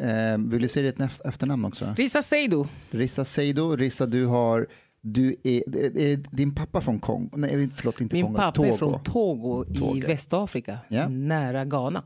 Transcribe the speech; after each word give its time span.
Eh, 0.00 0.38
vill 0.38 0.62
du 0.62 0.68
säga 0.68 0.86
ditt 0.90 0.98
eft- 1.00 1.28
efternamn 1.28 1.64
också? 1.64 1.94
Risa 1.96 2.22
Seidu. 2.22 2.64
Rissa 2.90 3.24
Seido. 3.24 3.76
Rissa, 3.76 4.06
du 4.06 4.26
har... 4.26 4.66
Du 5.02 5.36
är, 5.44 5.76
är, 5.98 6.36
din 6.36 6.54
pappa 6.54 6.80
från 6.80 6.98
Kongo? 6.98 7.30
Nej, 7.36 7.68
förlåt, 7.74 8.00
inte 8.00 8.16
Min 8.16 8.24
Kongo. 8.24 8.36
pappa 8.38 8.52
Togo. 8.52 8.68
är 8.68 8.76
från 8.76 9.02
Togo, 9.02 9.64
i 9.70 9.78
Togo. 9.78 10.06
Västafrika, 10.06 10.78
Ja. 10.88 11.08
nära 11.08 11.64
Ghana. 11.64 12.04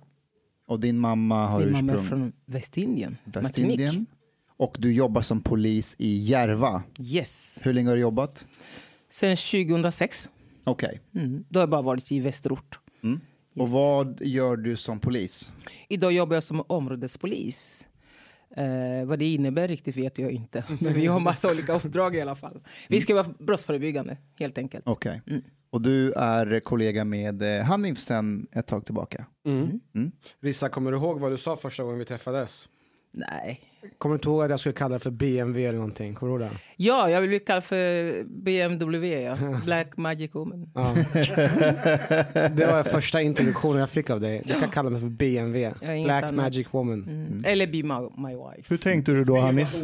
Och 0.66 0.80
din 0.80 0.98
mamma 0.98 1.46
har 1.46 1.60
Min 1.60 1.72
mamma 1.72 1.92
är 1.92 1.96
ursprung 1.96 2.08
från 2.20 2.32
Västindien, 2.46 3.16
Västindien. 3.24 3.80
Martinique. 3.86 4.04
Och 4.56 4.76
du 4.78 4.92
jobbar 4.94 5.22
som 5.22 5.40
polis 5.40 5.94
i 5.98 6.16
Järva. 6.18 6.82
Yes. 7.00 7.58
Hur 7.62 7.72
länge 7.72 7.88
har 7.88 7.96
du 7.96 8.02
jobbat? 8.02 8.46
Sen 9.10 9.36
2006. 9.36 10.30
Okej. 10.64 11.00
Mm. 11.14 11.44
Då 11.48 11.58
har 11.58 11.62
jag 11.62 11.70
bara 11.70 11.82
varit 11.82 12.12
i 12.12 12.20
västerort. 12.20 12.78
Och 13.56 13.70
vad 13.70 14.20
gör 14.22 14.56
du 14.56 14.76
som 14.76 15.00
polis? 15.00 15.52
Idag 15.88 16.12
jobbar 16.12 16.36
jag 16.36 16.42
som 16.42 16.64
områdespolis. 16.66 17.86
Eh, 18.56 19.04
vad 19.04 19.18
det 19.18 19.24
innebär 19.24 19.68
riktigt 19.68 19.96
vet 19.96 20.18
jag 20.18 20.32
inte. 20.32 20.64
Men 20.80 20.94
vi 20.94 21.06
har 21.06 21.20
massa 21.20 21.50
olika 21.50 21.72
uppdrag 21.72 22.16
i 22.16 22.20
alla 22.20 22.36
fall. 22.36 22.60
Vi 22.88 23.00
ska 23.00 23.14
vara 23.14 23.34
brottsförebyggande, 23.38 24.16
helt 24.38 24.58
enkelt. 24.58 24.84
Okej. 24.86 25.22
Mm. 25.26 25.42
Och 25.70 25.80
du 25.80 26.12
är 26.12 26.60
kollega 26.60 27.04
med 27.04 27.58
eh, 27.58 27.64
Hanif 27.64 27.98
sen 27.98 28.46
ett 28.52 28.66
tag 28.66 28.84
tillbaka. 28.84 29.26
Rissa, 30.40 30.68
kommer 30.68 30.90
du 30.90 30.96
ihåg 30.96 31.20
vad 31.20 31.32
du 31.32 31.36
sa 31.36 31.56
första 31.56 31.82
gången 31.82 31.98
vi 31.98 32.04
träffades? 32.04 32.68
Nej. 33.12 33.60
Kommer 33.98 34.14
du 34.14 34.16
inte 34.16 34.28
ihåg 34.28 34.42
att 34.42 34.50
jag 34.50 34.60
skulle 34.60 34.72
kalla 34.72 34.92
det 34.94 34.98
för 34.98 35.10
BMW 35.10 35.64
eller 35.68 35.78
någonting? 35.78 36.14
Kommer 36.14 36.38
du 36.38 36.44
ihåg 36.44 36.52
det? 36.52 36.58
Ja, 36.76 37.10
jag 37.10 37.20
vill 37.20 37.28
bli 37.28 37.40
kallad 37.40 37.64
för 37.64 38.22
BMW, 38.24 39.22
ja. 39.22 39.36
Black 39.64 39.96
Magic 39.96 40.34
Woman. 40.34 40.70
Ja. 40.74 40.94
det 42.48 42.66
var 42.66 42.82
första 42.82 43.22
introduktionen 43.22 43.80
jag 43.80 43.90
fick 43.90 44.10
av 44.10 44.20
dig. 44.20 44.42
Du 44.44 44.60
kan 44.60 44.70
kalla 44.70 44.90
mig 44.90 45.00
för 45.00 45.08
BMW. 45.08 45.74
Black 46.04 46.22
annat. 46.22 46.34
Magic 46.34 46.66
Woman. 46.70 47.02
Mm. 47.02 47.42
Eller 47.44 47.66
Be 47.66 47.72
my, 47.82 48.28
my 48.28 48.34
wife. 48.34 48.68
Hur 48.68 48.76
tänkte 48.76 49.12
du 49.12 49.24
då 49.24 49.40
Hanif? 49.40 49.74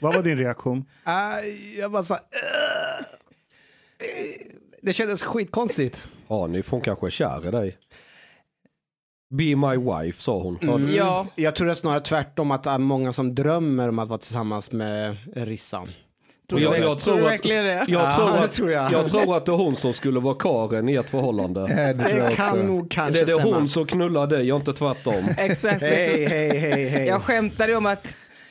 Vad 0.00 0.14
var 0.14 0.22
din 0.22 0.38
reaktion? 0.38 0.84
Aj, 1.04 1.78
jag 1.78 1.92
bara 1.92 2.02
så 2.02 2.14
"Ugh." 2.14 3.06
Det 4.82 4.92
kändes 4.92 5.22
skitkonstigt. 5.22 6.08
Hanif, 6.28 6.70
hon 6.70 6.80
kanske 6.80 7.06
är 7.06 7.10
kär 7.10 7.48
i 7.48 7.50
dig. 7.50 7.76
Be 9.30 9.56
my 9.56 9.76
wife, 9.76 10.22
sa 10.22 10.38
hon. 10.42 10.58
Mm. 10.62 10.94
Ja, 10.94 11.26
Jag 11.34 11.56
tror 11.56 11.66
det 11.66 11.72
är 11.72 11.74
snarare 11.74 12.00
tvärtom 12.00 12.50
att 12.50 12.62
det 12.62 12.70
är 12.70 12.78
många 12.78 13.12
som 13.12 13.34
drömmer 13.34 13.88
om 13.88 13.98
att 13.98 14.08
vara 14.08 14.18
tillsammans 14.18 14.72
med 14.72 15.16
Rissan. 15.34 15.88
tror 16.48 16.60
jag, 16.62 16.98
tror 17.00 17.32
att, 17.32 17.44
jag, 17.50 17.88
Ja, 17.88 18.16
tror 18.16 18.26
det 18.32 18.38
att, 18.44 18.52
tror 18.52 18.70
jag. 18.70 18.92
jag 18.92 19.10
tror 19.10 19.36
att 19.36 19.46
det 19.46 19.52
är 19.52 19.56
hon 19.56 19.76
som 19.76 19.92
skulle 19.92 20.20
vara 20.20 20.34
Karen 20.34 20.88
i 20.88 20.94
ert 20.94 21.08
förhållande. 21.08 21.60
Eh, 21.60 21.96
det 21.96 22.34
kan 22.36 22.58
nog 22.58 22.90
kanske 22.90 23.12
Det 23.12 23.18
är 23.32 23.34
det 23.36 23.40
stämma. 23.40 23.56
hon 23.56 23.68
som 23.68 23.86
knullar 23.86 24.26
dig 24.26 24.52
och 24.52 24.58
inte 24.58 24.72
tvärtom. 24.72 25.28
Exakt. 25.38 25.80
Hej, 25.82 26.26
hej, 26.26 26.58
hej, 26.58 26.88
hej. 26.88 27.06
Jag 27.06 27.22
skämtade 27.22 27.76
om 27.76 27.86
att 27.86 28.06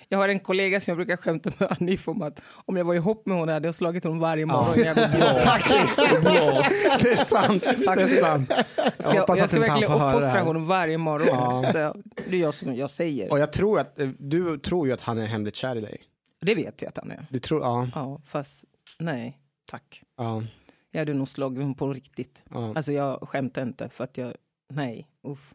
jag 0.09 0.17
har 0.17 0.29
en 0.29 0.39
kollega 0.39 0.79
som 0.79 0.91
jag 0.91 0.97
brukar 0.97 1.17
skämta 1.17 1.51
med 1.59 1.71
Anif 1.79 2.07
om 2.07 2.21
att 2.21 2.39
om 2.65 2.77
jag 2.77 2.85
var 2.85 2.93
ihop 2.93 3.25
med 3.25 3.37
hon 3.37 3.49
hade 3.49 3.67
jag 3.67 3.75
slagit 3.75 4.03
honom 4.03 4.19
varje 4.19 4.45
morgon 4.45 4.79
jag 4.85 4.97
jobbet. 4.97 5.43
Faktiskt. 5.43 5.95
Det 7.01 7.11
är 7.11 7.25
sant. 7.25 7.63
Det 7.63 8.01
är 8.01 8.07
sant. 8.07 8.49
Jag, 8.49 9.15
jag 9.15 9.39
att 9.39 9.49
ska 9.49 9.59
verkligen 9.59 9.91
uppfostra 9.91 10.41
honom 10.41 10.65
varje 10.65 10.97
morgon. 10.97 11.27
Ja. 11.63 11.71
Så 11.71 11.77
jag, 11.77 12.03
det 12.29 12.35
är 12.35 12.41
jag 12.41 12.53
som 12.53 12.75
jag 12.75 12.89
säger. 12.89 13.31
Och 13.31 13.39
jag 13.39 13.53
tror 13.53 13.79
att, 13.79 13.99
eh, 13.99 14.09
du 14.19 14.57
tror 14.57 14.87
ju 14.87 14.93
att 14.93 15.01
han 15.01 15.17
är 15.17 15.25
hemligt 15.25 15.55
kär 15.55 15.75
i 15.75 15.81
dig. 15.81 16.03
Det 16.41 16.55
vet 16.55 16.81
jag 16.81 16.89
att 16.89 16.97
han 16.97 17.11
är. 17.11 17.25
Du 17.29 17.39
tror, 17.39 17.61
ja. 17.61 17.87
Ja, 17.95 18.21
fast 18.25 18.65
nej, 18.99 19.37
tack. 19.71 20.01
ja, 20.17 20.43
Jag 20.91 20.99
hade 21.01 21.13
nog 21.13 21.29
slagit 21.29 21.57
honom 21.59 21.75
på 21.75 21.93
riktigt. 21.93 22.43
ja. 22.49 22.73
Alltså 22.75 22.93
jag 22.93 23.29
skämtar 23.29 23.61
inte 23.61 23.89
för 23.89 24.03
att 24.03 24.17
jag, 24.17 24.33
nej, 24.73 25.07
uff. 25.27 25.53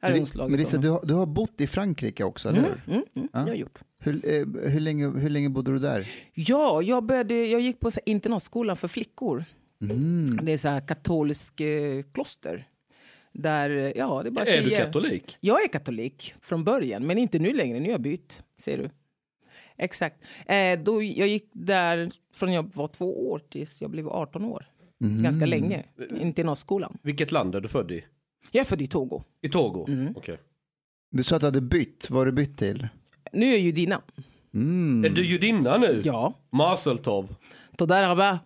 Slagit 0.00 0.50
Melissa, 0.50 0.76
du 0.76 0.90
har, 0.90 1.00
du 1.04 1.14
har 1.14 1.26
bott 1.26 1.60
i 1.60 1.66
Frankrike 1.66 2.24
också, 2.24 2.48
eller 2.48 2.60
hur? 2.60 2.66
Mm, 2.66 2.80
mm, 2.86 3.04
mm, 3.14 3.28
Ja. 3.32 3.40
jag 3.40 3.46
har 3.46 3.54
gjort. 3.54 3.78
Hur, 3.98 4.14
eh, 4.14 4.70
hur, 4.70 4.80
länge, 4.80 5.08
hur 5.08 5.30
länge 5.30 5.48
bodde 5.48 5.72
du 5.72 5.78
där? 5.78 6.08
Ja, 6.34 6.82
jag, 6.82 7.04
började, 7.04 7.34
jag 7.46 7.60
gick 7.60 7.80
på 7.80 7.90
så 7.90 8.00
här 8.06 8.12
internatskolan 8.12 8.76
för 8.76 8.88
flickor. 8.88 9.44
Mm. 9.82 10.38
Det 10.42 10.52
är 10.52 10.58
så 10.58 10.68
här 10.68 10.80
katolisk 10.80 11.60
eh, 11.60 12.02
kloster. 12.14 12.68
Där, 13.32 13.70
eh, 13.70 13.92
ja, 13.96 14.22
det 14.22 14.28
är 14.28 14.30
bara 14.30 14.44
Är 14.44 14.62
du 14.62 14.70
katolik? 14.70 15.36
Jag 15.40 15.64
är 15.64 15.68
katolik 15.68 16.34
från 16.42 16.64
början, 16.64 17.06
men 17.06 17.18
inte 17.18 17.38
nu 17.38 17.52
längre. 17.52 17.80
Nu 17.80 17.84
har 17.84 17.92
jag 17.92 18.00
bytt, 18.00 18.42
ser 18.60 18.78
du. 18.78 18.90
Exakt. 19.76 20.24
Eh, 20.46 20.78
då, 20.80 21.02
jag 21.02 21.28
gick 21.28 21.50
där 21.52 22.10
från 22.34 22.52
jag 22.52 22.74
var 22.74 22.88
två 22.88 23.30
år 23.30 23.42
tills 23.50 23.80
jag 23.80 23.90
blev 23.90 24.08
18 24.08 24.44
år. 24.44 24.66
Mm. 25.04 25.22
Ganska 25.22 25.46
länge. 25.46 25.84
Internatskolan. 26.20 26.98
Vilket 27.02 27.32
land 27.32 27.54
är 27.54 27.60
du 27.60 27.68
född 27.68 27.90
i? 27.90 28.04
Jag 28.52 28.60
är 28.60 28.64
född 28.64 28.82
i 28.82 28.86
Togo. 28.86 29.22
I 29.42 29.48
Togo? 29.48 29.86
Mm. 29.88 30.14
Okej. 30.16 30.38
Du 31.10 31.22
sa 31.22 31.36
att 31.36 31.40
du 31.42 31.46
hade 31.46 31.60
bytt, 31.60 32.06
vad 32.10 32.18
har 32.20 32.26
du 32.26 32.32
bytt 32.32 32.58
till? 32.58 32.88
Nu 33.32 33.46
är 33.46 33.50
jag 33.50 33.60
judinna. 33.60 34.00
Mm. 34.54 35.04
Är 35.04 35.08
du 35.08 35.26
judinna 35.26 35.76
nu? 35.76 36.02
Ja. 36.04 36.34
Maseltov. 36.52 37.34
Toda 37.76 38.02
rabba. 38.02 38.38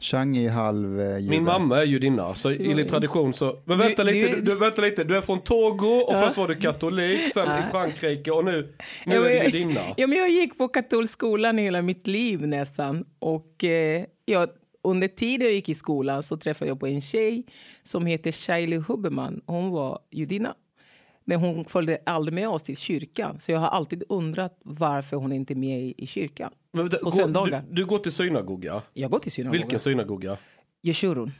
Chang 0.00 0.36
är 0.36 0.50
halv 0.50 1.00
eh, 1.00 1.18
jude. 1.18 1.30
Min 1.30 1.44
mamma 1.44 1.78
är 1.80 1.84
judinna, 1.84 2.34
så 2.34 2.50
enligt 2.50 2.88
tradition 2.88 3.34
så... 3.34 3.58
Men 3.64 3.78
vänta 3.78 4.04
Du- 4.04 4.12
lite, 4.12 4.34
du- 4.36 4.40
du, 4.42 4.54
vänta 4.56 4.82
lite. 4.82 5.04
Du 5.04 5.16
är 5.16 5.20
från 5.20 5.40
Togo 5.40 5.86
och 5.88 6.12
först 6.12 6.36
var 6.36 6.48
du 6.48 6.54
katolik, 6.54 7.20
sen 7.34 7.46
Ja. 7.46 7.58
i 7.68 7.70
Frankrike 7.70 8.30
och 8.30 8.44
nu, 8.44 8.74
nu 9.06 9.14
Ja, 9.14 9.14
är 9.14 9.20
men 9.20 9.28
du 9.30 9.34
jag- 9.36 9.44
judinna. 9.44 9.80
Ja, 9.96 10.06
men 10.06 10.18
jag 10.18 10.30
gick 10.30 10.58
på 10.58 10.68
katolsk 10.68 11.12
skolan 11.12 11.58
hela 11.58 11.82
mitt 11.82 12.06
liv 12.06 12.46
nästan. 12.46 13.04
Och 13.18 13.64
eh, 13.64 14.04
ja, 14.24 14.46
under 14.86 15.08
tiden 15.08 15.46
jag 15.46 15.54
gick 15.54 15.68
i 15.68 15.74
skolan 15.74 16.22
så 16.22 16.36
träffade 16.36 16.68
jag 16.68 16.80
på 16.80 16.86
en 16.86 17.00
tjej 17.00 17.44
som 17.82 18.06
heter 18.06 18.32
Shaili 18.32 18.76
Huberman. 18.76 19.40
Hon 19.46 19.70
var 19.70 19.98
judinna. 20.10 20.54
Men 21.24 21.40
hon 21.40 21.64
följde 21.64 21.98
aldrig 22.06 22.34
med 22.34 22.48
oss 22.48 22.62
till 22.62 22.76
kyrkan. 22.76 23.40
Så 23.40 23.52
jag 23.52 23.58
har 23.58 23.68
alltid 23.68 24.04
undrat 24.08 24.58
varför 24.62 25.16
hon 25.16 25.32
inte 25.32 25.52
är 25.52 25.56
med 25.56 25.82
i, 25.82 25.94
i 25.96 26.06
kyrkan. 26.06 26.52
Men 26.72 26.88
vänta, 26.88 26.98
på 26.98 27.10
söndagar. 27.10 27.64
Du, 27.68 27.74
du 27.74 27.86
går 27.86 27.98
till 27.98 28.12
synagoga. 28.12 28.82
Jag 28.92 29.10
går 29.10 29.18
till 29.18 29.32
synagogan. 29.32 29.62
Vilken 29.62 29.80
synagoga? 29.80 30.38
Jeshurun. 30.82 31.32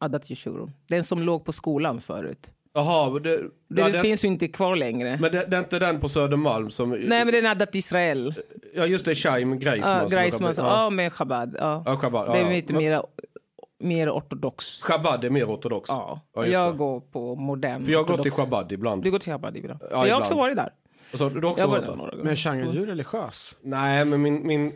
Adat 0.00 0.30
Jeshurun. 0.30 0.70
Den 0.86 1.04
som 1.04 1.22
låg 1.22 1.44
på 1.44 1.52
skolan 1.52 2.00
förut. 2.00 2.52
Jaha, 2.74 3.18
det, 3.18 3.36
Det 3.68 3.80
ja, 3.82 3.88
det, 3.88 4.00
finns 4.00 4.24
ju 4.24 4.28
inte 4.28 4.48
kvar 4.48 4.76
längre. 4.76 5.18
men 5.20 5.32
det, 5.32 5.44
det 5.46 5.56
är 5.56 5.60
inte 5.60 5.78
den 5.78 6.00
på 6.00 6.08
Södermalm 6.08 6.70
som... 6.70 6.90
Nej, 6.90 7.24
men 7.24 7.26
den 7.26 7.46
är 7.46 7.50
Adat 7.50 7.74
Israel. 7.74 8.34
Ja 8.74 8.86
just 8.86 9.04
det, 9.04 9.14
Chaim 9.14 9.58
Greisman. 9.58 9.98
Ja, 10.02 10.08
Greisman. 10.08 10.54
har- 10.58 10.64
Ja, 10.82 10.90
med 10.90 11.12
Chabad. 11.12 11.56
Ja. 11.58 11.82
Ja, 11.86 11.96
Chabad. 11.96 12.32
Det 12.32 12.38
är 12.38 12.42
ja, 12.42 12.48
lite 12.50 12.72
men 12.72 12.82
mer, 12.82 13.02
mer 13.78 14.10
ortodox. 14.10 14.82
Chabad 14.82 15.24
är 15.24 15.30
mer 15.30 15.44
ortodox. 15.44 15.88
Ja, 15.88 16.20
Ja, 16.34 16.42
just 16.46 16.52
jag 16.54 16.74
det. 16.74 16.78
går 16.78 17.00
på 17.00 17.34
modern 17.34 17.84
För 17.84 17.92
jag 17.92 17.98
har 17.98 18.04
gått 18.04 18.22
till 18.22 18.32
ortodox. 18.32 18.50
Chabad 18.50 18.72
ibland. 18.72 19.02
Du 19.02 19.10
går 19.10 19.18
till 19.18 19.32
Chabad 19.32 19.56
ibland? 19.56 19.80
Ja, 19.90 20.06
jag 20.06 20.14
har 20.14 20.20
också 20.20 20.34
varit 20.34 20.56
där. 20.56 20.70
Alltså, 21.12 21.28
du 21.28 21.40
har 21.46 21.52
också 21.52 21.64
Jag 21.64 21.68
varit 21.68 21.82
där 21.82 21.90
där? 21.90 21.96
några 21.96 22.10
gånger. 22.10 22.24
Men 22.24 22.36
Chang, 22.36 22.60
är 22.60 22.72
du 22.72 22.86
religiös? 22.86 23.54
Nej, 23.62 24.04
men 24.04 24.22
min, 24.22 24.46
min, 24.46 24.72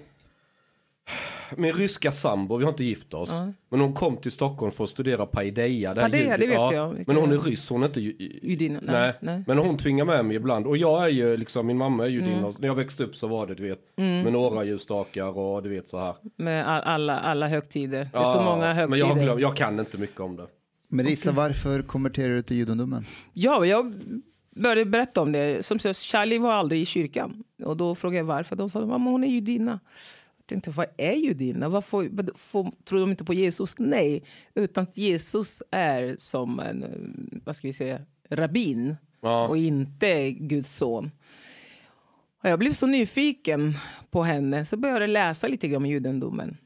min 1.57 1.73
ryska 1.73 2.13
sambo, 2.13 2.57
vi 2.57 2.65
har 2.65 2.71
inte 2.73 2.85
gift 2.85 3.15
oss. 3.15 3.33
Men 3.69 3.81
hon 3.81 3.93
kom 3.95 4.17
till 4.17 4.33
Stockholm 4.33 4.73
för 4.73 4.85
att 4.85 4.91
studera 4.91 5.27
paideia. 5.27 5.89
här 5.95 6.01
Paideia, 6.01 6.37
det 6.37 6.47
vet 6.47 6.73
jag. 6.73 7.05
Men 7.07 7.17
hon 7.17 7.33
är 7.33 7.39
ryss, 7.39 7.71
hon 7.71 7.83
är 7.83 7.87
inte 7.87 8.01
ju- 8.01 8.41
Judinna? 8.43 8.81
Nej, 8.83 8.93
Nej, 9.01 9.15
nej. 9.21 9.45
men 9.47 9.59
hon 9.59 9.77
tvingar 9.77 10.05
med 10.05 10.25
mig 10.25 10.37
ibland. 10.37 10.67
Och 10.67 10.77
jag 10.77 11.05
är 11.05 11.09
ju 11.09 11.37
liksom, 11.37 11.67
min 11.67 11.77
mamma 11.79 12.05
är 12.05 12.09
judinna. 12.09 12.39
Mm. 12.39 12.55
När 12.59 12.69
jag 12.69 12.75
växte 12.75 13.05
upp 13.05 13.17
så 13.17 13.27
var 13.27 13.47
det, 13.47 13.55
du 13.55 13.63
vet, 13.69 13.79
med 13.97 14.33
några 14.33 14.65
ljusstakar 14.65 15.39
och 15.39 15.63
du 15.63 15.69
vet 15.69 15.89
så 15.89 15.99
här. 15.99 16.15
Med 16.37 16.69
all, 16.69 16.83
alla, 16.83 17.19
alla 17.19 17.49
högtider. 17.49 18.09
Det 18.13 18.19
är 18.19 18.25
så 18.25 18.41
många 18.43 18.67
högtider. 18.75 18.87
Men 18.89 18.99
jag, 18.99 19.07
har 19.07 19.23
glömt, 19.23 19.41
jag 19.41 19.57
kan 19.57 19.81
inte 19.81 19.99
mycket 19.99 20.21
om 20.21 20.37
det. 20.37 20.47
Melissa, 20.91 21.33
varför 21.33 21.83
konverterade 21.83 22.35
du 22.35 22.43
till 22.43 22.57
judendomen? 22.57 23.05
Ja, 23.33 23.65
jag 23.67 23.95
började 24.57 24.85
berätta 24.85 25.21
om 25.21 25.33
det. 25.33 25.67
Som 25.67 25.79
sagt, 25.79 25.99
Charlie 25.99 26.39
var 26.39 26.53
aldrig 26.53 26.81
i 26.81 26.85
kyrkan. 26.85 27.45
Och 27.65 27.77
då 27.77 27.95
frågade 27.95 28.19
jag 28.19 28.25
varför. 28.25 28.57
De 28.57 28.69
sa 28.69 28.81
att 28.83 28.89
hon 28.89 29.25
är 29.25 29.29
judinna. 29.29 29.81
Tänkte, 30.49 30.71
vad 30.71 30.87
är 30.97 31.13
judinna? 31.13 31.69
Varför 31.69 32.37
får, 32.37 32.73
tror 32.85 33.01
de 33.01 33.11
inte 33.11 33.25
på 33.25 33.35
Jesus? 33.35 33.75
Nej, 33.79 34.23
utan 34.55 34.85
att 34.85 34.99
Jesus 34.99 35.63
är 35.71 36.17
som 36.19 36.61
en, 36.61 37.41
vad 37.45 37.57
ska 37.57 37.69
vi 37.69 37.73
säga, 37.73 38.01
rabbin 38.31 38.97
Ja. 39.21 39.49
och 39.49 39.57
inte 39.57 40.31
Guds 40.31 40.77
son. 40.77 41.11
Och 42.43 42.49
jag 42.49 42.59
blev 42.59 42.73
så 42.73 42.87
nyfiken 42.87 43.73
på 44.11 44.23
henne 44.23 44.65
så 44.65 44.77
började 44.77 45.01
jag 45.01 45.11
läsa 45.11 45.49
lite 45.49 45.69
grann 45.69 45.83
om 45.83 45.87
judendomen. 45.87 46.57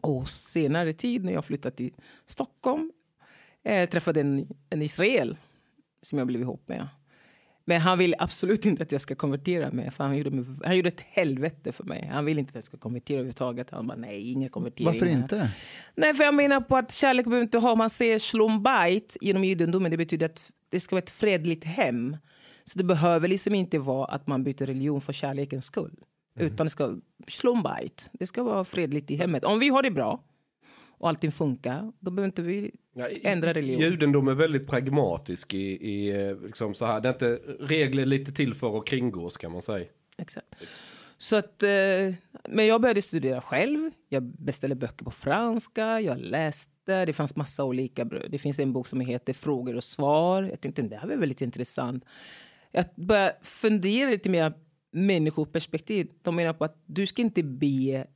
Och 0.00 0.28
senare 0.28 0.92
tid 0.92 1.24
när 1.24 1.32
jag 1.32 1.44
flyttade 1.44 1.76
till 1.76 1.92
Stockholm 2.26 2.92
eh, 3.62 3.88
träffade 3.88 4.20
en, 4.20 4.48
en 4.70 4.82
Israel 4.82 5.36
som 6.02 6.18
jag 6.18 6.26
blev 6.26 6.40
ihop 6.40 6.68
med. 6.68 6.88
Men 7.64 7.80
han 7.80 7.98
vill 7.98 8.14
absolut 8.18 8.66
inte 8.66 8.82
att 8.82 8.92
jag 8.92 9.00
ska 9.00 9.14
konvertera 9.14 9.70
mig. 9.70 9.90
För 9.90 10.04
han, 10.04 10.16
gjorde 10.16 10.30
mig, 10.30 10.44
han 10.64 10.76
gjorde 10.76 10.88
ett 10.88 11.00
helvete 11.00 11.72
för 11.72 11.84
mig. 11.84 12.08
Han 12.12 12.24
vill 12.24 12.38
inte 12.38 12.50
att 12.50 12.54
jag 12.54 12.64
ska 12.64 12.76
konvertera 12.76 13.16
överhuvudtaget. 13.16 13.70
Han 13.70 13.86
bara, 13.86 13.98
nej, 13.98 14.30
ingen 14.30 14.50
konvertering. 14.50 14.86
Varför 14.86 15.06
här." 15.06 15.18
inte? 15.18 15.50
Nej, 15.94 16.14
för 16.14 16.24
jag 16.24 16.34
menar 16.34 16.60
på 16.60 16.76
att 16.76 16.92
kärlek 16.92 17.24
behöver 17.24 17.42
inte 17.42 17.58
ha... 17.58 17.74
Man 17.74 17.90
säger 17.90 18.18
slumbait 18.18 19.16
genom 19.20 19.44
judendomen, 19.44 19.90
det 19.90 19.96
betyder 19.96 20.26
att 20.26 20.52
det 20.68 20.80
ska 20.80 20.96
vara 20.96 21.02
ett 21.02 21.10
fredligt 21.10 21.64
hem. 21.64 22.16
Så 22.64 22.78
det 22.78 22.84
behöver 22.84 23.28
liksom 23.28 23.54
inte 23.54 23.78
vara 23.78 24.06
att 24.06 24.26
man 24.26 24.44
byter 24.44 24.66
religion 24.66 25.00
för 25.00 25.12
kärlekens 25.12 25.64
skull. 25.64 25.96
Utan 26.38 26.66
det 26.66 26.70
ska 26.70 26.96
slumbait. 27.28 28.10
Det 28.12 28.26
ska 28.26 28.42
vara 28.42 28.64
fredligt 28.64 29.10
i 29.10 29.16
hemmet. 29.16 29.44
Om 29.44 29.58
vi 29.58 29.68
har 29.68 29.82
det 29.82 29.90
bra 29.90 30.24
och 30.98 31.08
allting 31.08 31.32
funkar, 31.32 31.92
då 32.00 32.10
behöver 32.10 32.26
inte 32.26 32.42
vi 32.42 32.70
Ja, 32.96 33.08
i- 33.08 33.26
ändra 33.26 33.54
religion. 33.54 33.80
Judendom 33.80 34.28
är 34.28 34.34
väldigt 34.34 34.66
pragmatisk 34.66 35.54
i, 35.54 35.58
i 35.90 36.10
eh, 36.28 36.40
liksom 36.40 36.74
så 36.74 36.86
här. 36.86 37.00
Det 37.00 37.08
är 37.08 37.12
inte 37.12 37.40
regler 37.60 38.06
lite 38.06 38.32
till 38.32 38.54
för 38.54 38.78
att 38.78 38.86
kringgås 38.86 39.36
kan 39.36 39.52
man 39.52 39.62
säga. 39.62 39.86
Exakt. 40.18 40.46
Så 41.18 41.36
att, 41.36 41.62
eh, 41.62 41.68
men 42.48 42.66
jag 42.66 42.80
började 42.80 43.02
studera 43.02 43.40
själv. 43.40 43.90
Jag 44.08 44.22
beställde 44.22 44.76
böcker 44.76 45.04
på 45.04 45.10
franska. 45.10 46.00
Jag 46.00 46.18
läste. 46.18 47.04
Det 47.04 47.12
fanns 47.12 47.36
massa 47.36 47.64
olika. 47.64 48.04
Det 48.04 48.38
finns 48.38 48.58
en 48.58 48.72
bok 48.72 48.86
som 48.86 49.00
heter 49.00 49.32
Frågor 49.32 49.76
och 49.76 49.84
svar. 49.84 50.42
Jag 50.42 50.60
tänkte 50.60 50.82
det 50.82 50.96
här 50.96 51.08
var 51.08 51.16
väldigt 51.16 51.40
intressant. 51.40 52.04
Jag 52.72 52.84
började 52.96 53.36
fundera 53.42 54.10
lite 54.10 54.28
mer 54.28 54.52
människoperspektiv. 54.92 56.08
De 56.22 56.36
menar 56.36 56.52
på 56.52 56.64
att 56.64 56.82
du 56.86 57.06
ska 57.06 57.22
inte 57.22 57.42
be 57.42 58.06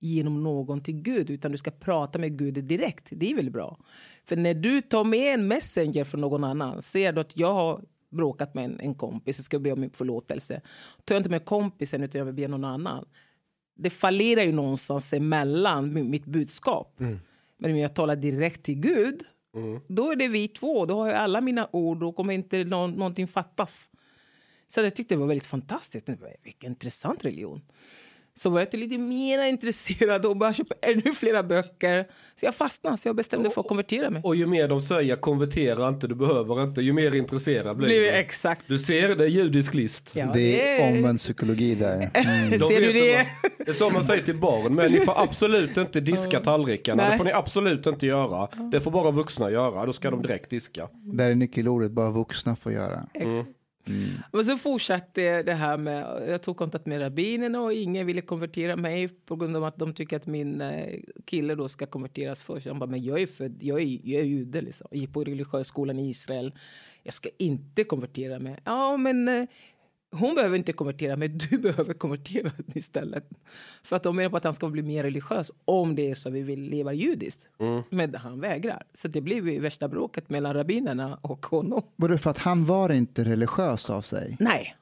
genom 0.00 0.42
någon 0.42 0.80
till 0.80 0.94
Gud 1.02 1.30
utan 1.30 1.52
du 1.52 1.58
ska 1.58 1.70
prata 1.70 2.18
med 2.18 2.38
Gud 2.38 2.54
direkt. 2.64 3.06
Det 3.10 3.30
är 3.30 3.34
väl 3.36 3.50
bra. 3.50 3.78
För 4.24 4.36
när 4.36 4.54
du 4.54 4.82
tar 4.82 5.04
med 5.04 5.34
en 5.34 5.48
messenger 5.48 6.04
från 6.04 6.20
någon 6.20 6.44
annan, 6.44 6.82
ser 6.82 7.12
du 7.12 7.20
att 7.20 7.36
jag 7.36 7.54
har 7.54 7.84
bråkat 8.10 8.54
med 8.54 8.64
en, 8.64 8.80
en 8.80 8.94
kompis 8.94 9.38
och 9.38 9.44
ska 9.44 9.58
be 9.58 9.72
om 9.72 9.90
förlåtelse. 9.90 10.60
Tar 11.04 11.14
jag 11.14 11.20
inte 11.20 11.30
med 11.30 11.44
kompisen 11.44 12.02
utan 12.02 12.18
jag 12.18 12.26
vill 12.26 12.34
be 12.34 12.48
någon 12.48 12.64
annan. 12.64 13.04
Det 13.76 13.90
fallerar 13.90 14.42
ju 14.42 14.52
någonstans 14.52 15.12
emellan 15.12 15.96
mi- 15.98 16.08
mitt 16.08 16.24
budskap. 16.24 16.94
Men 17.56 17.70
om 17.70 17.78
jag 17.78 17.94
talar 17.94 18.16
direkt 18.16 18.62
till 18.62 18.74
Gud, 18.80 19.22
då 19.88 20.10
är 20.12 20.16
det 20.16 20.28
vi 20.28 20.48
två. 20.48 20.86
Då 20.86 20.94
har 20.98 21.06
jag 21.06 21.16
alla 21.16 21.40
mina 21.40 21.68
ord 21.72 22.02
och 22.02 22.16
kommer 22.16 22.34
inte 22.34 22.64
nå- 22.64 22.86
någonting 22.86 23.26
fattas. 23.28 23.90
Så 24.66 24.80
jag 24.80 24.94
tyckte 24.94 25.14
det 25.14 25.18
var 25.18 25.26
väldigt 25.26 25.46
fantastiskt. 25.46 26.08
Vilken 26.42 26.70
intressant 26.72 27.24
religion. 27.24 27.60
Så 28.38 28.50
var 28.50 28.60
jag 28.60 28.74
lite 28.80 28.98
mer 28.98 29.42
intresserad 29.48 30.26
och 30.26 30.36
började 30.36 30.54
köpa 30.56 30.74
ännu 30.82 31.12
flera 31.12 31.42
böcker. 31.42 32.06
Så 32.40 32.46
jag 32.46 32.54
fastnade, 32.54 32.96
så 32.96 33.08
jag 33.08 33.16
bestämde 33.16 33.50
för 33.50 33.60
att 33.60 33.68
konvertera 33.68 34.10
mig. 34.10 34.22
Och 34.24 34.36
ju 34.36 34.46
mer 34.46 34.68
de 34.68 34.80
säger 34.80 35.16
konvertera 35.16 35.88
inte, 35.88 36.06
du 36.06 36.14
behöver 36.14 36.62
inte, 36.62 36.80
ju 36.82 36.92
mer 36.92 37.14
intresserad 37.14 37.76
blir 37.76 37.88
du. 37.88 38.08
exakt. 38.10 38.62
Du 38.66 38.78
ser, 38.78 39.14
det 39.16 39.24
är 39.24 39.28
judisk 39.28 39.74
list. 39.74 40.10
Ja, 40.14 40.30
det 40.34 40.80
är 40.80 40.88
omvänd 40.96 41.18
psykologi 41.18 41.74
där. 41.74 42.10
Mm. 42.28 42.50
De 42.50 42.58
Ser 42.58 42.80
du 42.80 42.92
det? 42.92 43.26
vad- 43.42 43.52
Det 43.66 43.68
är 43.68 43.74
så 43.74 43.90
man 43.90 44.04
säger 44.04 44.22
till 44.22 44.36
barn, 44.38 44.74
men 44.74 44.92
ni 44.92 45.00
får 45.00 45.14
absolut 45.22 45.76
inte 45.76 46.00
diska 46.00 46.40
tallrikarna. 46.40 47.10
Det 47.10 47.16
får 47.16 47.24
ni 47.24 47.32
absolut 47.32 47.86
inte 47.86 48.06
göra. 48.06 48.48
Det 48.72 48.80
får 48.80 48.90
bara 48.90 49.10
vuxna 49.10 49.50
göra, 49.50 49.86
då 49.86 49.92
ska 49.92 50.10
de 50.10 50.22
direkt 50.22 50.50
diska. 50.50 50.88
Där 50.92 51.30
är 51.30 51.34
nyckelordet, 51.34 51.90
bara 51.90 52.10
vuxna 52.10 52.56
får 52.56 52.72
göra. 52.72 53.06
Exakt. 53.14 53.57
Mm. 53.88 54.08
Men 54.32 54.44
så 54.44 54.56
fortsatte 54.56 55.42
det 55.42 55.54
här 55.54 55.76
med, 55.76 56.28
jag 56.28 56.42
tog 56.42 56.56
kontakt 56.56 56.86
med 56.86 57.00
rabbinerna 57.00 57.60
och 57.60 57.72
ingen 57.72 58.06
ville 58.06 58.20
konvertera 58.20 58.76
mig 58.76 59.08
på 59.08 59.36
grund 59.36 59.56
av 59.56 59.64
att 59.64 59.76
de 59.76 59.94
tycker 59.94 60.16
att 60.16 60.26
min 60.26 60.60
eh, 60.60 61.00
kille 61.24 61.54
då 61.54 61.68
ska 61.68 61.86
konverteras 61.86 62.42
först. 62.42 62.66
Han 62.66 62.78
bara, 62.78 62.90
men 62.90 63.04
jag 63.04 63.22
är 63.22 63.26
född, 63.26 63.62
jag 63.62 63.80
är, 63.82 64.00
jag 64.04 64.20
är 64.20 64.26
jude 64.26 64.60
liksom. 64.60 64.86
Jag 64.90 65.00
gick 65.00 65.12
på 65.12 65.24
religiös 65.24 65.66
skolan 65.66 65.98
i 65.98 66.08
Israel. 66.08 66.52
Jag 67.02 67.14
ska 67.14 67.28
inte 67.38 67.84
konvertera 67.84 68.38
mig. 68.38 68.56
Ja, 68.64 68.96
men 68.96 69.28
eh, 69.28 69.46
hon 70.10 70.34
behöver 70.34 70.56
inte 70.56 70.72
konvertera 70.72 71.16
mig, 71.16 71.28
du 71.28 71.58
behöver 71.62 71.94
konvertera 71.94 72.50
istället. 72.74 73.24
För 73.84 73.96
att 73.96 74.02
de 74.02 74.16
menar 74.16 74.30
på 74.30 74.36
att 74.36 74.44
han 74.44 74.54
ska 74.54 74.68
bli 74.68 74.82
mer 74.82 75.02
religiös 75.02 75.50
om 75.64 75.96
det 75.96 76.10
är 76.10 76.14
så 76.14 76.30
vi 76.30 76.42
vill 76.42 76.60
leva 76.60 76.92
judiskt. 76.92 77.40
Men 77.90 78.14
han 78.14 78.40
vägrar. 78.40 78.82
Så 78.92 79.08
det 79.08 79.20
blev 79.20 79.48
ju 79.48 79.60
värsta 79.60 79.88
bråket 79.88 80.30
mellan 80.30 80.54
rabbinerna 80.54 81.18
och 81.22 81.46
honom. 81.46 81.82
Var 81.96 82.08
det 82.08 82.18
för 82.18 82.30
att 82.30 82.38
han 82.38 82.64
var 82.64 82.92
inte 82.92 83.24
religiös 83.24 83.90
av 83.90 84.02
sig? 84.02 84.36
Nej. 84.40 84.74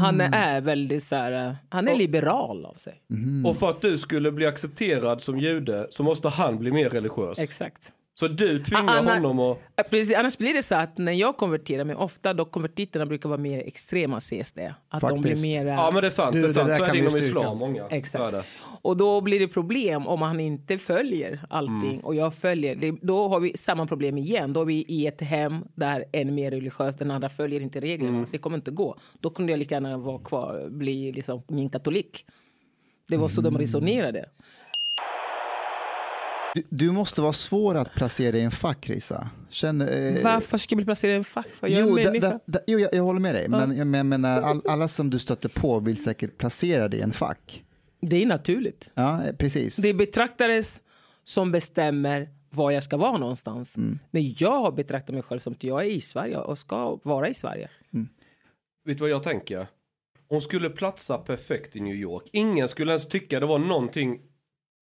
Han 0.00 0.20
är 0.20 0.60
väldigt 0.60 1.04
så 1.04 1.16
här, 1.16 1.56
han 1.68 1.88
är 1.88 1.96
liberal 1.96 2.64
av 2.64 2.74
sig. 2.74 3.02
Och 3.46 3.56
för 3.56 3.70
att 3.70 3.80
du 3.80 3.98
skulle 3.98 4.32
bli 4.32 4.46
accepterad 4.46 5.22
som 5.22 5.38
jude 5.38 5.86
så 5.90 6.02
måste 6.02 6.28
han 6.28 6.58
bli 6.58 6.72
mer 6.72 6.88
religiös. 6.90 7.38
Exakt. 7.38 7.92
Så 8.20 8.28
du 8.28 8.62
tvingar 8.64 8.96
Anna- 8.98 9.14
honom 9.14 9.38
att... 9.76 9.90
Precis, 9.90 10.16
annars 10.16 10.38
blir 10.38 10.54
det 10.54 10.62
så 10.62 10.74
att 10.74 10.98
när 10.98 11.12
jag 11.12 11.36
konverterar 11.36 11.84
mig, 11.84 11.96
ofta 11.96 12.34
då 12.34 12.44
konvertiterna 12.44 13.06
brukar 13.06 13.28
vara 13.28 13.38
mer 13.40 13.58
extrema 13.66 14.16
ses 14.16 14.52
det. 14.52 14.74
Att 14.88 15.00
de 15.00 15.20
blir 15.20 15.32
Faktiskt. 15.32 15.46
mer... 15.46 15.66
Ja 15.66 15.90
men 15.90 16.00
det 16.00 16.08
är 16.08 16.10
sant, 16.10 16.32
Du, 16.32 16.38
det 16.38 16.44
är 16.44 16.48
det 16.48 16.54
sant. 16.54 16.68
där 16.68 16.76
Så 16.76 16.82
är 16.82 16.86
kan 16.86 16.96
det 16.96 17.02
inom 17.02 17.16
islam 17.16 17.58
många. 17.58 17.86
Exakt. 17.90 18.32
det. 18.32 18.42
Och 18.82 18.96
då 18.96 19.20
blir 19.20 19.40
det 19.40 19.48
problem 19.48 20.06
om 20.06 20.22
han 20.22 20.40
inte 20.40 20.78
följer 20.78 21.40
allting 21.50 22.00
och 22.00 22.14
jag 22.14 22.34
följer. 22.34 22.76
Det, 22.76 22.94
då 23.02 23.28
har 23.28 23.40
vi 23.40 23.56
samma 23.56 23.86
problem 23.86 24.18
igen. 24.18 24.52
Då 24.52 24.60
är 24.60 24.64
vi 24.64 24.84
i 24.88 25.06
ett 25.06 25.20
hem 25.20 25.64
där 25.74 26.04
en 26.12 26.28
är 26.28 26.32
mer 26.32 26.50
religiös, 26.50 26.96
den 26.96 27.10
andra 27.10 27.28
följer 27.28 27.60
inte 27.60 27.80
reglerna. 27.80 28.26
Det 28.32 28.38
kommer 28.38 28.56
inte 28.56 28.70
gå. 28.70 28.96
Då 29.20 29.30
kunde 29.30 29.52
jag 29.52 29.58
lika 29.58 29.74
gärna 29.74 29.96
vara 29.98 30.18
kvar, 30.18 30.68
bli 30.70 31.12
liksom 31.12 31.42
min 31.48 31.70
katolik. 31.70 32.24
Det 33.08 33.16
var 33.16 33.28
så 33.28 33.40
de 33.40 33.58
resonerade. 33.58 34.24
Du, 36.54 36.62
du 36.70 36.92
måste 36.92 37.20
vara 37.20 37.32
svår 37.32 37.74
att 37.74 37.92
placera 37.94 38.36
i 38.36 38.40
en 38.40 38.50
fack, 38.50 38.90
Risa. 38.90 39.30
Känner, 39.50 40.16
eh, 40.16 40.22
Varför 40.24 40.58
ska 40.58 40.72
jag 40.72 40.76
bli 40.76 40.84
placerad 40.84 41.12
i 41.12 41.16
en 41.16 41.24
fack? 41.24 41.46
Gör 41.62 41.80
Jo, 41.80 41.98
en 41.98 42.20
da, 42.20 42.30
da, 42.30 42.40
da, 42.46 42.58
jo 42.66 42.78
jag, 42.78 42.94
jag 42.94 43.02
håller 43.02 43.20
med 43.20 43.34
dig, 43.34 43.48
men 43.48 43.76
jag 43.76 43.86
men- 43.86 43.94
jag 43.98 44.06
menar, 44.06 44.42
all, 44.42 44.62
alla 44.68 44.88
som 44.88 45.10
du 45.10 45.18
stöter 45.18 45.48
på 45.48 45.80
vill 45.80 46.02
säkert 46.02 46.38
placera 46.38 46.88
dig 46.88 47.00
i 47.00 47.02
en 47.02 47.12
fack. 47.12 47.64
Det 48.00 48.22
är 48.22 48.26
naturligt. 48.26 48.90
Ja, 48.94 49.26
eh, 49.26 49.36
precis. 49.36 49.76
Det 49.76 49.88
är 49.88 49.94
betraktare 49.94 50.62
som 51.24 51.52
bestämmer 51.52 52.28
var 52.50 52.70
jag 52.70 52.82
ska 52.82 52.96
vara 52.96 53.18
någonstans. 53.18 53.76
Men 54.10 54.34
jag 54.38 54.60
har 54.60 54.72
betraktat 54.72 55.14
mig 55.14 55.22
själv 55.22 55.38
som 55.38 55.52
att 55.52 55.64
jag 55.64 55.80
är 55.86 55.90
i 55.90 56.00
Sverige 56.00 56.38
och 56.38 56.58
ska 56.58 56.98
vara 57.02 57.28
i 57.28 57.34
Sverige. 57.34 57.68
Vet 58.84 58.96
du 58.98 59.00
vad 59.00 59.10
jag 59.10 59.22
tänker? 59.22 59.66
Hon 60.28 60.40
skulle 60.40 60.70
platsa 60.70 61.18
perfekt 61.18 61.76
i 61.76 61.80
New 61.80 61.94
York. 61.94 62.24
Ingen 62.32 62.68
skulle 62.68 62.92
ens 62.92 63.06
tycka 63.08 63.40
det 63.40 63.46
var 63.46 63.58
någonting 63.58 64.20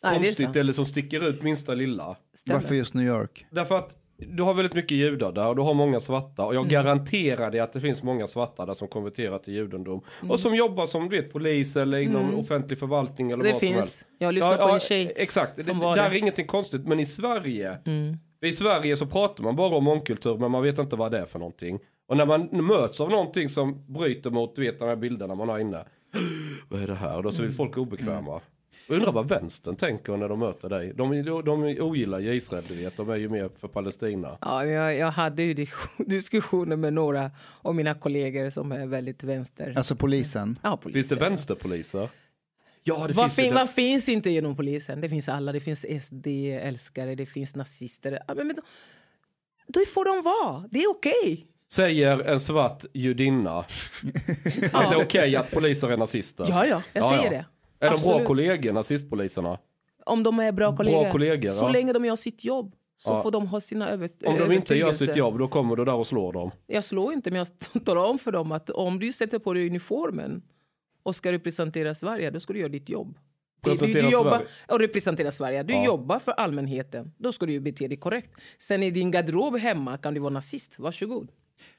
Nej, 0.03 0.17
konstigt 0.17 0.57
eller 0.57 0.73
som 0.73 0.85
sticker 0.87 1.29
ut 1.29 1.43
minsta 1.43 1.75
lilla. 1.75 2.17
Stämmer. 2.35 2.61
Varför 2.61 2.75
just 2.75 2.95
New 2.95 3.07
York? 3.07 3.47
Därför 3.51 3.79
att 3.79 3.97
du 4.17 4.43
har 4.43 4.55
väldigt 4.55 4.75
mycket 4.75 4.97
judar 4.97 5.33
där 5.33 5.49
och 5.49 5.57
du 5.57 5.63
har 5.63 5.75
många 5.75 6.01
svarta. 6.01 6.45
Och 6.45 6.55
jag 6.55 6.61
Mm. 6.61 6.69
garanterar 6.71 7.51
dig 7.51 7.61
att 7.61 7.73
det 7.73 7.81
finns 7.81 8.03
många 8.03 8.27
svarta 8.27 8.67
där 8.67 8.75
som 8.75 8.89
konverterar 8.89 9.39
till 9.39 9.55
judendom. 9.55 10.01
Mm. 10.21 10.31
Och 10.31 10.41
som 10.41 10.55
jobbar 10.55 10.87
som 10.87 11.09
du 11.09 11.17
vet, 11.21 11.33
polis 11.33 11.77
eller 11.77 11.99
inom 11.99 12.35
offentlig 12.35 12.79
förvaltning 12.79 13.31
eller 13.31 13.45
Det 13.45 13.51
vad 13.53 13.61
som 13.61 13.67
finns. 13.69 13.75
helst. 13.77 14.07
Jag 14.19 14.35
lyssnade 14.35 14.57
på 14.57 14.69
en 14.69 14.81
tjej 14.81 15.13
Exakt, 15.17 15.57
det, 15.57 15.63
som 15.63 15.79
det 15.79 15.85
var 15.85 15.97
där 15.97 16.03
det. 16.03 16.07
Mm. 16.09 16.13
är 16.17 16.19
ingenting 16.19 16.47
konstigt. 16.47 16.87
Men 16.87 17.01
i 17.01 17.07
Sverige, 17.07 17.79
i 18.43 18.53
Sverige 18.53 18.97
så 18.97 19.07
pratar 19.07 19.45
man 19.45 19.57
bara 19.57 19.77
om 19.77 19.85
mångkultur 19.85 20.39
men 20.39 20.51
man 20.51 20.63
vet 20.63 20.79
inte 20.79 20.97
vad 20.97 21.13
det 21.13 21.19
är 21.19 21.27
för 21.27 21.39
någonting. 21.39 21.79
Och 22.09 22.17
när 22.17 22.27
man 22.27 22.49
möts 22.53 23.01
av 23.01 23.11
någonting 23.11 23.49
som 23.49 23.93
bryter 23.93 24.31
mot 24.31 24.57
du 24.57 24.63
vet, 24.63 24.79
de 24.79 24.89
här 24.89 24.97
bilderna 24.97 25.35
man 25.35 25.49
har 25.49 25.59
inne. 25.59 25.85
Vad 26.69 26.83
är 26.83 26.87
det 26.87 26.95
här? 26.95 27.17
Och 27.17 27.23
då 27.23 27.31
så 27.31 27.43
Mm. 27.43 27.49
blir 27.49 27.57
folk 27.57 27.77
obekväma. 27.79 28.41
Jag 28.87 28.97
undrar 28.97 29.13
vad 29.13 29.29
vänstern 29.29 29.77
tänker 29.77 30.17
när 30.17 30.29
de 30.29 30.39
möter 30.39 30.69
dig. 30.69 30.93
De, 30.95 31.23
de, 31.23 31.45
de 31.45 31.81
ogillar 31.81 32.19
ju 32.19 32.35
Israel, 32.35 32.65
du 32.69 32.75
vet. 32.75 32.97
De 32.97 33.11
är 33.11 33.17
ju 33.17 33.29
mer 33.29 33.51
för 33.59 33.69
Palestina. 33.69 34.39
Ja, 34.41 34.67
jag, 34.67 34.97
jag 34.97 35.11
hade 35.11 35.43
ju 35.43 35.55
dis- 35.55 35.89
diskussioner 36.07 36.77
med 36.77 36.93
några 36.93 37.31
av 37.63 37.75
mina 37.75 37.95
kollegor 37.95 38.51
som 38.51 38.73
är 38.73 38.87
väldigt 38.87 39.23
vänster. 39.23 39.75
Alltså 39.77 39.97
polisen. 39.97 40.59
Ja, 40.63 40.77
poliser. 40.77 40.99
Finns 40.99 41.09
det 41.09 41.17
vänsterpoliser? 41.17 42.09
Ja, 42.85 43.07
det 43.07 43.13
Vad, 43.13 43.33
finns 43.33 43.47
fin, 43.47 43.55
vad 43.55 43.71
finns 43.71 44.09
inte 44.09 44.31
genom 44.31 44.57
polisen? 44.57 45.01
Det 45.01 45.09
finns 45.09 45.29
alla. 45.29 45.53
Det 45.53 45.61
finns 45.61 45.87
SD-älskare, 46.03 47.15
det 47.15 47.27
finns 47.27 47.55
nazister. 47.57 48.19
Ja, 48.29 48.35
men, 48.35 48.47
men 48.47 48.57
då, 48.57 48.63
då 49.67 49.81
får 49.95 50.05
de 50.05 50.23
vara. 50.23 50.65
Det 50.71 50.79
är 50.79 50.91
okej. 50.91 51.47
Säger 51.73 52.21
en 52.23 52.41
svart 52.41 52.85
judinna 52.93 53.59
att 54.73 54.91
det 54.91 54.97
är 54.97 55.03
okej 55.03 55.37
att 55.37 55.51
poliser 55.51 55.89
är 55.91 55.97
nazister. 55.97 56.47
Ja, 56.49 56.67
ja, 56.67 56.83
jag 56.93 57.07
säger 57.07 57.31
det. 57.31 57.45
Är 57.83 57.91
de 57.91 57.97
bra 58.03 58.11
Absolut. 58.11 58.27
kollegor, 58.27 58.73
nazistpoliserna? 58.73 59.59
Om 60.07 60.23
de 60.23 60.39
är 60.39 60.53
bra 60.53 60.77
kollegor. 60.77 61.11
kollegor, 61.11 61.49
så 61.49 61.65
ja. 61.65 61.69
länge 61.69 61.93
de 61.93 62.05
gör 62.05 62.17
sitt 62.17 62.45
jobb 62.45 62.75
så 62.97 63.11
Ja. 63.13 63.23
får 63.23 63.31
de 63.31 63.47
ha 63.47 63.61
sina 63.61 63.89
över, 63.91 64.11
Om 64.27 64.39
de 64.39 64.53
inte 64.53 64.75
gör 64.75 64.93
sitt 64.93 65.01
övertygelser. 65.03 65.19
jobb, 65.19 65.39
då 65.39 65.49
kommer 65.49 65.77
du 65.77 65.85
där 65.85 65.95
och 65.95 66.07
slår 66.07 66.33
dem. 66.33 66.51
Jag 66.67 66.85
slår 66.85 67.13
inte, 67.13 67.31
men 67.31 67.39
jag 67.39 67.85
talar 67.85 68.05
om 68.05 68.19
för 68.19 68.33
dem 68.33 68.53
att 68.53 68.71
om 68.71 68.99
du 68.99 69.13
sätter 69.13 69.39
på 69.39 69.53
dig 69.55 69.67
uniformen 69.67 70.43
och 71.03 71.17
ska 71.17 71.33
representera 71.33 71.95
Sverige, 71.95 72.31
då 72.31 72.41
ska 72.41 72.53
du 72.53 72.59
göra 72.59 72.69
ditt 72.69 72.89
jobb. 72.89 73.15
Du, 73.15 73.71
du, 73.71 73.71
Representera 73.71 74.07
du 74.07 74.13
jobbar, 74.13 74.31
Sverige. 74.31 74.47
och 74.69 74.79
representera 74.81 75.31
Sverige. 75.31 75.63
Du 75.63 75.75
Ja. 75.75 75.85
jobbar 75.85 76.19
för 76.19 76.33
allmänheten. 76.33 77.13
Då 77.19 77.33
ska 77.33 77.47
du 77.47 77.53
ju 77.53 77.61
bete 77.61 77.89
dig 77.89 77.97
korrekt. 77.97 78.31
Sen 78.59 78.83
i 78.83 78.91
din 78.91 79.11
garderob 79.11 79.57
hemma 79.59 79.99
kan 79.99 80.15
du 80.15 80.21
vara 80.21 80.33
nazist. 80.33 80.79
Varsågod. 80.79 81.31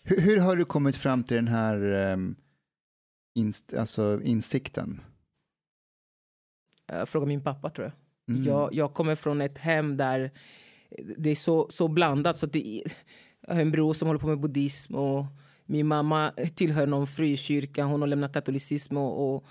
Hur, 0.03 0.21
hur 0.21 0.37
har 0.39 0.55
du 0.55 0.65
kommit 0.65 0.95
fram 0.95 1.23
till 1.23 1.35
den 1.35 1.47
här 1.47 1.93
ehm, 1.93 2.35
inst, 3.35 3.73
alltså 3.73 4.19
insikten? 4.23 5.01
Uh, 6.93 7.05
fråga 7.05 7.25
min 7.25 7.43
pappa 7.43 7.69
tror 7.69 7.85
jag. 7.85 7.93
Mm. 8.35 8.47
jag. 8.47 8.73
Jag 8.73 8.93
kommer 8.93 9.15
från 9.15 9.41
ett 9.41 9.57
hem 9.57 9.97
där 9.97 10.31
det 11.17 11.29
är 11.29 11.35
så, 11.35 11.67
så 11.69 11.87
blandat. 11.87 12.37
Så 12.37 12.45
det 12.45 12.83
jag 13.47 13.55
har 13.55 13.61
en 13.61 13.71
bror 13.71 13.93
som 13.93 14.07
håller 14.07 14.19
på 14.19 14.27
med 14.27 14.39
buddhism 14.39 14.95
och 14.95 15.25
min 15.65 15.87
mamma 15.87 16.33
tillhör 16.55 16.87
någon 16.87 17.07
frikyrka. 17.07 17.83
Hon 17.83 18.01
har 18.01 18.07
lämnat 18.07 18.33
katolicism 18.33 18.97
och, 18.97 19.35
och 19.35 19.45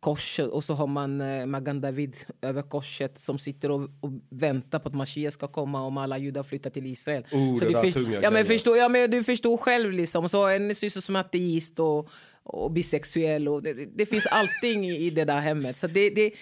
korset. 0.00 0.48
Och 0.48 0.64
så 0.64 0.74
har 0.74 0.86
man 0.86 1.20
eh, 1.20 1.46
Magan 1.46 1.80
David 1.80 2.16
över 2.42 2.62
korset 2.62 3.18
som 3.18 3.38
sitter 3.38 3.70
och, 3.70 3.80
och 4.00 4.12
väntar 4.30 4.78
på 4.78 4.88
att 4.88 4.94
Mashiach 4.94 5.34
ska 5.34 5.48
komma 5.48 5.82
om 5.82 5.98
alla 5.98 6.18
judar 6.18 6.42
flyttar 6.42 6.70
till 6.70 6.86
Israel. 6.86 7.24
Oh, 7.32 7.54
så 7.54 7.64
det 7.64 7.80
finns- 7.80 7.94
tunga 7.94 8.22
ja, 8.22 8.30
men 8.30 8.46
förstår, 8.46 8.76
ja, 8.76 8.88
men 8.88 9.10
du 9.10 9.24
förstår 9.24 9.56
själv 9.56 9.92
liksom. 9.92 10.28
Så 10.28 10.46
en 10.46 10.74
syster 10.74 11.00
som 11.00 11.16
är 11.16 11.20
ateist 11.20 11.78
och, 11.78 12.08
och 12.42 12.72
bisexuell. 12.72 13.48
Och 13.48 13.62
det, 13.62 13.72
det 13.72 14.06
finns 14.06 14.26
allting 14.26 14.84
i, 14.84 15.06
i 15.06 15.10
det 15.10 15.24
där 15.24 15.40
hemmet. 15.40 15.76
Så 15.76 15.86
det, 15.86 16.10
det, 16.10 16.32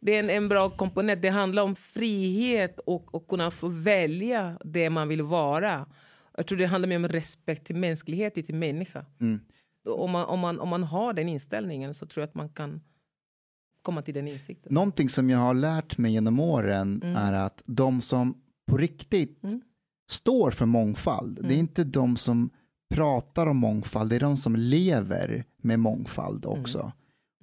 det 0.00 0.14
är 0.16 0.20
en, 0.20 0.30
en 0.30 0.48
bra 0.48 0.70
komponent. 0.70 1.22
Det 1.22 1.28
handlar 1.28 1.62
om 1.62 1.76
frihet 1.76 2.78
och, 2.78 3.14
och 3.14 3.28
kunna 3.28 3.50
få 3.50 3.68
välja 3.68 4.58
det 4.64 4.90
man 4.90 5.08
vill 5.08 5.22
vara. 5.22 5.86
Jag 6.36 6.46
tror 6.46 6.58
det 6.58 6.66
handlar 6.66 6.88
mer 6.88 6.96
om 6.96 7.08
respekt 7.08 7.66
till 7.66 7.76
mänsklighet, 7.76 8.34
till 8.34 8.54
människa. 8.54 9.06
Mm. 9.20 9.40
Om, 9.88 10.10
man, 10.10 10.26
om, 10.26 10.40
man, 10.40 10.60
om 10.60 10.68
man 10.68 10.82
har 10.82 11.12
den 11.12 11.28
inställningen 11.28 11.94
så 11.94 12.06
tror 12.06 12.22
jag 12.22 12.28
att 12.28 12.34
man 12.34 12.48
kan 12.48 12.80
komma 13.82 14.02
till 14.02 14.14
den 14.14 14.28
insikten. 14.28 14.74
Någonting 14.74 15.08
som 15.08 15.30
jag 15.30 15.38
har 15.38 15.54
lärt 15.54 15.98
mig 15.98 16.12
genom 16.12 16.40
åren 16.40 17.02
är 17.02 17.32
att 17.32 17.62
de 17.66 18.00
som 18.00 18.42
på 18.70 18.76
riktigt 18.76 19.44
Mm. 19.44 19.60
står 20.10 20.50
för 20.50 20.66
mångfald, 20.66 21.38
det 21.48 21.54
är 21.54 21.58
inte 21.58 21.84
de 21.84 22.16
som 22.16 22.50
pratar 22.94 23.46
om 23.46 23.56
mångfald, 23.56 24.10
det 24.10 24.16
är 24.16 24.20
de 24.20 24.36
som 24.36 24.56
lever 24.56 25.44
med 25.62 25.78
mångfald 25.80 26.46
också. 26.46 26.92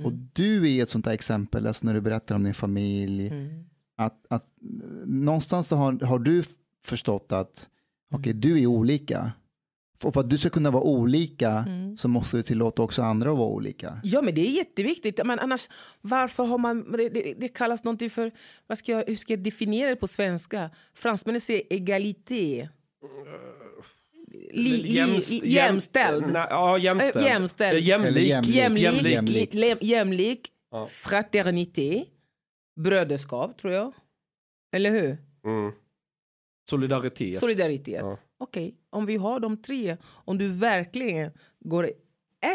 Och 0.03 0.13
du 0.33 0.71
är 0.77 0.83
ett 0.83 0.89
sånt 0.89 1.05
där 1.05 1.11
exempel, 1.11 1.67
alltså 1.67 1.85
när 1.85 1.93
du 1.93 2.01
berättar 2.01 2.35
om 2.35 2.43
din 2.43 2.53
familj, 2.53 3.27
Mm. 3.27 3.65
att, 3.97 4.25
att 4.29 4.43
eh, 4.43 5.05
någonstans 5.05 5.67
så 5.67 5.75
har, 5.75 6.05
har 6.05 6.19
du 6.19 6.43
förstått 6.85 7.31
att 7.31 7.69
okej, 8.13 8.33
du 8.33 8.61
är 8.61 8.65
olika. 8.67 9.31
Och 10.03 10.13
för 10.13 10.21
att 10.21 10.29
du 10.29 10.37
ska 10.37 10.49
kunna 10.49 10.71
vara 10.71 10.83
olika 10.83 11.65
så 11.97 12.07
måste 12.07 12.37
du 12.37 12.43
tillåta 12.43 12.81
också 12.81 13.01
andra 13.01 13.31
att 13.31 13.37
vara 13.37 13.49
olika. 13.49 13.99
Ja, 14.03 14.21
men 14.21 14.35
det 14.35 14.41
är 14.41 14.51
jätteviktigt. 14.51 15.19
Men 15.25 15.39
annars, 15.39 15.69
varför 16.01 16.43
har 16.45 16.57
man... 16.57 16.91
Det, 16.91 17.09
det, 17.09 17.33
det 17.39 17.47
kallas 17.47 17.83
någonting 17.83 18.09
för... 18.09 18.31
Vad 18.67 18.77
ska 18.77 18.91
jag, 18.91 19.03
hur 19.07 19.15
ska 19.15 19.33
jag 19.33 19.43
definiera 19.43 19.89
det 19.89 19.95
på 19.95 20.07
svenska? 20.07 20.69
Fransmännen 20.93 21.41
säger 21.41 21.61
egalité. 21.69 22.69
Li, 24.51 24.97
Jämst- 24.97 25.31
li, 25.31 25.53
jämställd. 25.53 26.25
Nej, 26.33 26.47
ja, 26.49 26.77
jämställd. 26.77 27.15
Äh, 27.25 27.25
jämställd. 27.31 27.77
Eh, 27.77 27.83
Jämlik. 27.87 28.27
Jämlik. 28.27 28.55
Jämlik, 28.55 28.83
Jämlik. 28.83 29.53
jämlik, 29.53 29.77
jämlik. 29.83 30.51
Ja. 30.71 30.87
fraternité, 30.87 32.05
bröderskap, 32.79 33.57
tror 33.61 33.73
jag. 33.73 33.93
Eller 34.71 34.91
hur? 34.91 35.17
Mm. 35.45 35.71
Solidaritet. 36.69 37.39
Solidaritet. 37.39 37.95
Ja. 38.01 38.17
Okej, 38.37 38.75
om 38.89 39.05
vi 39.05 39.15
har 39.15 39.39
de 39.39 39.57
tre, 39.61 39.97
om 40.25 40.37
du 40.37 40.51
verkligen 40.51 41.31
går 41.59 41.91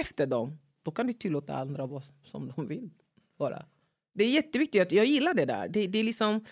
efter 0.02 0.26
dem, 0.26 0.58
då 0.82 0.90
kan 0.90 1.06
du 1.06 1.12
tillåta 1.12 1.54
andra 1.54 1.86
vara 1.86 2.02
som 2.24 2.52
de 2.56 2.66
vill 2.68 2.90
vara. 3.36 3.66
Det 4.14 4.24
är 4.24 4.28
jätteviktigt, 4.28 4.92
jag 4.92 5.06
gillar 5.06 5.34
det 5.34 5.44
där. 5.44 5.68
Det, 5.68 5.86
det 5.86 5.98
är 5.98 6.04
liksom, 6.04 6.44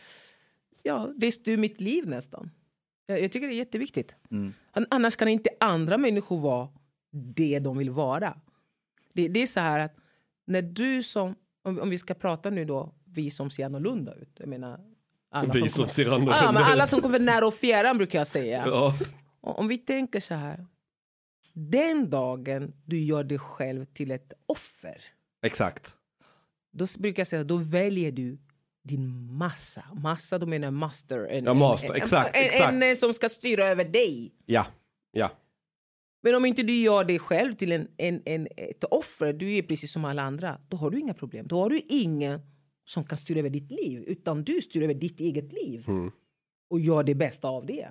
ja, 0.82 1.12
det 1.16 1.32
styr 1.32 1.56
mitt 1.56 1.80
liv 1.80 2.06
nästan. 2.06 2.50
Jag, 3.06 3.22
jag 3.22 3.32
tycker 3.32 3.46
det 3.48 3.54
är 3.54 3.56
jätteviktigt. 3.56 4.14
Mm. 4.30 4.54
An- 4.72 4.86
Annars 4.90 5.16
kan 5.16 5.28
inte 5.28 5.50
andra 5.60 5.98
människor 5.98 6.40
vara 6.40 6.68
det 7.12 7.58
de 7.58 7.78
vill 7.78 7.90
vara. 7.90 8.40
Det, 9.12 9.28
det 9.28 9.42
är 9.42 9.46
så 9.46 9.60
här 9.60 9.78
att 9.80 9.96
när 10.46 10.62
du 10.62 11.02
som, 11.02 11.34
om, 11.64 11.78
om 11.80 11.90
vi 11.90 11.98
ska 11.98 12.14
prata 12.14 12.50
nu 12.50 12.64
då, 12.64 12.94
vi 13.04 13.30
som 13.30 13.50
ser 13.50 13.64
annorlunda 13.64 14.14
ut. 14.14 14.36
Jag 14.38 14.48
menar, 14.48 14.80
alla 15.30 15.52
Vi 15.52 15.68
som 15.68 15.68
kommer- 15.78 15.88
ser 15.88 16.06
annorlunda 16.06 16.36
Ja, 16.42 16.52
men 16.52 16.62
alla 16.62 16.84
ut. 16.84 16.90
som 16.90 17.00
kommer 17.00 17.18
nära 17.18 17.46
och 17.46 17.54
fjärran 17.54 17.96
brukar 17.98 18.18
jag 18.18 18.28
säga. 18.28 18.64
Ja. 18.66 18.94
Om 19.40 19.68
vi 19.68 19.78
tänker 19.78 20.20
så 20.20 20.34
här. 20.34 20.66
Den 21.52 22.10
dagen 22.10 22.72
du 22.84 22.98
gör 23.00 23.24
dig 23.24 23.38
själv 23.38 23.84
till 23.84 24.10
ett 24.10 24.32
offer. 24.46 25.02
Exakt. 25.42 25.94
Då 26.72 26.86
brukar 26.98 27.20
jag 27.20 27.26
säga 27.26 27.44
då 27.44 27.56
väljer 27.56 28.12
du 28.12 28.38
din 28.82 29.32
massa. 29.32 29.84
Massa, 29.94 30.38
då 30.38 30.46
menar 30.46 30.70
master. 30.70 31.26
En, 31.26 31.44
Ja, 31.44 31.54
master. 31.54 31.90
en, 31.90 31.96
Exakt, 31.96 32.36
en, 32.36 32.44
exakt. 32.44 32.72
En, 32.72 32.82
en 32.82 32.96
som 32.96 33.14
ska 33.14 33.28
styra 33.28 33.66
över 33.66 33.84
dig. 33.84 34.32
Ja. 34.46 34.66
Ja. 35.12 35.32
Men 36.22 36.34
om 36.34 36.44
inte 36.44 36.62
du 36.62 36.72
gör 36.72 37.04
dig 37.04 37.18
själv 37.18 37.52
till 37.54 37.72
en, 37.72 37.88
en, 37.96 38.22
en, 38.24 38.48
ett 38.56 38.84
offer, 38.84 39.32
du 39.32 39.56
är 39.56 39.62
precis 39.62 39.92
som 39.92 40.04
alla 40.04 40.22
andra, 40.22 40.58
då 40.68 40.76
har 40.76 40.90
du 40.90 40.98
inga 40.98 41.14
problem. 41.14 41.46
Då 41.48 41.62
har 41.62 41.70
du 41.70 41.80
ingen 41.88 42.40
som 42.84 43.04
kan 43.04 43.18
styra 43.18 43.38
över 43.38 43.50
ditt 43.50 43.70
liv, 43.70 44.04
utan 44.06 44.44
du 44.44 44.60
styr 44.60 44.82
över 44.82 44.94
ditt 44.94 45.20
eget 45.20 45.52
liv. 45.52 45.84
Mm. 45.88 46.12
Och 46.70 46.80
gör 46.80 47.02
det 47.02 47.14
bästa 47.14 47.48
av 47.48 47.66
det. 47.66 47.88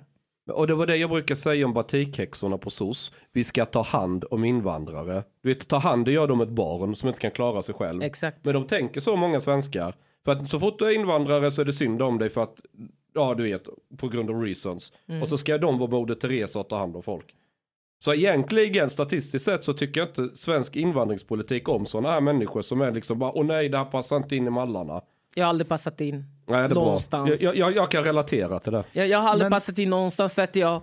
Och 0.52 0.66
det 0.66 0.74
var 0.74 0.86
det 0.86 0.96
jag 0.96 1.10
brukar 1.10 1.34
säga 1.34 1.66
om 1.66 1.74
batikhäxorna 1.74 2.58
på 2.58 2.70
SOS. 2.70 3.12
Vi 3.32 3.44
ska 3.44 3.64
ta 3.64 3.82
hand 3.82 4.24
om 4.30 4.44
invandrare. 4.44 5.24
Du 5.42 5.48
vet, 5.54 5.68
ta 5.68 5.78
hand, 5.78 6.08
gör 6.08 6.26
de 6.26 6.40
ett 6.40 6.48
barn 6.48 6.96
som 6.96 7.08
inte 7.08 7.20
kan 7.20 7.30
klara 7.30 7.62
sig 7.62 7.74
själv. 7.74 8.02
Exakt. 8.02 8.44
Men 8.44 8.54
de 8.54 8.66
tänker 8.66 9.00
så 9.00 9.16
många 9.16 9.40
svenskar. 9.40 9.94
För 10.24 10.32
att 10.32 10.48
så 10.50 10.58
fort 10.58 10.78
du 10.78 10.84
är 10.86 10.94
invandrare 10.94 11.50
så 11.50 11.60
är 11.60 11.64
det 11.64 11.72
synd 11.72 12.02
om 12.02 12.18
dig 12.18 12.28
för 12.28 12.42
att, 12.42 12.60
ja 13.14 13.34
du 13.34 13.42
vet, 13.42 13.62
på 13.96 14.08
grund 14.08 14.30
av 14.30 14.42
reasons. 14.42 14.92
Mm. 15.08 15.22
Och 15.22 15.28
så 15.28 15.38
ska 15.38 15.58
de 15.58 15.78
vara 15.78 15.90
Moder 15.90 16.14
Teresa 16.14 16.60
och 16.60 16.68
ta 16.68 16.78
hand 16.78 16.96
om 16.96 17.02
folk. 17.02 17.34
Så 18.04 18.14
egentligen 18.14 18.90
statistiskt 18.90 19.44
sett 19.44 19.64
så 19.64 19.74
tycker 19.74 20.00
jag 20.00 20.08
inte 20.08 20.36
svensk 20.36 20.76
invandringspolitik 20.76 21.68
om 21.68 21.86
sådana 21.86 22.10
här 22.10 22.20
människor 22.20 22.62
som 22.62 22.80
är 22.80 22.92
liksom 22.92 23.18
bara, 23.18 23.32
åh 23.32 23.44
nej 23.46 23.68
det 23.68 23.78
här 23.78 23.84
passar 23.84 24.16
inte 24.16 24.36
in 24.36 24.46
i 24.46 24.50
mallarna. 24.50 25.00
Jag 25.34 25.44
har 25.44 25.48
aldrig 25.48 25.68
passat 25.68 26.00
in. 26.00 26.24
Nej, 26.46 26.58
det 26.58 26.64
är 26.64 26.68
bra. 26.68 26.74
Någonstans. 26.84 27.42
Jag, 27.42 27.56
jag, 27.56 27.76
jag 27.76 27.90
kan 27.90 28.04
relatera 28.04 28.58
till 28.58 28.72
det. 28.72 28.84
Jag, 28.92 29.08
jag 29.08 29.18
har 29.18 29.28
aldrig 29.28 29.44
Men- 29.44 29.56
passat 29.56 29.78
in 29.78 29.90
någonstans 29.90 30.32
för 30.34 30.42
att 30.42 30.56
jag, 30.56 30.82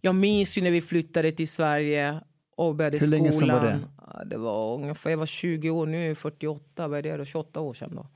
jag 0.00 0.14
minns 0.14 0.58
ju 0.58 0.62
när 0.62 0.70
vi 0.70 0.80
flyttade 0.80 1.32
till 1.32 1.48
Sverige 1.48 2.20
och 2.56 2.74
började 2.74 2.98
Hur 2.98 3.06
länge 3.06 3.32
sedan 3.32 3.38
skolan. 3.38 3.58
var 3.60 3.66
det? 3.66 3.78
Det 4.24 4.36
var 4.36 4.74
ungefär, 4.74 5.10
jag 5.10 5.18
var 5.18 5.26
20 5.26 5.70
år, 5.70 5.86
nu 5.86 6.04
är 6.04 6.08
jag 6.08 6.18
48, 6.18 6.88
vad 6.88 6.98
är 6.98 7.02
det 7.02 7.16
då? 7.16 7.24
28 7.24 7.60
år 7.60 7.74
sedan 7.74 7.90
då. 7.94 8.06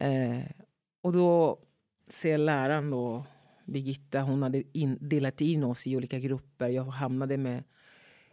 Eh, 0.00 0.40
och 1.02 1.12
då 1.12 1.58
ser 2.08 2.38
läraren 2.38 2.90
då, 2.90 3.24
Birgitta, 3.64 4.20
hon 4.20 4.42
hade 4.42 4.62
in, 4.72 4.98
delat 5.00 5.40
in 5.40 5.64
oss 5.64 5.86
i 5.86 5.96
olika 5.96 6.18
grupper. 6.18 6.68
Jag 6.68 6.84
hamnade 6.84 7.36
med 7.36 7.64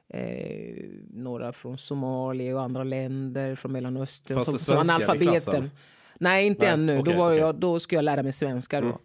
eh, 0.07 0.85
några 1.09 1.53
från 1.53 1.77
Somalia 1.77 2.55
och 2.55 2.61
andra 2.61 2.83
länder, 2.83 3.55
från 3.55 3.71
Mellanöstern, 3.71 4.35
Fanns 4.35 4.45
som, 4.45 4.59
som 4.59 4.77
analfabeten. 4.77 5.71
Nej, 6.19 6.47
inte 6.47 6.65
Nej, 6.65 6.73
ännu. 6.73 6.99
okej, 6.99 7.13
då, 7.13 7.19
var 7.19 7.29
okej. 7.29 7.39
jag, 7.39 7.55
då 7.55 7.79
ska 7.79 7.95
jag 7.95 8.03
lära 8.03 8.23
mig 8.23 8.31
svenska. 8.31 8.81
Då. 8.81 8.87
Mm. 8.87 8.99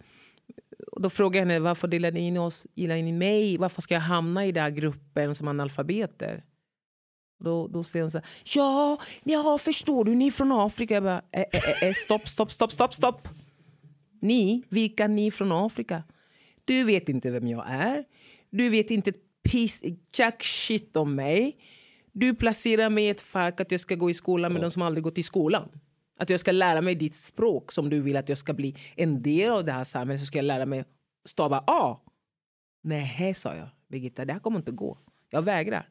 Och 0.93 1.03
då 1.03 1.11
frågade 1.11 1.39
jag 1.39 1.47
henne 1.47 1.61
varför 1.61 1.89
delade 1.89 2.15
ni 2.15 2.27
in 2.27 2.37
oss, 2.37 2.67
gillar 2.75 2.97
ni 2.97 3.13
mig? 3.13 3.59
Varför 3.59 3.83
ska 3.83 3.95
jag 3.95 4.01
hamna 4.01 4.47
i 4.47 4.53
den 4.53 4.63
här 4.63 4.71
gruppen 4.71 5.35
som 5.35 5.49
analfabeter? 5.49 6.43
Då, 7.43 7.69
då 7.69 7.85
säger 7.85 8.03
hon 8.03 8.11
så 8.11 8.19
här, 8.19 8.27
ja, 8.45 8.99
ja, 9.25 9.59
förstår 9.61 10.05
du, 10.05 10.15
ni 10.15 10.27
är 10.27 10.31
från 10.31 10.53
Afrika. 10.53 10.95
Jag 10.95 11.03
bara, 11.03 11.23
eh, 11.33 11.45
eh, 11.53 11.89
eh, 11.89 11.93
stopp, 11.93 12.29
stopp, 12.29 12.53
stopp, 12.53 12.73
stopp, 12.73 12.95
stopp. 12.95 13.29
Ni, 14.21 14.63
vilka 14.69 15.09
ni 15.09 15.31
från 15.31 15.53
Afrika? 15.53 16.03
Du 16.65 16.85
vet 16.85 17.09
inte 17.09 17.31
vem 17.31 17.49
jag 17.49 17.65
är. 17.69 18.05
Du 18.51 18.69
vet 18.69 18.91
inte 18.91 19.13
piss, 19.43 19.83
jack 20.15 20.43
shit 20.45 20.97
om 20.97 21.15
mig. 21.15 21.57
Du 22.13 22.35
placerar 22.35 22.91
mig 22.91 23.05
i 23.05 23.09
ett 23.09 23.21
fack 23.21 23.61
att 23.61 23.71
jag 23.71 23.81
ska 23.81 23.95
gå 23.95 24.11
i 24.11 24.15
skolan 24.15 24.53
med 24.53 24.63
de 24.63 24.71
som 24.71 24.83
aldrig 24.83 25.05
gått 25.05 25.19
i 25.19 25.23
skolan. 25.23 25.69
Att 26.19 26.31
jag 26.31 26.41
ska 26.41 26.53
lära 26.53 26.81
mig 26.81 26.95
ditt 26.95 27.15
språk 27.15 27.73
som 27.73 27.91
du 27.91 28.01
vill 28.01 28.17
att 28.17 28.29
jag 28.29 28.39
ska 28.39 28.53
bli 28.53 28.77
en 28.97 29.23
del 29.23 29.51
av 29.51 29.65
det 29.65 29.73
här 29.73 29.85
samhället. 29.85 30.21
Så 30.21 30.27
ska 30.27 30.39
jag 30.39 30.45
lära 30.45 30.67
mig 30.67 30.85
stava 31.25 31.65
A. 31.67 32.01
Nej, 32.83 33.35
sa 33.35 33.55
jag. 33.55 33.69
Birgitta, 33.89 34.25
det 34.25 34.33
här 34.33 34.41
kommer 34.41 34.59
inte 34.59 34.73
gå. 34.73 34.99
Jag 35.31 35.43
vägrar. 35.43 35.89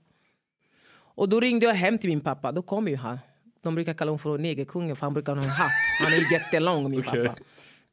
Och 1.22 1.30
då 1.30 1.40
ringde 1.40 1.66
jag 1.66 1.74
hem 1.74 1.98
till 1.98 2.10
min 2.10 2.22
pappa. 2.22 2.52
Då 2.52 2.62
kom 2.62 2.88
ju 2.88 2.96
han. 2.96 3.20
De 3.62 3.76
brukar 3.76 3.94
kalla 3.94 4.12
honom 4.12 4.20
för 4.20 4.38
negerkungen 4.38 4.96
för 4.96 5.06
han 5.06 5.14
brukar 5.14 5.36
ha 5.36 5.44
en 5.44 5.50
hatt. 5.50 5.72
Han 6.04 6.14
är 6.14 6.34
jättelång 6.34 6.92
min 6.92 7.00
Okej. 7.00 7.28
pappa. 7.28 7.40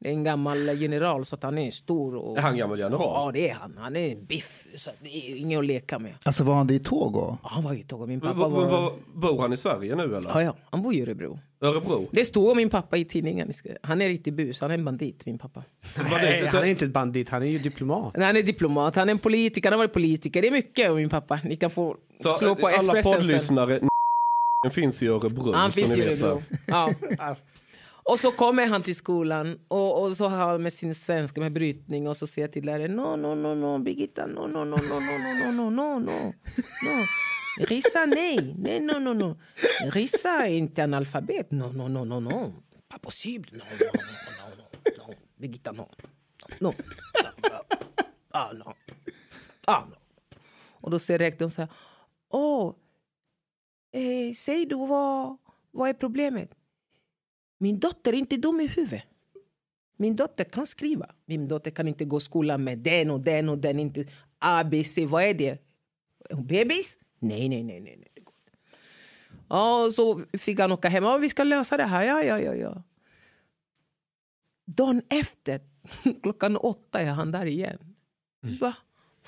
Det 0.01 0.09
är 0.09 0.13
en 0.13 0.23
gammal 0.23 0.81
general 0.81 1.25
så 1.25 1.35
att 1.35 1.43
han 1.43 1.57
är 1.57 1.71
stor. 1.71 2.15
Och... 2.15 2.37
Är 2.37 2.41
han 2.41 2.57
gammal 2.57 2.79
general? 2.79 3.01
Ja 3.01 3.31
det 3.33 3.49
är 3.49 3.53
han. 3.53 3.73
Han 3.77 3.95
är 3.95 4.11
en 4.11 4.25
biff. 4.25 4.67
Så 4.75 4.91
det 5.03 5.09
är 5.09 5.35
ingen 5.35 5.59
att 5.59 5.65
leka 5.65 5.99
med. 5.99 6.13
Alltså 6.25 6.43
var 6.43 6.53
han 6.55 6.67
det 6.67 6.73
i 6.73 6.79
Togo? 6.79 7.37
Ja, 7.43 7.49
Han 7.49 7.63
var 7.63 7.73
ju 7.73 7.83
tåg 7.83 8.07
min 8.07 8.19
pappa 8.21 8.33
var... 8.33 8.49
vad- 8.69 8.91
bor 9.13 9.41
han 9.41 9.53
i 9.53 9.57
Sverige 9.57 9.95
nu 9.95 10.03
eller? 10.03 10.29
Ja, 10.33 10.43
ja, 10.43 10.55
han 10.71 10.81
bor 10.81 10.93
i 10.93 11.01
Örebro. 11.01 11.39
Örebro? 11.61 12.07
Det 12.11 12.25
om 12.51 12.57
min 12.57 12.69
pappa 12.69 12.97
i 12.97 13.05
tidningen. 13.05 13.51
Han 13.81 14.01
är 14.01 14.07
riktigt 14.09 14.33
bus. 14.33 14.61
Han 14.61 14.71
är 14.71 14.73
en 14.73 14.85
bandit, 14.85 15.25
min 15.25 15.37
pappa. 15.37 15.63
Nej, 16.11 16.49
han 16.53 16.63
är 16.63 16.67
inte 16.67 16.85
ett 16.85 16.91
bandit, 16.91 17.29
han 17.29 17.41
är 17.43 17.47
ju 17.47 17.59
diplomat. 17.59 18.17
Nej, 18.17 18.25
Han 18.27 18.37
är 18.37 18.43
diplomat, 18.43 18.95
han 18.95 19.09
är 19.09 19.11
en 19.11 19.19
politiker, 19.19 19.69
han 19.71 19.79
har 19.79 19.85
varit 19.85 19.93
politiker. 19.93 20.41
Det 20.41 20.47
är 20.47 20.51
mycket 20.51 20.89
om 20.89 20.95
min 20.95 21.09
pappa. 21.09 21.39
Ni 21.43 21.55
kan 21.55 21.69
få 21.69 21.95
Så 22.23 22.31
slå 22.31 22.55
på 22.55 22.67
alla 22.67 22.75
Expressen 22.77 23.03
sen. 23.03 23.21
poddlyssnare, 23.21 23.79
finns 24.71 25.03
i 25.03 25.07
Örebro. 25.07 25.51
Han 25.53 25.71
finns 25.71 25.97
i 25.97 26.07
Örebro. 26.07 26.41
Ja. 26.65 26.93
Och 28.09 28.19
så 28.19 28.31
kommer 28.31 28.67
han 28.67 28.83
till 28.83 28.95
skolan 28.95 29.59
och, 29.67 30.03
och 30.03 30.17
så 30.17 30.27
har 30.27 30.37
han 30.37 30.63
med 30.63 30.73
sin 30.73 30.95
svenska 30.95 31.41
med 31.41 31.53
brytning 31.53 32.07
och 32.07 32.17
så 32.17 32.27
säger 32.27 32.47
jag 32.47 32.53
till 32.53 32.65
läraren 32.65 32.95
no, 32.95 33.15
no, 33.15 33.35
no, 33.35 33.55
no, 33.55 33.79
Birgitta, 33.79 34.25
no, 34.25 34.47
no, 34.47 34.63
no, 34.63 34.77
no, 34.77 34.99
no, 34.99 35.51
no, 35.51 35.51
no, 35.51 35.69
no, 35.69 35.99
no, 35.99 36.33
no. 36.83 37.05
Rissa, 37.57 38.05
nej, 38.05 38.55
nej, 38.57 38.79
no, 38.79 38.99
no, 38.99 39.13
no. 39.13 39.39
Rissa 39.91 40.29
är 40.29 40.49
inte 40.49 40.83
analfabet. 40.83 41.51
No, 41.51 41.71
no, 41.71 41.87
no, 41.87 42.05
no, 42.05 42.19
no. 42.19 42.53
Pas 42.87 42.99
possible. 43.01 43.51
No, 43.51 43.63
no, 43.79 43.91
no, 43.93 44.65
no, 44.97 45.07
no. 45.07 45.13
Birgitta, 45.37 45.71
no. 45.71 45.89
No. 46.59 46.73
Ah, 48.31 48.53
no. 48.53 48.73
Ah, 49.65 49.83
no. 49.89 49.95
Och 50.71 50.91
då 50.91 50.99
säger 50.99 51.19
rektorn 51.19 51.49
så 51.49 51.61
här. 51.61 51.69
Åh, 52.29 52.73
eh, 53.93 54.33
säg 54.35 54.65
du, 54.65 54.75
vad, 54.75 55.37
vad 55.71 55.89
är 55.89 55.93
problemet? 55.93 56.58
Min 57.61 57.79
dotter 57.79 58.13
är 58.13 58.17
inte 58.17 58.37
dum 58.37 58.59
i 58.59 58.67
huvudet. 58.67 59.03
Min 59.97 60.15
dotter 60.15 60.43
kan 60.43 60.67
skriva. 60.67 61.09
Min 61.25 61.47
dotter 61.47 61.71
kan 61.71 61.87
inte 61.87 62.05
gå 62.05 62.17
i 62.17 62.21
skolan 62.21 62.63
med 62.63 62.77
den 62.77 63.09
och 63.11 63.19
den 63.19 63.49
och 63.49 63.57
den. 63.57 63.79
Inte 63.79 64.05
ABC, 64.39 64.97
vad 65.07 65.23
är 65.23 65.33
det? 65.33 65.49
Är 66.29 66.35
hon 66.35 66.47
bebis? 66.47 66.97
Nej, 67.19 67.49
nej, 67.49 67.63
nej, 67.63 67.79
nej. 67.81 67.95
nej. 67.97 68.11
det. 68.15 68.21
Ja, 69.49 69.89
så 69.95 70.21
fick 70.33 70.59
han 70.59 70.71
åka 70.71 70.89
hem. 70.89 71.03
Ja, 71.03 71.17
vi 71.17 71.29
ska 71.29 71.43
lösa 71.43 71.77
det 71.77 71.83
här. 71.83 72.03
Ja, 72.03 72.23
ja, 72.23 72.39
ja, 72.39 72.55
ja. 72.55 72.83
Dagen 74.65 75.01
efter, 75.09 75.61
klockan 76.23 76.57
åtta, 76.57 76.99
är 77.01 77.05
han 77.11 77.31
där 77.31 77.45
igen. 77.45 77.95
Va? 78.61 78.75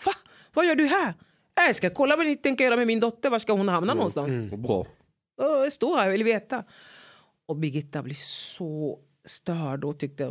Va? 0.05 0.11
Vad 0.53 0.65
gör 0.65 0.75
du 0.75 0.85
här? 0.85 1.09
"Äh, 1.09 1.65
Jag 1.67 1.75
ska 1.75 1.89
kolla 1.89 2.15
vad 2.15 2.25
ni 2.25 2.35
tänker 2.35 2.63
göra 2.65 2.75
med 2.75 2.87
min 2.87 2.99
dotter. 2.99 3.29
Var 3.29 3.39
ska 3.39 3.53
hon 3.53 3.67
hamna 3.67 3.93
någonstans? 3.93 4.31
Bra. 4.51 4.87
"Åh, 5.37 5.63
Jag 5.63 5.73
står 5.73 5.97
här, 5.97 6.03
jag 6.05 6.11
vill 6.11 6.23
veta. 6.23 6.63
Och 7.51 7.57
Birgitta 7.57 8.03
blir 8.03 8.15
så 8.15 8.99
störd 9.25 9.83
och 9.83 9.99
tyckte 9.99 10.23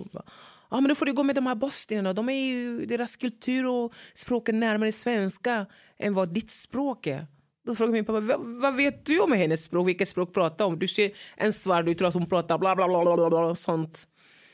ja, 0.70 0.80
men 0.80 0.88
då 0.88 0.94
får 0.94 1.06
du 1.06 1.12
gå 1.12 1.22
med 1.22 1.34
de 1.34 1.46
här 1.46 1.54
bosnierna. 1.54 2.12
De 2.12 2.28
är 2.28 2.32
ju, 2.52 2.86
deras 2.86 3.16
kultur 3.16 3.66
och 3.66 3.94
språk 4.14 4.48
är 4.48 4.52
närmare 4.52 4.92
svenska 4.92 5.66
än 5.98 6.14
vad 6.14 6.32
ditt 6.34 6.50
språk 6.50 7.06
är. 7.06 7.26
Då 7.66 7.74
frågar 7.74 7.92
min 7.92 8.04
pappa, 8.04 8.20
"Va- 8.20 8.36
vad 8.38 8.74
vet 8.76 9.06
du 9.06 9.20
om 9.20 9.32
hennes 9.32 9.64
språk? 9.64 9.88
Vilket 9.88 10.08
språk 10.08 10.34
pratar 10.34 10.64
hon 10.64 10.74
om? 10.74 10.78
Du 10.78 10.86
ser 10.88 11.10
en 11.36 11.52
svart, 11.52 11.86
du 11.86 11.94
tror 11.94 12.08
att 12.08 12.14
hon 12.14 12.26
pratar 12.28 12.58
bla 12.58 12.76
bla 12.76 12.88
bla 12.88 13.02
bla 13.04 13.16
bla, 13.16 13.30
bla 13.30 13.54
sånt. 13.54 14.08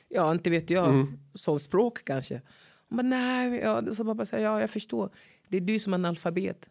Ja, 0.09 0.33
inte 0.33 0.51
vet 0.51 0.71
jag. 0.71 1.07
Sånt 1.35 1.63
språk 1.63 2.05
kanske. 2.05 2.43
Hon 2.89 2.97
bara, 2.97 3.03
nej, 3.03 3.61
ja. 3.61 3.95
Så 3.95 4.05
pappa 4.05 4.25
säger, 4.25 4.45
ja, 4.45 4.61
jag 4.61 4.71
förstår. 4.71 5.11
Det 5.49 5.57
är 5.57 5.61
du 5.61 5.79
som 5.79 5.93
är 5.93 5.97
analfabet. 5.99 6.69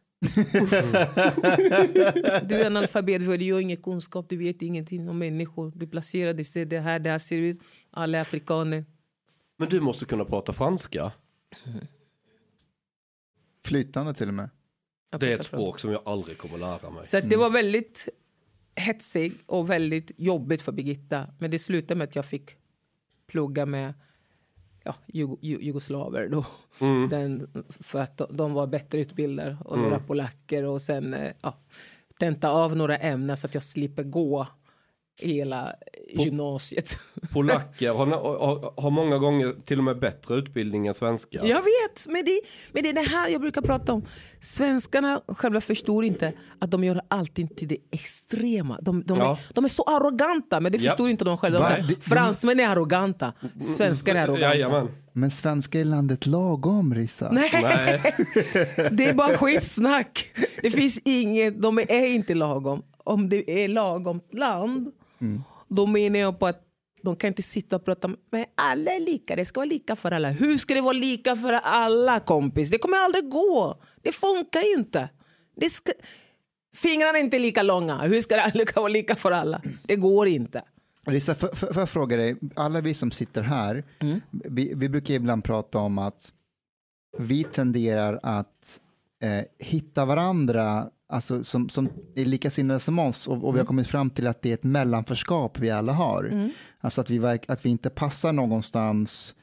Du 2.44 2.56
är 2.56 2.66
analfabet 2.66 3.26
för 3.26 3.38
du 3.38 3.54
har 3.54 3.62
ingen 3.62 3.78
kunskap, 3.78 4.30
du 4.30 4.38
vet 4.38 4.62
ingenting 4.62 5.10
om 5.10 5.18
människor. 5.18 5.72
Du 5.76 5.88
placerar, 5.88 6.34
du 6.34 6.44
ser 6.44 6.66
det 6.66 6.80
här, 6.80 7.00
det 7.00 7.10
här 7.10 7.20
ser 7.20 7.38
ut. 7.38 7.60
Alla 7.92 8.18
är 8.18 8.22
afrikaner. 8.22 8.86
Men 9.58 9.70
du 9.70 9.80
måste 9.80 10.06
kunna 10.06 10.26
prata 10.26 10.54
franska. 10.54 11.12
Flytande 13.66 14.14
till 14.14 14.28
och 14.28 14.34
med. 14.34 14.50
Det 15.20 15.32
är 15.34 15.40
ett 15.40 15.46
språk 15.46 15.80
som 15.80 15.92
jag 15.92 16.02
aldrig 16.06 16.38
kommer 16.38 16.58
lära 16.58 16.90
mig. 16.90 17.06
Så 17.06 17.20
det 17.20 17.36
var 17.36 17.50
väldigt 17.50 18.10
hetsigt 18.76 19.44
och 19.46 19.70
väldigt 19.70 20.12
jobbigt 20.18 20.62
för 20.62 20.72
Birgitta. 20.72 21.28
Men 21.40 21.52
det 21.52 21.60
slutade 21.60 21.98
med 21.98 22.08
att 22.08 22.16
jag 22.16 22.26
fick 22.26 22.56
plugga 23.28 23.66
med 23.66 23.94
ja, 24.86 24.96
Jugo- 25.08 25.38
Ju- 25.42 25.62
jugoslaver 25.62 26.28
då. 26.30 26.46
Den, 27.10 27.48
för 27.70 28.00
att 28.02 28.22
de, 28.30 28.54
var 28.54 28.68
bättre 28.68 29.00
utbildade 29.00 29.58
och 29.66 29.78
några 29.78 30.00
polacker 30.00 30.64
och 30.66 30.82
sen 30.82 31.14
eh, 31.14 31.32
ja, 31.42 31.58
tenta 32.20 32.50
av 32.50 32.76
några 32.76 32.98
ämnen 32.98 33.38
så 33.38 33.48
att 33.48 33.54
jag 33.54 33.64
slipper 33.64 34.04
gå 34.04 34.48
hela 35.22 35.72
gymnasiet. 36.10 36.98
Polacker 37.34 37.90
har, 37.94 38.06
har, 38.08 38.82
har 38.82 38.90
många 38.90 39.18
gånger 39.18 39.56
till 39.66 39.78
och 39.78 39.84
med 39.84 40.00
bättre 40.00 40.36
utbildning 40.36 40.88
än 40.88 40.94
svenskar. 40.94 41.46
Jag 41.46 41.58
vet, 41.62 42.08
men 42.08 42.26
det, 42.26 42.42
men 42.72 42.84
det 42.84 42.90
är 42.90 42.94
det 42.94 43.02
här 43.10 43.30
jag 43.30 43.42
brukar 43.42 43.62
prata 43.62 43.94
om. 43.94 44.06
Svenskarna 44.42 45.22
själva 45.28 45.62
förstår 45.62 46.06
inte 46.06 46.34
att 46.60 46.72
de 46.72 46.84
gör 46.84 47.02
allting 47.08 47.48
till 47.48 47.68
det 47.68 47.78
extrema. 47.92 48.80
De, 48.82 49.04
de, 49.06 49.18
Ja. 49.18 49.32
är, 49.32 49.54
de 49.54 49.66
är 49.66 49.70
så 49.70 49.84
arroganta, 49.84 50.60
men 50.60 50.72
det 50.72 50.78
Ja. 50.78 50.90
förstår 50.92 51.10
inte 51.10 51.26
de 51.26 51.38
själva. 51.38 51.60
De 51.60 51.66
säger, 51.66 52.02
Fransmän 52.02 52.60
är 52.60 52.68
arroganta, 52.68 53.34
svenskar 53.78 54.16
är 54.16 54.20
arroganta. 54.24 54.48
Jajamän. 54.48 54.88
Men 55.14 55.32
svenska 55.32 55.80
är 55.80 55.86
landet 55.86 56.26
lagom, 56.26 56.96
Rissa. 56.96 57.32
Nej, 57.32 57.50
Nej. 57.54 58.02
det 58.92 59.06
är 59.06 59.14
bara 59.14 59.38
skitsnack. 59.38 60.32
Det 60.62 60.72
finns 60.72 61.00
inget, 61.06 61.62
de 61.62 61.78
är 61.80 62.08
inte 62.08 62.34
lagom. 62.34 62.84
Om 63.04 63.30
det 63.30 63.64
är 63.64 63.68
lagom 63.68 64.22
land, 64.34 64.92
då 65.68 65.86
menar 65.86 66.20
jag 66.20 66.40
på 66.40 66.48
att 66.48 66.62
de 67.04 67.16
kan 67.16 67.28
inte 67.28 67.42
sitta 67.42 67.76
och 67.76 67.86
prata 67.86 68.08
med 68.08 68.46
alla 68.56 68.92
är 68.92 69.00
lika, 69.00 69.36
det 69.36 69.46
ska 69.46 69.60
vara 69.60 69.70
lika 69.70 69.96
för 69.96 70.12
alla. 70.12 70.30
Hur 70.30 70.58
ska 70.58 70.74
det 70.74 70.82
vara 70.82 70.94
lika 70.94 71.36
för 71.36 71.54
alla 71.54 72.20
kompis? 72.20 72.70
Det 72.70 72.78
kommer 72.78 72.98
aldrig 72.98 73.30
gå. 73.30 73.82
Det 74.02 74.12
funkar 74.12 74.62
ju 74.62 74.74
inte. 74.74 75.10
Det 75.56 75.70
ska... 75.70 75.92
Fingrarna 76.76 77.18
är 77.18 77.24
inte 77.24 77.40
lika 77.40 77.64
långa. 77.64 78.02
Hur 78.02 78.22
ska 78.22 78.36
det 78.36 78.76
vara 78.76 78.88
lika 78.88 79.16
för 79.16 79.32
alla? 79.32 79.62
Det 79.84 79.96
går 79.96 80.28
inte. 80.28 80.64
Rissa, 81.06 81.36
får 81.36 81.78
jag 81.78 81.90
fråga 81.90 82.18
dig, 82.18 82.36
alla 82.56 82.82
vi 82.82 82.94
som 82.94 83.12
sitter 83.12 83.42
här, 83.42 83.84
vi, 84.32 84.74
vi 84.76 84.90
brukar 84.90 85.14
ibland 85.14 85.44
prata 85.44 85.78
om 85.78 85.98
att 85.98 86.34
vi 87.18 87.44
tenderar 87.44 88.20
att 88.24 88.80
eh, 89.24 89.66
hitta 89.68 90.06
varandra 90.06 90.90
alltså, 91.08 91.44
som, 91.44 91.70
som 91.70 91.90
är 92.16 92.26
likasinnade 92.26 92.80
som 92.80 93.00
oss 93.00 93.28
och, 93.28 93.44
och 93.44 93.56
vi 93.56 93.60
har 93.60 93.66
kommit 93.66 93.88
fram 93.88 94.10
till 94.10 94.28
att 94.28 94.42
det 94.42 94.50
är 94.50 94.54
ett 94.54 94.64
mellanförskap 94.64 95.60
vi 95.60 95.70
alla 95.72 95.94
har. 95.94 96.50
Alltså 96.80 97.02
att 97.02 97.10
vi, 97.10 97.18
verk, 97.18 97.46
att 97.48 97.66
vi 97.66 97.70
inte 97.70 97.90
passar 97.90 98.34
någonstans 98.34 99.36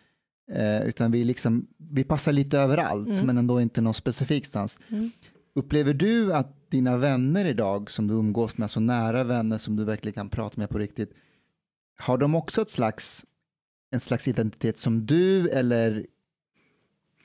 eh, 0.53 0.83
utan 0.89 1.13
vi, 1.13 1.25
liksom, 1.25 1.67
vi 1.91 2.05
passar 2.05 2.33
lite 2.33 2.59
överallt 2.59 3.09
men 3.25 3.39
ändå 3.39 3.61
inte 3.61 3.81
någon 3.81 3.95
specifik 3.95 4.47
stans. 4.47 4.81
Upplever 5.55 5.95
du 5.95 6.35
att 6.35 6.71
dina 6.71 6.97
vänner 6.97 7.45
idag 7.45 7.91
som 7.91 8.09
du 8.09 8.15
umgås 8.15 8.59
med, 8.59 8.71
så 8.71 8.81
nära 8.81 9.25
vänner 9.25 9.59
som 9.59 9.77
du 9.77 9.85
verkligen 9.85 10.15
kan 10.15 10.29
prata 10.29 10.61
med 10.61 10.69
på 10.71 10.79
riktigt, 10.79 11.13
har 11.99 12.19
de 12.19 12.35
också 12.35 12.63
ett 12.63 12.71
slags, 12.71 13.25
en 13.91 14.01
slags 14.01 14.29
identitet 14.29 14.79
som 14.79 15.07
du 15.07 15.49
eller 15.49 16.07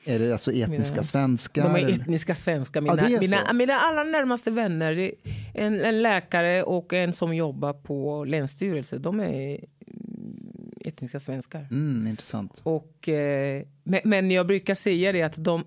är 0.08 0.20
det 0.20 0.32
alltså 0.32 0.52
etniska 0.52 0.96
Mina- 0.96 1.04
svenskar? 1.04 1.64
De 1.64 1.76
är 1.76 1.90
etniska 1.90 2.36
svenskar. 2.36 2.82
Ja, 2.82 2.96
Mina, 2.96 3.08
är 3.08 3.20
mina, 3.20 3.54
mina 3.54 3.74
allra 3.74 4.04
närmaste 4.04 4.52
vänner, 4.52 4.96
det 4.96 5.06
är 5.06 5.16
en, 5.54 5.82
en 5.82 6.02
läkare 6.02 6.64
och 6.64 6.94
en 6.94 7.14
som 7.14 7.36
jobbar 7.36 7.74
på 7.74 8.26
Länsstyrelsen, 8.26 9.02
de 9.02 9.20
är 9.20 9.26
mm, 9.26 10.72
etniska 10.86 11.20
svenskar. 11.20 11.68
Mm, 11.72 12.08
intressant. 12.08 12.62
Och, 12.64 13.10
eh, 13.10 13.64
men, 13.84 14.02
men 14.04 14.32
jag 14.32 14.48
brukar 14.48 14.76
säga 14.76 15.12
det 15.12 15.22
att 15.22 15.44
de... 15.44 15.64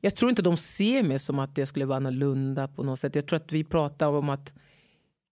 Jag 0.00 0.16
tror 0.16 0.30
inte 0.30 0.42
de 0.42 0.56
ser 0.56 1.02
mig 1.02 1.18
som 1.18 1.38
att 1.38 1.58
jag 1.58 1.68
skulle 1.68 1.84
vara 1.84 1.96
annorlunda 1.96 2.68
på 2.68 2.82
något 2.82 2.98
sätt. 2.98 3.14
Jag 3.14 3.26
tror 3.26 3.36
att 3.36 3.52
vi 3.52 3.64
pratar 3.64 4.06
om 4.06 4.28
att 4.28 4.52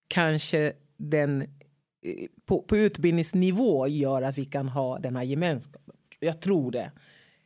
kanske 0.08 0.72
den 0.96 1.42
eh, 1.42 1.46
på, 2.46 2.62
på 2.62 2.76
utbildningsnivå 2.76 3.88
gör 3.88 4.22
att 4.22 4.38
vi 4.38 4.44
kan 4.44 4.68
ha 4.68 4.98
den 4.98 5.16
här 5.16 5.22
gemenskapen. 5.22 5.94
Jag 6.20 6.40
tror 6.40 6.70
det. 6.70 6.90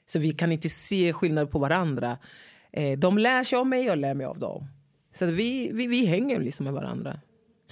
Så 0.07 0.19
vi 0.19 0.33
kan 0.33 0.53
inte 0.53 0.69
se 0.69 1.13
skillnad 1.13 1.51
på 1.51 1.59
varandra. 1.59 2.19
Eh, 2.73 2.99
de 2.99 3.19
lär 3.19 3.45
sig 3.45 3.59
av 3.59 3.67
mig 3.67 3.81
och 3.81 3.87
jag 3.87 3.99
lär 3.99 4.15
mig 4.15 4.27
av 4.27 4.39
dem. 4.39 4.67
Så 5.15 5.27
vi, 5.27 5.71
vi, 5.73 5.87
vi 5.87 6.07
hänger 6.07 6.41
liksom 6.41 6.65
med 6.65 6.73
varandra. 6.73 7.21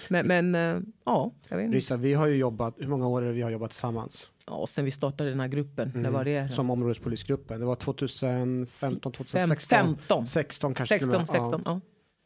Men, 0.09 0.27
men 0.27 0.55
eh, 0.55 0.81
ja, 1.05 1.33
jag 1.49 1.57
vet 1.57 1.65
inte. 1.65 1.77
Rissa, 1.77 1.97
vi 1.97 2.15
har 2.15 2.27
ju 2.27 2.37
jobbat, 2.37 2.75
hur 2.79 2.87
många 2.87 3.09
år 3.09 3.23
är 3.23 3.27
det 3.27 3.33
vi 3.33 3.43
har 3.43 3.51
jobbat 3.51 3.71
tillsammans? 3.71 4.31
Ja, 4.47 4.67
sen 4.67 4.85
vi 4.85 4.91
startade 4.91 5.31
den 5.31 5.41
här 5.41 5.49
gruppen. 5.49 6.03
Det 6.03 6.11
var 6.11 6.25
det. 6.25 6.49
Som 6.53 6.71
områdespolisgruppen. 6.71 7.61
Det 7.61 7.67
var 7.67 7.77
2015, 7.77 9.13
2016? 9.13 9.97
15. 9.97 10.27
16 10.27 10.75
kanske 10.75 10.99
till 10.99 11.09
och 11.09 11.13
16, 11.13 11.21
med. 11.21 11.29
16, 11.29 11.63
ja. 11.65 11.81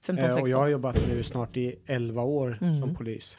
15, 0.06 0.24
Eh, 0.24 0.28
16. 0.28 0.42
Och 0.42 0.48
jag 0.48 0.58
har 0.58 0.68
jobbat 0.68 0.96
nu 1.08 1.22
snart 1.22 1.56
i 1.56 1.74
11 1.86 2.22
år 2.22 2.58
Mm. 2.60 2.80
som 2.80 2.94
polis. 2.94 3.36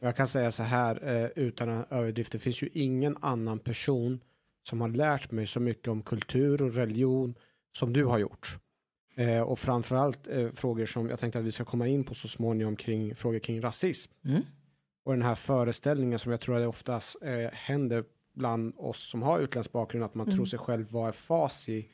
Jag 0.00 0.16
kan 0.16 0.28
säga 0.28 0.52
så 0.52 0.62
här 0.62 1.22
eh, 1.24 1.28
utan 1.44 1.84
överdrift, 1.90 2.32
det 2.32 2.38
finns 2.38 2.62
ju 2.62 2.68
ingen 2.72 3.16
annan 3.20 3.58
person 3.58 4.20
som 4.68 4.80
har 4.80 4.88
lärt 4.88 5.30
mig 5.30 5.46
så 5.46 5.60
mycket 5.60 5.88
om 5.88 6.02
kultur 6.02 6.62
och 6.62 6.74
religion 6.74 7.34
som 7.72 7.92
du 7.92 8.04
har 8.04 8.18
gjort. 8.18 8.58
Eh, 9.16 9.40
och 9.42 9.58
framförallt 9.58 10.28
eh, 10.28 10.50
frågor 10.50 10.86
som 10.86 11.08
jag 11.08 11.18
tänkte 11.18 11.38
att 11.38 11.44
vi 11.44 11.52
ska 11.52 11.64
komma 11.64 11.86
in 11.88 12.04
på 12.04 12.14
så 12.14 12.28
småningom 12.28 12.76
kring 12.76 13.14
frågor 13.14 13.38
kring 13.38 13.60
rasism. 13.60 14.12
Mm. 14.24 14.42
Och 15.04 15.12
den 15.12 15.22
här 15.22 15.34
föreställningen 15.34 16.18
som 16.18 16.30
jag 16.32 16.40
tror 16.40 16.56
att 16.60 16.68
oftast 16.68 17.16
eh, 17.22 17.50
händer 17.52 18.04
bland 18.34 18.74
oss 18.76 19.10
som 19.10 19.22
har 19.22 19.40
utländsk 19.40 19.72
bakgrund, 19.72 20.04
att 20.04 20.14
man 20.14 20.26
Mm. 20.26 20.36
tror 20.36 20.46
sig 20.46 20.58
själv 20.58 20.90
vara 20.90 21.12
fasi 21.12 21.88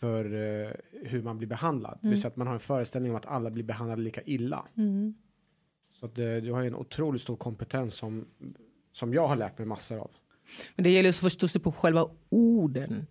för 0.00 0.24
eh, 0.24 0.70
hur 0.92 1.22
man 1.22 1.38
blir 1.38 1.48
behandlad. 1.48 1.98
Det 2.02 2.08
vill 2.08 2.20
säga 2.20 2.28
att 2.28 2.36
man 2.36 2.46
har 2.46 2.54
en 2.54 2.60
föreställning 2.60 3.12
om 3.12 3.16
att 3.18 3.26
alla 3.26 3.50
blir 3.50 3.64
behandlade 3.64 4.02
lika 4.02 4.22
illa. 4.22 4.66
Mm. 4.76 5.14
Så 5.92 6.06
att, 6.06 6.18
eh, 6.18 6.24
du 6.36 6.52
har 6.52 6.60
ju 6.60 6.66
en 6.66 6.74
otroligt 6.74 7.22
stor 7.22 7.36
kompetens 7.36 7.94
som, 7.94 8.26
som 8.92 9.14
jag 9.14 9.28
har 9.28 9.36
lärt 9.36 9.58
mig 9.58 9.66
massor 9.66 9.98
av. 9.98 10.10
Men 10.76 10.84
det 10.84 10.90
gäller 10.90 11.08
att 11.08 11.16
förstå 11.16 11.48
sig 11.48 11.60
på 11.60 11.72
själva 11.72 12.08
orden. 12.28 13.06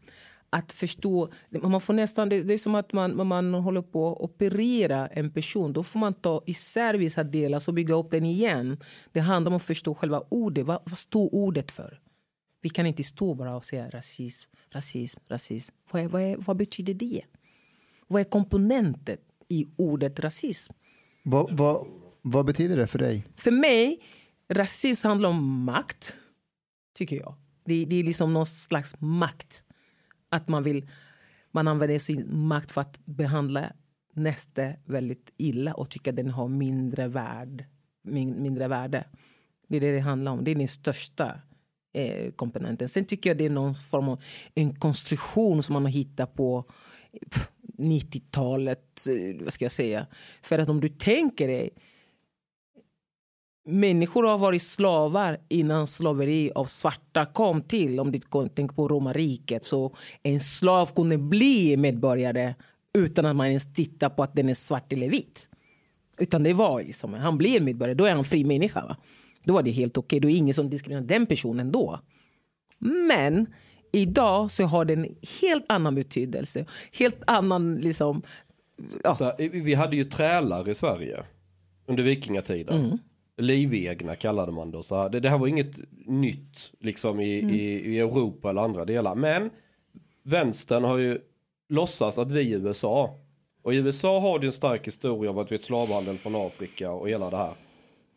Att 0.50 0.74
förstå, 0.74 1.30
man 1.50 1.82
får 1.82 1.94
nästan, 1.94 2.30
det, 2.30 2.44
det 2.44 2.54
är 2.54 2.58
som 2.58 2.76
att 2.76 2.94
man, 2.94 3.28
man 3.28 3.54
håller 3.54 3.82
på 3.82 4.12
att 4.12 4.22
operera 4.22 5.08
en 5.08 5.32
person. 5.32 5.74
Då 5.74 5.84
får 5.84 6.00
man 6.00 6.14
ta 6.14 6.44
isär 6.46 6.94
vissa 6.94 7.24
delar 7.24 7.64
och 7.68 7.74
bygga 7.74 7.96
upp 7.96 8.12
den 8.12 8.26
igen. 8.26 8.78
Det 9.12 9.20
handlar 9.20 9.52
om 9.52 9.56
att 9.56 9.64
förstå 9.64 9.96
själva 9.96 10.24
ordet. 10.30 10.66
Vad, 10.66 10.82
vad 10.86 10.98
står 10.98 11.36
ordet 11.36 11.72
för? 11.72 12.00
Vi 12.62 12.70
kan 12.70 12.86
inte 12.86 13.04
stå 13.04 13.34
bara 13.34 13.56
och 13.56 13.66
säga 13.66 13.90
rasism, 13.90 14.50
rasism, 14.70 15.20
rasism. 15.28 15.76
Vad, 15.92 16.02
är, 16.02 16.08
vad, 16.08 16.22
är, 16.22 16.38
vad 16.38 16.58
betyder 16.58 16.94
det? 16.94 17.22
Vad 18.08 18.22
är 18.22 18.26
komponenten 18.26 19.18
i 19.50 19.66
ordet 19.76 20.20
rasism? 20.20 20.74
Vad, 21.24 21.58
vad, 21.58 21.88
vad 22.22 22.46
betyder 22.46 22.78
det 22.78 22.88
för 22.88 23.00
dig? 23.00 23.26
För 23.36 23.52
mig, 23.52 24.00
rasism 24.50 25.08
handlar 25.08 25.30
om 25.30 25.64
makt, 25.64 26.14
tycker 26.98 27.16
jag. 27.16 27.36
Det, 27.66 27.86
det 27.86 27.96
är 27.96 28.04
liksom 28.04 28.34
någon 28.34 28.46
slags 28.46 28.96
makt. 29.00 29.64
Att 30.30 30.48
man 30.48 30.64
vill, 30.64 30.90
man 31.52 31.68
använder 31.68 32.00
sin 32.00 32.48
makt 32.48 32.72
för 32.72 32.82
att 32.82 33.06
behandla 33.06 33.72
nästa 34.14 34.74
väldigt 34.86 35.30
illa 35.38 35.74
och 35.74 35.90
tycka 35.90 36.10
att 36.10 36.16
den 36.16 36.30
har 36.30 36.48
mindre, 36.48 37.08
värd, 37.08 37.66
min, 38.04 38.42
mindre 38.42 38.68
värde. 38.68 39.08
Det 39.68 39.78
är 39.78 39.82
det 39.82 39.92
det 39.92 40.00
handlar 40.00 40.32
om. 40.32 40.44
Det 40.44 40.52
är 40.52 40.56
den 40.56 40.68
största 40.68 41.42
eh, 41.94 42.32
komponenten. 42.32 42.90
Sen 42.90 43.06
tycker 43.06 43.30
jag 43.30 43.38
det 43.38 43.46
är 43.46 43.50
någon 43.50 43.76
form 43.76 44.10
av 44.10 44.24
en 44.56 44.76
konstruktion 44.76 45.64
som 45.64 45.74
man 45.74 45.84
har 45.84 45.92
hittat 45.92 46.34
på 46.34 46.66
90-talet, 47.78 49.08
eh, 49.08 49.44
vad 49.44 49.54
ska 49.54 49.66
jag 49.66 49.72
säga. 49.72 50.08
För 50.42 50.60
att 50.60 50.70
om 50.70 50.82
du 50.82 50.90
tänker 50.90 51.48
dig 51.48 51.70
människor 53.68 54.24
har 54.24 54.38
varit 54.38 54.62
slavar 54.62 55.38
innan 55.50 55.88
slaveri 55.88 56.52
av 56.56 56.66
svarta 56.66 57.26
kom 57.26 57.62
till. 57.62 58.00
Om 58.00 58.12
du 58.12 58.20
tänker 58.56 58.76
på 58.76 58.88
romarriket 58.88 59.64
så 59.64 59.96
en 60.24 60.40
slav 60.40 60.86
kunde 60.96 61.18
bli 61.18 61.78
medborgare 61.78 62.56
utan 62.94 63.26
att 63.26 63.36
man 63.36 63.48
ens 63.48 63.74
tittar 63.74 64.10
på 64.10 64.24
att 64.24 64.36
den 64.36 64.50
är 64.50 64.54
svart 64.54 64.94
eller 64.94 65.10
vit. 65.10 65.50
Utan 66.18 66.44
det 66.44 66.54
var 66.54 66.84
liksom, 66.84 67.14
han 67.14 67.38
blir 67.38 67.60
medborgare, 67.60 67.94
då 67.94 68.06
är 68.06 68.16
han 68.16 68.26
fri 68.26 68.44
människa. 68.44 68.86
Va? 68.86 68.98
Då 69.44 69.54
var 69.54 69.64
det 69.64 69.72
helt 69.72 69.98
okej, 69.98 70.18
okay. 70.18 70.20
då 70.20 70.30
är 70.30 70.38
ingen 70.38 70.54
som 70.54 70.70
diskriminerar 70.70 71.08
den 71.08 71.26
personen 71.26 71.72
då. 71.72 72.00
Men 72.80 73.48
idag 73.92 74.52
så 74.52 74.64
har 74.64 74.86
den 74.86 75.16
helt 75.42 75.66
annan 75.70 75.96
betydelse. 75.96 76.66
Helt 76.94 77.22
annan 77.28 77.76
liksom... 77.76 78.22
Ja. 79.04 79.16
Så, 79.16 79.34
vi 79.38 79.74
hade 79.74 79.96
ju 79.96 80.04
trälar 80.04 80.70
i 80.70 80.76
Sverige 80.76 81.24
under 81.86 82.04
vikingatiden. 82.04 82.86
Mm. 82.86 82.98
Livegna 83.38 84.16
kallade 84.16 84.52
man 84.52 84.72
det. 84.72 84.84
Så 84.84 85.08
det, 85.10 85.20
det 85.20 85.30
här 85.30 85.38
var 85.38 85.48
inget 85.48 85.80
nytt 86.06 86.72
liksom 86.80 87.20
i, 87.20 87.40
mm. 87.40 87.56
i, 87.56 87.62
i 87.62 88.00
Europa 88.00 88.50
eller 88.50 88.62
andra 88.62 88.86
delar. 88.86 89.16
Men 89.16 89.50
vänstern 90.24 90.84
har 90.84 90.98
ju 90.98 91.20
låtsas 91.70 92.18
att 92.18 92.32
vi 92.32 92.42
i 92.42 92.52
USA 92.52 93.20
och 93.62 93.74
i 93.74 93.78
USA 93.78 94.20
har 94.20 94.40
du 94.40 94.48
en 94.48 94.54
stark 94.54 94.88
historia 94.88 95.30
av 95.30 95.40
att 95.40 95.52
vi 95.52 95.56
vet 95.56 95.64
slavhandel 95.64 96.18
från 96.18 96.36
Afrika 96.36 96.92
och 96.92 97.10
hela 97.10 97.30
det 97.30 97.38
här. 97.38 97.54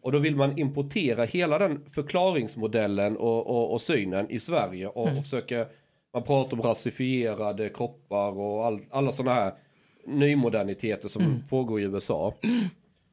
Och 0.02 0.12
då 0.12 0.18
vill 0.18 0.36
man 0.36 0.58
importera 0.58 1.24
hela 1.24 1.58
den 1.58 1.84
förklaringsmodellen 1.92 3.16
och, 3.16 3.46
och, 3.46 3.72
och 3.72 3.80
synen 3.80 4.30
i 4.30 4.40
Sverige 4.40 4.86
och, 4.86 5.06
mm. 5.06 5.18
och 5.18 5.24
försöka, 5.24 5.66
man 6.12 6.22
pratar 6.22 6.56
om 6.56 6.62
rasifierade 6.62 7.68
kroppar 7.68 8.38
och 8.38 8.66
all, 8.66 8.80
alla 8.90 9.12
sådana 9.12 9.40
här 9.40 9.52
nymoderniteter 10.06 11.08
som 11.08 11.22
mm. 11.22 11.42
pågår 11.48 11.80
i 11.80 11.84
USA. 11.84 12.34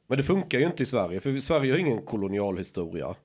Men 0.08 0.18
det 0.18 0.24
funkar 0.24 0.60
ju 0.60 0.66
inte 0.66 0.84
i 0.84 0.86
Sverige, 0.86 1.20
för 1.20 1.40
Sverige 1.40 1.74
har 1.74 1.80
ingen 1.80 2.02
kolonialhistoria. 2.02 3.16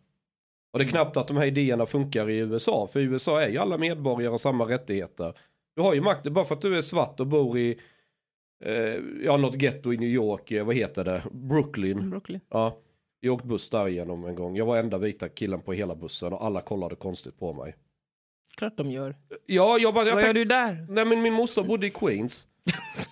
Och 0.72 0.78
det 0.78 0.84
är 0.84 0.88
knappt 0.88 1.16
att 1.16 1.28
de 1.28 1.36
här 1.36 1.46
idéerna 1.46 1.86
funkar 1.86 2.30
i 2.30 2.38
USA, 2.38 2.88
för 2.92 3.00
i 3.00 3.02
USA 3.02 3.42
är 3.42 3.48
ju 3.48 3.58
alla 3.58 3.78
medborgare 3.78 4.38
samma 4.38 4.64
rättigheter. 4.64 5.38
Du 5.76 5.82
har 5.82 5.94
ju 5.94 6.00
makt, 6.00 6.32
bara 6.32 6.44
för 6.44 6.54
att 6.54 6.60
du 6.60 6.76
är 6.76 6.82
svart 6.82 7.20
och 7.20 7.26
bor 7.26 7.58
i 7.58 7.80
eh, 8.64 8.74
ja, 9.24 9.36
något 9.36 9.62
getto 9.62 9.92
i 9.92 9.96
New 9.96 10.08
York, 10.08 10.50
eh, 10.50 10.64
vad 10.64 10.74
heter 10.74 11.04
det? 11.04 11.22
Brooklyn. 11.30 12.10
Brooklyn. 12.10 12.40
Ja. 12.48 12.78
Jag 13.20 13.34
åkte 13.34 13.48
buss 13.48 13.68
där 13.68 13.88
igenom 13.88 14.24
en 14.24 14.34
gång. 14.34 14.56
Jag 14.56 14.66
var 14.66 14.76
enda 14.76 14.98
vita 14.98 15.28
killen 15.28 15.60
på 15.60 15.72
hela 15.72 15.94
bussen 15.94 16.32
och 16.32 16.44
alla 16.44 16.60
kollade 16.60 16.96
konstigt 16.96 17.38
på 17.38 17.52
mig. 17.52 17.76
Klart 18.56 18.76
de 18.76 18.90
gör. 18.90 19.16
Ja, 19.46 19.78
jag 19.78 19.94
bara... 19.94 20.06
Jag 20.06 20.14
vad 20.14 20.24
gör 20.24 20.34
du 20.34 20.44
där? 20.44 20.86
Nej 20.88 21.04
men 21.04 21.22
min 21.22 21.32
morsa 21.32 21.62
bodde 21.62 21.86
i 21.86 21.90
Queens. 21.90 22.46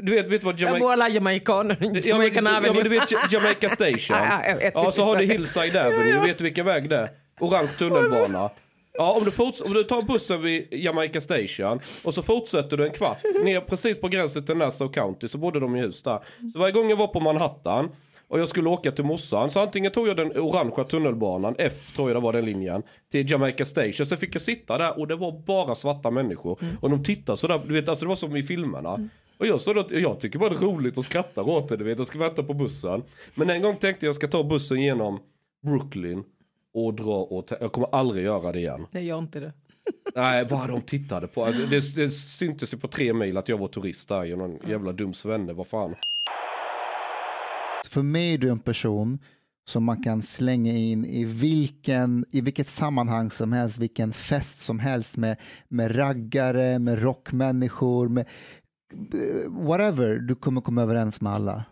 Du 0.00 0.14
vet, 0.14 0.28
vet 0.28 0.44
vad 0.44 0.60
Jamaica... 0.60 0.86
Alla 0.86 1.08
jamaikaner. 1.08 1.76
Jamaican 2.08 2.44
ja, 2.44 2.60
men, 2.60 2.64
ja, 2.64 2.72
men 2.72 2.82
du 2.84 2.88
vet 2.88 3.32
Jamaica 3.32 3.68
Station. 3.68 4.16
ja, 4.74 4.92
så 4.92 5.02
har 5.04 5.16
du 5.16 5.24
Hillside 5.24 5.76
Avenue. 5.76 6.12
Du 6.12 6.26
vet 6.26 6.40
vilken 6.40 6.66
väg 6.66 6.88
det 6.88 6.96
är. 6.96 7.08
Orange 7.40 7.68
tunnelbana. 7.78 8.50
Ja, 8.98 9.12
om 9.12 9.24
du, 9.24 9.30
forts- 9.30 9.62
om 9.62 9.72
du 9.72 9.84
tar 9.84 10.02
bussen 10.02 10.42
vid 10.42 10.68
Jamaica 10.70 11.20
Station 11.20 11.80
och 12.04 12.14
så 12.14 12.22
fortsätter 12.22 12.76
du 12.76 12.86
en 12.86 12.92
kvart 12.92 13.18
ner 13.44 13.60
precis 13.60 14.00
på 14.00 14.08
gränsen 14.08 14.46
till 14.46 14.56
Nassau 14.56 14.88
County 14.88 15.28
så 15.28 15.38
bodde 15.38 15.60
de 15.60 15.76
i 15.76 15.80
hus 15.80 16.02
där. 16.02 16.20
Så 16.52 16.58
varje 16.58 16.72
gång 16.72 16.90
jag 16.90 16.96
var 16.96 17.06
på 17.06 17.20
Manhattan 17.20 17.88
och 18.28 18.40
jag 18.40 18.48
skulle 18.48 18.68
åka 18.68 18.92
till 18.92 19.04
morsan 19.04 19.50
så 19.50 19.60
antingen 19.60 19.92
tog 19.92 20.08
jag 20.08 20.16
den 20.16 20.38
orangea 20.38 20.84
tunnelbanan, 20.84 21.54
F 21.58 21.92
tror 21.96 22.10
jag 22.10 22.16
det 22.16 22.20
var 22.20 22.32
den 22.32 22.44
linjen, 22.44 22.82
till 23.12 23.30
Jamaica 23.30 23.64
Station. 23.64 24.06
Så 24.06 24.16
fick 24.16 24.34
jag 24.34 24.42
sitta 24.42 24.78
där 24.78 24.98
och 24.98 25.08
det 25.08 25.16
var 25.16 25.32
bara 25.32 25.74
svarta 25.74 26.10
människor. 26.10 26.58
Mm. 26.62 26.76
Och 26.80 26.90
de 26.90 27.04
tittade 27.04 27.38
sådär, 27.38 27.60
du 27.66 27.74
vet 27.74 27.88
alltså 27.88 28.04
det 28.04 28.08
var 28.08 28.16
som 28.16 28.36
i 28.36 28.42
filmerna. 28.42 28.94
Mm. 28.94 29.10
Och 29.38 29.46
jag 29.46 29.60
sa 29.60 29.80
att 29.80 29.90
jag 29.90 30.20
tycker 30.20 30.38
bara 30.38 30.50
det 30.50 30.56
är 30.56 30.60
roligt 30.60 30.98
och 30.98 31.04
skrattar 31.04 31.48
åt 31.48 31.68
det, 31.68 31.76
du 31.76 31.84
vet, 31.84 31.98
jag 31.98 32.06
ska 32.06 32.18
vänta 32.18 32.42
på 32.42 32.54
bussen. 32.54 33.02
Men 33.34 33.50
en 33.50 33.62
gång 33.62 33.76
tänkte 33.76 34.06
jag 34.06 34.14
ska 34.14 34.28
ta 34.28 34.44
bussen 34.44 34.82
genom 34.82 35.20
Brooklyn 35.62 36.24
och 36.74 36.94
dra 36.94 37.22
åt, 37.22 37.52
jag 37.60 37.72
kommer 37.72 37.94
aldrig 37.94 38.24
göra 38.24 38.52
det 38.52 38.58
igen. 38.58 38.86
Nej, 38.90 39.06
jag 39.06 39.18
inte 39.18 39.40
det. 39.40 39.52
Nej, 40.14 40.46
vad 40.50 40.68
de 40.68 40.80
tittade 40.82 41.26
på. 41.26 41.46
Det, 41.46 41.96
det 41.96 42.10
syntes 42.10 42.74
ju 42.74 42.78
på 42.78 42.88
tre 42.88 43.12
mil 43.12 43.36
att 43.36 43.48
jag 43.48 43.58
var 43.58 43.68
turist 43.68 44.08
där 44.08 44.24
i 44.24 44.36
någon 44.36 44.58
jävla 44.68 44.92
dum 44.92 45.14
svenne, 45.14 45.52
vad 45.52 45.66
fan. 45.66 45.94
För 47.86 48.02
mig 48.02 48.34
är 48.34 48.38
du 48.38 48.50
en 48.50 48.58
person 48.58 49.18
som 49.66 49.84
man 49.84 50.02
kan 50.02 50.22
slänga 50.22 50.72
in 50.72 51.04
i, 51.04 51.24
vilken, 51.24 52.24
i 52.30 52.40
vilket 52.40 52.68
sammanhang 52.68 53.30
som 53.30 53.52
helst, 53.52 53.78
vilken 53.78 54.12
fest 54.12 54.60
som 54.60 54.78
helst 54.78 55.16
med, 55.16 55.36
med 55.68 55.96
raggare, 55.96 56.78
med 56.78 57.02
rockmänniskor, 57.02 58.08
med 58.08 58.26
whatever. 59.48 60.18
Du 60.18 60.34
kommer 60.34 60.60
komma 60.60 60.82
överens 60.82 61.20
med 61.20 61.32
alla. 61.32 61.64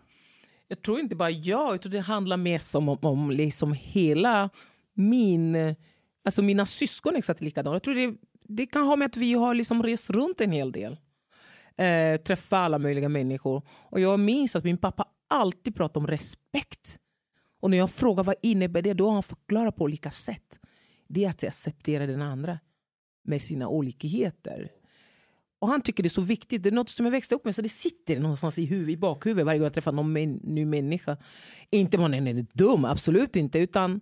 Jag 0.67 0.81
tror 0.81 0.99
inte 0.99 1.15
bara 1.15 1.29
jag, 1.29 1.75
utan 1.75 1.91
det 1.91 1.99
handlar 1.99 2.37
mest 2.37 2.75
om, 2.75 2.89
om, 2.89 2.97
om 3.01 3.31
liksom 3.31 3.73
hela 3.73 4.49
min... 4.93 5.75
Alltså 6.25 6.41
mina 6.41 6.65
syskon 6.65 7.13
är 7.13 7.17
exakt 7.17 7.41
likadana. 7.41 7.75
Jag 7.75 7.83
tror 7.83 7.95
det, 7.95 8.15
det 8.43 8.65
kan 8.65 8.85
ha 8.85 8.95
med 8.95 9.05
att 9.05 9.17
vi 9.17 9.33
har 9.33 9.55
liksom 9.55 9.83
rest 9.83 10.09
runt 10.09 10.41
en 10.41 10.51
hel 10.51 10.71
del. 10.71 10.97
Eh, 11.77 12.21
träffat 12.21 12.57
alla 12.57 12.79
möjliga 12.79 13.09
människor. 13.09 13.61
Och 13.69 13.99
jag 13.99 14.19
minns 14.19 14.55
att 14.55 14.63
min 14.63 14.77
pappa 14.77 15.05
alltid 15.27 15.75
pratade 15.75 15.99
om 15.99 16.07
respekt. 16.07 16.99
Och 17.59 17.69
när 17.69 17.77
jag 17.77 17.91
frågar 17.91 18.23
vad 18.23 18.35
innebär 18.41 18.81
det, 18.81 18.93
då 18.93 19.05
har 19.05 19.13
han 19.13 19.23
förklarat 19.23 19.75
på 19.75 19.83
olika 19.83 20.11
sätt. 20.11 20.59
Det 21.07 21.25
är 21.25 21.29
att 21.29 21.43
acceptera 21.43 22.05
den 22.05 22.21
andra 22.21 22.59
med 23.23 23.41
sina 23.41 23.67
olikheter. 23.67 24.71
Och 25.63 25.69
han 25.69 25.81
tycker 25.81 26.03
det 26.03 26.07
är 26.07 26.09
så 26.09 26.21
viktigt. 26.21 26.63
Det 26.63 26.69
är 26.69 26.71
något 26.71 26.89
som 26.89 27.05
jag 27.05 27.11
växte 27.11 27.35
upp 27.35 27.45
med, 27.45 27.55
så 27.55 27.61
det 27.61 27.69
sitter 27.69 28.19
någonstans 28.19 28.57
i, 28.57 28.65
huvud, 28.65 28.89
i 28.89 28.97
bakhuvudet 28.97 29.45
varje 29.45 29.59
gång 29.59 29.63
jag 29.63 29.73
träffar 29.73 29.91
någon 29.91 30.13
ny 30.13 30.65
människa. 30.65 31.17
Inte 31.69 31.97
man 31.97 32.13
är 32.13 32.45
dum, 32.53 32.85
absolut 32.85 33.35
inte, 33.35 33.59
utan 33.59 34.01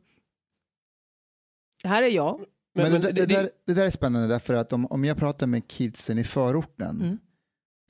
här 1.84 2.04
är 2.04 2.08
jag. 2.08 2.45
Men, 2.76 2.91
men 2.91 3.02
det, 3.02 3.12
det, 3.12 3.26
där, 3.26 3.50
det, 3.65 3.74
där, 3.74 3.86
är 3.86 3.89
spännande 3.89 4.28
därför 4.28 4.54
att 4.54 4.74
om, 4.74 4.86
om 4.86 5.06
jag 5.06 5.17
pratar 5.17 5.47
med 5.47 5.67
kidsen 5.67 6.17
i 6.17 6.24
förorten, 6.24 7.02
mm. 7.02 7.17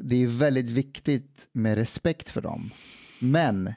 det 0.03 0.23
är 0.23 0.27
väldigt 0.27 0.69
viktigt 0.69 1.49
med 1.51 1.75
respekt 1.75 2.29
för 2.29 2.41
dem. 2.41 2.71
Men 3.19 3.73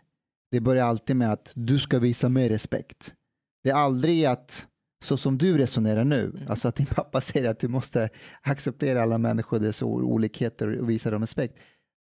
det 0.51 0.61
börjar 0.61 0.87
alltid 0.87 1.17
med 1.17 1.33
att 1.33 1.53
du 1.55 1.79
ska 1.79 1.99
visa 1.99 2.29
mer 2.29 2.49
respekt. 2.49 3.15
Det 3.63 3.71
är 3.71 3.75
aldrig 3.75 4.25
att, 4.25 4.67
så 5.05 5.17
som 5.17 5.39
du 5.39 5.59
resonerar 5.59 6.05
nu, 6.05 6.25
mm. 6.25 6.51
alltså 6.51 6.69
att 6.69 6.77
din 6.77 6.87
pappa 6.87 7.21
säger 7.21 7.51
att 7.51 7.59
du 7.59 7.69
måste 7.69 8.09
acceptera 8.43 9.03
alla 9.03 9.19
människor, 9.19 9.59
deras 9.59 9.83
olikheter 9.83 10.81
och 10.81 10.91
visa 10.91 11.11
dem 11.11 11.21
respekt. 11.21 11.59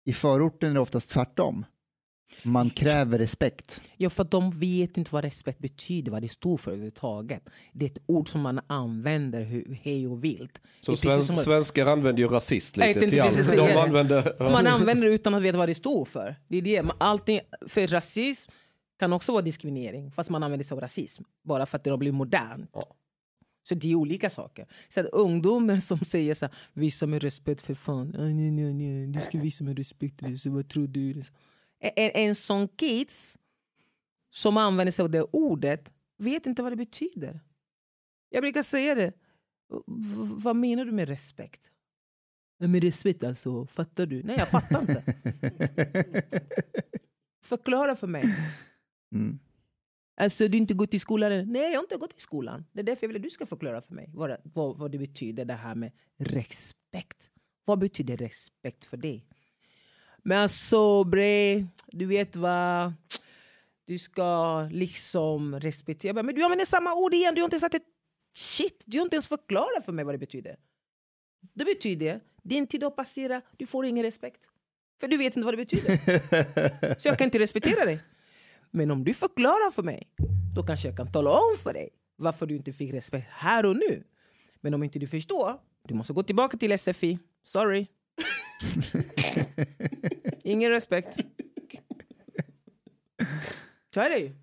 I 0.06 0.12
förorten 0.12 0.70
är 0.70 0.74
det 0.74 0.80
oftast 0.80 1.10
tvärtom. 1.10 1.64
Man 2.42 2.70
kräver 2.70 3.18
respekt. 3.18 3.80
Ja, 3.96 4.10
för 4.10 4.24
de 4.24 4.50
vet 4.50 4.96
inte 4.96 5.10
vad 5.12 5.24
respekt 5.24 5.58
betyder, 5.58 6.12
vad 6.12 6.22
det 6.22 6.28
står 6.28 6.56
för 6.56 6.70
överhuvudtaget. 6.70 7.42
Det 7.72 7.86
är 7.86 7.90
ett 7.90 7.98
ord 8.06 8.28
som 8.28 8.40
man 8.40 8.60
använder 8.66 9.64
hej 9.82 10.08
och 10.08 10.24
vilt. 10.24 10.60
Så 10.80 10.96
sven 10.96 11.22
som 11.22 11.36
svenskar 11.36 11.86
använder 11.86 12.22
ju 12.22 12.28
rasist 12.28 12.76
lite 12.76 13.00
till 13.00 13.20
allt. 13.20 13.56
De 13.56 13.76
använder... 13.76 14.36
Man 14.38 14.66
använder 14.66 15.06
det 15.06 15.14
utan 15.14 15.34
att 15.34 15.42
veta 15.42 15.58
vad 15.58 15.68
det 15.68 15.74
står 15.74 16.04
för. 16.04 16.36
Det 16.48 16.56
är 16.56 16.62
det. 16.62 16.84
Allting, 16.98 17.40
för 17.68 17.86
rasism 17.86 18.52
kan 18.98 19.12
också 19.12 19.32
vara 19.32 19.42
diskriminering, 19.42 20.12
fast 20.12 20.30
man 20.30 20.42
använder 20.42 20.64
sig 20.64 20.74
av 20.74 20.80
rasism. 20.80 21.22
Bara 21.42 21.66
för 21.66 21.76
att 21.76 21.84
det 21.84 21.90
har 21.90 21.96
blivit 21.96 22.14
modernt. 22.14 22.70
Ja. 22.72 22.96
Så 23.62 23.74
det 23.74 23.90
är 23.90 23.94
olika 23.94 24.30
saker. 24.30 24.66
Så 24.88 25.00
att 25.00 25.06
ungdomar 25.06 25.78
som 25.78 25.98
säger 25.98 26.34
så 26.34 26.46
här, 26.46 26.54
visa 26.72 27.06
mig 27.06 27.18
respekt 27.18 27.62
för 27.62 27.74
fan. 27.74 28.14
Nej, 28.18 28.50
nej, 28.50 28.74
nej, 28.74 29.06
du 29.06 29.20
ska 29.20 29.38
visa 29.38 29.64
mig 29.64 29.74
respekt. 29.74 30.38
Så 30.38 30.50
vad 30.50 30.68
tror 30.68 30.86
du? 30.86 31.22
en, 31.84 32.10
en 32.14 32.34
sån 32.34 32.68
kids 32.68 33.38
som 34.30 34.56
använder 34.56 34.92
sig 34.92 35.02
av 35.02 35.10
det 35.10 35.22
ordet 35.22 35.92
vet 36.18 36.46
inte 36.46 36.62
vad 36.62 36.72
det 36.72 36.76
betyder. 36.76 37.40
Jag 38.28 38.42
brukar 38.42 38.62
säga 38.62 38.94
det. 38.94 39.12
V 39.86 40.14
vad 40.16 40.56
menar 40.56 40.84
du 40.84 40.92
med 40.92 41.08
respekt? 41.08 41.60
Med 42.58 42.82
respekt 42.82 43.24
alltså, 43.24 43.66
fattar 43.66 44.06
du? 44.06 44.22
Nej, 44.22 44.36
jag 44.38 44.48
fattar 44.48 44.80
inte. 44.80 45.02
Förklara 47.42 47.96
för 47.96 48.06
mig. 48.06 48.24
Mm. 49.14 49.38
Alltså, 50.16 50.48
du 50.48 50.58
inte 50.58 50.74
gått 50.74 50.94
i 50.94 50.98
skolan? 50.98 51.52
Nej, 51.52 51.72
jag 51.72 51.78
har 51.78 51.84
inte 51.84 51.96
gått 51.96 52.18
i 52.18 52.20
skolan. 52.20 52.64
Det 52.72 52.80
är 52.80 52.84
därför 52.84 53.04
jag 53.04 53.08
vill 53.08 53.16
att 53.16 53.22
du 53.22 53.30
ska 53.30 53.46
förklara 53.46 53.82
för 53.82 53.94
mig 53.94 54.10
vad, 54.14 54.36
vad, 54.42 54.78
vad 54.78 54.90
det 54.90 54.98
betyder, 54.98 55.44
det 55.44 55.54
här 55.54 55.74
med 55.74 55.92
respekt. 56.18 57.30
Vad 57.64 57.78
betyder 57.78 58.16
respekt 58.16 58.84
för 58.84 58.96
dig? 58.96 59.26
Men 60.18 60.38
alltså 60.38 61.04
bre, 61.04 61.66
du 61.86 62.06
vet 62.06 62.36
vad? 62.36 62.92
Du 63.84 63.98
ska 63.98 64.62
liksom 64.72 65.60
respektera. 65.60 66.22
Men 66.22 66.34
du 66.34 66.42
använder 66.42 66.64
samma 66.64 66.94
ord 66.94 67.14
igen. 67.14 67.34
Du 67.34 67.40
har 67.40 67.46
inte 67.46 67.58
sagt 67.58 67.74
ett 67.74 67.86
shit. 68.34 68.82
Du 68.86 68.98
har 68.98 69.04
inte 69.04 69.16
ens 69.16 69.28
förklarat 69.28 69.84
för 69.84 69.92
mig 69.92 70.04
vad 70.04 70.14
det 70.14 70.18
betyder. 70.18 70.56
Det 71.54 71.64
betyder 71.64 72.20
din 72.44 72.66
tid 72.66 72.82
har 72.82 72.90
passerat. 72.90 73.44
Du 73.56 73.66
får 73.66 73.86
ingen 73.86 74.04
respekt. 74.04 74.48
För 75.00 75.08
du 75.08 75.16
vet 75.16 75.36
inte 75.36 75.44
vad 75.44 75.54
det 75.54 75.64
betyder. 75.64 76.98
Så 77.00 77.08
jag 77.08 77.18
kan 77.18 77.24
inte 77.24 77.38
respektera 77.38 77.84
dig. 77.84 78.00
Men 78.76 78.90
om 78.90 79.04
du 79.04 79.14
förklarar 79.14 79.70
för 79.70 79.82
mig, 79.82 80.08
då 80.54 80.62
kanske 80.62 80.88
jag 80.88 80.96
kan 80.96 81.12
tala 81.12 81.30
om 81.30 81.56
för 81.62 81.72
dig 81.72 81.88
varför 82.16 82.46
du 82.46 82.56
inte 82.56 82.72
fick 82.72 82.92
respekt 82.94 83.26
här 83.30 83.66
och 83.66 83.76
nu. 83.76 84.04
Men 84.60 84.74
om 84.74 84.82
inte 84.82 84.98
du 84.98 85.06
förstår, 85.06 85.60
du 85.88 85.94
måste 85.94 86.12
gå 86.12 86.22
tillbaka 86.22 86.56
till 86.56 86.78
SFI. 86.78 87.18
Sorry. 87.44 87.86
Ingen 90.42 90.70
respekt. 90.70 91.16
Så 93.94 94.00
är 94.00 94.10
det 94.10 94.18
ju. 94.18 94.34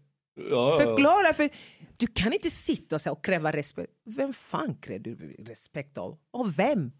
Ja. 0.50 0.78
Förklara, 0.78 1.34
för 1.34 1.50
du 1.98 2.08
kan 2.08 2.34
inte 2.34 2.50
sitta 2.50 2.96
och, 2.96 3.08
och 3.18 3.26
kräva 3.26 3.52
respekt. 3.52 3.94
Vem 4.04 4.34
fan 4.34 4.76
kräver 4.76 5.00
du 5.00 5.36
respekt 5.40 5.98
av? 5.98 6.18
Av 6.32 6.56
vem? 6.56 6.92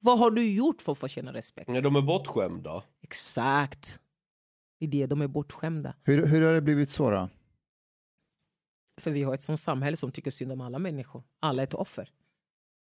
Vad 0.00 0.18
har 0.18 0.30
du 0.30 0.52
gjort 0.52 0.82
för 0.82 0.92
att 0.92 0.98
få 0.98 1.08
känna 1.08 1.32
respekt? 1.32 1.70
Ja, 1.74 1.80
De 1.80 1.96
är 1.96 2.02
bortskämda. 2.02 2.82
Exakt. 3.02 4.00
Är 4.84 4.88
det, 4.88 5.06
de 5.06 5.22
är 5.22 5.28
bortskämda. 5.28 5.94
Hur, 6.02 6.26
hur 6.26 6.46
har 6.46 6.54
det 6.54 6.60
blivit 6.60 6.88
så 6.88 7.10
då? 7.10 7.28
För 9.00 9.10
vi 9.10 9.22
har 9.22 9.34
ett 9.34 9.42
sånt 9.42 9.60
samhälle 9.60 9.96
som 9.96 10.12
tycker 10.12 10.30
synd 10.30 10.52
om 10.52 10.60
alla 10.60 10.78
människor. 10.78 11.22
Alla 11.40 11.62
är 11.62 11.66
ett 11.66 11.74
offer. 11.74 12.12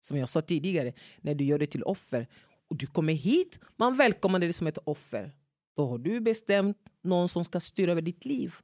Som 0.00 0.16
jag 0.16 0.28
sa 0.28 0.42
tidigare, 0.42 0.92
när 1.20 1.35
du 1.35 1.44
gör 1.44 1.59
det 1.59 1.66
till 1.66 1.83
offer 1.83 2.28
och 2.70 2.76
du 2.76 2.87
kommer 2.87 3.12
hit, 3.12 3.61
man 3.76 3.96
välkomnar 3.96 4.38
dig 4.38 4.52
som 4.52 4.66
ett 4.66 4.78
offer. 4.85 5.33
Då 5.76 5.87
har 5.87 5.98
du 5.98 6.20
bestämt 6.20 6.78
någon 7.02 7.28
som 7.28 7.44
ska 7.44 7.61
styra 7.61 7.90
över 7.90 8.02
ditt 8.02 8.24
liv. 8.24 8.54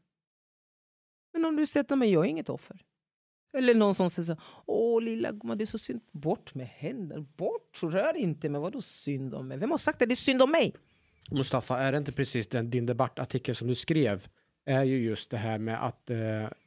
Men 1.33 1.45
om 1.45 1.57
du 1.57 1.67
sätter 1.67 1.97
mig, 1.97 2.13
jag 2.13 2.25
är 2.25 2.29
inget 2.29 2.49
offer. 2.49 2.83
Eller 3.53 3.75
någon 3.75 3.95
som 3.95 4.11
säger 4.11 4.27
så 4.27 4.37
åh 4.67 5.03
lilla 5.03 5.33
gumman 5.33 5.59
det 5.59 5.65
är 5.65 5.67
så 5.67 5.79
synd. 5.79 6.01
Bort 6.13 6.55
med 6.55 6.67
händerna, 6.67 7.27
bort, 7.37 7.83
rör 7.83 8.17
inte 8.17 8.49
mig. 8.49 8.61
Vadå 8.61 8.81
synd 8.81 9.35
om 9.35 9.49
mig? 9.49 9.59
Vem 9.59 9.71
har 9.71 9.79
sagt 9.79 10.03
att 10.03 10.09
det 10.09 10.15
är 10.15 10.17
synd 10.17 10.43
om 10.43 10.51
mig? 10.51 10.75
Mustafa, 11.31 11.79
är 11.79 11.93
det 11.93 11.99
inte 11.99 12.13
precis 12.13 12.47
den, 12.47 12.71
din 12.71 12.87
debattartikel 12.87 13.55
som 13.55 13.69
du 13.69 13.75
skrev? 13.75 14.29
Är 14.67 14.85
ju 14.85 14.99
just 14.99 15.31
det 15.31 15.37
här 15.37 15.59
med 15.59 15.87
att 15.87 16.11
eh, 16.11 16.17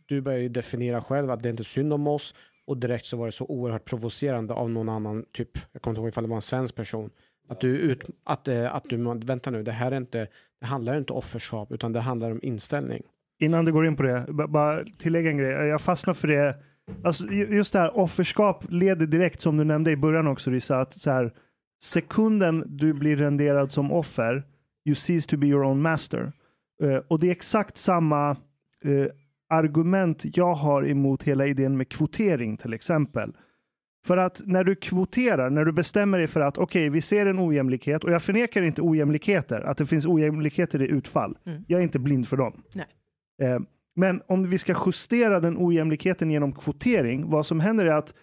du 0.05 0.21
börjar 0.21 0.39
ju 0.39 0.49
definiera 0.49 1.01
själv 1.01 1.31
att 1.31 1.43
det 1.43 1.49
är 1.49 1.51
inte 1.51 1.63
är 1.63 1.65
synd 1.65 1.93
om 1.93 2.07
oss 2.07 2.35
och 2.67 2.77
direkt 2.77 3.05
så 3.05 3.17
var 3.17 3.25
det 3.25 3.31
så 3.31 3.45
oerhört 3.45 3.85
provocerande 3.85 4.53
av 4.53 4.69
någon 4.69 4.89
annan, 4.89 5.25
typ, 5.31 5.49
jag 5.71 5.81
kommer 5.81 5.91
inte 5.91 6.01
ihåg 6.01 6.09
ifall 6.09 6.23
det 6.23 6.29
var 6.29 6.35
en 6.35 6.41
svensk 6.41 6.75
person, 6.75 7.09
att 7.49 7.59
du, 7.59 7.77
ut, 7.77 8.03
att, 8.23 8.47
eh, 8.47 8.75
att 8.75 8.83
du, 8.89 8.97
vänta 9.25 9.51
nu, 9.51 9.63
det 9.63 9.71
här 9.71 9.91
är 9.91 9.97
inte, 9.97 10.27
det 10.59 10.65
handlar 10.65 10.97
inte 10.97 11.13
om 11.13 11.19
offerskap 11.19 11.71
utan 11.71 11.93
det 11.93 11.99
handlar 11.99 12.31
om 12.31 12.39
inställning. 12.43 13.03
Innan 13.39 13.65
du 13.65 13.71
går 13.71 13.85
in 13.85 13.95
på 13.95 14.03
det, 14.03 14.25
bara 14.29 14.85
tillägga 14.97 15.29
en 15.29 15.37
grej. 15.37 15.51
Jag 15.51 15.81
fastnar 15.81 16.13
för 16.13 16.27
det. 16.27 16.57
Alltså, 17.03 17.27
just 17.27 17.73
det 17.73 17.79
här 17.79 17.97
offerskap 17.97 18.65
leder 18.69 19.05
direkt, 19.05 19.41
som 19.41 19.57
du 19.57 19.63
nämnde 19.63 19.91
i 19.91 19.95
början 19.95 20.27
också 20.27 20.49
Risa, 20.49 20.81
att 20.81 20.93
så 20.93 21.11
här, 21.11 21.33
sekunden 21.83 22.63
du 22.67 22.93
blir 22.93 23.15
renderad 23.15 23.71
som 23.71 23.91
offer, 23.91 24.43
you 24.85 24.95
cease 24.95 25.29
to 25.29 25.37
be 25.37 25.47
your 25.47 25.63
own 25.63 25.81
master. 25.81 26.31
Eh, 26.83 26.97
och 27.07 27.19
det 27.19 27.27
är 27.27 27.31
exakt 27.31 27.77
samma 27.77 28.29
eh, 28.83 29.05
argument 29.49 30.37
jag 30.37 30.53
har 30.53 30.87
emot 30.87 31.23
hela 31.23 31.45
idén 31.45 31.77
med 31.77 31.89
kvotering 31.89 32.57
till 32.57 32.73
exempel. 32.73 33.33
För 34.05 34.17
att 34.17 34.41
när 34.45 34.63
du 34.63 34.75
kvoterar, 34.75 35.49
när 35.49 35.65
du 35.65 35.71
bestämmer 35.71 36.17
dig 36.17 36.27
för 36.27 36.41
att 36.41 36.57
okej, 36.57 36.89
vi 36.89 37.01
ser 37.01 37.25
en 37.25 37.39
ojämlikhet 37.39 38.03
och 38.03 38.11
jag 38.11 38.23
förnekar 38.23 38.61
inte 38.61 38.81
ojämlikheter, 38.81 39.61
att 39.61 39.77
det 39.77 39.85
finns 39.85 40.05
ojämlikheter 40.05 40.81
i 40.81 40.87
utfall. 40.87 41.37
Mm. 41.45 41.63
Jag 41.67 41.79
är 41.79 41.83
inte 41.83 41.99
blind 41.99 42.27
för 42.27 42.37
dem. 42.37 42.63
Nej. 42.75 42.85
Eh, 43.41 43.59
men 43.95 44.21
om 44.27 44.49
vi 44.49 44.57
ska 44.57 44.75
justera 44.85 45.39
den 45.39 45.57
ojämlikheten 45.59 46.31
genom 46.31 46.53
kvotering, 46.53 47.29
vad 47.29 47.45
som 47.45 47.59
händer 47.59 47.85
är 47.85 47.93
att 47.93 48.13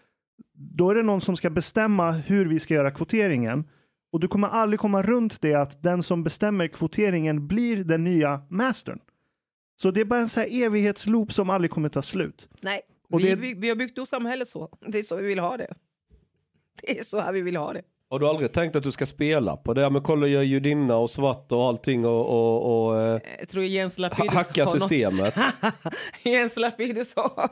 då 0.55 0.91
är 0.91 0.95
det 0.95 1.03
någon 1.03 1.21
som 1.21 1.37
ska 1.37 1.51
bestämma 1.51 2.13
hur 2.13 2.47
vi 2.47 2.59
ska 2.59 2.75
göra 2.75 2.91
kvoteringen. 2.91 3.65
Och 4.13 4.21
du 4.21 4.29
kommer 4.29 4.49
aldrig 4.49 4.81
komma 4.81 5.03
runt 5.03 5.41
det 5.41 5.55
att 5.55 5.83
den 5.83 6.03
som 6.03 6.23
bestämmer 6.25 6.69
kvoteringen 6.69 7.47
blir 7.47 7.85
den 7.85 8.05
nya 8.05 8.43
mastern. 8.51 8.99
Så 9.83 9.91
det 9.91 10.01
är 10.01 10.05
bara 10.05 10.21
en 10.21 10.29
så 10.29 10.41
här 10.41 10.49
evighetsloop 10.67 11.33
som 11.33 11.51
aldrig 11.51 11.71
kommer 11.71 11.89
ta 11.89 12.03
slut. 12.03 12.49
Nej, 12.61 12.81
vi, 13.09 13.23
det- 13.31 13.35
vi, 13.37 13.55
vi 13.55 13.69
har 13.69 13.77
byggt 13.77 13.99
upp 13.99 14.09
samhället 14.09 14.49
så. 14.49 14.79
Det 14.87 14.99
är 14.99 15.03
så 15.03 15.17
vi 15.17 15.27
vill 15.27 15.39
ha 15.39 15.57
det. 15.57 15.75
Det 16.83 16.99
är 16.99 17.05
så 17.05 17.21
här 17.21 17.33
vi 17.33 17.41
vill 17.41 17.57
ha 17.57 17.73
det. 17.73 17.83
Har 18.11 18.19
du 18.19 18.29
aldrig 18.29 18.53
tänkt 18.53 18.77
att 18.77 18.83
du 18.83 18.93
ska 18.93 19.07
spela 19.07 19.57
på 19.57 19.75
det? 19.75 19.91
Men 19.91 20.03
kolla, 20.03 20.27
jag 20.27 20.41
är 20.43 20.47
judinna 20.47 20.97
och 20.97 21.11
svart 21.11 21.53
och 21.53 21.63
allting 21.65 22.07
och, 22.07 22.27
och, 22.27 22.87
och 22.89 23.01
eh, 23.01 23.21
Jag 23.39 23.49
tror 23.49 23.65
Jens 23.65 23.99
Lapidus 23.99 24.35
hacka 24.35 24.67
systemet. 24.67 25.35
Jens 26.25 26.57
Lapidus 26.57 27.17
har 27.17 27.49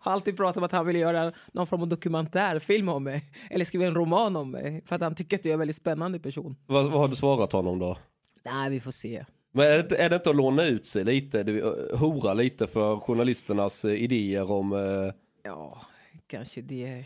har 0.00 0.12
alltid 0.12 0.36
pratat 0.36 0.56
om 0.56 0.64
att 0.64 0.72
han 0.72 0.86
vill 0.86 0.96
göra 0.96 1.32
någon 1.52 1.66
form 1.66 1.82
av 1.82 1.88
dokumentärfilm 1.88 2.88
om 2.88 3.04
mig. 3.04 3.24
Eller 3.50 3.64
skriva 3.64 3.86
en 3.86 3.94
roman 3.94 4.36
om 4.36 4.50
mig. 4.50 4.82
För 4.86 4.96
att 4.96 5.02
han 5.02 5.14
tycker 5.14 5.36
att 5.38 5.44
jag 5.44 5.50
är 5.50 5.54
en 5.54 5.58
väldigt 5.58 5.76
spännande 5.76 6.18
person. 6.18 6.56
vad, 6.66 6.84
vad 6.84 7.00
har 7.00 7.08
du 7.08 7.16
svarat 7.16 7.52
honom 7.52 7.78
då? 7.78 7.98
Nej, 8.44 8.70
vi 8.70 8.80
får 8.80 8.90
se. 8.90 9.24
Men 9.52 9.66
är 9.66 9.82
det, 9.82 9.96
är 9.96 10.10
det 10.10 10.16
inte 10.16 10.30
att 10.30 10.36
låna 10.36 10.64
ut 10.64 10.86
sig 10.86 11.04
lite, 11.04 11.40
eh, 11.40 11.98
hora 11.98 12.34
lite 12.34 12.66
för 12.66 12.96
journalisternas 12.96 13.84
eh, 13.84 13.92
idéer 13.94 14.50
om... 14.50 14.72
Eh, 14.72 15.14
Ja, 15.46 15.80
kanske 16.26 16.60
det. 16.60 17.04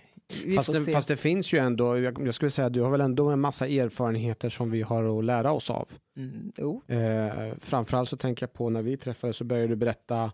Fast 0.57 0.73
det, 0.73 0.93
fast 0.93 1.09
det 1.09 1.17
finns 1.17 1.53
ju 1.53 1.59
ändå, 1.59 1.99
jag, 1.99 2.27
jag 2.27 2.35
skulle 2.35 2.51
säga, 2.51 2.69
du 2.69 2.81
har 2.81 2.91
väl 2.91 3.01
ändå 3.01 3.29
en 3.29 3.41
massa 3.41 3.67
erfarenheter 3.67 4.49
som 4.49 4.71
vi 4.71 4.83
har 4.83 5.19
att 5.19 5.25
lära 5.25 5.53
oss 5.53 5.71
av. 5.71 5.89
Mm, 6.17 6.53
jo. 6.57 6.83
Eh, 6.87 7.55
framförallt 7.61 8.09
så 8.09 8.17
tänker 8.17 8.43
jag 8.43 8.53
på 8.53 8.71
när 8.71 8.83
vi 8.83 8.97
träffades 8.97 9.37
så 9.37 9.45
började 9.45 9.69
du 9.69 9.77
berätta 9.77 10.33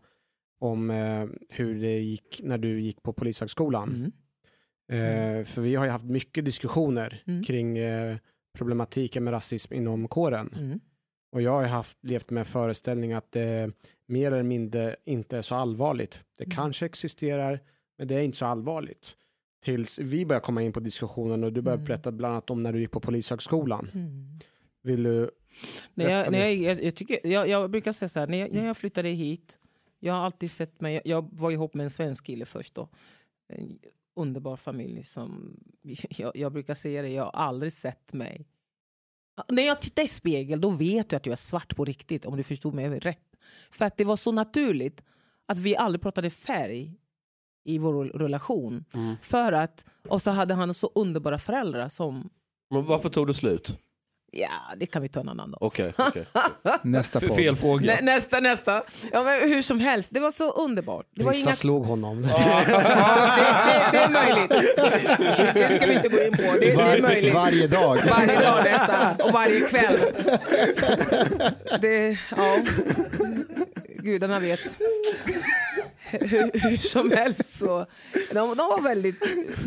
om 0.61 0.91
eh, 0.91 1.27
hur 1.49 1.81
det 1.81 1.99
gick 1.99 2.41
när 2.45 2.59
du 2.59 2.81
gick 2.81 3.03
på 3.03 3.13
Polishögskolan. 3.13 3.89
Mm. 4.89 5.39
Eh, 5.41 5.45
för 5.45 5.63
vi 5.63 5.75
har 5.75 5.85
ju 5.85 5.91
haft 5.91 6.05
mycket 6.05 6.45
diskussioner 6.45 7.23
Mm. 7.27 7.45
kring 7.45 7.79
eh, 7.79 8.17
problematiken 8.59 9.25
med 9.25 9.33
rasism 9.33 9.75
inom 9.75 10.09
kåren. 10.09 10.55
Mm. 10.59 10.81
Och 11.33 11.43
jag 11.43 11.51
har 11.53 11.65
haft, 11.65 11.99
levt 12.03 12.31
med 12.31 12.47
föreställning 12.47 13.13
att 13.13 13.33
det 13.33 13.71
mer 14.09 14.33
eller 14.33 14.43
mindre 14.43 14.97
inte 15.05 15.39
är 15.39 15.43
så 15.43 15.55
allvarligt. 15.55 16.23
Det 16.39 16.45
Mm. 16.45 16.57
kanske 16.57 16.87
existerar, 16.87 17.61
men 17.99 18.09
det 18.09 18.15
är 18.15 18.21
inte 18.23 18.39
så 18.39 18.47
allvarligt. 18.47 19.17
Tills 19.65 19.99
vi 19.99 20.27
börjar 20.27 20.41
komma 20.41 20.63
in 20.63 20.73
på 20.73 20.81
diskussionen 20.81 21.45
och 21.45 21.53
du 21.53 21.63
börjar 21.63 21.77
Mm. 21.77 21.85
berätta 21.87 22.13
bland 22.13 22.33
annat 22.35 22.51
om 22.51 22.63
när 22.63 22.73
du 22.73 22.81
gick 22.81 22.91
på 22.91 23.01
Polishögskolan. 23.01 23.91
Mm. 23.95 24.39
Vill 24.83 25.03
du? 25.03 25.31
När 25.95 26.09
jag, 26.11 26.33
mer. 26.33 26.47
jag, 26.49 26.83
jag, 26.85 26.95
tycker, 26.95 27.27
jag, 27.27 27.49
jag 27.49 27.71
brukar 27.71 27.93
säga 27.93 28.09
så 28.09 28.21
här, 28.21 28.27
när 28.27 28.39
jag, 28.39 28.53
när 28.53 28.67
jag 28.67 28.77
flyttade 28.77 29.09
hit, 29.09 29.59
jag 30.01 30.15
har 30.15 30.21
alltid 30.21 30.51
sett 30.51 30.81
mig, 30.81 30.95
jag, 30.95 31.03
jag 31.07 31.29
var 31.33 31.51
ihop 31.51 31.75
med 31.75 31.85
en 31.85 31.91
svensk 31.91 32.27
kille 32.27 32.45
först 32.45 32.75
då. 32.75 32.89
En 33.49 33.79
underbar 34.17 34.57
familj 34.57 35.03
som, 35.03 35.57
jag, 36.11 36.37
jag 36.37 36.53
brukar 36.53 36.75
säga 36.75 37.03
det, 37.03 37.09
jag 37.09 37.25
har 37.25 37.31
aldrig 37.31 37.73
sett 37.73 38.13
mig. 38.13 38.47
När 39.49 39.63
jag 39.67 39.83
tittar 39.83 40.03
i 40.03 40.09
spegel 40.09 40.61
då 40.61 40.71
vet 40.71 41.13
jag 41.13 41.17
att 41.19 41.27
jag 41.27 41.33
är 41.33 41.37
svart 41.37 41.77
på 41.77 41.85
riktigt, 41.85 42.25
om 42.27 42.37
du 42.37 42.43
förstod 42.43 42.75
mig 42.75 42.99
rätt. 42.99 43.37
För 43.71 43.85
att 43.85 43.97
det 43.97 44.05
var 44.05 44.17
så 44.17 44.33
naturligt 44.33 45.03
att 45.47 45.59
vi 45.59 45.77
aldrig 45.77 46.03
pratade 46.03 46.31
färg 46.31 46.95
i 47.65 47.79
vår 47.79 48.05
relation. 48.05 48.85
Mm. 48.95 49.17
För 49.23 49.53
att, 49.53 49.85
och 50.09 50.23
så 50.23 50.31
hade 50.31 50.55
han 50.55 50.75
så 50.75 50.91
underbara 50.95 51.39
föräldrar 51.39 51.89
som, 51.89 52.31
men 52.71 52.85
varför 52.85 53.09
tog 53.11 53.27
det 53.27 53.35
slut? 53.35 53.79
ja 54.37 54.49
det 54.77 54.87
kan 54.87 55.03
vi 55.03 55.09
ta 55.09 55.21
en 55.21 55.29
annan 55.29 55.51
dag. 55.51 55.63
Okej, 55.63 55.93
okej. 55.99 56.25
Nästa 56.83 57.19
F- 57.19 57.25
podd. 57.29 57.37
Fel 57.37 57.57
fråga. 57.57 57.87
Nä, 57.95 58.01
nästa, 58.03 58.41
nästa. 58.41 58.83
Ja, 59.13 59.25
men 59.25 59.49
hur 59.49 59.63
som 59.63 59.81
helst, 59.81 60.11
det 60.15 60.21
var 60.21 60.31
så 60.31 60.51
underbart. 60.51 61.07
Det 61.11 61.25
var 61.25 61.33
Rissa 61.33 61.49
inga... 61.51 61.55
slog 61.57 61.85
honom. 61.87 62.23
Ja, 62.29 62.63
det, 62.67 62.73
det, 62.73 63.89
det 63.93 63.99
är 63.99 64.09
möjligt. 64.11 64.51
Det 65.55 65.77
ska 65.77 65.87
vi 65.87 65.95
inte 65.95 66.09
gå 66.09 66.23
in 66.23 66.33
på. 66.33 66.43
Det, 66.43 66.59
det 66.61 66.71
är 66.73 66.77
Var, 66.77 67.09
möjligt. 67.09 67.35
varje 67.35 67.67
dag. 67.67 67.99
Varje 68.11 68.41
dag 68.41 68.65
nästan. 68.65 69.27
Och 69.27 69.33
varje 69.33 69.61
kväll. 69.61 69.97
Det, 71.81 72.19
ja. 72.37 72.57
Gudarna 73.99 74.39
vet. 74.41 74.61
Hur, 76.21 76.61
hur 76.61 76.77
som 76.77 77.11
helst 77.11 77.59
så. 77.59 77.87
De, 78.13 78.35
de 78.35 78.57
var 78.57 78.83
väldigt 78.83 79.25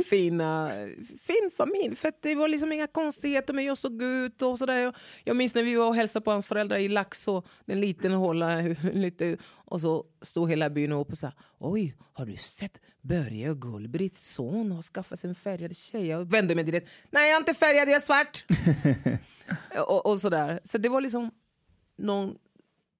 fina. 0.10 0.71
Fin 1.19 1.51
familj. 1.57 1.95
För 1.95 2.13
det 2.21 2.36
var 2.36 2.47
liksom 2.47 2.71
inga 2.71 2.88
konstigheter 2.88 3.53
med 3.53 3.65
jag 3.65 3.77
såg 3.77 4.01
ut 4.01 4.41
och 4.41 4.60
sådär. 4.60 4.93
Jag, 5.23 5.36
minns 5.36 5.55
när 5.55 5.63
vi 5.63 5.75
var 5.75 5.88
och 5.88 5.95
hälsade 5.95 6.23
på 6.23 6.31
hans 6.31 6.47
föräldrar 6.47 6.77
i 6.77 6.88
Laxå. 6.88 7.43
En 7.65 7.81
liten 7.81 8.12
håla. 8.12 8.62
Lite, 8.93 9.38
och 9.65 9.81
så 9.81 10.05
stod 10.21 10.49
hela 10.49 10.69
byn 10.69 10.91
upp 10.91 11.12
och 11.12 11.17
sa 11.17 11.31
Oj, 11.60 11.95
har 12.13 12.25
du 12.25 12.38
sett 12.38 12.81
Börje 13.01 13.49
och 13.49 13.62
Gullbritts 13.62 14.33
son 14.33 14.71
har 14.71 14.81
skaffat 14.81 15.19
sig 15.19 15.29
en 15.29 15.36
färgad 15.36 15.77
tjej? 15.77 16.07
Jag 16.07 16.31
vände 16.31 16.55
mig 16.55 16.63
direkt. 16.63 16.89
Nej, 17.10 17.29
jag 17.29 17.36
är 17.36 17.39
inte 17.39 17.53
färgad, 17.53 17.88
jag 17.88 17.95
är 17.95 17.99
svart. 17.99 18.45
och, 19.88 20.05
och 20.05 20.19
sådär. 20.19 20.60
Så 20.63 20.77
det 20.77 20.89
var 20.89 21.01
liksom 21.01 21.31
någon 21.97 22.36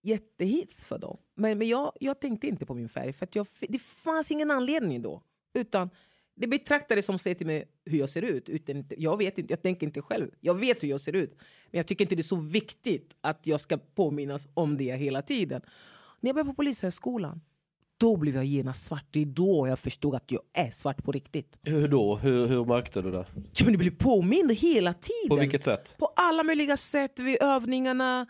jättehits 0.08 0.86
för 0.86 0.98
dem. 0.98 1.18
Men, 1.36 1.58
men 1.58 1.68
jag, 1.68 1.92
jag 2.00 2.20
tänkte 2.20 2.48
inte 2.48 2.66
på 2.66 2.74
min 2.74 2.90
färg, 2.90 3.14
för 3.14 3.26
att 3.26 3.36
jag, 3.36 3.48
det 3.70 3.80
fanns 3.80 4.32
ingen 4.32 4.52
anledning 4.52 5.02
då. 5.02 5.22
Utan 5.54 5.90
det 6.36 6.48
betraktades 6.48 7.06
som 7.06 7.20
säger 7.20 7.36
till 7.36 7.48
mig 7.48 7.66
hur 7.86 8.00
jag 8.00 8.10
ser 8.10 8.22
ut. 8.22 8.50
Utan, 8.50 8.86
jag, 8.98 9.18
vet 9.18 9.38
inte, 9.38 9.54
jag 9.54 9.62
tänker 9.62 9.88
inte 9.88 10.02
själv. 10.02 10.32
Jag 10.40 10.54
vet 10.54 10.84
hur 10.84 10.88
jag 10.88 11.00
ser 11.00 11.16
ut. 11.16 11.36
Men 11.72 11.78
jag 11.78 11.88
tycker 11.88 12.06
inte 12.06 12.16
det 12.16 12.22
är 12.22 12.24
så 12.24 12.36
viktigt 12.36 13.16
att 13.22 13.48
jag 13.48 13.60
ska 13.60 13.78
påminnas 13.78 14.48
om 14.54 14.78
det 14.78 14.96
hela 14.96 15.22
tiden. 15.22 15.62
När 16.20 16.28
jag 16.28 16.36
började 16.36 16.50
på 16.50 16.56
Polishögskolan, 16.56 17.42
då 17.98 18.18
blev 18.18 18.36
jag 18.36 18.46
genast 18.46 18.86
svart. 18.86 19.06
Det 19.12 19.22
är 19.22 19.26
då 19.26 19.68
jag 19.68 19.80
förstod 19.80 20.16
att 20.16 20.32
jag 20.32 20.42
är 20.54 20.72
svart 20.72 21.04
på 21.04 21.12
riktigt. 21.12 21.58
Hur 21.62 21.88
då? 21.88 22.16
Hur, 22.16 22.48
hur 22.48 22.66
märkte 22.66 23.02
du 23.02 23.12
det? 23.12 23.26
Ja, 23.36 23.64
men 23.66 23.72
du 23.72 23.78
blir 23.78 23.92
påmind 23.92 24.52
hela 24.52 24.94
tiden. 24.94 25.30
På 25.30 25.36
vilket 25.36 25.64
sätt? 25.64 25.96
På 25.98 26.14
alla 26.16 26.44
möjliga 26.44 26.78
sätt 26.78 27.20
vid 27.20 27.38
övningarna. 27.42 28.28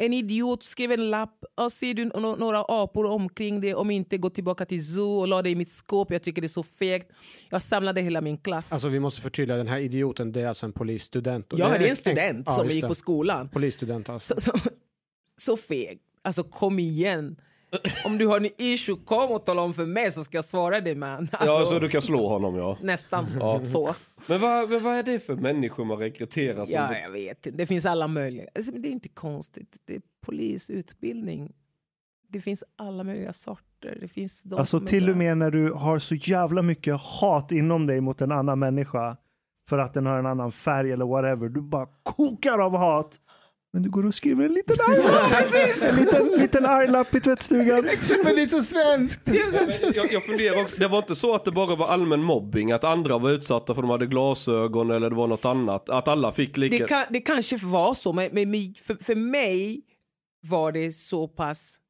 En 0.00 0.12
idiot 0.12 0.62
skrev 0.62 0.92
en 0.92 1.10
lapp. 1.10 1.44
Och 1.54 1.72
ser 1.72 1.94
du 1.94 2.04
några 2.04 2.64
apor 2.68 3.04
omkring 3.04 3.60
det, 3.60 3.74
om 3.74 3.90
inte 3.90 4.18
gå 4.18 4.30
tillbaka 4.30 4.66
till 4.66 4.86
zoo 4.94 5.18
och 5.20 5.28
la 5.28 5.42
det 5.42 5.50
i 5.50 5.54
mitt 5.54 5.70
skåp. 5.70 6.12
Jag 6.12 6.22
tycker 6.22 6.42
det 6.42 6.46
är 6.46 6.48
så 6.48 6.62
fegt. 6.62 7.10
Jag 7.50 7.62
samlade 7.62 8.00
hela 8.00 8.20
min 8.20 8.38
klass. 8.38 8.72
Alltså 8.72 8.88
vi 8.88 9.00
måste 9.00 9.20
förtydliga, 9.20 9.56
den 9.56 9.68
här 9.68 9.78
idioten 9.78 10.32
det 10.32 10.40
är 10.40 10.46
alltså 10.48 10.66
en 10.66 10.72
polisstudent. 10.72 11.46
Ja, 11.56 11.68
det 11.68 11.86
är 11.86 11.90
en 11.90 11.96
student 11.96 12.42
Ja, 12.46 12.54
som 12.54 12.64
just 12.64 12.74
gick 12.74 12.84
det. 12.84 12.88
på 12.88 12.94
skolan. 12.94 13.48
Polisstudent 13.48 14.08
alltså. 14.08 14.34
Så, 14.40 14.50
så, 14.50 14.58
så 15.36 15.56
feg. 15.56 15.98
Alltså 16.22 16.42
kom 16.44 16.78
igen. 16.78 17.36
Om 18.06 18.18
du 18.18 18.26
har 18.26 18.36
en 18.36 18.48
issue, 18.58 18.96
kom 19.04 19.30
och 19.30 19.44
tala 19.44 19.62
om 19.62 19.74
för 19.74 19.86
mig 19.86 20.12
så 20.12 20.24
ska 20.24 20.36
jag 20.36 20.44
svara 20.44 20.80
dig 20.80 20.94
man. 20.94 21.28
Ja, 21.32 21.38
Alltså, 21.38 21.64
så 21.74 21.78
du 21.78 21.88
kan 21.88 22.02
slå 22.02 22.28
honom 22.28 22.56
ja. 22.56 22.78
Nästan 22.82 23.26
Ja. 23.40 23.64
så. 23.66 23.94
Men 24.26 24.40
vad, 24.40 24.68
vad 24.70 24.82
vad 24.82 24.94
är 24.96 25.02
det 25.02 25.18
för 25.20 25.34
människor 25.36 25.84
man 25.84 25.98
rekryterar? 25.98 26.64
Som 26.64 26.74
Ja, 26.74 26.86
det- 26.88 27.00
jag 27.00 27.10
vet 27.10 27.46
inte. 27.46 27.58
Det 27.58 27.66
finns 27.66 27.86
alla 27.86 28.06
möjliga. 28.08 28.46
Alltså, 28.54 28.72
men 28.72 28.82
det 28.82 28.88
är 28.88 28.92
inte 28.92 29.08
konstigt. 29.08 29.76
Det 29.84 29.94
är 29.94 30.02
polisutbildning. 30.26 31.52
Det 32.28 32.40
finns 32.40 32.64
alla 32.76 33.04
möjliga 33.04 33.32
sorter. 33.32 33.98
Det 34.00 34.08
finns 34.08 34.42
de 34.42 34.58
Alltså 34.58 34.76
är 34.76 34.80
till 34.86 35.10
och 35.10 35.16
med 35.16 35.38
när 35.38 35.50
du 35.50 35.72
har 35.72 35.98
så 35.98 36.14
jävla 36.14 36.62
mycket 36.62 37.00
hat 37.00 37.52
inom 37.52 37.86
dig 37.86 38.00
mot 38.00 38.20
en 38.20 38.32
annan 38.32 38.58
människa 38.58 39.16
för 39.68 39.78
att 39.78 39.94
den 39.94 40.06
har 40.06 40.18
en 40.18 40.26
annan 40.26 40.52
färg 40.52 40.92
eller 40.92 41.04
whatever. 41.04 41.48
Du 41.48 41.60
bara 41.60 41.88
kokar 42.02 42.58
av 42.58 42.76
hat. 42.76 43.20
Men 43.72 43.82
du 43.82 43.90
går 43.90 44.06
och 44.06 44.14
skriver 44.14 44.44
en 44.44 44.52
liten 44.52 44.76
arglapp. 44.80 45.82
en 45.82 45.96
liten, 45.96 46.40
liten 46.40 46.66
arglapp 46.66 47.14
i 47.14 47.20
tvättstugan. 47.20 47.84
Men 48.24 48.34
det 48.34 48.42
är 48.42 48.46
så 48.46 48.62
svenskt. 48.62 49.20
Jag, 49.94 50.12
jag 50.12 50.24
funderar 50.24 50.62
också, 50.62 50.76
det 50.78 50.88
var 50.88 50.98
inte 50.98 51.14
så 51.14 51.34
att 51.34 51.44
det 51.44 51.52
bara 51.52 51.76
var 51.76 51.86
allmän 51.86 52.22
mobbing, 52.22 52.72
att 52.72 52.84
andra 52.84 53.18
var 53.18 53.30
utsatta 53.30 53.74
för 53.74 53.82
de 53.82 53.90
hade 53.90 54.06
glasögon 54.06 54.90
eller 54.90 55.10
det 55.10 55.16
var 55.16 55.26
något 55.26 55.44
annat, 55.44 55.90
att 55.90 56.08
alla 56.08 56.32
fick 56.32 56.56
lika... 56.56 56.78
Det, 56.78 56.88
kan, 56.88 57.04
det 57.10 57.20
kanske 57.20 57.56
var 57.56 57.94
så, 57.94 58.12
men, 58.12 58.30
men 58.32 58.50
men 58.50 58.74
för, 58.74 59.04
för 59.04 59.14
mig 59.14 59.82
var 60.40 60.72
det 60.72 60.92
så 60.92 61.28
pass 61.28 61.80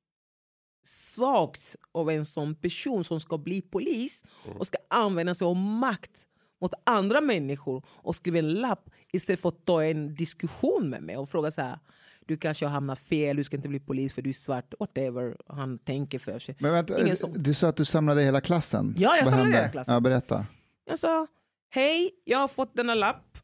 svagt 0.85 1.77
av 1.93 2.11
en 2.11 2.27
sån 2.27 2.55
person 2.55 3.05
som 3.05 3.21
ska 3.21 3.39
bli 3.39 3.63
polis 3.63 4.25
och 4.59 4.67
ska 4.67 4.79
använda 4.91 5.35
sig 5.35 5.45
av 5.45 5.57
makt 5.57 6.27
mot 6.61 6.73
andra 6.85 7.21
människor 7.21 7.83
och 7.89 8.15
skriva 8.17 8.39
en 8.39 8.55
lapp 8.55 8.91
istället 9.13 9.41
för 9.41 9.49
att 9.49 9.65
ta 9.65 9.85
en 9.85 10.15
diskussion 10.15 10.91
med 10.91 11.03
mig 11.03 11.17
och 11.17 11.29
fråga 11.31 11.51
så 11.51 11.63
här 11.63 11.79
du 12.27 12.37
kanske 12.37 12.67
har 12.67 12.71
hamnat 12.71 12.99
fel, 12.99 13.37
du 13.37 13.45
ska 13.45 13.57
inte 13.57 13.69
bli 13.69 13.81
polis 13.81 14.13
för 14.13 14.23
du 14.23 14.29
är 14.31 14.35
svart, 14.35 14.75
whatever 14.79 15.37
han 15.47 15.79
tänker 15.79 16.19
för 16.19 16.39
sig. 16.39 16.57
Men 16.61 16.73
vänta, 16.73 16.99
du 17.35 17.55
sa 17.55 17.69
att 17.69 17.77
du 17.77 17.85
samlade 17.85 18.23
hela 18.23 18.41
klassen. 18.41 18.95
Ja, 18.99 19.17
jag 19.17 19.25
Vad 19.25 19.33
samlade 19.35 19.57
hela 19.57 19.69
klassen. 19.69 19.95
Ja, 19.95 20.01
berätta. 20.01 20.47
Jag 20.85 20.99
sa, 20.99 21.27
hej, 21.71 22.11
jag 22.25 22.39
har 22.39 22.49
fått 22.49 22.77
denna 22.77 22.95
lapp. 22.95 23.39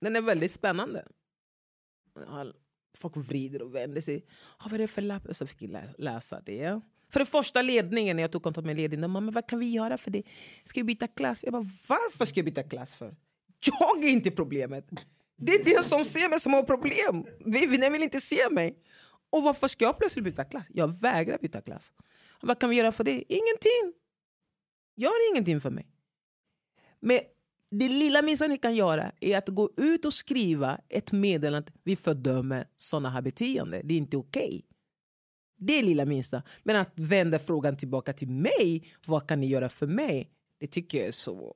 Den 0.00 0.16
är 0.16 0.20
väldigt 0.20 0.52
spännande. 0.52 1.04
Folk 2.98 3.16
vrider 3.16 3.62
och 3.62 3.74
vänder 3.74 4.00
sig. 4.00 4.26
Ah, 4.58 4.64
vad 4.64 4.72
är 4.72 4.78
det 4.78 4.86
för 4.88 5.02
lapp? 5.02 5.22
Så 5.36 5.46
fick 5.46 5.62
jag 5.62 5.70
lä- 5.70 5.94
läsa 5.98 6.40
det. 6.40 6.80
För 7.08 7.20
det 7.20 7.26
första 7.26 7.62
ledningen, 7.62 8.16
när 8.16 8.22
jag 8.22 8.32
tog 8.32 8.42
kontakt 8.42 8.66
med 8.66 8.76
ledningen, 8.76 9.10
mamma 9.10 9.32
vad 9.32 9.46
kan 9.46 9.58
vi 9.58 9.70
göra 9.70 9.98
för 9.98 10.10
det? 10.10 10.22
Ska 10.64 10.80
vi 10.80 10.84
byta 10.84 11.06
klass? 11.06 11.44
Jag 11.44 11.52
bara, 11.52 11.66
varför 11.88 12.24
ska 12.24 12.38
jag 12.38 12.44
byta 12.44 12.62
klass 12.62 12.94
för? 12.94 13.16
Jag 13.80 14.04
är 14.04 14.08
inte 14.08 14.30
problemet. 14.30 14.86
Det 15.36 15.52
är 15.52 15.64
det 15.64 15.84
som 15.84 16.04
ser 16.04 16.28
mig 16.28 16.40
som 16.40 16.52
har 16.52 16.62
problem. 16.62 17.24
Vi, 17.44 17.66
vill 17.66 18.02
inte 18.02 18.20
se 18.20 18.50
mig. 18.50 18.78
Och 19.30 19.42
varför 19.42 19.68
ska 19.68 19.84
jag 19.84 19.98
plötsligt 19.98 20.24
byta 20.24 20.44
klass? 20.44 20.66
Jag 20.68 21.00
vägrar 21.00 21.38
byta 21.38 21.60
klass. 21.60 21.92
Vad 22.40 22.58
kan 22.58 22.70
vi 22.70 22.76
göra 22.76 22.92
för 22.92 23.04
det? 23.04 23.24
Ingenting. 23.28 24.00
Gör 24.96 25.30
ingenting 25.32 25.60
för 25.60 25.70
mig. 25.70 25.86
Men 27.00 27.20
det 27.70 27.88
lilla 27.88 28.22
minsta 28.22 28.46
ni 28.46 28.58
kan 28.58 28.74
göra 28.74 29.12
är 29.20 29.38
att 29.38 29.48
gå 29.48 29.70
ut 29.76 30.04
och 30.04 30.14
skriva 30.14 30.80
ett 30.88 31.12
meddelande 31.12 31.58
att 31.58 31.74
vi 31.84 31.96
fördömer 31.96 32.68
sådana 32.76 33.10
här 33.10 33.22
beteenden. 33.22 33.80
Det 33.84 33.94
är 33.94 33.98
inte 33.98 34.16
okej. 34.16 34.64
Det 35.66 35.78
är 35.78 35.82
lilla 35.82 36.04
minsta. 36.04 36.42
Men 36.62 36.76
att 36.76 36.92
vända 36.94 37.38
frågan 37.38 37.76
tillbaka 37.76 38.12
till 38.12 38.28
mig, 38.28 38.84
vad 39.06 39.28
kan 39.28 39.40
ni 39.40 39.46
göra 39.46 39.68
för 39.68 39.86
mig? 39.86 40.30
Det 40.60 40.66
tycker 40.66 40.98
jag 40.98 41.06
är 41.08 41.12
så... 41.12 41.54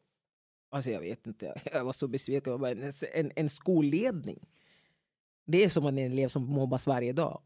Alltså 0.71 0.91
jag 0.91 1.01
vet 1.01 1.27
inte, 1.27 1.55
jag 1.73 1.85
var 1.85 1.93
så 1.93 2.09
besviken. 2.09 2.65
En, 3.15 3.31
en, 3.37 3.49
skolledning. 3.49 4.39
Det 5.47 5.65
är 5.65 5.69
som 5.69 5.87
en 5.87 5.99
elev 5.99 6.29
som 6.29 6.45
mobbas 6.45 6.87
varje 6.87 7.13
dag. 7.13 7.41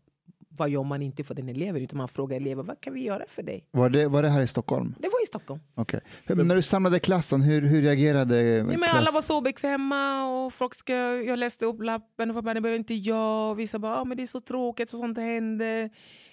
Vad 0.48 0.68
gör 0.68 0.83
man 0.83 1.03
inte 1.03 1.25
för 1.25 1.35
den 1.35 1.48
eleven? 1.48 1.83
Utan 1.83 1.98
man 1.98 2.09
frågar 2.09 2.37
elever, 2.37 2.62
vad 2.62 2.81
kan 2.81 2.94
vi 2.94 3.03
göra 3.03 3.25
för 3.29 3.42
dig? 3.42 3.68
Var 3.70 3.90
det, 3.90 4.09
var 4.09 4.22
det 4.22 4.29
här 4.29 4.42
i 4.42 4.46
Stockholm? 4.46 4.94
Det 4.98 5.09
var 5.09 5.22
i 5.25 5.27
Stockholm. 5.27 5.61
Okej. 5.75 6.01
Men 6.27 6.48
när 6.48 6.55
du 6.57 6.62
samlade 6.62 6.98
klassen, 6.98 7.40
hur, 7.40 7.62
hur 7.62 7.83
reagerade 7.83 8.42
Ja, 8.42 8.64
men 8.64 8.83
alla 8.83 9.11
var 9.11 9.22
så 9.22 9.40
bekväma 9.40 10.27
och 10.27 10.53
folk 10.53 10.75
ska, 10.75 10.94
jag 11.22 11.38
läste 11.38 11.64
upp 11.64 11.83
lappen 11.83 12.31
och 12.31 12.44
det 12.44 12.61
behöver 12.61 12.79
inte 12.79 12.94
jag. 12.94 13.51
Och 13.51 13.59
vissa 13.59 13.79
bara, 13.79 14.01
ah, 14.01 14.05
men 14.05 14.16
det 14.16 14.22
är 14.22 14.27
så 14.27 14.40
tråkigt 14.40 14.92
och 14.92 14.98
sånt 14.98 15.18
händer. 15.18 15.90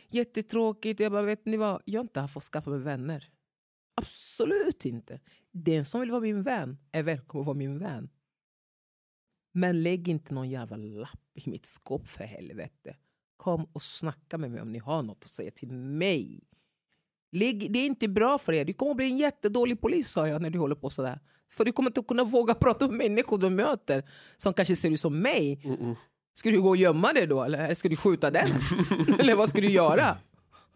Jättetråkigt. 0.10 1.00
Jag 1.00 1.12
bara, 1.12 1.22
vet 1.22 1.46
ni 1.46 1.58
vad? 1.58 1.82
Jag 1.86 2.00
har 2.00 2.04
inte 2.04 2.20
har 2.20 2.28
fått 2.28 2.44
skaffa 2.44 2.70
mig 2.70 2.80
vänner. 2.80 3.30
Absolut 3.96 4.86
inte. 4.86 5.20
Den 5.52 5.86
som 5.86 6.02
vill 6.02 6.12
vara 6.12 6.22
min 6.22 6.42
vän 6.42 6.78
är 6.92 7.04
välkommen 7.04 7.42
att 7.42 7.48
vara 7.48 7.58
min 7.58 7.80
vän. 7.80 8.10
Men 9.52 9.84
lägg 9.84 10.08
inte 10.08 10.34
någon 10.34 10.50
jävla 10.50 10.78
lapp 10.78 11.22
i 11.34 11.50
mitt 11.50 11.66
skåp 11.66 12.08
för 12.08 12.24
helvete. 12.24 12.96
Kom 13.38 13.66
och 13.74 13.82
snacka 13.82 14.38
med 14.38 14.52
mig 14.52 14.62
om 14.62 14.72
ni 14.72 14.80
har 14.80 15.04
något 15.04 15.18
att 15.18 15.32
säga 15.32 15.52
till 15.52 15.72
mig. 15.72 16.44
Lägg, 17.32 17.74
det 17.74 17.80
är 17.80 17.86
inte 17.86 18.08
bra 18.08 18.38
för 18.38 18.54
er. 18.54 18.66
Du 18.66 18.74
kommer 18.74 18.92
att 18.92 18.98
bli 18.98 19.06
en 19.06 19.18
jättedålig 19.18 19.82
polis 19.82 20.10
sa 20.12 20.28
jag 20.28 20.42
när 20.42 20.50
du 20.50 20.60
håller 20.60 20.76
på 20.76 20.90
sådär. 20.90 21.20
För 21.52 21.66
du 21.66 21.72
kommer 21.72 21.90
inte 21.90 22.02
kunna 22.02 22.24
våga 22.24 22.56
prata 22.56 22.88
med 22.88 22.98
människor 22.98 23.38
du 23.38 23.50
möter 23.50 24.04
som 24.38 24.54
kanske 24.54 24.76
ser 24.76 24.92
ut 24.92 25.00
som 25.00 25.20
mig. 25.20 25.62
Ska 26.40 26.52
du 26.52 26.62
gå 26.62 26.70
och 26.70 26.78
gömma 26.78 27.14
dig 27.14 27.28
då 27.28 27.44
eller 27.44 27.74
ska 27.74 27.90
du 27.90 27.96
skjuta 27.96 28.32
den? 28.32 28.48
eller 29.20 29.36
vad 29.36 29.50
ska 29.50 29.62
du 29.62 29.70
göra? 29.70 30.18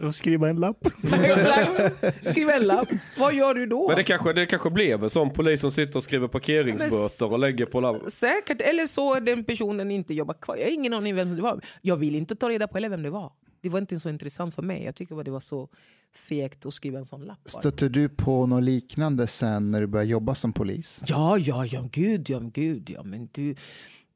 Och 0.03 0.15
skriva 0.15 0.49
en 0.49 0.55
lapp. 0.55 0.87
Exakt. 1.13 2.25
Skriv 2.25 2.49
en 2.49 2.63
lapp. 2.63 2.87
Vad 3.17 3.33
gör 3.33 3.53
du 3.53 3.65
då? 3.65 3.87
Men 3.87 3.97
det 3.97 4.03
kanske, 4.03 4.33
det 4.33 4.45
kanske 4.45 4.69
blev 4.69 5.03
en 5.03 5.09
sån 5.09 5.29
polis 5.33 5.61
som 5.61 5.71
sitter 5.71 5.97
och 5.97 6.03
skriver 6.03 6.27
parkeringsböter 6.27 7.31
och 7.31 7.39
lägger 7.39 7.65
på 7.65 7.79
labb. 7.81 8.01
Säkert. 8.07 8.61
Eller 8.61 8.85
så 8.85 9.13
är 9.13 9.21
den 9.21 9.43
personen 9.43 9.91
inte 9.91 10.13
jobbar 10.13 10.33
kvar. 10.33 10.55
Jag 10.55 10.65
har 10.65 10.71
ingen 10.71 10.93
aning 10.93 11.15
vem 11.15 11.35
det 11.35 11.41
var. 11.41 11.61
Jag 11.81 11.97
vill 11.97 12.15
inte 12.15 12.35
ta 12.35 12.49
reda 12.49 12.67
på 12.67 12.77
heller 12.77 12.89
vem 12.89 13.03
det 13.03 13.09
var. 13.09 13.31
Det 13.61 13.69
var 13.69 13.79
inte 13.79 13.99
så 13.99 14.09
intressant 14.09 14.55
för 14.55 14.61
mig. 14.61 14.83
Jag 14.83 14.95
tycker 14.95 15.15
bara 15.15 15.23
det 15.23 15.31
var 15.31 15.39
så 15.39 15.69
fegt 16.15 16.65
att 16.65 16.73
skriva 16.73 16.99
en 16.99 17.05
sån 17.05 17.21
lapp. 17.21 17.43
bara. 17.43 17.59
Stötte 17.59 17.89
du 17.89 18.09
på 18.09 18.45
något 18.45 18.63
liknande 18.63 19.27
sen 19.27 19.71
när 19.71 19.81
du 19.81 19.87
började 19.87 20.11
jobba 20.11 20.35
som 20.35 20.53
polis? 20.53 21.01
Ja, 21.05 21.37
ja, 21.37 21.65
ja, 21.65 21.87
gud, 21.91 22.29
ja, 22.29 22.39
gud, 22.39 22.89
ja, 22.89 23.03
men 23.03 23.29
du... 23.31 23.55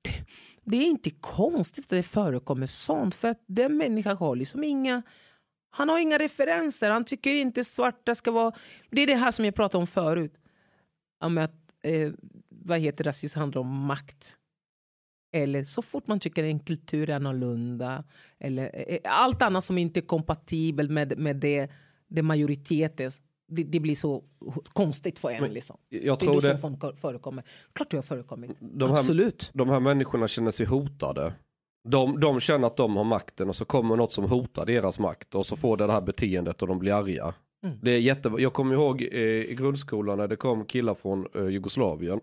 Det, 0.02 0.12
det 0.70 0.78
är 0.78 0.86
inte 0.86 1.10
konstigt 1.10 1.84
att 1.84 1.90
det 1.90 2.04
förekommer 2.04 2.66
sånt, 2.66 3.16
för 3.16 3.28
att 3.28 3.44
den 3.46 3.78
människan 3.78 4.18
har 4.18 4.36
liksom 4.36 4.64
inga... 4.64 5.02
Han 5.70 5.90
har 5.90 6.00
inga 6.00 6.18
referenser, 6.18 6.90
han 6.90 7.06
tycker 7.06 7.34
inte 7.34 7.64
svarta 7.64 8.16
ska 8.16 8.32
vara... 8.32 8.54
Det 8.90 9.02
är 9.02 9.08
det 9.08 9.16
här 9.16 9.32
som 9.32 9.46
jag 9.46 9.56
pratade 9.56 9.82
om 9.82 9.88
förut. 9.88 10.40
Om 11.20 11.38
att, 11.38 11.74
eh, 11.84 12.12
vad 12.50 12.80
heter 12.80 13.04
rasism 13.04 13.40
handlar 13.40 13.62
om 13.62 13.86
makt. 13.86 14.38
Eller 15.34 15.64
så 15.64 15.82
fort 15.82 16.08
man 16.08 16.20
tycker 16.20 16.44
en 16.44 16.60
kultur 16.60 17.10
är 17.10 17.16
annorlunda. 17.16 18.04
Eller 18.40 18.86
eh, 18.88 19.00
allt 19.04 19.42
annat 19.42 19.64
som 19.64 19.78
inte 19.78 20.00
är 20.00 20.06
kompatibelt 20.06 20.92
med, 20.92 21.18
med 21.18 21.36
det, 21.36 21.72
det 22.08 22.22
majoriteten. 22.22 23.12
Det, 23.48 23.64
det 23.64 23.80
blir 23.80 23.96
så 23.96 24.24
konstigt 24.74 25.20
för 25.20 25.30
en. 25.30 25.42
Men 25.42 25.54
liksom. 25.54 25.78
Jag 25.90 26.02
Det 26.02 26.08
är 26.10 26.16
tror 26.16 26.42
det 26.42 26.58
som 26.58 26.78
förekommer. 26.98 27.44
Klart 27.74 27.92
det 27.92 27.98
har 27.98 28.02
förekommit. 28.02 28.52
de 28.60 28.90
här, 28.90 28.98
Absolut. 28.98 29.52
de 29.54 29.70
här 29.70 29.80
människorna 29.80 30.28
känner 30.28 30.52
sig 30.52 30.66
hotade. 30.66 31.34
De, 31.90 32.20
de 32.20 32.40
känner 32.40 32.68
att 32.68 32.78
de 32.78 32.96
har 32.96 33.04
makten 33.04 33.50
och 33.50 33.56
så 33.56 33.66
kommer 33.66 33.96
något 33.96 34.14
som 34.14 34.26
hotar 34.26 34.66
deras 34.66 35.00
makt 35.00 35.36
och 35.36 35.46
så 35.46 35.56
får 35.56 35.78
det 35.78 35.88
det 35.88 35.94
här 35.94 36.02
beteendet 36.02 36.62
och 36.62 36.68
de 36.68 36.80
blir 36.80 36.94
arga. 36.94 37.34
Mm. 37.64 37.80
Det 37.82 37.92
är 37.92 38.00
jätte, 38.00 38.32
jag 38.38 38.54
kommer 38.54 38.74
ihåg 38.74 39.02
eh, 39.02 39.20
i 39.20 39.56
grundskolan 39.58 40.18
när 40.18 40.28
det 40.28 40.36
kom 40.36 40.66
killar 40.66 40.94
från 40.94 41.28
eh, 41.36 41.48
Jugoslavien. 41.48 42.20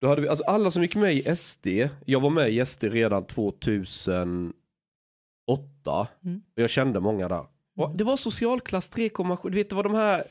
Då 0.00 0.08
hade 0.08 0.22
vi, 0.22 0.28
alltså 0.28 0.44
alla 0.44 0.70
som 0.70 0.82
gick 0.82 0.96
med 0.96 1.14
i 1.14 1.36
SD, 1.36 1.66
jag 2.06 2.20
var 2.20 2.30
med 2.30 2.50
i 2.50 2.66
SD 2.66 2.84
redan 2.84 3.24
2008. 3.24 4.54
Mm. 6.24 6.42
Och 6.56 6.62
jag 6.62 6.70
kände 6.70 7.00
många 7.00 7.28
där. 7.28 7.46
Och 7.76 7.96
det 7.96 8.04
var 8.04 8.16
socialklass 8.16 8.92
3,7, 8.92 9.50
du 9.50 9.56
vet 9.56 9.68
det 9.70 9.76
var 9.76 9.82
de 9.82 9.94
här 9.94 10.24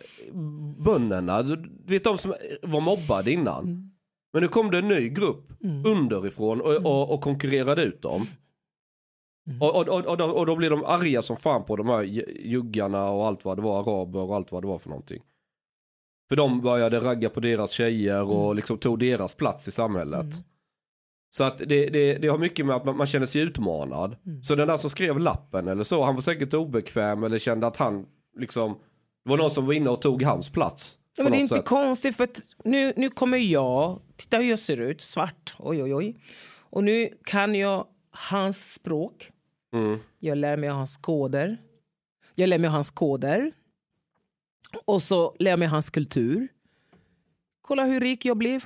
bönderna, 0.84 1.44
du 1.44 1.70
vet 1.86 2.04
de 2.04 2.18
som 2.18 2.34
var 2.62 2.82
mobbade 2.82 3.32
innan. 3.32 3.64
Mm. 3.64 3.92
Men 4.34 4.42
nu 4.42 4.48
kom 4.48 4.72
det 4.72 4.78
en 4.78 4.88
ny 4.88 5.10
grupp 5.10 5.48
Mm. 5.64 5.86
underifrån 5.86 6.62
och, 6.62 6.76
och, 6.86 7.14
och 7.14 7.22
konkurrerade 7.22 7.84
ut 7.84 8.02
dem. 8.02 8.26
Mm. 9.48 9.62
Och, 9.62 9.76
och, 9.76 9.88
och, 10.06 10.18
då, 10.18 10.26
och 10.26 10.46
då 10.46 10.56
blir 10.56 10.70
de 10.70 10.86
arga 10.86 11.22
som 11.22 11.38
fan 11.38 11.64
på 11.66 11.76
de 11.76 11.88
här 11.88 12.02
ju- 12.04 12.42
juggarna 12.46 13.10
och 13.10 13.28
allt 13.28 13.46
vad 13.46 13.58
det 13.58 13.62
var, 13.62 13.80
araber 13.80 14.20
och 14.20 14.36
allt 14.36 14.52
vad 14.52 14.64
det 14.64 14.68
var 14.68 14.80
för 14.80 14.90
någonting. 14.90 15.22
För 16.30 16.36
de 16.36 16.62
började 16.62 17.00
ragga 17.00 17.30
på 17.30 17.40
deras 17.40 17.72
tjejer 17.72 18.24
och 18.24 18.44
Mm. 18.46 18.56
liksom 18.56 18.78
tog 18.78 19.00
deras 19.00 19.36
plats 19.36 19.68
i 19.68 19.72
samhället. 19.72 20.22
Mm. 20.22 20.44
Så 21.34 21.44
att 21.44 21.58
det, 21.58 21.90
det, 21.90 22.14
det 22.18 22.28
har 22.28 22.38
mycket 22.38 22.66
med 22.66 22.76
att 22.76 22.86
man, 22.86 22.98
man 22.98 23.08
känner 23.08 23.26
sig 23.26 23.42
utmanad. 23.42 24.16
Mm. 24.26 24.44
Så 24.44 24.56
den 24.56 24.68
där 24.68 24.78
som 24.78 24.90
skrev 24.90 25.20
lappen 25.20 25.68
eller 25.68 25.84
så, 25.84 26.04
han 26.04 26.16
var 26.16 26.22
säkert 26.22 26.54
obekväm 26.54 27.24
eller 27.24 27.38
kände 27.40 27.68
att 27.68 27.78
han 27.78 28.06
liksom, 28.40 28.78
det 29.24 29.30
var 29.30 29.38
någon 29.38 29.52
som 29.52 29.66
var 29.66 29.74
inne 29.74 29.90
och 29.90 30.02
tog 30.02 30.24
hans 30.24 30.50
plats. 30.50 30.98
Ja, 31.18 31.24
men 31.24 31.32
det 31.32 31.38
är 31.38 31.42
inte 31.42 31.56
sätt. 31.56 31.66
konstigt 31.66 32.16
för 32.18 32.24
att 32.24 32.42
nu, 32.64 32.94
nu 32.98 33.10
kommer 33.10 33.38
jag, 33.38 34.02
titta 34.16 34.38
hur 34.38 34.50
jag 34.50 34.60
ser 34.60 34.78
ut, 34.78 35.02
svart, 35.02 35.56
oj 35.60 35.84
oj 35.84 35.96
oj. 35.96 36.16
Och 36.60 36.84
nu 36.84 37.10
kan 37.24 37.56
jag 37.56 37.88
hans 38.12 38.74
språk, 38.74 39.32
Mm. 39.74 40.00
jag 40.20 40.38
lär 40.38 40.58
mig 40.58 40.70
hans 40.70 40.98
koder. 40.98 41.58
Jag 42.36 42.48
lär 42.50 42.58
mig 42.58 42.70
hans 42.70 42.92
koder. 42.92 43.52
Och 44.86 45.02
så 45.02 45.36
lär 45.40 45.52
jag 45.52 45.60
mig 45.60 45.68
hans 45.68 45.90
kultur. 45.90 46.48
Kolla 47.62 47.84
hur 47.86 48.00
rik 48.00 48.26
jag 48.26 48.38
blev. 48.38 48.64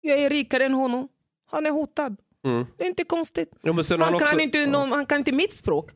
Jag 0.00 0.18
är 0.18 0.30
rikare 0.30 0.64
än 0.64 0.74
honom. 0.74 1.08
Han 1.50 1.66
är 1.66 1.70
hotad. 1.70 2.16
Mm. 2.44 2.66
Det 2.76 2.84
är 2.84 2.88
inte 2.88 3.04
konstigt. 3.04 3.50
Jo, 3.62 3.72
Han, 3.72 4.00
han 4.00 4.18
kan 4.18 4.28
också, 4.28 4.38
inte, 4.38 4.66
någon, 4.66 4.92
han 4.92 5.06
kan 5.06 5.18
inte 5.18 5.32
mitt 5.32 5.54
språk. 5.54 5.90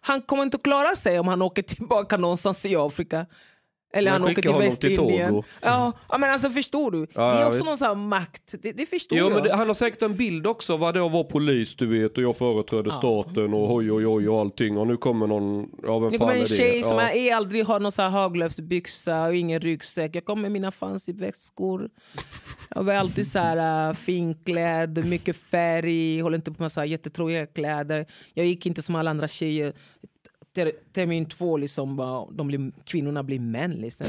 han 0.00 0.22
kommer 0.22 0.42
inte 0.42 0.56
att 0.56 0.62
klara 0.62 0.96
sig 0.96 1.18
om 1.18 1.28
han 1.28 1.42
åker 1.42 1.62
tillbaka 1.62 2.16
någonstans 2.16 2.66
i 2.66 2.76
Afrika. 2.76 3.26
Eller 3.92 4.10
Men 4.10 4.22
han 4.22 4.30
åker 4.30 4.42
till 4.42 4.52
Västindien. 4.52 5.42
Ja, 5.60 5.92
ja, 6.08 6.18
men 6.18 6.30
alltså 6.30 6.50
förstår 6.50 6.90
du? 6.90 6.98
Ja, 6.98 7.04
det 7.20 7.36
är 7.36 7.40
ja, 7.40 7.46
också 7.46 7.58
visst. 7.58 7.68
någon 7.68 7.78
sån 7.78 8.08
makt. 8.08 8.54
Det, 8.62 8.72
det 8.72 8.86
förstår 8.86 9.18
Jo, 9.18 9.30
jag. 9.30 9.44
det, 9.44 9.56
han 9.56 9.66
har 9.66 9.74
säkert 9.74 10.02
en 10.02 10.16
bild 10.16 10.46
också 10.46 10.76
vad 10.76 10.94
det 10.94 11.00
vara 11.00 11.24
polis 11.24 11.76
du 11.76 11.86
vet 11.86 12.18
och 12.18 12.24
jag 12.24 12.36
företräder 12.36 12.90
staten 12.90 13.54
och 13.54 13.74
oj 13.74 13.92
oj 13.92 14.06
oj 14.06 14.28
och 14.28 14.40
allting 14.40 14.78
och 14.78 14.86
nu 14.86 14.96
kommer 14.96 15.26
någon, 15.26 15.70
ja 15.82 15.98
vem 15.98 16.10
Det 16.10 16.18
fan 16.18 16.28
kommer 16.28 16.38
är 16.38 16.40
en 16.40 16.46
tjej 16.46 16.82
som 16.82 16.98
ja. 16.98 17.10
är 17.10 17.34
aldrig 17.34 17.64
har 17.64 17.80
någon 17.80 17.92
så 17.92 18.02
här 18.02 18.10
Haglöfsbyxa 18.10 19.26
och 19.26 19.34
ingen 19.34 19.60
ryggsäck. 19.60 20.16
Jag 20.16 20.24
kommer 20.24 20.42
med 20.42 20.52
mina 20.52 20.70
fancy 20.70 21.12
väskor. 21.12 21.90
Jag 22.70 22.82
var 22.82 22.94
alltid 22.94 23.26
så 23.26 23.38
här 23.38 23.88
uh, 23.88 23.94
finklädd, 23.94 25.06
mycket 25.06 25.36
färg, 25.36 26.20
håller 26.20 26.36
inte 26.36 26.52
på 26.52 26.62
med 26.62 26.72
så 26.72 26.80
här 26.80 26.86
jättetråkiga 26.86 27.46
kläder. 27.46 28.06
Jag 28.34 28.46
gick 28.46 28.66
inte 28.66 28.82
som 28.82 28.94
alla 28.94 29.10
andra 29.10 29.28
tjejer. 29.28 29.72
Ter- 30.54 30.72
Termin 30.92 31.26
två, 31.28 31.56
liksom, 31.56 31.96
bara, 31.96 32.26
de 32.30 32.46
blir, 32.46 32.72
kvinnorna 32.84 33.22
blir 33.22 33.40
män. 33.40 33.70
Liksom. 33.72 34.06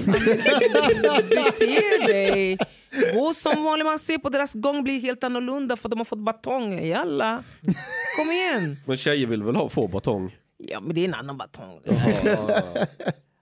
Bete 1.30 2.06
dig! 2.08 2.58
Gå 3.14 3.34
som 3.34 3.64
vanligt, 3.64 3.86
man 3.86 4.00
ser 4.00 4.18
på 4.18 4.30
deras 4.30 4.54
gång 4.54 4.84
blir 4.84 5.00
helt 5.02 5.24
annorlunda 5.24 5.76
för 5.76 5.90
de 5.90 6.00
har 6.00 6.06
fått 6.06 6.20
batong. 6.20 6.86
Jalla, 6.86 7.44
kom 8.18 8.32
igen! 8.32 8.76
Men 8.86 8.98
tjejer 8.98 9.28
vill 9.28 9.44
väl 9.44 9.56
ha 9.56 9.70
få 9.70 9.88
batong? 9.88 10.36
Ja, 10.58 10.80
men 10.80 10.96
det 10.96 11.02
är 11.02 11.06
en 11.08 11.14
annan 11.14 11.38
batong. 11.38 11.80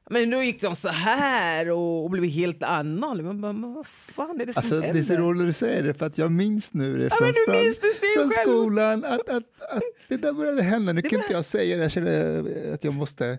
Men 0.10 0.30
nu 0.30 0.44
gick 0.46 0.62
de 0.62 0.76
så 0.76 0.90
här 0.90 1.72
och, 1.72 2.04
och 2.04 2.10
blev 2.10 2.24
helt 2.24 2.64
annan. 2.64 3.18
Men, 3.18 3.40
men, 3.42 3.62
men 3.62 3.74
vad 3.74 3.88
fan 3.88 4.42
är 4.42 4.46
det 4.46 4.54
som 4.54 4.60
Alltså, 4.60 4.76
det 4.80 4.86
händer? 4.86 5.00
är 5.02 5.04
så 5.06 5.16
roligt 5.16 5.42
att 5.42 5.48
du 5.48 5.54
säger 5.54 5.84
det 5.84 5.94
för 5.94 6.06
att 6.06 6.18
jag 6.18 6.32
minns 6.32 6.74
nu 6.74 6.98
det 6.98 7.04
Ja, 7.04 7.10
från, 7.10 7.26
men 7.28 7.34
du 7.34 7.44
stan- 7.48 7.62
minns, 7.64 7.80
du 7.80 7.88
ser 7.94 8.20
från 8.20 8.30
själv. 8.30 8.48
skolan 8.48 9.06
att, 9.06 9.30
att, 9.30 9.62
att 9.72 9.82
det 10.10 10.18
där 10.18 10.34
började 10.34 10.62
hända. 10.64 10.94
Nu 10.94 11.02
kan 11.02 11.20
inte 11.20 11.34
jag 11.34 11.46
säga 11.46 11.76
det, 11.78 11.82
jag 11.84 11.92
känner 11.92 12.74
att 12.74 12.84
jag 12.84 12.94
måste 12.94 13.38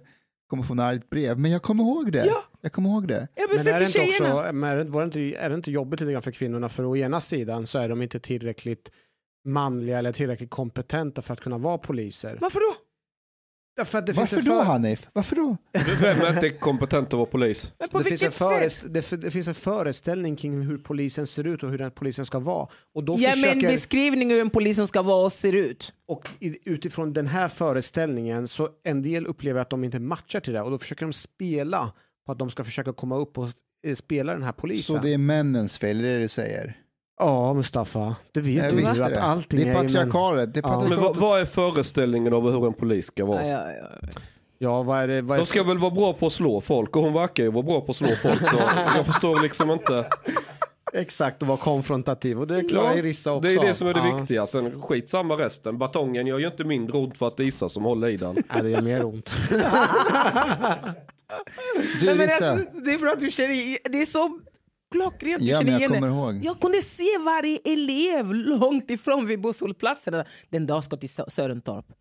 komma 0.50 0.62
få 0.62 0.82
ett 0.82 1.10
brev, 1.10 1.38
men 1.38 1.50
jag 1.50 1.62
kommer 1.62 1.84
ihåg 1.84 2.12
det. 2.12 2.24
Ja. 2.26 2.42
Jag 2.60 2.72
kommer 2.72 2.88
ihåg 2.90 3.08
det. 3.08 3.28
Jag 3.34 3.48
Men 3.50 3.58
är 3.58 3.64
det, 3.78 3.80
inte 3.86 3.92
tjejerna. 3.92 4.34
också, 4.40 4.52
men 4.52 4.70
är, 4.70 4.76
det, 4.76 4.84
var 4.90 5.00
det 5.00 5.04
inte, 5.04 5.38
är 5.40 5.48
det 5.48 5.54
inte 5.54 5.70
jobbigt 5.70 6.00
lite 6.00 6.12
grann 6.12 6.22
för 6.22 6.30
kvinnorna? 6.30 6.68
För 6.68 6.84
å 6.84 6.96
ena 6.96 7.20
sidan 7.20 7.66
så 7.66 7.78
är 7.78 7.88
de 7.88 8.02
inte 8.02 8.20
tillräckligt 8.20 8.90
manliga 9.44 9.98
eller 9.98 10.12
tillräckligt 10.12 10.50
kompetenta 10.50 11.22
för 11.22 11.32
att 11.32 11.40
kunna 11.40 11.58
vara 11.58 11.78
poliser. 11.78 12.38
Varför 12.40 12.60
då? 12.60 12.87
Varför 13.78 14.12
finns 14.14 14.32
en 14.32 14.44
då 14.44 14.58
för- 14.58 14.64
Hanif? 14.64 15.08
Varför 15.12 15.36
då? 15.36 15.56
Vem 16.00 16.20
är 16.20 16.34
inte 16.34 16.50
kompetent 16.50 17.06
att 17.08 17.12
vara 17.14 17.26
polis? 17.26 17.72
Det 17.92 18.04
finns, 18.04 18.22
en 18.22 18.32
förest, 18.32 18.82
det, 18.88 19.20
det 19.20 19.30
finns 19.30 19.48
en 19.48 19.54
föreställning 19.54 20.36
kring 20.36 20.60
hur 20.62 20.78
polisen 20.78 21.26
ser 21.26 21.46
ut 21.46 21.62
och 21.62 21.70
hur 21.70 21.78
den 21.78 21.90
polisen 21.90 22.26
ska 22.26 22.38
vara. 22.38 22.68
Och, 22.94 23.04
då 23.04 23.16
Ja, 23.18 23.28
men 23.28 23.36
försöker, 23.36 23.60
beskrivning 23.68 24.30
hur 24.30 24.40
en 24.40 24.50
polisen 24.50 24.86
ska 24.86 25.02
vara 25.02 25.24
och 25.24 25.32
ser 25.32 25.52
ut. 25.52 25.92
och 26.08 26.28
i, 26.40 26.58
utifrån 26.70 27.12
den 27.12 27.26
här 27.26 27.48
föreställningen 27.48 28.48
så 28.48 28.68
en 28.84 29.02
del 29.02 29.26
upplever 29.26 29.60
att 29.60 29.70
de 29.70 29.84
inte 29.84 29.98
matchar 30.00 30.40
till 30.40 30.52
det 30.52 30.60
och 30.62 30.70
då 30.70 30.78
försöker 30.78 31.06
de 31.06 31.12
spela 31.12 31.92
på 32.26 32.32
att 32.32 32.38
de 32.38 32.50
ska 32.50 32.64
försöka 32.64 32.92
komma 32.92 33.16
upp 33.16 33.38
och 33.38 33.48
eh, 33.86 33.94
spela 33.94 34.32
den 34.32 34.42
här 34.42 34.52
polisen. 34.52 34.96
Så 34.96 35.02
det 35.02 35.12
är 35.14 35.18
männens 35.18 35.78
fel, 35.78 35.98
det 36.02 36.08
är 36.08 36.12
det 36.14 36.18
du 36.20 36.28
säger? 36.28 36.76
Ja, 37.18 37.54
Mustafa, 37.54 38.16
det 38.32 38.40
vet 38.40 38.64
Jag 38.64 38.74
du 38.74 38.80
ju 38.80 38.86
att 38.86 39.14
det. 39.14 39.22
allting 39.22 39.60
det 39.60 39.68
är 39.68 39.74
patriarkalet. 39.74 40.54
Det 40.54 40.60
är 40.60 40.62
Ja. 40.62 40.84
Men 40.88 41.00
vad, 41.00 41.16
vad 41.16 41.40
är 41.40 41.44
föreställningen 41.44 42.34
av 42.34 42.50
hur 42.50 42.66
en 42.66 42.72
polis 42.72 43.06
ska 43.06 43.24
vara? 43.24 43.46
Ja, 43.46 43.70
ja, 43.70 43.88
ja. 44.02 44.08
Ja, 44.58 44.82
vad 44.82 44.98
är 44.98 45.08
det? 45.08 45.22
Vad 45.22 45.34
är 45.36 45.40
De 45.40 45.46
ska 45.46 45.62
väl 45.62 45.78
vara 45.78 45.90
bra 45.90 46.12
på 46.12 46.26
att 46.26 46.32
slå 46.32 46.60
folk 46.60 46.96
och 46.96 47.02
hon 47.02 47.12
verkar 47.12 47.42
ju 47.42 47.50
vara 47.50 47.62
bra 47.62 47.80
på 47.80 47.90
att 47.90 47.96
slå 47.96 48.08
folk 48.08 48.48
så 48.48 48.56
jag 48.96 49.06
förstår 49.06 49.42
liksom 49.42 49.70
inte. 49.70 50.06
Exakt, 50.92 51.42
och 51.42 51.48
vara 51.48 51.58
konfrontativ. 51.58 52.38
Och 52.40 52.46
det 52.46 52.68
klarar 52.68 52.94
ju 52.94 53.02
Rissa 53.02 53.32
också. 53.32 53.48
det 53.48 53.54
är 53.54 53.66
det 53.66 53.74
som 53.74 53.88
är 53.88 53.94
det 53.94 54.00
ja. 54.08 54.16
viktiga. 54.16 54.46
Sen 54.46 54.82
skit 54.82 55.08
samma 55.08 55.34
resten. 55.34 55.78
Batongen 55.78 56.26
gör 56.26 56.38
ju 56.38 56.46
inte 56.46 56.64
mindre 56.64 56.98
ont 56.98 57.18
för 57.18 57.28
att 57.28 57.36
det 57.36 57.44
är 57.44 57.46
Issa 57.46 57.68
som 57.68 57.84
håller 57.84 58.08
i 58.08 58.16
den. 58.16 58.34
Nej, 58.54 58.62
det 58.62 58.70
gör 58.70 58.82
mer 58.82 59.04
ont. 59.04 59.32
Du 62.00 62.06
Nej, 62.06 62.14
men 62.14 62.26
Rissa, 62.26 62.50
alltså, 62.52 62.80
det 62.80 62.90
är 62.94 62.98
för 62.98 63.06
att 63.06 63.20
du 63.20 63.30
känner 63.30 63.88
Det 63.92 64.02
är 64.02 64.06
så 64.06 64.38
klockrent. 64.90 65.42
Ja 65.42 65.54
jag 65.62 65.68
igen 65.68 65.90
kommer 65.90 66.08
ihåg. 66.08 66.44
Jag 66.44 66.60
kunde 66.60 66.82
se 66.82 67.18
varje 67.18 67.58
elev 67.64 68.34
långt 68.34 68.90
ifrån 68.90 69.26
vid 69.26 69.40
busshållplatsen. 69.40 70.24
Den 70.48 70.66
dag 70.66 70.84
ska 70.84 70.96
till 70.96 71.08
Sö- 71.08 71.30
Sörentorp. 71.30 71.92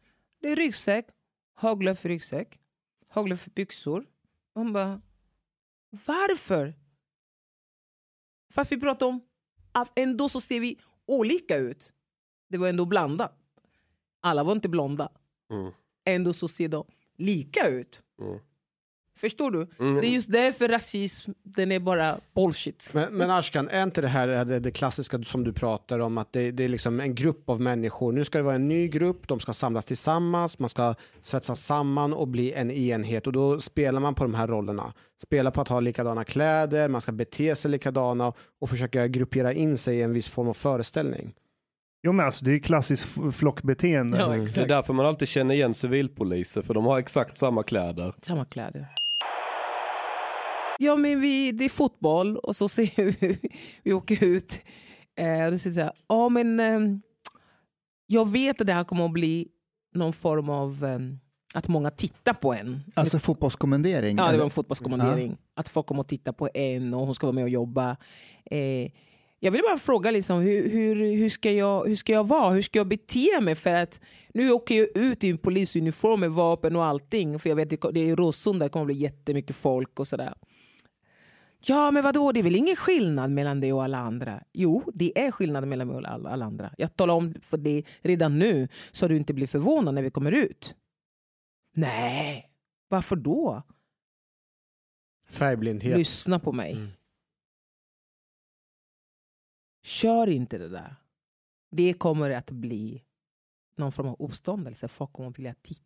Det 0.41 0.47
är 0.51 0.55
ryggsäck, 0.55 1.05
Haglöf 1.53 2.05
ryggsäck, 2.05 2.59
Haglöf 3.09 3.45
byxor. 3.45 4.05
Man 4.55 4.73
bara, 4.73 5.01
varför? 6.05 6.73
Fast 8.53 8.71
vi 8.71 8.79
pratar 8.79 9.05
om 9.05 9.21
att 9.71 9.99
ändå 9.99 10.29
så 10.29 10.41
ser 10.41 10.59
vi 10.59 10.79
olika 11.05 11.57
ut. 11.57 11.93
Det 12.49 12.57
var 12.57 12.67
ändå 12.67 12.85
blandat. 12.85 13.33
Alla 14.21 14.43
var 14.43 14.51
inte 14.51 14.69
blonda. 14.69 15.11
Mm. 15.51 15.71
Ändå 16.05 16.33
så 16.33 16.47
ser 16.47 16.67
de 16.69 16.85
lika 17.17 17.67
ut. 17.67 18.03
Mm. 18.21 18.39
Förstår 19.18 19.51
du? 19.51 19.68
Mm. 19.80 19.95
Det 19.95 20.07
är 20.07 20.09
just 20.11 20.32
därför 20.32 20.68
rasism, 20.68 21.32
den 21.43 21.72
är 21.72 21.80
bara 21.80 22.18
bullshit. 22.36 22.89
Men, 22.93 23.13
men 23.13 23.32
Ashkan, 23.32 23.70
är 23.70 23.84
inte 23.84 24.01
det 24.01 24.07
här 24.07 24.45
det, 24.45 24.59
det 24.59 24.72
klassiska 24.72 25.24
som 25.24 25.43
du 25.43 25.53
pratar 25.53 25.99
om 25.99 26.18
att 26.18 26.34
det, 26.34 26.51
det 26.51 26.63
är 26.63 26.70
liksom 26.70 26.99
en 26.99 27.15
grupp 27.15 27.49
av 27.49 27.61
människor. 27.61 28.11
Nu 28.11 28.26
ska 28.26 28.38
det 28.38 28.43
vara 28.43 28.55
en 28.55 28.68
ny 28.68 28.88
grupp, 28.88 29.28
de 29.28 29.39
ska 29.39 29.53
samlas 29.53 29.86
tillsammans, 29.86 30.59
man 30.59 30.70
ska 30.70 30.95
svetsas 31.22 31.63
samman 31.65 32.13
och 32.13 32.28
bli 32.28 32.53
en 32.53 32.72
enhet 32.72 33.28
och 33.28 33.34
då 33.34 33.59
spelar 33.59 33.99
man 33.99 34.15
på 34.15 34.24
de 34.24 34.34
här 34.34 34.47
rollerna. 34.47 34.93
Spelar 35.24 35.51
på 35.51 35.61
att 35.61 35.68
ha 35.68 35.80
likadana 35.80 36.24
kläder, 36.24 36.89
man 36.89 37.01
ska 37.01 37.11
bete 37.11 37.55
sig 37.55 37.72
likadana 37.72 38.34
och 38.61 38.70
försöka 38.70 39.07
gruppera 39.07 39.53
in 39.53 39.78
sig 39.78 39.97
i 39.97 40.01
en 40.01 40.13
viss 40.13 40.28
form 40.28 40.47
av 40.47 40.53
föreställning. 40.53 41.34
Jo 42.03 42.11
men 42.11 42.26
alltså 42.26 42.45
det 42.45 42.51
är 42.53 42.59
klassiskt 42.59 43.18
f- 43.18 43.36
flockbeteende. 43.36 44.18
Ja, 44.18 44.28
Det 44.28 44.57
är 44.57 44.68
därför 44.68 44.93
man 44.93 45.05
alltid 45.05 45.28
känner 45.28 45.55
igen 45.55 45.74
civilpoliser 45.74 46.61
för 46.61 46.74
de 46.74 46.86
har 46.86 46.99
exakt 46.99 47.38
samma 47.38 47.63
kläder. 47.63 48.13
Samma 48.22 48.45
kläder. 48.45 48.88
Ja, 50.80 50.95
men 50.95 51.21
vi, 51.21 51.51
det 51.51 51.65
är 51.65 51.69
fotboll 51.69 52.38
och 52.38 52.55
så 52.55 52.69
ser 52.69 53.19
vi, 53.19 53.39
vi 53.84 53.93
åker 53.93 54.23
ut. 54.23 54.61
Eh, 55.19 55.45
och 55.45 55.51
det 55.51 55.59
säger 55.59 55.84
här, 55.84 55.93
ja 56.07 56.30
men 56.30 56.59
ehm, 56.59 57.01
jag 58.07 58.32
vet 58.32 58.61
att 58.61 58.67
det 58.67 58.73
här 58.73 58.84
kommer 58.84 59.05
att 59.05 59.11
bli 59.13 59.47
någon 59.95 60.13
form 60.13 60.49
av 60.49 60.86
ehm, 60.86 61.19
att 61.53 61.67
många 61.67 61.91
tittar 61.91 62.34
på 62.34 62.53
en. 62.53 62.84
Alltså 62.93 63.19
fotbollskommendering? 63.19 64.17
Ja, 64.17 64.32
det 64.32 64.38
var 64.38 64.43
en 64.43 64.49
fotbollskommendering. 64.49 65.38
Att 65.53 65.69
folk 65.69 65.88
kommer 65.88 66.01
att 66.01 66.07
titta 66.07 66.34
på 66.34 66.49
en 66.53 66.93
och 66.93 67.05
hon 67.05 67.15
ska 67.15 67.28
vara 67.28 67.36
med 67.36 67.43
och 67.43 67.49
jobba. 67.49 67.97
Eh, 68.45 68.91
jag 69.39 69.51
vill 69.51 69.61
bara 69.69 69.78
fråga 69.78 70.11
liksom, 70.11 70.39
hur, 70.39 70.69
hur, 70.69 70.95
hur, 70.95 71.30
ska 71.30 71.51
jag, 71.51 71.88
hur 71.88 71.95
ska 71.95 72.13
jag 72.13 72.28
vara? 72.28 72.53
Hur 72.53 72.61
ska 72.61 72.80
jag 72.80 72.88
bete 72.88 73.41
mig? 73.41 73.55
För 73.55 73.73
att 73.73 73.99
nu 74.34 74.51
åker 74.51 74.75
jag 74.75 74.97
ut 74.97 75.23
i 75.23 75.30
en 75.30 75.38
polisuniform 75.38 76.19
med 76.19 76.32
vapen 76.32 76.75
och 76.75 76.86
allting. 76.86 77.39
För 77.39 77.49
jag 77.49 77.55
vet 77.55 77.69
det 77.69 78.09
är 78.09 78.15
Råsunda, 78.15 78.65
det 78.65 78.69
kommer 78.69 78.84
att 78.84 78.88
bli 78.88 78.95
jättemycket 78.95 79.55
folk 79.55 79.99
och 79.99 80.07
sådär. 80.07 80.34
Ja, 81.66 81.91
men 81.91 82.03
vadå? 82.03 82.32
Det 82.32 82.39
är 82.39 82.43
väl 82.43 82.55
ingen 82.55 82.76
skillnad 82.76 83.32
mellan 83.32 83.60
det 83.60 83.74
och 83.74 83.84
alla 83.84 83.97
andra? 83.97 84.43
Jo, 84.53 84.91
det 84.93 85.20
är 85.20 85.32
skillnad 85.32 85.68
mellan 85.68 85.88
mig 85.88 85.95
och 85.95 86.10
alla, 86.10 86.30
alla 86.30 86.45
andra. 86.45 86.74
Jag 86.78 86.95
talar 86.95 87.14
om 87.14 87.34
för 87.41 87.58
det 87.58 87.84
redan 88.01 88.39
nu 88.39 88.68
så 88.91 89.08
du 89.08 89.18
inte 89.18 89.34
blir 89.34 89.47
förvånad 89.47 89.93
när 89.95 90.01
vi 90.01 90.12
kommer 90.12 90.32
ut. 90.32 90.76
Nej, 91.74 92.51
varför 92.88 93.16
då? 93.16 93.64
Färgblindhet. 95.30 95.97
Lyssna 95.97 96.39
på 96.39 96.51
mig. 96.51 96.74
Mm. 96.74 96.89
Kör 99.84 100.30
inte 100.30 100.58
det 100.58 100.70
där. 100.70 100.95
Det 101.72 101.93
kommer 101.93 102.30
att 102.30 102.51
bli 102.51 103.03
någon 103.76 103.91
form 103.91 104.08
av 104.08 104.16
uppståndelse. 104.20 104.88
Folk 104.88 105.14
kommer 105.14 105.30
att 105.30 105.39
vilja 105.39 105.55
titta 105.62 105.84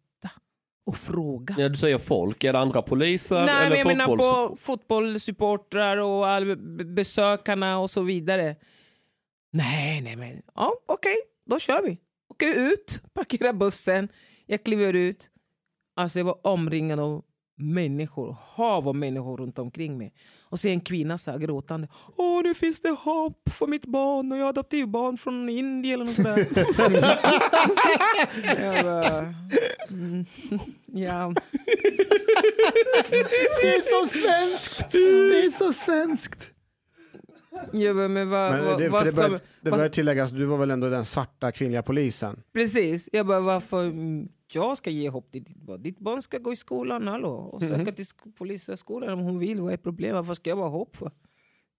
och 0.85 0.97
fråga. 0.97 1.55
När 1.57 1.69
du 1.69 1.75
säger 1.75 1.97
folk, 1.97 2.43
är 2.43 2.53
det 2.53 2.59
andra 2.59 2.81
poliser 2.81 3.35
Nej, 3.35 3.45
men 3.45 3.65
eller 3.65 3.77
jag 3.77 3.87
menar 3.87 4.17
på 4.17 4.55
fotbollssupportrar 4.55 5.97
och 5.97 6.27
all, 6.27 6.55
besökarna 6.85 7.79
och 7.79 7.89
så 7.89 8.01
vidare. 8.01 8.55
Nej, 9.51 10.01
nej, 10.01 10.15
men 10.15 10.41
ja, 10.55 10.73
okej, 10.85 11.17
då 11.45 11.59
kör 11.59 11.83
vi. 11.83 11.97
Åker 12.29 12.71
ut, 12.73 13.01
parkerar 13.13 13.53
bussen, 13.53 14.09
jag 14.45 14.63
kliver 14.63 14.93
ut. 14.93 15.29
Alltså 15.95 16.19
jag 16.19 16.25
var 16.25 16.47
omringad 16.47 16.99
av 16.99 17.23
människor, 17.61 18.37
hav 18.41 18.87
av 18.87 18.95
människor 18.95 19.37
runt 19.37 19.59
omkring 19.59 19.97
mig. 19.97 20.13
Och 20.43 20.65
är 20.65 20.69
en 20.69 20.81
kvinna 20.81 21.17
så 21.17 21.31
här 21.31 21.37
gråtande. 21.37 21.87
Åh, 22.15 22.43
nu 22.43 22.53
finns 22.53 22.81
det 22.81 22.89
hopp 22.89 23.49
för 23.49 23.67
mitt 23.67 23.85
barn 23.85 24.31
och 24.31 24.37
jag 24.37 24.43
har 24.43 24.49
adoptivbarn 24.49 25.17
från 25.17 25.49
Indien 25.49 25.93
eller 25.93 26.05
något 26.05 26.15
sådär. 26.15 26.47
jag 28.75 28.85
bara, 28.85 29.33
mm, 29.89 30.25
ja. 30.85 31.33
Det 33.61 33.75
är 33.75 34.01
så 34.01 34.07
svenskt! 34.07 34.91
Det 34.91 35.45
är 35.45 35.49
så 35.49 35.73
svenskt! 35.73 36.51
Bara, 37.51 38.07
men 38.07 38.29
vad, 38.29 38.51
Men 38.51 38.77
det, 38.77 38.89
vad 38.89 39.05
det 39.05 39.11
ska... 39.11 39.29
bör, 39.29 39.39
det 39.61 39.71
bör 39.71 39.89
tilläggas, 39.89 40.31
du 40.31 40.45
var 40.45 40.57
väl 40.57 40.71
ändå 40.71 40.89
den 40.89 41.05
svarta 41.05 41.51
kvinnliga 41.51 41.83
polisen? 41.83 42.43
Precis. 42.53 43.09
Jag 43.11 43.25
bara, 43.25 43.39
varför 43.39 43.83
mm, 43.83 44.27
jag 44.55 44.77
ska 44.77 44.89
ge 44.89 45.09
hopp 45.09 45.31
till 45.31 45.43
ditt 45.43 45.57
barn? 45.61 45.81
Ditt 45.83 45.99
barn 45.99 46.21
ska 46.21 46.37
gå 46.37 46.53
i 46.53 46.55
skolan, 46.55 47.07
hallå, 47.07 47.29
och 47.35 47.61
söka 47.61 47.75
Mhm. 47.77 47.95
till 47.95 48.05
sk- 48.05 48.31
polishögskolan 48.33 49.09
om 49.13 49.19
hon 49.19 49.39
vill. 49.39 49.61
Vad 49.61 49.73
är 49.73 49.77
problemet? 49.77 50.15
Varför 50.15 50.33
ska 50.33 50.49
jag 50.49 50.57
vara 50.57 50.69
hopp 50.69 50.95
för? 50.95 51.11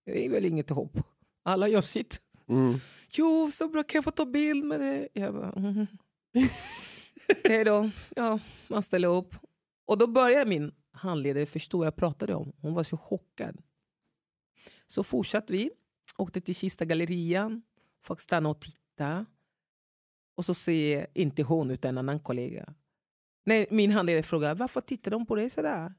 Jag 0.05 0.17
är 0.17 0.29
väl 0.31 0.45
inget 0.45 0.71
hopp. 0.71 0.99
Alla 1.43 1.69
gör 1.69 1.81
sitt. 1.81 2.21
Mm. 2.49 2.75
Jo, 3.11 3.51
så 3.53 3.69
bra, 3.69 3.83
kan 3.83 3.99
jag 3.99 4.05
få 4.05 4.11
ta 4.11 4.25
bild 4.27 4.65
med 4.65 4.81
det? 4.81 5.09
Jag 5.13 5.35
bara, 5.35 5.53
mhm. 5.61 5.87
Okej 7.29 7.65
då. 7.65 7.91
Ja, 8.17 8.39
man 8.69 8.83
ställer 8.83 9.09
upp. 9.09 9.35
Och 9.87 9.99
då 9.99 10.07
börjar 10.07 10.47
min 10.47 10.73
handledare 10.93 11.47
förstå 11.47 11.79
vad 11.79 11.87
jag 11.87 11.97
pratade 11.97 12.35
om. 12.35 12.53
Hon 12.61 12.75
var 12.75 12.83
så 12.83 12.97
chockad. 12.97 13.63
Så 14.87 15.03
fortsatte 15.05 15.53
vi. 15.53 15.71
Åkte 16.17 16.41
till 16.41 16.55
Kista 16.55 16.85
gallerian. 16.85 17.63
Fick 18.09 18.21
stanna 18.21 18.49
och 18.49 18.61
titta. 18.61 19.27
Och 20.35 20.45
så 20.45 20.55
ser 20.55 21.07
inte 21.15 21.43
hon 21.43 21.71
utan 21.71 21.89
en 21.89 21.99
annan 21.99 22.21
kollega. 22.21 22.75
Nej, 23.45 23.67
min 23.71 23.91
handledare 23.91 24.23
frågar 24.23 24.55
varför 24.55 24.81
tittar 24.81 25.11
de 25.11 25.27
på 25.27 25.35
dig 25.35 25.51
sådär? 25.51 25.95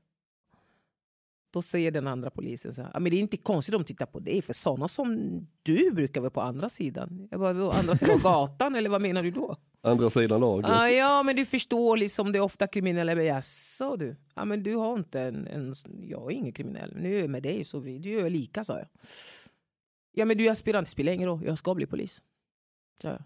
Då 1.53 1.61
säger 1.61 1.91
den 1.91 2.07
andra 2.07 2.29
polisen 2.29 2.73
så 2.75 2.81
här, 2.81 2.91
"Ja, 2.93 2.99
men 2.99 3.09
det 3.11 3.17
är 3.17 3.21
inte 3.21 3.37
konstigt 3.37 3.73
de 3.73 3.83
tittar 3.83 4.05
på 4.05 4.19
dig 4.19 4.41
för 4.41 4.53
sådana 4.53 4.87
som 4.87 5.17
du 5.63 5.91
brukar 5.91 6.21
vara 6.21 6.31
på 6.31 6.41
andra 6.41 6.69
sidan. 6.69 7.27
Jag 7.31 7.39
bara, 7.39 7.53
"På 7.53 7.71
andra 7.71 7.95
sidan 7.95 8.19
gatan 8.23 8.75
eller 8.75 8.89
vad 8.89 9.01
menar 9.01 9.23
du 9.23 9.31
då? 9.31 9.57
Andra 9.81 10.09
sidan 10.09 10.41
laget. 10.41 10.69
Ah, 10.69 10.87
ja, 10.89 11.23
men 11.23 11.35
du 11.35 11.45
förstår 11.45 11.97
liksom 11.97 12.31
det 12.31 12.37
är 12.37 12.41
ofta 12.41 12.67
kriminella. 12.67 13.15
Men 13.15 13.25
Jaså 13.25 13.95
du? 13.95 14.15
Ja, 14.35 14.45
men 14.45 14.63
du 14.63 14.75
har 14.75 14.97
inte 14.97 15.21
en, 15.21 15.47
en... 15.47 15.75
Jag 16.01 16.31
är 16.31 16.35
ingen 16.35 16.53
kriminell. 16.53 16.93
Nu 16.95 17.15
är 17.15 17.19
jag 17.19 17.29
med 17.29 17.43
dig 17.43 17.63
så 17.65 17.79
vi, 17.79 17.97
du 17.99 18.19
är 18.19 18.29
lika, 18.29 18.63
sa 18.63 18.77
jag. 18.77 18.87
Ja, 20.11 20.25
men 20.25 20.37
du 20.37 20.45
är 20.47 20.51
aspirant. 20.51 20.87
Det 20.87 20.91
spelar 20.91 21.11
ingen 21.13 21.29
roll. 21.29 21.43
Jag 21.45 21.57
ska 21.57 21.73
bli 21.75 21.85
polis. 21.85 22.21
Så 23.01 23.17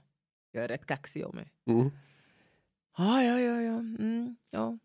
jag. 0.51 0.59
jag 0.59 0.63
är 0.63 0.67
rätt 0.67 0.85
kaxig 0.85 1.23
av 1.23 1.35
mig. 1.35 1.51
Mm. 1.65 1.91
Ah, 2.99 3.21
ja, 3.21 3.39
ja, 3.39 3.61
ja. 3.61 3.77
Mm, 3.77 4.35
ja. 4.49 4.77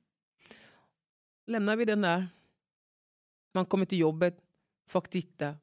Lämnar 1.47 1.77
vi 1.77 1.85
den 1.85 2.01
där. 2.01 2.27
Man 3.55 3.67
kommer 3.67 3.87
till 3.87 3.99
jobbet. 3.99 4.39
Folk 4.89 5.11
tittar. 5.11 5.57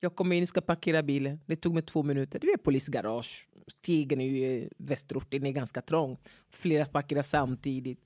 Jag 0.00 0.16
kommer 0.16 0.36
in 0.36 0.46
ska 0.46 0.60
parkera 0.60 1.02
bilen. 1.02 1.40
Det 1.46 1.56
tog 1.56 1.74
mig 1.74 1.82
två 1.82 2.02
minuter. 2.02 2.38
Det 2.38 2.46
är 2.46 2.56
polisgarage. 2.56 3.48
Stigen 3.66 4.20
är 4.20 4.24
ju 4.24 4.46
i 4.46 4.68
västerorten 4.78 5.46
är 5.46 5.50
ganska 5.50 5.82
trång. 5.82 6.18
Flera 6.50 6.86
parkerar 6.86 7.22
samtidigt. 7.22 8.00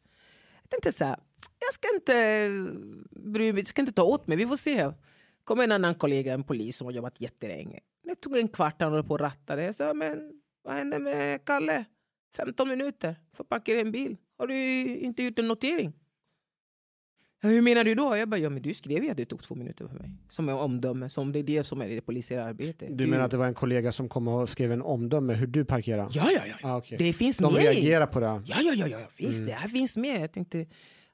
Jag 0.62 0.70
tänkte 0.70 0.92
så 0.92 1.04
här. 1.04 1.18
Jag 1.58 1.74
ska 1.74 1.88
inte 1.94 2.48
bry 3.10 3.52
mig. 3.52 3.60
Jag 3.60 3.66
ska 3.66 3.82
inte 3.82 3.92
ta 3.92 4.02
åt 4.02 4.26
mig. 4.26 4.36
Vi 4.36 4.46
får 4.46 4.56
se. 4.56 4.92
kom 5.44 5.60
en 5.60 5.72
annan 5.72 5.94
kollega, 5.94 6.34
en 6.34 6.44
polis 6.44 6.76
som 6.76 6.84
har 6.84 6.92
jobbat 6.92 7.20
jättelänge. 7.20 7.80
Det 8.02 8.14
tog 8.14 8.36
en 8.36 8.48
kvart 8.48 8.80
han 8.82 8.92
höll 8.92 9.04
på 9.04 9.14
och 9.14 9.20
rattade. 9.20 9.64
Jag 9.64 9.74
sa, 9.74 9.94
men 9.94 10.40
vad 10.68 10.76
hände 10.76 10.98
med 10.98 11.44
Kalle? 11.44 11.84
15 12.36 12.68
minuter 12.68 13.16
för 13.36 13.44
att 13.44 13.48
parkera 13.48 13.80
en 13.80 13.92
bil. 13.92 14.16
Har 14.38 14.46
du 14.46 14.54
inte 14.96 15.22
gjort 15.22 15.38
en 15.38 15.48
notering? 15.48 15.92
Hur 17.40 17.62
menar 17.62 17.84
du 17.84 17.94
då? 17.94 18.16
Jag 18.16 18.28
bara, 18.28 18.40
ja 18.40 18.50
men 18.50 18.62
du 18.62 18.74
skrev 18.74 19.04
ju 19.04 19.10
att 19.10 19.16
det 19.16 19.24
tog 19.24 19.42
två 19.42 19.54
minuter 19.54 19.88
för 19.88 19.94
mig. 19.98 20.10
Som 20.28 20.48
är 20.48 20.54
omdöme, 20.54 21.08
som 21.08 21.32
det 21.32 21.38
är 21.38 21.42
det 21.42 21.64
som 21.64 21.80
är 21.82 21.88
det 21.88 22.00
polisiära 22.00 22.44
arbetet. 22.44 22.98
Du 22.98 23.06
menar 23.06 23.24
att 23.24 23.30
det 23.30 23.36
var 23.36 23.46
en 23.46 23.54
kollega 23.54 23.92
som 23.92 24.08
kom 24.08 24.28
och 24.28 24.48
skrev 24.48 24.72
en 24.72 24.82
omdöme 24.82 25.34
hur 25.34 25.46
du 25.46 25.64
parkerar? 25.64 26.08
Ja, 26.10 26.28
ja, 26.34 26.40
ja. 26.46 26.54
Ah, 26.70 26.76
okej. 26.76 26.98
Det 26.98 27.12
finns 27.12 27.36
De 27.36 27.52
med. 27.52 27.62
reagerar 27.62 28.06
på 28.06 28.20
det. 28.20 28.26
Ja, 28.26 28.42
ja, 28.46 28.72
ja, 28.74 28.86
ja. 28.88 28.98
Finns 29.10 29.34
Mm. 29.36 29.46
det 29.46 29.52
här 29.52 29.68
finns 29.68 29.96
med. 29.96 30.22
Jag 30.22 30.32
tänkte, 30.32 30.66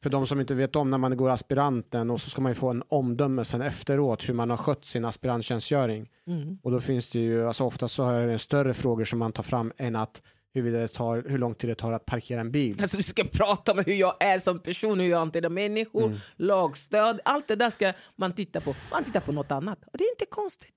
För 0.04 0.10
de 0.10 0.26
som 0.26 0.40
inte 0.40 0.54
vet 0.54 0.76
om 0.76 0.90
när 0.90 0.98
man 0.98 1.16
går 1.16 1.30
aspiranten 1.30 2.10
och 2.10 2.20
så 2.20 2.30
ska 2.30 2.40
man 2.40 2.50
ju 2.50 2.54
få 2.54 2.70
en 2.70 2.82
omdöme 2.88 3.44
sen 3.44 3.62
efteråt 3.62 4.28
hur 4.28 4.34
man 4.34 4.50
har 4.50 4.56
skött 4.56 4.84
sin 4.84 5.04
aspiranttjänstgöring. 5.04 6.10
mm. 6.26 6.58
Och 6.62 6.70
då 6.70 6.80
finns 6.80 7.10
det 7.10 7.18
ju, 7.18 7.46
alltså 7.46 7.64
ofta 7.64 7.88
så 7.88 8.08
är 8.10 8.26
det 8.26 8.38
större 8.38 8.74
frågor 8.74 9.04
som 9.04 9.18
man 9.18 9.32
tar 9.32 9.42
fram 9.42 9.72
än 9.76 9.96
att 9.96 10.22
huruvida 10.54 10.78
det 10.78 10.88
tar, 10.88 11.24
hur 11.28 11.38
lång 11.38 11.54
tid 11.54 11.70
det 11.70 11.74
tar 11.74 11.92
att 11.92 12.06
parkera 12.06 12.40
en 12.40 12.50
bil. 12.52 12.80
Alltså 12.80 12.96
du 12.96 13.02
ska 13.02 13.24
prata 13.24 13.72
om 13.72 13.82
hur 13.86 13.94
jag 13.94 14.16
är 14.20 14.38
som 14.38 14.58
person, 14.58 15.00
hur 15.00 15.08
jag 15.08 15.18
hanterar 15.18 15.48
människor, 15.48 16.04
Mm. 16.06 16.18
lagstöd. 16.36 17.20
Allt 17.24 17.48
det 17.48 17.56
där 17.56 17.70
ska 17.70 17.92
man 18.16 18.32
titta 18.32 18.60
på. 18.60 18.74
Man 18.90 19.04
tittar 19.04 19.20
på 19.20 19.32
något 19.32 19.50
annat. 19.50 19.78
Och 19.92 19.98
det 19.98 20.04
är 20.04 20.10
inte 20.12 20.26
konstigt. 20.26 20.74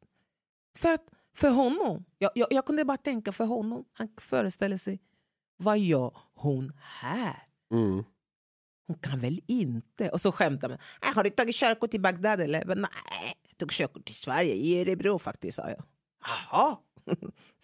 För 0.78 0.93
att 0.93 1.05
för 1.36 1.49
honom, 1.49 2.05
jag, 2.17 2.32
jag, 2.36 2.47
jag 2.51 2.65
kunde 2.65 2.86
bara 2.86 2.97
tänka 2.97 3.32
för 3.32 3.45
honom, 3.45 3.86
han 3.93 4.07
föreställer 4.21 4.78
sig, 4.78 4.99
vad 5.57 5.80
gör 5.80 6.11
hon 6.36 6.71
här? 6.82 7.36
Mm. 7.71 8.03
Hon 8.88 8.97
kan 8.97 9.19
väl 9.19 9.39
inte? 9.47 10.09
Och 10.09 10.21
så 10.21 10.31
skämtar 10.31 10.69
man. 10.69 10.77
"Äh, 11.01 11.15
Har 11.15 11.23
du 11.23 11.29
tagit 11.29 11.55
körkort 11.55 11.93
i 11.93 11.99
Bagdad 11.99 12.41
eller? 12.41 12.65
Men, 12.65 12.77
Nej, 12.81 13.33
jag 13.49 13.57
tog 13.57 13.71
körkort 13.71 14.09
i 14.09 14.13
Sverige, 14.13 14.53
i 14.53 14.81
Örebro 14.81 15.19
faktiskt, 15.19 15.55
sa 15.55 15.69
jag. 15.69 15.83
Jaha. 16.51 16.77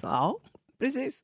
Så, 0.01 0.07
ja, 0.07 0.39
precis. 0.80 1.24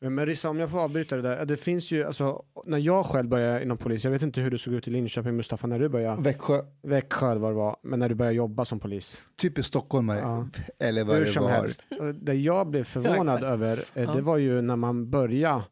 Men 0.00 0.26
Rissa, 0.26 0.48
om 0.50 0.58
jag 0.60 0.70
får 0.70 0.80
avbryta 0.80 1.16
det 1.16 1.22
där. 1.22 1.44
Det 1.46 1.56
finns 1.56 1.90
ju, 1.90 2.04
alltså, 2.04 2.44
när 2.66 2.78
jag 2.78 3.06
själv 3.06 3.28
började 3.28 3.62
inom 3.62 3.78
polis, 3.78 4.04
jag 4.04 4.10
vet 4.10 4.22
inte 4.22 4.40
hur 4.40 4.50
det 4.50 4.58
såg 4.58 4.74
ut 4.74 4.88
i 4.88 4.90
Linköping, 4.90 5.36
Mustafa, 5.36 5.66
när 5.66 5.78
du 5.78 5.88
började. 5.88 6.22
Växjö, 6.22 6.62
Växjö 6.82 7.34
vad 7.34 7.50
det 7.50 7.54
var, 7.56 7.76
men 7.82 7.98
när 7.98 8.08
du 8.08 8.14
började 8.14 8.36
jobba 8.36 8.64
som 8.64 8.80
polis. 8.80 9.18
typiskt 9.40 9.68
stockholmare. 9.68 10.18
Ja. 10.20 10.48
Eller 10.78 11.04
vad 11.04 11.16
Hur 11.16 11.24
det 11.24 11.30
som 11.30 11.42
var. 11.44 11.50
helst. 11.50 11.82
Det 12.14 12.34
jag 12.34 12.66
blev 12.70 12.84
förvånad 12.84 13.28
exakt. 13.36 13.44
över, 13.44 13.76
eh, 13.94 14.02
Ja. 14.04 14.12
det 14.12 14.20
var 14.22 14.36
ju 14.36 14.62
när 14.62 14.76
man 14.76 15.10
började 15.10 15.62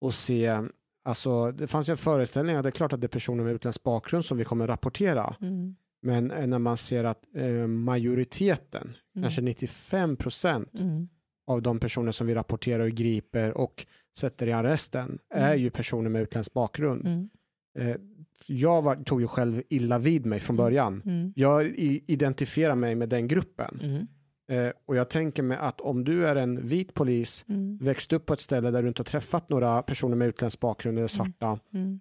och 0.00 0.14
se, 0.14 0.58
alltså 1.02 1.52
det 1.52 1.66
fanns 1.66 1.88
en 1.88 1.96
föreställning, 1.96 2.56
att 2.56 2.62
det 2.62 2.68
är 2.68 2.70
klart 2.70 2.92
att 2.92 3.00
det 3.00 3.06
är 3.06 3.08
personer 3.08 3.44
med 3.44 3.54
utländsk 3.54 3.82
bakgrund 3.82 4.24
som 4.24 4.38
vi 4.38 4.44
kommer 4.44 4.66
rapportera, 4.66 5.36
Mm. 5.40 5.74
men 6.02 6.30
eh, 6.30 6.46
när 6.46 6.58
man 6.58 6.76
ser 6.76 7.04
att 7.04 7.22
eh, 7.34 7.66
majoriteten, 7.66 8.96
Mm. 9.14 9.22
kanske 9.22 9.40
95 9.40 10.16
procent 10.16 10.80
Mm. 10.80 11.08
av 11.46 11.62
de 11.62 11.78
personer 11.80 12.12
som 12.12 12.26
vi 12.26 12.34
rapporterar 12.34 12.84
och 12.84 12.90
griper 12.90 13.56
och 13.56 13.86
sätter 14.18 14.46
i 14.46 14.52
arresten 14.52 15.18
är 15.34 15.54
ju 15.54 15.70
personer 15.70 16.10
med 16.10 16.22
utländsk 16.22 16.52
bakgrund. 16.52 17.06
Mm. 17.06 17.28
Eh, 17.78 17.96
jag 18.46 18.82
var, 18.82 18.96
tog 18.96 19.20
ju 19.20 19.26
själv 19.26 19.62
illa 19.68 19.98
vid 19.98 20.26
mig 20.26 20.40
från 20.40 20.56
början. 20.56 21.02
Mm. 21.04 21.32
Jag 21.36 21.66
i, 21.66 22.04
identifierar 22.06 22.74
mig 22.74 22.94
med 22.94 23.08
den 23.08 23.28
gruppen. 23.28 23.80
Mm. 24.50 24.66
Eh, 24.66 24.72
och 24.86 24.96
jag 24.96 25.10
tänker 25.10 25.42
mig 25.42 25.58
att 25.60 25.80
om 25.80 26.04
du 26.04 26.26
är 26.26 26.36
en 26.36 26.66
vit 26.66 26.94
polis, 26.94 27.44
Mm. 27.48 27.78
växt 27.80 28.12
upp 28.12 28.26
på 28.26 28.32
ett 28.32 28.40
ställe 28.40 28.70
där 28.70 28.82
du 28.82 28.88
inte 28.88 29.00
har 29.00 29.04
träffat 29.04 29.48
några 29.48 29.82
personer 29.82 30.16
med 30.16 30.28
utländsk 30.28 30.60
bakgrund 30.60 30.98
eller 30.98 31.08
svarta, 31.08 31.58
Mm. 31.74 32.00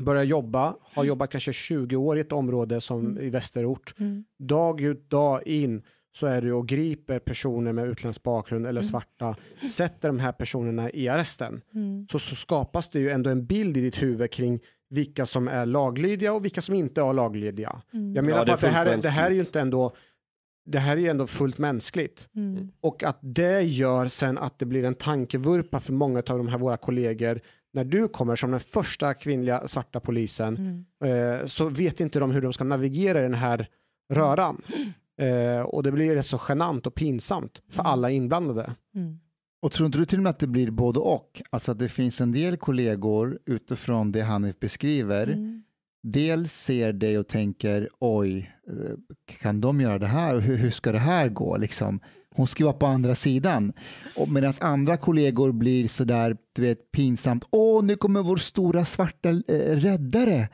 börjar 0.00 0.22
jobba, 0.24 0.74
har 0.82 1.04
jobbat 1.04 1.30
kanske 1.30 1.52
20 1.52 1.96
år 1.96 2.18
i 2.18 2.20
ett 2.20 2.32
område 2.32 2.80
som 2.80 3.18
i 3.20 3.30
västerort, 3.30 3.94
Mm. 3.98 4.24
dag 4.38 4.80
ut, 4.80 5.10
dag 5.10 5.46
in 5.46 5.82
så 6.14 6.26
är 6.26 6.42
du 6.42 6.52
och 6.52 6.68
griper 6.68 7.18
personer 7.18 7.72
med 7.72 7.88
utländsk 7.88 8.22
bakgrund 8.22 8.66
eller 8.66 8.82
svarta, 8.82 9.36
sätter 9.76 10.08
de 10.08 10.18
här 10.18 10.32
personerna 10.32 10.90
i 10.90 11.08
arresten, 11.08 11.60
Mm. 11.74 12.06
så, 12.10 12.18
så 12.18 12.34
skapas 12.34 12.88
det 12.90 12.98
ju 12.98 13.10
ändå 13.10 13.30
en 13.30 13.46
bild 13.46 13.76
i 13.76 13.80
ditt 13.80 14.02
huvud 14.02 14.30
kring 14.30 14.60
vilka 14.90 15.26
som 15.26 15.48
är 15.48 15.66
laglydiga 15.66 16.32
och 16.32 16.44
vilka 16.44 16.62
som 16.62 16.74
inte 16.74 17.00
är 17.00 17.12
laglydiga. 17.12 17.82
Mm. 17.92 18.14
Jag 18.14 18.24
menar 18.24 18.38
Ja, 18.38 18.44
det 18.44 18.48
bara 18.50 18.54
att 18.54 18.60
det 18.60 18.68
här, 18.68 18.86
är- 18.86 19.02
det 19.02 19.08
här 19.08 19.30
är 19.30 19.34
ju 19.34 19.40
inte 19.40 19.60
ändå 19.60 19.92
det 20.66 20.78
här 20.78 20.96
är 20.96 21.00
ju 21.00 21.08
ändå 21.08 21.26
fullt 21.26 21.58
mänskligt. 21.58 22.28
Mm. 22.36 22.70
Och 22.80 23.04
att 23.04 23.18
det 23.20 23.62
gör 23.62 24.08
sen 24.08 24.38
att 24.38 24.58
det 24.58 24.66
blir 24.66 24.84
en 24.84 24.94
tankevurpa 24.94 25.80
för 25.80 25.92
många 25.92 26.18
av 26.18 26.38
de 26.38 26.48
här 26.48 26.58
våra 26.58 26.76
kollegor. 26.76 27.40
När 27.72 27.84
du 27.84 28.08
kommer 28.08 28.36
som 28.36 28.50
den 28.50 28.60
första 28.60 29.14
kvinnliga 29.14 29.68
svarta 29.68 30.00
polisen 30.00 30.84
Mm. 31.00 31.40
eh, 31.40 31.46
så 31.46 31.68
vet 31.68 32.00
inte 32.00 32.18
de 32.18 32.30
hur 32.30 32.42
de 32.42 32.52
ska 32.52 32.64
navigera 32.64 33.18
i 33.18 33.22
den 33.22 33.34
här 33.34 33.68
röran. 34.12 34.62
Eh, 35.20 35.60
och 35.60 35.82
det 35.82 35.92
blir 35.92 36.14
rätt 36.14 36.26
så 36.26 36.40
genant 36.48 36.86
och 36.86 36.94
pinsamt 36.94 37.62
för 37.70 37.82
alla 37.82 38.10
inblandade. 38.10 38.74
Mm. 38.94 39.18
Och 39.62 39.72
tror 39.72 39.86
inte 39.86 39.98
du 39.98 40.06
till 40.06 40.18
och 40.18 40.22
med 40.22 40.30
att 40.30 40.38
det 40.38 40.46
blir 40.46 40.70
både 40.70 40.98
och? 40.98 41.42
Alltså 41.50 41.72
att 41.72 41.78
det 41.78 41.88
finns 41.88 42.20
en 42.20 42.32
del 42.32 42.56
kollegor 42.56 43.38
utifrån 43.46 44.12
det 44.12 44.22
Hanif 44.22 44.58
beskriver. 44.58 45.26
Mm. 46.06 46.12
Dels 46.12 46.52
ser 46.52 46.92
dig 46.92 47.18
och 47.18 47.28
tänker 47.28 47.88
oj, 47.98 48.52
eh, 48.68 48.96
kan 49.40 49.60
de 49.60 49.80
göra 49.80 49.98
det 49.98 50.06
här? 50.06 50.40
Hur, 50.40 50.56
hur 50.56 50.70
ska 50.70 50.92
det 50.92 50.98
här 50.98 51.28
gå? 51.28 51.56
Liksom. 51.56 52.00
Hon 52.36 52.46
ska 52.46 52.64
vara 52.64 52.74
på 52.74 52.86
andra 52.86 53.14
sidan. 53.14 53.72
Medan 54.28 54.52
andra 54.60 54.96
kollegor 54.96 55.52
blir 55.52 55.88
sådär, 55.88 56.36
du 56.54 56.62
vet, 56.62 56.92
pinsamt. 56.92 57.44
Åh, 57.50 57.84
nu 57.84 57.96
kommer 57.96 58.22
vår 58.22 58.36
stora 58.36 58.84
svarta 58.84 59.28
eh, 59.28 59.76
räddare. 59.76 60.48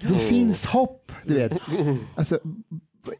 Det 0.00 0.18
finns 0.18 0.66
hopp, 0.66 1.12
du 1.24 1.34
vet. 1.34 1.52
Alltså, 2.14 2.38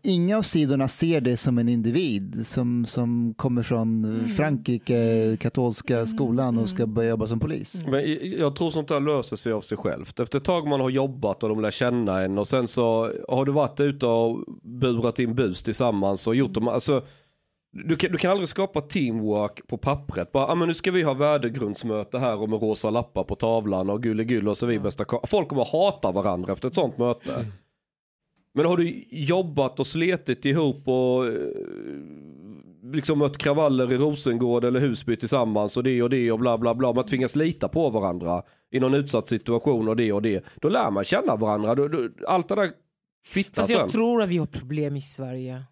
inga 0.03 0.39
av 0.39 0.43
sidorna 0.43 0.89
ser 0.89 1.21
det 1.21 1.37
som 1.37 1.59
en 1.59 1.69
individ 1.69 2.47
som, 2.47 2.87
som 2.87 3.35
kommer 3.37 3.63
från 3.63 4.25
Frankrike, 4.37 5.37
katolska 5.41 6.07
skolan 6.07 6.59
och 6.59 6.69
ska 6.69 6.87
börja 6.87 7.11
jobba 7.11 7.27
som 7.27 7.41
polis. 7.41 7.77
Men 7.87 8.01
i- 8.01 8.37
jag 8.39 8.57
tror 8.57 8.71
sånt 8.71 8.89
där 8.89 9.01
löser 9.01 9.37
sig 9.37 9.53
av 9.53 9.61
sig 9.61 9.79
självt. 9.79 10.21
Efter 10.21 10.39
ett 10.39 10.45
tag 10.45 10.67
man 10.67 10.81
har 10.81 10.91
jobbat 10.91 11.43
och 11.43 11.49
de 11.49 11.61
lär 11.61 11.71
känna 11.71 12.23
en 12.23 12.39
och 12.39 12.49
sen 12.49 12.69
så 12.69 13.13
har 13.29 13.45
du 13.45 13.53
varit 13.53 13.81
ute 13.81 14.07
och 14.07 14.45
burat 14.63 15.19
in 15.19 15.35
bus 15.35 15.63
tillsammans 15.63 16.27
och 16.27 16.35
gjort 16.35 16.55
dem, 16.55 16.69
alltså 16.69 17.03
du 17.87 17.97
kan, 17.97 18.13
du 18.13 18.19
kan 18.19 18.31
aldrig 18.31 18.49
skapa 18.49 18.81
teamwork 18.81 19.67
på 19.67 19.77
pappret. 19.79 20.33
Bara, 20.33 20.47
ah, 20.47 20.55
men 20.55 20.69
nu 20.69 20.75
ska 20.75 20.91
vi 20.91 21.03
ha 21.03 21.15
värdegrundsmöte 21.15 22.19
här 22.19 22.37
och 22.41 22.49
med 22.49 22.63
rosa 22.63 22.91
lappar 22.91 23.25
på 23.25 23.35
tavlan 23.35 23.91
och 23.91 24.03
gulligull 24.03 24.49
och 24.49 24.57
så 24.59 24.67
vi 24.67 24.79
bästa 24.79 25.05
Folk 25.27 25.49
kommer 25.49 25.65
hata 25.65 26.13
varandra 26.13 26.53
efter 26.53 26.69
ett 26.69 26.75
sånt 26.75 26.99
möte. 26.99 27.47
Men 28.55 28.67
har 28.67 28.77
du 28.77 29.05
jobbat 29.11 29.81
och 29.81 29.87
sletit 29.87 30.45
ihop 30.45 30.89
och 30.89 31.27
eh, 31.27 31.33
liksom 32.93 33.19
mött 33.19 33.39
kravaller 33.39 33.93
i 33.93 33.97
Rosengård 33.97 34.65
eller 34.65 34.81
Husby 34.81 35.17
tillsammans 35.17 35.77
och 35.77 35.83
det 35.85 36.03
och 36.03 36.11
det 36.11 36.33
och 36.33 36.39
bla 36.39 36.59
bla 36.59 36.75
bla. 36.75 36.93
Man 36.93 37.07
tvingas 37.07 37.37
lita 37.37 37.69
på 37.69 37.91
varandra 37.91 38.43
i 38.71 38.81
någon 38.81 38.95
utsatt 38.95 39.29
situation 39.29 39.89
och 39.89 39.97
det 39.97 40.13
och 40.13 40.23
det. 40.23 40.45
Då 40.61 40.69
lär 40.69 40.91
man 40.91 41.05
känna 41.05 41.37
varandra. 41.37 41.75
Då, 41.75 41.89
då, 41.89 42.09
allt 42.27 42.49
det 42.49 42.55
där 42.55 42.71
kvittar 43.27 43.53
Fast 43.63 43.69
sen. 43.73 43.79
jag 43.81 43.91
tror 43.91 44.23
att 44.23 44.29
vi 44.29 44.39
har 44.39 44.47
problem 44.47 44.97
i 44.97 45.01
Sverige. 45.01 45.65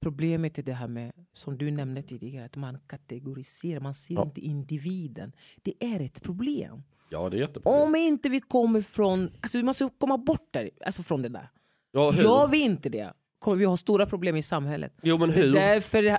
Problemet 0.00 0.58
är 0.58 0.62
det 0.62 0.72
här 0.72 0.88
med, 0.88 1.12
som 1.34 1.58
du 1.58 1.70
nämnde 1.70 2.02
tidigare, 2.02 2.44
att 2.44 2.56
man 2.56 2.78
kategoriserar, 2.86 3.80
man 3.80 3.94
ser 3.94 4.14
Ja. 4.14 4.22
inte 4.24 4.40
individen. 4.40 5.32
Det 5.62 5.74
är 5.84 6.00
ett 6.00 6.22
problem. 6.22 6.82
Ja, 7.10 7.28
det 7.30 7.36
är 7.36 7.40
jättebra. 7.40 7.72
Om 7.82 7.94
inte 7.94 8.28
vi 8.28 8.40
kommer 8.40 8.80
från, 8.80 9.30
alltså 9.40 9.58
vi 9.58 9.64
måste 9.64 9.88
komma 9.98 10.18
bort 10.18 10.48
där, 10.52 10.70
alltså 10.86 11.02
från 11.02 11.22
det 11.22 11.28
där. 11.28 11.48
Ja, 11.96 12.10
hur? 12.10 12.22
Gör 12.22 12.48
vi 12.48 12.60
inte 12.60 12.88
det 12.88 13.12
kommer 13.38 13.56
vi 13.56 13.64
ha 13.64 13.76
stora 13.76 14.06
problem 14.06 14.36
i 14.36 14.42
samhället. 14.42 14.92
Jo, 15.02 15.18
men 15.18 15.30
hur? 15.30 15.52
Därför, 15.52 16.18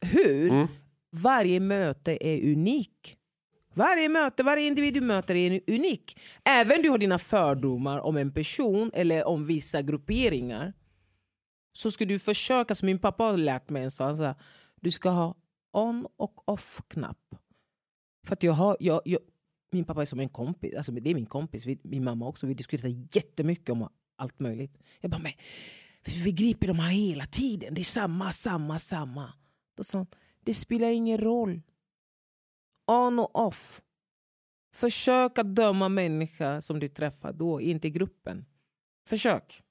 hur? 0.00 0.50
Mm. 0.50 0.66
Varje 1.10 1.60
möte 1.60 2.26
är 2.26 2.52
unik. 2.52 3.16
Varje 3.74 4.08
möte, 4.08 4.42
varje 4.42 4.66
individ 4.66 4.94
du 4.94 5.00
möter 5.00 5.34
är 5.34 5.60
unik. 5.66 6.20
Även 6.44 6.82
du 6.82 6.90
har 6.90 6.98
dina 6.98 7.18
fördomar 7.18 7.98
om 7.98 8.16
en 8.16 8.32
person 8.32 8.90
eller 8.94 9.24
om 9.24 9.44
vissa 9.44 9.82
grupperingar. 9.82 10.72
Så 11.72 11.90
ska 11.90 12.04
du 12.04 12.18
försöka, 12.18 12.74
som 12.74 12.86
min 12.86 12.98
pappa 12.98 13.24
har 13.24 13.36
lärt 13.36 13.70
mig 13.70 13.82
en 13.82 13.90
han 13.98 14.16
sa, 14.16 14.34
du 14.80 14.90
ska 14.90 15.10
ha 15.10 15.34
on 15.72 16.06
och 16.16 16.48
off-knapp. 16.48 17.34
För 18.26 18.32
att 18.32 18.42
jag 18.42 18.52
har, 18.52 18.76
jag, 18.80 19.00
jag, 19.04 19.20
min 19.72 19.84
pappa 19.84 20.02
är 20.02 20.06
som 20.06 20.20
en 20.20 20.28
kompis, 20.28 20.74
alltså 20.74 20.92
det 20.92 21.10
är 21.10 21.14
min 21.14 21.26
kompis, 21.26 21.66
vi, 21.66 21.78
min 21.82 22.04
mamma 22.04 22.28
också, 22.28 22.46
vi 22.46 22.54
diskuterar 22.54 22.92
jättemycket 23.12 23.70
om 23.70 23.88
allt 24.16 24.40
möjligt. 24.40 24.78
Jag 25.00 25.10
bara, 25.10 25.22
men 25.22 25.32
vi 26.24 26.32
griper 26.32 26.66
de 26.66 26.78
här 26.78 26.90
hela 26.90 27.26
tiden, 27.26 27.74
det 27.74 27.80
är 27.80 27.84
samma, 27.84 28.32
samma, 28.32 28.78
samma. 28.78 29.32
Då 29.76 29.84
sa 29.84 29.98
han, 29.98 30.06
det 30.40 30.54
spelar 30.54 30.90
ingen 30.90 31.18
roll. 31.18 31.62
On 32.86 33.18
och 33.18 33.46
off. 33.46 33.82
Försök 34.74 35.38
att 35.38 35.54
döma 35.54 35.88
människa 35.88 36.60
som 36.60 36.80
du 36.80 36.88
träffar 36.88 37.32
då, 37.32 37.60
inte 37.60 37.90
gruppen. 37.90 38.44
Försök. 39.08 39.62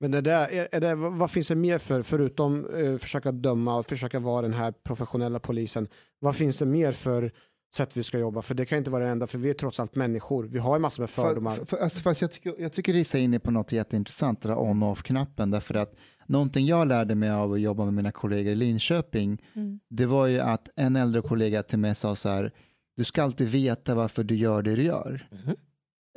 Men 0.00 0.10
det 0.10 0.20
där, 0.20 0.48
är, 0.48 0.68
är 0.72 0.80
det, 0.80 0.94
vad 0.94 1.12
vad 1.12 1.30
finns 1.30 1.48
det 1.48 1.54
mer 1.54 1.78
för, 1.78 2.02
förutom 2.02 2.66
eh, 2.74 2.98
försöka 2.98 3.32
döma 3.32 3.76
och 3.76 3.86
försöka 3.86 4.18
vara 4.18 4.42
den 4.42 4.52
här 4.52 4.72
professionella 4.72 5.40
polisen, 5.40 5.88
vad 6.18 6.36
finns 6.36 6.58
det 6.58 6.66
mer 6.66 6.92
för 6.92 7.32
sätt 7.74 7.96
vi 7.96 8.02
ska 8.02 8.18
jobba? 8.18 8.42
För 8.42 8.54
det 8.54 8.66
kan 8.66 8.78
inte 8.78 8.90
vara 8.90 9.04
det 9.04 9.10
enda, 9.10 9.26
för 9.26 9.38
vi 9.38 9.50
är 9.50 9.54
trots 9.54 9.80
allt 9.80 9.94
människor. 9.94 10.44
Vi 10.44 10.58
har 10.58 10.76
ju 10.76 10.80
massor 10.80 11.02
med 11.02 11.10
fördomar. 11.10 11.56
För, 11.56 11.64
för, 11.64 11.76
alltså, 11.76 12.00
fast 12.00 12.20
jag 12.20 12.32
tycker, 12.32 12.54
jag 12.58 12.72
tycker 12.72 12.92
Risa 12.92 13.18
är 13.18 13.22
inne 13.22 13.38
på 13.38 13.50
något 13.50 13.72
jätteintressant, 13.72 14.42
det 14.42 14.48
där 14.48 14.58
on 14.58 14.82
och 14.82 14.90
off-knappen, 14.90 15.50
därför 15.50 15.74
att 15.74 15.94
någonting 16.26 16.66
jag 16.66 16.88
lärde 16.88 17.14
mig 17.14 17.30
av 17.30 17.52
att 17.52 17.60
jobba 17.60 17.84
med 17.84 17.94
mina 17.94 18.12
kollegor 18.12 18.52
i 18.52 18.56
Linköping, 18.56 19.42
det 19.90 20.06
var 20.06 20.26
ju 20.26 20.40
att 20.40 20.68
en 20.76 20.96
äldre 20.96 21.22
kollega 21.22 21.62
till 21.62 21.78
mig 21.78 21.94
sa 21.94 22.16
så 22.16 22.28
här, 22.28 22.52
du 22.96 23.04
ska 23.04 23.22
alltid 23.22 23.48
veta 23.48 23.94
varför 23.94 24.24
du 24.24 24.34
gör 24.34 24.62
det 24.62 24.76
du 24.76 24.82
gör. 24.82 25.28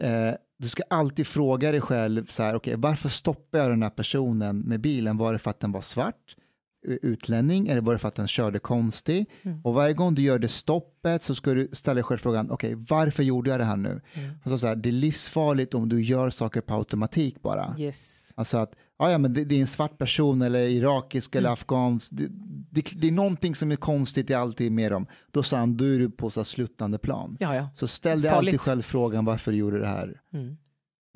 Eh, 0.01 0.33
du 0.59 0.69
ska 0.69 0.83
alltid 0.89 1.27
fråga 1.27 1.71
dig 1.71 1.81
själv, 1.81 2.25
så 2.25 2.43
här, 2.43 2.55
okay, 2.55 2.75
varför 2.75 3.09
stoppar 3.09 3.59
jag 3.59 3.69
den 3.69 3.83
här 3.83 3.89
personen 3.89 4.59
med 4.59 4.81
bilen? 4.81 5.17
Var 5.17 5.33
det 5.33 5.39
för 5.39 5.49
att 5.49 5.59
den 5.59 5.71
var 5.71 5.81
svart? 5.81 6.35
Utlänning 6.83 7.67
eller 7.67 7.81
var 7.81 7.93
det 7.93 7.99
för 7.99 8.07
att 8.07 8.15
den 8.15 8.27
körde 8.27 8.59
konstig? 8.59 9.25
Och 9.63 9.73
varje 9.73 9.93
gång 9.93 10.15
du 10.15 10.21
gör 10.21 10.39
det 10.39 10.47
stoppet 10.47 11.23
så 11.23 11.35
ska 11.35 11.53
du 11.53 11.69
ställa 11.71 11.95
dig 11.95 12.03
själv 12.03 12.17
frågan, 12.17 12.51
okej, 12.51 12.75
varför 12.89 13.23
gjorde 13.23 13.49
jag 13.49 13.59
det 13.59 13.63
här 13.65 13.75
nu? 13.77 14.01
Alltså 14.43 14.57
så 14.57 14.67
här, 14.67 14.75
det 14.75 14.89
är 14.89 14.93
livsfarligt 14.93 15.73
om 15.73 15.89
du 15.89 16.01
gör 16.03 16.29
saker 16.29 16.61
på 16.61 16.73
automatik 16.73 17.41
bara. 17.41 17.75
Yes. 17.79 18.33
Alltså 18.35 18.57
att, 18.57 18.75
ja, 18.99 19.11
ja 19.11 19.17
men 19.17 19.33
det, 19.33 19.45
det 19.45 19.55
är 19.55 19.61
en 19.61 19.67
svart 19.67 19.97
person 19.97 20.41
eller 20.41 20.59
irakisk 20.61 21.35
eller 21.35 21.49
afghansk. 21.49 22.09
Det, 22.11 22.27
det, 22.71 22.85
det 23.01 23.07
är 23.07 23.11
någonting 23.11 23.55
som 23.55 23.71
är 23.71 23.75
konstigt, 23.75 24.29
är 24.29 24.37
alltid 24.37 24.71
med 24.71 24.91
dem. 24.91 25.07
Då 25.31 25.43
sa 25.43 25.57
han, 25.57 25.77
då 25.77 25.85
är 25.85 25.99
du 25.99 26.09
på 26.09 26.29
så 26.29 26.39
här 26.39 26.45
sluttande 26.45 26.97
plan. 26.97 27.37
Ja, 27.39 27.55
ja. 27.55 27.69
Så 27.75 27.87
ställ 27.87 28.21
dig 28.21 28.31
Farligt. 28.31 28.47
alltid 28.53 28.61
själv 28.61 28.81
frågan 28.81 29.25
varför 29.25 29.51
du 29.51 29.57
gjorde 29.57 29.79
det 29.79 29.87
här. 29.87 30.21
Mm. 30.33 30.57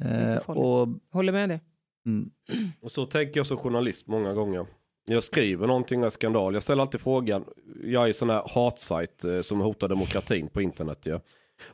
Eh, 0.02 0.38
och, 0.38 0.88
Håller 1.12 1.32
med 1.32 1.50
dig. 1.50 1.62
mm, 2.06 2.32
Och 2.82 2.92
så 2.92 3.06
tänker 3.06 3.40
jag 3.40 3.48
som 3.48 3.58
journalist 3.58 4.08
många 4.08 4.34
gånger. 4.34 4.66
Jag 5.06 5.24
skriver 5.24 5.68
någonting 5.68 6.06
av 6.06 6.10
skandal. 6.10 6.54
Jag 6.54 6.64
ställer 6.64 6.82
alltid 6.82 7.02
frågan. 7.02 7.46
Jag 7.84 8.10
är 8.10 8.14
sån 8.14 8.30
här 8.30 8.44
hatsajt 8.56 9.26
eh, 9.26 9.42
som 9.42 9.60
hotar 9.60 9.88
demokratin 9.88 10.48
på 10.48 10.62
internet. 10.62 11.00
Ja. 11.04 11.20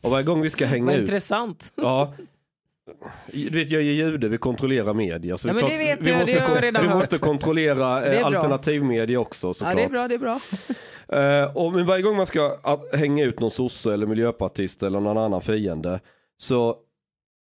Och 0.02 0.12
varje 0.12 0.24
gång 0.26 0.42
vi 0.42 0.50
ska 0.50 0.66
hänga 0.66 0.86
Vad 0.86 0.96
ut. 0.96 1.02
intressant. 1.02 1.74
Ja. 1.76 2.14
Du 3.34 3.50
vet, 3.50 3.70
jag 3.70 3.82
är 3.82 3.86
jude, 3.86 4.28
vi 4.28 4.38
kontrollerar 4.38 4.94
media. 4.94 5.38
Så 5.38 5.48
Ja, 5.48 5.54
vi 5.54 5.62
men 5.62 5.70
det 5.70 5.78
vet 5.78 6.00
vi 6.08 6.10
jag, 6.10 6.20
måste, 6.20 6.34
det 6.34 6.40
har 6.40 6.48
jag 6.48 6.56
kon- 6.56 6.62
redan 6.62 6.82
vi 6.84 6.88
hört. 6.88 6.98
måste 6.98 7.18
kontrollera 7.18 8.00
Det 8.00 8.06
är 8.06 8.14
eh, 8.14 8.18
bra. 8.20 8.26
alternativmedia 8.38 9.20
också 9.20 9.54
såklart. 9.54 9.74
Ja, 9.74 9.80
det 9.80 9.86
är 9.86 9.90
bra, 9.90 10.08
det 10.08 10.16
är 10.16 10.20
bra. 10.20 10.40
Eh, 11.14 11.58
och 11.58 11.74
men 11.74 11.86
varje 11.86 12.02
gång 12.04 12.16
man 12.18 12.26
ska 12.26 12.58
hänga 12.94 13.24
ut 13.26 13.40
någon 13.40 13.52
sosse 13.52 13.94
eller 13.94 14.06
miljöpartist 14.08 14.84
eller 14.84 15.00
någon 15.00 15.18
annan 15.18 15.42
fiende 15.42 16.00
så 16.38 16.76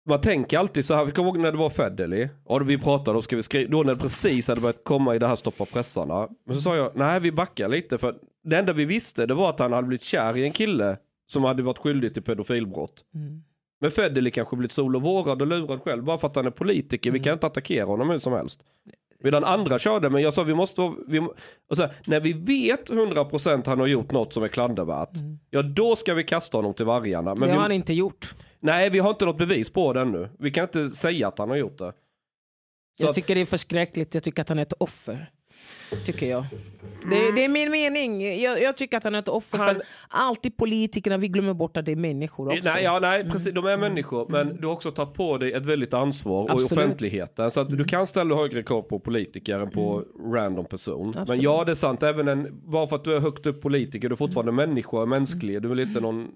man 0.05 0.21
tänker 0.21 0.57
alltid 0.57 0.85
så 0.85 0.95
här, 0.95 1.05
vi 1.05 1.11
kommer 1.11 1.29
ihåg 1.29 1.39
när 1.39 1.51
det 1.51 1.57
var 1.57 1.69
Federley, 1.69 2.29
då 2.47 2.59
vi 2.59 2.77
pratade, 2.77 3.17
då 3.17 3.21
ska 3.21 3.35
vi 3.35 3.43
skriva, 3.43 3.71
då 3.71 3.83
när 3.83 3.93
det 3.93 3.99
precis 3.99 4.47
hade 4.47 4.61
börjat 4.61 4.83
komma 4.83 5.15
i 5.15 5.19
det 5.19 5.27
här 5.27 5.35
stoppa 5.35 5.65
pressarna. 5.65 6.29
Men 6.45 6.55
så 6.55 6.61
sa 6.61 6.75
jag, 6.75 6.91
nej 6.95 7.19
vi 7.19 7.31
backar 7.31 7.69
lite 7.69 7.97
för 7.97 8.15
det 8.43 8.57
enda 8.57 8.73
vi 8.73 8.85
visste 8.85 9.25
det 9.25 9.33
var 9.33 9.49
att 9.49 9.59
han 9.59 9.73
hade 9.73 9.87
blivit 9.87 10.03
kär 10.03 10.37
i 10.37 10.43
en 10.43 10.51
kille 10.51 10.97
som 11.27 11.43
hade 11.43 11.63
varit 11.63 11.77
skyldig 11.77 12.13
till 12.13 12.23
pedofilbrott. 12.23 13.05
Mm. 13.15 13.43
Men 13.81 13.91
Federley 13.91 14.31
kanske 14.31 14.55
blivit 14.55 14.71
sol 14.71 14.95
och 14.95 15.27
och 15.27 15.47
lurad 15.47 15.81
själv 15.81 16.03
bara 16.03 16.17
för 16.17 16.27
att 16.27 16.35
han 16.35 16.45
är 16.45 16.51
politiker, 16.51 17.11
vi 17.11 17.19
kan 17.19 17.33
inte 17.33 17.47
attackera 17.47 17.85
honom 17.85 18.09
hur 18.09 18.19
som 18.19 18.33
helst. 18.33 18.63
Medan 19.23 19.43
andra 19.43 19.79
körde, 19.79 20.09
men 20.09 20.21
jag 20.21 20.33
sa 20.33 20.43
vi 20.43 20.53
måste 20.53 20.91
vi, 21.07 21.19
och 21.69 21.77
så 21.77 21.81
här, 21.81 21.93
när 22.05 22.19
vi 22.19 22.33
vet 22.33 22.89
100% 22.89 23.63
han 23.65 23.79
har 23.79 23.87
gjort 23.87 24.11
något 24.11 24.33
som 24.33 24.43
är 24.43 24.47
klandervärt, 24.47 25.09
ja 25.49 25.61
då 25.61 25.95
ska 25.95 26.13
vi 26.13 26.23
kasta 26.23 26.57
honom 26.57 26.73
till 26.73 26.85
vargarna. 26.85 27.35
Men 27.35 27.39
det 27.39 27.45
har 27.45 27.51
vi, 27.51 27.61
han 27.61 27.71
inte 27.71 27.93
gjort. 27.93 28.35
Nej, 28.61 28.89
vi 28.89 28.99
har 28.99 29.09
inte 29.09 29.25
något 29.25 29.37
bevis 29.37 29.69
på 29.73 29.93
det 29.93 30.01
ännu. 30.01 30.29
Vi 30.39 30.51
kan 30.51 30.63
inte 30.63 30.89
säga 30.89 31.27
att 31.27 31.39
han 31.39 31.49
har 31.49 31.55
gjort 31.57 31.77
det. 31.77 31.93
Så 32.97 33.03
Jag 33.03 33.09
att- 33.09 33.15
tycker 33.15 33.35
det 33.35 33.41
är 33.41 33.45
förskräckligt. 33.45 34.13
Jag 34.13 34.23
tycker 34.23 34.41
att 34.41 34.49
han 34.49 34.57
är 34.59 34.63
ett 34.63 34.73
offer. 34.79 35.31
Tycker 36.05 36.25
jag. 36.29 36.45
Det, 37.09 37.31
det 37.35 37.45
är 37.45 37.49
min 37.49 37.71
mening. 37.71 38.39
Jag, 38.41 38.61
jag 38.61 38.77
tycker 38.77 38.97
att 38.97 39.03
han 39.03 39.15
är 39.15 39.19
ett 39.19 39.27
offer. 39.27 39.57
Han- 39.57 39.75
För 39.75 39.83
alltid 40.09 40.57
politikerna, 40.57 41.17
vi 41.17 41.27
glömmer 41.27 41.53
bort 41.53 41.77
att 41.77 41.85
det 41.85 41.91
är 41.91 41.95
människor 41.95 42.47
också. 42.57 42.69
Nej, 42.73 42.83
ja, 42.83 42.99
nej 42.99 43.29
precis, 43.29 43.53
de 43.53 43.65
är 43.65 43.77
människor, 43.77 44.27
men 44.29 44.57
du 44.61 44.67
har 44.67 44.73
också 44.73 44.91
tagit 44.91 45.13
på 45.13 45.37
dig 45.37 45.53
ett 45.53 45.65
väldigt 45.65 45.93
ansvar 45.93 46.43
och 46.43 46.49
i 46.49 46.51
Absolut. 46.63 46.71
offentligheten. 46.71 47.51
Så 47.51 47.61
att 47.61 47.69
du 47.69 47.83
kan 47.83 48.07
ställa 48.07 48.35
högre 48.35 48.63
krav 48.63 48.81
på 48.81 48.99
politiker 48.99 49.59
än 49.59 49.69
på 49.71 50.03
random 50.33 50.65
person. 50.65 51.11
Men 51.13 51.21
Absolut. 51.21 51.43
ja, 51.43 51.63
det 51.63 51.71
är 51.71 51.75
sant, 51.75 52.03
även 52.03 52.27
en, 52.27 52.61
bara 52.65 52.87
för 52.87 52.95
att 52.95 53.03
du 53.03 53.15
är 53.15 53.19
högt 53.19 53.45
upp 53.45 53.61
politiker, 53.61 54.09
du 54.09 54.13
är 54.13 54.17
fortfarande 54.17 54.51
människa 54.51 54.97
och 54.97 55.07
mänsklig. 55.09 55.61
Du 55.61 55.67
är 55.67 55.75
väl 55.75 55.79
inte 55.87 55.99
någon 55.99 56.27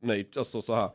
supernöjd, 0.00 0.38
alltså 0.38 0.62
så 0.62 0.74
här. 0.74 0.90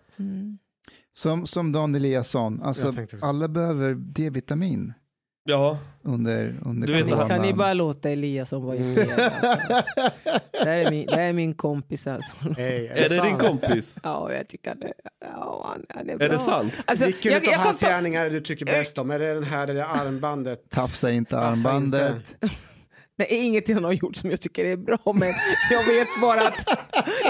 som, 1.14 1.48
som 1.48 1.72
Dan 1.72 1.96
Eliasson, 1.96 2.62
alltså, 2.64 2.94
tänkte 2.94 3.18
alla 3.22 3.48
behöver 3.48 3.96
D-vitamin 3.96 4.94
Ja, 5.44 5.78
under, 6.02 6.56
under 6.66 6.88
Du 6.88 6.94
vet, 6.94 7.04
coronan. 7.04 7.28
Kan 7.28 7.42
ni 7.42 7.54
bara 7.54 7.74
låta 7.74 8.10
Eliasson 8.10 8.64
vara 8.66 8.76
i 8.76 8.96
fred? 8.96 9.20
Alltså. 9.20 9.42
det, 10.52 10.60
här 10.60 10.68
är 10.68 10.90
min, 10.90 11.06
det 11.06 11.16
här 11.16 11.22
är 11.22 11.34
min 11.34 11.54
kompis 11.54 12.08
alltså. 12.08 12.32
Hey, 12.58 12.88
är 12.88 13.10
det 13.10 13.22
din 13.24 13.38
kompis? 13.38 13.98
Ja, 14.04 14.34
jag 14.34 14.48
tycker 14.48 14.76
det. 14.76 14.94
Ja, 15.22 15.66
han, 15.70 15.86
han 15.90 16.10
är 16.10 16.18
bra. 16.18 16.26
Är 16.28 16.30
det 16.30 16.40
sant? 16.40 16.74
Alltså, 16.86 17.06
Vilken 17.06 17.32
jag, 17.32 17.48
av 17.48 17.54
jag 17.54 17.60
hans 17.60 17.80
ta, 17.80 17.88
gärningar 17.88 18.26
är 18.26 18.30
det 18.30 18.36
du 18.40 18.42
tycker 18.42 18.66
bäst 18.66 18.98
om? 18.98 19.12
Är 19.12 19.20
det 19.20 19.34
den 19.34 19.44
här, 19.44 19.68
det 19.68 19.74
där 19.74 19.84
armbandet? 19.84 20.70
Tafsa 20.70 21.12
inte 21.12 21.32
Tafsa 21.32 21.48
armbandet. 21.48 22.44
Är 23.26 23.46
ingenting 23.46 23.76
han 23.76 23.84
har 23.84 23.92
gjort 23.94 24.16
som 24.16 24.30
jag 24.30 24.42
tycker 24.42 24.66
är 24.66 24.78
bra, 24.78 25.14
men 25.14 25.34
jag 25.72 25.86
vet 25.86 26.08
bara 26.22 26.48
att 26.48 26.80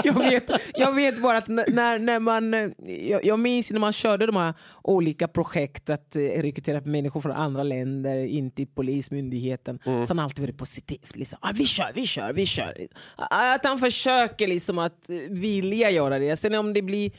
jag 0.04 0.12
vet, 0.30 0.50
jag 0.74 0.92
vet 0.92 1.22
bara 1.22 1.38
att 1.38 1.48
när, 1.48 1.98
när 1.98 2.18
man, 2.18 2.54
eh, 2.54 2.70
jag, 3.10 3.24
jag 3.24 3.38
minns 3.38 3.70
när 3.70 3.80
man 3.80 3.92
körde 3.92 4.26
de 4.26 4.36
här 4.36 4.54
olika 4.82 5.28
projekt 5.28 5.90
att 5.90 6.16
eh, 6.16 6.20
rekrytera 6.20 6.80
människor 6.84 7.20
från 7.20 7.32
andra 7.32 7.62
länder 7.62 8.24
in 8.24 8.50
till 8.50 8.66
polismyndigheten, 8.66 9.78
så 9.84 10.04
han 10.08 10.18
har 10.18 10.24
alltid 10.24 10.44
varit 10.44 10.58
positivt. 10.58 11.16
Liksom. 11.16 11.38
Ah, 11.42 11.50
vi 11.54 11.66
kör, 11.66 11.90
vi 11.94 12.06
kör, 12.06 12.32
vi 12.32 12.46
kör. 12.46 12.86
Ah, 13.16 13.54
Att 13.54 13.64
han 13.64 13.78
försöker 13.78 14.46
liksom 14.48 14.78
att 14.78 15.10
eh, 15.10 15.16
vilja 15.30 15.90
göra 15.90 16.18
det. 16.18 16.36
Sen 16.36 16.54
om 16.54 16.72
det 16.72 16.82
blir 16.82 17.10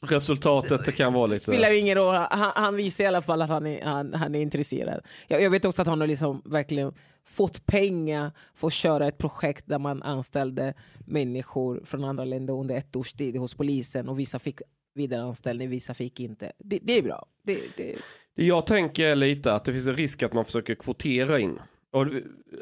Resultatet 0.00 0.94
kan 0.96 1.12
vara 1.12 1.26
lite... 1.26 1.40
spelar 1.40 1.78
ingen 1.78 1.94
roll. 1.94 2.14
Han, 2.14 2.52
han 2.54 2.76
visar 2.76 3.04
i 3.04 3.06
alla 3.06 3.22
fall 3.22 3.42
att 3.42 3.50
han 3.50 3.66
är, 3.66 3.84
han, 3.84 4.14
han 4.14 4.34
är 4.34 4.40
intresserad. 4.40 5.00
Jag, 5.28 5.42
jag 5.42 5.50
vet 5.50 5.64
också 5.64 5.82
att 5.82 5.88
han 5.88 6.00
har 6.00 6.06
liksom 6.06 6.42
verkligen 6.44 6.92
fått 7.24 7.66
pengar 7.66 8.32
för 8.54 8.66
att 8.66 8.72
köra 8.72 9.08
ett 9.08 9.18
projekt 9.18 9.64
där 9.66 9.78
man 9.78 10.02
anställde 10.02 10.74
människor 11.06 11.82
från 11.84 12.04
andra 12.04 12.24
länder 12.24 12.54
under 12.54 12.76
ett 12.76 12.96
års 12.96 13.12
tid 13.12 13.36
hos 13.36 13.54
polisen 13.54 14.08
och 14.08 14.18
vissa 14.18 14.38
fick 14.38 14.60
vidareanställning, 14.94 15.70
vissa 15.70 15.94
fick 15.94 16.20
inte. 16.20 16.52
Det, 16.58 16.78
det 16.82 16.98
är 16.98 17.02
bra. 17.02 17.26
Det, 17.42 17.60
det, 17.76 17.94
jag 18.34 18.66
tänker 18.66 19.14
lite 19.14 19.52
att 19.52 19.64
det 19.64 19.72
finns 19.72 19.86
en 19.86 19.96
risk 19.96 20.22
att 20.22 20.32
man 20.32 20.44
försöker 20.44 20.74
kvotera 20.74 21.38
in. 21.38 21.58
Och 21.90 22.06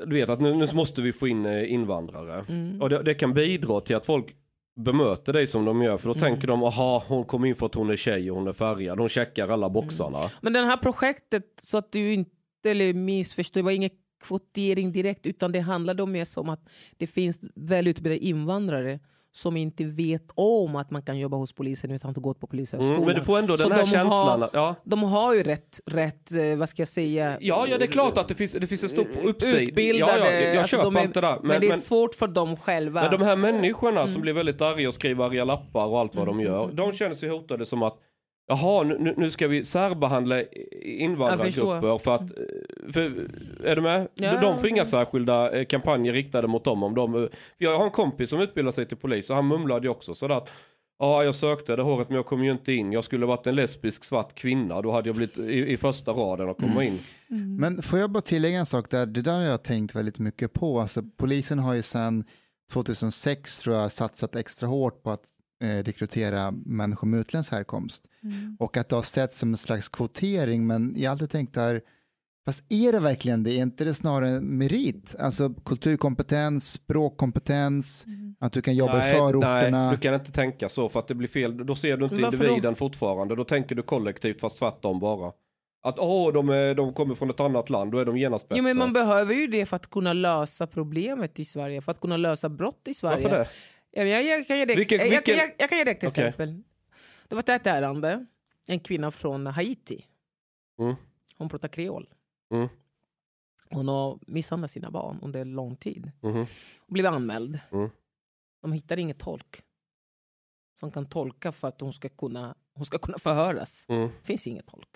du 0.06 0.14
vet 0.14 0.28
att 0.28 0.40
nu, 0.40 0.54
nu 0.54 0.66
måste 0.74 1.02
vi 1.02 1.12
få 1.12 1.28
in 1.28 1.46
eh, 1.46 1.72
invandrare. 1.72 2.44
Och 2.80 2.90
det, 2.90 3.02
det 3.02 3.14
kan 3.14 3.34
bidra 3.34 3.80
till 3.80 3.96
att 3.96 4.06
folk 4.06 4.36
bemöter 4.76 5.32
dig 5.32 5.46
som 5.46 5.64
de 5.64 5.82
gör. 5.82 5.96
För 5.96 6.08
då 6.08 6.14
tänker 6.14 6.46
de, 6.46 6.62
aha 6.62 7.04
hon 7.08 7.24
kom 7.24 7.44
in 7.44 7.54
för 7.54 7.66
att 7.66 7.74
hon 7.74 7.90
är 7.90 7.96
tjej 7.96 8.30
och 8.30 8.36
hon 8.36 8.48
är 8.48 8.52
färgad. 8.52 8.98
Hon 8.98 9.08
checkar 9.08 9.48
alla 9.48 9.70
boxarna. 9.70 10.18
Men 10.40 10.52
det 10.52 10.64
här 10.64 10.76
projektet, 10.76 11.44
så 11.62 11.78
att 11.78 11.92
du 11.92 12.12
inte 12.12 12.30
eller 12.64 12.94
missförstår, 12.94 13.60
det 13.60 13.64
var 13.64 13.70
ingen 13.70 13.90
kvotering 14.24 14.92
direkt 14.92 15.26
utan 15.26 15.52
det 15.52 15.60
handlade 15.60 16.02
om 16.02 16.12
mer 16.12 16.24
som 16.24 16.48
att 16.48 16.68
det 16.96 17.06
finns 17.06 17.38
välutbildade 17.54 18.24
invandrare 18.24 19.00
som 19.36 19.56
inte 19.56 19.84
vet 19.84 20.30
om 20.34 20.76
att 20.76 20.90
man 20.90 21.02
kan 21.02 21.18
jobba 21.18 21.36
hos 21.36 21.52
polisen 21.52 21.90
utan 21.90 22.10
att 22.10 22.16
ha 22.16 22.20
gått 22.20 22.40
på 22.40 22.46
polishögskolan. 22.46 22.94
Mm, 22.94 23.06
men 23.06 23.14
du 23.14 23.20
får 23.20 23.38
ändå 23.38 23.56
Så 23.56 23.68
den 23.68 23.72
här 23.72 23.84
de 23.84 23.90
känslan. 23.90 24.40
Har, 24.40 24.50
ja. 24.52 24.74
De 24.84 25.02
har 25.02 25.34
ju 25.34 25.42
rätt, 25.42 25.80
rätt, 25.86 26.32
eh, 26.32 26.56
vad 26.56 26.68
ska 26.68 26.80
jag 26.80 26.88
säga? 26.88 27.38
Ja, 27.40 27.66
ja, 27.68 27.78
det 27.78 27.84
är 27.84 27.86
klart 27.86 28.18
att 28.18 28.28
det 28.28 28.34
finns, 28.34 28.52
det 28.52 28.66
finns 28.66 28.82
en 28.82 28.88
stor 28.88 29.06
uppsida. 29.24 29.60
Utbildade. 29.60 30.18
Ja, 30.18 30.30
ja, 30.32 30.40
jag 30.40 30.56
alltså, 30.56 30.76
köper 30.76 30.98
är, 30.98 31.04
inte 31.04 31.20
det. 31.20 31.26
Men, 31.40 31.48
Men, 31.48 31.60
det 31.60 31.68
är 31.68 31.72
svårt 31.76 32.14
för 32.14 32.26
dem 32.28 32.56
själva. 32.56 33.02
men 33.02 33.10
de 33.18 33.24
här 33.24 33.36
människorna 33.36 34.00
Mm. 34.00 34.08
som 34.08 34.22
blir 34.22 34.32
väldigt 34.32 34.60
arga 34.60 34.88
och 34.88 34.94
skriver 34.94 35.24
arga 35.24 35.44
lappar 35.44 35.86
och 35.86 35.98
allt 36.00 36.14
vad 36.14 36.26
de 36.26 36.40
gör. 36.40 36.72
De 36.72 36.92
känner 36.92 37.14
sig 37.14 37.28
hotade 37.28 37.66
som 37.66 37.82
att 37.82 37.96
Jaha, 38.46 38.82
nu, 38.82 39.14
nu 39.16 39.30
ska 39.30 39.48
vi 39.48 39.64
särbehandla 39.64 40.42
invandrargrupper 40.82 41.98
för 41.98 42.14
att... 42.14 42.20
eh, 42.22 42.92
För, 42.92 43.00
är 43.64 43.76
du 43.76 43.82
med? 43.82 44.08
Ja. 44.14 44.40
De 44.40 44.58
får 44.58 44.68
inga 44.68 44.84
särskilda 44.84 45.58
eh, 45.58 45.64
kampanjer 45.64 46.12
riktade 46.12 46.48
mot 46.48 46.64
dem. 46.64 46.82
Om 46.82 46.94
de 46.94 47.14
eh, 47.14 47.20
för 47.20 47.30
jag 47.58 47.78
har 47.78 47.84
en 47.84 47.90
kompis 47.90 48.30
som 48.30 48.40
utbildar 48.40 48.72
sig 48.72 48.86
till 48.88 48.96
polis 48.96 49.30
och 49.30 49.36
han 49.36 49.46
mumlade 49.48 49.86
ju 49.86 49.88
också 49.90 50.14
sådär 50.14 50.34
att 50.34 50.48
Ja, 50.98 51.24
jag 51.24 51.34
sökte 51.34 51.76
det 51.76 51.82
håret 51.82 52.08
men 52.08 52.16
jag 52.16 52.26
kom 52.26 52.44
ju 52.44 52.50
inte 52.50 52.72
in. 52.72 52.92
Jag 52.92 53.04
skulle 53.04 53.26
varit 53.26 53.46
en 53.46 53.54
lesbisk 53.54 54.04
svart 54.04 54.34
kvinna. 54.34 54.82
Då 54.82 54.92
hade 54.92 55.08
jag 55.08 55.16
blivit 55.16 55.38
i, 55.38 55.72
i 55.72 55.76
första 55.76 56.12
raden 56.12 56.48
och 56.48 56.58
komma 56.58 56.84
in. 56.84 56.98
Men 57.58 57.82
får 57.82 57.98
jag 57.98 58.10
bara 58.10 58.20
tillägga 58.20 58.58
en 58.58 58.66
sak 58.66 58.90
där, 58.90 59.06
det 59.06 59.22
där 59.22 59.32
har 59.32 59.42
jag 59.42 59.62
tänkt 59.62 59.94
väldigt 59.94 60.18
mycket 60.18 60.52
på. 60.52 60.80
Alltså, 60.80 61.02
polisen 61.16 61.58
har 61.58 61.74
ju 61.74 61.82
sedan 61.82 62.24
2006 62.72 63.58
tror 63.58 63.76
jag 63.76 63.92
satsat 63.92 64.36
extra 64.36 64.66
hårt 64.68 65.02
på 65.02 65.10
att 65.10 65.24
rekrytera 65.64 66.50
människor 66.50 67.08
med 67.08 67.20
utländsk 67.20 67.52
härkomst. 67.52 68.04
Och 68.58 68.76
att 68.76 68.88
det 68.88 68.96
har 68.96 69.02
sett 69.02 69.32
som 69.32 69.48
en 69.48 69.56
slags 69.56 69.88
kvotering, 69.88 70.66
men 70.66 70.94
jag 70.96 71.10
har 71.10 71.12
alltid 71.12 71.30
tänkt 71.30 71.54
där, 71.54 71.80
fast 72.46 72.64
är 72.68 72.92
det 72.92 73.00
verkligen 73.00 73.42
det? 73.42 73.52
Är 73.52 73.62
inte 73.62 73.84
det 73.84 73.94
snarare 73.94 74.28
en 74.30 74.58
merit? 74.58 75.14
Alltså 75.18 75.54
kulturkompetens, 75.54 76.72
språkkompetens, 76.72 78.06
att 78.40 78.52
du 78.52 78.62
kan 78.62 78.76
jobba 78.76 79.08
i 79.08 79.12
förorterna. 79.12 79.86
nej, 79.86 79.96
du 79.96 80.00
kan 80.00 80.14
inte 80.14 80.32
tänka 80.32 80.68
så 80.68 80.88
för 80.88 81.00
att 81.00 81.08
det 81.08 81.14
blir 81.14 81.28
fel. 81.28 81.66
Då 81.66 81.74
ser 81.74 81.96
du 81.96 82.04
inte 82.04 82.16
Varför 82.22 82.38
då? 82.38 82.44
individen 82.44 82.74
fortfarande. 82.74 83.36
Då 83.36 83.44
tänker 83.44 83.74
du 83.74 83.82
kollektivt 83.82 84.40
fast 84.40 84.58
tvärtom 84.58 85.00
bara. 85.00 85.32
Att 85.82 85.98
åh, 85.98 86.32
de, 86.32 86.48
är, 86.48 86.74
de 86.74 86.92
kommer 86.92 87.14
från 87.14 87.30
ett 87.30 87.40
annat 87.40 87.70
land, 87.70 87.92
då 87.92 87.98
är 87.98 88.04
de 88.04 88.16
genast 88.16 88.48
bättre. 88.48 88.58
Jo, 88.58 88.64
men 88.64 88.76
man 88.76 88.92
behöver 88.92 89.34
ju 89.34 89.46
det 89.46 89.66
för 89.66 89.76
att 89.76 89.90
kunna 89.90 90.12
lösa 90.12 90.66
problemet 90.66 91.40
i 91.40 91.44
Sverige, 91.44 91.80
för 91.80 91.92
att 91.92 92.00
kunna 92.00 92.16
lösa 92.16 92.48
brott 92.48 92.88
i 92.88 92.94
Sverige. 92.94 93.22
Varför 93.22 93.38
det? 93.38 93.46
Jag, 93.96 94.08
jag, 94.08 94.24
jag, 94.24 94.46
kan 94.46 94.58
ge 94.58 94.64
dig, 94.64 94.76
Vilken- 94.76 94.98
jag, 94.98 95.28
jag, 95.28 95.50
jag 95.58 95.68
kan 95.68 95.78
ge 95.78 95.84
dig 95.84 95.92
ett 95.94 96.02
exempel. 96.02 96.62
Det 97.28 97.34
var 97.34 97.50
ett 97.50 97.66
ärende, 97.66 98.26
en 98.66 98.80
kvinna 98.80 99.10
från 99.10 99.46
Haiti. 99.46 100.06
Mm. 100.78 100.94
Hon 101.36 101.48
pratar 101.48 101.68
kreol. 101.68 102.08
Mm. 102.50 102.68
Hon 103.70 103.88
har 103.88 104.18
misshandlat 104.26 104.70
sina 104.70 104.90
barn 104.90 105.18
under 105.22 105.44
lång 105.44 105.76
tid. 105.76 106.12
Mhm. 106.20 106.34
Hon 106.34 106.46
blev 106.88 107.06
anmäld. 107.06 107.58
Mm. 107.72 107.90
De 108.62 108.72
hittar 108.72 108.96
ingen 108.98 109.16
tolk 109.16 109.62
som 110.80 110.90
kan 110.90 111.06
tolka 111.06 111.52
för 111.52 111.68
att 111.68 111.80
hon 111.80 111.92
ska 111.92 112.08
kunna, 112.08 112.54
hon 112.74 112.86
ska 112.86 112.98
kunna 112.98 113.18
förhöras. 113.18 113.86
Mm. 113.88 114.08
Finns 114.22 114.46
ingen 114.46 114.64
tolk. 114.64 114.88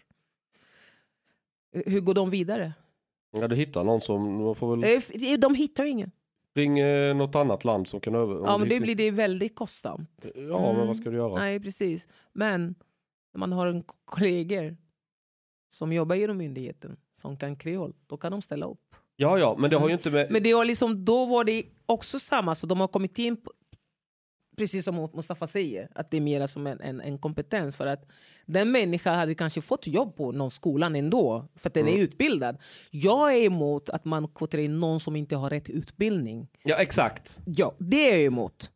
Hur 1.73 2.01
går 2.01 2.15
de 2.15 2.31
vidare? 2.31 2.73
Ja, 3.31 3.49
du 3.49 3.57
hittar 3.57 3.85
någon 3.85 4.01
som, 4.01 4.55
får 4.55 4.77
väl 4.77 5.03
Eh, 5.33 5.39
De 5.39 5.55
hittar 5.55 5.85
ingen. 5.85 6.11
Ring 6.59 6.79
eh, 6.79 7.17
något 7.17 7.35
annat 7.35 7.65
land 7.65 7.89
som 7.89 8.01
kan 8.01 8.15
över... 8.15 8.39
om 8.39 8.45
Ja, 8.47 8.59
men 8.59 8.69
det 8.69 8.81
blir 8.81 8.95
det 8.95 9.11
väldigt 9.11 9.55
kostsamt. 9.55 10.27
Ja, 10.35 10.73
men 10.73 10.87
vad 10.87 10.97
ska 10.97 11.11
du 11.11 11.17
göra? 11.17 11.35
Nej, 11.35 11.61
precis. 11.61 12.09
Men 12.33 12.75
när 13.35 13.39
man 13.39 13.53
har 13.53 13.67
en 13.67 13.83
k- 13.83 13.95
kollegor 14.05 14.77
som 15.71 15.93
jobbar 15.93 16.17
inom 16.17 16.37
myndigheten 16.37 16.97
som 17.15 17.37
kan 17.37 17.57
kreol, 17.57 17.95
då 18.07 18.17
kan 18.17 18.33
de 18.33 18.43
ställa 18.43 18.67
upp. 18.67 18.81
Ja, 19.17 19.39
ja, 19.39 19.57
men 19.59 19.71
det 19.71 19.77
har 19.77 19.89
ju 19.89 19.93
inte 19.95 20.11
med... 20.11 20.31
Men 20.31 20.43
det 20.43 20.55
var 20.55 20.65
liksom, 20.65 21.05
då 21.05 21.27
var 21.27 21.45
det 21.45 21.65
också 21.87 22.19
samma, 22.19 22.55
så 22.55 22.67
de 22.67 22.81
har 22.81 22.89
kommit 22.89 23.19
in 23.19 23.37
på, 23.37 23.53
precis 24.59 24.85
som 24.85 25.09
Mustafa 25.15 25.47
säger, 25.47 25.89
att 25.95 26.11
det 26.11 26.17
är 26.17 26.21
mer 26.21 26.47
som 26.47 26.67
en, 26.67 26.81
en, 26.81 27.01
en 27.01 27.19
kompetens. 27.19 27.77
För 27.77 27.87
att 27.87 28.07
den 28.47 28.71
människan 28.73 29.15
hade 29.15 29.35
kanske 29.35 29.61
fått 29.61 29.87
jobb 29.87 30.17
på 30.17 30.33
någon 30.33 30.51
skolan 30.51 30.97
ändå, 30.97 31.49
för 31.57 31.69
att 31.69 31.75
den 31.75 31.87
Mm. 31.87 31.99
är 31.99 32.03
utbildad. 32.05 32.57
Jag 32.91 33.35
är 33.35 33.45
emot 33.45 33.91
att 33.91 34.05
man 34.05 34.29
kvoterar 34.29 34.63
in 34.63 34.81
någon 34.81 35.01
som 35.01 35.17
inte 35.17 35.37
har 35.37 35.51
rätt 35.51 35.69
utbildning. 35.69 36.49
Ja, 36.65 36.77
exakt. 36.77 37.39
Ja, 37.47 37.75
det 37.79 38.11
är 38.11 38.17
jag 38.17 38.25
emot. 38.25 38.71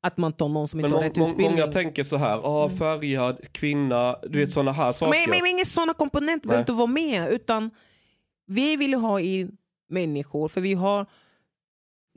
Att 0.00 0.16
man 0.16 0.32
tar 0.32 0.48
någon 0.48 0.68
som 0.68 0.76
Men 0.80 0.84
inte 0.84 0.96
har 0.96 1.02
rätt 1.02 1.10
utbildning. 1.18 1.50
många 1.50 1.66
tänker 1.66 2.02
så 2.04 2.16
här, 2.16 2.40
ah, 2.44 2.70
färgad, 2.70 3.52
kvinna, 3.52 4.16
du 4.28 4.38
vet 4.38 4.52
sådana 4.52 4.72
här 4.72 4.92
saker. 4.92 5.10
Men, 5.18 5.30
men, 5.30 5.38
men 5.42 5.50
inga 5.56 5.64
sådana 5.64 5.94
komponenter 5.94 6.48
behöver 6.48 6.62
inte 6.62 6.72
vara 6.72 6.86
med. 6.86 7.32
Utan 7.32 7.70
vi 8.46 8.76
vill 8.76 8.94
ha 8.94 9.20
in 9.20 9.56
människor, 9.88 10.48
för 10.48 10.60
vi 10.60 10.74
har... 10.74 11.06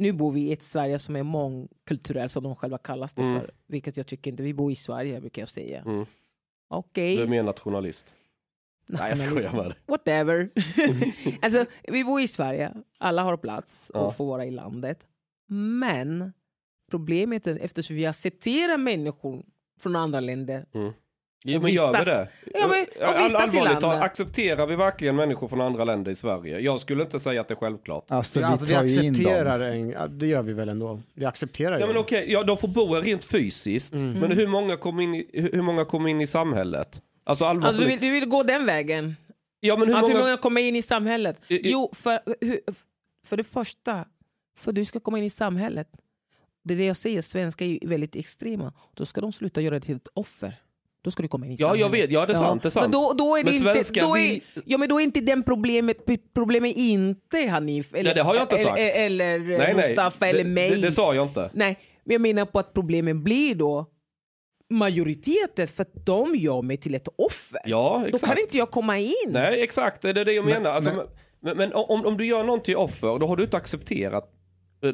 Nu 0.02 0.12
bor 0.12 0.32
vi 0.32 0.42
i 0.42 0.52
ett 0.54 0.62
Sverige 0.62 1.00
som 1.00 1.16
är 1.16 1.24
mångkulturellt, 1.24 2.32
som 2.32 2.44
de 2.44 2.56
själva 2.56 2.78
kallas 2.78 3.14
det 3.14 3.22
Mm. 3.22 3.40
för. 3.42 3.52
Vilket 3.68 3.98
jag 3.98 4.08
tycker 4.08 4.32
inte. 4.32 4.44
Vi 4.44 4.54
bor 4.54 4.72
i 4.72 4.76
Sverige, 4.76 5.22
brukar 5.22 5.42
jag 5.42 5.50
säga. 5.50 5.82
Mm. 5.82 6.06
Okej. 6.68 7.16
Du 7.18 7.24
är 7.24 7.28
mer 7.28 7.44
nationalist. 7.44 8.16
Nej, 8.88 9.10
jag 9.10 9.18
skojar 9.18 9.34
nationalist. 9.34 9.54
med 9.58 9.66
dig. 9.66 9.76
Whatever. 9.86 10.50
alltså, 11.42 11.66
vi 11.84 12.04
bor 12.04 12.22
i 12.22 12.28
Sverige, 12.28 12.74
alla 12.98 13.24
har 13.24 13.38
plats 13.38 13.92
Ja. 13.94 14.00
och 14.00 14.16
får 14.16 14.26
vara 14.26 14.46
i 14.46 14.52
landet. 14.52 15.08
Men 15.80 16.34
problemet 16.92 17.48
är 17.48 17.58
eftersom 17.60 17.96
vi 17.96 18.06
accepterar 18.06 18.78
människor 18.78 19.44
från 19.80 19.96
andra 19.96 20.20
länder 20.20 20.66
Ja, 21.44 21.60
men 21.60 21.72
gör 21.72 21.92
vi 21.92 21.98
vistas- 22.00 22.06
det? 22.06 22.28
Ja, 22.54 22.68
men- 22.68 23.08
och 23.10 23.16
All- 23.16 23.24
vistas 23.24 23.42
i 23.54 23.58
allvarligt 23.58 23.82
talat, 23.82 23.82
landet. 23.84 24.02
accepterar 24.04 24.68
vi 24.68 24.76
verkligen 24.76 25.16
människor 25.16 25.48
från 25.48 25.62
andra 25.62 25.84
länder 25.84 26.12
i 26.12 26.16
Sverige? 26.16 26.60
Jag 26.60 26.80
skulle 26.80 27.04
inte 27.04 27.20
säga 27.20 27.42
att 27.42 27.48
det 27.48 27.54
är 27.54 27.56
självklart. 27.56 28.06
Alltså 28.12 28.40
vi 28.40 28.46
alltså, 28.46 28.66
vi 28.68 28.76
accepterar 28.76 29.60
en, 29.60 29.96
det 30.20 30.28
gör 30.28 30.42
vi 30.44 30.54
väl 30.54 30.70
ändå. 30.70 31.00
Vi 31.14 31.26
accepterar 31.26 31.80
Ja 31.80 31.88
men 31.88 31.98
okej, 31.98 32.26
ja, 32.32 32.44
de 32.44 32.58
får 32.58 32.68
bo 32.68 32.94
här 32.96 33.02
rent 33.02 33.24
fysiskt. 33.24 33.94
Mm. 33.94 34.20
Men 34.20 34.32
hur 34.32 34.48
många 34.48 34.78
kommer 34.78 35.04
in, 35.04 35.26
hur 35.34 35.62
många 35.62 35.86
kommer 35.86 36.10
in 36.10 36.22
i 36.22 36.28
samhället? 36.28 37.02
Alltså 37.24 37.46
allvarligt. 37.46 37.68
Alltså, 37.68 37.82
du, 37.84 37.88
vill, 37.90 38.00
du 38.00 38.12
vill 38.12 38.30
gå 38.30 38.44
den 38.44 38.66
vägen? 38.66 39.16
ja 39.60 39.78
men 39.78 39.88
hur 39.88 39.96
att 39.96 40.04
hur 40.04 40.08
många... 40.08 40.20
många 40.24 40.38
kommer 40.38 40.62
in 40.62 40.76
i 40.76 40.82
samhället? 40.82 41.42
I- 41.48 41.56
i- 41.56 41.72
Jo, 41.72 41.90
för, 41.94 42.20
för 43.26 43.38
det 43.38 43.44
första, 43.44 44.06
för 44.58 44.72
du 44.72 44.86
ska 44.86 45.00
komma 45.00 45.18
in 45.18 45.24
i 45.24 45.30
samhället. 45.30 45.88
Det 46.64 46.74
är 46.74 46.78
det 46.78 46.86
jag 46.86 46.96
säger, 46.96 47.22
svenskar 47.22 47.66
är 47.66 47.88
väldigt 47.88 48.16
extrema. 48.16 48.74
Då 48.94 49.06
ska 49.06 49.22
de 49.22 49.32
sluta 49.32 49.62
göra 49.62 49.76
det 49.76 49.82
till 49.86 49.96
ett 49.96 50.08
offer. 50.14 50.54
Då 51.04 51.12
ska 51.12 51.22
du 51.24 51.28
komma 51.30 51.46
in 51.46 51.52
i 51.52 51.56
Ja 51.60 51.76
jag 51.76 51.90
vet, 51.90 52.12
ja 52.12 52.26
det 52.26 52.34
är 52.34 52.38
sant, 52.38 52.64
det 52.64 52.68
är 52.68 52.70
sant. 52.70 52.84
Men 52.84 52.92
då, 52.92 53.14
då 53.18 53.36
är 53.38 53.44
det 53.44 53.52
Men 53.52 53.76
inte, 53.78 54.00
då 54.02 54.18
är, 54.18 54.30
vill- 54.30 54.42
ja, 54.66 54.78
men 54.78 54.90
då 54.90 55.00
är 55.00 55.04
inte 55.04 55.22
den 55.22 55.44
problemet, 55.44 55.98
problemet 56.34 56.76
inte 56.76 57.38
Hanif, 57.48 57.94
eller, 57.94 58.04
Nej, 58.04 58.14
det 58.16 58.22
har 58.22 58.36
jag 58.36 58.44
inte 58.44 58.56
eller, 58.56 58.64
sagt. 58.66 58.80
eller 58.96 59.40
nej, 59.40 59.58
nej, 59.58 59.74
Mustafa 59.76 60.28
eller 60.28 60.44
det, 60.44 60.50
mig. 60.50 60.70
Det, 60.70 60.76
det 60.82 60.92
sa 60.92 61.14
jag 61.16 61.28
inte. 61.28 61.50
Nej, 61.54 61.80
men 62.04 62.14
jag 62.14 62.22
menar 62.22 62.46
på 62.46 62.60
att 62.60 62.74
problemen 62.74 63.24
blir 63.24 63.56
då 63.56 63.86
majoriteten 64.70 65.68
för 65.68 65.82
att 65.82 66.06
de 66.06 66.36
gör 66.36 66.62
mig 66.62 66.78
till 66.78 66.96
ett 66.96 67.08
offer. 67.16 67.60
Ja 67.66 67.98
då 68.02 68.08
exakt. 68.08 68.26
kan 68.34 68.42
inte 68.42 68.58
jag 68.58 68.72
komma 68.72 69.00
in. 69.00 69.14
Nej 69.30 69.62
exakt, 69.62 70.02
det 70.02 70.10
är 70.10 70.14
det 70.14 70.32
jag 70.34 70.46
Men- 70.46 70.54
menar. 70.54 70.72
Alltså, 70.76 70.94
men- 70.94 71.08
men, 71.44 71.58
men 71.58 71.74
om, 71.74 72.06
om 72.06 72.18
du 72.18 72.26
gör 72.26 72.44
någon 72.44 72.62
till 72.64 72.76
offer, 72.76 73.20
då 73.20 73.28
har 73.28 73.36
du 73.36 73.44
inte 73.44 73.58
accepterat 73.58 74.30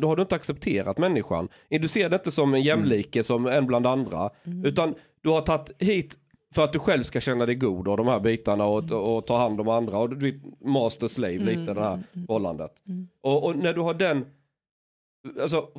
då 0.01 0.07
har 0.07 0.15
du 0.15 0.21
inte 0.21 0.35
accepterat 0.35 0.97
människan. 0.97 1.47
Du 1.69 1.87
ser 1.87 2.09
det 2.09 2.15
inte 2.15 2.31
som 2.31 2.53
en 2.53 2.61
jämlike 2.61 3.23
som 3.23 3.45
en 3.47 3.67
bland 3.67 3.87
andra. 3.87 4.29
Mm. 4.45 4.65
Utan 4.65 4.95
du 5.21 5.29
har 5.29 5.41
tagit 5.41 5.71
hit 5.79 6.17
för 6.55 6.63
att 6.63 6.73
du 6.73 6.79
själv 6.79 7.03
ska 7.03 7.19
känna 7.19 7.45
dig 7.45 7.55
god 7.55 7.87
och 7.87 7.97
de 7.97 8.07
här 8.07 8.19
bitarna 8.19 8.65
och, 8.65 8.91
och 8.91 9.27
ta 9.27 9.37
hand 9.37 9.61
om 9.61 9.67
andra. 9.67 9.97
Och 9.97 10.17
du 10.17 10.41
master 10.59 11.07
slave 11.07 11.35
Mm, 11.35 11.47
lite 11.47 11.73
det 11.73 11.81
här 11.81 12.03
förhållandet. 12.13 12.71
Och, 13.21 13.45
och 13.45 13.57
när 13.57 13.73
du 13.73 13.81
har 13.81 13.93
den, 13.93 14.25
alltså 15.41 15.69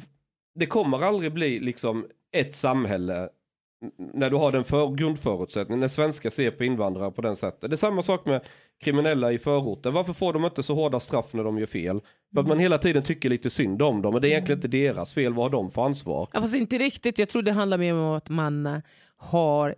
det 0.55 0.67
kommer 0.67 1.03
aldrig 1.03 1.33
bli 1.33 1.61
liksom 1.61 2.07
ett 2.33 2.55
samhälle 2.55 3.29
när 4.13 4.31
du 4.31 4.37
har 4.37 4.53
den 4.53 4.65
för, 4.65 4.95
grundförutsättningen, 4.95 5.81
när 5.81 5.89
svenskar 5.89 6.31
ser 6.31 6.51
på 6.51 6.65
invandrare 6.65 7.11
på 7.11 7.23
den 7.23 7.37
sättet. 7.37 7.71
Det 7.71 7.75
är 7.75 7.77
samma 7.77 8.03
sak 8.03 8.27
med 8.27 8.41
kriminella 8.81 9.33
i 9.33 9.39
förorten. 9.39 9.93
Varför 9.95 10.13
får 10.13 10.33
de 10.33 10.45
inte 10.45 10.63
så 10.63 10.75
hårda 10.75 11.01
straff 11.01 11.35
när 11.35 11.45
de 11.45 11.59
gör 11.59 11.67
fel? 11.67 12.01
För 12.35 12.41
att 12.41 12.49
man 12.49 12.59
hela 12.59 12.79
tiden 12.79 13.03
tycker 13.03 13.29
lite 13.29 13.51
synd 13.51 13.83
om 13.83 14.03
dem, 14.03 14.13
men 14.13 14.23
det 14.23 14.29
är 14.29 14.31
egentligen 14.31 14.59
inte 14.59 14.69
deras 14.69 15.15
fel. 15.15 15.35
Vad 15.35 15.45
har 15.45 15.51
de 15.51 15.71
för 15.71 15.83
ansvar? 15.83 16.29
Ja, 16.33 16.41
fast 16.41 16.57
inte 16.57 16.79
riktigt. 16.79 17.19
Jag 17.19 17.29
tror 17.29 17.43
det 17.43 17.53
handlar 17.53 17.79
mer 17.79 17.95
om 17.95 18.13
att 18.17 18.29
man 18.29 18.67
eh, 18.67 18.79
har 19.19 19.75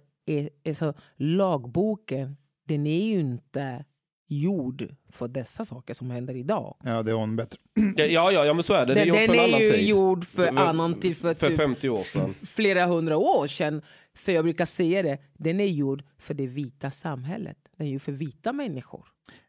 alltså, 0.69 0.95
lagboken. 1.17 2.37
Den 2.69 2.87
är 2.87 3.05
ju 3.05 3.21
inte 3.21 3.85
gjord 4.29 4.95
för 5.13 5.29
dessa 5.29 5.65
saker 5.65 5.95
som 5.95 6.11
händer 6.11 6.35
idag. 6.37 6.77
Ja, 6.85 7.03
det 7.03 7.11
är 7.11 7.15
hon 7.15 7.37
bättre. 7.37 7.59
Ja, 7.97 8.33
ja, 8.33 8.45
ja 8.45 8.55
men 8.55 8.63
så 8.63 8.75
är 8.75 8.87
det. 8.87 8.95
Det 8.95 9.01
är 9.01 9.07
Den, 9.07 9.27
den 9.27 9.39
är 9.55 9.61
ju 9.61 9.71
tid. 9.71 9.89
gjord 9.89 10.25
för, 10.25 10.47
För- 10.47 10.61
annan 10.61 10.95
tid, 11.01 11.17
för, 11.17 11.35
För 11.35 11.47
typ 11.47 11.57
50 11.57 11.89
år 11.89 12.03
sedan. 12.05 12.35
flera 12.43 12.87
hundra 12.87 13.17
år 13.17 13.47
sedan. 13.47 13.83
För 14.15 14.33
jag 14.33 14.45
brukar 14.45 14.65
säga 14.65 15.03
det, 15.03 15.19
den 15.35 15.61
är 15.61 15.67
gjord 15.67 16.03
för 16.19 16.35
det 16.35 16.47
vita 16.47 16.91
samhället. 16.91 17.59
Den 17.77 17.87
är 17.87 17.91
gjord 17.91 18.03
för 18.03 18.13
vita 18.13 18.53
människor. 18.53 19.07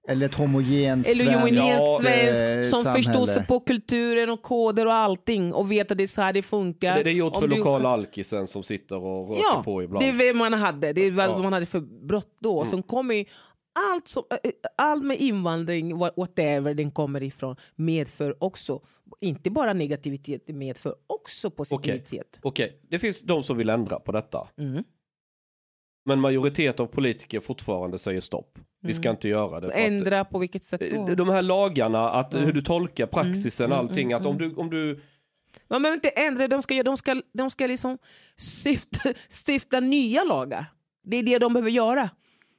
Eller 0.08 0.26
ett 0.26 0.36
homogent 0.36 1.08
Eller 1.08 1.16
svenskt, 1.26 1.34
homogent 1.40 1.66
Ja, 1.80 2.00
svensk 2.02 2.70
som 2.70 2.84
samhälle. 2.84 3.04
förstår 3.04 3.26
sig 3.26 3.46
på 3.48 3.60
kulturen 3.60 4.30
och 4.30 4.42
koder 4.42 4.86
och 4.86 4.94
allting 4.94 5.54
och 5.54 5.72
vet 5.72 5.92
att 5.92 5.98
det 5.98 6.04
är 6.04 6.08
så 6.08 6.22
här 6.22 6.34
det 6.34 6.42
funkar. 6.42 6.98
Det, 6.98 7.04
det 7.04 7.10
är 7.10 7.14
gjort 7.14 7.34
Om 7.36 7.42
för 7.42 7.48
du- 7.48 7.58
lokala 7.58 7.90
alkisen 7.90 8.48
som 8.48 8.64
sitter 8.64 8.96
och 8.96 9.30
röker 9.30 9.42
Ja, 9.54 9.62
på 9.66 9.84
ibland. 9.84 10.06
det 10.06 10.10
är 10.10 10.34
vad 10.34 10.52
man 10.52 10.60
hade. 10.60 10.94
Det 10.94 11.02
är 11.02 11.12
vad 11.12 11.26
Ja. 11.30 11.38
man 11.38 11.54
hade 11.54 11.66
för 11.66 11.80
brott 11.80 12.38
då. 12.40 12.58
Mm. 12.60 12.70
Sen 12.70 12.84
kommer 12.84 13.16
ju 13.16 13.26
allt, 13.94 14.08
som, 14.08 14.24
eh, 14.32 14.38
eh, 14.44 14.52
allt 14.78 15.04
med 15.06 15.18
invandring, 15.20 15.96
wha- 15.96 16.14
whatever 16.18 16.74
den 16.74 16.92
kommer 16.92 17.24
ifrån, 17.24 17.56
medför 17.76 18.44
också, 18.44 18.82
inte 19.22 19.50
bara 19.50 19.74
negativitet, 19.74 20.44
det 20.48 20.54
medför 20.54 20.96
också 21.08 21.50
positivitet. 21.50 22.40
Okej, 22.42 22.80
det 22.90 23.00
finns 23.00 23.22
de 23.22 23.44
som 23.44 23.58
vill 23.58 23.70
ändra 23.70 24.00
på 24.00 24.12
detta. 24.12 24.48
Mm. 24.58 24.84
Men 26.06 26.20
majoritet 26.20 26.80
av 26.80 26.86
politiker 26.86 27.40
fortfarande 27.40 28.00
säger 28.00 28.22
stopp. 28.22 28.60
Vi 28.84 28.94
ska 28.94 29.10
inte 29.10 29.28
göra 29.30 29.60
det. 29.60 29.72
Mm. 29.72 29.94
Ändra 29.94 30.26
på 30.26 30.40
vilket 30.40 30.64
sätt 30.64 30.82
då? 30.92 31.06
De 31.16 31.30
här 31.30 31.42
lagarna, 31.42 32.10
att 32.10 32.34
Mm. 32.34 32.46
hur 32.46 32.54
du 32.54 32.62
tolkar 32.62 33.06
praxisen, 33.06 33.66
Mm, 33.66 33.78
mm, 33.80 33.90
allting. 33.90 34.14
Att 34.14 34.26
om 34.26 34.36
mm. 34.36 34.50
du, 34.50 34.56
om 34.56 34.70
du 34.70 35.00
Man 35.68 35.82
behöver 35.82 35.96
inte 35.96 36.10
ändra, 36.10 36.48
de 36.48 36.62
ska, 36.62 36.84
de 36.84 36.98
ska, 36.98 37.22
de 37.34 37.50
ska 37.50 37.68
liksom 37.68 37.98
stifta, 38.64 39.10
stifta 39.46 39.80
nya 39.80 40.24
lagar. 40.24 40.66
Det 41.04 41.18
är 41.18 41.24
det 41.24 41.38
de 41.40 41.54
behöver 41.54 41.72
göra. 41.72 42.10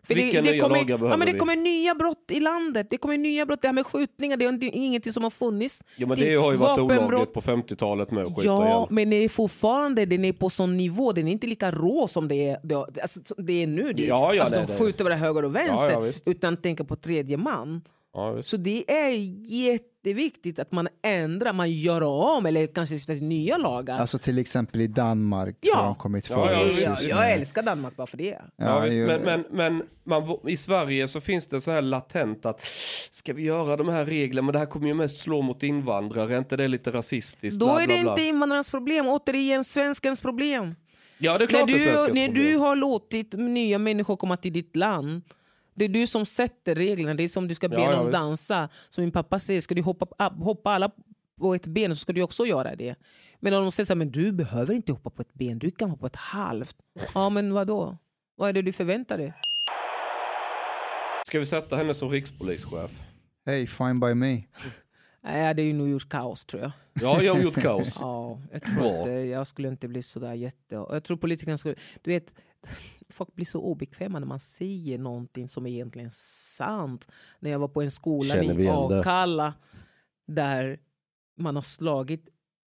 För 0.06 0.14
Vilka 0.14 0.42
det, 0.42 0.52
det 0.52 0.58
kommer, 0.58 0.90
ja, 0.90 1.16
men 1.16 1.20
Det 1.26 1.32
vi? 1.32 1.38
kommer 1.38 1.56
nya 1.56 1.94
brott 1.94 2.24
i 2.30 2.40
landet. 2.40 2.86
Det 2.90 2.98
kommer 2.98 3.18
nya 3.18 3.46
brott. 3.46 3.62
Det 3.62 3.68
här 3.68 3.72
med 3.72 3.86
skjutningar, 3.86 4.36
det 4.36 4.44
är 4.44 4.70
ingenting 4.74 5.12
som 5.12 5.22
har 5.22 5.30
funnits. 5.30 5.80
Ja 5.96 6.06
men 6.06 6.16
till 6.16 6.26
det 6.26 6.34
har 6.34 6.52
ju 6.52 6.58
varit 6.58 6.78
olagligt 6.78 7.32
på 7.32 7.40
50-talet 7.40 8.10
med 8.10 8.24
att 8.26 8.36
skjuta 8.36 8.46
Ja, 8.48 8.66
ihjäl. 8.66 8.86
men 8.90 9.10
det 9.10 9.16
är 9.16 9.28
fortfarande 9.28 10.04
den 10.06 10.24
är 10.24 10.32
på 10.32 10.50
sån 10.50 10.76
nivå. 10.76 11.12
Den 11.12 11.28
är 11.28 11.32
inte 11.32 11.46
lika 11.46 11.70
rå 11.70 12.08
som 12.08 12.28
det 12.28 12.48
är, 12.48 12.58
det, 12.62 12.74
alltså, 12.76 13.20
det 13.38 13.62
är 13.62 13.66
nu. 13.66 13.92
Det, 13.92 14.02
Ja, 14.06 14.34
ja, 14.34 14.42
alltså, 14.42 14.60
det- 14.60 14.66
de 14.66 14.72
det- 14.72 14.78
skjuter 14.78 15.04
bara 15.04 15.14
höger 15.14 15.44
och 15.44 15.56
vänster 15.56 15.90
Ja, 15.90 16.06
ja, 16.06 16.12
utan 16.24 16.56
tänka 16.56 16.84
på 16.84 16.96
tredje 16.96 17.36
man. 17.36 17.82
Ja. 18.14 18.42
Så 18.42 18.56
det 18.56 18.90
är 18.92 19.10
jätteviktigt 19.52 20.58
att 20.58 20.72
man 20.72 20.88
ändrar, 21.02 21.52
man 21.52 21.70
gör 21.72 22.02
om 22.02 22.46
eller 22.46 22.66
kanske 22.66 22.94
stiftar 22.94 23.14
nya 23.14 23.56
lagar. 23.56 23.98
Alltså 23.98 24.18
till 24.18 24.38
exempel 24.38 24.80
i 24.80 24.86
Danmark 24.86 25.56
Ja. 25.60 25.76
har 25.76 25.84
de 25.86 25.94
kommit 25.94 26.30
Ja, 26.30 26.42
före. 26.42 26.54
ja, 26.56 26.96
jag, 27.00 27.10
jag, 27.10 27.32
älskar 27.32 27.62
Danmark 27.62 27.96
bara 27.96 28.06
för 28.06 28.16
det. 28.16 28.24
Ja, 28.56 28.64
Ja, 28.66 28.80
visst, 28.80 28.96
ju- 28.96 29.06
men 29.06 29.22
men, 29.22 29.44
men 29.50 29.82
man, 30.04 30.38
i 30.48 30.56
Sverige 30.56 31.08
så 31.08 31.20
finns 31.20 31.46
det 31.46 31.60
så 31.60 31.70
här 31.70 31.82
latent 31.82 32.46
att 32.46 32.60
ska 33.10 33.32
vi 33.32 33.42
göra 33.42 33.76
de 33.76 33.88
här 33.88 34.04
reglerna 34.04 34.46
men 34.46 34.52
det 34.52 34.58
här 34.58 34.66
kommer 34.66 34.88
ju 34.88 34.94
mest 34.94 35.18
slå 35.18 35.42
mot 35.42 35.62
invandrare, 35.62 36.34
är 36.34 36.38
inte 36.38 36.56
det 36.56 36.68
lite 36.68 36.90
rasistiskt? 36.90 37.60
Då 37.60 37.66
Bla, 37.66 37.82
är 37.82 37.86
bla, 37.86 37.96
det 37.96 38.02
bla. 38.02 38.12
inte 38.12 38.22
invandrarens 38.22 38.70
problem, 38.70 39.06
återigen 39.08 39.64
svenskens 39.64 40.20
problem. 40.20 40.74
Ja 41.18 41.38
det 41.38 41.44
är 41.44 41.46
När 41.46 41.46
klart 41.46 41.66
det 41.66 41.72
är 41.74 41.78
du, 41.78 41.84
när 41.92 42.06
problem. 42.06 42.34
du 42.34 42.56
har 42.56 42.76
låtit 42.76 43.32
nya 43.32 43.78
människor 43.78 44.16
komma 44.16 44.36
till 44.36 44.52
ditt 44.52 44.76
land, 44.76 45.22
det 45.74 45.84
är 45.84 45.88
du 45.88 46.06
som 46.06 46.26
sätter 46.26 46.74
reglerna. 46.74 47.14
Det 47.14 47.22
är 47.24 47.28
som 47.28 47.48
du 47.48 47.54
ska 47.54 47.68
be 47.68 47.76
Ja, 47.76 47.82
ja, 47.90 47.96
någon 47.96 48.06
visst. 48.06 48.12
dansa. 48.18 48.68
Som 48.88 49.04
min 49.04 49.12
pappa 49.12 49.38
säger, 49.38 49.60
ska 49.60 49.74
du 49.74 49.82
hoppa, 49.82 50.04
upp- 50.26 50.42
hoppa 50.42 50.70
alla 50.70 50.90
på 51.40 51.54
ett 51.54 51.66
ben 51.66 51.94
så 51.96 52.00
ska 52.00 52.12
du 52.12 52.22
också 52.22 52.46
göra 52.46 52.76
det. 52.76 52.94
Men 53.40 53.54
om 53.54 53.62
de 53.62 53.72
säger 53.72 53.86
så 53.86 53.92
här, 53.92 53.98
men 53.98 54.10
du 54.10 54.32
behöver 54.32 54.74
inte 54.74 54.92
hoppa 54.92 55.10
på 55.10 55.22
ett 55.22 55.34
ben, 55.34 55.58
du 55.58 55.70
kan 55.70 55.90
hoppa 55.90 56.00
på 56.00 56.06
ett 56.06 56.16
halvt. 56.16 56.76
Ja 57.14 57.28
men 57.30 57.52
vad 57.54 57.66
då? 57.66 57.96
Vad 58.36 58.48
är 58.48 58.52
det 58.52 58.62
du 58.62 58.72
förväntar 58.72 59.18
dig? 59.18 59.32
Ska 61.26 61.38
vi 61.38 61.46
sätta 61.46 61.76
henne 61.76 61.94
som 61.94 62.10
rikspolischef? 62.10 63.00
Hey, 63.46 63.66
fine 63.66 64.00
by 64.00 64.14
me. 64.14 64.42
Nej, 65.24 65.38
jag 65.38 65.46
hade 65.46 65.62
ju 65.62 65.72
nog 65.72 65.88
gjort 65.88 66.08
kaos 66.08 66.44
tror 66.44 66.62
jag. 66.62 66.72
Ja, 66.92 67.22
jag 67.22 67.34
har 67.34 67.40
gjort 67.40 67.62
kaos. 67.62 67.96
Ja, 68.00 68.40
jag 68.52 68.62
tror 68.62 68.74
Bra. 68.74 68.98
inte, 68.98 69.10
jag 69.10 69.46
skulle 69.46 69.68
inte 69.68 69.88
bli 69.88 70.02
sådär 70.02 70.34
jätte... 70.34 70.74
Jag 70.74 71.04
tror 71.04 71.16
politikerna 71.16 71.58
skulle... 71.58 71.74
Du 72.02 72.10
vet, 72.10 72.32
folk 73.10 73.34
blir 73.34 73.46
så 73.46 73.60
obekväma 73.60 74.18
när 74.18 74.26
man 74.26 74.40
säger 74.40 74.98
någonting 74.98 75.48
som 75.48 75.66
är 75.66 75.70
egentligen 75.70 76.10
sant. 76.10 77.08
När 77.40 77.50
jag 77.50 77.58
var 77.58 77.68
på 77.68 77.82
en 77.82 77.90
skola 77.90 78.42
i? 78.42 78.68
Akalla 78.68 79.54
där 80.26 80.78
man 81.36 81.54
har 81.54 81.62
slagit 81.62 82.28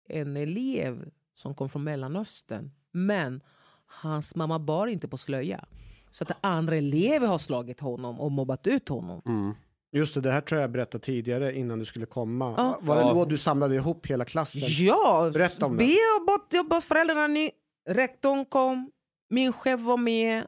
en 0.08 0.36
elev 0.36 1.10
som 1.34 1.54
kom 1.54 1.68
från 1.68 1.84
Mellanöstern. 1.84 2.70
Men 2.90 3.40
hans 3.86 4.34
mamma 4.34 4.58
bar 4.58 4.86
inte 4.86 5.08
på 5.08 5.16
slöja. 5.16 5.64
Så 6.10 6.24
att 6.24 6.38
andra 6.40 6.76
elever 6.76 7.26
har 7.26 7.38
slagit 7.38 7.80
honom 7.80 8.20
och 8.20 8.32
mobbat 8.32 8.66
ut 8.66 8.88
honom. 8.88 9.22
Mm. 9.26 9.54
Just 9.94 10.14
det, 10.14 10.20
det 10.20 10.30
här 10.30 10.40
tror 10.40 10.60
jag 10.60 10.62
jag 10.64 10.72
berättade 10.72 11.04
tidigare 11.04 11.56
innan 11.56 11.78
du 11.78 11.84
skulle 11.84 12.06
komma. 12.06 12.54
Ja. 12.56 12.78
Var 12.82 12.96
det 12.96 13.02
då 13.02 13.24
du 13.24 13.38
samlade 13.38 13.74
ihop 13.74 14.06
hela 14.06 14.24
klassen? 14.24 14.62
Ja, 14.86 15.30
Berätta 15.32 15.66
om 15.66 15.76
det. 15.76 15.84
jag 15.84 16.26
bad, 16.26 16.40
jag 16.50 16.68
bad 16.68 16.84
föräldrarna, 16.84 17.26
ni, 17.26 17.50
rektorn 17.88 18.44
kom, 18.44 18.90
min 19.30 19.52
chef 19.52 19.80
var 19.80 19.96
med. 19.96 20.46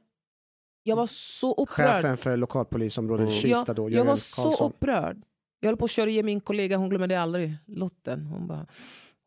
Jag 0.83 0.97
var 0.97 1.07
så 1.07 1.55
upprörd. 1.55 1.87
Chefen 1.97 2.17
för 2.17 2.37
lokalpolisområdet 2.37 3.21
Mm. 3.29 3.33
Kista 3.33 3.65
jag, 3.67 3.77
då, 3.77 3.83
jag 3.83 3.91
Jörgen 3.91 4.07
var 4.07 4.17
så 4.17 4.43
Karlsson. 4.43 4.71
upprörd. 4.71 5.23
Jag 5.61 5.69
höll 5.69 5.77
på 5.77 5.85
att 5.85 5.91
köra 5.91 6.11
igen 6.11 6.27
min 6.27 6.41
kollega, 6.41 6.77
hon 6.77 6.89
glömmer 6.89 7.07
det 7.07 7.21
aldrig, 7.21 7.57
Lotten. 7.67 8.27
Hon, 8.27 8.47
bara, 8.47 8.67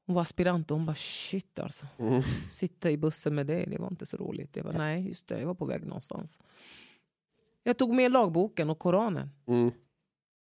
hon 0.06 0.16
var 0.16 0.22
aspirant 0.22 0.72
och 0.72 0.78
hon 0.78 0.86
bara 0.86 0.96
shit 0.96 1.60
alltså. 1.60 1.86
Mm. 2.00 2.22
Sitta 2.50 2.92
i 2.92 2.98
bussen 2.98 3.36
med 3.36 3.48
dig, 3.48 3.66
det 3.68 3.78
var 3.78 3.88
inte 3.88 4.06
så 4.06 4.18
roligt. 4.18 4.56
Jag 4.56 4.66
bara 4.66 4.78
nej, 4.78 5.08
just 5.08 5.28
det, 5.28 5.40
jag 5.40 5.48
var 5.48 5.54
på 5.56 5.66
väg 5.66 5.86
någonstans. 5.86 6.40
Jag 7.64 7.78
tog 7.78 7.94
med 7.96 8.12
lagboken 8.12 8.70
och 8.70 8.80
Koranen. 8.80 9.30
Mm. 9.48 9.72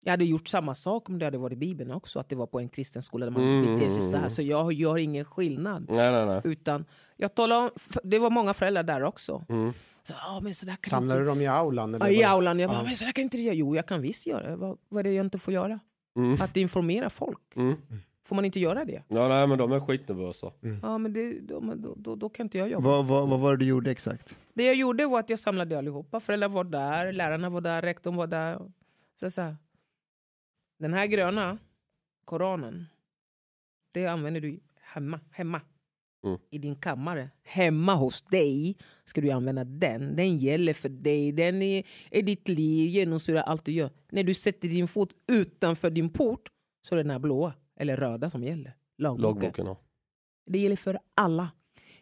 Jag 0.01 0.11
hade 0.11 0.25
gjort 0.25 0.47
samma 0.47 0.75
sak 0.75 1.09
om 1.09 1.19
det 1.19 1.25
hade 1.25 1.37
varit 1.37 1.57
Bibeln 1.57 1.91
också, 1.91 2.19
att 2.19 2.29
det 2.29 2.35
var 2.35 2.47
på 2.47 2.59
en 2.59 2.69
kristen 2.69 3.01
skola 3.01 3.25
där 3.25 3.31
man 3.33 3.43
Mm, 3.43 3.75
beter 3.75 3.89
sig 3.89 4.01
så 4.01 4.11
här. 4.11 4.17
mm. 4.17 4.29
Så 4.29 4.41
jag 4.41 4.73
gör 4.73 4.97
ingen 4.97 5.25
skillnad. 5.25 5.85
Nej, 5.89 6.11
nej, 6.11 6.25
nej. 6.25 6.41
Utan 6.43 6.85
jag 7.17 7.35
talade 7.35 7.61
om, 7.61 7.69
det 8.03 8.19
var 8.19 8.29
många 8.29 8.53
föräldrar 8.53 8.83
där 8.83 9.03
också. 9.03 9.45
Mm. 9.49 9.73
Så, 10.03 10.13
ah, 10.13 10.39
men 10.41 10.55
så 10.55 10.65
där 10.65 10.75
kan 10.75 10.89
Samlade 10.89 11.19
inte... 11.19 11.23
du 11.23 11.29
dem 11.29 11.41
i 11.41 11.47
aulan? 11.47 11.95
Eller 11.95 12.05
Ja, 12.05 12.11
I 12.11 12.23
aulan. 12.23 12.59
Jag 12.59 12.69
bara, 12.69 12.79
Ja. 12.79 12.83
men 12.83 12.95
så 12.95 13.05
där 13.05 13.11
kan 13.11 13.21
inte 13.23 13.37
jag. 13.41 13.55
Jo, 13.55 13.75
jag 13.75 13.85
kan 13.85 14.01
visst 14.01 14.27
göra 14.27 14.49
det. 14.49 14.55
Vad, 14.55 14.77
vad 14.89 14.99
är 14.99 15.03
det 15.03 15.15
jag 15.15 15.25
inte 15.25 15.37
får 15.39 15.53
göra? 15.53 15.79
Mm. 16.17 16.41
Att 16.41 16.57
informera 16.57 17.09
folk. 17.09 17.39
Mm. 17.55 17.75
Får 18.25 18.35
man 18.35 18.45
inte 18.45 18.59
göra 18.59 18.85
det? 18.85 19.03
Ja, 19.07 19.27
nej, 19.27 19.47
men 19.47 19.57
de 19.57 19.71
är 19.71 19.79
skitnervösa. 19.79 20.51
Ja, 20.81 20.97
men 20.97 21.13
det, 21.13 21.39
då, 21.39 21.61
men 21.61 21.81
då, 21.81 21.93
då, 21.97 22.15
då 22.15 22.29
kan 22.29 22.45
inte 22.45 22.57
jag 22.57 22.69
jobba. 22.69 22.87
Vad, 22.89 23.05
vad, 23.07 23.29
vad 23.29 23.39
var 23.39 23.51
det 23.51 23.57
du 23.57 23.65
gjorde 23.65 23.91
exakt? 23.91 24.37
Det 24.53 24.63
jag 24.65 24.75
gjorde 24.75 25.05
var 25.05 25.19
att 25.19 25.29
jag 25.29 25.39
samlade 25.39 25.77
allihopa. 25.77 26.19
Föräldrar 26.19 26.49
var 26.49 26.63
där, 26.63 27.13
lärarna 27.13 27.49
var 27.49 27.61
där, 27.61 27.81
rektorn 27.81 28.15
var 28.15 28.27
där. 28.27 28.59
Så, 29.19 29.31
så 29.31 29.41
här. 29.41 29.55
Den 30.79 30.93
här 30.93 31.05
gröna 31.05 31.57
Koranen, 32.25 32.85
det 33.91 34.05
använder 34.05 34.41
du 34.41 34.59
hemma. 34.81 35.19
hemma. 35.31 35.61
Mm. 36.23 36.39
I 36.49 36.57
din 36.57 36.75
kammare. 36.75 37.29
Hemma 37.43 37.95
hos 37.95 38.21
dig 38.21 38.77
ska 39.05 39.21
du 39.21 39.31
använda 39.31 39.63
den. 39.63 40.15
Den 40.15 40.37
gäller 40.37 40.73
för 40.73 40.89
dig. 40.89 41.31
Den 41.31 41.61
är, 41.61 41.83
är 42.11 42.21
ditt 42.21 42.47
liv, 42.47 42.89
genomsyrar 42.89 43.41
allt 43.41 43.65
du 43.65 43.71
gör. 43.71 43.91
När 44.11 44.23
du 44.23 44.33
sätter 44.33 44.67
din 44.67 44.87
fot 44.87 45.13
utanför 45.27 45.89
din 45.89 46.09
port 46.09 46.49
så 46.81 46.95
är 46.95 46.97
det 46.97 47.03
den 47.03 47.11
här 47.11 47.19
blåa 47.19 47.53
eller 47.75 47.97
röda 47.97 48.29
som 48.29 48.43
gäller. 48.43 48.75
Lagboken. 48.97 49.41
Lagboken. 49.41 49.65
Ja. 49.65 49.77
Det 50.45 50.59
gäller 50.59 50.75
för 50.75 50.99
alla. 51.15 51.51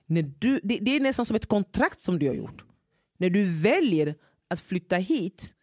När 0.06 0.32
du, 0.40 0.60
det, 0.64 0.80
det 0.82 0.96
är 0.96 1.00
nästan 1.00 1.26
som 1.26 1.36
ett 1.36 1.46
kontrakt 1.46 2.00
som 2.00 2.20
du 2.20 2.28
har 2.28 2.36
gjort. 2.36 2.64
När 3.18 3.30
du 3.30 3.62
väljer 3.62 4.16
att 4.48 4.60
flytta 4.60 4.96
hit 4.96 5.56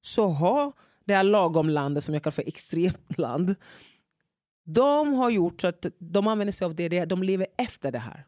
så 0.00 0.26
har 0.26 0.72
det 1.04 1.14
här 1.14 1.22
lagomlandet 1.24 2.04
som 2.04 2.14
jag 2.14 2.22
kallar 2.22 2.32
för 2.32 2.48
extremland. 2.48 3.54
De 4.64 5.12
har 5.14 5.30
gjort 5.30 5.60
så 5.60 5.66
att 5.66 5.86
de 5.98 6.26
använder 6.26 6.52
sig 6.52 6.64
av 6.64 6.74
det, 6.74 6.88
det, 6.88 7.04
de 7.04 7.22
lever 7.22 7.46
efter 7.58 7.92
det 7.92 7.98
här. 7.98 8.24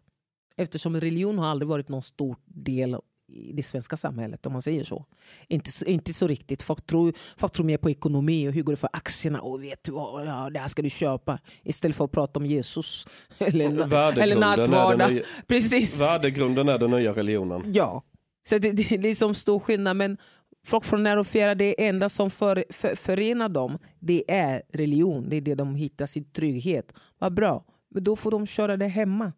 Eftersom 0.57 1.01
religion 1.01 1.39
har 1.39 1.47
aldrig 1.49 1.69
varit 1.69 1.89
någon 1.89 2.03
stor 2.03 2.37
del 2.45 2.97
i 3.33 3.53
det 3.53 3.63
svenska 3.63 3.97
samhället 3.97 4.47
om 4.47 4.53
man 4.53 4.63
säger 4.63 4.85
så. 4.85 5.05
Inte, 5.49 5.71
så- 5.73 5.85
inte 5.85 6.13
så 6.15 6.27
riktigt. 6.27 6.63
Folk 6.63 6.87
tror, 6.87 7.13
folk 7.37 7.53
tror 7.53 7.67
mer 7.67 7.77
på 7.79 7.91
ekonomi 7.91 8.49
och 8.49 8.53
hur 8.53 8.63
går 8.63 8.73
det 8.73 8.77
för 8.77 8.91
aktierna 8.93 9.41
och 9.41 9.63
vet 9.65 9.85
du 9.85 9.93
vad, 9.93 10.27
ja, 10.27 10.51
det 10.51 10.59
här 10.59 10.69
ska 10.69 10.83
du 10.83 10.91
köpa. 10.91 11.39
Istället 11.63 11.97
för 11.97 12.05
att 12.05 12.13
prata 12.13 12.41
om 12.41 12.47
Jesus. 12.47 13.07
Eller, 13.39 13.67
eller 14.19 14.37
nattvardag. 14.37 15.11
nya- 15.13 15.23
Precis. 15.47 16.01
Värdegrunden 16.01 16.69
är 16.69 16.79
den 16.79 16.91
nya 16.91 17.13
religionen. 17.13 17.63
Ja. 17.67 18.03
Så 18.49 18.59
det, 18.59 18.73
det 18.73 18.93
är 18.93 18.99
liksom 18.99 19.35
stor 19.35 19.59
skillnad. 19.61 19.97
Men 19.97 20.17
folk 20.65 20.85
från 20.85 21.03
när 21.03 21.17
och 21.17 21.27
fjärran, 21.27 21.59
det 21.59 21.87
enda 21.89 22.09
som 22.09 22.31
för, 22.31 22.65
för, 22.71 22.95
förenar 22.95 23.49
dem, 23.49 23.79
det 23.99 24.25
är 24.29 24.63
religion. 24.73 25.29
Det 25.29 25.37
är 25.37 25.41
det 25.41 25.55
de 25.55 25.75
hittar 25.75 26.07
sin 26.07 26.25
trygghet. 26.25 26.93
Vad 27.19 27.35
bra. 27.35 27.65
Men 27.91 28.05
då 28.05 28.17
får 28.17 28.31
de 28.31 28.47
köra 28.47 28.77
det 28.77 28.87
hemma. 28.87 29.33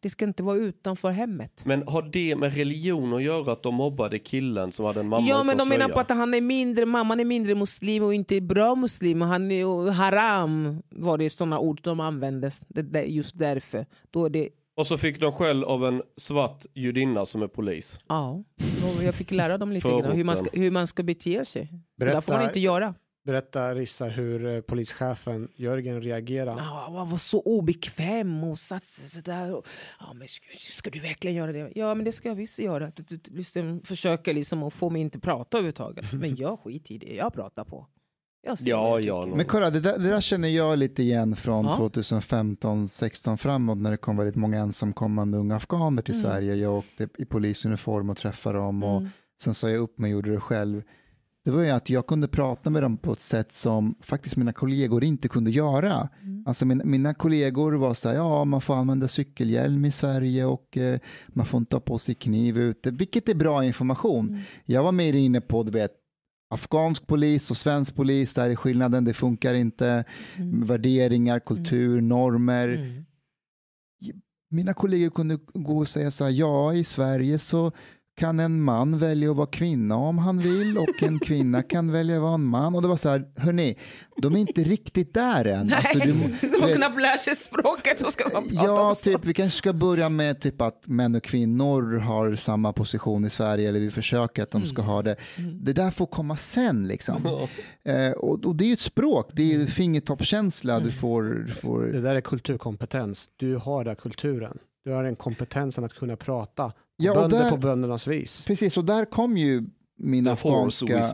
Det 0.00 0.10
ska 0.10 0.24
inte 0.24 0.42
vara 0.42 0.56
utanför 0.56 1.10
hemmet. 1.10 1.62
Men 1.66 1.88
har 1.88 2.02
det 2.02 2.36
med 2.36 2.56
religion 2.56 3.14
att 3.14 3.22
göra 3.22 3.52
att 3.52 3.62
de 3.62 3.74
mobbade 3.74 4.18
killen 4.18 4.72
som 4.72 4.84
hade 4.86 5.00
en 5.00 5.08
mamma 5.08 5.26
ja, 5.28 5.42
men 5.42 5.56
de 5.56 5.68
menar 5.68 5.88
på 5.88 6.00
att 6.00 6.10
han 6.10 6.34
är 6.34 6.40
mindre, 6.40 6.86
mamman 6.86 7.20
är 7.20 7.24
mindre 7.24 7.54
muslim 7.54 8.02
och 8.02 8.14
inte 8.14 8.40
bra 8.40 8.74
muslim. 8.74 9.20
Han 9.20 9.50
är 9.50 9.90
haram 9.90 10.82
var 10.90 11.18
det 11.18 11.30
sådana 11.30 11.58
ord 11.58 11.80
de 11.82 12.00
användes. 12.00 12.58
Det, 12.58 12.82
det, 12.82 13.04
just 13.04 13.38
därför. 13.38 13.86
Då 14.10 14.24
är 14.24 14.30
det, 14.30 14.48
Och 14.76 14.86
så 14.86 14.98
fick 14.98 15.20
de 15.20 15.32
skäll 15.32 15.64
av 15.64 15.86
en 15.86 16.02
svart 16.16 16.66
judinna 16.74 17.26
som 17.26 17.42
är 17.42 17.48
polis. 17.48 17.98
ja, 18.08 18.44
då 18.82 19.02
jag 19.02 19.14
fick 19.14 19.30
lära 19.30 19.58
dem 19.58 19.72
lite 19.72 19.88
grann 19.88 20.16
hur 20.16 20.24
man, 20.24 20.36
ska, 20.36 20.50
hur 20.52 20.70
man 20.70 20.86
ska 20.86 21.02
bete 21.02 21.44
sig. 21.44 21.66
Så 21.66 21.74
där 21.96 22.06
Berätta- 22.06 22.20
får 22.20 22.32
man 22.32 22.44
inte 22.44 22.60
göra. 22.60 22.94
Berätta 23.24 23.74
Rissa 23.74 24.04
hur 24.04 24.46
eh, 24.46 24.60
polischefen 24.60 25.48
Jörgen 25.56 26.02
reagerade. 26.02 26.58
Ja, 26.58 26.94
han 26.96 27.10
var 27.10 27.16
så 27.16 27.40
obekväm 27.40 28.44
och 28.44 28.58
satt 28.58 28.84
sig 28.84 29.08
sådär. 29.08 29.54
Och, 29.54 29.66
ja, 30.00 30.12
men 30.14 30.28
ska, 30.28 30.46
ska 30.70 30.90
du 30.90 30.98
verkligen 30.98 31.36
göra 31.36 31.52
det? 31.52 31.72
Ja, 31.74 31.94
men 31.94 32.04
det 32.04 32.12
ska 32.12 32.28
jag 32.28 32.36
visst 32.36 32.58
göra. 32.58 32.92
Du, 32.96 33.02
du, 33.02 33.16
du, 33.16 33.36
liksom, 33.36 33.80
försöker 33.84 34.34
liksom 34.34 34.62
att 34.62 34.74
få 34.74 34.90
mig 34.90 35.00
inte 35.02 35.18
prata 35.20 35.56
överhuvudtaget. 35.58 36.12
Men 36.20 36.36
jag 36.36 36.58
skiter 36.60 36.94
i 36.94 36.98
det. 36.98 37.14
Jag 37.14 37.32
pratar 37.34 37.64
på. 37.64 37.86
Ja, 38.60 39.00
ja. 39.00 39.26
Men 39.26 39.44
kolla, 39.46 39.70
det 39.70 39.80
där, 39.80 39.98
det 39.98 40.08
där 40.08 40.20
känner 40.20 40.48
jag 40.48 40.78
lite 40.78 41.02
igen 41.02 41.36
från 41.36 41.64
Ja. 41.64 41.76
2015, 41.76 42.88
16 42.88 43.38
framåt 43.38 43.78
när 43.78 43.90
det 43.90 43.96
kom 43.96 44.16
väldigt 44.16 44.36
många 44.36 44.58
ensamkommande 44.58 45.38
unga 45.38 45.56
afghaner 45.56 46.02
till 46.02 46.14
Mm. 46.14 46.24
Sverige. 46.26 46.54
Jag 46.54 46.74
åkte 46.74 47.08
i 47.18 47.24
polisuniform 47.24 48.10
och 48.10 48.16
träffade 48.16 48.58
dem 48.58 48.82
och 48.82 48.96
Mm. 49.00 49.10
sen 49.42 49.54
sa 49.54 49.68
jag 49.70 49.78
upp 49.80 49.98
mig 49.98 50.08
och 50.14 50.18
gjorde 50.18 50.30
det 50.30 50.40
själv. 50.40 50.82
det 51.44 51.52
var 51.52 51.62
ju 51.62 51.70
att 51.70 51.90
jag 51.90 52.06
kunde 52.06 52.28
prata 52.28 52.70
med 52.70 52.82
dem 52.82 52.96
på 52.96 53.12
ett 53.12 53.20
sätt 53.20 53.52
som 53.52 53.94
faktiskt 54.00 54.36
mina 54.36 54.52
kollegor 54.52 55.04
inte 55.04 55.28
kunde 55.28 55.50
göra. 55.50 56.08
Alltså 56.46 56.66
min, 56.66 56.82
mina 56.84 57.14
kollegor 57.14 57.72
var 57.72 57.94
så 57.94 58.08
här, 58.08 58.16
ja 58.16 58.44
man 58.44 58.60
får 58.60 58.74
använda 58.74 59.08
cykelhjälm 59.08 59.84
i 59.84 59.90
Sverige 59.92 60.44
och 60.44 60.76
eh, 60.76 60.98
man 61.28 61.46
får 61.46 61.58
inte 61.58 61.76
ha 61.76 61.80
på 61.80 61.98
sig 61.98 62.14
kniv 62.14 62.58
ute, 62.58 62.90
vilket 62.90 63.28
är 63.28 63.34
bra 63.34 63.64
information. 63.64 64.40
Jag 64.64 64.82
var 64.82 64.92
mer 64.92 65.12
inne 65.12 65.40
på, 65.40 65.62
du 65.62 65.70
vet, 65.70 65.90
afghansk 66.56 67.06
polis 67.06 67.50
och 67.50 67.56
svensk 67.56 67.94
polis, 67.94 68.34
där 68.34 68.50
är 68.50 68.56
skillnaden, 68.56 69.04
det 69.04 69.14
funkar 69.14 69.54
inte, 69.54 70.04
värderingar, 70.64 71.40
kultur, 71.40 72.00
normer. 72.00 72.68
Mm. 72.68 73.04
Mina 74.50 74.74
kollegor 74.74 75.10
kunde 75.10 75.38
gå 75.54 75.78
och 75.78 75.88
säga 75.88 76.10
så 76.10 76.24
här, 76.24 76.30
ja 76.30 76.74
i 76.74 76.84
Sverige 76.84 77.38
så 77.38 77.72
kan 78.16 78.40
en 78.40 78.62
man 78.62 78.98
välja 78.98 79.30
att 79.30 79.36
vara 79.36 79.46
kvinna 79.46 79.96
om 79.96 80.18
han 80.18 80.38
vill 80.38 80.78
och 80.78 81.02
en 81.02 81.18
kvinna 81.18 81.62
kan 81.62 81.92
välja 81.92 82.16
att 82.16 82.22
vara 82.22 82.34
en 82.34 82.44
man. 82.44 82.74
Och 82.74 82.82
det 82.82 82.88
var 82.88 82.96
så 82.96 83.08
här, 83.08 83.24
hörni, 83.36 83.78
de 84.22 84.34
är 84.34 84.38
inte 84.38 84.60
riktigt 84.62 85.14
där 85.14 85.44
än. 85.44 85.66
Nej, 85.66 85.76
Alltså, 85.76 85.98
du, 85.98 86.12
de 86.52 86.62
har 86.62 86.74
knappt 86.76 87.00
lärt 87.00 87.20
sig 87.20 87.36
språket 87.36 87.98
så 87.98 88.10
ska 88.10 88.24
man 88.34 88.48
prata 88.48 88.64
Ja, 88.66 88.88
om 88.88 88.94
typ, 89.04 89.24
vi 89.24 89.34
kanske 89.34 89.58
ska 89.58 89.72
börja 89.72 90.08
med 90.08 90.40
typ 90.40 90.60
att 90.60 90.82
män 90.86 91.14
och 91.14 91.22
kvinnor 91.22 91.98
har 91.98 92.34
samma 92.34 92.72
position 92.72 93.24
i 93.24 93.30
Sverige 93.30 93.68
eller 93.68 93.80
vi 93.80 93.90
försöker 93.90 94.42
att 94.42 94.50
de 94.50 94.56
Mm. 94.56 94.68
ska 94.68 94.82
ha 94.82 95.02
det. 95.02 95.16
Det 95.62 95.72
där 95.72 95.90
får 95.90 96.06
komma 96.06 96.36
sen 96.36 96.88
liksom. 96.88 97.46
Eh, 97.84 98.10
och, 98.10 98.44
och 98.46 98.56
det 98.56 98.64
är 98.64 98.66
ju 98.66 98.72
ett 98.72 98.80
språk, 98.80 99.30
det 99.32 99.42
är 99.42 99.46
Mm. 99.54 99.60
ju 99.60 99.66
fingertoppskänsla 99.66 100.80
du 100.80 100.92
får. 100.92 101.22
Du 101.46 101.52
får 101.52 101.82
Det 101.82 102.00
där 102.00 102.16
är 102.16 102.20
kulturkompetens. 102.20 103.26
Du 103.36 103.56
har 103.56 103.84
den 103.84 103.96
kulturen. 103.96 104.58
Du 104.86 104.92
har 104.92 105.04
den 105.04 105.16
kompetensen 105.16 105.84
att 105.84 105.92
kunna 105.94 106.16
prata. 106.16 106.72
Ja, 106.96 107.10
och 107.10 107.16
Bönder 107.16 107.38
där- 107.38 107.50
på 107.50 107.56
böndernas 107.56 108.06
vis. 108.06 108.44
Precis, 108.44 108.76
och 108.76 108.84
där 108.84 109.04
kom 109.04 109.36
ju 109.36 109.64
min 109.98 110.24
The 110.24 110.30
afghanska, 110.30 111.04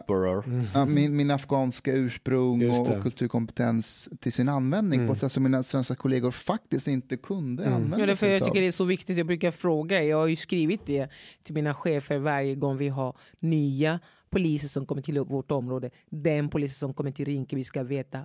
ja, 0.74 0.84
min, 0.84 1.16
min 1.16 1.30
afghanska 1.30 1.92
ursprung 1.92 2.70
och, 2.70 3.02
kulturkompetens 3.02 4.08
till 4.20 4.32
sin 4.32 4.48
användning 4.48 4.98
Mm. 5.00 5.08
på 5.08 5.14
ett 5.14 5.20
sätt 5.20 5.32
som 5.32 5.42
mina 5.42 5.62
svenska 5.62 5.94
kollegor 5.94 6.30
faktiskt 6.30 6.88
inte 6.88 7.16
kunde 7.16 7.62
Mm. 7.64 7.74
använda 7.74 8.06
Ja, 8.06 8.16
sig 8.16 8.30
jag 8.32 8.44
tycker 8.44 8.60
det 8.60 8.66
är 8.66 8.72
så 8.72 8.84
viktigt. 8.84 9.16
Jag 9.18 9.26
brukar 9.26 9.50
fråga. 9.50 10.02
Jag 10.04 10.16
har 10.16 10.26
ju 10.26 10.36
skrivit 10.36 10.86
det 10.86 11.08
till 11.42 11.54
mina 11.54 11.74
chefer 11.74 12.18
varje 12.18 12.54
gång 12.54 12.76
vi 12.76 12.88
har 12.88 13.16
nya 13.40 14.00
poliser 14.30 14.68
som 14.68 14.86
kommer 14.86 15.02
till 15.02 15.20
vårt 15.20 15.50
område. 15.50 15.90
Den 16.10 16.48
polisen 16.48 16.78
som 16.78 16.94
kommer 16.94 17.10
till 17.10 17.24
Rinkeby 17.24 17.64
ska 17.64 17.82
veta 17.82 18.24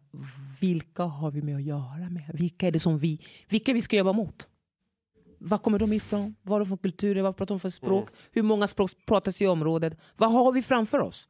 vilka 0.61 1.03
har 1.03 1.31
vi 1.31 1.41
med 1.41 1.55
att 1.55 1.63
göra 1.63 2.09
med? 2.09 2.23
Vilka 2.33 2.67
är 2.67 2.71
det 2.71 2.79
som 2.79 2.97
vi, 2.97 3.21
vilka 3.49 3.73
vi 3.73 3.81
ska 3.81 3.97
jobba 3.97 4.13
mot? 4.13 4.47
Var 5.37 5.57
kommer 5.57 5.79
de 5.79 5.93
ifrån? 5.93 6.35
Vad 6.41 6.51
har 6.53 6.59
de 6.59 6.65
för 6.69 6.77
kulturer? 6.77 7.21
Vad 7.21 7.37
pratar 7.37 7.55
de 7.55 7.59
för 7.59 7.69
språk? 7.69 8.09
Hur 8.31 8.43
många 8.43 8.67
språk 8.67 8.91
pratas 9.05 9.41
i 9.41 9.47
området? 9.47 9.97
Vad 10.17 10.31
har 10.31 10.51
vi 10.51 10.61
framför 10.61 10.99
oss? 10.99 11.29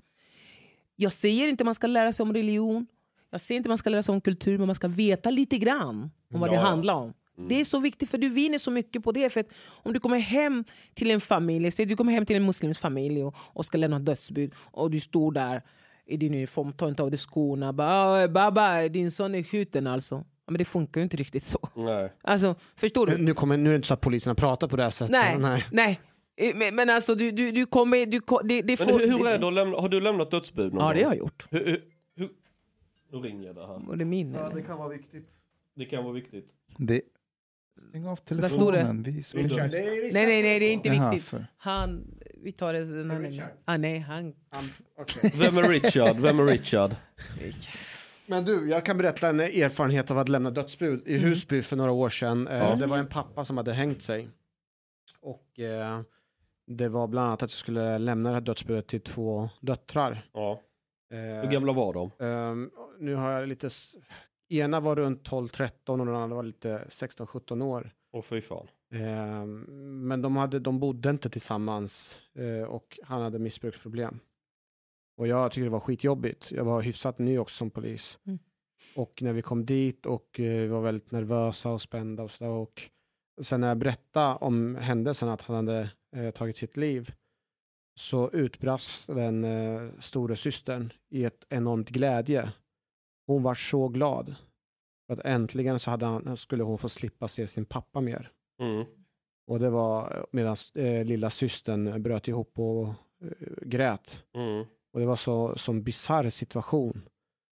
Jag 0.96 1.14
säger 1.14 1.48
inte 1.48 1.64
man 1.64 1.76
ska 1.76 1.88
lära 1.88 2.12
sig 2.12 2.24
om 2.24 2.34
religion. 2.34 2.88
Jag 3.32 3.42
säger 3.42 3.58
inte 3.58 3.70
man 3.70 3.78
ska 3.78 3.90
lära 3.90 4.04
sig 4.04 4.14
om 4.14 4.22
kultur, 4.22 4.58
men 4.58 4.68
man 4.68 4.76
ska 4.76 4.88
veta 4.88 5.32
lite 5.32 5.58
grann 5.58 6.12
om 6.34 6.40
vad 6.40 6.50
det 6.50 6.56
Ja, 6.56 6.62
ja. 6.62 6.68
handlar 6.68 6.94
om. 6.94 7.14
Det 7.50 7.60
är 7.60 7.66
så 7.66 7.80
viktigt 7.80 8.10
för 8.10 8.18
du 8.18 8.30
vinner 8.30 8.58
så 8.58 8.72
mycket 8.72 9.04
på 9.04 9.12
det. 9.12 9.30
För 9.30 9.40
att 9.40 9.48
om 9.84 9.94
du 9.94 10.00
kommer 10.00 10.18
hem 10.20 10.64
till 10.94 11.12
en 11.12 11.22
familj, 11.22 11.72
säg 11.72 11.86
du 11.86 11.96
kommer 11.96 12.12
hem 12.12 12.26
till 12.26 12.36
en 12.36 12.46
muslimsk 12.46 12.82
familj 12.82 13.24
och, 13.24 13.36
och 13.40 13.66
ska 13.66 13.78
lämna 13.78 14.00
dödsbud 14.00 14.52
och 14.58 14.92
du 14.92 15.00
står 15.00 15.32
där 15.32 15.62
i 16.06 16.18
din 16.18 16.34
uniform, 16.34 16.74
tar 16.74 16.90
inte 16.90 17.04
av 17.04 17.12
dig 17.12 17.18
skorna, 17.18 17.74
bara 17.74 18.22
"Oj, 18.24 18.28
baba 18.28 18.88
din 18.88 19.12
son 19.12 19.36
är 19.36 19.44
skjuten 19.44 19.88
alltså. 19.88 20.24
Ja, 20.48 20.52
Men 20.52 20.58
det 20.60 20.66
funkar 20.66 21.02
ju 21.02 21.04
inte 21.04 21.18
riktigt 21.18 21.46
så. 21.46 21.70
Nej. 21.76 22.14
Alltså, 22.22 22.56
förstår 22.76 23.08
du? 23.08 23.18
Nu, 23.18 23.34
kommer, 23.34 23.58
nu 23.58 23.70
är 23.70 23.74
det 23.74 23.76
inte 23.76 23.88
så 23.88 23.94
att 23.94 24.02
poliserna 24.02 24.36
pratar 24.36 24.68
på 24.68 24.76
det 24.76 24.84
här 24.84 24.90
sättet. 24.90 25.12
Nej, 25.12 25.64
nej. 25.72 26.00
Eh, 26.38 26.56
Men, 26.56 26.76
men 26.76 26.90
alltså 26.90 27.16
du, 27.16 27.32
du, 27.32 27.52
du 27.52 27.66
kommer... 27.66 28.06
Du, 28.06 28.20
det, 28.48 28.62
det 28.62 28.80
Men 28.80 28.88
får, 28.88 29.00
hur, 29.00 29.08
hur 29.18 29.24
det- 29.24 29.30
är 29.32 29.40
det 29.40 29.52
lämna, 29.52 29.78
har 29.78 29.90
du 29.90 30.02
lämnat 30.02 30.32
dödsbud 30.32 30.74
någon 30.74 30.88
Ja, 30.88 30.94
det 30.94 31.04
har 31.04 31.12
jag 31.12 31.18
gjort. 31.18 31.48
Hur, 31.52 31.66
hur, 31.66 31.84
hur, 32.16 32.30
nu 33.12 33.18
ringer 33.18 33.54
det 33.54 33.68
här. 33.68 33.90
Och 33.90 33.98
det 33.98 34.04
är 34.04 34.06
min. 34.06 34.36
eller? 34.36 34.62
kan 34.62 34.78
vara 34.78 34.90
viktigt. 34.90 35.28
Det 35.76 35.86
kan 35.86 36.04
vara 36.04 36.14
viktigt. 36.14 36.50
Det... 36.78 37.02
Stäng 37.90 38.08
av 38.08 38.16
det? 38.16 38.22
telefonen. 38.26 39.04
Vi 39.04 39.12
Richard, 39.12 39.72
det 39.72 39.80
är 39.80 40.14
Nej, 40.14 40.26
nej, 40.26 40.44
nej, 40.44 40.60
det 40.60 40.66
är 40.66 40.74
inte 40.74 40.90
Jaha, 40.90 41.12
viktigt. 41.12 41.30
för- 41.30 41.46
Han... 41.58 42.08
Vi 42.44 42.52
tar 42.52 42.74
det... 42.74 42.86
Den 42.86 43.12
här 43.12 43.50
ah, 43.66 43.78
nej, 43.78 44.00
han... 44.00 44.34
Han- 44.50 44.70
okej. 44.98 45.32
Vem 45.36 45.58
är 45.58 45.64
Richard? 45.70 46.18
Vem 46.18 46.40
är 46.40 46.46
Richard? 46.46 46.92
Men 48.28 48.46
du, 48.46 48.70
jag 48.70 48.86
kan 48.86 48.98
berätta 48.98 49.30
en 49.30 49.40
erfarenhet 49.40 50.12
av 50.12 50.18
att 50.18 50.30
lämna 50.30 50.52
dödsbud 50.52 51.08
i 51.08 51.18
Husby 51.18 51.62
för 51.62 51.76
några 51.76 51.92
år 51.92 52.10
sedan. 52.10 52.48
Ja. 52.52 52.76
Det 52.76 52.88
var 52.88 52.98
en 52.98 53.08
pappa 53.08 53.46
som 53.46 53.58
hade 53.58 53.74
hängt 53.74 54.02
sig. 54.02 54.30
Och 55.22 55.60
eh, 55.60 56.02
det 56.68 56.90
var 56.90 57.08
bland 57.08 57.28
annat 57.28 57.44
att 57.44 57.52
jag 57.52 57.60
skulle 57.60 57.98
lämna 57.98 58.30
det 58.30 58.36
här 58.36 58.42
dödsbudet 58.42 58.88
till 58.88 59.02
två 59.02 59.50
döttrar. 59.62 60.26
Ja. 60.34 60.62
Eh, 61.12 61.18
Hur 61.18 61.52
gamla 61.52 61.74
var 61.74 61.94
de? 61.94 62.12
ehm, 62.26 62.72
nu 63.00 63.16
har 63.16 63.32
jag 63.32 63.48
lite... 63.50 63.70
Ena 64.50 64.80
var 64.80 64.96
runt 64.96 65.30
12-13 65.30 65.70
och 65.86 65.98
den 65.98 66.16
andra 66.16 66.36
var 66.36 66.44
lite 66.44 66.86
16-17 66.90 67.64
år. 67.64 67.92
Åh 68.12 68.22
fy 68.22 68.42
fan. 68.42 68.68
Ehm, 68.94 69.60
men 70.08 70.22
de, 70.22 70.36
hade, 70.38 70.60
de 70.60 70.80
bodde 70.80 71.10
inte 71.10 71.30
tillsammans 71.30 72.20
och 72.68 73.00
han 73.04 73.22
hade 73.22 73.40
missbruksproblem. 73.40 74.20
Och 75.18 75.28
jag 75.28 75.52
tyckte 75.52 75.66
det 75.66 75.70
var 75.70 75.80
skitjobbigt. 75.80 76.52
Jag 76.52 76.66
var 76.66 76.82
hyfsat 76.82 77.20
ny 77.20 77.38
också 77.38 77.58
som 77.58 77.70
polis. 77.70 78.20
Mm. 78.26 78.40
Och 78.96 79.22
när 79.22 79.34
vi 79.34 79.42
kom 79.42 79.66
dit 79.66 80.06
och 80.06 80.40
eh, 80.40 80.62
vi 80.62 80.68
var 80.68 80.82
väldigt 80.82 81.12
nervösa 81.12 81.70
och 81.70 81.82
spända 81.82 82.24
och 82.24 82.32
sådär. 82.32 82.52
Och 82.52 82.90
sen 83.42 83.62
när 83.62 83.68
jag 83.68 83.78
berättade 83.78 84.36
om 84.36 84.76
händelsen 84.76 85.30
att 85.30 85.42
han 85.42 85.56
hade 85.56 85.90
eh, 86.16 86.32
tagit 86.32 86.58
sitt 86.58 86.78
liv 86.78 87.12
så 88.00 88.32
utbrast 88.32 89.08
den 89.08 89.44
eh, 89.44 89.90
store 90.00 90.36
systern 90.36 90.94
i 91.10 91.26
ett 91.26 91.46
enormt 91.50 91.90
glädje. 91.90 92.52
Hon 93.28 93.44
var 93.44 93.56
så 93.56 93.88
glad. 93.88 94.36
För 95.08 95.14
att 95.14 95.26
äntligen 95.26 95.80
så 95.80 95.92
hade 95.92 96.06
han, 96.06 96.38
skulle 96.38 96.64
hon 96.64 96.78
få 96.78 96.90
slippa 96.90 97.28
se 97.28 97.48
sin 97.48 97.66
pappa 97.66 98.02
mer. 98.02 98.32
Mm. 98.62 98.86
Och 99.48 99.60
det 99.60 99.70
var 99.70 100.26
medan 100.32 100.56
eh, 100.76 101.06
lilla 101.06 101.30
systern 101.30 102.04
bröt 102.04 102.28
ihop 102.28 102.60
och 102.60 102.88
eh, 102.88 102.94
grät. 103.62 104.24
Mm. 104.36 104.66
Och 104.98 105.02
det 105.02 105.08
var 105.08 105.16
så 105.16 105.54
som 105.58 105.84
bisarr 105.84 106.30
situation. 106.30 107.02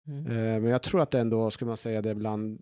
Mm. 0.08 0.26
Eh, 0.26 0.62
men 0.62 0.72
jag 0.72 0.82
tror 0.82 1.02
att 1.02 1.12
det 1.12 1.20
ändå, 1.20 1.52
skulle 1.52 1.68
man 1.68 1.78
säga, 1.78 2.02
det 2.02 2.10
är 2.10 2.14
bland 2.14 2.60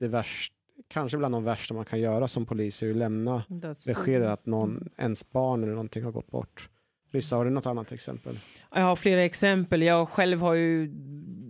det 0.00 0.08
värsta, 0.08 0.54
kanske 0.88 1.18
bland 1.18 1.34
de 1.34 1.44
värsta 1.44 1.74
man 1.74 1.84
kan 1.84 2.00
göra 2.00 2.28
som 2.28 2.46
polis, 2.46 2.82
är 2.82 2.90
att 2.90 2.96
lämna 2.96 3.44
beskedet 3.86 4.28
att 4.28 4.46
någon, 4.46 4.88
ens 4.98 5.30
barn 5.30 5.62
eller 5.62 5.72
någonting 5.72 6.04
har 6.04 6.12
gått 6.12 6.30
bort. 6.30 6.68
Rissa, 7.10 7.36
har 7.36 7.44
du 7.44 7.50
något 7.50 7.66
annat 7.66 7.92
exempel? 7.92 8.38
Jag 8.74 8.82
har 8.82 8.96
flera 8.96 9.24
exempel. 9.24 9.82
Jag 9.82 10.08
själv 10.08 10.40
har 10.40 10.54
ju 10.54 10.88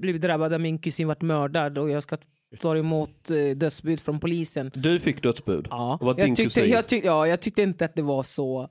blivit 0.01 0.23
drabbad 0.23 0.53
av 0.53 0.61
min 0.61 0.79
kusin 0.79 1.09
varit 1.09 1.23
mördad 1.23 1.79
och 1.79 1.91
jag 1.91 2.03
ska 2.03 2.19
ta 2.61 2.77
emot 2.77 3.31
eh, 3.31 3.57
dödsbud 3.57 4.01
från 4.01 4.21
polisen. 4.21 4.71
Du 4.75 5.01
fick 5.01 5.23
dödsbud? 5.23 5.67
Ja. 5.71 5.99
Jag 6.01 6.37
tyckte, 6.37 6.61
jag, 6.61 6.87
tyck, 6.87 7.05
ja, 7.05 7.27
jag 7.27 7.41
tyckte 7.41 7.63
inte 7.63 7.85
att 7.85 7.95
det 7.95 8.03
var 8.03 8.23
så 8.23 8.71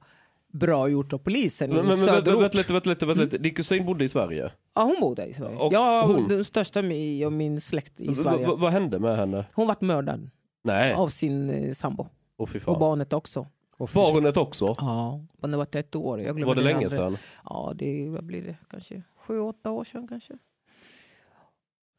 bra 0.53 0.87
gjort 0.89 1.13
av 1.13 1.17
polisen 1.17 1.69
i 1.71 1.73
Men, 1.73 1.77
men, 1.77 1.87
men 1.87 1.97
söderort. 1.97 2.43
vänta 2.43 2.57
lite, 2.57 2.73
vänta 2.73 2.89
lite, 2.89 3.05
vänta 3.05 3.21
lite. 3.23 3.37
Din 3.37 3.53
kusin 3.53 3.85
bodde 3.85 4.03
i 4.03 4.07
Sverige? 4.09 4.51
Ja, 4.75 4.83
hon 4.83 4.95
bodde 5.01 5.25
i 5.25 5.33
Sverige. 5.33 5.57
Och 5.57 5.73
ja, 5.73 6.03
hon? 6.05 6.27
den 6.27 6.43
största 6.43 6.81
i 6.81 7.29
min 7.29 7.61
släkt 7.61 8.01
i 8.01 8.13
Sverige. 8.13 8.47
vad 8.47 8.71
hände 8.71 8.99
med 8.99 9.17
henne? 9.17 9.45
Hon 9.53 9.67
vart 9.67 9.81
mördad 9.81 10.29
Nej, 10.63 10.93
av 10.93 11.07
sin 11.07 11.49
eh, 11.49 11.71
sambo. 11.71 12.07
fy 12.47 12.59
Och 12.65 12.79
barnet 12.79 13.13
också. 13.13 13.47
Och 13.77 13.89
Barnet 13.93 14.37
också? 14.37 14.75
Ja, 14.79 15.25
barnet 15.37 15.57
var 15.57 15.79
ett 15.79 15.95
år. 15.95 16.21
Jag 16.21 16.45
Var 16.45 16.55
det 16.55 16.61
länge 16.61 16.75
aldrig. 16.75 16.91
sedan? 16.91 17.17
Ja, 17.43 17.73
det 17.75 18.09
vad 18.09 18.23
blir 18.23 18.41
det? 18.41 18.55
Kanske 18.69 19.01
sju, 19.17 19.39
åtta 19.39 19.71
år 19.71 19.83
sedan 19.83 20.07
kanske. 20.07 20.33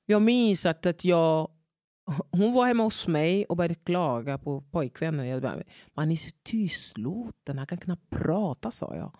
Jag 0.06 0.22
minns 0.22 0.66
att, 0.66 0.86
att 0.86 1.04
jag... 1.04 1.50
Hon 2.30 2.52
var 2.52 2.66
hemma 2.66 2.82
hos 2.82 3.08
mig 3.08 3.44
och 3.44 3.56
började 3.56 3.74
klaga 3.74 4.38
på 4.38 4.60
pojkvännen. 4.60 5.26
Jag 5.26 5.42
bara, 5.42 5.62
man 5.94 6.10
är 6.10 6.16
så 6.16 6.30
tystlåten, 6.42 7.58
han 7.58 7.66
kan 7.66 7.78
knappt 7.78 8.10
prata 8.10 8.70
sa 8.70 8.96
jag. 8.96 9.12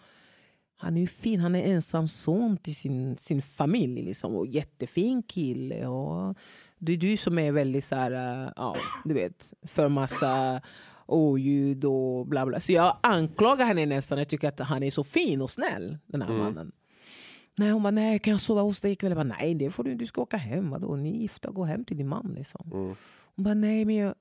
Han 0.77 0.97
är 0.97 1.01
ju 1.01 1.07
fin, 1.07 1.41
han 1.41 1.55
är 1.55 1.63
ensam 1.63 2.09
son 2.09 2.57
till 2.57 2.77
sin, 2.77 3.17
sin 3.17 3.43
familj. 3.43 4.03
Liksom, 4.03 4.37
och 4.37 4.47
jättefin 4.47 5.23
kille. 5.23 5.87
Och 5.87 6.39
det 6.79 6.93
är 6.93 6.97
du 6.97 7.17
som 7.17 7.39
är 7.39 7.53
väldigt 7.53 7.85
så 7.85 7.95
här, 7.95 8.45
äh, 8.47 8.53
ja, 8.57 8.77
du 9.05 9.15
vet, 9.15 9.53
för 9.63 9.89
massa 9.89 10.61
oljud 11.07 11.85
och 11.85 12.27
bla 12.27 12.47
bla. 12.47 12.61
Så 12.61 12.73
jag 12.73 12.97
anklagar 13.01 13.67
henne 13.67 13.87
nästan. 13.87 14.19
Jag 14.19 14.29
tycker 14.29 14.49
att 14.49 14.61
han 14.61 14.83
är 14.83 14.91
så 14.91 15.05
fin 15.05 15.43
och 15.43 15.51
snäll, 15.51 15.99
den 16.07 16.23
här 16.23 16.29
Mm. 16.31 16.41
mannen. 16.43 16.73
Nej, 17.57 17.71
hon 17.71 17.83
bara, 17.83 17.91
nej, 17.91 18.19
kan 18.19 18.31
jag 18.31 18.41
sova 18.41 18.61
hos 18.63 18.81
dig 18.81 18.93
ikväll? 18.93 19.11
Jag 19.11 19.17
bara, 19.27 19.37
nej, 19.39 19.55
det 19.55 19.71
får 19.71 19.85
du, 19.85 19.95
du 19.95 20.07
ska 20.07 20.21
åka 20.21 20.37
hem. 20.37 20.71
Vadå? 20.71 20.97
Ni 20.97 21.11
är 21.17 21.21
gifta, 21.21 21.51
gå 21.51 21.65
hem 21.65 21.85
till 21.85 21.97
din 21.97 22.09
man. 22.09 22.35
Liksom. 22.37 22.71
Mm. 22.73 22.87
Hon 23.37 23.45
bara, 23.45 23.55
nej, 23.55 23.85
men 23.85 23.95
jag... 23.97 24.15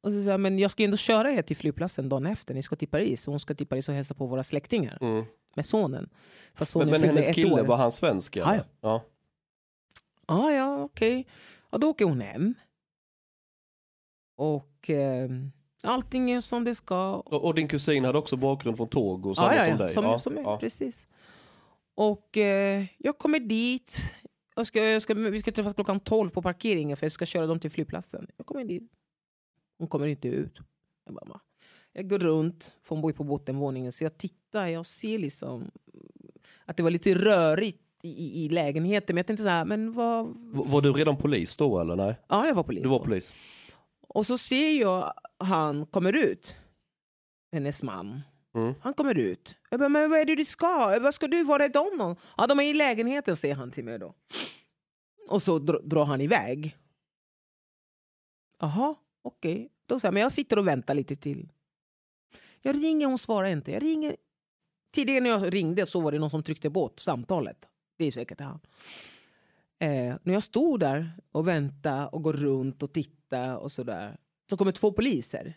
Och 0.00 0.12
så 0.12 0.22
sa 0.22 0.30
jag, 0.30 0.40
men 0.40 0.58
jag 0.58 0.70
ska 0.70 0.82
ändå 0.84 0.96
köra 0.96 1.32
er 1.32 1.42
till 1.42 1.56
flygplatsen 1.56 2.08
dagen 2.08 2.26
efter. 2.26 2.54
Ni 2.54 2.62
ska 2.62 2.76
till 2.76 2.88
Paris. 2.88 3.26
Hon 3.26 3.40
ska 3.40 3.54
till 3.54 3.66
Paris 3.66 3.88
och 3.88 3.94
hälsa 3.94 4.14
på 4.14 4.26
våra 4.26 4.42
släktingar 4.42 4.98
Mm. 5.00 5.24
med 5.56 5.66
sonen. 5.66 6.08
Sonen 6.62 6.88
Men, 6.90 7.00
men 7.00 7.10
hennes 7.10 7.34
kille, 7.34 7.52
år. 7.60 7.64
var 7.64 7.76
han 7.76 7.92
svensk? 7.92 8.36
eller? 8.36 8.54
Ja, 8.54 8.64
ja. 8.80 9.02
Ah, 10.26 10.50
ja, 10.50 10.82
okej. 10.82 11.26
Och 11.70 11.80
då 11.80 11.90
åker 11.90 12.04
hon 12.04 12.20
hem. 12.20 12.54
Och 14.36 14.90
eh, 14.90 15.30
allting 15.82 16.30
är 16.30 16.40
som 16.40 16.64
det 16.64 16.74
ska. 16.74 17.14
Och, 17.16 17.44
och 17.44 17.54
din 17.54 17.68
kusin 17.68 18.04
hade 18.04 18.18
också 18.18 18.36
bakgrund 18.36 18.76
från 18.76 18.88
Togo, 18.88 19.34
samma 19.34 19.54
Ja, 19.54 19.64
ja, 19.66 19.68
som 19.70 19.78
dig? 19.78 19.88
Som, 19.94 20.04
ja. 20.04 20.18
som 20.18 20.38
är, 20.38 20.42
ja. 20.42 20.58
Precis. 20.58 21.06
Och 21.94 22.36
eh, 22.38 22.84
jag 22.98 23.18
kommer 23.18 23.40
dit. 23.40 24.14
Jag 24.56 24.66
ska, 24.66 24.84
jag 24.84 25.02
ska, 25.02 25.14
vi 25.14 25.38
ska 25.38 25.52
träffas 25.52 25.74
klockan 25.74 26.00
12 26.00 26.28
på 26.28 26.42
parkeringen 26.42 26.96
för 26.96 27.04
jag 27.04 27.12
ska 27.12 27.26
köra 27.26 27.46
dem 27.46 27.60
till 27.60 27.70
flygplatsen. 27.70 28.26
Jag 28.36 28.46
kommer 28.46 28.64
dit. 28.64 28.92
Hon 29.78 29.88
kommer 29.88 30.06
inte 30.06 30.28
ut. 30.28 30.58
Jag, 31.04 31.14
bara, 31.14 31.40
jag 31.92 32.08
går 32.08 32.18
runt, 32.18 32.72
för 32.82 32.94
hon 32.94 33.02
bor 33.02 33.12
på 33.12 33.24
bottenvåningen, 33.24 33.92
så 33.92 34.04
jag 34.04 34.18
tittar. 34.18 34.66
Jag 34.66 34.86
ser 34.86 35.18
liksom 35.18 35.70
att 36.64 36.76
det 36.76 36.82
var 36.82 36.90
lite 36.90 37.14
rörigt 37.14 37.82
i, 38.02 38.44
i, 38.44 38.48
lägenheten. 38.48 39.14
Men 39.14 39.16
jag 39.16 39.26
tänkte 39.26 39.42
så 39.42 39.48
här, 39.48 39.64
men 39.64 39.92
vad... 39.92 40.26
Var 40.52 40.80
du 40.80 40.92
redan 40.92 41.16
polis 41.16 41.56
då 41.56 41.80
eller 41.80 41.96
nej? 41.96 42.14
Ja, 42.28 42.46
jag 42.46 42.54
var 42.54 42.62
polis. 42.62 42.82
Du 42.82 42.88
var 42.88 42.98
då. 42.98 43.04
polis. 43.04 43.32
Och 44.08 44.26
så 44.26 44.38
ser 44.38 44.80
jag 44.80 45.12
han 45.38 45.86
kommer 45.86 46.12
ut. 46.12 46.56
Hennes 47.52 47.82
man. 47.82 48.20
Mm. 48.54 48.74
Han 48.80 48.94
kommer 48.94 49.18
ut. 49.18 49.56
Jag 49.70 49.80
bara, 49.80 49.88
men 49.88 50.10
vad 50.10 50.18
är 50.20 50.24
det 50.24 50.34
du 50.34 50.44
ska? 50.44 50.98
Vad 51.00 51.14
ska 51.14 51.28
du? 51.28 51.44
Var 51.44 51.60
är 51.60 51.68
de? 51.68 51.96
någon? 51.96 52.16
Ja, 52.36 52.46
de 52.46 52.58
är 52.60 52.64
i 52.64 52.74
lägenheten, 52.74 53.36
säger 53.36 53.54
han 53.54 53.70
till 53.70 53.84
mig 53.84 53.98
då. 53.98 54.14
Och 55.28 55.42
så 55.42 55.58
dr- 55.58 55.82
drar 55.88 56.04
han 56.04 56.20
iväg. 56.20 56.76
Jaha, 58.58 58.94
okej. 59.22 59.68
Då 59.86 60.00
säger 60.00 60.08
jag, 60.08 60.14
men 60.14 60.22
jag 60.22 60.32
sitter 60.32 60.58
och 60.58 60.68
väntar 60.68 60.94
lite 60.94 61.16
till. 61.16 61.52
Jag 62.62 62.84
ringer, 62.84 63.06
hon 63.06 63.18
svarar 63.18 63.48
inte. 63.48 63.72
Jag 63.72 63.82
ringer. 63.82 64.16
Tidigare 64.94 65.20
när 65.20 65.30
jag 65.30 65.54
ringde 65.54 65.86
så 65.86 66.00
var 66.00 66.12
det 66.12 66.18
någon 66.18 66.30
som 66.30 66.42
tryckte 66.42 66.70
bort 66.70 67.00
samtalet. 67.00 67.68
Det 67.98 68.04
är 68.04 68.12
säkert 68.12 68.40
han. 68.40 68.60
Eh, 69.78 70.16
när 70.22 70.32
jag 70.32 70.42
stod 70.42 70.80
där 70.80 71.10
och 71.32 71.48
väntade 71.48 72.06
och 72.06 72.22
går 72.22 72.32
runt 72.32 72.82
och 72.82 72.92
tittar 72.92 73.56
och 73.56 73.72
sådär. 73.72 74.16
Så 74.50 74.56
kommer 74.56 74.72
två 74.72 74.92
poliser. 74.92 75.54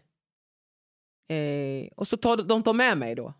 Eh, 1.27 1.87
och 1.95 2.07
så 2.07 2.17
tar 2.17 2.37
de 2.37 2.63
tar 2.63 2.73
med 2.73 2.97
mig 2.97 3.15
då. 3.15 3.33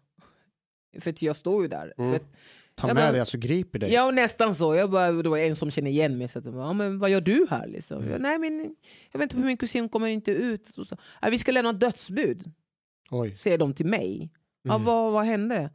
För 1.00 1.10
att 1.10 1.22
jag 1.22 1.36
står 1.36 1.62
ju 1.62 1.68
där. 1.68 1.94
Mm. 1.98 2.10
För 2.10 2.16
att, 2.16 2.32
Ta 2.76 2.88
med 2.88 2.96
bara- 2.96 3.12
dig, 3.12 3.20
alltså 3.20 3.38
griper 3.38 3.80
dig. 3.80 3.94
Ja, 3.94 4.12
nästan 4.12 4.56
så. 4.56 4.76
Jag 4.76 4.92
bara, 4.92 5.12
det 5.12 5.30
var 5.30 5.38
en 5.38 5.56
som 5.56 5.72
känner 5.72 5.92
igen 5.92 6.18
mig. 6.18 6.28
Så 6.28 6.40
att, 6.40 6.46
ja, 6.46 6.74
men 6.74 7.00
vad 7.00 7.10
gör 7.10 7.22
du 7.22 7.48
här? 7.50 7.68
Liksom. 7.68 7.98
Mm. 7.98 8.12
Jag, 8.12 8.22
Nej, 8.22 8.40
men 8.40 8.76
jag 9.12 9.20
väntar 9.20 9.38
på 9.38 9.46
min 9.46 9.58
kusin, 9.58 9.90
kommer 9.90 10.08
inte 10.08 10.32
ut. 10.32 10.78
Och 10.78 10.88
så, 10.88 10.98
ja, 11.22 11.28
vi 11.30 11.38
ska 11.38 11.52
lämna 11.52 11.74
dödsbud, 11.74 12.52
Oj. 13.12 13.36
säger 13.36 13.58
de 13.58 13.74
till 13.74 13.86
mig. 13.86 14.30
Ja, 14.62 14.74
Mm. 14.74 14.86
vad, 14.86 15.12
vad 15.14 15.26
hände? 15.26 15.70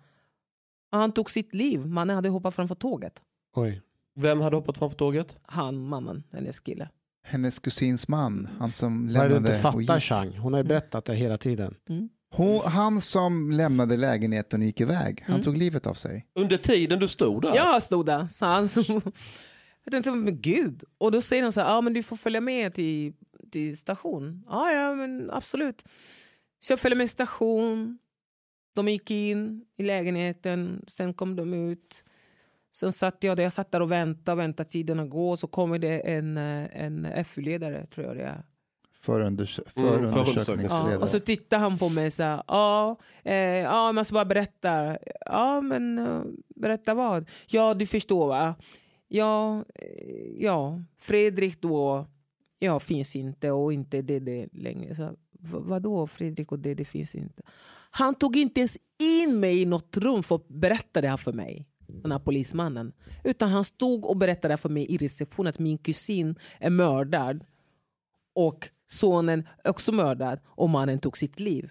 Ja, 0.91 0.99
han 0.99 1.13
tog 1.13 1.31
sitt 1.31 1.55
liv. 1.55 1.87
Mannen 1.87 2.17
hade 2.17 2.29
hoppat 2.29 2.55
framför 2.55 2.75
tåget. 2.75 3.23
Oj. 3.57 3.83
Vem 4.15 4.41
hade 4.41 4.57
hoppat 4.57 4.79
framför 4.79 4.97
tåget? 4.97 5.37
Han, 5.43 5.81
mannen, 5.89 6.23
hennes 6.33 6.61
kille. 6.61 6.89
Hennes 7.23 7.59
kusins 7.59 8.09
man, 8.09 8.49
han 8.59 8.73
som 8.73 9.07
Vad 9.13 9.17
är 9.17 9.21
det 9.23 9.29
du 9.29 9.35
lämnade 9.35 9.57
inte 9.57 9.69
och 9.69 9.73
fattar 9.87 9.95
gick. 9.95 10.05
Chang? 10.05 10.37
Hon 10.39 10.53
har 10.53 10.61
ju 10.61 10.69
berättat 10.69 11.05
det 11.05 11.15
hela 11.15 11.39
tiden. 11.39 11.75
Hon, 12.33 12.61
han 12.65 13.01
som 13.01 13.51
lämnade 13.51 13.97
lägenheten 13.97 14.61
och 14.61 14.67
gick 14.67 14.81
iväg, 14.81 15.23
han 15.27 15.35
Mm. 15.35 15.45
tog 15.45 15.57
livet 15.57 15.87
av 15.87 15.95
sig. 15.95 16.27
Under 16.35 16.57
tiden 16.57 16.99
du 16.99 17.09
stod 17.09 17.43
där? 17.43 17.55
Jag 17.57 17.83
stod 17.83 18.07
där. 18.07 18.27
Så 18.27 18.47
han, 18.47 18.69
jag 19.85 19.91
tänkte, 19.93 20.11
men 20.13 20.41
gud. 20.41 20.85
Och 20.99 21.13
då 21.13 21.21
säger 21.21 21.43
han 21.43 21.53
så 21.53 21.61
här, 21.61 21.69
ja 21.69 21.81
men 21.81 21.93
du 21.93 22.03
får 22.03 22.17
följa 22.17 22.41
med 22.41 22.75
till, 22.75 23.13
till 23.53 23.79
station. 23.79 24.45
Ja, 24.49 24.73
ja 24.73 24.95
men 24.95 25.31
absolut. 25.31 25.83
Så 26.59 26.73
jag 26.73 26.81
följde 26.81 26.97
med 26.97 27.11
station. 27.11 27.99
De 28.75 28.89
gick 28.89 29.11
in 29.11 29.65
i 29.77 29.83
lägenheten, 29.83 30.85
sen 30.89 31.15
kom 31.15 31.37
de 31.37 31.55
ut. 31.55 32.05
Sen 32.73 32.93
satt 32.93 33.17
jag 33.25 33.37
där, 33.37 33.43
jag 33.43 33.53
satt 33.53 33.73
där 33.73 33.83
och 33.83 33.91
väntade, 33.93 34.37
väntade 34.37 34.69
tiden 34.69 35.01
att 35.01 35.11
gå. 35.11 35.37
Så 35.37 35.47
kommer 35.47 35.79
det 35.79 36.01
en, 36.01 36.37
eh, 36.37 36.83
en 36.85 37.25
FU-ledare, 37.25 37.87
tror 37.87 38.07
jag 38.07 38.17
det 38.17 38.23
är. 38.23 38.43
Förundersö- 39.05 39.63
Mm, 39.77 40.13
förundersökningsledare. 40.13 40.93
Ja, 40.93 40.99
och 40.99 41.09
så 41.09 41.21
tittar 41.21 41.59
han 41.59 41.79
på 41.79 41.89
mig 41.89 42.11
så 42.11 42.23
här, 42.23 42.43
ja, 42.49 42.97
eh, 43.25 43.35
ja 43.37 43.93
men 43.93 44.05
ska 44.05 44.15
bara 44.15 44.25
berätta. 44.25 44.99
Ja, 45.27 45.61
men 45.61 45.99
eh, 45.99 46.23
berätta 46.57 46.95
vad? 46.95 47.31
Ja, 47.49 47.75
du 47.75 47.87
förstår 47.87 48.27
va? 48.29 48.55
Ja, 49.09 49.65
eh, 49.75 50.27
ja, 50.39 50.83
Fredrik 50.99 51.61
då, 51.63 52.07
ja, 52.59 52.81
finns 52.81 53.17
inte 53.17 53.51
och 53.51 53.73
inte 53.73 54.03
det 54.03 54.49
längre. 54.53 54.95
Så, 54.95 55.03
"Va- 55.33 55.61
vadå 55.61 56.07
Fredrik 56.07 56.53
och 56.53 56.59
det 56.59 56.85
finns 56.85 57.15
inte? 57.15 57.43
Han 57.91 58.15
tog 58.15 58.37
inte 58.37 58.61
ens 58.61 58.77
in 59.03 59.41
mig 59.41 59.61
i 59.63 59.65
något 59.65 59.97
rum 59.97 60.23
för 60.23 60.35
att 60.35 60.49
berätta 60.49 61.01
det 61.01 61.09
här 61.09 61.17
för 61.17 61.33
mig. 61.33 61.67
Den 62.03 62.13
här 62.13 62.19
polismannen. 62.19 62.93
Utan 63.25 63.49
han 63.49 63.65
stod 63.65 64.05
och 64.05 64.17
berättade 64.17 64.57
för 64.57 64.69
mig 64.69 64.87
i 64.93 64.97
receptionen 64.97 65.51
att 65.51 65.59
min 65.59 65.79
kusin 65.79 66.37
är 66.59 66.71
mördad 66.71 67.45
och 68.35 68.69
sonen 68.87 69.49
är 69.65 69.71
också 69.71 69.93
mördad 69.93 70.41
och 70.47 70.71
mannen 70.71 70.99
tog 70.99 71.19
sitt 71.19 71.41
liv. 71.41 71.71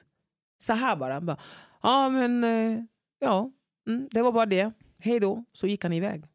Så 0.58 0.74
här 0.74 0.96
bara. 0.96 1.14
Han 1.14 1.26
bara 1.26 1.38
ja, 1.82 2.10
men 2.10 2.44
eh, 2.44 2.84
ja, 3.20 3.52
mm, 3.88 4.08
det 4.12 4.22
var 4.22 4.32
bara 4.32 4.46
det. 4.46 4.72
Hej 5.00 5.20
då. 5.20 5.44
Så 5.54 5.68
gick 5.68 5.84
han 5.84 5.94
iväg. 5.94 6.26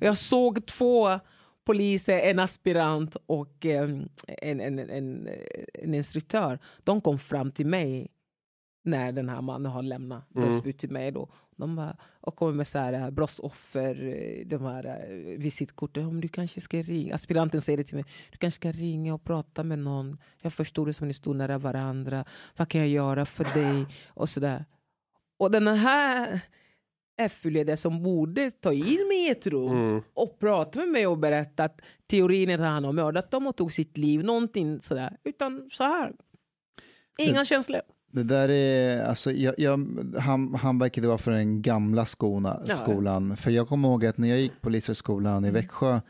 Jag 0.00 0.18
såg 0.18 0.66
två 0.66 1.20
poliser, 1.64 2.18
en 2.18 2.38
aspirant 2.38 3.16
och 3.26 3.66
eh, 3.66 3.90
en, 4.26 4.60
en, 4.60 4.78
en, 4.78 5.28
en 5.74 5.94
instruktör. 5.94 6.58
De 6.84 7.00
kom 7.00 7.18
fram 7.18 7.52
till 7.52 7.66
mig 7.66 8.08
när 8.82 9.12
den 9.12 9.28
här 9.28 9.40
mannen 9.42 9.72
har 9.72 9.82
lämnat 9.82 10.24
Mm. 10.36 10.48
dödsbud 10.50 10.78
till 10.78 10.90
mig. 10.90 11.10
Då. 11.10 11.28
De 11.56 11.76
bara, 11.76 11.96
och 12.20 12.36
kommer 12.36 12.52
med 12.52 12.66
så 12.66 12.78
här, 12.78 12.92
eh, 12.92 13.10
brottsoffer, 13.10 14.08
eh, 14.08 14.46
de 14.46 14.62
här 14.64 14.84
eh, 14.86 15.38
visitkorten. 15.38 16.06
Om 16.06 16.20
du 16.20 16.28
kanske 16.28 16.60
ska 16.60 16.82
ringa. 16.82 17.14
Aspiranten 17.14 17.60
säger 17.60 17.76
det 17.76 17.84
till 17.84 17.94
mig. 17.96 18.04
Du 18.30 18.38
kanske 18.38 18.56
ska 18.60 18.72
ringa 18.72 19.14
och 19.14 19.24
prata 19.24 19.64
med 19.64 19.78
någon. 19.78 20.18
Jag 20.40 20.52
förstår 20.52 20.86
det 20.86 20.92
som 20.92 21.08
ni 21.08 21.14
står 21.14 21.34
nära 21.34 21.58
varandra. 21.58 22.24
Vad 22.56 22.68
kan 22.68 22.80
jag 22.80 22.90
göra 22.90 23.24
för 23.26 23.44
dig? 23.44 23.86
Och 24.08 24.28
sådär. 24.28 24.64
Och 25.38 25.50
den 25.50 25.66
här 25.68 26.40
FU-ledaren 27.30 27.76
som 27.76 28.02
borde 28.02 28.50
ta 28.50 28.72
in 28.72 29.08
mig 29.08 29.26
i 29.26 29.30
ett 29.30 29.46
rum 29.46 29.70
Mm. 29.76 30.02
och 30.14 30.38
prata 30.38 30.78
med 30.78 30.88
mig 30.88 31.06
och 31.06 31.18
berätta 31.18 31.64
att 31.64 31.80
teorin 32.06 32.50
är 32.50 32.54
att 32.54 32.60
han 32.60 32.84
har 32.84 32.92
mördat 32.92 33.30
dem 33.30 33.46
och 33.46 33.56
tog 33.56 33.72
sitt 33.72 33.96
liv. 33.98 34.24
Någonting 34.24 34.80
sådär. 34.80 35.16
Utan 35.24 35.68
så 35.72 35.84
här. 35.84 36.12
Inga 37.18 37.44
känslor. 37.44 37.80
Det 38.12 38.22
där 38.22 38.48
är, 38.48 39.02
alltså, 39.04 39.32
jag, 39.32 39.54
jag, 39.58 39.86
han, 40.18 40.54
han 40.54 40.78
verkade 40.78 41.08
vara 41.08 41.18
från 41.18 41.34
den 41.34 41.62
gamla 41.62 42.04
skona, 42.06 42.60
Ja. 42.66 42.72
Mm. 42.74 42.76
skolan. 42.76 43.36
För 43.36 43.50
jag 43.50 43.68
kommer 43.68 43.88
ihåg 43.88 44.06
att 44.06 44.18
när 44.18 44.28
jag 44.28 44.40
gick 44.40 44.52
på 44.52 44.60
Polishögskolan 44.60 45.44
i 45.44 45.50
Växjö, 45.50 46.00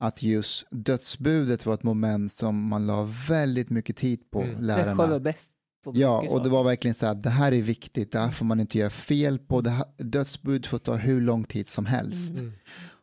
att 0.00 0.22
just 0.22 0.66
dödsbudet 0.70 1.66
var 1.66 1.74
ett 1.74 1.82
moment 1.82 2.32
som 2.32 2.68
man 2.68 2.86
la 2.86 3.08
väldigt 3.28 3.70
mycket 3.70 3.96
tid 3.96 4.30
på, 4.30 4.42
Mm. 4.42 4.66
Växjö 4.66 4.84
var 4.94 5.06
lärarna. 5.06 5.18
bäst. 5.18 5.50
på 5.84 5.92
Ja, 5.94 6.24
och 6.30 6.42
det 6.42 6.48
var 6.48 6.64
verkligen 6.64 6.94
så 6.94 7.06
här, 7.06 7.14
det 7.14 7.30
här 7.30 7.52
är 7.52 7.62
viktigt, 7.62 8.12
det 8.12 8.18
här 8.18 8.30
får 8.30 8.44
man 8.46 8.60
inte 8.60 8.78
göra 8.78 8.90
fel 8.90 9.38
på, 9.38 9.60
det 9.60 9.70
här, 9.70 9.84
dödsbud 9.98 10.66
får 10.66 10.78
ta 10.78 10.94
hur 10.94 11.20
lång 11.20 11.44
tid 11.44 11.68
som 11.68 11.86
helst. 11.86 12.38
Mm. 12.40 12.52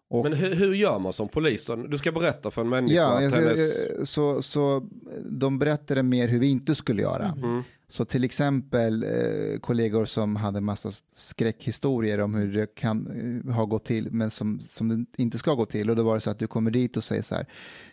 Och, 0.09 0.23
Men 0.23 0.33
hur, 0.33 0.55
hur 0.55 0.73
gör 0.73 0.99
man 0.99 1.13
som 1.13 1.27
polis 1.27 1.65
då? 1.65 1.75
Du 1.75 1.97
ska 1.97 2.11
berätta 2.11 2.51
för 2.51 2.61
en 2.61 2.69
människa 2.69 2.95
ja, 2.95 3.17
att 3.17 3.23
alltså, 3.23 3.39
hennes... 3.39 3.59
eh, 3.59 4.03
så, 4.03 4.41
så 4.41 4.89
de 5.29 5.59
berättade 5.59 6.03
mer 6.03 6.27
hur 6.27 6.39
vi 6.39 6.47
inte 6.49 6.75
skulle 6.75 7.01
göra. 7.01 7.33
Mm. 7.37 7.63
Så 7.93 8.05
till 8.05 8.23
exempel 8.23 9.03
eh, 9.03 9.59
kollegor 9.59 10.05
som 10.05 10.35
hade 10.35 10.61
massa 10.61 10.91
skräckhistorier 11.15 12.19
om 12.19 12.35
hur 12.35 12.53
det 12.53 12.75
kan 12.75 13.07
eh, 13.47 13.53
ha 13.53 13.65
gått 13.65 13.85
till, 13.85 14.11
men 14.11 14.31
som, 14.31 14.59
som 14.69 14.89
det 14.89 15.21
inte 15.21 15.37
ska 15.37 15.53
gå 15.53 15.65
till. 15.65 15.89
Och 15.89 15.95
då 15.95 16.03
var 16.03 16.15
det 16.15 16.21
så 16.21 16.29
att 16.29 16.39
du 16.39 16.47
kommer 16.47 16.71
dit 16.71 16.97
och 16.97 17.03
säger 17.03 17.21
så 17.21 17.35
här, 17.35 17.45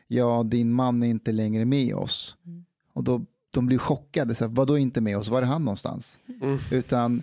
ja, 0.06 0.42
din 0.42 0.72
man 0.72 1.02
är 1.02 1.06
inte 1.06 1.32
längre 1.32 1.64
med 1.64 1.94
oss. 1.94 2.36
Mm. 2.46 2.64
Och 2.92 3.04
då 3.04 3.24
de 3.50 3.66
blir 3.66 3.78
chockade, 3.78 4.34
så 4.34 4.44
här, 4.44 4.52
vadå 4.54 4.78
inte 4.78 5.00
med 5.00 5.18
oss, 5.18 5.28
var 5.28 5.42
är 5.42 5.46
han 5.46 5.64
någonstans? 5.64 6.18
Mm. 6.42 6.58
Utan 6.70 7.22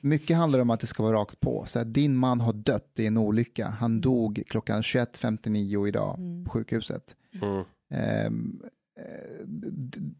mycket 0.00 0.36
handlar 0.36 0.58
om 0.58 0.70
att 0.70 0.80
det 0.80 0.86
ska 0.86 1.02
vara 1.02 1.16
rakt 1.16 1.40
på. 1.40 1.64
Så 1.66 1.78
här, 1.78 1.86
din 1.86 2.16
man 2.16 2.40
har 2.40 2.52
dött 2.52 2.92
i 2.96 3.06
en 3.06 3.16
olycka, 3.16 3.68
han 3.68 4.00
dog 4.00 4.42
klockan 4.46 4.82
21.59 4.82 5.88
idag 5.88 6.18
på 6.44 6.50
sjukhuset. 6.50 7.16
Mm. 7.42 7.64
D- 8.60 8.70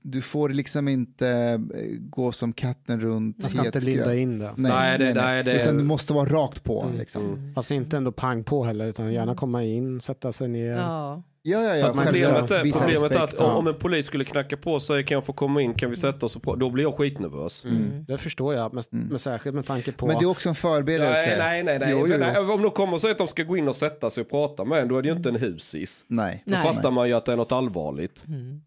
du 0.02 0.22
får 0.22 0.48
liksom 0.48 0.88
inte 0.88 1.28
eh, 1.28 1.58
gå 2.00 2.32
som 2.32 2.52
katten 2.52 3.00
runt 3.00 3.38
Man 3.38 3.50
ska 3.50 3.66
inte 3.66 3.80
linda 3.80 4.14
in 4.16 4.38
det. 4.38 4.52
Nej, 4.56 4.98
det- 4.98 5.14
nej, 5.14 5.44
det- 5.44 5.62
Utan 5.62 5.76
du 5.76 5.84
måste 5.84 6.12
vara 6.12 6.28
rakt 6.28 6.64
på. 6.64 6.82
Mm. 6.82 6.96
Liksom. 6.98 7.24
Mm. 7.24 7.54
Fast 7.54 7.70
inte 7.70 7.96
ändå 7.96 8.12
pang 8.12 8.44
på 8.44 8.64
heller, 8.64 8.86
utan 8.86 9.12
gärna 9.12 9.34
komma 9.34 9.64
in, 9.64 10.00
sätta 10.00 10.32
sig 10.32 10.48
ner. 10.48 10.76
Ja. 10.76 11.22
Ja, 11.42 11.60
ja, 11.62 11.76
ja. 11.76 11.86
Problemet 12.04 12.50
är, 12.50 12.72
problemet 12.72 13.12
är 13.12 13.20
att 13.24 13.34
Ja. 13.38 13.44
om 13.54 13.66
en 13.66 13.74
polis 13.74 14.06
skulle 14.06 14.24
knacka 14.24 14.56
på 14.56 14.72
och 14.72 14.82
säga 14.82 15.02
kan 15.02 15.14
jag 15.14 15.24
få 15.24 15.32
komma 15.32 15.62
in, 15.62 15.74
kan 15.74 15.90
vi 15.90 15.96
sätta 15.96 16.26
oss 16.26 16.36
och? 16.36 16.58
Då 16.58 16.70
blir 16.70 16.84
jag 16.84 16.94
skitnervös. 16.94 17.64
Mm. 17.64 18.04
Det 18.08 18.18
förstår 18.18 18.54
jag, 18.54 18.74
men, 18.74 18.82
Mm. 18.92 19.06
men 19.08 19.18
särskilt 19.18 19.54
med 19.56 19.66
tanke 19.66 19.92
på... 19.92 20.06
Men 20.06 20.18
det 20.18 20.24
är 20.24 20.28
också 20.30 20.48
en 20.48 20.54
förberedelse. 20.54 21.36
Nej, 21.38 21.38
nej, 21.38 21.62
nej. 21.64 21.78
nej. 21.78 21.88
Jo, 21.90 21.98
jo, 22.06 22.06
jo. 22.12 22.18
nej. 22.18 22.38
Om 22.38 22.62
de 22.62 22.70
kommer 22.70 22.94
och 22.94 23.00
säger 23.00 23.12
att 23.14 23.18
de 23.18 23.28
ska 23.28 23.42
gå 23.42 23.56
in 23.56 23.68
och 23.68 23.76
sätta 23.76 24.10
sig 24.10 24.20
och 24.22 24.30
prata 24.30 24.64
med 24.64 24.78
en, 24.82 24.88
då 24.88 24.98
är 24.98 25.02
det 25.02 25.08
ju 25.08 25.14
inte 25.16 25.28
en 25.28 25.36
husis. 25.36 26.04
Nej. 26.08 26.42
Då 26.46 26.54
Nej. 26.54 26.62
fattar 26.62 26.90
man 26.90 27.08
ju 27.08 27.14
att 27.14 27.24
det 27.26 27.32
är 27.32 27.36
något 27.36 27.52
allvarligt. 27.52 28.24
Mm. 28.28 28.60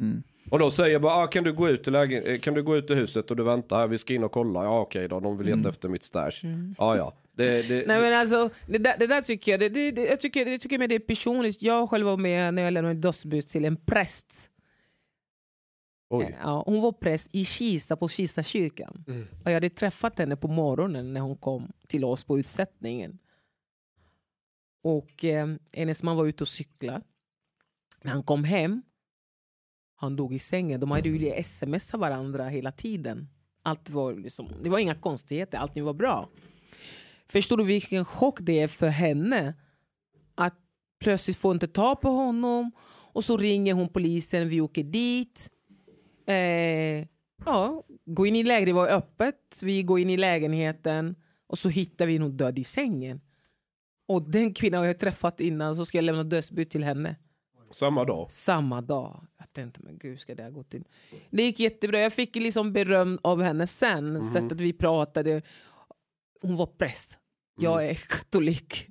Mm. 0.00 0.22
Och 0.50 0.58
då 0.58 0.70
säger 0.70 0.92
jag 0.92 1.02
bara, 1.02 1.14
ah, 1.14 1.26
kan, 1.26 1.44
du 1.44 1.52
gå 1.52 1.68
ut 1.68 1.88
i 1.88 1.90
lägen- 1.90 2.26
eh, 2.26 2.38
kan 2.38 2.54
du 2.54 2.62
gå 2.62 2.76
ut 2.76 2.90
i 2.90 2.94
huset 2.94 3.30
och 3.30 3.36
du 3.36 3.42
väntar 3.42 3.78
här, 3.78 3.86
vi 3.86 3.98
ska 3.98 4.14
in 4.14 4.24
och 4.24 4.32
kolla. 4.32 4.64
Ja 4.64 4.80
okej 4.80 5.08
då, 5.08 5.20
de 5.20 5.38
vill 5.38 5.46
leta 5.46 5.58
Mm. 5.58 5.68
efter 5.68 5.88
mitt 5.88 6.02
stash. 6.02 6.42
Ja 6.78 6.96
ja. 6.96 7.16
Det, 7.32 7.68
det, 7.68 7.86
Nej 7.86 8.00
men 8.00 8.12
alltså, 8.12 8.50
det 8.66 8.78
där, 8.78 8.96
det 8.98 9.06
där 9.06 9.22
tycker 9.22 9.52
jag, 9.52 9.60
det, 9.60 9.68
det, 9.68 9.90
det, 9.90 10.06
jag 10.06 10.20
tycker, 10.20 10.44
det 10.44 10.58
tycker 10.58 10.78
jag 10.80 10.88
det 10.88 10.94
är 10.94 10.98
personligt. 10.98 11.62
Jag 11.62 11.90
själv 11.90 12.06
var 12.06 12.16
med 12.16 12.54
när 12.54 12.62
jag 12.62 12.72
lämnade 12.72 12.94
dödsbud 13.00 13.46
till 13.48 13.64
en 13.64 13.76
präst. 13.76 14.50
Oj. 16.10 16.36
Ja, 16.42 16.62
hon 16.66 16.80
var 16.82 16.92
präst 16.92 17.28
i 17.34 17.44
Kista 17.44 17.96
på 17.96 18.08
Kista 18.08 18.42
kyrkan. 18.42 19.04
Mm. 19.08 19.26
Och 19.44 19.50
jag 19.50 19.54
hade 19.54 19.70
träffat 19.70 20.18
henne 20.18 20.36
på 20.36 20.48
morgonen 20.48 21.12
när 21.12 21.20
hon 21.20 21.36
kom 21.36 21.72
till 21.88 22.04
oss 22.04 22.24
på 22.24 22.38
utsättningen. 22.38 23.18
Och 24.82 25.24
eh, 25.24 25.48
hennes 25.72 26.02
man 26.02 26.16
var 26.16 26.26
ute 26.26 26.44
och 26.44 26.48
cyklade. 26.48 27.00
När 28.02 28.12
han 28.12 28.22
kom 28.22 28.44
hem, 28.44 28.82
han 29.96 30.16
dog 30.16 30.34
i 30.34 30.38
sängen. 30.38 30.80
De 30.80 30.90
hade 30.90 31.08
ju 31.08 31.42
smsat 31.42 32.00
varandra 32.00 32.48
hela 32.48 32.72
tiden. 32.72 33.28
Allt 33.62 33.90
var 33.90 34.14
liksom, 34.14 34.48
det 34.62 34.70
var 34.70 34.78
inga 34.78 34.94
konstigheter, 34.94 35.58
allting 35.58 35.84
var 35.84 35.94
bra. 35.94 36.28
Förstår 37.28 37.56
du 37.56 37.64
vilken 37.64 38.04
chock 38.04 38.38
det 38.40 38.60
är 38.60 38.68
för 38.68 38.88
henne? 38.88 39.54
Att 40.34 40.54
plötsligt 41.00 41.36
få 41.36 41.52
inte 41.52 41.68
ta 41.68 41.96
på 41.96 42.08
honom. 42.08 42.70
Och 43.12 43.24
så 43.24 43.36
ringer 43.36 43.74
hon 43.74 43.88
polisen, 43.88 44.48
vi 44.48 44.60
åker 44.60 44.82
dit. 44.82 45.50
Eh, 46.26 47.06
ja, 47.44 47.82
gå 48.04 48.26
in 48.26 48.36
i 48.36 48.42
lägenheten, 48.42 48.66
det 48.66 48.72
var 48.72 48.88
öppet. 48.88 49.58
Vi 49.62 49.82
går 49.82 50.00
in 50.00 50.10
i 50.10 50.16
lägenheten 50.16 51.16
och 51.46 51.58
så 51.58 51.68
hittar 51.68 52.06
vi 52.06 52.18
någon 52.18 52.36
död 52.36 52.58
i 52.58 52.64
sängen. 52.64 53.20
Och 54.08 54.30
den 54.30 54.54
kvinnan 54.54 54.86
jag 54.86 54.98
träffat 54.98 55.40
innan 55.40 55.76
så 55.76 55.84
ska 55.84 55.98
jag 55.98 56.04
lämna 56.04 56.24
dödsbud 56.24 56.70
till 56.70 56.84
henne. 56.84 57.16
Samma 57.72 58.04
dag. 58.04 58.32
Samma 58.32 58.80
dag. 58.80 59.26
Tänkte, 59.56 59.80
men 59.82 59.98
gud 59.98 60.20
ska 60.20 60.34
det 60.34 60.42
ha 60.42 60.50
gått 60.50 60.74
in? 60.74 60.84
Det 61.30 61.42
gick 61.42 61.60
jättebra. 61.60 61.98
Jag 62.00 62.12
fick 62.12 62.36
liksom 62.36 62.72
beröm 62.72 63.18
av 63.22 63.42
henne 63.42 63.66
sen. 63.66 64.24
Sättet 64.24 64.60
vi 64.60 64.72
pratade. 64.72 65.42
Hon 66.42 66.56
var 66.56 66.66
präst. 66.66 67.18
Jag 67.60 67.88
är 67.88 67.94
katolik. 67.94 68.88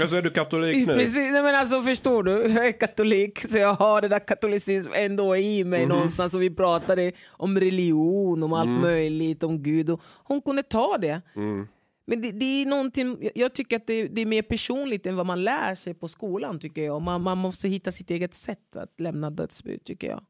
Alltså 0.00 0.16
är 0.16 0.22
du 0.22 0.30
katolik 0.30 0.76
nu? 0.86 0.94
Precis, 0.94 1.32
nej 1.32 1.42
men 1.42 1.54
alltså 1.54 1.82
förstår 1.82 2.22
du, 2.22 2.32
jag 2.32 2.66
är 2.66 2.72
katolik 2.72 3.38
så 3.48 3.58
jag 3.58 3.74
har 3.74 4.00
det 4.00 4.08
där 4.08 4.26
katolicism 4.26 4.90
ändå 4.94 5.36
i 5.36 5.64
mig 5.64 5.86
någonstans 5.86 6.34
och 6.34 6.42
vi 6.42 6.50
pratade 6.50 7.12
om 7.30 7.60
religion, 7.60 8.42
om 8.42 8.52
allt 8.52 8.80
möjligt, 8.80 9.42
om 9.42 9.62
Gud 9.62 9.90
och 9.90 10.02
hon 10.24 10.42
kunde 10.42 10.62
ta 10.62 10.98
det. 10.98 11.22
Mm. 11.36 11.68
Men 12.06 12.20
det, 12.22 12.32
det 12.32 12.44
är 12.44 12.66
någonting, 12.66 13.30
jag- 13.34 13.54
tycker 13.54 13.76
att 13.76 13.86
det, 13.86 14.08
det 14.08 14.20
är 14.20 14.26
mer 14.26 14.42
personligt 14.42 15.06
än 15.06 15.16
vad 15.16 15.26
man 15.26 15.44
lär 15.44 15.74
sig 15.74 15.94
på 15.94 16.08
skolan 16.08 16.60
tycker 16.60 16.82
jag. 16.82 17.02
Man, 17.02 17.22
man 17.22 17.38
måste 17.38 17.68
hitta 17.68 17.92
sitt 17.92 18.10
eget 18.10 18.34
sätt 18.34 18.76
att 18.76 19.00
lämna 19.00 19.30
dödsbud 19.30 19.84
tycker 19.84 20.08
jag. 20.08 20.24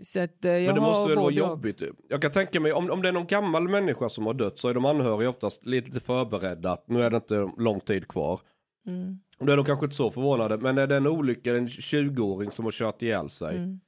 Så 0.00 0.20
att, 0.20 0.44
eh, 0.44 0.52
jag 0.52 0.66
Men 0.66 0.74
det 0.74 0.80
måste 0.80 1.08
väl 1.08 1.18
vara 1.18 1.30
jobbigt? 1.32 1.82
Jag 2.08 2.22
kan 2.22 2.32
tänka 2.32 2.60
mig, 2.60 2.72
om, 2.72 2.90
om 2.90 3.02
det 3.02 3.08
är 3.08 3.12
någon 3.12 3.26
gammal 3.26 3.68
människa 3.68 4.08
som 4.08 4.26
har 4.26 4.34
dött 4.34 4.58
så 4.58 4.68
är 4.68 4.74
de 4.74 4.84
anhöriga 4.84 5.28
oftast 5.28 5.66
lite 5.66 6.00
förberedda 6.00 6.72
att 6.72 6.88
nu 6.88 7.02
är 7.02 7.10
det 7.10 7.16
inte 7.16 7.50
lång 7.58 7.80
tid 7.80 8.08
kvar. 8.08 8.40
Mm, 8.86 9.18
Då 9.38 9.52
är 9.52 9.56
de 9.56 9.64
kanske 9.66 9.86
inte 9.86 9.96
så 9.96 10.10
förvånade, 10.10 10.56
men 10.58 10.78
är 10.78 10.86
det 10.86 10.96
en 10.96 11.06
olycka, 11.06 11.56
en 11.56 11.68
20-åring 11.68 12.50
som 12.50 12.64
har 12.64 12.72
kört 12.72 13.02
ihjäl 13.02 13.30
sig 13.30 13.56
mm, 13.56 13.80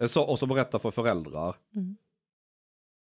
eh, 0.00 0.06
så, 0.06 0.22
och 0.22 0.38
så 0.38 0.46
berättar 0.46 0.78
för 0.78 0.90
föräldrar. 0.90 1.56
Mm. 1.76 1.96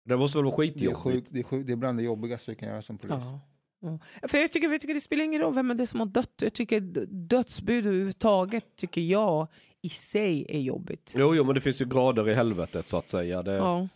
Det 0.04 0.16
måste 0.16 0.38
väl 0.38 0.44
vara 0.44 0.56
Det 0.56 0.62
är, 0.62 0.72
skitjobbigt? 0.72 0.98
sjukt, 0.98 1.28
det, 1.32 1.40
är 1.40 1.64
det 1.64 1.72
är 1.72 1.76
bland 1.76 1.98
det 1.98 2.04
jobbigaste 2.04 2.50
vi 2.50 2.54
kan 2.56 2.68
göra 2.68 2.82
som 2.82 2.98
polis. 2.98 3.16
ja. 3.20 3.40
Ja. 3.82 3.98
För 4.28 4.38
jag, 4.38 4.52
tycker, 4.52 4.68
jag 4.68 4.80
tycker 4.80 4.94
det 4.94 5.00
spelar 5.00 5.24
ingen 5.24 5.40
roll 5.40 5.54
vem 5.54 5.76
det 5.76 5.84
är 5.84 5.86
som 5.86 6.00
har 6.00 6.06
dött. 6.06 6.34
Jag 6.42 6.52
tycker 6.52 6.80
dödsbud 7.06 7.86
överhuvudtaget 7.86 8.76
tycker 8.76 9.00
jag 9.00 9.46
i 9.82 9.88
sig 9.88 10.46
är 10.48 10.60
jobbigt. 10.60 11.14
Jo, 11.16 11.34
jo, 11.34 11.44
men 11.44 11.54
det 11.54 11.60
finns 11.60 11.80
ju 11.80 11.84
grader 11.84 12.28
i 12.28 12.34
helvetet 12.34 12.88
så 12.88 12.96
att 12.96 13.08
säga. 13.08 13.42
Det... 13.42 13.52
Ja. 13.52 13.88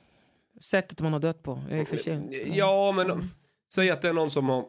Sättet 0.61 1.01
man 1.01 1.13
har 1.13 1.21
dött 1.21 1.43
på 1.43 1.61
är 1.71 1.85
för 1.85 1.97
sig. 1.97 2.51
Ja, 2.57 2.93
men 2.93 3.31
säg 3.75 3.91
att 3.91 4.03
det 4.03 4.09
är 4.09 4.13
någon 4.13 4.31
som 4.31 4.49
har 4.49 4.65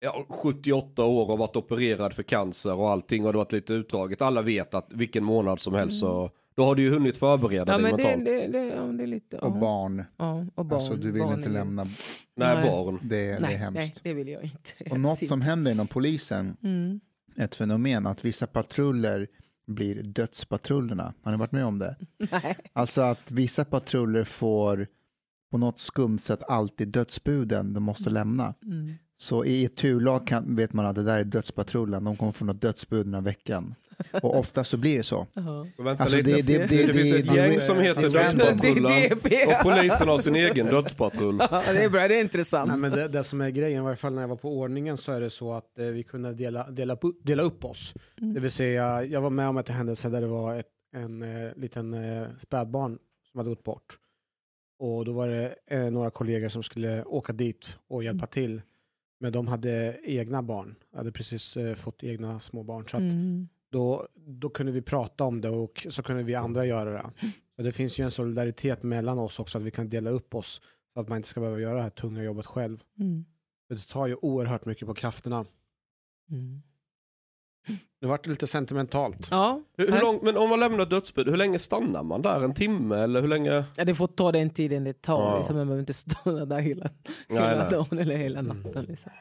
ja, 0.00 0.26
78 0.28 1.04
år 1.04 1.30
och 1.30 1.38
varit 1.38 1.56
opererad 1.56 2.12
för 2.12 2.22
cancer 2.22 2.74
och 2.74 2.90
allting 2.90 3.26
och 3.26 3.32
det 3.32 3.38
har 3.38 3.44
varit 3.44 3.52
lite 3.52 3.74
utdraget. 3.74 4.22
Alla 4.22 4.42
vet 4.42 4.74
att 4.74 4.92
vilken 4.92 5.24
månad 5.24 5.60
som 5.60 5.74
helst 5.74 6.00
så 6.00 6.30
då 6.58 6.64
har 6.64 6.74
du 6.74 6.82
ju 6.82 6.90
hunnit 6.90 7.18
förbereda 7.18 7.72
Ja, 7.72 7.78
dig 7.78 7.82
men 7.82 7.96
det, 7.96 8.02
mentalt. 8.02 8.24
det, 8.24 8.58
det, 8.58 8.66
ja, 8.66 8.82
det 8.82 9.02
är 9.02 9.06
lite... 9.06 9.38
Och 9.38 9.56
ja. 9.56 9.60
barn. 9.60 10.04
Ja, 10.16 10.46
och 10.54 10.64
barn. 10.66 10.80
Alltså 10.80 10.96
du 10.96 11.12
vill 11.12 11.22
barn 11.22 11.34
inte 11.38 11.48
lämna. 11.48 11.84
Nej, 11.84 11.92
Nej. 12.36 12.70
barn. 12.70 12.98
Det, 13.02 13.16
det 13.16 13.32
är 13.32 13.40
Nej, 13.40 13.56
hemskt. 13.56 13.74
nej, 13.78 13.94
det 14.02 14.14
vill 14.14 14.28
jag 14.28 14.42
inte. 14.44 14.90
Och 14.90 15.00
något 15.00 15.26
som 15.28 15.40
händer 15.40 15.72
inom 15.72 15.86
polisen, 15.86 16.56
Mm. 16.62 17.00
ett 17.36 17.54
fenomen, 17.54 18.06
att 18.06 18.24
vissa 18.24 18.46
patruller 18.46 19.26
blir 19.66 20.02
dödspatrullerna. 20.02 21.14
Har 21.22 21.32
ni 21.32 21.38
varit 21.38 21.52
med 21.52 21.64
om 21.64 21.78
det? 21.78 21.96
Nej. 22.32 22.56
Alltså 22.72 23.00
att 23.00 23.30
vissa 23.30 23.64
patruller 23.64 24.24
får 24.24 24.86
på 25.50 25.58
något 25.58 25.78
skumt 25.80 26.18
sätt 26.18 26.42
alltid 26.48 26.88
dödsbuden 26.88 27.72
de 27.74 27.82
måste 27.82 28.10
lämna. 28.10 28.54
Mm. 28.64 28.94
Så 29.16 29.44
i 29.44 29.64
ett 29.64 29.76
turlag 29.76 30.26
kan, 30.26 30.56
vet 30.56 30.72
man 30.72 30.86
att 30.86 30.94
det 30.94 31.02
där 31.02 31.18
är 31.18 31.24
dödspatrullen, 31.24 32.04
de 32.04 32.16
kommer 32.16 32.32
få 32.32 32.44
något 32.44 32.62
dödsbud 32.62 33.06
den 33.06 33.14
här 33.14 33.20
veckan. 33.20 33.74
Och 34.22 34.38
ofta 34.38 34.64
så 34.64 34.76
blir 34.76 34.96
det 34.96 35.02
så. 35.02 35.26
Alltså 35.98 36.16
lite. 36.16 36.30
det, 36.30 36.42
det, 36.58 36.66
det, 36.66 36.86
Det 36.86 36.94
finns 36.94 37.12
ett 37.12 37.34
gäng 37.34 37.60
som 37.60 37.78
heter 37.78 38.02
Det- 39.22 39.28
det- 39.28 39.46
och 39.46 39.62
polisen 39.62 40.08
har 40.08 40.18
sin 40.18 40.36
egen 40.36 40.66
dödspatrull. 40.66 41.38
Det 41.38 41.84
är 41.84 41.88
bra, 41.90 42.08
det 42.08 42.14
är 42.18 42.20
intressant. 42.20 42.68
Nej, 42.70 42.78
men 42.78 42.90
det, 42.90 43.08
det 43.08 43.24
som 43.24 43.40
är 43.40 43.50
grejen, 43.50 43.80
i 43.80 43.84
varje 43.84 43.96
fall 43.96 44.12
när 44.14 44.20
jag 44.20 44.28
var 44.28 44.36
på 44.36 44.58
ordningen 44.58 44.96
så 44.96 45.12
är 45.12 45.20
det 45.20 45.30
så 45.30 45.52
att 45.52 45.78
eh, 45.78 45.86
vi 45.86 46.02
kunde 46.02 46.34
dela, 46.34 46.70
dela, 46.70 46.94
upp- 46.94 47.20
dela 47.24 47.42
upp 47.42 47.64
oss. 47.64 47.94
Det 48.16 48.40
vill 48.40 48.50
säga, 48.50 49.04
jag 49.04 49.20
var 49.20 49.30
med 49.30 49.48
om 49.48 49.58
ett 49.58 49.68
händelse 49.68 50.08
där 50.08 50.20
det 50.20 50.26
var 50.26 50.56
ett, 50.58 50.66
en 50.96 51.22
eh, 51.22 51.50
liten 51.56 51.94
eh, 51.94 52.26
spädbarn 52.38 52.98
som 53.32 53.38
hade 53.38 53.50
gått 53.50 53.64
bort. 53.64 53.98
Och 54.78 55.04
då 55.04 55.12
var 55.12 55.28
det 55.28 55.54
eh, 55.70 55.90
några 55.90 56.10
kollegor 56.10 56.48
som 56.48 56.62
skulle 56.62 57.04
åka 57.04 57.32
dit 57.32 57.76
och 57.88 58.04
hjälpa 58.04 58.26
till. 58.26 58.62
Men 59.20 59.32
de 59.32 59.46
hade 59.48 59.98
egna 60.04 60.42
barn, 60.42 60.74
hade 60.96 61.12
precis 61.12 61.56
eh, 61.56 61.74
fått 61.74 62.04
egna 62.04 62.40
små 62.40 62.62
barn. 62.62 62.84
Så 62.88 62.96
att 62.96 63.02
Mm. 63.02 63.48
Då, 63.70 64.08
då 64.14 64.48
kunde 64.48 64.72
vi 64.72 64.82
prata 64.82 65.24
om 65.24 65.40
det 65.40 65.50
och 65.50 65.86
så 65.90 66.02
kunde 66.02 66.22
vi 66.22 66.34
andra 66.34 66.66
göra 66.66 66.90
det. 66.90 67.10
Så 67.56 67.62
det 67.62 67.72
finns 67.72 67.98
ju 68.00 68.04
en 68.04 68.10
solidaritet 68.10 68.82
mellan 68.82 69.18
oss 69.18 69.38
också, 69.38 69.58
att 69.58 69.64
vi 69.64 69.70
kan 69.70 69.88
dela 69.88 70.10
upp 70.10 70.34
oss. 70.34 70.60
Så 70.94 71.00
att 71.00 71.08
man 71.08 71.16
inte 71.16 71.28
ska 71.28 71.40
behöva 71.40 71.60
göra 71.60 71.74
det 71.74 71.82
här 71.82 71.90
tunga 71.90 72.22
jobbet 72.22 72.46
själv. 72.46 72.82
Mm. 72.98 73.24
För 73.68 73.74
Det 73.74 73.88
tar 73.88 74.06
ju 74.06 74.14
oerhört 74.22 74.64
mycket 74.64 74.88
på 74.88 74.94
krafterna. 74.94 75.44
Mm. 76.30 76.62
Nu 78.00 78.08
vart 78.08 78.24
det 78.24 78.30
lite 78.30 78.46
sentimentalt. 78.46 79.28
Ja, 79.30 79.62
Hur, 79.76 79.92
hur 79.92 80.00
långt, 80.00 80.22
men 80.22 80.36
om 80.36 80.48
man 80.50 80.60
lämnar 80.60 80.86
dödsbud, 80.86 81.28
hur 81.28 81.36
länge 81.36 81.58
stannar 81.58 82.02
man 82.02 82.22
där? 82.22 82.42
En 82.44 82.54
timme 82.54 82.96
eller 82.96 83.20
hur 83.20 83.28
länge? 83.28 83.64
Ja, 83.76 83.84
det 83.84 83.94
får 83.94 84.06
ta 84.06 84.32
den 84.32 84.50
tiden 84.50 84.84
det 84.84 85.02
tar. 85.02 85.30
Ja. 85.30 85.38
Liksom, 85.38 85.56
man 85.56 85.66
behöver 85.66 85.80
inte 85.80 85.94
stå 85.94 86.44
där 86.44 86.58
hela, 86.60 86.90
Nej, 87.28 87.44
hela 87.44 87.62
nej. 87.62 87.70
dagen 87.70 87.98
eller 87.98 88.16
hela 88.16 88.42
natten. 88.42 88.84
Liksom. 88.84 89.12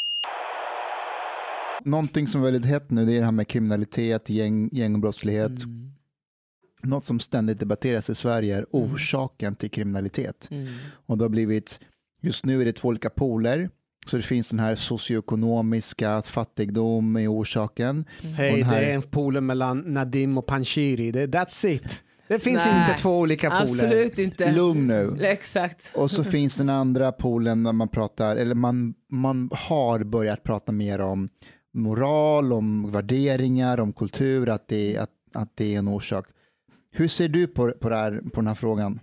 Någonting 1.87 2.27
som 2.27 2.41
är 2.41 2.45
väldigt 2.45 2.65
hett 2.65 2.91
nu 2.91 3.05
det 3.05 3.13
är 3.13 3.19
det 3.19 3.25
här 3.25 3.31
med 3.31 3.47
kriminalitet, 3.47 4.29
gäng, 4.29 4.69
gängbrottslighet. 4.71 5.63
Mm. 5.63 5.91
Något 6.83 7.05
som 7.05 7.19
ständigt 7.19 7.59
debatteras 7.59 8.09
i 8.09 8.15
Sverige 8.15 8.57
är 8.57 8.65
orsaken 8.71 9.55
till 9.55 9.71
kriminalitet. 9.71 10.47
Mm. 10.51 10.67
Och 11.05 11.17
det 11.17 11.23
har 11.23 11.29
blivit, 11.29 11.79
just 12.21 12.45
nu 12.45 12.61
är 12.61 12.65
det 12.65 12.73
två 12.73 12.87
olika 12.87 13.09
poler. 13.09 13.69
Så 14.05 14.17
det 14.17 14.23
finns 14.23 14.49
den 14.49 14.59
här 14.59 14.75
socioekonomiska, 14.75 16.11
att 16.11 16.27
fattigdom 16.27 17.15
är 17.15 17.33
orsaken. 17.33 18.05
Och 18.19 18.25
Hej, 18.25 18.61
här- 18.61 18.81
det 18.81 18.87
är 18.87 18.95
en 18.95 19.01
pool 19.01 19.41
mellan 19.41 19.79
Nadim 19.79 20.37
och 20.37 20.45
Panshiri. 20.45 21.11
That's 21.11 21.67
it. 21.67 22.03
Det 22.27 22.39
finns 22.39 22.65
Nej, 22.65 22.81
inte 22.81 23.01
två 23.01 23.19
olika 23.19 23.49
pooler. 23.49 23.63
Absolut 23.63 24.19
inte. 24.19 24.51
Lugn 24.51 24.87
nu. 24.87 25.17
Exakt. 25.21 25.89
Och 25.95 26.11
så 26.11 26.23
finns 26.23 26.55
den 26.55 26.69
andra 26.69 27.11
polen 27.11 27.63
där 27.63 27.73
man 27.73 27.87
pratar, 27.89 28.35
eller 28.35 28.55
man, 28.55 28.93
man 29.09 29.49
har 29.53 30.03
börjat 30.03 30.43
prata 30.43 30.71
mer 30.71 31.01
om 31.01 31.29
moral, 31.73 32.53
om 32.53 32.91
värderingar, 32.91 33.79
om 33.79 33.93
kultur, 33.93 34.49
att 34.49 34.67
det, 34.67 34.97
att, 34.97 35.11
att 35.33 35.57
det 35.57 35.75
är 35.75 35.79
en 35.79 35.87
orsak. 35.87 36.27
Hur 36.91 37.07
ser 37.07 37.27
du 37.27 37.47
på, 37.47 37.71
på, 37.71 37.89
det 37.89 37.95
här, 37.95 38.21
på 38.33 38.39
den 38.41 38.47
här 38.47 38.55
frågan? 38.55 38.99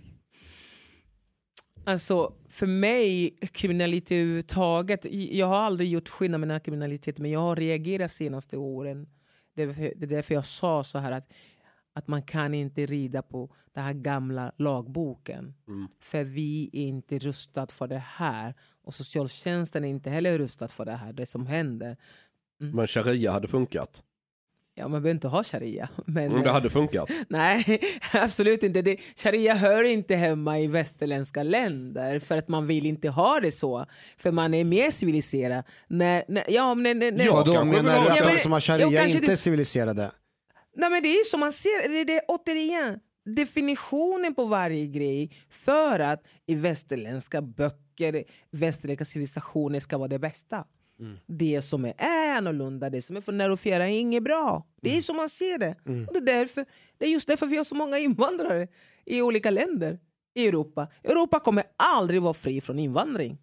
Alltså, 1.87 2.33
för 2.49 2.67
mig, 2.67 3.37
kriminalitet 3.53 4.13
överhuvudtaget, 4.13 5.05
jag 5.11 5.47
har 5.47 5.57
aldrig 5.57 5.89
gjort 5.89 6.09
skillnad 6.09 6.41
mellan 6.41 6.61
kriminalitet, 6.61 7.19
men 7.19 7.31
jag 7.31 7.41
har 7.41 7.57
reagerat 7.57 8.13
senaste 8.13 8.57
åren. 8.57 9.09
Det 9.55 9.63
är 9.63 9.67
därför, 9.67 9.93
det 9.97 10.05
är 10.05 10.09
därför 10.09 10.35
jag 10.35 10.47
sa 10.47 10.83
så 10.85 10.99
här 10.99 11.13
att, 11.13 11.33
att 11.95 12.09
man 12.09 12.23
kan 12.23 12.55
inte 12.55 12.87
rida 12.87 13.23
på 13.23 13.55
den 13.75 13.85
här 13.85 13.93
gamla 13.93 14.53
lagboken. 14.59 15.55
Mm. 15.69 15.89
För 16.01 16.25
vi 16.25 16.71
är 16.73 16.83
inte 16.83 17.19
rustade 17.19 17.73
för 17.73 17.87
det 17.87 18.03
här. 18.07 18.55
Och 18.83 18.95
socialtjänsten 18.95 19.85
är 19.85 19.89
inte 19.89 20.11
heller 20.11 20.39
rustad 20.39 20.69
för 20.69 20.85
det 20.85 20.97
här, 20.97 21.13
det 21.13 21.27
som 21.27 21.47
händer. 21.47 21.97
Men 22.59 22.87
sharia 22.87 23.33
hade 23.33 23.49
funkat. 23.49 24.03
Ja, 24.77 24.89
man 24.89 24.91
behöver 24.91 25.11
inte 25.11 25.29
ha 25.29 25.45
sharia. 25.45 25.89
Men, 26.07 26.31
Mm, 26.31 26.43
det 26.43 26.51
hade 26.51 26.71
funkat. 26.71 27.11
Nej, 27.29 27.81
absolut 28.13 28.63
inte. 28.63 28.83
Det, 28.83 28.97
sharia 29.17 29.55
hör 29.55 29.85
inte 29.85 30.17
hemma 30.17 30.61
i 30.61 30.67
västerländska 30.67 31.43
länder 31.43 32.19
för 32.21 32.39
att 32.39 32.49
man 32.49 32.67
vill 32.67 32.87
inte 32.87 33.09
ha 33.09 33.41
det 33.41 33.53
så. 33.53 33.87
För 34.17 34.33
man 34.33 34.55
är 34.55 34.65
mer 34.65 34.91
civiliserad. 34.91 35.65
När, 35.89 36.25
när, 36.29 36.45
ja, 36.49 36.75
men, 36.75 36.99
när, 36.99 37.13
när, 37.13 37.25
Ja, 37.25 37.43
då 37.47 37.65
menar 37.65 37.83
du 37.83 38.09
att 38.11 38.19
de 38.19 38.33
Ja, 38.33 38.39
som 38.39 38.53
har 38.53 38.61
sharia 38.61 39.01
kanske 39.01 39.19
inte 39.19 39.33
är 39.33 39.37
civiliserade? 39.37 40.11
Nej, 40.77 40.91
men 40.91 41.03
det 41.03 41.09
är 41.09 41.25
som 41.25 41.41
man 41.41 41.53
ser, 41.53 41.89
det 41.89 42.01
är 42.01 42.05
det, 42.05 42.21
återigen, 42.29 42.99
definitionen 43.25 44.35
på 44.35 44.45
varje 44.45 44.87
grej 44.87 45.31
för 45.51 46.01
att 46.01 46.23
i 46.47 46.55
västerländska 46.55 47.43
böcker, 47.43 48.25
västerländska 48.51 49.05
civilisationer 49.05 49.81
ska 49.81 49.99
vara 49.99 50.09
det 50.09 50.19
bästa. 50.19 50.65
Det 51.27 51.63
som 51.63 51.85
är, 51.85 51.95
är 51.99 52.37
annorlunda, 52.37 52.91
det 52.91 53.03
som 53.03 53.17
är 53.17 53.21
från 53.21 53.39
nerofera 53.39 53.85
är 53.89 53.99
inget 53.99 54.23
bra. 54.23 54.67
Det 54.83 54.97
är 54.97 55.03
som 55.03 55.17
man 55.17 55.29
ser 55.29 55.59
det. 55.59 55.75
Och 56.09 56.13
det, 56.15 56.19
är 56.19 56.39
därför, 56.39 56.65
det 56.99 57.05
är 57.07 57.11
just 57.11 57.29
därför 57.29 57.47
vi 57.47 57.57
har 57.57 57.65
så 57.65 57.75
många 57.75 57.99
invandrare 57.99 58.69
i 59.05 59.23
olika 59.23 59.51
länder 59.51 59.99
i 60.35 60.47
Europa. 60.49 60.89
Europa 61.05 61.41
kommer 61.41 61.65
aldrig 61.77 62.23
vara 62.23 62.35
fri 62.35 62.61
från 62.61 62.79
invandring. 62.79 63.39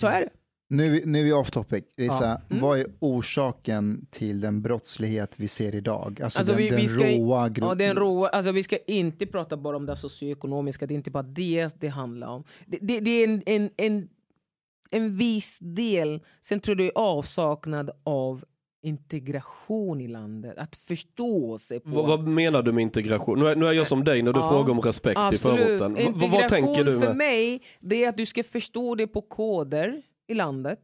Så 0.00 0.06
är 0.06 0.20
det. 0.20 0.28
Nu, 0.70 1.02
nu 1.04 1.20
är 1.20 1.24
vi 1.24 1.32
off 1.32 1.50
topic. 1.50 1.84
Risa, 1.96 2.40
Mm. 2.50 2.62
vad 2.62 2.78
är 2.78 2.86
orsaken 3.00 4.06
till 4.10 4.40
den 4.40 4.62
brottslighet 4.62 5.32
vi 5.36 5.48
ser 5.48 5.74
idag? 5.74 6.20
Alltså, 6.22 6.38
Alltså, 6.38 6.52
den, 6.54 6.62
vi- 6.62 6.70
den 6.70 6.80
vi 6.80 6.88
ska- 6.88 7.04
råa 7.04 7.48
gru- 7.48 7.64
Ja, 7.68 7.74
den 7.74 7.96
råa, 7.96 8.28
alltså 8.28 8.52
vi 8.52 8.62
ska 8.62 8.76
inte 8.86 9.26
prata 9.26 9.56
bara 9.56 9.76
om 9.76 9.86
det 9.86 9.96
socioekonomiska, 9.96 10.86
det 10.86 10.94
är 10.94 10.96
inte 10.96 11.10
bara 11.10 11.22
det 11.22 11.80
det 11.80 11.88
handlar 11.88 12.26
om. 12.28 12.44
Det, 12.66 12.78
det, 12.80 13.00
det 13.00 13.10
är 13.10 13.28
en, 13.28 13.42
en, 13.46 13.70
en, 13.76 14.08
en 14.90 15.16
viss 15.16 15.58
del, 15.60 16.20
sen 16.40 16.60
tror 16.60 16.72
jag 16.80 16.86
det 16.86 16.92
är 16.92 16.98
avsaknad 17.02 17.90
av 18.04 18.44
integration 18.82 20.00
i 20.00 20.08
landet, 20.08 20.58
att 20.58 20.76
förstå 20.76 21.58
sig 21.58 21.80
på. 21.80 21.88
Vad, 21.90 22.06
vad 22.06 22.26
menar 22.26 22.62
du 22.62 22.72
med 22.72 22.82
integration? 22.82 23.38
Nu 23.38 23.46
är, 23.46 23.56
nu 23.56 23.66
är 23.66 23.72
jag 23.72 23.86
som 23.86 24.04
dig 24.04 24.22
när 24.22 24.32
du 24.32 24.40
Ja, 24.40 24.48
frågar 24.50 24.70
om 24.70 24.80
respekt 24.80 25.20
i 25.32 25.38
förorten. 25.38 25.94
V- 25.94 26.12
vad, 26.14 26.30
vad 26.30 26.48
tänker 26.48 26.84
du 26.84 26.92
för 26.92 27.06
med? 27.08 27.16
mig 27.16 27.62
det 27.80 28.04
är 28.04 28.08
att 28.08 28.16
du 28.16 28.26
ska 28.26 28.42
förstå 28.44 28.94
det 28.94 29.06
på 29.06 29.20
koder 29.22 30.02
i 30.26 30.34
landet 30.34 30.80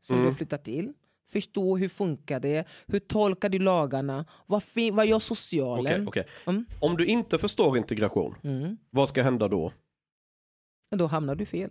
som 0.00 0.16
Mm. 0.16 0.28
du 0.28 0.34
flyttar 0.34 0.58
till. 0.58 0.92
Förstå 1.30 1.76
hur 1.76 1.88
funkar 1.88 2.40
det, 2.40 2.64
hur 2.86 3.00
tolkar 3.00 3.48
du 3.48 3.58
lagarna, 3.58 4.26
vad, 4.46 4.62
vad 4.92 5.06
gör 5.06 5.18
socialen? 5.18 6.08
Okej, 6.08 6.22
okej. 6.24 6.26
Mm. 6.52 6.64
Om 6.80 6.96
du 6.96 7.06
inte 7.06 7.38
förstår 7.38 7.78
integration, 7.78 8.34
Mm. 8.44 8.76
vad 8.90 9.08
ska 9.08 9.22
hända 9.22 9.48
då? 9.48 9.72
Då 10.96 11.06
hamnar 11.06 11.34
du 11.34 11.46
fel. 11.46 11.70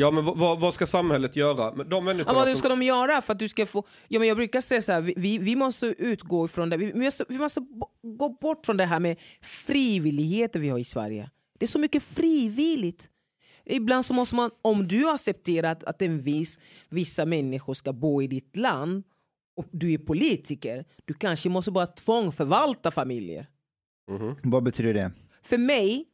Ja 0.00 0.10
men 0.10 0.24
vad- 0.24 0.38
vad, 0.38 0.60
vad 0.60 0.74
ska 0.74 0.86
samhället 0.86 1.36
göra? 1.36 1.70
De 1.74 1.86
Ja, 1.90 2.00
människorna 2.00 2.34
vad 2.34 2.48
som... 2.48 2.56
ska 2.56 2.68
de 2.68 2.82
göra 2.82 3.22
för 3.22 3.32
att 3.32 3.38
du 3.38 3.48
ska 3.48 3.66
få... 3.66 3.84
Ja, 4.08 4.18
men 4.18 4.28
jag 4.28 4.36
brukar 4.36 4.60
säga 4.60 4.82
så 4.82 4.92
här, 4.92 5.00
vi- 5.00 5.38
vi, 5.38 5.56
måste 5.56 5.86
utgå 5.86 6.44
ifrån 6.44 6.70
det. 6.70 6.76
Vi, 6.76 6.92
vi, 6.92 7.04
måste, 7.04 7.24
vi 7.28 7.38
måste 7.38 7.60
gå 8.02 8.28
bort 8.28 8.66
från 8.66 8.76
det 8.76 8.84
här 8.86 9.00
med 9.00 9.16
frivilligheter 9.42 10.60
vi 10.60 10.68
har 10.68 10.78
i 10.78 10.84
Sverige. 10.84 11.30
Det 11.58 11.64
är 11.64 11.68
så 11.68 11.78
mycket 11.78 12.02
frivilligt. 12.02 13.10
Ibland 13.64 14.04
så 14.04 14.14
måste 14.14 14.34
man, 14.34 14.50
om 14.62 14.88
du 14.88 15.10
accepterar 15.10 15.72
att, 15.72 15.84
att 15.84 16.02
en 16.02 16.20
viss, 16.20 16.60
vissa 16.88 17.24
människor 17.26 17.74
ska 17.74 17.92
bo 17.92 18.22
i 18.22 18.26
ditt 18.26 18.56
land 18.56 19.04
och 19.56 19.66
du 19.72 19.92
är 19.92 19.98
politiker, 19.98 20.84
du 21.04 21.14
kanske 21.14 21.48
måste 21.48 21.70
bara 21.70 21.86
tvångförvalta 21.86 22.90
familjer. 22.90 23.46
Mhm. 24.10 24.36
Vad 24.42 24.62
betyder 24.62 24.94
det? 24.94 25.12
För 25.42 25.58
mig, 25.58 26.04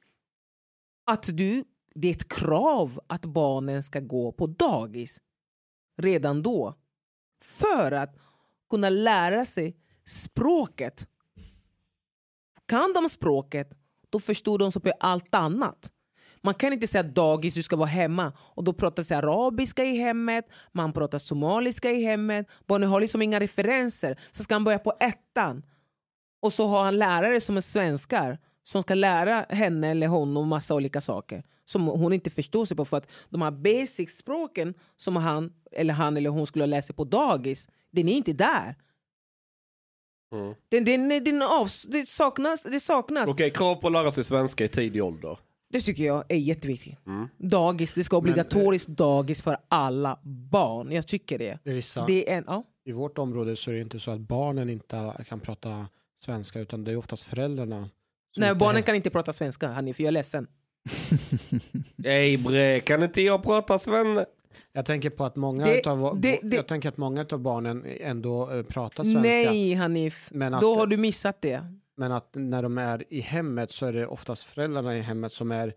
att 1.10 1.28
du, 1.36 1.64
det 1.94 2.08
är 2.08 2.12
ett 2.12 2.28
krav 2.28 3.00
att 3.06 3.24
barnen 3.24 3.82
ska 3.82 4.00
gå 4.00 4.32
på 4.32 4.46
dagis 4.46 5.20
redan 5.96 6.42
då. 6.42 6.74
För 7.44 7.92
att 7.92 8.16
kunna 8.70 8.88
lära 8.88 9.44
sig 9.44 9.76
språket. 10.06 11.08
Kan 12.66 12.92
de 12.92 13.08
språket, 13.08 13.70
då 14.10 14.20
förstår 14.20 14.58
de 14.58 14.72
sig 14.72 14.82
på 14.82 14.92
allt 15.00 15.34
annat. 15.34 15.90
Man 16.40 16.54
kan 16.54 16.72
inte 16.72 16.86
säga 16.86 17.02
dagis, 17.02 17.54
du 17.54 17.62
ska 17.62 17.76
vara 17.76 17.88
hemma. 17.88 18.32
Och 18.38 18.64
då 18.64 18.72
pratas 18.72 19.08
det 19.08 19.16
arabiska 19.16 19.84
i 19.84 19.96
hemmet, 19.96 20.48
man 20.72 20.92
pratar 20.92 21.18
somaliska 21.18 21.90
i 21.90 22.04
hemmet. 22.04 22.46
Barnen 22.66 22.88
har 22.88 23.00
liksom 23.00 23.22
inga 23.22 23.40
referenser. 23.40 24.20
Så 24.30 24.42
ska 24.42 24.54
han 24.54 24.64
börja 24.64 24.78
på 24.78 24.92
ettan. 25.00 25.62
Och 26.40 26.52
så 26.52 26.66
har 26.66 26.84
han 26.84 26.98
lärare 26.98 27.40
som 27.40 27.56
är 27.56 27.60
svenskar 27.60 28.38
som 28.62 28.82
ska 28.82 28.94
lära 28.94 29.46
henne 29.48 29.88
eller 29.88 30.06
honom 30.06 30.48
massa 30.48 30.74
olika 30.74 31.00
saker 31.00 31.44
som 31.64 31.86
hon 31.86 32.12
inte 32.12 32.30
förstår 32.30 32.64
sig 32.64 32.76
på 32.76 32.84
för 32.84 32.96
att 32.96 33.10
de 33.30 33.42
här 33.42 33.50
basic-språken 33.50 34.74
som 34.96 35.16
han 35.16 35.52
eller 35.72 35.94
han 35.94 36.16
eller 36.16 36.30
hon 36.30 36.46
skulle 36.46 36.62
ha 36.62 36.66
läst 36.66 36.86
sig 36.86 36.96
på 36.96 37.04
dagis, 37.04 37.68
den 37.90 38.08
är 38.08 38.12
inte 38.12 38.32
där. 38.32 38.74
Mm. 40.32 40.54
Den, 40.68 40.84
den, 40.84 41.24
den 41.24 41.42
avs, 41.42 41.82
det 41.82 42.08
saknas. 42.08 42.62
Det, 42.62 42.80
saknas. 42.80 43.30
Okej, 43.30 43.50
krav 43.50 43.74
på 43.74 43.86
att 43.86 43.92
lära 43.92 44.10
sig 44.10 44.24
svenska 44.24 44.64
i 44.64 44.68
tidig 44.68 45.04
ålder. 45.04 45.38
det 45.72 45.80
tycker 45.80 46.04
jag 46.04 46.24
är 46.28 46.36
jätteviktigt. 46.36 47.06
Mm. 47.06 47.28
Dagis, 47.38 47.94
det 47.94 48.04
ska 48.04 48.16
vara 48.16 48.18
obligatoriskt 48.30 48.88
dagis 48.88 49.42
för 49.42 49.56
alla 49.68 50.18
barn. 50.22 50.92
Jag 50.92 51.06
tycker 51.06 51.38
det. 51.38 51.58
Rissa, 51.64 52.06
det 52.06 52.30
är 52.32 52.38
en, 52.38 52.44
ja. 52.46 52.64
I 52.84 52.92
vårt 52.92 53.18
område 53.18 53.56
så 53.56 53.70
är 53.70 53.74
det 53.74 53.80
inte 53.80 54.00
så 54.00 54.10
att 54.10 54.20
barnen 54.20 54.70
inte 54.70 55.24
kan 55.28 55.40
prata 55.40 55.88
svenska 56.24 56.60
utan 56.60 56.84
det 56.84 56.92
är 56.92 56.96
oftast 56.96 57.24
föräldrarna. 57.24 57.90
Nej, 58.36 58.54
barnen 58.54 58.76
är- 58.76 58.86
kan 58.86 58.94
inte 58.94 59.10
prata 59.10 59.32
svenska, 59.32 59.68
Hanif. 59.68 60.00
Jag 60.00 60.06
är 60.06 60.12
ledsen. 60.12 60.46
Ej 62.04 62.36
bre, 62.38 62.80
kan 62.80 63.02
inte 63.02 63.22
jag 63.22 63.42
prata 63.42 63.78
svenska? 63.78 64.26
Jag 64.72 64.86
tänker 64.86 65.10
på 65.10 65.24
att 65.24 65.36
många 65.36 65.64
Det- 65.64 65.78
utav, 65.78 66.20
det- 66.20 66.38
det- 66.42 66.56
jag 66.56 66.68
tänker 66.68 66.88
att 66.88 66.96
många 66.96 67.26
av 67.32 67.38
barnen 67.38 67.84
ändå 68.00 68.50
eh, 68.50 68.62
pratar 68.62 69.04
svenska. 69.04 69.20
Nej, 69.22 69.74
Hanif. 69.74 70.28
Men 70.32 70.54
att- 70.54 70.60
Då 70.60 70.74
har 70.74 70.86
du 70.86 70.96
missat 70.96 71.42
det. 71.42 71.64
Men 71.96 72.12
att 72.12 72.30
när 72.34 72.62
de 72.62 72.78
är 72.78 73.04
i 73.10 73.20
hemmet 73.20 73.72
så 73.72 73.86
är 73.86 73.92
det 73.92 74.06
oftast 74.06 74.44
föräldrarna 74.44 74.96
i 74.96 75.00
hemmet 75.00 75.32
som 75.32 75.52
är 75.52 75.74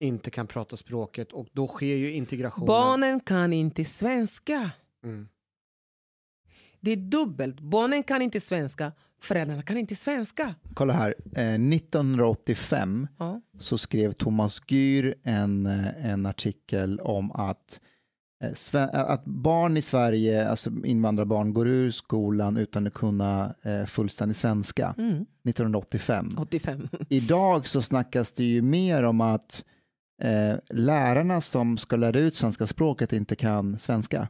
inte 0.00 0.30
kan 0.30 0.46
prata 0.46 0.76
språket 0.76 1.32
och 1.32 1.46
då 1.52 1.66
sker 1.66 1.96
ju 1.96 2.12
integrationen. 2.12 2.66
Barnen 2.66 3.20
kan 3.20 3.52
inte 3.52 3.84
svenska. 3.84 4.70
Mm. 5.04 5.28
Det 6.80 6.90
är 6.90 6.96
dubbelt. 6.96 7.60
Barnen 7.60 8.02
kan 8.02 8.22
inte 8.22 8.40
svenska, 8.40 8.92
föräldrarna 9.20 9.62
kan 9.62 9.76
inte 9.76 9.96
svenska. 9.96 10.54
Kolla 10.74 10.92
här, 10.92 11.14
eh, 11.36 11.58
1985 11.58 13.08
Ja. 13.18 13.40
så 13.58 13.78
skrev 13.78 14.12
Thomas 14.12 14.60
Gyr 14.68 15.14
en, 15.22 15.66
eh, 15.66 16.06
en 16.10 16.26
artikel 16.26 17.00
om 17.00 17.32
att, 17.32 17.80
eh, 18.74 18.84
att 18.92 19.24
barn 19.24 19.76
i 19.76 19.82
Sverige, 19.82 20.48
alltså 20.48 20.70
invandrarbarn, 20.84 21.54
går 21.54 21.68
ur 21.68 21.90
skolan 21.90 22.56
utan 22.56 22.86
att 22.86 22.94
kunna 22.94 23.54
eh, 23.62 23.84
fullständig 23.84 24.36
svenska. 24.36 24.94
Mm. 24.98 25.26
1985. 25.48 26.28
85. 26.38 26.88
Idag 27.08 27.66
så 27.66 27.82
snackas 27.82 28.32
det 28.32 28.44
ju 28.44 28.62
mer 28.62 29.02
om 29.02 29.20
att 29.20 29.64
eh, 30.22 30.56
lärarna 30.70 31.40
som 31.40 31.78
ska 31.78 31.96
lära 31.96 32.18
ut 32.18 32.34
svenska 32.34 32.66
språket 32.66 33.12
inte 33.12 33.36
kan 33.36 33.78
svenska. 33.78 34.28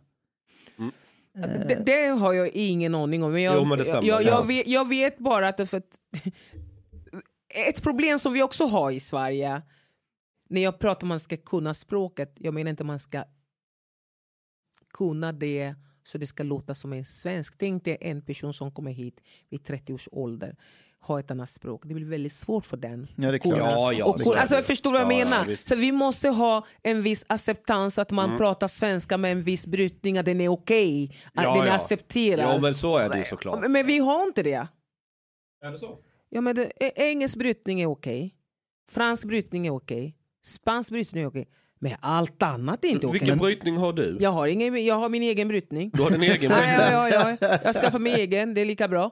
Det, 1.39 1.83
det 1.87 2.07
har 2.07 2.33
jag 2.33 2.49
ingen 2.49 2.95
aning 2.95 3.23
om. 3.23 3.33
Men 3.33 3.43
jag, 3.43 3.57
Jo, 3.57 3.65
men 3.65 3.79
jag, 3.79 4.05
Ja. 4.05 4.23
jag, 4.23 4.47
vet, 4.47 4.67
jag 4.67 4.89
vet 4.89 5.19
bara 5.19 5.49
att, 5.49 5.57
det 5.57 5.67
för 5.67 5.77
att 5.77 6.01
ett 7.69 7.83
problem 7.83 8.19
som 8.19 8.33
vi 8.33 8.43
också 8.43 8.65
har 8.65 8.91
i 8.91 9.01
Sverige 9.01 9.63
när 10.51 10.61
jag 10.61 10.79
pratar 10.79 11.03
om 11.05 11.09
man 11.09 11.21
ska 11.21 11.37
kunna 11.37 11.75
språket, 11.75 12.35
jag 12.39 12.55
menar 12.55 12.71
inte 12.71 12.85
man 12.85 12.99
ska 12.99 13.25
kunna 14.93 15.33
det 15.33 15.75
så 16.03 16.19
det 16.19 16.27
ska 16.27 16.43
låta 16.43 16.75
som 16.75 16.93
en 16.93 17.05
svensk. 17.05 17.59
Tänk 17.59 17.85
dig 17.85 17.99
en 18.01 18.23
person 18.23 18.55
som 18.55 18.73
kommer 18.73 18.91
hit 18.91 19.23
vid 19.49 19.65
30 19.65 19.93
års 19.93 20.09
ålder 20.13 20.57
har 21.01 21.21
ett 21.21 21.31
annat 21.31 21.51
språk. 21.51 21.83
Det 21.85 21.95
blir 21.95 22.07
väldigt 22.07 22.33
svårt 22.33 22.67
för 22.67 22.77
den. 22.77 23.09
Ja, 23.17 23.31
det 23.31 23.39
klart. 23.39 23.59
Ja, 23.59 23.93
ja, 23.93 24.05
och 24.05 24.19
det 24.19 24.23
är 24.23 24.25
kunna- 24.25 24.33
klart 24.35 24.41
alltså, 24.41 24.55
jag 24.55 24.65
förstår 24.65 24.93
vad 24.93 25.01
jag 25.01 25.13
Ja, 25.13 25.19
ja, 25.19 25.25
menar. 25.25 25.45
visst. 25.47 25.69
så 25.69 25.77
vi 25.77 25.93
måste 25.93 26.29
ha 26.29 26.67
en 26.83 27.03
viss 27.03 27.25
acceptans 27.29 27.99
att 27.99 28.11
man 28.11 28.25
Mm. 28.25 28.39
pratar 28.39 28.69
svenska 28.69 29.19
med 29.19 29.33
en 29.33 29.43
viss 29.43 29.67
brytning, 29.67 30.19
att 30.19 30.25
den 30.27 30.41
är 30.41 30.49
okej, 30.49 31.17
att 31.35 31.45
Ja, 31.45 31.55
den 31.55 31.63
är 31.63 31.67
ja. 31.67 31.73
accepterad. 31.75 32.55
Ja 32.55 32.59
men 32.61 32.75
så 32.75 32.97
är 32.97 33.09
det 33.09 33.25
såklart. 33.25 33.61
Men, 33.61 33.73
men 33.73 33.87
vi 33.87 33.99
har 33.99 34.23
inte 34.23 34.43
det. 34.43 34.67
Är 35.65 35.71
det 35.71 35.79
så? 35.79 35.99
Ja, 36.29 36.41
men 36.41 36.57
det 36.57 36.73
engelsk 36.97 37.37
brytning 37.37 37.81
är 37.81 37.87
okej, 37.87 38.35
fransk 38.91 39.25
brytning 39.25 39.67
är 39.67 39.71
okej, 39.71 40.17
spansk 40.45 40.91
brytning 40.91 41.23
är 41.23 41.29
okej, 41.29 41.49
men 41.79 41.93
allt 42.01 42.43
annat 42.43 42.85
är 42.85 42.89
inte 42.89 43.07
okej. 43.07 43.21
Vilken 43.21 43.39
brytning 43.39 43.77
har 43.77 43.93
du? 43.93 44.17
Jag, 44.21 44.31
har 44.31 44.47
ingen, 44.47 44.85
jag 44.85 44.95
har 44.95 45.09
min 45.09 45.23
egen 45.23 45.49
brytning. 45.49 45.91
Du 45.95 46.03
har 46.03 46.11
din 46.11 46.23
egen 46.23 46.39
brytning? 46.39 46.75
ja, 46.79 47.09
ja, 47.11 47.37
ja. 47.41 47.59
Jag 47.65 47.75
skaffar 47.75 47.99
mig 47.99 48.13
egen, 48.13 48.55
det 48.55 48.61
är 48.61 48.65
lika 48.65 48.89
bra. 48.89 49.11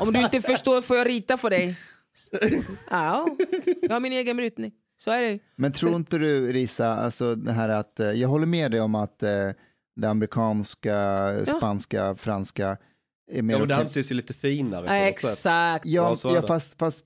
Om 0.00 0.12
du 0.12 0.20
inte 0.20 0.40
förstår 0.40 0.82
får 0.82 0.96
jag 0.96 1.08
rita 1.08 1.36
för 1.36 1.50
dig. 1.50 1.78
Ja, 2.90 3.28
jag 3.82 3.92
har 3.92 4.00
min 4.00 4.12
egen 4.12 4.36
brytning. 4.36 4.72
Så 4.96 5.10
är 5.10 5.22
det. 5.22 5.38
Men 5.56 5.72
tror 5.72 5.96
inte 5.96 6.18
du, 6.18 6.52
Risa, 6.52 6.96
alltså 6.96 7.34
det 7.34 7.52
här 7.52 7.68
att, 7.68 8.00
eh, 8.00 8.10
jag 8.10 8.28
håller 8.28 8.46
med 8.46 8.70
dig 8.70 8.80
om 8.80 8.94
att 8.94 9.22
eh, 9.22 9.28
det 9.96 10.08
amerikanska, 10.08 11.30
spanska, 11.46 12.14
franska 12.14 12.76
är 13.32 13.42
mer 13.42 13.54
Ja 13.54 13.58
men 13.58 13.68
det 13.68 13.76
anses 13.76 14.10
ju 14.10 14.14
lite 14.14 14.34
finare 14.34 14.98
exakt. 14.98 15.86
Ja, 15.86 16.16
Ja, 16.24 16.46
fast, 16.46 16.78
fast 16.78 17.04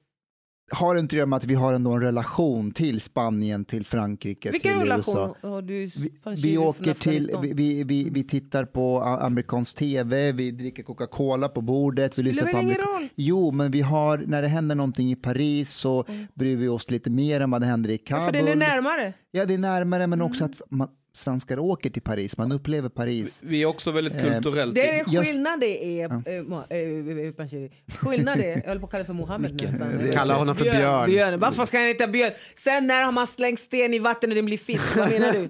har 0.72 0.96
det 1.16 1.26
med 1.26 1.36
att 1.36 1.44
vi 1.44 1.54
har 1.54 1.72
ändå 1.74 1.92
en 1.92 2.00
relation 2.00 2.70
till 2.70 3.00
Spanien, 3.00 3.64
till 3.64 3.84
Frankrike, 3.86 4.50
Vilken 4.50 4.72
till 4.72 4.80
relation 4.80 5.14
USA? 5.16 5.36
har 5.48 5.62
du? 5.62 5.86
Vi, 5.86 6.10
vi 6.42 6.58
åker 6.58 6.94
till, 6.94 7.30
vi, 7.42 7.52
vi, 7.52 7.84
vi, 7.84 8.10
vi 8.10 8.24
tittar 8.24 8.64
på 8.64 9.00
amerikansk 9.02 9.76
tv, 9.78 10.32
vi 10.32 10.50
dricker 10.50 10.82
Coca-Cola 10.82 11.48
på 11.48 11.60
bordet, 11.60 12.18
vi 12.18 12.22
Det 12.22 12.28
lyssnar 12.28 12.52
på 12.52 12.58
ingen 12.60 12.76
roll? 12.76 13.08
Jo, 13.14 13.50
men 13.50 13.70
vi 13.70 13.80
har, 13.80 14.18
när 14.26 14.42
det 14.42 14.48
händer 14.48 14.74
någonting 14.74 15.10
i 15.10 15.16
Paris 15.16 15.70
så 15.70 16.04
bryr 16.34 16.56
vi 16.56 16.68
oss 16.68 16.90
lite 16.90 17.10
mer 17.10 17.40
än 17.40 17.50
vad 17.50 17.60
det 17.60 17.66
händer 17.66 17.90
i 17.90 17.92
Ja, 17.92 17.98
Kabul. 18.16 18.24
För 18.26 18.32
den 18.32 18.48
är 18.48 18.56
närmare. 18.56 19.12
Ja, 19.30 19.44
det 19.44 19.54
är 19.54 19.58
närmare, 19.58 20.06
men 20.06 20.22
också 20.22 20.44
Mm. 20.44 20.50
att 20.60 20.70
man, 20.70 20.88
svenskar 21.16 21.58
åker 21.58 21.90
till 21.90 22.02
Paris, 22.02 22.36
man 22.38 22.52
upplever 22.52 22.88
Paris. 22.88 23.40
Vi 23.44 23.62
är 23.62 23.66
också 23.66 23.90
väldigt 23.90 24.22
kulturellt... 24.22 24.74
Det 24.74 24.98
är 24.98 25.24
skillnad 25.24 25.60
det 25.60 26.00
är, 26.00 26.04
eh, 26.04 26.10
Mo- 26.42 27.26
eh, 27.26 27.32
Panshiri. 27.32 27.70
skillnad 27.98 28.40
är, 28.40 28.46
jag 28.48 28.62
höll 28.62 28.80
på 28.80 28.86
att 28.86 28.92
kalla 28.92 29.04
för 29.04 29.12
Mohammed 29.12 29.62
nästan. 29.62 30.10
Kalla 30.12 30.34
honom 30.34 30.56
för 30.56 30.64
Björn. 30.64 31.10
Björn. 31.10 31.38
Varför 31.40 31.66
ska 31.66 31.78
han 31.78 31.86
heta 31.86 32.06
Björn? 32.08 32.32
Sen 32.54 32.86
när 32.86 33.02
har 33.02 33.12
man 33.12 33.26
slängt 33.26 33.60
sten 33.60 33.94
i 33.94 33.98
vatten 33.98 34.30
och 34.30 34.36
den 34.36 34.46
blir 34.46 34.58
fisk. 34.58 34.96
Vad 34.96 35.10
menar 35.10 35.32
du? 35.32 35.48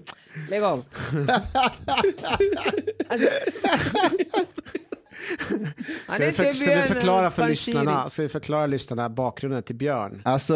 Lägg 0.51 0.62
av. 0.62 0.84
alltså, 3.09 3.28
Ska 6.09 6.18
vi, 6.18 6.24
heter 6.26 6.44
för, 6.44 6.52
ska 6.52 6.74
vi 6.74 6.82
förklara 6.82 7.30
för 7.30 7.48
lyssnarna, 7.48 8.09
ska 8.09 8.22
vi 8.22 8.28
förklara 8.28 8.66
lyssnarna 8.66 9.09
bakgrunden 9.10 9.62
till 9.62 9.76
Björn? 9.76 10.22
Alltså, 10.24 10.55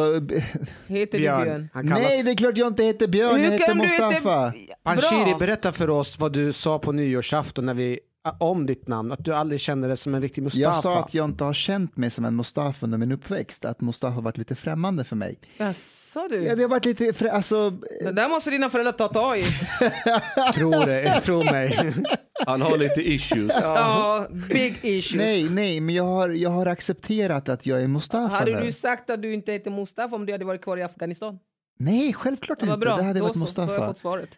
Heter 0.87 1.19
du 1.19 1.19
Björn. 1.19 1.45
Björn? 1.45 1.69
Kallas... 1.73 1.89
nej 2.03 2.23
det 2.23 2.31
är 2.31 2.37
klart 2.37 2.57
jag 2.57 2.69
inte 2.69 2.82
heter 2.85 3.09
Björn, 3.09 3.31
jag 3.31 3.39
Hur 3.45 3.53
heter 3.53 3.66
kan 3.66 3.77
du 3.78 3.82
Mustafa. 3.82 4.49
heta- 4.51 4.74
Panshiri, 4.82 5.35
berätta 5.39 5.73
för 5.73 5.91
oss 5.91 6.19
vad 6.19 6.32
du 6.32 6.53
sa 6.53 6.78
på 6.78 6.93
nyårsafton 6.93 7.66
när 7.66 7.74
vi, 7.74 7.99
om 8.40 8.66
ditt 8.66 8.88
namn, 8.88 9.12
att 9.12 9.24
du 9.24 9.34
aldrig 9.34 9.60
kände 9.60 9.88
dig 9.88 9.97
som 9.97 10.14
en 10.14 10.22
riktig 10.22 10.42
Mustafa. 10.42 10.62
Jag 10.62 10.82
sa 10.82 10.98
att 11.01 11.14
jag 11.14 11.24
inte 11.24 11.44
har 11.44 11.52
känt 11.52 11.97
mig 11.97 12.10
som 12.10 12.24
en 12.24 12.36
Mustafa 12.36 12.86
under 12.86 12.98
min 12.98 13.12
uppväxt, 13.12 13.64
att 13.64 13.80
Mustafa 13.80 14.14
har 14.14 14.22
varit 14.22 14.38
lite 14.38 14.55
främmande 14.55 15.05
för 15.05 15.16
mig. 15.16 15.38
Jaså 15.59 16.28
du? 16.30 16.42
Ja, 16.44 16.55
det 16.55 16.62
har 16.62 16.68
varit 16.68 16.84
lite, 16.84 17.05
frä- 17.05 17.30
alltså, 17.30 17.70
Det 18.05 18.12
där 18.12 18.28
måste 18.28 18.51
dina 18.51 18.70
föräldrar 18.70 18.92
ta 18.92 19.09
tag 19.09 19.38
i. 19.38 19.42
Tror 20.55 20.86
det, 20.86 21.20
tro 21.20 21.42
mig. 21.44 21.94
Han 22.47 22.62
har 22.62 22.78
lite 22.78 23.10
issues. 23.10 23.52
Ja, 23.62 24.26
big 24.48 24.78
issues. 24.82 25.14
nej, 25.18 25.48
nej, 25.51 25.80
men 25.80 25.94
jag 25.94 26.05
har, 26.05 26.28
jag 26.28 26.51
har 26.51 26.66
accepterat 26.66 27.48
att 27.48 27.66
jag 27.66 27.82
är 27.82 27.86
Mustafa 27.86 28.36
Hade 28.36 28.55
nu. 28.60 28.66
du 28.66 28.72
sagt 28.72 29.10
att 29.10 29.22
du 29.22 29.34
inte 29.34 29.52
heter 29.52 29.70
Mustafa 29.70 30.16
om 30.16 30.26
du 30.26 30.32
hade 30.32 30.44
varit 30.44 30.62
kvar 30.62 30.76
i 30.76 30.82
Afghanistan? 30.82 31.38
Nej, 31.78 32.12
självklart 32.12 32.60
Det 32.60 32.66
var 32.66 32.74
inte. 32.74 32.84
bra, 32.86 32.97
Det 32.97 33.02
hade 33.02 33.18
då 33.20 33.24
varit 33.26 33.48
så, 33.48 33.60
då 33.60 33.62
har 33.62 33.72
jag 33.72 33.88
Mustafa. 33.88 33.88
fått 33.92 33.98
svaret. 33.98 34.30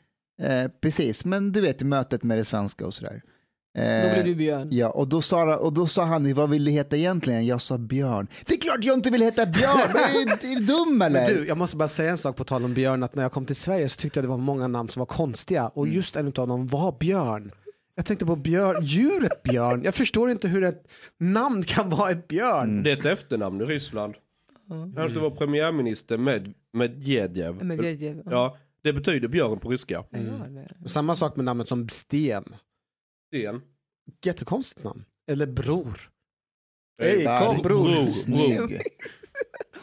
Eh, 0.42 0.70
precis, 0.82 1.24
men 1.24 1.52
du 1.52 1.60
vet 1.60 1.82
i 1.82 1.84
mötet 1.84 2.22
med 2.22 2.38
det 2.38 2.44
svenska 2.44 2.86
och 2.86 2.94
sådär. 2.94 3.22
Eh, 3.74 3.82
Då 4.08 4.12
blir 4.14 4.24
du 4.24 4.34
Björn. 4.34 4.68
Ja, 4.70 4.88
och 4.90 5.08
då, 5.08 5.22
sa, 5.22 5.56
och 5.56 5.72
då 5.72 5.86
sa 5.86 6.04
han, 6.04 6.34
vad 6.34 6.50
vill 6.50 6.64
du 6.64 6.70
heta 6.70 6.96
egentligen? 6.96 7.46
Jag 7.46 7.62
sa 7.62 7.78
Björn. 7.78 8.26
Det 8.46 8.54
är 8.54 8.58
klart 8.60 8.84
jag 8.84 8.94
inte 8.96 9.10
vill 9.10 9.22
heta 9.22 9.46
Björn! 9.46 9.78
är, 9.96 10.24
du, 10.24 10.52
är 10.52 10.56
du 10.56 10.64
dum 10.66 11.02
eller? 11.02 11.20
Men 11.26 11.34
du, 11.34 11.46
jag 11.48 11.56
måste 11.58 11.76
bara 11.76 11.88
säga 11.88 12.10
en 12.10 12.16
sak 12.16 12.36
på 12.36 12.44
tal 12.44 12.64
om 12.64 12.74
Björn, 12.74 13.02
att 13.02 13.14
när 13.14 13.22
jag 13.22 13.32
kom 13.32 13.46
till 13.46 13.56
Sverige 13.56 13.88
så 13.88 13.96
tyckte 14.00 14.18
jag 14.18 14.24
det 14.24 14.28
var 14.28 14.36
många 14.36 14.68
namn 14.68 14.88
som 14.88 15.00
var 15.00 15.06
konstiga 15.06 15.68
och 15.68 15.84
Mm. 15.84 15.96
just 15.96 16.16
en 16.16 16.26
av 16.26 16.32
dem 16.48 16.66
var 16.66 16.96
Björn. 17.00 17.52
Jag 17.94 18.06
tänkte 18.06 18.26
på 18.26 18.36
björn, 18.36 18.84
djuret 18.84 19.42
björn. 19.42 19.82
Jag 19.84 19.94
förstår 19.94 20.30
inte 20.30 20.48
hur 20.48 20.64
ett 20.64 20.88
namn 21.20 21.62
kan 21.64 21.90
vara 21.90 22.10
ett 22.10 22.28
björn. 22.28 22.70
Mm. 22.70 22.82
Det 22.82 22.90
är 22.92 22.96
ett 22.96 23.04
efternamn 23.04 23.60
i 23.60 23.64
Ryssland. 23.64 24.14
Han 24.96 25.10
ska 25.10 25.20
vara 25.20 25.30
premiärminister 25.30 26.16
med 26.18 26.54
Medvedev. 26.72 27.68
Det, 27.78 28.16
Ja, 28.30 28.56
det 28.82 28.92
betyder 28.92 29.28
björn 29.28 29.58
på 29.58 29.68
ryska. 29.68 30.04
Det- 30.10 30.88
Samma 30.88 31.16
sak 31.16 31.36
med 31.36 31.44
namnet 31.44 31.68
som 31.68 31.88
Sten. 31.88 32.44
Sten. 33.32 33.62
Jättekonstigt 34.24 34.84
namn. 34.84 35.04
Eller 35.26 35.46
Bror. 35.46 35.98
Hej, 37.02 37.24
kom 37.24 37.62
bror. 37.62 37.84
Bror. 37.84 38.06
Snygg. 38.06 38.82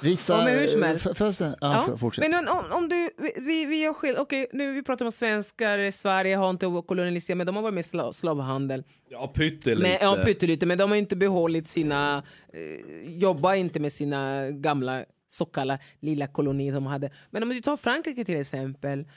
Visa... 0.01 0.37
Ja, 0.37 0.43
men 0.45 0.59
hur 0.59 0.67
som 0.67 0.83
helst. 0.83 1.05
jag 1.25 1.33
se? 1.35 1.43
Ja, 1.45 1.85
Ja, 1.87 1.97
fortsätt. 1.97 2.29
Men 2.31 2.47
om, 2.47 2.65
om 2.71 2.89
du, 2.89 3.09
vi- 3.17 3.65
vi, 3.65 3.81
gör 3.83 3.93
skill- 3.93 4.17
okej 4.17 4.47
nu 4.53 4.73
vi 4.73 4.83
pratar 4.83 5.05
om 5.05 5.11
svenskar, 5.11 5.91
Sverige 5.91 6.35
har 6.35 6.49
inte 6.49 6.81
koloniserat 6.87 7.37
men 7.37 7.47
de 7.47 7.55
har 7.55 7.63
varit 7.63 7.73
med 7.73 7.81
i 7.81 7.83
sla, 7.83 8.13
slavhandel. 8.13 8.83
Ja, 9.09 9.27
pyttelite. 9.27 9.81
Men, 9.81 9.97
ja, 10.01 10.23
pyttelite, 10.25 10.65
men 10.65 10.77
de 10.77 10.89
har 10.89 10.97
inte 10.97 11.15
behållit 11.15 11.67
sina, 11.67 12.23
eh, 12.53 13.11
jobbar 13.17 13.53
inte 13.53 13.79
med 13.79 13.93
sina 13.93 14.49
gamla 14.51 15.05
så 15.27 15.45
kallade 15.45 15.83
lilla 15.99 16.27
kolonier 16.27 16.73
som 16.73 16.83
de 16.83 16.89
hade. 16.89 17.11
Men 17.31 17.43
om 17.43 17.49
du 17.49 17.61
tar 17.61 17.77
Frankrike 17.77 18.25
till 18.25 18.39
exempel, 18.41 19.07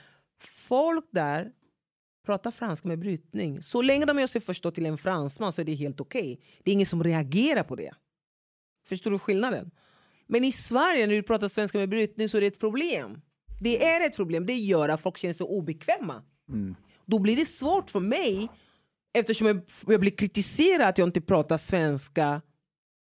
folk 0.43 1.05
där 1.11 1.51
pratar 2.25 2.51
franska 2.51 2.87
med 2.87 2.99
brytning. 2.99 3.61
Så 3.61 3.81
länge 3.81 4.05
de 4.05 4.19
gör 4.19 4.27
sig 4.27 4.41
förstå 4.41 4.71
till 4.71 4.85
en 4.85 4.97
fransman 4.97 5.53
så 5.53 5.61
är 5.61 5.65
det 5.65 5.75
helt 5.75 6.01
okej. 6.01 6.39
Det 6.63 6.71
är 6.71 6.73
ingen 6.73 6.85
som 6.85 7.03
reagerar 7.03 7.63
på 7.63 7.75
det. 7.75 7.93
Förstår 8.87 9.11
du 9.11 9.19
skillnaden? 9.19 9.71
Men 10.27 10.43
i 10.43 10.51
Sverige 10.51 11.07
när 11.07 11.13
du 11.13 11.23
pratar 11.23 11.47
svenska 11.47 11.77
med 11.77 11.89
brytning 11.89 12.29
så 12.29 12.37
är 12.37 12.41
det 12.41 12.47
ett 12.47 12.59
problem. 12.59 13.21
Det 13.61 13.85
är 13.85 14.07
ett 14.07 14.15
problem. 14.15 14.45
Det 14.45 14.53
gör 14.53 14.89
att 14.89 15.01
folk 15.01 15.17
känner 15.17 15.33
sig 15.33 15.45
obekväma. 15.45 16.23
Då 17.05 17.19
blir 17.19 17.35
det 17.35 17.45
svårt 17.45 17.89
för 17.89 17.99
mig 17.99 18.49
eftersom 19.13 19.47
jag, 19.47 19.61
jag 19.87 19.99
blir 19.99 20.11
kritiserad 20.11 20.87
att 20.89 20.97
jag 20.97 21.07
inte 21.07 21.21
pratar 21.21 21.57
svenska 21.57 22.41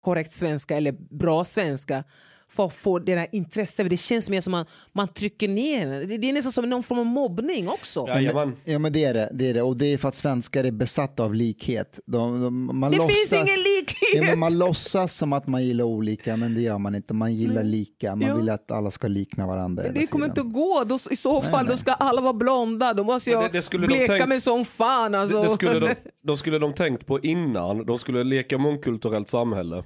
korrekt 0.01 0.32
svenska 0.32 0.76
eller 0.76 0.93
bra 0.93 1.44
svenska 1.44 2.05
för 2.48 2.66
att 2.66 2.74
få 2.74 2.98
det 2.98 3.14
där 3.14 3.26
intresset. 3.32 3.90
Det 3.90 3.96
känns 3.96 4.30
mer 4.30 4.40
som 4.40 4.54
att 4.54 4.58
man, 4.92 5.06
man 5.06 5.14
trycker 5.14 5.48
ner 5.48 5.86
det. 6.06 6.18
Det 6.18 6.28
är 6.28 6.32
nästan 6.32 6.52
som 6.52 6.70
någon 6.70 6.82
form 6.82 6.98
av 6.98 7.06
mobbning 7.06 7.68
också. 7.68 8.04
Jajamän. 8.08 8.56
Ja 8.64 8.78
men 8.78 8.92
det 8.92 9.04
är 9.04 9.14
det, 9.14 9.30
det 9.32 9.50
är 9.50 9.54
det. 9.54 9.62
Och 9.62 9.76
det 9.76 9.86
är 9.86 9.98
för 9.98 10.08
att 10.08 10.14
svenskar 10.14 10.64
är 10.64 10.70
besatta 10.70 11.22
av 11.24 11.34
likhet. 11.34 12.00
De, 12.06 12.42
de, 12.42 12.78
man 12.78 12.90
det 12.92 12.96
låtsas, 12.98 13.16
finns 13.16 13.32
ingen 13.32 13.58
likhet! 13.78 14.14
Ja, 14.14 14.22
men 14.22 14.38
man 14.38 14.58
låtsas 14.58 15.14
som 15.14 15.32
att 15.32 15.46
man 15.46 15.64
gillar 15.64 15.84
olika, 15.84 16.36
men 16.36 16.54
det 16.54 16.60
gör 16.62 16.78
man 16.78 16.94
inte. 16.94 17.14
Man 17.14 17.34
gillar 17.34 17.62
lika. 17.62 18.16
Man 18.16 18.28
Ja. 18.28 18.36
vill 18.36 18.50
att 18.50 18.70
alla 18.70 18.90
ska 18.90 19.08
likna 19.08 19.46
varandra. 19.46 19.84
det 19.94 20.06
kommer 20.06 20.26
inte 20.26 20.34
tiden. 20.34 20.48
att 20.48 20.54
gå. 20.54 20.84
Då, 20.86 20.98
I 21.10 21.16
så 21.16 21.42
fall 21.42 21.66
då 21.66 21.76
ska 21.76 21.92
alla 21.92 22.20
vara 22.20 22.32
blonda. 22.32 22.94
Då 22.94 23.04
måste 23.04 23.30
Men 23.30 23.40
jag 23.42 23.52
det- 23.52 23.70
det 23.70 23.78
bleka 23.86 24.06
tänkt- 24.12 24.28
mig 24.28 24.40
som 24.40 24.64
fan. 24.64 25.14
Alltså. 25.14 25.42
Det, 25.42 25.48
det 25.48 25.50
skulle 25.54 25.78
de, 25.80 25.94
de 26.26 26.36
skulle 26.36 26.58
de 26.58 26.74
tänkt 26.74 27.06
på 27.06 27.20
innan. 27.20 27.86
De 27.86 27.98
skulle 27.98 28.24
leka 28.24 28.58
mångkulturellt 28.58 29.28
samhälle. 29.30 29.84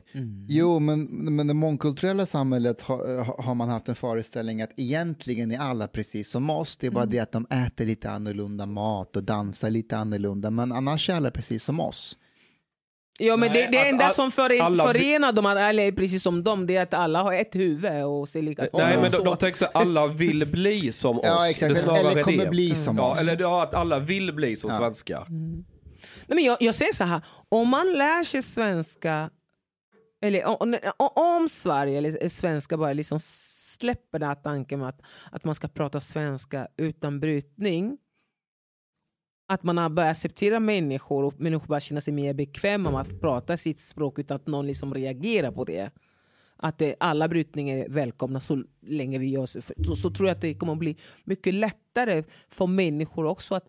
Jo, 0.49 0.79
men, 0.79 1.05
men 1.37 1.47
det 1.47 1.55
mångkulturella 1.55 2.27
samhället 2.27 2.48
har, 2.53 3.43
har 3.43 3.55
man 3.55 3.69
haft 3.69 3.89
en 3.89 3.95
föreställning 3.95 4.63
att 4.63 4.71
egentligen 4.77 5.53
är 5.53 5.59
alla 5.59 5.89
precis 5.89 6.31
som 6.31 6.51
oss. 6.51 6.77
Det 6.77 6.87
är 6.87 6.91
bara 6.91 7.07
det 7.07 7.19
att 7.19 7.33
de 7.33 7.47
äter 7.51 7.85
lite 7.85 8.11
annorlunda 8.11 8.67
mat 8.67 9.17
och 9.17 9.23
dansar 9.25 9.71
lite 9.71 9.97
annorlunda. 9.97 10.51
Men 10.51 10.73
annars 10.73 11.11
är 11.11 11.15
alla 11.15 11.31
precis 11.31 11.65
som 11.65 11.81
oss. 11.81 12.17
Ja, 13.21 13.37
men 13.37 13.53
Nej, 13.53 13.63
det, 13.71 13.73
det 13.77 13.81
att 13.83 13.87
enda 13.87 14.05
all- 14.05 14.13
som 14.13 14.31
före, 14.31 14.63
alla- 14.63 14.87
förenar 14.87 15.33
dem, 15.33 15.47
eller 15.47 15.93
precis 15.93 16.23
som 16.23 16.45
dem, 16.45 16.67
det 16.67 16.77
är 16.77 16.83
att 16.83 16.95
alla 16.95 17.23
har 17.23 17.33
ett 17.33 17.55
huvud 17.55 18.05
och 18.05 18.29
ser 18.29 18.43
likadant 18.43 18.73
Nej 18.75 18.99
men 19.03 19.11
de, 19.11 19.25
de 19.25 19.37
tänker 19.37 19.59
sig 19.59 19.69
alla 19.75 20.07
vill 20.07 20.47
bli 20.47 20.93
som 20.93 21.17
oss. 21.19 21.25
Ja, 21.27 21.51
exakt. 21.51 21.85
Är 21.85 21.97
Eller 22.11 22.23
kommer 22.23 22.45
det. 22.45 22.51
bli 22.51 22.75
som 22.75 22.97
Ja, 22.97 23.13
oss. 23.13 23.21
eller 23.21 23.41
ja, 23.41 23.63
att 23.63 23.75
alla 23.75 23.99
vill 23.99 24.33
bli 24.35 24.57
som 24.57 24.71
svenskar. 24.71 25.27
Nej, 25.29 25.65
men 26.37 26.45
jag, 26.45 26.57
jag 26.61 26.75
säger 26.75 26.95
så 26.95 27.05
här, 27.05 27.21
om 27.49 27.69
man 27.69 27.87
lär 27.93 28.25
sig 28.25 28.43
svenska, 28.43 29.31
eller 30.21 30.45
om, 30.63 30.79
om 31.17 31.49
Sverige 31.49 31.99
eller 31.99 32.25
eh, 32.25 32.29
svenska 32.29 32.77
bara 32.77 32.93
liksom 32.93 33.19
släpper 33.21 34.19
den 34.19 34.29
här 34.29 34.35
tanken 34.35 34.81
med 34.81 34.89
att, 34.89 35.03
att 35.33 35.45
man 35.45 35.55
ska 35.55 35.69
prata 35.69 36.01
svenska 36.01 36.69
utan 36.77 37.21
brytning, 37.21 37.99
att 39.49 39.63
man 39.63 39.79
har 39.79 39.89
börjat 39.89 40.11
acceptera 40.11 40.61
människor 40.61 41.25
och 41.25 41.41
människor 41.41 41.67
börjar 41.67 41.81
känna 41.81 42.01
sig 42.01 42.15
mer 42.15 42.35
bekväma 42.35 42.91
med 42.91 43.01
att 43.01 43.21
prata 43.21 43.57
sitt 43.57 43.81
språk 43.81 44.19
utan 44.19 44.37
att 44.37 44.47
någon 44.47 44.67
liksom 44.67 44.95
reagerar 44.95 45.53
på 45.53 45.65
det. 45.65 45.91
Att 46.57 46.79
det, 46.79 46.97
alla 47.01 47.29
brytningar 47.29 47.77
är 47.77 47.89
välkomna 47.89 48.41
så 48.41 48.65
länge 48.83 49.19
vi 49.19 49.27
gör 49.27 49.47
så, 49.47 49.95
så, 49.97 50.11
tror 50.11 50.29
jag 50.29 50.35
att 50.35 50.41
det 50.41 50.55
kommer 50.55 50.73
att 50.73 50.79
bli 50.79 50.97
mycket 51.25 51.55
lättare 51.55 52.25
för 52.49 52.67
människor 52.67 53.25
också 53.27 53.55
att 53.55 53.69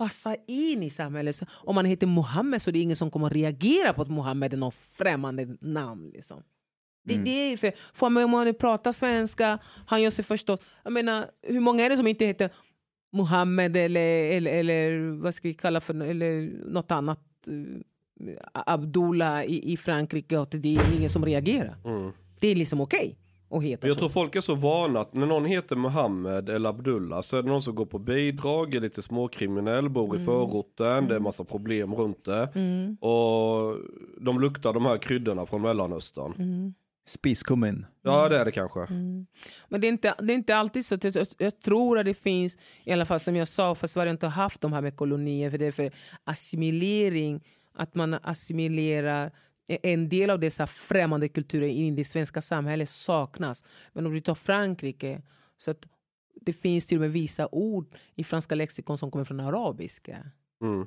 passa 0.00 0.36
in 0.46 0.82
i 0.82 0.90
samhället. 0.90 1.36
Så 1.36 1.46
om 1.50 1.74
man 1.74 1.84
heter 1.84 2.06
Mohammed 2.06 2.62
så 2.62 2.70
är 2.70 2.72
det 2.72 2.78
ingen 2.78 2.96
som 2.96 3.10
kommer 3.10 3.30
reagera 3.30 3.92
på 3.92 4.02
att 4.02 4.10
Mohammed 4.10 4.52
är 4.52 4.56
något 4.56 4.74
främmande 4.74 5.56
namn. 5.60 6.10
Liksom. 6.14 6.42
Det, 7.04 7.16
det 7.16 7.30
är 7.30 7.56
för, 7.56 7.72
för 7.94 8.06
om 8.06 8.30
man 8.30 8.54
pratar 8.54 8.92
svenska, 8.92 9.58
han 9.86 10.02
gör 10.02 10.10
sig 10.10 10.24
förstått. 10.24 10.64
Jag 10.82 10.92
menar, 10.92 11.30
hur 11.42 11.60
många 11.60 11.84
är 11.84 11.90
det 11.90 11.96
som 11.96 12.06
inte 12.06 12.24
heter 12.24 12.50
Mohammed 13.12 13.76
eller, 13.76 14.36
eller, 14.36 14.50
eller 14.52 15.10
vad 15.22 15.34
ska 15.34 15.48
vi 15.48 15.54
kalla 15.54 15.80
för 15.80 16.02
eller 16.02 16.50
något 16.72 16.90
annat? 16.90 17.20
eh, 17.46 17.82
Abdullah 18.52 19.44
i, 19.44 19.72
i 19.72 19.76
Frankrike, 19.76 20.38
och 20.38 20.48
det 20.50 20.76
är 20.76 20.96
ingen 20.96 21.10
som 21.10 21.24
reagerar. 21.24 21.76
Mm. 21.84 22.12
Det 22.40 22.48
är 22.48 22.54
liksom 22.54 22.80
okej 22.80 23.16
att 23.50 23.62
heta 23.62 23.86
Jag 23.86 23.94
så. 23.94 23.98
tror 23.98 24.08
folk 24.08 24.36
är 24.36 24.40
så 24.40 24.54
vana 24.54 25.00
att 25.00 25.14
när 25.14 25.26
någon 25.26 25.44
heter 25.44 25.76
Mohammed 25.76 26.48
eller 26.48 26.68
Abdullah 26.68 27.20
så 27.20 27.36
är 27.36 27.42
det 27.42 27.48
någon 27.48 27.62
som 27.62 27.74
går 27.74 27.86
på 27.86 27.98
bidrag, 27.98 28.74
är 28.74 28.80
lite 28.80 29.02
småkriminell, 29.02 29.88
bor 29.88 30.16
i 30.16 30.20
förorten, 30.20 31.08
det 31.08 31.14
är 31.14 31.20
massa 31.20 31.44
problem 31.44 31.94
runt 31.94 32.24
det. 32.24 32.48
Mm. 32.54 32.94
Och 32.94 33.76
de 34.20 34.40
luktar 34.40 34.72
de 34.72 34.86
här 34.86 34.98
kryddorna 34.98 35.46
från 35.46 35.62
Mellanöstern. 35.62 36.74
Spiskummin. 37.08 37.86
Ja 38.02 38.28
det 38.28 38.36
är 38.38 38.44
det 38.44 38.52
kanske. 38.52 38.80
Men 39.68 39.80
det 39.80 39.86
är, 39.86 39.88
inte, 39.88 40.14
det 40.18 40.32
är 40.32 40.34
inte 40.34 40.56
alltid 40.56 40.84
så. 40.86 40.98
Jag, 41.02 41.26
jag 41.38 41.60
tror 41.60 41.98
att 41.98 42.04
det 42.04 42.14
finns, 42.14 42.58
i 42.84 42.92
alla 42.92 43.06
fall 43.06 43.20
som 43.20 43.36
jag 43.36 43.48
sa, 43.48 43.74
för 43.74 43.86
Sverige 43.86 44.08
har 44.08 44.12
inte 44.12 44.26
haft 44.26 44.60
de 44.60 44.72
här 44.72 44.80
med 44.80 44.96
kolonier, 44.96 45.50
för 45.50 45.58
det 45.58 45.66
är 45.66 45.72
för 45.72 45.90
assimilering, 46.24 47.40
att 47.74 47.94
man 47.94 48.14
assimilerar 48.14 49.32
en 49.82 50.08
del 50.08 50.30
av 50.30 50.40
dessa 50.40 50.66
främmande 50.66 51.28
kulturer 51.28 51.68
i 51.68 51.90
det 51.90 52.04
svenska 52.04 52.40
samhället 52.40 52.88
saknas. 52.88 53.64
Men 53.92 54.06
om 54.06 54.14
du 54.14 54.20
tar 54.20 54.34
Frankrike, 54.34 55.22
så 55.56 55.70
att 55.70 55.86
det 56.40 56.52
finns 56.52 56.86
till 56.86 56.96
och 56.98 57.00
med 57.00 57.12
vissa 57.12 57.48
ord 57.52 57.96
i 58.14 58.24
franska 58.24 58.54
lexikon 58.54 58.98
som 58.98 59.10
kommer 59.10 59.24
från 59.24 59.40
arabiska. 59.40 60.30
Mm 60.62 60.86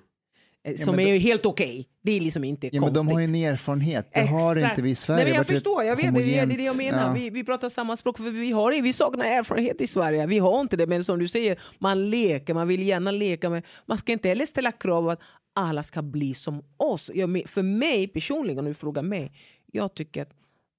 som 0.77 0.95
men 0.95 1.07
är 1.07 1.19
helt 1.19 1.45
okej. 1.45 1.89
Det 2.01 2.11
är 2.11 2.19
liksom 2.21 2.43
inte 2.43 2.67
Ja, 2.67 2.71
men 2.73 2.81
konstigt. 2.81 3.07
de 3.09 3.13
har 3.13 3.19
ju 3.19 3.25
en 3.25 3.35
erfarenhet, 3.53 4.09
det 4.13 4.25
har 4.25 4.55
Exakt. 4.55 4.71
inte 4.71 4.81
vi 4.81 4.89
i 4.89 4.95
Sverige. 4.95 5.23
Nej, 5.23 5.31
men 5.31 5.37
jag 5.37 5.47
förstår, 5.47 5.83
jag 5.83 5.95
vet, 5.95 6.15
det, 6.15 6.39
är 6.39 6.45
det 6.45 6.63
jag 6.63 6.77
menar. 6.77 7.07
ja. 7.07 7.13
Vi, 7.13 7.29
vi 7.29 7.43
pratar 7.43 7.69
samma 7.69 7.97
språk, 7.97 8.17
för 8.17 8.31
vi, 8.31 8.51
har, 8.51 8.81
vi 8.81 8.93
saknar 8.93 9.25
erfarenhet 9.25 9.81
i 9.81 9.87
Sverige. 9.87 10.25
Vi 10.25 10.39
har 10.39 10.61
inte 10.61 10.77
det, 10.77 10.87
men 10.87 11.03
som 11.03 11.19
du 11.19 11.27
säger, 11.27 11.59
man 11.79 12.09
leker, 12.09 12.53
man 12.53 12.67
vill 12.67 12.83
gärna 12.87 13.11
leka 13.11 13.49
med. 13.49 13.65
Man 13.85 13.97
ska 13.97 14.11
inte 14.11 14.29
heller 14.29 14.45
ställa 14.45 14.71
krav 14.71 15.09
att 15.09 15.19
alla 15.55 15.83
ska 15.83 16.01
bli 16.01 16.33
som 16.33 16.61
oss. 16.77 17.11
Jag, 17.13 17.29
men- 17.29 17.47
för 17.47 17.61
mig 17.63 18.07
personligen, 18.07 18.59
om 18.59 18.65
du 18.65 18.73
frågar 18.73 19.01
mig, 19.01 19.31
jag 19.71 19.93
tycker 19.93 20.21
att 20.21 20.31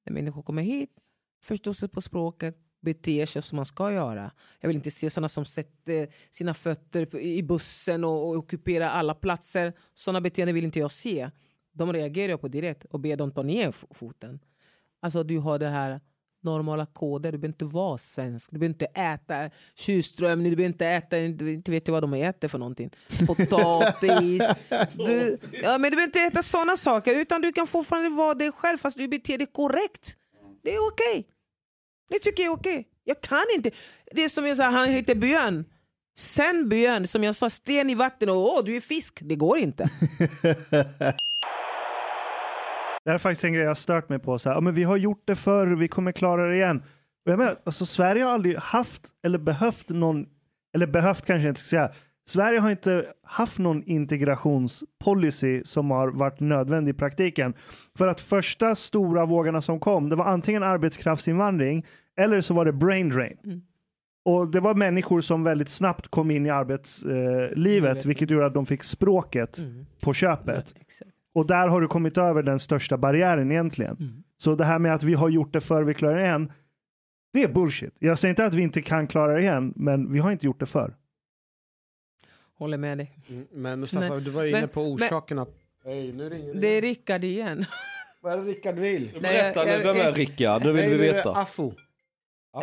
när 0.06 0.12
människor 0.12 0.42
kommer 0.42 0.62
hit, 0.62 0.90
förstår 1.44 1.72
sig 1.72 1.88
på 1.88 2.00
språket, 2.00 2.56
beter 2.84 3.26
sig 3.26 3.42
som 3.42 3.56
man 3.56 3.66
ska 3.66 3.92
göra. 3.92 4.30
Jag 4.60 4.68
vill 4.68 4.76
inte 4.76 4.90
se 4.90 5.10
sådana 5.10 5.28
som 5.28 5.44
sätter 5.44 6.08
sina 6.30 6.54
fötter 6.54 7.16
i 7.16 7.42
bussen 7.42 8.04
och, 8.04 8.28
och 8.28 8.36
ockuperar 8.36 8.88
alla 8.88 9.14
platser. 9.14 9.72
Sådana 9.94 10.20
beteenden 10.20 10.54
vill 10.54 10.64
inte 10.64 10.78
jag 10.78 10.90
se. 10.90 11.30
De 11.72 11.92
reagerar 11.92 12.28
jag 12.28 12.40
på 12.40 12.48
direkt 12.48 12.84
och 12.84 13.00
ber 13.00 13.16
dem 13.16 13.30
ta 13.30 13.42
ner 13.42 13.74
foten. 13.94 14.38
Alltså 15.00 15.22
du 15.22 15.38
har 15.38 15.58
det 15.58 15.68
här 15.68 16.00
normala 16.44 16.86
koder. 16.86 17.32
Du 17.32 17.38
behöver 17.38 17.54
inte 17.54 17.64
vara 17.64 17.98
svensk. 17.98 18.50
Du 18.50 18.58
behöver 18.58 18.74
inte 18.74 18.86
äta 18.86 19.50
surströmming. 19.74 20.50
Du 20.50 20.56
behöver 20.56 20.72
inte 20.72 20.86
äta, 20.86 21.18
inte 21.18 21.70
vet 21.70 21.88
jag 21.88 21.92
vad 21.92 22.02
de 22.02 22.14
äter 22.14 22.48
för 22.48 22.58
någonting. 22.58 22.90
Potatis. 23.26 24.42
Du, 24.92 25.38
ja, 25.62 25.78
men 25.78 25.90
du 25.90 25.96
behöver 25.96 26.02
inte 26.02 26.20
äta 26.20 26.42
sådana 26.42 26.76
saker. 26.76 27.20
Utan 27.20 27.40
du 27.40 27.52
kan 27.52 27.66
fortfarande 27.66 28.08
vara 28.08 28.34
dig 28.34 28.52
själv 28.52 28.78
fast 28.78 28.96
du 28.96 29.08
beter 29.08 29.38
dig 29.38 29.46
korrekt. 29.46 30.16
Det 30.62 30.74
är 30.74 30.88
okej. 30.88 31.26
Jag 32.14 32.22
tycker 32.22 32.42
det 32.42 32.46
är 32.46 32.52
okej. 32.52 32.88
Jag 33.04 33.20
kan 33.20 33.44
inte. 33.56 33.70
Det 34.12 34.24
är 34.24 34.28
som 34.28 34.46
jag 34.46 34.56
sa, 34.56 34.64
han 34.64 34.88
heter 34.88 35.14
Björn. 35.14 35.64
Sen 36.18 36.68
Björn, 36.68 37.06
som 37.06 37.24
jag 37.24 37.34
sa, 37.34 37.50
sten 37.50 37.90
i 37.90 37.94
vatten 37.94 38.28
och 38.28 38.36
åh, 38.36 38.64
du 38.64 38.76
är 38.76 38.80
fisk. 38.80 39.18
Det 39.22 39.36
går 39.36 39.58
inte. 39.58 39.84
Det 43.04 43.10
här 43.10 43.14
är 43.14 43.18
faktiskt 43.18 43.44
en 43.44 43.52
grej 43.52 43.62
jag 43.62 43.70
har 43.70 43.74
stört 43.74 44.08
mig 44.08 44.18
på. 44.18 44.38
Så 44.38 44.48
här, 44.48 44.56
ja, 44.56 44.60
men 44.60 44.74
vi 44.74 44.82
har 44.82 44.96
gjort 44.96 45.22
det 45.24 45.36
förr, 45.36 45.66
vi 45.66 45.88
kommer 45.88 46.12
klara 46.12 46.48
det 46.48 46.54
igen. 46.54 46.82
Och 47.26 47.32
jag 47.32 47.38
menar, 47.38 47.60
alltså, 47.64 47.86
Sverige 47.86 48.24
har 48.24 48.32
aldrig 48.32 48.56
haft 48.58 49.02
eller 49.24 49.38
behövt 49.38 49.88
någon, 49.88 50.26
eller 50.74 50.86
behövt 50.86 51.26
kanske 51.26 51.46
jag 51.46 51.50
inte 51.50 51.60
ska 51.60 51.68
säga. 51.68 51.92
Sverige 52.26 52.60
har 52.60 52.70
inte 52.70 53.06
haft 53.22 53.58
någon 53.58 53.82
integrationspolicy 53.82 55.64
som 55.64 55.90
har 55.90 56.08
varit 56.08 56.40
nödvändig 56.40 56.94
i 56.94 56.98
praktiken. 56.98 57.54
För 57.98 58.08
att 58.08 58.20
första 58.20 58.74
stora 58.74 59.26
vågorna 59.26 59.60
som 59.60 59.80
kom, 59.80 60.08
det 60.08 60.16
var 60.16 60.24
antingen 60.24 60.62
arbetskraftsinvandring 60.62 61.86
eller 62.16 62.40
så 62.40 62.54
var 62.54 62.64
det 62.64 62.72
brain 62.72 63.08
drain. 63.08 63.62
Och 64.24 64.48
det 64.48 64.60
var 64.60 64.74
människor 64.74 65.20
som 65.20 65.44
väldigt 65.44 65.68
snabbt 65.68 66.08
kom 66.08 66.30
in 66.30 66.46
i 66.46 66.50
arbetslivet, 66.50 67.58
livet, 67.58 68.04
vilket 68.04 68.30
gjorde 68.30 68.46
att 68.46 68.54
de 68.54 68.66
fick 68.66 68.84
språket 68.84 69.58
på 70.00 70.12
köpet. 70.12 70.74
Exakt. 70.80 71.10
Och 71.34 71.46
där 71.46 71.68
har 71.68 71.80
du 71.80 71.88
kommit 71.88 72.18
över 72.18 72.42
den 72.42 72.58
största 72.58 72.96
barriären 72.96 73.50
egentligen. 73.50 74.24
Så 74.36 74.54
det 74.54 74.64
här 74.64 74.78
med 74.78 74.94
att 74.94 75.02
vi 75.02 75.14
har 75.14 75.28
gjort 75.28 75.52
det 75.52 75.60
för 75.60 75.82
vi 75.82 75.94
klarar 75.94 76.16
det 76.16 76.24
igen, 76.24 76.52
det 77.32 77.42
är 77.42 77.48
bullshit. 77.48 77.96
Jag 77.98 78.18
säger 78.18 78.30
inte 78.30 78.44
att 78.44 78.54
vi 78.54 78.62
inte 78.62 78.82
kan 78.82 79.06
klara 79.06 79.32
det 79.32 79.40
igen, 79.40 79.72
men 79.76 80.12
vi 80.12 80.18
har 80.18 80.32
inte 80.32 80.46
gjort 80.46 80.60
det 80.60 80.66
för. 80.66 80.94
Håller 82.58 82.76
med 82.78 82.98
dig. 82.98 83.18
Mm, 83.28 83.46
Men 83.52 83.80
Mustafa, 83.80 84.08
Nej, 84.08 84.20
du 84.20 84.30
var 84.30 84.44
inne 84.44 84.60
men- 84.60 84.68
på 84.68 84.80
orsakerna. 84.82 85.46
Hej, 85.84 86.12
nu 86.12 86.28
ringer 86.28 86.54
Det 86.54 86.68
är 86.68 86.80
Rickard 86.82 87.24
igen. 87.24 87.64
Vad 88.20 88.32
är 88.32 88.36
det 88.36 88.42
Rickard 88.44 88.74
vill? 88.78 89.10
Nej, 89.12 89.20
Berätta 89.20 89.68
jag- 89.68 89.78
nu, 89.78 89.84
vem 89.84 89.96
är 89.96 90.12
Rickard? 90.12 90.64
Nu 90.64 90.72
vill 90.72 90.84
vi 90.90 91.06
det 91.06 91.12
veta. 91.12 91.30
Affo. 91.32 91.72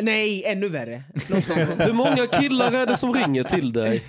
Nej, 0.02 0.44
ännu 0.46 0.70
värre. 0.70 1.04
Hur 1.86 1.94
många 1.94 2.28
killar 2.28 2.72
är 2.72 2.86
det 2.86 2.98
som 2.98 3.14
ringer 3.14 3.44
till 3.44 3.74
dig? 3.74 4.04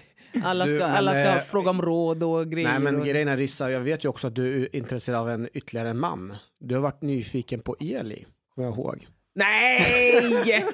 Alla 0.45 0.65
Du, 0.65 0.71
ska, 0.71 0.79
men, 0.87 0.97
alla 0.97 1.15
ska 1.15 1.23
eh, 1.25 1.39
fråga 1.39 1.71
om 1.71 1.83
råd 1.83 2.23
och 2.23 2.51
grejer. 2.51 2.69
Nej 2.69 2.79
men 2.81 3.01
och... 3.01 3.07
grejen 3.07 3.29
är 3.29 3.37
Rissa, 3.37 3.71
jag 3.71 3.81
vet 3.81 4.05
ju 4.05 4.09
också 4.09 4.27
att 4.27 4.35
du 4.35 4.63
är 4.65 4.77
intresserad 4.77 5.19
av 5.21 5.31
en 5.31 5.49
ytterligare 5.55 5.89
en 5.91 5.99
man. 5.99 6.37
Du 6.61 6.75
har 6.75 6.83
varit 6.83 7.03
nyfiken 7.03 7.61
på 7.61 7.77
Eli, 7.81 8.27
kommer 8.55 8.69
jag 8.69 8.75
ihåg. 8.79 9.07
Nej! 9.35 10.65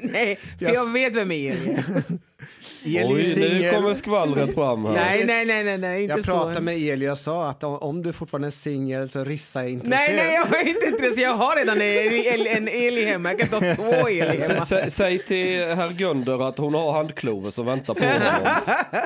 Nej, 0.12 0.36
för 0.58 0.64
Jag- 0.64 0.74
jag 0.74 0.92
vet 0.92 1.16
vem 1.16 1.30
är. 1.30 1.52
Eli 2.84 2.96
är 2.98 3.06
Oj, 3.06 3.60
nu 3.62 3.70
kommer 3.70 3.94
skvallret 3.94 4.54
fram 4.54 4.84
här. 4.84 4.94
Nej, 4.94 5.24
nej, 5.26 5.44
nej, 5.46 5.64
nej, 5.64 5.78
nej 5.78 6.02
inte 6.02 6.14
Jag 6.14 6.24
så. 6.24 6.30
pratade 6.32 6.60
med 6.60 6.74
Eli 6.76 7.06
och 7.06 7.10
jag 7.10 7.18
sa 7.18 7.48
att 7.50 7.64
om- 7.64 8.02
du 8.02 8.12
fortfarande 8.12 8.48
är 8.48 8.50
singel 8.50 9.08
så 9.08 9.24
Rissa 9.24 9.62
är 9.64 9.68
intresserad. 9.68 10.00
Nej, 10.08 10.16
nej, 10.16 10.34
jag 10.34 10.60
är 10.60 10.68
inte 10.68 10.86
intresserad. 10.86 11.30
Jag 11.30 11.34
har 11.36 11.56
redan 11.56 11.80
en, 11.80 12.46
en, 12.56 12.56
en 12.56 12.68
Eli 12.68 13.04
hemma. 13.04 13.28
Jag 13.32 13.38
kan 13.38 13.48
ta 13.48 13.74
två 13.74 14.08
Eli 14.08 14.40
hemma. 14.40 14.66
sä, 14.66 14.90
säg 14.90 15.18
till 15.18 15.58
herr 15.64 15.92
Gunder 15.92 16.48
att 16.48 16.58
hon 16.58 16.74
har 16.74 16.92
handklover 16.92 17.50
som 17.50 17.66
väntar 17.66 17.94
på 17.94 18.04
honom. 18.04 18.48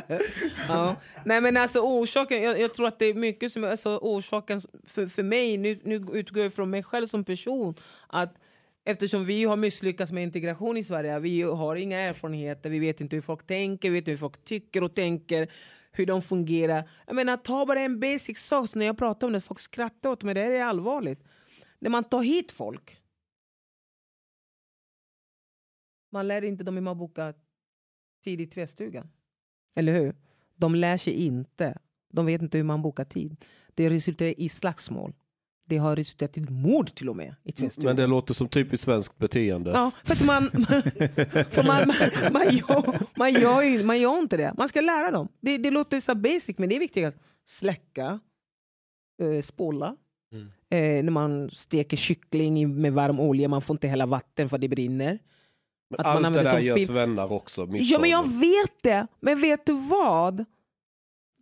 Ja. 0.68 0.96
Nej 1.24 1.40
men 1.40 1.56
alltså 1.56 1.80
orsaken, 1.80 2.42
jag, 2.42 2.60
jag 2.60 2.74
tror 2.74 2.88
att 2.88 2.98
det 2.98 3.06
är 3.06 3.14
mycket 3.14 3.52
som 3.52 3.64
alltså, 3.64 3.98
orsaken 4.02 4.60
för, 4.86 5.06
för 5.06 5.22
mig, 5.22 5.56
nu, 5.56 5.78
nu 5.84 6.06
utgår 6.12 6.42
jag 6.42 6.52
från 6.54 6.70
mig 6.70 6.82
själv 6.82 7.06
som 7.06 7.24
person, 7.24 7.74
att 8.08 8.34
eftersom 8.84 9.24
vi 9.24 9.44
har 9.44 9.56
misslyckats 9.56 10.12
med 10.12 10.22
integration 10.22 10.76
i 10.76 10.84
Sverige, 10.84 11.18
vi 11.18 11.42
har 11.42 11.76
inga 11.76 11.98
erfarenheter, 11.98 12.70
vi 12.70 12.78
vet 12.78 13.00
inte 13.00 13.16
hur 13.16 13.20
folk 13.20 13.46
tänker, 13.46 13.90
vi 13.90 13.94
vet 13.94 14.02
inte 14.02 14.10
hur 14.10 14.18
folk 14.18 14.44
tycker 14.44 14.82
och 14.82 14.94
tänker, 14.94 15.52
hur 15.92 16.06
de 16.06 16.22
fungerar. 16.22 16.90
Jag 17.06 17.16
menar, 17.16 17.36
ta 17.36 17.66
bara 17.66 17.80
en 17.80 18.00
basic 18.00 18.38
sak, 18.38 18.74
när 18.74 18.86
jag 18.86 18.98
pratar 18.98 19.26
om 19.26 19.32
det, 19.32 19.40
folk 19.40 19.60
skrattar 19.60 20.10
åt 20.10 20.22
mig, 20.22 20.34
det 20.34 20.40
här 20.40 20.50
är 20.50 20.64
allvarligt. 20.64 21.24
När 21.78 21.90
man 21.90 22.04
tar 22.04 22.22
hit 22.22 22.52
folk, 22.52 23.00
man 26.12 26.28
lär 26.28 26.44
inte 26.44 26.64
dem 26.64 26.74
hur 26.74 26.82
man 26.82 26.98
bokar 26.98 27.34
tid 28.24 28.40
i 28.40 28.46
tvättstugan. 28.46 29.10
Eller 29.74 29.92
hur? 29.92 30.14
De 30.54 30.74
lär 30.74 30.96
sig 30.96 31.12
inte. 31.12 31.78
De 32.08 32.26
vet 32.26 32.42
inte 32.42 32.58
hur 32.58 32.64
man 32.64 32.82
bokar 32.82 33.04
tid. 33.04 33.44
Det 33.74 33.90
resulterar 33.90 34.40
i 34.40 34.48
slagsmål. 34.48 35.14
Det 35.64 35.76
har 35.76 35.96
resulterat 35.96 36.38
i 36.38 36.40
mord 36.40 36.94
till 36.94 37.08
och 37.08 37.16
med 37.16 37.34
i 37.44 37.52
tvättstugan. 37.52 37.88
Men 37.88 37.96
det 37.96 38.06
låter 38.06 38.34
som 38.34 38.48
typiskt 38.48 38.84
svenskt 38.84 39.18
beteende. 39.18 39.70
Ja, 39.70 39.90
för 40.04 40.12
att 40.12 40.24
man, 40.24 40.50
för 41.50 41.62
man, 41.62 41.88
man, 41.88 42.32
man, 42.32 42.56
gör, 42.56 43.06
man, 43.14 43.32
gör, 43.32 43.84
man 43.84 44.00
gör 44.00 44.18
inte 44.18 44.36
det. 44.36 44.54
Man 44.58 44.68
ska 44.68 44.80
lära 44.80 45.10
dem. 45.10 45.28
Det, 45.40 45.58
det 45.58 45.70
låter 45.70 46.00
så 46.00 46.14
basic, 46.14 46.58
men 46.58 46.68
det 46.68 46.76
är 46.76 46.80
viktigt. 46.80 47.16
Släcka, 47.44 48.20
eh, 49.22 49.42
spola. 49.42 49.96
Mm. 50.32 50.52
Eh, 50.70 51.04
när 51.04 51.10
man 51.10 51.50
steker 51.50 51.96
kyckling 51.96 52.80
med 52.80 52.92
varm 52.92 53.20
olja, 53.20 53.48
man 53.48 53.62
får 53.62 53.74
inte 53.74 53.88
hälla 53.88 54.06
vatten 54.06 54.48
för 54.48 54.58
det 54.58 54.68
brinner. 54.68 55.18
Men 55.90 56.00
att 56.00 56.06
man 56.06 56.12
Allt 56.16 56.22
det 56.22 56.26
använder 56.26 56.52
där 56.52 56.60
gör 56.60 56.78
svennar 56.78 57.32
också. 57.32 57.68
Ja, 57.70 57.98
men 57.98 58.10
jag 58.10 58.40
vet 58.40 58.82
det. 58.82 59.06
Men 59.20 59.40
vet 59.40 59.66
du 59.66 59.72
vad? 59.72 60.44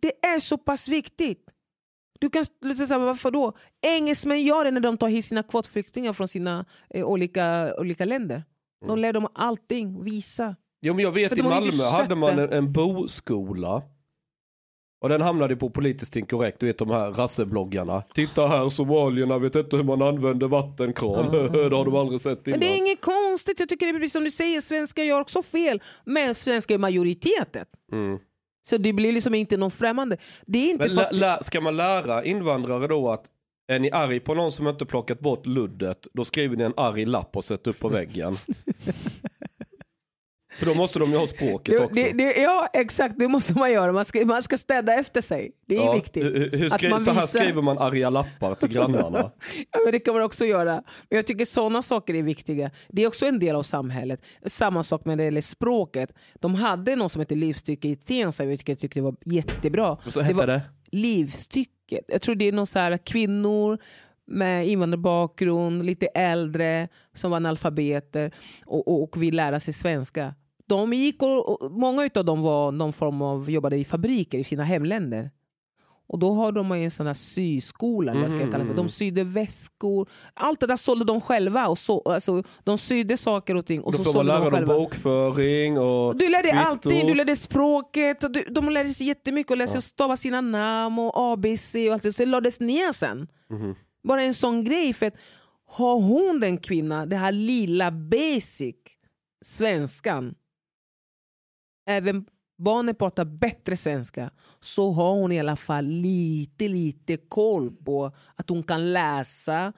Det 0.01 0.25
är 0.25 0.39
så 0.39 0.57
pass 0.57 0.87
viktigt. 0.87 1.49
Du 2.21 2.29
kan 2.29 2.45
säga, 2.45 2.97
varför 2.99 3.31
då? 3.31 3.53
Engelsmän 3.81 4.43
gör 4.43 4.65
det 4.65 4.71
när 4.71 4.81
de 4.81 4.97
tar 4.97 5.07
hit 5.07 5.25
sina 5.25 5.43
kvotflyktingar 5.43 6.13
från 6.13 6.27
sina 6.27 6.65
eh, 6.89 7.05
olika, 7.05 7.73
olika 7.77 8.05
länder. 8.05 8.43
De 8.81 8.85
Mm. 8.89 8.99
lär 8.99 9.13
dem 9.13 9.27
allting, 9.33 10.03
visa. 10.03 10.55
Jo, 10.81 10.93
men 10.93 11.03
jag 11.03 11.11
vet 11.11 11.29
För 11.29 11.39
i 11.39 11.43
Malmö 11.43 11.83
hade 11.97 12.15
man 12.15 12.39
en, 12.39 12.53
en 12.53 12.71
boskola. 12.73 13.81
Och 15.03 15.09
den 15.09 15.21
hamnade 15.21 15.55
på 15.55 15.69
politiskt 15.69 16.15
inkorrekt, 16.15 16.59
du 16.59 16.65
vet 16.65 16.77
de 16.77 16.89
här 16.89 17.11
rassebloggarna. 17.11 18.03
Titta 18.13 18.47
här, 18.47 18.69
somalierna 18.69 19.37
vet 19.37 19.55
inte 19.55 19.77
hur 19.77 19.83
man 19.83 20.01
använder 20.01 20.47
vattenkran. 20.47 21.31
det 21.53 21.75
har 21.75 21.85
de 21.85 21.95
aldrig 21.95 22.21
sett 22.21 22.45
Men 22.45 22.49
innan. 22.55 22.59
det 22.59 22.73
är 22.73 22.77
inget 22.77 23.01
konstigt. 23.01 23.59
Jag 23.59 23.69
tycker 23.69 23.85
det 23.85 23.89
är 23.89 23.93
precis 23.99 24.13
som 24.13 24.23
du 24.23 24.31
säger, 24.31 24.61
svenskar 24.61 25.03
gör 25.03 25.21
också 25.21 25.41
fel. 25.41 25.81
Men 26.05 26.35
svenskar 26.35 26.75
är 26.75 26.79
majoriteten. 26.79 27.65
Mm. 27.91 28.19
Så 28.63 28.77
det 28.77 28.93
blir 28.93 29.11
liksom 29.11 29.33
inte 29.33 29.57
någon 29.57 29.71
främmande. 29.71 30.17
Det 30.45 30.57
är 30.57 30.71
inte 30.71 30.87
lä, 30.87 31.09
lä, 31.11 31.37
ska 31.41 31.61
man 31.61 31.77
lära 31.77 32.23
invandrare 32.23 32.87
då 32.87 33.11
att 33.11 33.25
är 33.67 33.79
ni 33.79 33.91
arg 33.91 34.19
på 34.19 34.33
någon 34.33 34.51
som 34.51 34.67
inte 34.67 34.85
plockat 34.85 35.19
bort 35.19 35.45
luddet, 35.45 36.07
då 36.13 36.25
skriver 36.25 36.57
ni 36.57 36.63
en 36.63 36.73
arg 36.77 37.05
lapp 37.05 37.35
och 37.37 37.43
sätter 37.43 37.71
upp 37.71 37.79
på 37.79 37.89
väggen. 37.89 38.37
För 40.65 40.65
då 40.65 40.73
måste 40.73 40.99
de 40.99 41.11
ju 41.11 41.17
ha 41.17 41.27
språket 41.27 41.75
Det, 41.77 41.83
också. 41.83 41.95
det, 41.95 42.11
det, 42.11 42.41
ja, 42.41 42.67
exakt. 42.73 43.15
Det 43.19 43.27
måste 43.27 43.57
man 43.59 43.71
göra. 43.71 43.91
Man 43.91 44.05
ska, 44.05 44.25
man 44.25 44.43
ska 44.43 44.57
städa 44.57 44.93
efter 44.93 45.21
sig. 45.21 45.51
Det 45.67 45.75
är 45.75 45.79
Ja, 45.85 45.93
viktigt. 45.93 46.23
Hur, 46.23 46.49
hur 46.51 46.65
Att 46.67 46.73
skri, 46.73 46.89
man 46.89 46.99
så 46.99 47.11
här 47.11 47.21
visar- 47.21 47.39
skriver 47.39 47.61
man 47.61 47.77
arga 47.77 48.09
lappar 48.09 48.55
till 48.55 48.69
grannarna. 48.69 49.31
Ja, 49.71 49.79
men 49.83 49.91
det 49.91 49.99
kan 49.99 50.13
man 50.13 50.23
också 50.23 50.45
göra. 50.45 50.73
Men 51.09 51.15
jag 51.15 51.27
tycker 51.27 51.45
sådana 51.45 51.81
saker 51.81 52.13
är 52.15 52.21
viktiga. 52.23 52.71
Det 52.89 53.03
är 53.03 53.07
också 53.07 53.25
en 53.25 53.39
del 53.39 53.55
av 53.55 53.63
samhället. 53.63 54.21
Samma 54.45 54.83
sak 54.83 55.05
med 55.05 55.17
det 55.17 55.23
gäller 55.23 55.41
språket. 55.41 56.09
De 56.39 56.55
hade 56.55 56.95
något 56.95 57.11
som 57.11 57.19
heter 57.19 57.35
livstycke 57.35 57.87
i 57.87 57.95
Tensta, 57.95 58.45
vilket 58.45 58.67
jag 58.69 58.79
tyckte 58.79 59.01
var 59.01 59.15
jättebra. 59.25 59.91
Och 59.91 60.13
så 60.13 60.21
hette 60.21 60.35
var 60.35 60.47
det? 60.47 60.61
Livstycket. 60.91 62.05
Jag 62.07 62.21
tror 62.21 62.35
det 62.35 62.45
är 62.47 62.51
någon 62.51 62.67
så 62.67 62.79
här 62.79 62.97
kvinnor 62.97 63.77
med 64.27 64.67
invandrarbakgrund, 64.67 65.85
lite 65.85 66.05
äldre, 66.05 66.87
som 67.13 67.31
var 67.31 67.35
analfabeter 67.35 68.31
och, 68.65 68.87
och, 68.87 69.03
och 69.03 69.23
vill 69.23 69.35
lära 69.35 69.59
sig 69.59 69.73
svenska. 69.73 70.35
De 70.71 70.93
gick 70.93 71.23
och, 71.23 71.61
och, 71.63 71.71
många 71.71 72.09
av 72.15 72.25
dem 72.25 72.41
var 72.41 72.71
någon 72.71 72.93
form 72.93 73.21
av, 73.21 73.49
jobbade 73.49 73.77
i 73.77 73.85
fabriker 73.85 74.37
i 74.37 74.43
sina 74.43 74.63
hemländer. 74.63 75.31
Och 76.07 76.19
då 76.19 76.33
har 76.33 76.51
de 76.51 76.71
en 76.71 76.91
sån 76.91 77.07
här 77.07 77.13
syskola, 77.13 78.11
eller 78.11 78.21
vad 78.21 78.31
ska 78.31 78.39
jag 78.39 78.51
kalla 78.51 78.63
det. 78.63 78.73
De 78.73 78.89
sydde 78.89 79.23
väskor. 79.23 80.09
Allt 80.33 80.59
det 80.59 80.67
där 80.67 80.77
sålde 80.77 81.05
de 81.05 81.21
själva. 81.21 81.67
Och 81.67 81.77
så, 81.77 82.01
alltså, 82.01 82.43
de 82.63 82.77
sydde 82.77 83.17
saker 83.17 83.55
och 83.55 83.65
ting 83.65 83.81
och 83.81 83.91
Då 83.91 83.97
så 83.97 84.03
får 84.03 84.13
man 84.13 84.25
lära 84.25 84.49
de 84.49 84.59
dem 84.59 84.65
bokföring 84.67 85.79
och 85.79 86.15
Du 86.15 86.29
lärde 86.29 86.43
dig 86.43 86.51
kvitto. 86.51 86.67
allting, 86.69 87.07
du 87.07 87.13
lärde 87.13 87.35
språket, 87.35 88.23
och 88.23 88.31
du, 88.31 88.43
de 88.49 88.69
lärde 88.69 88.89
sig 88.89 89.07
jättemycket 89.07 89.51
och 89.51 89.57
lärde 89.57 89.67
sig 89.67 89.75
Ja. 89.75 89.79
att 89.79 89.83
stava 89.83 90.17
sina 90.17 90.41
namn 90.41 90.99
och 90.99 91.11
ABC 91.15 91.75
och 91.87 91.93
allt 91.93 92.03
det. 92.03 92.13
Så 92.13 92.23
det 92.23 92.29
lades 92.29 92.59
ner 92.59 92.93
sen. 92.93 93.27
Mhm. 93.49 93.75
Bara 94.03 94.23
en 94.23 94.33
sån 94.33 94.63
grej. 94.63 94.93
För 94.93 95.05
att 95.05 95.15
har 95.67 95.95
hon 95.95 96.39
den 96.39 96.57
kvinna, 96.57 97.05
det 97.05 97.15
här 97.15 97.31
lilla 97.31 97.91
basic 97.91 98.75
svenskan, 99.45 100.35
även 101.91 102.25
barnen 102.57 102.95
pratar 102.95 103.25
bättre 103.25 103.77
svenska, 103.77 104.29
så 104.59 104.91
har 104.91 105.13
hon 105.13 105.31
i 105.31 105.39
alla 105.39 105.55
fall 105.55 105.85
lite, 105.85 106.67
lite 106.67 107.17
koll 107.17 107.71
på 107.71 108.11
att 108.35 108.49
hon 108.49 108.63
kan 108.63 108.93
läsa, 108.93 109.73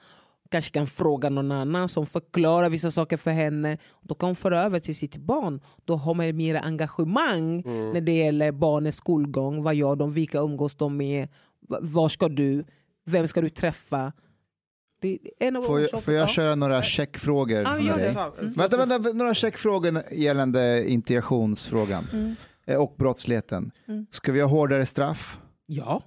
kanske 0.50 0.70
kan 0.72 0.86
fråga 0.86 1.28
någon 1.30 1.52
annan 1.52 1.88
som 1.88 2.06
förklarar 2.06 2.70
vissa 2.70 2.90
saker 2.90 3.16
för 3.16 3.30
henne. 3.30 3.78
Då 4.02 4.14
kan 4.14 4.28
hon 4.28 4.36
föra 4.36 4.64
över 4.64 4.78
till 4.78 4.96
sitt 4.96 5.16
barn. 5.16 5.60
Då 5.84 5.96
har 5.96 6.14
man 6.14 6.36
mer 6.36 6.54
engagemang 6.54 7.60
Mm. 7.66 7.90
när 7.90 8.00
det 8.00 8.12
gäller 8.12 8.52
barnens 8.52 8.96
skolgång. 8.96 9.62
Vad 9.62 9.74
gör 9.74 9.96
de? 9.96 10.12
Vilka 10.12 10.38
umgås 10.38 10.74
de 10.74 10.96
med? 10.96 11.28
Va- 11.68 11.78
Var 11.82 12.08
ska 12.08 12.28
du? 12.28 12.64
Vem 13.06 13.28
ska 13.28 13.40
du 13.40 13.48
träffa? 13.50 14.12
Det 15.04 15.18
är 15.38 15.46
en 15.48 15.56
av 15.56 15.62
Får 15.62 15.80
jag, 15.80 16.02
får 16.04 16.14
jag 16.14 16.22
Ja. 16.22 16.28
köra 16.28 16.54
några 16.54 16.82
checkfrågor 16.82 17.62
Ja, 17.62 17.76
med 17.76 17.96
dig? 17.98 18.08
Mm. 18.40 18.52
Vänta, 18.56 18.76
vänta, 18.86 18.98
några 19.12 19.34
checkfrågor 19.34 20.02
gällande 20.12 20.90
integrationsfrågan 20.90 22.06
Mm. 22.12 22.34
eh, 22.66 22.76
och 22.76 22.94
brottsligheten. 22.98 23.70
Mm. 23.88 24.06
Ska 24.10 24.32
vi 24.32 24.40
ha 24.40 24.48
hårdare 24.48 24.86
straff? 24.86 25.38
Ja. 25.66 26.02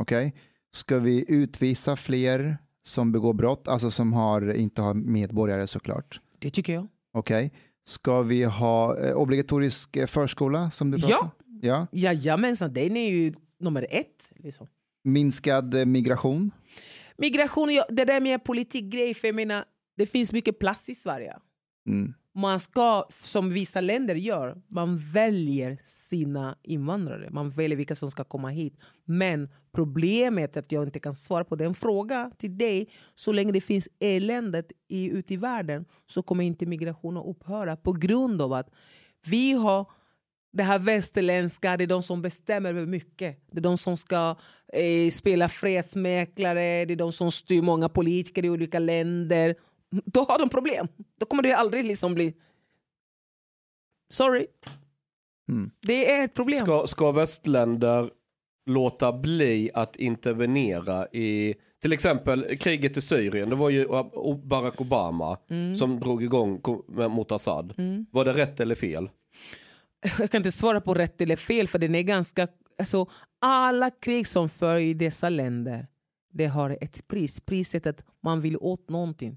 Okej. 0.00 0.34
Ska 0.72 0.98
vi 0.98 1.24
utvisa 1.28 1.96
fler 1.96 2.58
som 2.82 3.12
begår 3.12 3.34
brott, 3.34 3.68
alltså 3.68 3.90
som 3.90 4.12
har, 4.12 4.54
inte 4.54 4.82
har 4.82 4.94
medborgare 4.94 5.66
såklart? 5.66 6.20
Det 6.38 6.50
tycker 6.50 6.72
jag. 6.72 6.86
Okej. 7.12 7.52
Ska 7.86 8.22
vi 8.22 8.44
ha 8.44 8.98
eh, 8.98 9.12
obligatorisk 9.16 9.96
eh, 9.96 10.06
förskola 10.06 10.70
som 10.70 10.90
du 10.90 10.98
Ja. 10.98 11.06
pratar 11.06 11.30
ja. 11.60 11.86
Jajamensan, 11.92 12.72
den 12.72 12.96
är 12.96 13.10
ju 13.10 13.34
nummer 13.60 13.86
ett. 13.90 14.28
Liksom. 14.36 14.66
Minskad 15.04 15.86
migration? 15.86 16.50
Migration, 17.16 17.68
det 17.88 18.04
där 18.04 18.20
med 18.20 18.44
politikgrej, 18.44 19.14
för 19.14 19.28
jag 19.28 19.34
menar, 19.34 19.64
det 19.96 20.06
finns 20.06 20.32
mycket 20.32 20.58
plats 20.58 20.88
i 20.88 20.94
Sverige. 20.94 21.36
Mm. 21.88 22.14
Man 22.36 22.60
ska, 22.60 23.08
som 23.10 23.50
vissa 23.50 23.80
länder 23.80 24.14
gör, 24.14 24.62
man 24.68 24.98
väljer 24.98 25.78
sina 25.84 26.58
invandrare. 26.62 27.30
Man 27.30 27.50
väljer 27.50 27.76
vilka 27.76 27.94
som 27.94 28.10
ska 28.10 28.24
komma 28.24 28.48
hit. 28.48 28.78
Men 29.04 29.48
problemet 29.72 30.56
är 30.56 30.60
att 30.60 30.72
jag 30.72 30.84
inte 30.84 31.00
kan 31.00 31.14
svara 31.16 31.44
på 31.44 31.56
den 31.56 31.74
frågan 31.74 32.30
till 32.30 32.58
dig. 32.58 32.88
Så 33.14 33.32
länge 33.32 33.52
det 33.52 33.60
finns 33.60 33.88
eländet 34.00 34.72
i, 34.88 35.10
ute 35.10 35.34
i 35.34 35.36
världen 35.36 35.84
så 36.06 36.22
kommer 36.22 36.44
inte 36.44 36.66
migrationen 36.66 37.22
att 37.22 37.28
upphöra 37.28 37.76
på 37.76 37.92
grund 37.92 38.42
av 38.42 38.52
att 38.52 38.70
vi 39.26 39.52
har 39.52 39.90
det 40.54 40.62
här 40.62 40.78
västerländska, 40.78 41.76
det 41.76 41.84
är 41.84 41.88
de 41.88 42.02
som 42.02 42.22
bestämmer 42.22 42.70
över 42.70 42.86
mycket. 42.86 43.38
Det 43.50 43.58
är 43.58 43.62
de 43.62 43.78
som 43.78 43.96
ska 43.96 44.36
eh, 44.72 45.10
spela 45.10 45.48
fredsmäklare, 45.48 46.84
det 46.84 46.94
är 46.94 46.96
de 46.96 47.12
som 47.12 47.30
styr 47.30 47.62
många 47.62 47.88
politiker 47.88 48.44
i 48.44 48.50
olika 48.50 48.78
länder. 48.78 49.54
Då 50.04 50.20
har 50.20 50.38
de 50.38 50.48
problem. 50.48 50.88
Då 51.20 51.26
kommer 51.26 51.42
det 51.42 51.52
aldrig 51.52 51.84
liksom 51.84 52.14
bli... 52.14 52.34
Sorry. 54.12 54.46
Mm. 55.48 55.70
Det 55.86 56.12
är 56.12 56.24
ett 56.24 56.34
problem. 56.34 56.66
Ska, 56.66 56.86
ska 56.86 57.12
västländer 57.12 58.10
låta 58.66 59.12
bli 59.12 59.70
att 59.74 59.96
intervenera 59.96 61.06
i 61.08 61.54
till 61.82 61.92
exempel 61.92 62.56
kriget 62.58 62.96
i 62.96 63.00
Syrien. 63.00 63.50
Det 63.50 63.56
var 63.56 63.70
ju 63.70 63.86
Barack 64.44 64.80
Obama 64.80 65.38
Mm. 65.50 65.76
som 65.76 66.00
drog 66.00 66.22
igång 66.22 66.60
mot 66.88 67.32
Assad. 67.32 67.74
Mm. 67.78 68.06
Var 68.10 68.24
det 68.24 68.32
rätt 68.32 68.60
eller 68.60 68.74
fel? 68.74 69.08
Jag 70.18 70.30
kan 70.30 70.38
inte 70.38 70.52
svara 70.52 70.80
på 70.80 70.94
rätt 70.94 71.20
eller 71.20 71.36
fel 71.36 71.68
för 71.68 71.78
den 71.78 71.94
är 71.94 72.02
ganska... 72.02 72.48
Alltså, 72.78 73.06
alla 73.40 73.90
krig 73.90 74.26
som 74.28 74.48
för 74.48 74.76
i 74.76 74.94
dessa 74.94 75.28
länder 75.28 75.86
det 76.34 76.46
har 76.46 76.78
ett 76.80 77.08
pris. 77.08 77.40
Priset 77.40 77.86
är 77.86 77.90
att 77.90 78.04
man 78.22 78.40
vill 78.40 78.56
åt 78.56 78.90
någonting. 78.90 79.36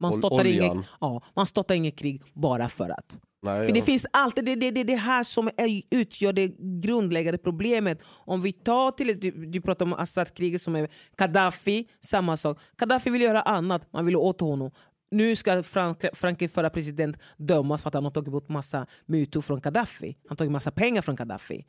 Man 0.00 0.24
oljan. 0.24 0.76
inget, 0.76 0.86
ja, 1.00 1.22
man 1.36 1.46
startar 1.46 1.74
inget 1.74 1.98
krig 1.98 2.22
bara 2.34 2.68
för 2.68 2.90
att. 2.90 3.18
Nej, 3.42 3.66
För 3.66 3.72
det 3.72 3.78
ja. 3.78 3.84
finns 3.84 4.06
alltid 4.12 4.44
det, 4.44 4.54
det, 4.54 4.70
det, 4.70 4.84
det 4.84 4.96
här 4.96 5.24
som 5.24 5.48
är, 5.56 5.82
utgör 5.90 6.32
det 6.32 6.48
grundläggande 6.82 7.38
problemet. 7.38 8.02
Om 8.06 8.40
vi 8.40 8.52
tar 8.52 8.90
till, 8.90 9.20
du, 9.20 9.30
du 9.30 9.60
pratar 9.60 9.86
om 9.86 9.92
Assad-kriget 9.92 10.62
som 10.62 10.76
är 10.76 10.88
Gaddafi, 11.16 11.88
samma 12.00 12.36
sak. 12.36 12.58
Gaddafi 12.76 13.10
vill 13.10 13.22
göra 13.22 13.42
annat, 13.42 13.92
man 13.92 14.06
vill 14.06 14.16
åt 14.16 14.40
honom. 14.40 14.70
Nu 15.10 15.36
ska 15.36 15.62
Frank, 15.62 16.04
Frankrikes 16.12 16.54
förra 16.54 16.70
president 16.70 17.16
dömas 17.36 17.82
för 17.82 17.88
att 17.88 17.94
han 17.94 18.04
har 18.04 18.10
tagit 18.10 18.32
bort 18.32 18.48
massa 18.48 18.86
mutor 19.06 19.40
från 19.42 19.60
Gaddafi. 19.60 20.06
Han 20.06 20.28
har 20.28 20.36
tagit 20.36 20.52
massa 20.52 20.70
pengar 20.70 21.02
från 21.02 21.16
Gaddafi. 21.16 21.64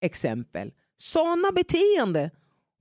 Exempel. 0.00 0.72
Sådana 0.96 1.52
beteende. 1.54 2.30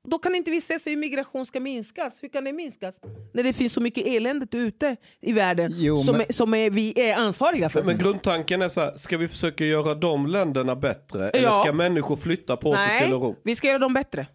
Då 0.07 0.18
kan 0.18 0.36
inte 0.36 0.52
vi 0.52 0.61
säga 0.61 0.80
hur 0.86 0.98
migration 0.98 1.45
ska 1.45 1.60
minskas. 1.60 2.23
Hur 2.23 2.30
kan 2.30 2.44
det 2.44 2.53
minskas? 2.53 2.95
När 3.34 3.44
det 3.44 3.53
finns 3.53 3.73
så 3.73 3.81
mycket 3.81 4.07
eländet 4.07 4.56
ute 4.56 4.95
i 5.22 5.34
världen 5.34 5.72
Jo, 5.76 5.98
som, 5.98 6.18
men- 6.18 6.26
är, 6.30 6.34
som 6.34 6.53
är, 6.53 6.69
vi 6.69 6.99
är 7.02 7.15
ansvariga 7.15 7.69
för. 7.69 7.84
Men, 7.84 7.98
grundtanken 7.98 8.61
är 8.61 8.69
så 8.69 8.81
här, 8.81 8.98
ska 8.98 9.18
vi 9.18 9.27
försöka 9.27 9.65
göra 9.65 9.95
de 9.95 10.27
länderna 10.27 10.76
bättre? 10.76 11.30
Eller 11.30 11.44
Ja. 11.48 11.61
ska 11.64 11.73
människor 11.73 12.15
flytta 12.15 12.57
på 12.57 12.76
sig 12.76 12.88
Nej, 12.88 13.02
till 13.03 13.14
Europa? 13.14 13.40
vi 13.44 13.56
ska 13.56 13.68
göra 13.68 13.80
dem 13.80 13.94
bättre. 13.94 14.27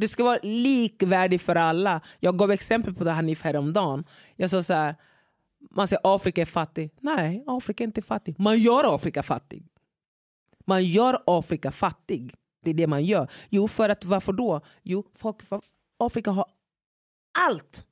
Det 0.00 0.08
ska 0.08 0.24
vara 0.24 0.38
likvärdigt 0.42 1.42
för 1.42 1.54
alla. 1.54 2.00
Jag 2.20 2.38
gav 2.38 2.50
exempel 2.50 2.94
på 2.94 3.04
det 3.04 3.10
här 3.10 3.16
Hanif 3.16 3.42
häromdagen. 3.42 4.04
Jag 4.36 4.50
sa 4.50 4.62
så 4.62 4.72
här, 4.72 4.96
man 5.70 5.88
säger 5.88 6.00
Afrika 6.04 6.40
är 6.40 6.44
fattig. 6.46 6.90
Nej, 7.00 7.44
Afrika 7.46 7.84
är 7.84 7.86
inte 7.86 8.02
fattig. 8.02 8.34
Man 8.38 8.58
gör 8.58 8.94
Afrika 8.94 9.22
fattig. 9.22 9.66
Man 10.66 10.84
gör 10.84 11.22
Afrika 11.26 11.72
fattig. 11.72 12.34
Det 12.64 12.70
är 12.70 12.74
det 12.74 12.86
man 12.86 13.04
gör. 13.04 13.30
Jo, 13.48 13.68
för 13.68 13.88
att 13.88 14.04
varför 14.04 14.32
då? 14.32 14.60
Jo, 14.82 15.04
för, 15.14 15.34
för 15.48 15.60
Afrika 15.98 16.30
har 16.30 16.46
allt 17.48 17.86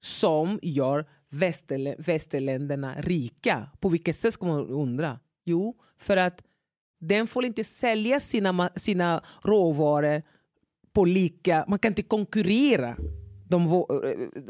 som 0.00 0.58
gör 0.62 1.06
västerlä- 1.30 1.94
västerländerna 1.98 2.94
rika. 3.00 3.70
På 3.80 3.88
vilket 3.88 4.16
sätt 4.16 4.34
ska 4.34 4.46
man 4.46 4.66
undra? 4.66 5.18
Jo, 5.44 5.76
för 5.98 6.16
att 6.16 6.42
den 7.00 7.26
får 7.26 7.44
inte 7.44 7.64
sälja 7.64 8.20
sina, 8.20 8.70
sina 8.76 9.22
råvaror 9.42 10.22
på 10.92 11.04
lika... 11.04 11.64
Man 11.68 11.78
kan 11.78 11.90
inte 11.90 12.02
konkurrera 12.02 12.96
de, 13.48 13.84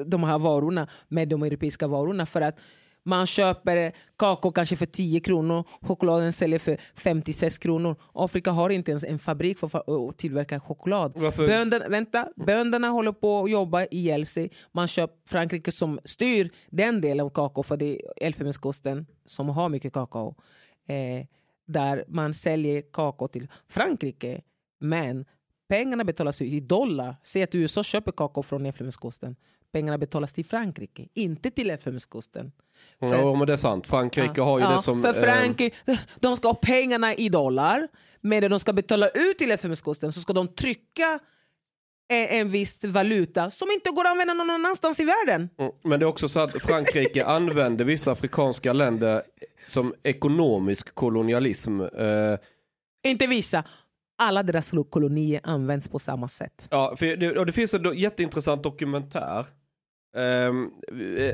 de 0.07 0.25
här 0.25 0.39
varorna 0.39 0.89
med 1.09 1.29
de 1.29 1.43
europeiska 1.43 1.87
varorna 1.87 2.27
för 2.27 2.41
att 2.41 2.59
man 3.05 3.27
köper 3.27 3.93
kakao 4.17 4.53
kanske 4.53 4.77
för 4.77 4.87
10 4.87 5.21
kronor, 5.21 5.65
chokladen 5.81 6.33
säljer 6.33 6.59
för 6.59 6.79
56 6.97 7.59
kronor. 7.59 7.97
Afrika 8.13 8.51
har 8.51 8.71
inte 8.71 8.91
ens 8.91 9.05
en 9.05 9.19
fabrik 9.19 9.59
för 9.59 9.67
att 10.11 10.19
tillverka 10.19 10.61
choklad. 10.61 11.13
Varför? 11.17 11.47
Bönderna, 11.47 11.89
vänta, 11.89 12.29
bönderna 12.37 12.89
håller 12.89 13.13
på 13.13 13.45
att 13.45 13.51
jobba 13.51 13.87
ihjäl 13.91 14.27
sig. 14.27 14.51
Man 14.73 14.89
köper 14.89 15.31
Frankrike 15.31 15.73
som 15.73 16.01
styr 16.05 16.51
den 16.71 17.01
delen 17.01 17.27
av 17.27 17.31
kakao, 17.31 17.63
för 17.63 17.77
det 17.77 17.87
är 17.87 18.27
Elfenbenskusten 18.27 19.07
som 19.25 19.49
har 19.49 19.69
mycket 19.69 19.93
kakao. 19.93 20.35
Eh, 20.89 21.27
där 21.67 22.05
man 22.09 22.35
säljer 22.35 22.83
kakao 22.93 23.29
till 23.29 23.49
Frankrike, 23.69 24.41
men 24.81 25.25
pengarna 25.73 26.05
betalas 26.05 26.43
ut 26.43 26.53
i 26.53 26.61
dollar. 26.61 27.17
Säg 27.23 27.43
att 27.43 27.55
USA 27.55 27.83
köper 27.83 28.13
kakao 28.13 28.43
från 28.43 28.67
Elfenbenskusten. 28.67 29.37
Pengarna 29.73 29.99
betalas 29.99 30.33
till 30.33 30.45
Frankrike, 30.45 31.09
inte 31.15 31.51
till 31.51 31.71
Elfenbenskusten. 31.71 32.53
För- 33.01 33.17
Ja, 33.17 33.35
men 33.35 33.47
det 33.47 33.53
är 33.53 33.57
sant. 33.57 33.87
Frankrike 33.87 34.41
har 34.41 34.59
ju 34.59 34.65
Ja, 34.65 34.73
det 34.73 34.83
som... 34.83 35.03
För 35.03 35.09
eh, 35.09 35.23
Frankrike, 35.23 35.77
de 36.21 36.37
ska 36.37 36.49
ha 36.49 36.55
pengarna 36.55 37.15
i 37.15 37.29
dollar, 37.29 37.89
men 38.21 38.51
de 38.51 38.61
ska 38.61 38.73
betala 38.73 39.09
ut 39.09 39.39
till 39.39 39.51
Elfenbenskusten 39.51 40.13
så 40.13 40.21
ska 40.21 40.33
de 40.33 40.49
trycka 40.49 41.19
en, 42.09 42.27
en 42.41 42.51
viss 42.51 42.85
valuta 42.85 43.51
som 43.51 43.71
inte 43.71 43.91
går 43.91 44.05
att 44.05 44.11
använda 44.11 44.35
någon 44.35 44.51
annanstans 44.51 45.01
i 45.01 45.05
världen. 45.05 45.49
Mm, 45.59 45.73
Men 45.85 46.01
det 46.01 46.05
är 46.05 46.09
också 46.09 46.29
så 46.29 46.41
att 46.41 46.63
Frankrike 46.63 47.25
använder 47.39 47.85
vissa 47.85 48.13
afrikanska 48.13 48.73
länder 48.73 49.23
som 49.69 49.95
ekonomisk 50.03 50.95
kolonialism. 50.95 51.81
Eh, 51.81 52.39
Inte 53.05 53.27
vissa. 53.27 53.65
Alla 54.23 54.43
deras 54.43 54.73
kolonier 54.91 55.41
används 55.43 55.89
på 55.89 55.99
samma 55.99 56.29
sätt. 56.29 56.69
ja, 56.71 56.95
för 56.97 57.17
det, 57.17 57.39
och 57.39 57.47
det 57.47 57.53
finns 57.53 57.75
en 57.75 57.83
do, 57.83 57.95
jätteintressant 57.95 58.63
dokumentär. 58.63 59.47
ehm, 60.17 60.71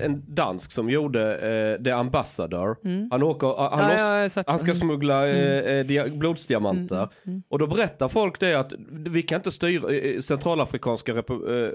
en 0.02 0.24
dansk 0.28 0.72
som 0.72 0.90
gjorde 0.90 1.36
eh, 1.38 1.84
The 1.84 1.90
Ambassador. 1.90 2.76
Mm. 2.84 3.08
Han, 3.10 3.22
åker, 3.22 3.46
han, 3.70 3.90
Ja, 3.90 4.22
loss, 4.24 4.36
ja, 4.36 4.42
han 4.46 4.58
ska 4.58 4.74
smuggla 4.74 5.28
eh, 5.28 5.58
eh, 5.78 5.86
dia, 5.86 6.08
blodsdiamanter. 6.08 6.96
Mm, 6.96 7.08
mm, 7.26 7.42
Och 7.48 7.58
då 7.58 7.66
berättar 7.66 8.08
folk 8.08 8.40
det 8.40 8.54
att 8.54 8.72
vi 8.90 9.22
kan 9.22 9.36
inte 9.36 9.50
styra 9.52 10.22
centralafrikanska, 10.22 11.22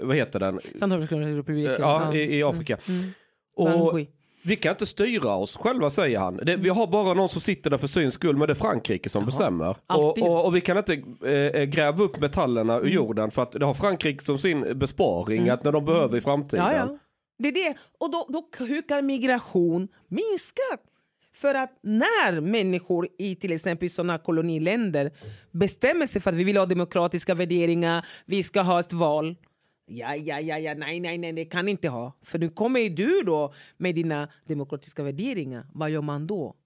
vad 0.02 0.16
heter 0.16 0.40
den? 0.40 0.60
Centralafrikanska 0.78 1.38
republiken. 1.38 1.76
Ja, 1.78 2.14
i, 2.14 2.38
i 2.38 2.42
Afrika. 2.42 2.78
Mm. 2.88 3.10
Och. 3.56 4.00
Vi 4.46 4.56
kan 4.56 4.70
inte 4.70 4.86
styra 4.86 5.34
oss 5.34 5.56
själva 5.56 5.90
säger 5.90 6.18
han. 6.18 6.36
Det, 6.36 6.56
vi 6.56 6.68
har 6.68 6.86
bara 6.86 7.14
någon 7.14 7.28
som 7.28 7.40
sitter 7.40 7.70
där 7.70 7.78
för 7.78 7.86
syns 7.86 8.14
skull 8.14 8.36
men 8.36 8.46
det 8.46 8.52
är 8.52 8.54
Frankrike 8.54 9.08
som 9.08 9.26
bestämmer. 9.26 9.76
Och, 9.86 10.18
och, 10.18 10.44
och 10.44 10.56
vi 10.56 10.60
kan 10.60 10.78
inte 10.78 10.92
eh, 11.28 11.64
gräva 11.64 12.04
upp 12.04 12.20
metallerna 12.20 12.78
ur 12.78 12.88
jorden 12.88 13.30
för 13.30 13.42
att 13.42 13.52
det 13.52 13.64
har 13.64 13.74
Frankrike 13.74 14.24
som 14.24 14.38
sin 14.38 14.78
besparing 14.78 15.48
att 15.48 15.64
när 15.64 15.72
de 15.72 15.84
behöver 15.84 16.16
i 16.16 16.20
framtiden. 16.20 16.64
Ja, 16.64 16.74
ja. 16.74 16.98
Det 17.38 17.48
är 17.48 17.52
det. 17.52 17.74
Och 17.98 18.10
då, 18.10 18.26
då 18.28 18.64
hur 18.64 18.88
kan 18.88 19.06
migration 19.06 19.88
minska? 20.08 20.62
För 21.34 21.54
att 21.54 21.78
när 21.82 22.40
människor 22.40 23.08
i 23.18 23.36
till 23.36 23.52
exempel 23.52 23.90
sådana 23.90 24.18
koloniländer 24.18 25.10
bestämmer 25.50 26.06
sig 26.06 26.20
för 26.22 26.30
att 26.30 26.36
vi 26.36 26.44
vill 26.44 26.56
ha 26.56 26.66
demokratiska 26.66 27.34
värderingar, 27.34 28.06
vi 28.26 28.42
ska 28.42 28.60
ha 28.60 28.80
ett 28.80 28.92
val. 28.92 29.36
Ja, 29.86 30.16
ja, 30.16 30.40
ja, 30.40 30.58
ja, 30.58 30.74
nej, 30.74 31.00
nej, 31.00 31.18
nej, 31.18 31.32
det 31.32 31.44
kan 31.44 31.68
inte 31.68 31.88
ha. 31.88 32.12
För 32.22 32.38
nu 32.38 32.50
kommer 32.50 32.80
ju 32.80 32.88
du 32.88 33.22
då 33.22 33.54
med 33.76 33.94
dina 33.94 34.28
demokratiska 34.46 35.02
värderingar. 35.02 35.66
Vad 35.72 35.90
gör 35.90 36.02
man 36.02 36.26
då? 36.26 36.56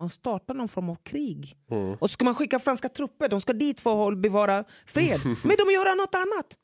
Man 0.00 0.10
startar 0.10 0.54
någon 0.54 0.68
form 0.68 0.90
av 0.90 0.94
krig. 0.94 1.56
Mm. 1.70 1.92
Och 1.92 2.10
så 2.10 2.12
ska 2.12 2.24
man 2.24 2.34
skicka 2.34 2.58
franska 2.58 2.88
trupper, 2.88 3.28
de 3.28 3.40
ska 3.40 3.52
dit 3.52 3.80
för 3.80 4.08
att 4.08 4.18
bevara 4.18 4.64
fred. 4.86 5.20
Men 5.24 5.56
de 5.56 5.72
gör 5.72 5.96
något 5.96 6.14
annat. 6.14 6.56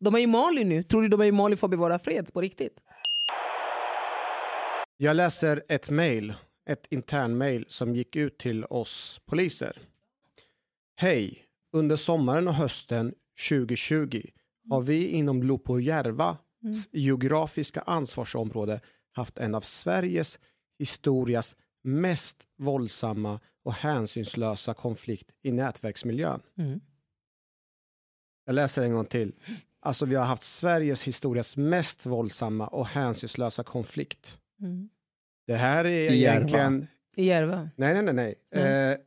De 0.00 0.14
är 0.14 0.18
i 0.18 0.26
Mali 0.26 0.64
nu. 0.64 0.82
Tror 0.82 1.02
du 1.02 1.08
de 1.08 1.20
är 1.20 1.24
i 1.24 1.32
Mali 1.32 1.56
för 1.56 1.66
att 1.66 1.70
bevara 1.70 1.98
fred 1.98 2.32
på 2.32 2.40
riktigt? 2.40 2.80
Jag 4.96 5.16
läser 5.16 5.62
ett 5.68 5.90
mejl, 5.90 6.34
ett 6.70 6.86
internmejl 6.90 7.64
som 7.68 7.96
gick 7.96 8.16
ut 8.16 8.38
till 8.38 8.64
oss 8.64 9.20
poliser. 9.26 9.78
Hej! 10.96 11.44
Under 11.72 11.96
sommaren 11.96 12.48
och 12.48 12.54
hösten 12.54 13.14
2020 13.48 14.20
har 14.68 14.82
vi 14.82 15.08
inom 15.08 15.42
Lopojärvas 15.42 16.36
geografiska 16.92 17.80
ansvarsområde 17.80 18.80
haft 19.12 19.38
en 19.38 19.54
av 19.54 19.60
Sveriges 19.60 20.38
historias 20.78 21.56
mest 21.82 22.46
våldsamma 22.58 23.40
och 23.64 23.72
hänsynslösa 23.72 24.74
konflikt 24.74 25.30
i 25.42 25.52
nätverksmiljön. 25.52 26.40
Mm. 26.58 26.80
Jag 28.46 28.54
läser 28.54 28.82
en 28.82 28.92
gång 28.92 29.04
till. 29.04 29.32
Alltså 29.80 30.06
vi 30.06 30.14
har 30.14 30.24
haft 30.24 30.42
Sveriges 30.42 31.04
historias 31.04 31.56
mest 31.56 32.06
våldsamma 32.06 32.66
och 32.66 32.86
hänsynslösa 32.86 33.64
konflikt. 33.64 34.38
Mm. 34.60 34.88
Det 35.46 35.56
här 35.56 35.84
är 35.84 36.12
I 36.12 36.18
egentligen... 36.18 36.86
I 37.16 37.24
Järva? 37.24 37.70
Nej, 37.76 37.94
nej, 37.94 38.02
nej. 38.02 38.14
nej. 38.14 38.36
Mm. 38.50 38.92
Eh, 38.92 38.98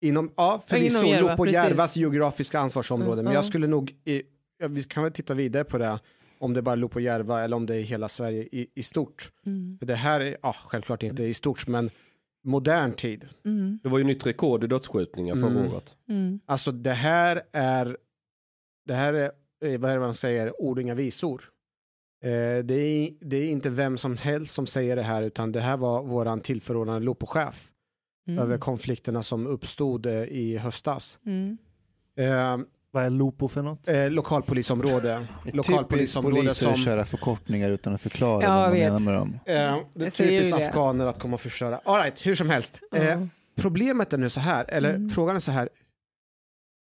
inom, 0.00 0.32
ja, 0.36 0.62
förvisso 0.66 0.98
inom 0.98 1.10
Järva. 1.10 1.50
Järvas 1.50 1.96
geografiska 1.96 2.60
ansvarsområde. 2.60 3.12
Mm, 3.12 3.24
men 3.24 3.32
ja. 3.32 3.38
jag 3.38 3.44
skulle 3.44 3.66
nog... 3.66 3.96
I, 4.04 4.22
ja, 4.62 4.68
vi 4.68 4.82
kan 4.82 5.02
väl 5.02 5.12
titta 5.12 5.34
vidare 5.34 5.64
på 5.64 5.78
det. 5.78 5.98
Om 6.38 6.54
det 6.54 6.62
bara 6.62 6.74
låg 6.74 6.90
på 6.90 7.00
Järva 7.00 7.44
eller 7.44 7.56
om 7.56 7.66
det 7.66 7.76
är 7.76 7.82
hela 7.82 8.08
Sverige 8.08 8.42
i, 8.42 8.66
i 8.74 8.82
stort. 8.82 9.32
Mm. 9.46 9.78
För 9.78 9.86
det 9.86 9.94
här 9.94 10.20
är, 10.20 10.36
ja, 10.42 10.52
självklart 10.64 11.02
inte 11.02 11.22
i 11.22 11.34
stort, 11.34 11.66
men 11.66 11.90
modern 12.44 12.92
tid. 12.92 13.28
Mm. 13.44 13.78
Det 13.82 13.88
var 13.88 13.98
ju 13.98 14.04
nytt 14.04 14.26
rekord 14.26 14.64
i 14.64 14.66
dödsskjutningar 14.66 15.34
förra 15.34 15.50
Mm. 15.50 15.72
året. 15.72 15.94
Mm. 16.08 16.40
Alltså 16.46 16.72
det 16.72 16.90
här 16.92 17.42
är, 17.52 17.96
det 18.86 18.94
här 18.94 19.14
är, 19.14 19.30
eh, 19.64 19.80
vad 19.80 19.90
är 19.90 19.94
det 19.94 20.00
man 20.00 20.14
säger, 20.14 20.62
ord 20.62 20.78
inga 20.78 20.94
visor. 20.94 21.44
Eh, 22.24 22.64
det, 22.64 22.74
är, 22.74 23.10
det 23.20 23.36
är 23.36 23.44
inte 23.50 23.70
vem 23.70 23.98
som 23.98 24.16
helst 24.16 24.54
som 24.54 24.66
säger 24.66 24.96
det 24.96 25.02
här, 25.02 25.22
utan 25.22 25.52
det 25.52 25.60
här 25.60 25.76
var 25.76 26.02
våran 26.02 26.40
tillförordnade 26.40 27.00
Lopochef 27.00 27.68
Mm. 28.28 28.38
över 28.44 28.58
konflikterna 28.58 29.22
som 29.22 29.46
uppstod 29.46 30.06
eh, 30.06 30.22
i 30.22 30.56
höstas. 30.58 31.18
Mm. 31.26 31.58
Eh, 32.16 32.58
Vad 32.94 33.04
är 33.04 33.10
Lopo 33.10 33.48
för 33.48 33.62
något? 33.62 33.88
eh, 33.88 34.10
lokalpolisområde. 34.10 35.26
Lokalpolisområde 35.52 36.36
poliser 36.36 36.66
som... 36.66 36.76
köra 36.76 37.04
förkortningar 37.04 37.70
utan 37.70 37.94
att 37.94 38.00
förklara 38.00 38.42
Ja, 38.42 38.50
vad 38.60 38.68
man 38.70 38.78
menar 38.78 38.98
med 39.00 39.14
dem. 39.14 39.38
Eh, 39.46 39.76
det 39.94 40.06
är 40.06 40.10
typiskt 40.10 40.54
afghaner 40.56 41.06
att 41.06 41.18
komma 41.18 41.34
och 41.34 41.40
förstöra. 41.40 41.80
All 41.84 42.02
right, 42.02 42.26
hur 42.26 42.34
som 42.34 42.50
helst. 42.50 42.80
Eh, 42.94 43.24
problemet 43.56 44.12
är 44.12 44.18
nu 44.18 44.30
så 44.30 44.40
här, 44.40 44.64
eller 44.68 44.94
Mm. 44.94 45.10
frågan 45.10 45.36
är 45.36 45.40
så 45.40 45.50
här. 45.50 45.68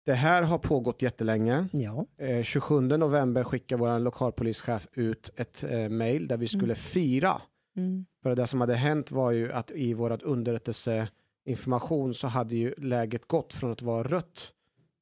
Det 0.07 0.15
här 0.15 0.43
har 0.43 0.59
pågått 0.59 1.03
jättelänge. 1.03 1.67
Ja. 1.73 2.07
Eh, 2.21 2.43
27 2.43 2.81
november 2.81 3.45
skickade 3.45 3.81
vår 3.81 3.99
lokalpolischef 3.99 4.87
ut 4.93 5.31
ett 5.37 5.65
eh, 5.71 5.89
mejl 5.89 6.29
där 6.29 6.37
vi 6.37 6.49
skulle 6.49 6.75
fira. 6.75 7.41
Mm. 7.77 8.07
För 8.23 8.37
det 8.37 8.47
som 8.47 8.61
hade 8.61 8.75
hänt 8.75 9.11
var 9.11 9.31
ju 9.31 9.53
att 9.53 9.71
i 9.71 9.95
vårt 9.95 10.23
underrättelseinformation 10.23 12.15
så 12.15 12.27
hade 12.27 12.57
ju 12.57 12.75
läget 12.79 13.29
gått 13.29 13.53
från 13.55 13.73
att 13.73 13.83
vara 13.83 14.03
rött 14.09 14.53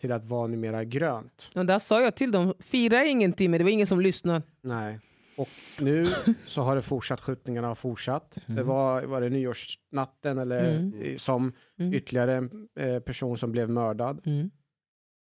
till 0.01 0.13
att 0.13 0.25
vara 0.25 0.47
numera 0.47 0.85
grönt. 0.85 1.49
Och 1.55 1.67
där 1.67 1.79
sa 1.79 2.01
jag 2.03 2.15
till 2.15 2.33
dem, 2.33 2.55
fira 2.61 3.05
ingenting, 3.05 3.51
men 3.51 3.59
det 3.59 3.65
var 3.65 3.71
ingen 3.71 3.87
som 3.87 4.01
lyssnade. 4.01 4.43
Nej. 4.63 4.99
Och 5.37 5.49
nu 5.81 6.07
så 6.47 6.63
har 6.63 6.77
det 6.77 6.83
fortsatt, 6.83 7.21
skjutningarna 7.21 7.69
har 7.69 7.75
fortsatt. 7.75 8.39
Det 8.47 8.63
var, 8.63 9.03
var 9.03 9.21
det 9.21 9.29
nyårsnatten 9.29 10.39
eller 10.39 10.77
Mm. 10.77 11.19
som 11.19 11.53
Mm. 11.79 11.95
ytterligare 11.95 12.35
en 12.37 12.69
eh, 12.81 12.99
person 13.01 13.37
som 13.37 13.53
blev 13.53 13.71
mördad. 13.71 14.21
Mm. 14.27 14.51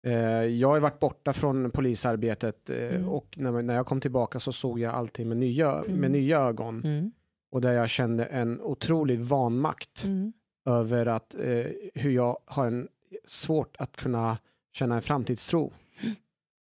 Eh, 0.06 0.44
jag 0.44 0.68
har 0.68 0.80
varit 0.80 0.98
borta 1.00 1.32
från 1.32 1.70
polisarbetet 1.70 2.70
eh, 2.70 2.76
Mm. 2.94 3.08
och 3.08 3.34
när, 3.38 3.62
när 3.62 3.74
jag 3.74 3.86
kom 3.86 4.00
tillbaka 4.00 4.40
så 4.40 4.52
såg 4.52 4.78
jag 4.78 4.94
allting 4.94 5.28
med 5.28 5.36
nya, 5.36 5.74
med 5.74 5.88
Mm. 5.90 6.12
nya 6.12 6.38
ögon. 6.40 6.82
Mm. 6.84 7.10
Och 7.52 7.60
där 7.60 7.72
jag 7.72 7.88
kände 7.90 8.24
en 8.24 8.60
otrolig 8.60 9.20
vanmakt 9.20 10.04
Mm. 10.04 10.32
över 10.68 11.06
att 11.06 11.34
eh, 11.34 11.66
hur 11.94 12.10
jag 12.10 12.36
har 12.46 12.66
en 12.66 12.88
svårt 13.26 13.76
att 13.78 13.96
kunna 13.96 14.38
känna 14.72 14.94
en 14.94 15.02
framtidstro. 15.02 15.72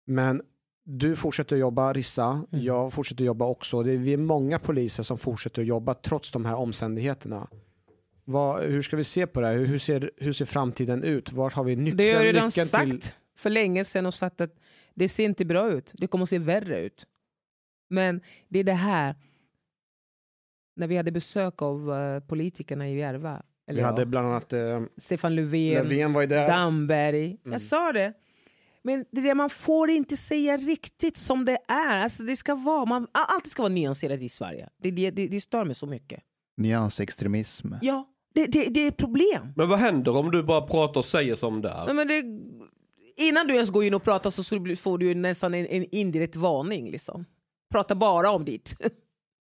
Men 0.05 0.41
du 0.83 1.15
fortsätter 1.15 1.55
jobba, 1.55 1.93
Rissa. 1.93 2.45
Mm. 2.51 2.65
Jag 2.65 2.93
fortsätter 2.93 3.25
jobba 3.25 3.45
också. 3.45 3.83
Det 3.83 3.91
är, 3.91 3.97
vi 3.97 4.13
är 4.13 4.17
många 4.17 4.59
poliser 4.59 5.03
som 5.03 5.17
fortsätter 5.17 5.61
jobba 5.61 5.93
trots 5.93 6.31
de 6.31 6.45
här 6.45 6.55
omständigheterna. 6.55 7.47
Vad, 8.23 8.63
hur 8.63 8.81
ska 8.81 8.97
vi 8.97 9.03
se 9.03 9.27
på 9.27 9.41
det 9.41 9.47
här? 9.47 9.55
Hur, 9.55 9.79
ser, 9.79 10.11
hur 10.17 10.33
ser 10.33 10.45
framtiden 10.45 11.03
ut? 11.03 11.31
Vart 11.31 11.53
har 11.53 11.63
vi 11.63 11.75
nyckeln, 11.75 11.97
Det 11.97 12.13
har 12.13 12.23
jag 12.23 12.35
redan 12.35 12.51
sagt 12.51 12.81
till? 12.81 13.11
för 13.35 13.49
länge 13.49 13.85
sedan 13.85 14.05
och 14.05 14.13
sagt 14.13 14.41
att 14.41 14.59
det 14.93 15.09
ser 15.09 15.25
inte 15.25 15.45
bra 15.45 15.71
ut. 15.71 15.91
Det 15.93 16.07
kommer 16.07 16.23
att 16.23 16.29
se 16.29 16.39
värre 16.39 16.79
ut. 16.79 17.05
Men 17.87 18.21
det 18.47 18.59
är 18.59 18.63
det 18.63 18.73
här. 18.73 19.15
När 20.75 20.87
vi 20.87 20.97
hade 20.97 21.11
besök 21.11 21.61
av 21.61 21.93
eh, 21.93 22.19
politikerna 22.19 22.89
i 22.89 22.97
Järva. 22.97 23.43
Eller 23.67 23.77
Vi 23.77 23.81
ja, 23.81 23.87
hade 23.87 24.05
bland 24.05 24.27
annat 24.27 24.53
eh, 24.53 24.81
Stefan 24.97 25.35
Löfven, 25.35 25.73
Löfven 25.73 26.13
var 26.13 26.25
där. 26.25 26.47
Damberg. 26.47 27.25
Mm. 27.25 27.39
Jag 27.43 27.61
sa 27.61 27.91
det. 27.91 28.13
Men 28.83 29.05
det 29.11 29.19
är 29.19 29.23
det 29.23 29.35
man 29.35 29.49
får 29.49 29.89
inte 29.89 30.17
säga 30.17 30.57
riktigt 30.57 31.17
som 31.17 31.45
det 31.45 31.57
är. 31.67 32.03
Alltså 32.03 32.23
det 32.23 32.35
ska 32.35 32.55
vara, 32.55 32.85
man, 32.85 33.07
allt 33.11 33.47
ska 33.47 33.61
vara 33.61 33.73
nyanserat 33.73 34.21
i 34.21 34.29
Sverige. 34.29 34.69
Det, 34.77 34.91
det, 34.91 35.11
det, 35.11 35.27
det 35.27 35.41
stör 35.41 35.65
mig 35.65 35.75
så 35.75 35.85
mycket. 35.85 36.19
Nyansextremism. 36.57 37.73
Ja, 37.81 38.07
det, 38.35 38.45
det, 38.45 38.65
det 38.69 38.79
är 38.79 38.87
ett 38.87 38.97
problem. 38.97 39.53
Men 39.55 39.69
vad 39.69 39.79
händer 39.79 40.15
om 40.15 40.31
du 40.31 40.43
bara 40.43 40.61
pratar 40.61 40.99
och 40.99 41.05
säger 41.05 41.35
som 41.35 41.61
det 41.61 41.69
är? 41.69 41.85
Nej, 41.85 41.95
men 41.95 42.07
det, 42.07 42.23
innan 43.23 43.47
du 43.47 43.53
ens 43.53 43.69
går 43.69 43.83
in 43.83 43.93
och 43.93 44.03
pratar 44.03 44.29
så 44.29 44.43
får 44.75 44.97
du 44.97 45.15
nästan 45.15 45.53
en, 45.53 45.65
en 45.65 45.95
indirekt 45.95 46.35
varning. 46.35 46.91
Liksom. 46.91 47.25
Prata 47.71 47.95
bara 47.95 48.31
om 48.31 48.45
ditt. 48.45 48.75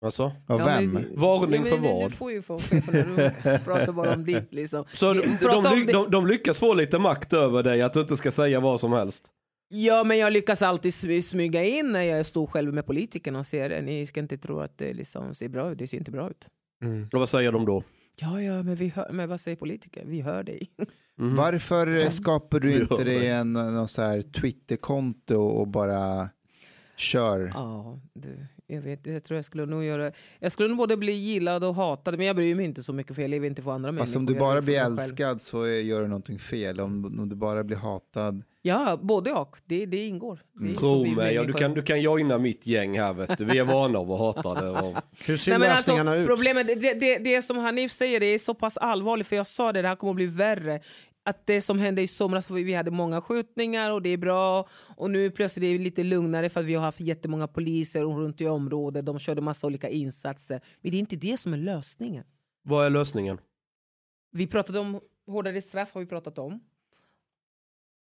Alltså? 0.05 0.33
Ja, 0.49 0.57
vem? 0.57 0.91
men- 0.93 1.07
Varning 1.17 1.61
Ja, 1.61 1.67
för 1.67 1.77
men 1.77 1.83
det- 1.83 1.89
vad? 1.93 2.11
Du 2.11 2.17
får 2.17 2.33
ju 2.33 2.43
få 2.43 2.59
prata 3.65 3.93
bara 3.93 4.15
om 4.15 4.25
ditt. 4.25 4.55
Liksom. 4.55 4.85
Så 4.89 5.13
de, 5.15 5.23
de, 5.41 5.87
de, 5.93 6.11
de 6.11 6.27
lyckas 6.27 6.59
få 6.61 6.75
lite 6.75 6.99
makt 6.99 7.33
över 7.33 7.63
dig 7.63 7.83
att 7.83 7.93
du 7.93 8.01
inte 8.01 8.17
ska 8.17 8.31
säga 8.31 8.61
vad 8.61 8.81
som 8.81 8.93
helst? 8.93 9.25
Ja, 9.69 10.05
men 10.05 10.19
jag 10.19 10.33
lyckas 10.33 10.63
alltid 10.63 10.91
sm- 10.93 11.21
smyga 11.21 11.65
in 11.65 11.93
när 11.93 12.03
jag 12.03 12.27
står 12.27 12.47
själv 12.47 12.75
med 12.75 12.87
politikerna 12.87 13.39
och 13.39 13.47
ser 13.47 13.69
det. 13.69 13.83
Ni 13.83 14.07
ska 14.07 14.21
inte 14.21 14.39
tro 14.39 14.61
att 14.61 14.79
det 14.79 14.93
liksom 14.95 15.35
ser 15.35 15.49
bra 15.49 15.73
ut. 15.73 15.79
Det 15.79 15.87
ser 15.87 15.99
inte 15.99 16.11
bra 16.11 16.31
ut. 16.31 16.45
Mm. 16.85 17.09
Och 17.13 17.19
vad 17.21 17.29
säger 17.29 17.53
de 17.53 17.65
då? 17.67 17.83
Ja, 18.21 18.43
ja, 18.43 18.63
men, 18.63 18.75
vi 18.75 18.89
hör, 18.89 19.13
men 19.13 19.29
vad 19.29 19.41
säger 19.41 19.57
politiker? 19.57 20.03
Vi 20.07 20.21
hör 20.21 20.43
dig. 20.43 20.71
Mhm. 21.19 21.37
Varför 21.37 21.97
eh, 22.05 22.09
skapar 22.09 22.61
du 22.61 22.81
inte 22.81 22.95
dig 23.05 23.05
dig. 23.19 23.29
en 23.29 23.53
någon 23.53 23.89
så 23.89 24.03
här 24.03 24.23
Twitterkonto 24.23 25.37
och 25.41 25.69
bara 25.69 26.29
kör? 26.97 27.53
Ja, 27.55 28.01
du, 28.15 28.47
jag 28.67 28.81
vet. 28.81 29.07
Jag 29.07 29.25
tror 29.25 29.37
jag 29.37 29.45
skulle 29.45 29.67
nog 29.67 29.85
göra... 29.85 30.13
Jag 30.39 30.53
skulle 30.53 30.69
nog 30.69 30.79
både 30.79 30.97
bli 30.97 31.13
gillad 31.13 31.65
och 31.65 31.75
hatad, 31.75 32.17
men 32.19 32.27
jag 32.27 32.37
bryr 32.37 32.55
mig 32.55 32.65
inte 32.65 32.83
så 32.83 32.93
mycket 32.93 33.15
för 33.15 33.23
jag 33.23 33.31
lever 33.31 33.47
inte 33.47 33.63
för 33.63 33.71
andra 33.71 33.89
Fast 33.93 33.99
människor. 33.99 34.19
om 34.19 34.27
du 34.27 34.35
bara 34.35 34.63
blir 34.63 34.81
själv. 34.81 34.99
älskad 34.99 35.43
så 35.43 35.63
är- 35.63 35.81
gör 35.81 36.03
du 36.03 36.09
någonting 36.09 36.39
fel. 36.39 36.81
Om, 36.81 37.05
om 37.21 37.29
du 37.29 37.37
bara 37.37 37.65
blir 37.65 37.77
hatad. 37.77 38.43
Ja, 38.63 38.99
både 39.03 39.33
och. 39.33 39.57
Det, 39.65 39.87
det 39.87 40.07
ingår. 40.07 40.39
Det 40.53 40.75
så 40.75 40.81
Tro 40.81 41.07
mig, 41.07 41.35
ja, 41.35 41.45
du, 41.45 41.53
kan, 41.53 41.75
du 41.75 41.83
kan 41.83 42.01
joina 42.03 42.39
mitt 42.39 42.67
gäng 42.67 42.99
här 42.99 43.13
vet 43.13 43.39
du. 43.39 43.45
Vi 43.45 43.59
är 43.59 43.65
vana 43.65 43.99
av 43.99 44.13
att 44.13 44.19
hata 44.19 44.61
det. 44.63 44.71
Och... 44.71 44.97
Hur 45.27 45.37
ser 45.37 45.59
Nej, 45.59 45.69
alltså, 45.69 45.91
lösningarna 45.93 46.17
ut? 46.17 46.27
problemet, 46.27 46.67
det, 46.67 46.75
det, 47.01 47.19
det 47.19 47.43
som 47.43 47.57
Hanif 47.57 47.93
säger 47.93 48.21
det 48.21 48.27
är 48.27 48.39
så 48.39 48.55
pass 48.55 48.77
allvarligt, 48.77 49.27
för 49.27 49.37
jag 49.37 49.47
sa 49.47 49.73
det, 49.73 49.83
det 49.83 49.89
här 49.89 49.97
kommer 49.97 50.11
att 50.11 50.17
bli 50.17 50.27
värre. 50.27 50.81
Att 51.27 51.47
det 51.47 51.61
som 51.61 51.79
hände 51.79 52.03
i 52.03 52.07
somras, 52.07 52.51
vi 52.51 52.75
hade 52.75 52.91
många 52.91 53.21
skjutningar 53.21 53.93
och 53.93 54.03
det 54.03 54.11
är 54.11 54.17
bra. 54.17 54.69
Och 54.97 55.11
nu 55.11 55.31
plötsligt 55.31 55.65
är 55.65 55.73
det 55.73 55.85
lite 55.85 56.05
lugnare 56.05 56.49
för 56.49 56.61
att 56.61 56.67
vi 56.67 56.75
har 56.75 56.83
haft 56.83 57.01
jättemånga 57.01 57.49
poliser 57.49 58.03
runt 58.03 58.41
i 58.41 58.47
området. 58.47 59.07
De 59.07 59.19
körde 59.19 59.41
massa 59.41 59.67
olika 59.67 59.89
insatser. 59.89 60.61
Men 60.81 60.91
det 60.91 60.97
är 60.97 60.99
inte 60.99 61.17
det 61.17 61.37
som 61.37 61.53
är 61.53 61.57
lösningen. 61.57 62.25
Vad 62.63 62.87
är 62.87 62.91
lösningen? 62.91 63.39
Vi 64.33 64.47
pratade 64.47 64.79
om 64.79 65.01
hårdare 65.27 65.63
straff, 65.63 65.95
har 65.95 66.01
vi 66.01 66.07
pratat 66.07 66.39
om. 66.39 66.61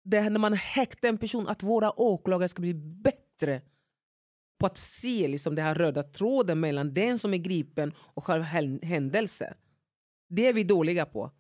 Det 0.05 0.21
här 0.21 0.31
när 0.31 0.41
man 0.41 0.53
häktar 0.53 1.09
en 1.09 1.19
person, 1.19 1.49
att 1.49 1.63
våra 1.63 2.01
åklagare 2.01 2.49
ska 2.49 2.61
bli 2.61 2.75
bättre 2.75 3.63
på 4.59 4.67
att 4.67 4.77
se 4.77 5.29
liksom, 5.29 5.55
den 5.55 5.65
här 5.65 5.75
röda 5.75 6.03
tråden 6.03 6.61
mellan 6.61 6.95
den 6.95 7.19
som 7.19 7.35
är 7.35 7.39
gripen 7.39 7.93
och 7.99 8.25
själva 8.25 8.45
hän- 8.45 8.81
händelse. 8.83 9.55
Det 10.29 10.47
är 10.47 10.53
vi 10.53 10.65
dåliga 10.65 11.07
på. 11.07 11.31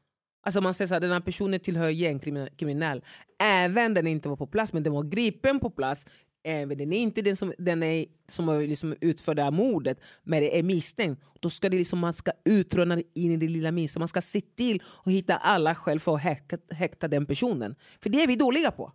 Alltså 0.44 0.60
man 0.60 0.74
säger 0.74 0.86
så 0.88 0.94
här, 0.94 1.00
den 1.00 1.10
här 1.12 1.20
personen 1.20 1.60
tillhör 1.60 1.88
gängkriminell. 1.88 3.02
Även 3.42 3.94
den 3.94 4.06
inte 4.06 4.28
var 4.28 4.36
på 4.36 4.46
plats, 4.46 4.72
men 4.72 4.82
den 4.82 4.92
var 4.92 5.02
gripen 5.02 5.60
på 5.60 5.70
plats. 5.70 6.06
Även 6.46 6.78
den 6.78 6.92
är 6.92 6.96
inte 6.98 7.22
den 7.22 7.36
som, 7.36 7.52
den 7.58 7.82
är, 7.82 8.06
som 8.28 8.48
har 8.48 8.60
liksom 8.60 8.94
utfört 9.00 9.36
det 9.36 9.42
här 9.42 9.50
mordet, 9.50 10.00
men 10.22 10.40
det 10.42 10.58
är 10.58 10.62
misstänkt. 10.62 11.22
Då 11.40 11.50
ska 11.50 11.68
det 11.68 11.76
liksom, 11.76 11.98
man 11.98 12.12
ska 12.12 12.30
utröna 12.44 12.98
in 13.14 13.32
i 13.32 13.36
det 13.36 13.48
lilla 13.48 13.72
minsta. 13.72 13.98
Man 13.98 14.08
ska 14.08 14.20
se 14.20 14.40
till 14.40 14.82
att 15.04 15.12
hitta 15.12 15.36
alla 15.36 15.74
skäl 15.74 16.00
för 16.00 16.14
att 16.14 16.20
häkta, 16.20 16.56
häkta 16.70 17.08
den 17.08 17.26
personen. 17.26 17.74
För 18.02 18.10
det 18.10 18.22
är 18.22 18.26
vi 18.26 18.36
dåliga 18.36 18.70
på. 18.70 18.92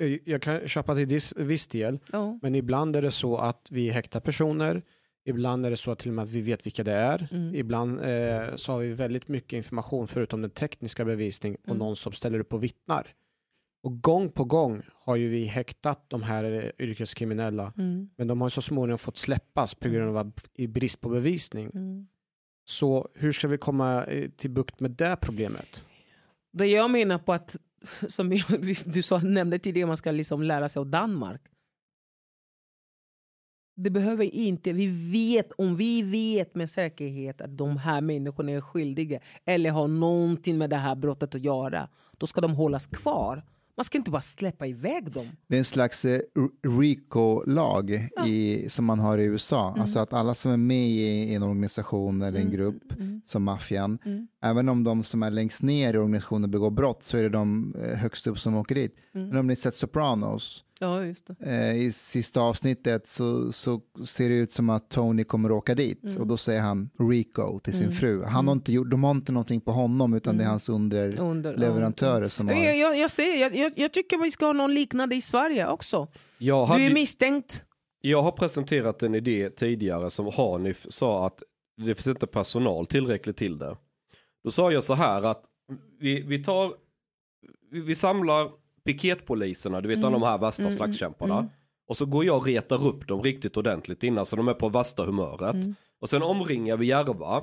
Eh, 0.00 0.16
Jag 0.24 0.42
kan 0.42 0.68
köpa 0.68 0.94
till 0.94 1.20
viss, 1.36 1.66
del, 1.66 1.98
Ja. 2.12 2.38
men 2.42 2.54
ibland 2.54 2.96
är 2.96 3.02
det 3.02 3.10
så 3.10 3.36
att 3.36 3.66
vi 3.70 3.90
häktar 3.90 4.20
personer. 4.20 4.82
Ibland 5.24 5.66
är 5.66 5.70
det 5.70 5.76
så 5.76 5.90
att 5.90 5.98
till 5.98 6.08
och 6.10 6.14
med 6.14 6.22
att 6.22 6.28
vi 6.28 6.40
vet 6.40 6.66
vilka 6.66 6.84
det 6.84 6.92
är. 6.92 7.28
Mm. 7.30 7.54
Ibland 7.54 8.00
eh, 8.00 8.54
så 8.56 8.72
har 8.72 8.78
vi 8.78 8.92
väldigt 8.92 9.28
mycket 9.28 9.52
information 9.56 10.08
förutom 10.08 10.42
den 10.42 10.50
tekniska 10.50 11.04
bevisning 11.04 11.54
och 11.54 11.66
Mm. 11.68 11.78
någon 11.78 11.96
som 11.96 12.12
ställer 12.12 12.40
upp 12.40 12.52
och 12.52 12.62
vittnar. 12.64 13.14
Och 13.82 14.02
gång 14.02 14.30
på 14.30 14.44
gång 14.44 14.82
har 14.94 15.16
ju 15.16 15.28
vi 15.28 15.44
häktat 15.44 16.04
de 16.08 16.22
här 16.22 16.44
eh, 16.44 16.86
yrkeskriminella, 16.86 17.72
Mm. 17.78 18.10
men 18.16 18.26
de 18.26 18.40
har 18.40 18.48
så 18.48 18.62
småningom 18.62 18.98
fått 18.98 19.16
släppas 19.16 19.74
på 19.74 19.88
grund 19.88 20.16
av 20.16 20.32
brist 20.68 21.00
på 21.00 21.08
bevisning. 21.08 21.70
Mm. 21.74 22.06
Så 22.64 23.08
hur 23.14 23.32
ska 23.32 23.48
vi 23.48 23.58
komma 23.58 24.04
eh, 24.04 24.30
till 24.30 24.50
bukt 24.50 24.80
med 24.80 24.90
det 24.90 25.16
problemet? 25.20 25.84
Det 26.52 26.66
jag 26.66 26.90
menar 26.90 27.18
på 27.18 27.32
att, 27.32 27.56
som 28.08 28.28
du 28.86 29.02
sa, 29.02 29.18
nämnde 29.18 29.58
tidigare, 29.58 29.86
man 29.86 29.96
ska 29.96 30.10
liksom 30.10 30.42
lära 30.42 30.68
sig 30.68 30.80
av 30.80 30.86
Danmark. 30.86 31.40
Det 33.82 33.90
behöver 33.90 34.34
inte, 34.34 34.72
vi 34.72 34.86
vet, 34.86 35.52
om 35.52 35.76
vi 35.76 36.02
vet 36.02 36.54
med 36.54 36.70
säkerhet 36.70 37.40
att 37.40 37.58
de 37.58 37.76
här 37.76 38.00
människorna 38.00 38.52
är 38.52 38.60
skyldiga 38.60 39.20
eller 39.44 39.70
har 39.70 39.88
någonting 39.88 40.58
med 40.58 40.70
det 40.70 40.76
här 40.76 40.94
brottet 40.94 41.34
att 41.34 41.44
göra, 41.44 41.88
då 42.18 42.26
ska 42.26 42.40
de 42.40 42.54
hållas 42.54 42.86
kvar. 42.86 43.44
Man 43.76 43.84
ska 43.84 43.98
inte 43.98 44.10
bara 44.10 44.20
släppa 44.22 44.66
iväg 44.66 45.12
dem. 45.12 45.26
Det 45.46 45.54
är 45.54 45.58
en 45.58 45.64
slags 45.64 46.04
eh, 46.04 46.20
RICO-lag 46.80 48.08
i, 48.26 48.68
som 48.68 48.84
man 48.84 48.98
har 48.98 49.18
i 49.18 49.24
USA. 49.24 49.76
Alltså 49.78 49.98
att 49.98 50.12
alla 50.12 50.34
som 50.34 50.50
är 50.50 50.56
med 50.56 50.88
i 50.88 51.34
en 51.34 51.42
organisation 51.42 52.22
eller 52.22 52.40
en 52.40 52.50
grupp, 52.50 52.82
som 53.26 53.42
maffian, 53.42 53.98
även 54.42 54.68
om 54.68 54.84
de 54.84 55.02
som 55.02 55.22
är 55.22 55.30
längst 55.30 55.62
ner 55.62 55.94
i 55.94 55.98
organisationen 55.98 56.50
begår 56.50 56.70
brott 56.70 57.02
så 57.02 57.16
är 57.16 57.22
det 57.22 57.28
de 57.28 57.74
eh, 57.84 57.98
högst 57.98 58.26
upp 58.26 58.38
som 58.38 58.56
åker 58.56 58.74
dit. 58.74 58.96
Men 59.12 59.36
om 59.36 59.46
ni 59.46 59.56
sett 59.56 59.74
Sopranos, 59.74 60.64
Ja, 60.82 61.04
just 61.04 61.26
det. 61.26 61.34
eh, 61.40 61.76
i 61.76 61.92
sista 61.92 62.40
avsnittet 62.40 63.06
så, 63.06 63.52
så 63.52 63.80
ser 64.06 64.28
det 64.28 64.34
ut 64.34 64.52
som 64.52 64.70
att 64.70 64.88
Tony 64.90 65.24
kommer 65.24 65.52
åka 65.52 65.74
dit 65.74 66.16
och 66.18 66.26
då 66.26 66.36
säger 66.36 66.60
han 66.60 66.90
Rico 66.98 67.58
till 67.58 67.72
sin 67.74 67.92
fru. 67.92 68.24
Han 68.24 68.46
har 68.48 68.52
inte 68.52 68.72
gjort, 68.72 68.90
de 68.90 69.04
har 69.04 69.10
inte 69.10 69.32
någonting 69.32 69.60
på 69.60 69.72
honom 69.72 70.14
utan 70.14 70.36
det 70.36 70.44
är 70.44 70.48
hans 70.48 70.68
Under- 70.68 71.18
underleverantörer 71.20 72.28
som 72.28 72.48
har... 72.48 72.54
Jag, 72.54 72.78
jag, 72.78 72.98
jag, 72.98 73.10
ser, 73.10 73.40
jag, 73.40 73.54
jag, 73.56 73.72
jag 73.76 73.92
tycker 73.92 74.18
vi 74.18 74.30
ska 74.30 74.46
ha 74.46 74.52
någon 74.52 74.74
liknande 74.74 75.16
i 75.16 75.20
Sverige 75.20 75.68
också. 75.68 76.08
Jag, 76.38 76.68
Du 76.68 76.72
är 76.74 76.78
hade, 76.82 76.94
misstänkt. 76.94 77.64
jag 78.00 78.22
har 78.22 78.32
presenterat 78.32 79.02
en 79.02 79.14
idé 79.14 79.50
tidigare 79.50 80.10
som 80.10 80.26
Hanif 80.32 80.86
sa 80.90 81.26
att 81.26 81.42
det 81.76 81.94
finns 81.94 82.06
inte 82.06 82.26
personal 82.26 82.86
tillräckligt 82.86 83.36
till 83.36 83.58
det. 83.58 83.76
Då 84.44 84.50
sa 84.50 84.72
jag 84.72 84.84
så 84.84 84.94
här 84.94 85.22
att 85.22 85.42
vi, 86.00 86.20
vi 86.22 86.44
tar, 86.44 86.72
vi, 87.70 87.80
vi 87.80 87.94
samlar 87.94 88.50
piketpoliserna, 88.84 89.80
du 89.80 89.88
vet 89.88 90.04
alla 90.04 90.10
de 90.10 90.22
här 90.22 90.38
värsta 90.38 90.70
slagskämparna. 90.70 91.48
Och 91.88 91.96
så 91.96 92.06
går 92.06 92.24
jag 92.24 92.36
och 92.36 92.46
retar 92.46 92.86
upp 92.86 93.08
dem 93.08 93.22
riktigt 93.22 93.56
ordentligt 93.56 94.02
innan 94.02 94.26
så 94.26 94.36
de 94.36 94.48
är 94.48 94.54
på 94.54 94.68
värsta 94.68 95.04
humöret. 95.04 95.56
Och 96.00 96.08
sen 96.08 96.22
omringar 96.22 96.76
vi 96.76 96.86
Järva. 96.86 97.42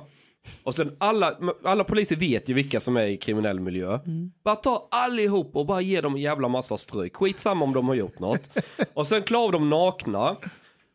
Och 0.62 0.74
sen 0.74 0.96
alla, 0.98 1.38
alla 1.64 1.84
poliser 1.84 2.16
vet 2.16 2.48
ju 2.48 2.54
vilka 2.54 2.80
som 2.80 2.96
är 2.96 3.06
i 3.06 3.16
kriminell 3.16 3.60
miljö. 3.60 3.98
Bara 4.44 4.56
ta 4.56 4.88
allihop 4.90 5.56
och 5.56 5.66
bara 5.66 5.80
ge 5.80 6.00
dem 6.00 6.14
en 6.14 6.20
jävla 6.20 6.48
massa 6.48 6.76
stryk. 6.76 7.16
Skitsamma 7.16 7.64
om 7.64 7.72
de 7.72 7.88
har 7.88 7.94
gjort 7.94 8.18
något. 8.18 8.50
och 8.94 9.06
sen 9.06 9.22
klär 9.22 9.38
av 9.38 9.52
dem 9.52 9.70
nakna. 9.70 10.36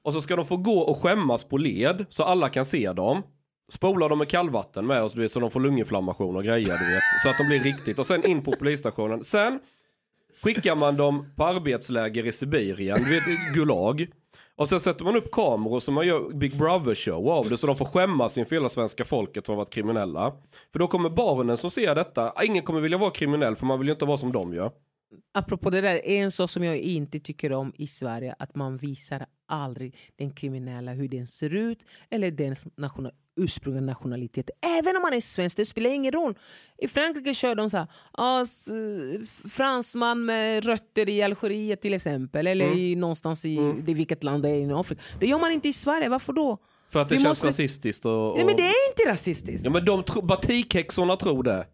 Och 0.03 0.13
så 0.13 0.21
ska 0.21 0.35
de 0.35 0.45
få 0.45 0.57
gå 0.57 0.79
och 0.79 0.97
skämmas 0.97 1.43
på 1.43 1.57
led 1.57 2.05
så 2.09 2.23
alla 2.23 2.49
kan 2.49 2.65
se 2.65 2.93
dem. 2.93 3.21
Spolar 3.71 4.09
dem 4.09 4.17
med 4.17 4.29
kallvatten 4.29 4.85
med 4.85 5.03
oss 5.03 5.13
du 5.13 5.21
vet, 5.21 5.31
så 5.31 5.39
de 5.39 5.51
får 5.51 5.59
lunginflammation 5.59 6.35
och 6.35 6.43
grejer 6.43 6.77
du 6.77 6.93
vet. 6.93 7.03
Så 7.23 7.29
att 7.29 7.37
de 7.37 7.47
blir 7.47 7.59
riktigt. 7.59 7.99
Och 7.99 8.07
sen 8.07 8.25
in 8.25 8.43
på 8.43 8.51
polisstationen. 8.51 9.23
Sen 9.23 9.59
skickar 10.43 10.75
man 10.75 10.97
dem 10.97 11.33
på 11.35 11.45
arbetsläger 11.45 12.27
i 12.27 12.31
Sibirien, 12.31 12.97
du 13.03 13.09
vet, 13.09 13.53
Gulag. 13.53 14.07
Och 14.55 14.69
sen 14.69 14.79
sätter 14.79 15.05
man 15.05 15.15
upp 15.15 15.31
kameror 15.31 15.79
som 15.79 15.93
man 15.93 16.07
gör 16.07 16.33
Big 16.33 16.57
Brother 16.57 16.95
show 16.95 17.29
av 17.29 17.49
det 17.49 17.57
så 17.57 17.67
de 17.67 17.75
får 17.75 17.85
skämmas 17.85 18.37
inför 18.37 18.55
hela 18.55 18.69
svenska 18.69 19.05
folket 19.05 19.45
för 19.45 19.53
att 19.53 19.57
ha 19.57 19.63
varit 19.63 19.73
kriminella. 19.73 20.33
För 20.71 20.79
då 20.79 20.87
kommer 20.87 21.09
barnen 21.09 21.57
som 21.57 21.71
ser 21.71 21.95
detta, 21.95 22.33
ingen 22.43 22.63
kommer 22.63 22.81
vilja 22.81 22.97
vara 22.97 23.11
kriminell 23.11 23.55
för 23.55 23.65
man 23.65 23.79
vill 23.79 23.87
ju 23.87 23.93
inte 23.93 24.05
vara 24.05 24.17
som 24.17 24.31
de 24.31 24.53
gör. 24.53 24.71
Apropå 25.33 25.69
det 25.69 25.81
där, 25.81 26.05
en 26.05 26.31
sak 26.31 26.49
som 26.49 26.63
jag 26.63 26.77
inte 26.77 27.19
tycker 27.19 27.51
om 27.51 27.73
i 27.75 27.87
Sverige 27.87 28.35
att 28.39 28.55
man 28.55 28.77
visar 28.77 29.25
aldrig 29.47 29.95
den 30.15 30.31
kriminella 30.31 30.93
hur 30.93 31.07
den 31.07 31.27
ser 31.27 31.53
ut 31.53 31.79
eller 32.09 32.31
dens 32.31 32.67
nation 33.37 33.43
ursprungliga 33.43 33.81
nationalitet. 33.85 34.49
Även 34.79 34.95
om 34.95 35.01
man 35.01 35.13
är 35.13 35.21
svensk, 35.21 35.57
det 35.57 35.65
spelar 35.65 35.89
ingen 35.89 36.11
roll. 36.11 36.35
I 36.77 36.87
Frankrike 36.87 37.33
kör 37.33 37.55
de 37.55 37.69
så 37.69 37.77
här, 37.77 37.87
ah, 38.11 38.45
fransman 39.49 40.25
med 40.25 40.65
rötter 40.65 41.09
i 41.09 41.21
Algeriet 41.23 41.81
till 41.81 41.93
exempel, 41.93 42.47
eller 42.47 42.77
i, 42.77 42.95
någonstans 42.95 43.45
i 43.45 43.57
det, 43.85 43.93
vilket 43.93 44.23
land 44.23 44.43
det 44.43 44.49
är 44.49 44.55
i 44.55 44.73
Afrika. 44.73 45.01
Det 45.19 45.27
gör 45.27 45.39
man 45.39 45.51
inte 45.51 45.67
i 45.67 45.73
Sverige, 45.73 46.09
varför 46.09 46.33
då? 46.33 46.57
För 46.89 47.01
att 47.01 47.09
det 47.09 47.15
Vi 47.15 47.21
känns 47.23 47.29
måste- 47.29 47.47
rasistiskt 47.47 48.05
och... 48.05 48.29
och... 48.31 48.35
Nej, 48.37 48.45
men 48.45 48.55
det 48.55 48.63
är 48.63 48.89
inte 48.89 49.11
rasistiskt. 49.11 49.65
Ja 49.65 49.71
men 49.71 49.85
de 49.85 50.03
tro, 50.03 50.21
batikhäxorna 50.21 51.15
tror 51.17 51.43
det. 51.43 51.65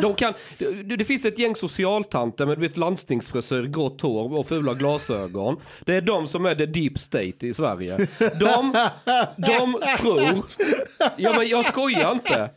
De 0.00 0.14
kan, 0.16 0.32
det, 0.58 0.96
det 0.96 1.04
finns 1.04 1.24
ett 1.24 1.38
gäng 1.38 1.56
socialtanter 1.56 2.46
med 2.46 2.58
vet, 2.58 2.76
landstingsfrisyr, 2.76 3.62
grått 3.62 4.00
hår 4.00 4.36
och 4.38 4.46
fula 4.46 4.74
glasögon. 4.74 5.56
Det 5.86 5.94
är 5.94 6.00
de 6.00 6.26
som 6.28 6.46
är 6.46 6.54
the 6.54 6.66
deep 6.66 6.98
state 6.98 7.46
i 7.46 7.54
Sverige. 7.54 7.96
De, 8.18 8.88
de 9.36 9.80
tror, 9.98 10.44
ja 11.16 11.32
men 11.36 11.48
jag 11.48 11.66
skojar 11.66 12.12
inte. 12.12 12.50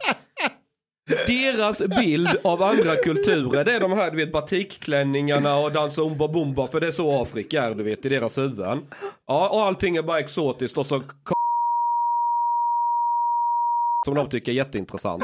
Deras 1.28 1.82
bild 1.82 2.30
av 2.44 2.64
andra 2.64 2.96
kulturer 2.96 3.66
det 3.66 3.74
är 3.74 3.80
de 3.80 3.92
här 3.92 4.12
du 4.12 4.18
vet 4.18 4.32
batikklänningarna 4.32 5.58
och 5.58 5.72
dansa 5.72 6.02
umba 6.02 6.28
bumba 6.28 6.68
för 6.68 6.80
det 6.80 6.88
är 6.88 6.92
så 6.92 7.22
Afrika 7.22 7.64
är 7.64 7.76
du 7.76 7.84
vet 7.84 8.06
i 8.06 8.10
deras 8.10 8.38
huvuden. 8.38 8.86
Ja 9.28 9.50
och 9.50 9.64
allting 9.64 9.98
är 9.98 10.02
bara 10.02 10.20
exotiskt 10.20 10.78
och 10.78 10.86
så 10.86 11.04
som 14.06 14.16
de 14.16 14.30
tycker 14.30 14.52
är 14.52 14.56
jätteintressant. 14.56 15.24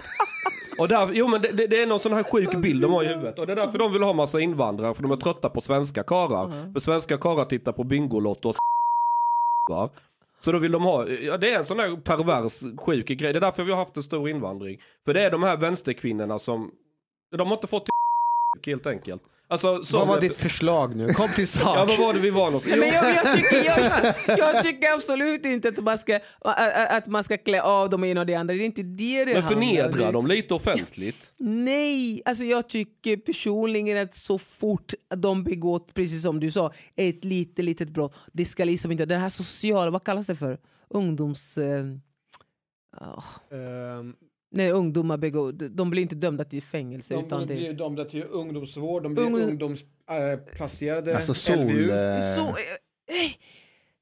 Och 0.77 0.87
där, 0.87 1.09
jo 1.13 1.27
men 1.27 1.41
det, 1.41 1.67
det, 1.67 1.81
är 1.81 1.87
någon 1.87 1.99
sån 1.99 2.13
här 2.13 2.23
sjuk 2.23 2.55
bild 2.55 2.81
de 2.81 2.91
har 2.91 3.03
i 3.03 3.07
huvudet. 3.07 3.39
Och 3.39 3.47
det 3.47 3.53
är 3.53 3.55
därför 3.55 3.77
de 3.77 3.93
vill 3.93 4.03
ha 4.03 4.13
massa 4.13 4.39
invandrare, 4.39 4.93
för 4.93 5.03
de 5.03 5.11
är 5.11 5.15
trötta 5.15 5.49
på 5.49 5.61
svenska 5.61 6.03
karar. 6.03 6.73
För 6.73 6.79
svenska 6.79 7.17
karar 7.17 7.45
tittar 7.45 7.71
på 7.71 7.83
Bingolotto 7.83 8.49
och 8.49 8.55
va? 9.69 9.89
Så 10.43 10.51
då 10.51 10.57
vill 10.57 10.71
de 10.71 10.83
ha, 10.83 11.07
ja 11.07 11.37
det 11.37 11.53
är 11.53 11.59
en 11.59 11.65
sån 11.65 11.77
där 11.77 11.95
pervers 11.95 12.61
sjuk 12.77 13.07
grej. 13.07 13.33
Det 13.33 13.39
är 13.39 13.41
därför 13.41 13.63
vi 13.63 13.71
har 13.71 13.79
haft 13.79 13.97
en 13.97 14.03
stor 14.03 14.29
invandring. 14.29 14.81
För 15.05 15.13
det 15.13 15.21
är 15.21 15.31
de 15.31 15.43
här 15.43 15.57
vänsterkvinnorna 15.57 16.39
som, 16.39 16.71
de 17.37 17.47
har 17.47 17.55
inte 17.55 17.67
fått 17.67 17.85
till 17.85 17.93
helt 18.73 18.87
enkelt. 18.87 19.23
Alltså, 19.51 19.83
så 19.83 19.97
Vad 19.97 20.07
var 20.07 20.21
ditt 20.21 20.35
förslag 20.35 20.95
nu? 20.95 21.13
Kom 21.13 21.29
till 21.29 21.47
sak. 21.47 21.75
Ja 21.77 21.85
vad 21.85 21.99
var 21.99 22.13
det 22.13 22.19
vi 22.19 22.29
var 22.29 22.45
någonstans? 22.45 22.79
Men 22.79 22.87
jag, 22.87 23.15
jag, 23.15 23.33
tycker, 23.35 23.65
jag, 23.65 23.79
jag 24.37 24.63
tycker 24.63 24.93
absolut 24.93 25.45
inte 25.45 25.69
att 25.69 25.83
man, 25.83 25.97
ska, 25.97 26.19
att 26.89 27.07
man 27.07 27.23
ska 27.23 27.37
klä 27.37 27.61
av 27.61 27.89
dem 27.89 28.03
ena 28.03 28.19
och 28.19 28.25
det 28.25 28.35
andra. 28.35 28.55
Det 28.55 28.63
är 28.63 28.65
inte 28.65 28.83
det 28.83 29.25
det 29.25 29.33
Men 29.33 29.43
förnedra 29.43 30.11
dem 30.11 30.27
lite 30.27 30.53
offentligt. 30.53 31.31
Nej, 31.37 32.21
alltså 32.25 32.43
jag 32.43 32.69
tycker 32.69 33.17
personligen 33.17 33.97
att 33.97 34.15
så 34.15 34.37
fort 34.37 34.93
de 35.15 35.43
begår, 35.43 35.79
precis 35.93 36.23
som 36.23 36.39
du 36.39 36.51
sa, 36.51 36.73
ett 36.95 37.23
litet, 37.23 37.65
litet 37.65 37.89
brott, 37.89 38.15
det 38.33 38.45
ska 38.45 38.63
liksom 38.63 38.91
inte, 38.91 39.05
den 39.05 39.21
här 39.21 39.29
sociala, 39.29 39.91
vad 39.91 40.03
kallas 40.03 40.27
det 40.27 40.35
för? 40.35 40.57
Ungdoms... 40.89 41.57
Eh, 41.57 41.85
ah, 42.97 43.23
Ehm, 43.55 44.15
när 44.51 44.71
ungdomar 44.71 45.17
begår, 45.17 45.51
de 45.51 45.89
blir 45.89 46.01
inte 46.01 46.15
dömda 46.15 46.45
till 46.45 46.61
fängelse. 46.63 47.13
de 47.13 47.25
utan 47.25 47.47
det, 47.47 47.55
blir 47.55 47.73
dömda 47.73 48.05
till 48.05 48.23
ungdomsvård, 48.23 49.03
de 49.03 49.13
blir 49.13 49.23
Ungdom- 49.23 49.49
ungdomsplacerade. 49.49 51.15
Alltså 51.15 51.33
sol... 51.33 51.57
LVU. 51.57 51.91
eh, 51.91 52.35
så, 52.35 52.47
eh, 52.49 53.31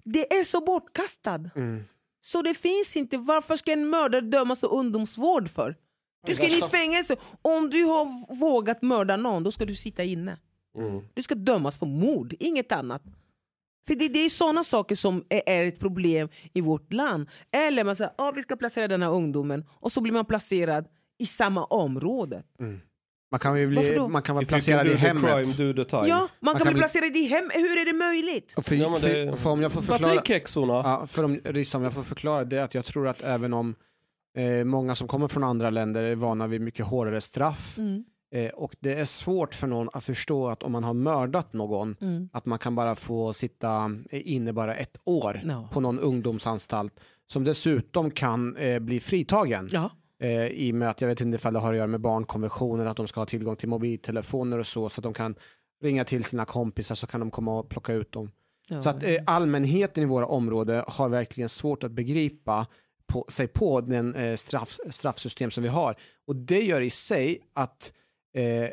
det 0.03 0.33
är 0.33 0.43
så 0.43 0.61
bortkastad. 0.61 1.49
Mm. 1.55 1.83
Så 2.21 2.41
det 2.41 2.53
finns 2.53 2.97
inte. 2.97 3.17
Varför 3.17 3.55
ska 3.55 3.71
en 3.71 3.89
mördare 3.89 4.21
dömas 4.21 4.59
till 4.59 4.69
ungdomsvård 4.71 5.49
för? 5.49 5.75
Du 6.27 6.35
ska 6.35 6.45
in 6.45 6.51
i 6.51 6.61
fängelse. 6.61 7.15
Om 7.41 7.69
du 7.69 7.83
har 7.83 8.35
vågat 8.39 8.81
mörda 8.81 9.17
någon, 9.17 9.43
då 9.43 9.51
ska 9.51 9.65
du 9.65 9.75
sitta 9.75 10.03
inne. 10.03 10.37
Mm. 10.77 11.01
Du 11.13 11.21
ska 11.23 11.35
dömas 11.35 11.77
för 11.79 11.85
mord, 11.85 12.33
inget 12.39 12.71
annat. 12.71 13.01
För 13.89 13.95
det, 13.95 14.07
det 14.09 14.25
är 14.25 14.29
sådana 14.29 14.63
saker 14.63 14.95
som 14.95 15.23
är, 15.29 15.41
är 15.45 15.63
ett 15.65 15.79
problem 15.79 16.29
i 16.53 16.61
vårt 16.61 16.93
land. 16.93 17.29
Eller 17.51 17.83
man 17.83 17.95
säger 17.95 18.11
ah, 18.17 18.31
vi 18.31 18.41
ska 18.41 18.55
placera 18.55 18.87
den 18.87 19.01
här 19.03 19.11
ungdomen 19.11 19.65
och 19.69 19.91
så 19.91 20.01
blir 20.01 20.13
man 20.13 20.25
placerad 20.25 20.85
i 21.19 21.25
samma 21.25 21.63
område. 21.65 22.43
Man 23.31 23.39
kan 23.39 23.59
ju 23.59 23.67
bli, 23.67 23.99
man 24.09 24.21
kan 24.21 24.35
vara 24.35 24.43
If 24.43 24.49
placerad 24.49 24.85
do 24.85 24.89
i 24.91 24.93
the 24.93 24.97
hemmet. 24.99 25.23
crime, 25.57 25.73
do 25.73 25.83
the 25.83 25.89
time. 25.89 26.07
Ja, 26.07 26.27
man 26.39 26.53
kan, 26.53 26.59
kan 26.59 26.65
bli 26.67 26.73
bli- 26.73 26.79
placerad 26.81 27.15
i 27.17 27.23
hem. 27.23 27.49
Hur 27.53 27.77
är 27.77 27.85
det 27.85 27.93
möjligt? 27.93 28.53
För, 28.63 28.75
Ja, 28.75 28.89
det- 29.01 29.31
för, 29.31 29.37
för 29.37 29.49
om 29.49 29.61
jag 29.61 29.71
får 29.71 29.81
förklara, 29.81 30.13
ja, 30.83 31.07
för 31.07 31.23
om, 31.23 31.39
Rissa, 31.43 31.77
om 31.77 31.83
jag 31.83 31.93
får 31.93 32.03
förklara 32.03 32.43
det 32.45 32.57
är 32.59 32.63
att 32.63 32.73
jag 32.73 32.85
tror 32.85 33.07
att 33.07 33.21
även 33.21 33.53
om 33.53 33.75
eh, 34.37 34.65
många 34.65 34.95
som 34.95 35.07
kommer 35.07 35.27
från 35.27 35.43
andra 35.43 35.69
länder 35.69 36.03
är 36.03 36.15
vana 36.15 36.47
vid 36.47 36.61
mycket 36.61 36.85
hårdare 36.85 37.21
straff 37.21 37.77
Mm. 37.77 38.03
Eh, 38.31 38.49
och 38.49 38.75
det 38.79 38.93
är 38.93 39.05
svårt 39.05 39.55
för 39.55 39.67
någon 39.67 39.89
att 39.93 40.03
förstå 40.03 40.47
att 40.47 40.63
om 40.63 40.71
man 40.71 40.83
har 40.83 40.93
mördat 40.93 41.53
någon 41.53 41.95
Mm. 42.01 42.29
att 42.33 42.45
man 42.45 42.59
kan 42.59 42.75
bara 42.75 42.95
få 42.95 43.33
sitta 43.33 43.91
inne 44.11 44.53
bara 44.53 44.75
ett 44.75 44.97
år 45.03 45.41
No. 45.43 45.67
på 45.71 45.79
någon 45.79 45.99
ungdomsanstalt 45.99 46.99
som 47.27 47.43
dessutom 47.43 48.11
kan 48.11 48.55
eh, 48.57 48.79
bli 48.79 48.99
fritagen. 48.99 49.69
Ja. 49.71 49.91
Eh, 50.21 50.45
I 50.45 50.71
och 50.71 50.75
med 50.75 50.89
att 50.89 51.01
jag 51.01 51.07
vet 51.07 51.21
inte 51.21 51.35
ifall 51.35 51.53
det 51.53 51.59
har 51.59 51.71
att 51.71 51.77
göra 51.77 51.87
med 51.87 52.01
barnkonventionen, 52.01 52.87
att 52.87 52.97
de 52.97 53.07
ska 53.07 53.19
ha 53.21 53.25
tillgång 53.25 53.55
till 53.55 53.69
mobiltelefoner 53.69 54.57
och 54.57 54.67
så, 54.67 54.89
så 54.89 54.99
att 54.99 55.03
de 55.03 55.13
kan 55.13 55.35
ringa 55.83 56.05
till 56.05 56.23
sina 56.23 56.45
kompisar 56.45 56.95
så 56.95 57.07
kan 57.07 57.19
de 57.19 57.31
komma 57.31 57.59
och 57.59 57.69
plocka 57.69 57.93
ut 57.93 58.11
dem. 58.11 58.31
Ja. 58.69 58.81
Så 58.81 58.89
att 58.89 59.03
eh, 59.03 59.15
allmänheten 59.25 60.03
i 60.03 60.05
våra 60.05 60.25
områden 60.25 60.83
har 60.87 61.09
verkligen 61.09 61.49
svårt 61.49 61.83
att 61.83 61.91
begripa 61.91 62.67
på, 63.07 63.25
sig 63.29 63.47
på 63.47 63.81
den 63.81 64.15
eh, 64.15 64.35
straff, 64.35 64.79
straffsystem 64.89 65.51
som 65.51 65.63
vi 65.63 65.69
har. 65.69 65.95
Och 66.27 66.35
det 66.35 66.61
gör 66.61 66.81
i 66.81 66.89
sig 66.89 67.39
att 67.53 67.93
eh, 68.39 68.69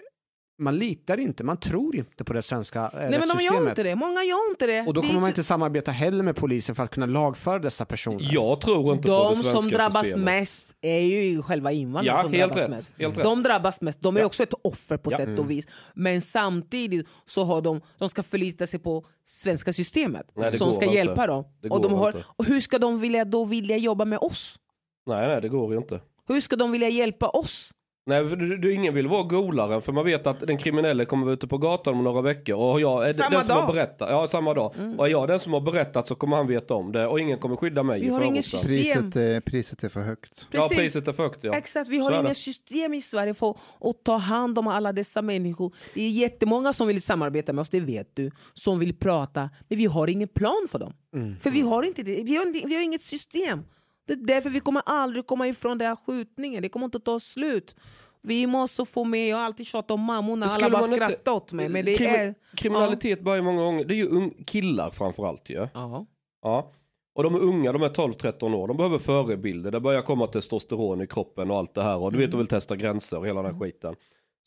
man 0.59 0.79
litar 0.79 1.21
inte, 1.21 1.45
man 1.45 1.57
tror 1.57 1.97
inte 1.97 2.25
på 2.25 2.33
det 2.33 2.43
svenska 2.43 2.81
eh, 2.81 2.91
Nej 2.93 3.11
men 3.11 3.29
de 3.39 3.45
gör 3.45 3.69
inte 3.69 3.83
det. 3.83 3.95
Många 3.97 4.25
gör 4.25 4.51
inte 4.51 4.67
det. 4.67 4.81
Och 4.81 4.95
då 4.95 5.01
Det 5.01 5.07
kommer 5.07 5.15
man 5.21 5.23
så- 5.25 5.29
inte 5.29 5.45
samarbeta 5.45 5.91
heller 5.91 6.23
med 6.25 6.37
polisen 6.37 6.75
för 6.75 6.83
att 6.83 6.91
kunna 6.91 7.07
lagföra 7.07 7.59
dessa 7.59 7.85
personer. 7.85 8.29
Jag 8.33 8.61
tror 8.61 8.95
inte 8.97 9.09
på 9.09 9.15
De 9.15 9.29
det 9.31 9.37
svenska 9.37 9.61
som 9.61 9.71
drabbas 9.71 10.03
systemet. 10.05 10.25
mest 10.25 10.77
är 10.81 10.99
ju 11.01 11.43
själva 11.43 11.73
invandrarna 11.73 12.19
Ja, 12.19 12.23
som 12.23 12.33
helt 12.33 12.53
drabbas 12.53 12.63
rätt, 12.65 12.71
mest. 12.71 12.93
helt 12.99 13.17
rätt. 13.17 13.25
De 13.25 13.43
drabbas 13.43 13.81
mest. 13.81 14.01
De 14.03 14.17
är 14.17 14.21
Ja. 14.21 14.27
också 14.27 14.43
ett 14.43 14.55
offer 14.65 14.97
på 14.97 15.13
Ja. 15.13 15.17
sätt 15.17 15.39
och 15.39 15.51
vis. 15.51 15.67
Men 15.95 16.23
samtidigt 16.23 17.07
så 17.25 17.45
har 17.45 17.61
de, 17.63 17.81
de 17.99 18.09
ska 18.09 18.23
förlita 18.23 18.67
sig 18.67 18.81
på 18.81 19.05
svenska 19.25 19.73
systemet 19.73 20.27
Nej, 20.37 20.51
det 20.51 20.59
som 20.59 20.73
ska 20.73 20.85
inte. 20.85 20.97
hjälpa 20.97 21.27
dem. 21.27 21.45
Det 21.63 21.69
Och, 21.71 21.81
de 21.83 21.93
har, 21.93 22.15
och 22.37 22.45
hur 22.45 22.61
ska 22.61 22.79
de 22.79 23.01
vilja, 23.01 23.25
då 23.25 23.45
vilja 23.45 23.77
jobba 23.77 24.05
med 24.05 24.19
oss? 24.19 24.59
Nej, 25.07 25.29
nej, 25.29 25.41
det 25.41 25.49
går 25.49 25.73
ju 25.73 25.79
inte. 25.79 26.01
Hur 26.29 26.41
ska 26.41 26.57
de 26.57 26.73
vilja 26.73 26.89
hjälpa 26.89 27.29
oss? 27.29 27.71
Nej, 28.09 28.29
för 28.29 28.37
du, 28.37 28.57
du, 28.57 28.73
ingen 28.75 28.95
vill 28.95 29.07
vara 29.07 29.23
golaren 29.23 29.83
för 29.83 29.93
man 29.93 30.05
vet 30.05 30.27
att 30.27 30.41
den 30.41 30.59
kriminelle 30.59 31.05
kommer 31.05 31.25
vara 31.25 31.35
ute 31.35 31.47
på 31.47 31.59
gatan 31.59 31.95
om 31.95 32.05
några 32.05 32.21
veckor 32.23 32.55
och 32.57 32.81
jag 32.81 33.09
är 33.09 33.13
Samma 33.13 33.31
den 33.31 33.45
som 33.45 33.55
dag. 33.57 33.63
har 33.63 33.73
berättat. 33.73 34.09
Ja, 34.11 34.27
samma 34.27 34.55
dag. 34.55 34.75
Mm. 34.79 34.99
Och 34.99 35.07
är 35.07 35.11
jag 35.11 35.29
den 35.29 35.39
som 35.39 35.53
har 35.53 35.61
berättat 35.61 36.09
så 36.09 36.15
kommer 36.15 36.37
han 36.37 36.47
veta 36.47 36.75
om 36.75 36.93
det 36.93 37.07
och 37.07 37.21
ingen 37.21 37.39
kommer 37.39 37.57
skydda 37.57 37.83
mig 37.83 38.01
Vi 38.01 38.09
har 38.09 38.21
ingen 38.23 38.43
förorten. 38.43 38.75
system. 38.77 39.11
Priset, 39.11 39.17
är- 39.17 39.41
priset 39.41 39.85
är 39.85 39.89
för 39.89 40.01
högt. 40.01 40.47
Ja, 40.51 40.61
Precis. 40.61 40.77
priset 40.79 41.09
är 41.09 41.13
för 41.13 41.23
högt 41.23 41.45
ja. 41.45 41.55
Exakt, 41.55 41.91
vi 41.91 41.99
har 41.99 42.23
det. 42.23 42.35
system 42.35 42.95
i 42.95 43.03
Sverige 43.03 43.35
för 43.35 43.51
att 43.81 44.05
ta 44.05 44.17
hand 44.17 44.59
om 44.59 44.67
alla 44.67 44.93
dessa 44.93 45.23
människor. 45.23 45.75
Det 45.95 46.03
är 46.03 46.11
jättemånga 46.11 46.73
som 46.73 46.87
vill 46.87 47.03
samarbeta 47.03 47.53
med 47.53 47.63
oss, 47.63 47.69
det 47.71 47.81
vet 47.81 48.11
du, 48.17 48.31
som 48.53 48.79
vill 48.79 48.95
prata, 48.95 49.51
men 49.69 49.79
vi 49.79 49.87
har 49.87 50.07
ingen 50.09 50.29
plan 50.29 50.67
för 50.71 50.79
dem. 50.79 50.93
Mm. 51.15 51.37
För 51.41 51.51
vi 51.51 51.61
har 51.61 51.83
inte 51.83 52.03
det. 52.03 52.23
Vi 52.25 52.37
har, 52.37 52.67
vi 52.69 52.75
har 52.75 52.83
inget 52.83 53.03
system. 53.03 53.63
Det 54.07 54.13
är 54.13 54.17
därför 54.17 54.51
vi 54.51 54.61
kommer 54.61 54.83
aldrig 54.87 55.27
komma 55.27 55.49
ifrån 55.49 55.79
den 55.79 55.89
här 55.89 55.97
skjutningen. 56.07 56.63
Det 56.63 56.69
kommer 56.69 56.85
inte 56.87 57.01
ta 57.01 57.21
slut. 57.21 57.77
Vi 58.23 58.47
måste 58.47 58.85
få 58.85 59.05
med, 59.05 59.29
jag 59.29 59.37
har 59.37 59.45
alltid 59.45 59.67
tjatat 59.67 59.91
om 59.91 60.01
mammorna, 60.01 60.47
alla 60.47 60.71
bara 60.71 60.81
man 60.83 60.93
inte- 60.93 61.07
skrattar 61.07 61.33
åt 61.33 61.53
mig. 61.53 61.69
Men 61.69 61.85
det 61.85 61.97
Krimi- 61.97 62.09
är... 62.19 62.35
Kriminalitet 62.57 63.21
börjar 63.21 63.43
många 63.43 63.63
gånger, 63.63 63.85
det 63.85 63.95
är 63.95 63.97
ju 63.97 64.09
ung- 64.09 64.45
killar 64.47 64.91
framförallt 64.91 65.51
ju. 65.51 65.69
Ja. 65.75 66.07
Ja. 66.43 66.73
Och 67.15 67.23
de 67.23 67.35
är 67.35 67.39
unga, 67.41 67.73
de 67.73 67.83
är 67.83 67.89
12-13 67.89 68.55
år, 68.55 68.69
de 68.69 68.77
behöver 68.77 68.99
förebilder. 68.99 69.71
Det 69.71 69.81
börjar 69.81 70.03
komma 70.03 70.27
testosteron 70.27 71.01
i 71.03 71.07
kroppen 71.07 71.51
och 71.51 71.57
allt 71.57 71.75
det 71.75 71.83
här. 71.83 71.97
Och 71.97 72.13
du 72.13 72.19
vet, 72.19 72.31
de 72.31 72.37
vill 72.39 72.47
testa 72.47 72.77
gränser 72.77 73.19
och 73.19 73.27
hela 73.27 73.43
den 73.43 73.55
här 73.55 73.61
skiten. 73.61 73.95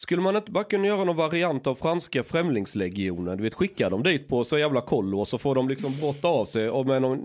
Skulle 0.01 0.21
man 0.21 0.35
inte 0.35 0.51
bara 0.51 0.63
kunna 0.63 0.87
göra 0.87 1.03
någon 1.03 1.15
variant 1.15 1.67
av 1.67 1.75
franska 1.75 2.23
främlingslegionen? 2.23 3.37
Du 3.37 3.43
vet, 3.43 3.53
skicka 3.53 3.89
dem 3.89 4.03
dit 4.03 4.27
på 4.27 4.43
så 4.43 4.57
jävla 4.57 4.81
kollo 4.81 5.19
och 5.19 5.27
så 5.27 5.37
får 5.37 5.55
de 5.55 5.69
liksom 5.69 5.93
brotta 6.01 6.27
av 6.27 6.45
sig 6.45 6.69
och 6.69 6.85
med 6.85 7.01
någon 7.01 7.19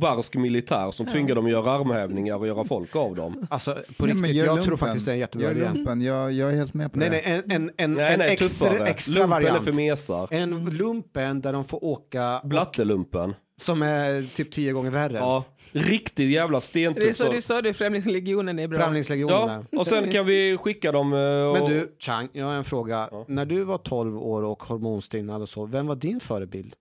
barsk 0.00 0.34
militär 0.36 0.90
som 0.90 1.06
tvingar 1.06 1.34
dem 1.34 1.44
att 1.46 1.50
göra 1.50 1.72
armhävningar 1.72 2.36
och 2.36 2.46
göra 2.46 2.64
folk 2.64 2.96
av 2.96 3.14
dem. 3.16 3.46
Alltså 3.50 3.76
på 3.98 4.06
Nej, 4.06 4.14
riktigt, 4.14 4.34
gör 4.36 4.44
jag 4.44 4.52
lumpen. 4.54 4.64
tror 4.64 4.76
faktiskt 4.76 5.06
det 5.06 5.12
är 5.12 5.14
en 5.14 5.20
jättebra 5.20 5.52
Gör 5.52 5.74
lumpen, 5.74 6.02
jag, 6.02 6.32
jag 6.32 6.52
är 6.52 6.56
helt 6.56 6.74
med 6.74 6.92
på 6.92 6.98
Nej, 6.98 7.10
det. 7.10 7.22
nej, 7.26 7.42
en, 7.46 7.52
en, 7.62 7.70
en, 7.76 7.94
Nej, 7.94 8.12
en 8.12 8.18
nej, 8.18 8.32
extra, 8.32 8.68
tuffare. 8.68 8.86
extra 8.88 9.18
Lumpen 9.20 9.32
är 9.32 9.42
variant. 9.42 9.64
för 9.64 9.72
mesar. 9.72 10.28
En 10.30 10.64
lumpen 10.64 11.40
där 11.40 11.52
de 11.52 11.64
får 11.64 11.84
åka, 11.84 12.38
och, 12.40 12.48
Blattelumpen. 12.48 13.34
Som 13.64 13.82
är 13.82 14.36
typ 14.36 14.50
tio 14.50 14.72
gånger 14.72 14.90
värre. 14.90 15.16
Ja, 15.18 15.44
riktigt 15.72 16.30
jävla 16.30 16.56
Det 16.58 16.58
är 16.58 16.60
stentuff. 16.60 17.16
så 17.16 17.32
du 17.32 17.40
sa, 17.40 17.62
det, 17.62 17.74
Främlingslegionen 17.74 18.58
är 18.58 18.68
bra. 18.68 18.78
Främlingslegionerna. 18.78 19.66
Ja, 19.70 19.78
och 19.78 19.86
sen 19.86 20.10
kan 20.10 20.26
vi 20.26 20.56
skicka 20.56 20.92
dem... 20.92 21.12
eh, 21.12 21.18
Och... 21.20 21.52
Men 21.58 21.70
du, 21.70 21.96
Chang, 21.98 22.28
jag 22.32 22.46
har 22.46 22.54
en 22.54 22.64
fråga. 22.64 23.08
Ja. 23.10 23.24
När 23.28 23.44
du 23.44 23.64
var 23.64 23.78
12 23.78 24.18
år 24.18 24.42
och 24.42 24.62
hormonstinnad 24.62 25.42
och 25.42 25.48
så, 25.48 25.66
vem 25.66 25.86
var 25.86 25.96
din 25.96 26.20
förebild? 26.20 26.74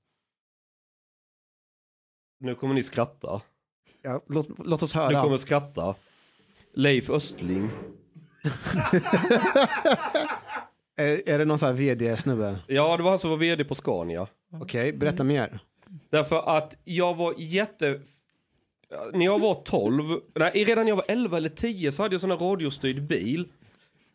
Nu 2.40 2.56
kommer 2.56 2.74
ni 2.74 2.84
skratta. 2.84 3.42
Ja, 4.02 4.22
låt, 4.28 4.48
låt 4.66 4.84
oss 4.84 4.94
Du 4.94 5.00
höra. 5.00 5.22
kommer 5.22 5.38
skratta. 5.38 5.96
Leif 6.74 7.10
Östling. 7.10 7.70
Är, 10.98 11.30
är 11.30 11.40
det 11.40 11.46
någon 11.46 11.58
sån 11.60 11.68
här 11.68 11.74
vd-snubbe? 11.74 12.60
Ja, 12.68 12.98
det 12.98 13.04
var 13.04 13.10
han 13.10 13.20
som 13.20 13.30
var 13.30 13.38
vd 13.38 13.64
på 13.64 13.76
Scania. 13.76 14.28
Okej, 14.62 14.94
berätta 14.94 15.24
mer. 15.24 15.60
Därför 16.10 16.58
att 16.58 16.78
jag 16.84 17.18
var 17.18 17.34
jätte... 17.38 18.00
När 19.14 19.26
jag 19.26 19.40
var 19.40 19.56
12, 19.56 20.04
nej 20.36 20.64
redan 20.64 20.86
när 20.86 20.92
jag 20.92 20.96
var 20.96 21.06
11 21.08 21.38
eller 21.38 21.50
10 21.50 21.92
så 21.92 22.04
hade 22.04 22.14
jag 22.14 22.22
sån 22.22 22.32
här 22.32 22.38
radiostyrd 22.38 23.08
bil. 23.08 23.48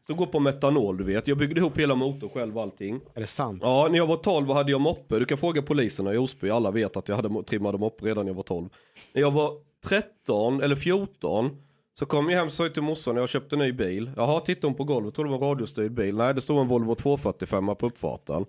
Som 0.06 0.16
går 0.16 0.26
på 0.26 0.40
metanol 0.40 0.96
du 0.96 1.04
vet. 1.04 1.28
Jag 1.28 1.38
byggde 1.38 1.60
ihop 1.60 1.78
hela 1.78 1.94
motorn 1.94 2.30
själv 2.30 2.56
och 2.56 2.62
allting. 2.62 3.00
Är 3.14 3.20
det 3.20 3.26
sant? 3.26 3.62
Ja, 3.62 3.88
när 3.90 3.96
jag 3.96 4.06
var 4.06 4.16
12 4.16 4.50
hade 4.50 4.70
jag 4.70 4.80
moppe. 4.80 5.18
Du 5.18 5.24
kan 5.24 5.38
fråga 5.38 5.62
poliserna 5.62 6.14
i 6.14 6.16
Osby. 6.16 6.50
Alla 6.50 6.70
vet 6.70 6.96
att 6.96 7.08
jag 7.08 7.16
hade 7.16 7.42
trimmade 7.42 7.78
moppe 7.78 8.04
redan 8.04 8.24
när 8.24 8.30
jag 8.30 8.36
var 8.36 8.42
12. 8.42 8.68
När 9.12 9.22
jag 9.22 9.30
var 9.30 9.52
13 9.84 10.62
eller 10.62 10.76
14 10.76 11.62
så 11.92 12.06
kom 12.06 12.30
jag 12.30 12.38
hem 12.38 12.46
och 12.46 12.52
sa 12.52 12.68
till 12.68 12.82
morsan 12.82 13.14
när 13.14 13.22
jag 13.22 13.28
köpte 13.28 13.54
en 13.54 13.58
ny 13.58 13.72
bil. 13.72 14.10
Jaha, 14.16 14.40
tittade 14.40 14.66
hon 14.66 14.74
på 14.74 14.84
golvet. 14.84 15.14
Tror 15.14 15.24
det 15.24 15.30
var 15.30 15.38
en 15.38 15.44
radiostyrd 15.44 15.92
bil. 15.92 16.16
Nej, 16.16 16.34
det 16.34 16.40
stod 16.40 16.58
en 16.58 16.68
Volvo 16.68 16.94
245 16.94 17.66
på 17.66 17.86
uppfarten. 17.86 18.46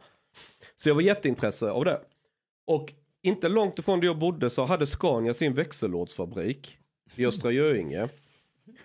Så 0.78 0.90
jag 0.90 0.96
var 0.96 1.02
jätteintresse 1.02 1.72
av 1.72 1.86
det. 1.86 2.02
Och 2.68 2.94
inte 3.22 3.50
långt 3.50 3.80
ifrån 3.80 4.00
där 4.00 4.08
jag 4.08 4.18
bodde 4.18 4.50
så 4.50 4.66
hade 4.66 4.88
Scania 4.88 5.34
sin 5.34 5.54
växellådsfabrik 5.54 6.78
i 7.16 7.26
Östra 7.26 7.52
Göinge. 7.52 8.10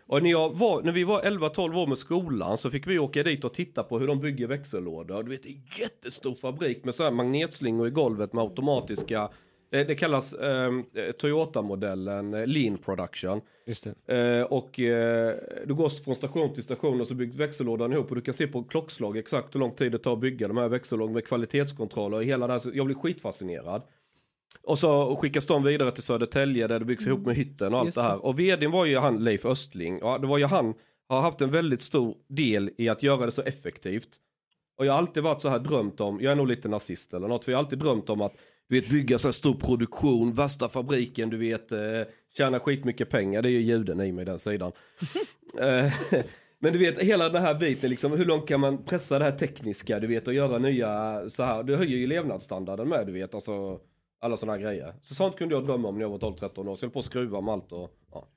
Och 0.06 0.22
när, 0.22 0.30
jag 0.30 0.58
var, 0.58 0.82
när 0.82 0.92
vi 0.92 1.04
var 1.04 1.22
11-12 1.22 1.82
år 1.82 1.86
med 1.86 1.98
skolan 1.98 2.58
så 2.58 2.70
fick 2.70 2.86
vi 2.86 2.98
åka 2.98 3.22
dit 3.22 3.44
och 3.44 3.54
titta 3.54 3.82
på 3.82 3.98
hur 3.98 4.06
de 4.06 4.20
bygger 4.20 4.46
växellådor. 4.46 5.22
Du 5.22 5.30
vet, 5.30 5.46
en 5.46 5.62
jättestor 5.78 6.34
fabrik 6.34 6.84
med 6.84 6.94
så 6.94 7.04
här 7.04 7.10
magnetslingor 7.10 7.88
i 7.88 7.90
golvet 7.90 8.32
med 8.32 8.44
automatiska, 8.44 9.30
eh, 9.72 9.86
det 9.86 9.94
kallas 9.94 10.32
eh, 10.32 10.72
Toyota-modellen 11.18 12.34
eh, 12.34 12.46
Lean 12.46 12.78
Production. 12.78 13.40
Eh, 14.06 14.42
och 14.42 14.80
eh, 14.80 15.34
du 15.66 15.74
går 15.74 15.88
från 15.88 16.16
station 16.16 16.54
till 16.54 16.62
station 16.62 17.00
och 17.00 17.08
så 17.08 17.14
byggs 17.14 17.36
växellådan 17.36 17.92
ihop 17.92 18.08
och 18.10 18.16
du 18.16 18.22
kan 18.22 18.34
se 18.34 18.46
på 18.46 18.62
klockslag 18.62 19.16
exakt 19.16 19.54
hur 19.54 19.60
lång 19.60 19.74
tid 19.74 19.92
det 19.92 19.98
tar 19.98 20.12
att 20.12 20.20
bygga 20.20 20.48
de 20.48 20.56
här 20.56 20.68
växellådorna 20.68 21.14
med 21.14 21.26
kvalitetskontroller 21.26 22.16
och 22.16 22.24
hela 22.24 22.46
det 22.46 22.52
här. 22.52 22.60
Så 22.60 22.70
jag 22.74 22.86
blir 22.86 22.96
skitfascinerad. 22.96 23.82
Och 24.62 24.78
så 24.78 25.16
skickas 25.16 25.46
de 25.46 25.62
vidare 25.62 25.90
till 25.90 26.02
Södertälje 26.02 26.66
där 26.66 26.78
det 26.78 26.84
byggs 26.84 27.06
ihop 27.06 27.26
med 27.26 27.36
hytten 27.36 27.74
och 27.74 27.78
allt 27.80 27.86
Just 27.86 27.96
det 27.96 28.02
här. 28.02 28.24
Och 28.24 28.38
vdn 28.38 28.70
var 28.70 28.84
ju 28.84 28.98
han 28.98 29.24
Leif 29.24 29.46
Östling. 29.46 29.98
Ja, 29.98 30.18
det 30.18 30.26
var 30.26 30.38
ju 30.38 30.44
han 30.44 30.74
har 31.08 31.20
haft 31.20 31.40
en 31.40 31.50
väldigt 31.50 31.82
stor 31.82 32.16
del 32.28 32.70
i 32.78 32.88
att 32.88 33.02
göra 33.02 33.26
det 33.26 33.32
så 33.32 33.42
effektivt. 33.42 34.08
Och 34.78 34.86
jag 34.86 34.92
har 34.92 34.98
alltid 34.98 35.22
varit 35.22 35.42
så 35.42 35.48
här 35.48 35.58
drömt 35.58 36.00
om, 36.00 36.20
jag 36.20 36.32
är 36.32 36.36
nog 36.36 36.48
lite 36.48 36.68
nazist 36.68 37.14
eller 37.14 37.28
något, 37.28 37.44
för 37.44 37.52
jag 37.52 37.58
har 37.58 37.64
alltid 37.64 37.78
drömt 37.78 38.10
om 38.10 38.20
att 38.20 38.32
du 38.68 38.80
vet 38.80 38.90
bygga 38.90 39.18
så 39.18 39.28
här 39.28 39.32
stor 39.32 39.54
produktion, 39.54 40.32
värsta 40.32 40.68
fabriken, 40.68 41.30
du 41.30 41.36
vet, 41.36 41.72
eh, 41.72 41.80
tjäna 42.36 42.60
skitmycket 42.60 43.10
pengar, 43.10 43.42
det 43.42 43.48
är 43.48 43.50
ju 43.50 43.60
juden 43.60 44.00
i 44.00 44.12
mig 44.12 44.24
den 44.24 44.38
sidan. 44.38 44.72
Eh, 45.60 45.92
Men 46.58 46.72
du 46.72 46.78
vet 46.78 46.98
hela 46.98 47.28
den 47.28 47.42
här 47.42 47.54
biten 47.54 47.90
liksom, 47.90 48.12
hur 48.12 48.24
långt 48.24 48.48
kan 48.48 48.60
man 48.60 48.84
pressa 48.84 49.18
det 49.18 49.24
här 49.24 49.32
tekniska, 49.32 50.00
du 50.00 50.06
vet 50.06 50.28
och 50.28 50.34
göra 50.34 50.58
nya 50.58 51.22
så 51.28 51.42
här, 51.42 51.62
det 51.62 51.76
höjer 51.76 51.96
ju 51.96 52.06
levnadsstandarden 52.06 52.88
med 52.88 53.06
du 53.06 53.12
vet, 53.12 53.34
alltså 53.34 53.80
alla 54.22 54.36
sådana 54.36 54.58
här 54.58 54.64
grejer. 54.64 54.94
Så 55.02 55.14
sånt 55.14 55.36
kunde 55.36 55.54
jag 55.54 55.66
drömma 55.66 55.88
om 55.88 55.94
när 55.94 56.02
jag 56.02 56.10
var 56.10 56.18
12-13 56.18 56.58
år, 56.68 56.76
så 56.76 56.84
jag 56.84 56.88
höll 56.88 56.90
på 56.90 56.98
att 56.98 57.04
skruva 57.04 57.40
med 57.40 57.52
allt 57.54 57.72
och 57.72 57.90
ja. 58.12 58.28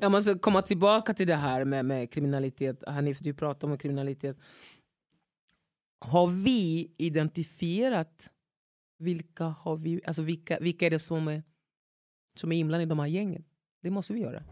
Jag 0.00 0.12
måste 0.12 0.34
komma 0.34 0.62
tillbaka 0.62 1.14
till 1.14 1.26
det 1.26 1.36
här 1.36 1.64
med, 1.64 1.84
med 1.84 2.10
kriminalitet. 2.12 2.84
Hanif, 2.86 3.18
du 3.18 3.34
pratar 3.34 3.68
om 3.68 3.78
kriminalitet. 3.78 4.36
Har 5.98 6.26
vi 6.26 6.90
identifierat 6.96 8.28
vilka, 8.98 9.44
har 9.44 9.76
vi, 9.76 10.00
alltså 10.06 10.22
vilka, 10.22 10.58
vilka 10.60 10.86
är 10.86 10.90
det 10.90 10.98
som 10.98 11.28
är, 11.28 11.42
som 12.36 12.52
är 12.52 12.56
inblandade 12.56 12.82
i 12.82 12.86
de 12.86 12.98
här 12.98 13.06
gängen? 13.06 13.44
Det 13.82 13.90
måste 13.90 14.12
vi 14.12 14.20
göra. 14.20 14.42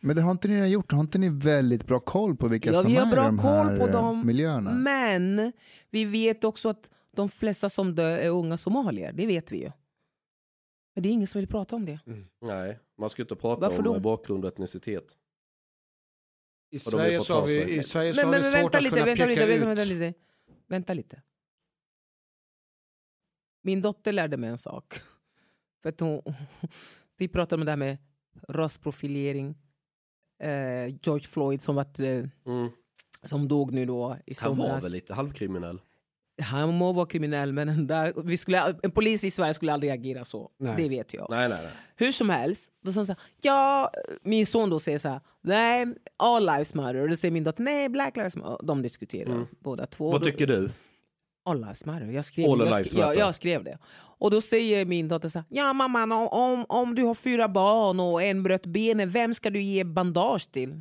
Men 0.00 0.16
det 0.16 0.22
har 0.22 0.30
inte 0.30 0.48
ni 0.48 0.54
redan 0.54 0.70
gjort? 0.70 0.92
Har 0.92 1.00
inte 1.00 1.18
ni 1.18 1.28
väldigt 1.28 1.86
bra 1.86 2.00
koll 2.00 2.36
på 2.36 2.48
vilka 2.48 2.72
Ja, 2.72 2.82
som 2.82 2.90
vi 2.90 2.96
har 2.96 3.06
är 3.06 3.10
bra 3.10 3.24
de 3.24 3.38
koll 3.38 3.48
här 3.48 3.76
på 3.76 3.86
eh, 3.86 3.92
dem. 3.92 4.26
miljöerna? 4.26 4.72
Men 4.72 5.52
vi 5.90 6.04
vet 6.04 6.44
också 6.44 6.68
att 6.68 6.90
de 7.16 7.28
flesta 7.28 7.68
som 7.68 7.94
dör 7.94 8.18
är 8.18 8.28
unga 8.28 8.56
somalier. 8.56 9.12
Det 9.12 9.26
vet 9.26 9.52
vi 9.52 9.62
ju. 9.62 9.70
Men 10.94 11.02
det 11.02 11.08
är 11.08 11.12
ingen 11.12 11.26
som 11.26 11.38
vill 11.38 11.48
prata 11.48 11.76
om 11.76 11.86
det. 11.86 12.00
Nej, 12.40 12.78
man 12.98 13.10
ska 13.10 13.22
inte 13.22 13.36
prata 13.36 13.60
Varför 13.60 13.78
om 13.78 13.84
då? 13.94 14.00
bakgrund 14.00 14.44
och 14.44 14.52
etnicitet. 14.52 15.16
I 16.70 16.76
Och 16.76 16.80
Sverige 16.80 17.20
så 17.20 17.34
har 17.34 17.46
vi, 17.46 17.74
i 17.78 17.82
Sverige 17.82 18.14
så 18.14 18.20
Men, 18.20 18.24
har 18.26 18.32
men, 18.32 18.42
vi 18.42 18.50
men 18.50 18.62
svårt 18.62 18.74
vänta 18.74 18.78
att 18.78 18.82
lite, 18.84 18.94
kunna 18.94 19.06
vänta 19.06 19.26
peka 19.26 19.40
lite, 19.40 19.42
ut. 19.54 19.62
vänta, 19.62 19.66
vänta 19.66 19.84
lite. 19.84 20.14
Vänta 20.66 20.94
lite. 20.94 21.22
Min 23.62 23.82
dotter 23.82 24.12
lärde 24.12 24.36
mig 24.36 24.50
en 24.50 24.58
sak. 24.58 24.94
För 25.82 25.88
att 25.88 26.00
hon, 26.00 26.22
vi 27.16 27.28
pratade 27.28 27.60
om 27.60 27.64
det 27.66 27.72
här 27.72 27.76
med 27.76 27.98
rasprofilering. 28.48 29.54
Eh, 30.42 30.86
George 31.02 31.26
Floyd 31.28 31.62
som, 31.62 31.74
varit, 31.76 32.00
eh, 32.00 32.06
Mm. 32.46 32.70
som 33.22 33.48
dog 33.48 33.72
nu 33.72 33.86
då 33.86 34.16
i 34.26 34.34
Han 34.40 34.56
var 34.58 34.66
somras. 34.66 34.84
väl 34.84 34.92
lite 34.92 35.14
halvkriminell? 35.14 35.80
Han 36.42 36.74
må 36.74 36.92
vara 36.92 37.06
kriminell 37.06 37.52
men 37.52 37.86
där, 37.86 38.12
vi 38.24 38.36
skulle, 38.36 38.74
en 38.82 38.90
polis 38.90 39.24
i 39.24 39.30
Sverige 39.30 39.54
skulle 39.54 39.72
aldrig 39.72 39.92
agera 39.92 40.24
så. 40.24 40.50
Nej. 40.58 40.74
Det 40.76 40.88
vet 40.88 41.14
jag. 41.14 41.26
Nej, 41.30 41.48
nej, 41.48 41.58
nej. 41.62 41.72
Hur 41.96 42.12
som 42.12 42.30
helst, 42.30 42.72
då 42.84 42.92
sa 42.92 42.98
han 43.00 43.06
så 43.06 43.12
här, 43.12 43.20
ja, 43.42 43.90
min 44.22 44.46
son 44.46 44.70
då 44.70 44.78
säger 44.78 44.98
så 44.98 45.08
här, 45.08 45.20
nej, 45.42 45.86
all 46.16 46.46
lives 46.46 46.74
matter. 46.74 46.94
Och 47.02 47.08
då 47.08 47.16
säger 47.16 47.32
min 47.32 47.44
dotter, 47.44 47.62
nej, 47.62 47.88
black 47.88 48.16
lives 48.16 48.36
matter. 48.36 48.66
De 48.66 48.82
diskuterar 48.82 49.30
Mm. 49.32 49.46
båda 49.60 49.86
två. 49.86 50.10
Vad 50.10 50.22
tycker 50.22 50.46
du? 50.46 50.70
All 51.44 51.60
lives 51.60 51.84
matter. 51.84 52.06
Jag 52.06 52.24
skrev, 52.24 52.50
All 52.50 52.58
jag, 52.58 52.66
lives 52.68 52.88
skrev, 52.90 53.00
jag, 53.00 53.16
jag 53.16 53.34
skrev 53.34 53.64
det. 53.64 53.78
Och 54.18 54.30
då 54.30 54.40
säger 54.40 54.84
min 54.84 55.08
dotter 55.08 55.28
så 55.28 55.38
här, 55.38 55.46
ja 55.48 55.72
mamma, 55.72 56.02
om, 56.02 56.28
om, 56.28 56.64
om 56.68 56.94
du 56.94 57.02
har 57.02 57.14
fyra 57.14 57.48
barn 57.48 58.00
och 58.00 58.22
en 58.22 58.42
bröt 58.42 58.66
benet, 58.66 59.08
vem 59.08 59.34
ska 59.34 59.50
du 59.50 59.62
ge 59.62 59.84
bandage 59.84 60.52
till? 60.52 60.70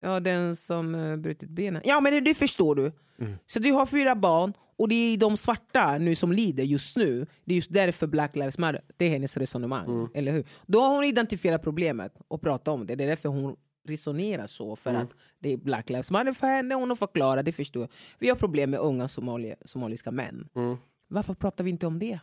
ja, 0.00 0.20
den 0.20 0.56
som 0.56 0.94
uh, 0.94 1.16
brutit 1.16 1.50
benet. 1.50 1.82
Ja, 1.86 2.00
men 2.00 2.12
det, 2.12 2.20
det 2.20 2.34
förstår 2.34 2.74
du. 2.74 2.92
Mm. 3.18 3.32
Så 3.46 3.58
du 3.58 3.72
har 3.72 3.86
fyra 3.86 4.14
barn 4.14 4.52
och 4.78 4.88
det 4.88 4.94
är 4.94 5.16
de 5.16 5.36
svarta 5.36 5.98
nu 5.98 6.14
som 6.14 6.32
lider 6.32 6.64
just 6.64 6.96
nu. 6.96 7.26
Det 7.44 7.54
är 7.54 7.56
just 7.56 7.72
därför 7.72 8.06
Black 8.06 8.36
Lives 8.36 8.58
Matter. 8.58 8.80
Det 8.96 9.04
är 9.04 9.10
hennes 9.10 9.36
resonemang. 9.36 9.86
Mm. 9.90 10.08
Eller 10.14 10.32
hur? 10.32 10.44
Då 10.66 10.80
har 10.80 10.94
hon 10.94 11.04
identifierat 11.04 11.62
problemet 11.62 12.12
och 12.28 12.40
pratat 12.42 12.68
om 12.68 12.86
det. 12.86 12.94
Det 12.94 13.04
är 13.04 13.08
därför 13.08 13.28
hon 13.28 13.56
resonerar 13.88 14.46
så. 14.46 14.76
För 14.76 14.90
Mm. 14.90 15.02
att 15.02 15.10
det 15.38 15.52
är 15.52 15.56
Black 15.56 15.88
Lives 15.90 16.10
Matter 16.10 16.32
för 16.32 16.46
henne. 16.46 16.74
Hon 16.74 16.88
har 16.88 16.96
förklarat, 16.96 17.44
det 17.44 17.52
förstår 17.52 17.82
jag. 17.82 17.90
Vi 18.18 18.28
har 18.28 18.36
problem 18.36 18.70
med 18.70 18.80
unga 18.80 19.08
somali 19.08 19.54
somaliska 19.64 20.10
män. 20.10 20.48
Mm. 20.56 20.76
Varför 21.08 21.34
pratar 21.34 21.64
vi 21.64 21.70
inte 21.70 21.86
om 21.86 21.98
det? 21.98 22.18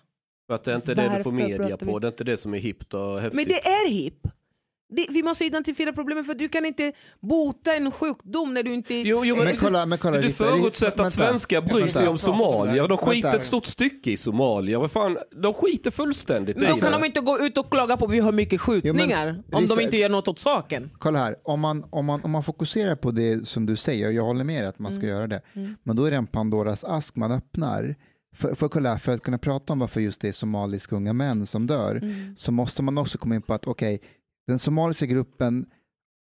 För 0.47 0.53
att 0.53 0.63
det 0.63 0.71
är 0.71 0.75
inte 0.75 0.93
det 0.95 1.01
du 1.01 1.07
Varför 1.07 1.23
får 1.23 1.31
media 1.31 1.57
pratar 1.57 1.85
vi- 1.85 1.91
på, 1.91 1.99
det 1.99 2.07
är 2.07 2.11
inte 2.11 2.23
det 2.23 2.37
som 2.37 2.53
är 2.53 2.57
hippt 2.59 2.93
och 2.93 3.21
häftigt. 3.21 3.33
Men 3.35 3.45
det 3.45 3.65
är 3.67 3.89
hipp! 3.89 4.27
Det, 4.89 5.05
vi 5.09 5.23
måste 5.23 5.45
identifiera 5.45 5.93
problemet 5.93 6.25
för 6.25 6.33
du 6.33 6.49
kan 6.49 6.65
inte 6.65 6.91
bota 7.21 7.75
en 7.75 7.91
sjukdom 7.91 8.53
när 8.53 8.63
du 8.63 8.73
inte... 8.73 8.93
Jo, 8.95 9.25
jo, 9.25 9.35
men, 9.35 9.45
Men 9.45 9.55
kolla, 9.55 9.85
men 9.85 9.97
kolla. 9.97 10.17
du 10.17 10.31
förutsätter 10.31 11.03
att 11.03 11.13
svenskar 11.13 11.61
bryr 11.61 11.75
Vänta. 11.79 11.89
sig 11.99 12.07
om 12.07 12.17
somalier. 12.17 12.87
De 12.87 12.97
skiter 12.97 13.21
Vänta. 13.23 13.37
ett 13.37 13.43
stort 13.43 13.65
stycke 13.65 14.11
i 14.11 14.17
somalier. 14.17 14.77
Vad 14.77 14.91
fan, 14.91 15.17
de 15.41 15.53
skiter 15.53 15.91
fullständigt 15.91 16.55
Men 16.57 16.65
i 16.65 16.67
då 16.69 16.75
kan 16.75 16.91
det. 16.91 16.97
de 16.99 17.05
inte 17.05 17.21
gå 17.21 17.39
ut 17.39 17.57
och 17.57 17.71
klaga 17.71 17.97
på 17.97 18.05
att 18.05 18.11
vi 18.11 18.19
har 18.19 18.31
mycket 18.31 18.61
skjutningar 18.61 19.43
om 19.51 19.63
Risa- 19.63 19.75
de 19.75 19.81
inte 19.83 19.97
gör 19.97 20.09
något 20.09 20.27
åt 20.27 20.39
saken. 20.39 20.89
Kolla 20.99 21.19
här, 21.19 21.35
om 21.43 21.59
man, 21.59 21.85
om, 21.89 22.05
man, 22.05 22.21
om 22.23 22.31
man 22.31 22.43
fokuserar 22.43 22.95
på 22.95 23.11
det 23.11 23.47
som 23.47 23.65
du 23.65 23.75
säger, 23.75 24.07
och 24.07 24.13
jag 24.13 24.23
håller 24.23 24.43
med 24.43 24.61
dig 24.61 24.67
att 24.69 24.79
man 24.79 24.93
ska 24.93 25.05
göra 25.05 25.27
det, 25.27 25.41
men 25.83 25.95
då 25.95 26.03
är 26.05 26.11
det 26.11 26.17
en 26.17 26.27
Pandoras 26.27 26.83
ask 26.83 27.15
man 27.15 27.31
öppnar. 27.31 27.95
För, 28.35 28.55
för, 28.55 28.67
kolla, 28.69 28.99
för 28.99 29.11
att 29.11 29.23
kunna 29.23 29.37
prata 29.37 29.73
om 29.73 29.79
varför 29.79 30.01
just 30.01 30.21
det 30.21 30.27
är 30.27 30.31
somaliska 30.31 30.95
unga 30.95 31.13
män 31.13 31.45
som 31.45 31.67
dör, 31.67 32.01
så 32.37 32.51
måste 32.51 32.83
man 32.83 32.97
också 32.97 33.17
komma 33.17 33.35
in 33.35 33.41
på 33.41 33.53
att 33.53 33.67
okej, 33.67 34.01
den 34.47 34.59
somaliska 34.59 35.05
gruppen 35.05 35.65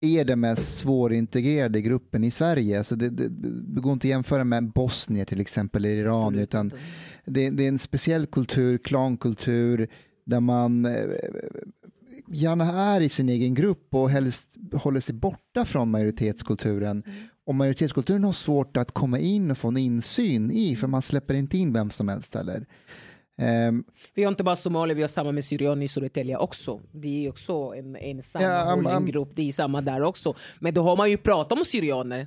är 0.01 0.25
den 0.25 0.41
mest 0.41 0.79
svårintegrerade 0.79 1.81
gruppen 1.81 2.25
i 2.25 2.31
Sverige. 2.31 2.79
Alltså 2.79 2.97
det, 2.97 3.09
det, 3.09 3.29
det 3.29 3.81
går 3.81 3.93
inte 3.93 4.07
att 4.07 4.11
jämföra 4.11 4.45
med 4.45 4.73
Bosnien 4.73 5.27
till 5.27 5.41
exempel, 5.41 5.85
eller 5.85 5.97
Iran, 5.97 6.39
utan 6.39 6.73
det, 7.25 7.51
det 7.51 7.65
är 7.65 7.69
en 7.69 7.79
speciell 7.79 8.27
kultur, 8.27 8.79
klankultur, 8.79 9.89
där 10.27 10.41
man 10.41 10.85
eh, 10.85 11.07
gärna 12.29 12.95
är 12.95 13.01
i 13.01 13.09
sin 13.09 13.29
egen 13.29 13.55
grupp 13.55 13.95
och 13.95 14.11
helst 14.11 14.57
håller 14.73 15.01
sig 15.01 15.15
borta 15.15 15.65
från 15.65 15.91
majoritetskulturen. 15.91 17.03
Och 17.47 17.55
majoritetskulturen 17.55 18.25
har 18.25 18.33
svårt 18.33 18.77
att 18.77 18.93
komma 18.93 19.19
in 19.19 19.51
och 19.51 19.59
få 19.59 19.69
en 19.69 19.77
insyn 19.77 20.51
i, 20.51 20.77
för 20.77 20.87
man 20.87 21.03
släpper 21.03 21.35
inte 21.35 21.59
in 21.59 21.73
vem 21.73 21.91
som 21.91 22.09
helst 22.09 22.35
heller. 22.35 22.67
Ehm, 23.41 23.85
Vi 24.15 24.23
har 24.25 24.29
inte 24.31 24.45
bara 24.45 24.57
somalier, 24.57 24.95
vi 24.97 25.01
har 25.03 25.09
samma 25.09 25.33
med 25.33 25.45
syrianer 25.45 25.83
i 25.85 25.89
Södertälje 25.89 26.37
också. 26.37 26.81
Det 26.93 27.27
är 27.27 27.31
också 27.31 27.53
en, 27.77 27.97
en 27.97 28.23
sammanhållen 28.23 28.87
am- 28.87 28.97
am- 28.97 29.07
grupp, 29.07 29.29
det 29.35 29.49
är 29.49 29.53
samma 29.53 29.81
där 29.81 30.03
också. 30.03 30.35
Men 30.59 30.75
då 30.75 30.83
har 30.83 30.97
man 30.97 31.11
ju 31.11 31.17
pratat 31.17 31.59
om 31.59 31.65
syrianer. 31.65 32.27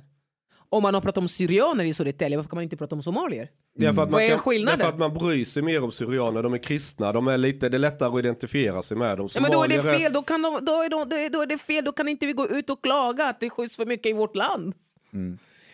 Om 0.68 0.82
man 0.82 0.94
har 0.94 1.00
pratat 1.00 1.18
om 1.18 1.28
syrianer 1.28 1.84
i 1.84 1.94
Södertälje, 1.94 2.36
varför 2.36 2.50
kan 2.50 2.56
man 2.56 2.62
inte 2.64 2.76
prata 2.76 2.94
om 2.94 3.02
somalier? 3.02 3.48
Det 3.76 3.86
är 3.86 3.92
för 3.92 4.02
att 4.02 4.10
man 4.10 4.28
kan- 4.28 4.38
skillnaden? 4.38 4.78
Det 4.78 4.84
är 4.84 4.86
för 4.86 4.92
att 4.92 4.98
man 4.98 5.14
bryr 5.14 5.44
sig 5.44 5.62
mer 5.62 5.82
om 5.84 5.92
syrianer, 5.92 6.42
de 6.42 6.54
är 6.54 6.58
kristna, 6.58 7.12
de 7.12 7.28
är 7.28 7.38
lite, 7.38 7.68
det 7.68 7.76
är 7.76 7.78
lättare 7.78 8.08
att 8.12 8.18
identifiera 8.18 8.82
sig 8.82 8.96
med 8.96 9.18
dem. 9.18 9.28
Ja, 9.34 9.40
men 9.40 9.50
då 9.50 9.62
är 9.62 9.68
det 9.68 9.82
fel, 9.98 10.12
då, 10.12 10.22
kan 10.22 10.42
de, 10.42 10.58
då, 10.64 10.72
är 10.72 10.88
de, 10.90 11.08
då, 11.08 11.16
är, 11.16 11.30
då 11.30 11.42
är 11.42 11.46
det 11.46 11.58
fel, 11.58 11.84
då 11.84 11.92
kan 11.92 12.08
inte 12.08 12.26
vi 12.26 12.32
gå 12.32 12.46
ut 12.48 12.70
och 12.70 12.82
klaga 12.82 13.24
att 13.26 13.40
det 13.40 13.50
skjuts 13.50 13.76
för 13.76 13.86
mycket 13.86 14.06
i 14.06 14.12
vårt 14.12 14.36
land. 14.36 14.74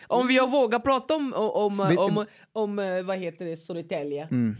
Om 0.07 0.27
vi 0.27 0.37
har 0.37 0.47
vågat 0.47 0.83
prata 0.83 1.15
om, 1.15 1.33
om, 1.33 1.77
Vet- 1.77 1.97
om, 1.99 2.25
om, 2.53 2.79
eh, 2.79 3.03
vad 3.03 3.17
heter 3.17 3.45
det, 3.45 3.57
Södertälje. 3.57 4.27
mm. 4.31 4.55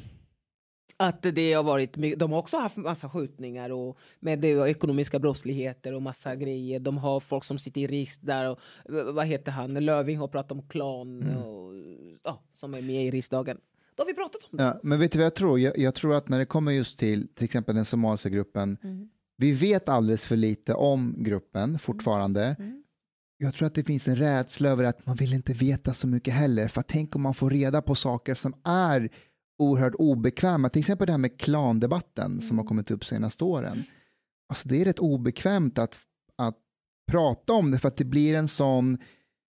Att 1.01 1.21
det 1.21 1.53
har 1.53 1.63
varit, 1.63 1.93
de 2.17 2.31
har 2.31 2.39
också 2.39 2.57
haft 2.57 2.77
massa 2.77 3.09
skjutningar 3.09 3.69
och 3.69 3.97
med 4.19 4.39
det 4.39 4.57
och 4.57 4.69
ekonomiska 4.69 5.19
brottsligheter 5.19 5.93
och 5.93 6.01
massa 6.01 6.35
grejer. 6.35 6.79
De 6.79 6.97
har 6.97 7.19
folk 7.19 7.43
som 7.43 7.57
sitter 7.57 7.81
i 7.81 7.87
risk 7.87 8.19
där 8.23 8.49
och 8.49 8.59
vad 9.13 9.27
heter 9.27 9.51
han, 9.51 9.73
Löving 9.73 10.17
har 10.17 10.27
pratat 10.27 10.51
om 10.51 10.67
klan 10.67 11.37
och, 11.37 11.73
ja, 12.23 12.43
som 12.53 12.73
är 12.73 12.81
med 12.81 13.05
i 13.05 13.11
riksdagen. 13.11 13.57
Då 13.95 14.03
har 14.03 14.07
vi 14.07 14.13
pratat 14.13 14.41
om 14.51 14.57
det. 14.57 14.63
Ja, 14.63 14.79
men 14.83 14.99
vet 14.99 15.11
du 15.11 15.17
vad 15.17 15.25
jag 15.25 15.35
tror? 15.35 15.59
Jag, 15.59 15.77
jag 15.77 15.95
tror 15.95 16.15
att 16.15 16.29
när 16.29 16.39
det 16.39 16.45
kommer 16.45 16.71
just 16.71 16.99
till 16.99 17.27
till 17.35 17.45
exempel 17.45 17.75
den 17.75 17.85
somaliska 17.85 18.29
gruppen, 18.29 18.77
vi 19.37 19.51
vet 19.51 19.89
alldeles 19.89 20.27
för 20.27 20.35
lite 20.35 20.73
om 20.73 21.15
gruppen 21.17 21.79
fortfarande. 21.79 22.55
Jag 23.37 23.53
tror 23.53 23.65
att 23.67 23.75
det 23.75 23.83
finns 23.83 24.07
en 24.07 24.15
rädsla 24.15 24.69
över 24.69 24.83
att 24.83 25.05
man 25.05 25.15
vill 25.15 25.33
inte 25.33 25.53
veta 25.53 25.93
så 25.93 26.07
mycket 26.07 26.33
heller, 26.33 26.67
för 26.67 26.81
tänk 26.81 27.15
om 27.15 27.21
man 27.21 27.33
får 27.33 27.49
reda 27.49 27.81
på 27.81 27.95
saker 27.95 28.35
som 28.35 28.53
är 28.63 29.09
oerhört 29.61 29.95
obekväma, 29.95 30.69
till 30.69 30.79
exempel 30.79 31.05
det 31.05 31.13
här 31.13 31.17
med 31.17 31.39
klandebatten 31.39 32.41
som 32.41 32.57
har 32.57 32.65
kommit 32.65 32.91
upp 32.91 33.05
senaste 33.05 33.43
åren. 33.43 33.83
Alltså 34.49 34.69
det 34.69 34.81
är 34.81 34.85
rätt 34.85 34.99
obekvämt 34.99 35.79
att, 35.79 35.97
att 36.37 36.57
prata 37.11 37.53
om 37.53 37.71
det 37.71 37.79
för 37.79 37.87
att 37.87 37.97
det 37.97 38.05
blir 38.05 38.35
en 38.35 38.47
sån 38.47 38.97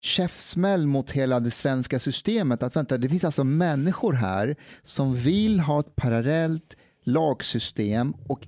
käftsmäll 0.01 0.87
mot 0.87 1.11
hela 1.11 1.39
det 1.39 1.51
svenska 1.51 1.99
systemet. 1.99 2.63
Att 2.63 2.75
vänta, 2.75 2.97
det 2.97 3.09
finns 3.09 3.23
alltså 3.23 3.43
människor 3.43 4.13
här 4.13 4.55
som 4.83 5.15
vill 5.15 5.59
ha 5.59 5.79
ett 5.79 5.95
parallellt 5.95 6.75
lagsystem 7.03 8.15
och 8.27 8.47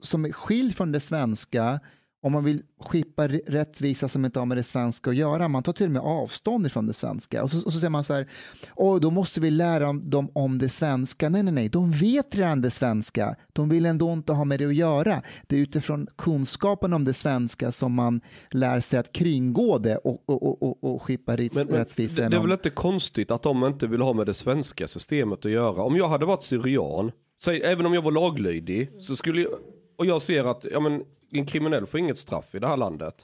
som 0.00 0.24
är 0.24 0.32
skild 0.32 0.76
från 0.76 0.92
det 0.92 1.00
svenska 1.00 1.80
om 2.22 2.32
man 2.32 2.44
vill 2.44 2.62
skippa 2.80 3.28
rättvisa 3.28 4.08
som 4.08 4.24
inte 4.24 4.38
har 4.38 4.46
med 4.46 4.56
det 4.56 4.62
svenska 4.62 5.10
att 5.10 5.16
göra. 5.16 5.48
Man 5.48 5.62
tar 5.62 5.72
till 5.72 5.86
och 5.86 5.92
med 5.92 6.02
avstånd 6.02 6.66
ifrån 6.66 6.86
det 6.86 6.92
svenska. 6.92 7.42
Och 7.42 7.50
så, 7.50 7.56
och 7.66 7.72
så 7.72 7.78
säger 7.78 7.90
man 7.90 8.04
så 8.04 8.14
här, 8.14 8.28
Åh, 8.76 9.00
då 9.00 9.10
måste 9.10 9.40
vi 9.40 9.50
lära 9.50 9.92
dem 9.92 10.30
om 10.34 10.58
det 10.58 10.68
svenska. 10.68 11.28
Nej, 11.28 11.42
nej, 11.42 11.52
nej, 11.54 11.68
de 11.68 11.90
vet 11.92 12.34
redan 12.36 12.60
det 12.60 12.70
svenska. 12.70 13.36
De 13.52 13.68
vill 13.68 13.86
ändå 13.86 14.12
inte 14.12 14.32
ha 14.32 14.44
med 14.44 14.58
det 14.58 14.64
att 14.66 14.74
göra. 14.74 15.22
Det 15.46 15.56
är 15.56 15.60
utifrån 15.60 16.06
kunskapen 16.16 16.92
om 16.92 17.04
det 17.04 17.14
svenska 17.14 17.72
som 17.72 17.94
man 17.94 18.20
lär 18.50 18.80
sig 18.80 19.00
att 19.00 19.12
kringgå 19.12 19.78
det 19.78 19.96
och, 19.96 20.22
och, 20.26 20.62
och, 20.62 20.84
och, 20.84 21.02
skippa 21.02 21.36
rätts- 21.36 21.54
Men, 21.54 21.66
men 21.66 21.76
rättvisa. 21.76 22.22
det, 22.22 22.28
det 22.28 22.36
är 22.36 22.40
väl 22.40 22.52
inte 22.52 22.70
konstigt 22.70 23.30
att 23.30 23.42
de 23.42 23.64
inte 23.64 23.86
vill 23.86 24.00
ha 24.00 24.12
med 24.12 24.26
det 24.26 24.34
svenska 24.34 24.88
systemet 24.88 25.44
att 25.44 25.50
göra. 25.50 25.82
Om 25.82 25.96
jag 25.96 26.08
hade 26.08 26.26
varit 26.26 26.42
syrian, 26.42 27.10
säg, 27.44 27.62
även 27.62 27.86
om 27.86 27.94
jag 27.94 28.02
var 28.02 28.12
laglydig, 28.12 28.90
så 29.00 29.16
skulle 29.16 29.42
jag, 29.42 29.50
och 29.98 30.06
jag 30.06 30.22
ser 30.22 30.44
att 30.44 30.64
ja, 30.72 30.80
men, 30.80 31.04
en 31.30 31.46
kriminell 31.46 31.86
får 31.86 32.00
inget 32.00 32.18
straff 32.18 32.54
i 32.54 32.58
det 32.58 32.66
här 32.66 32.76
landet. 32.76 33.14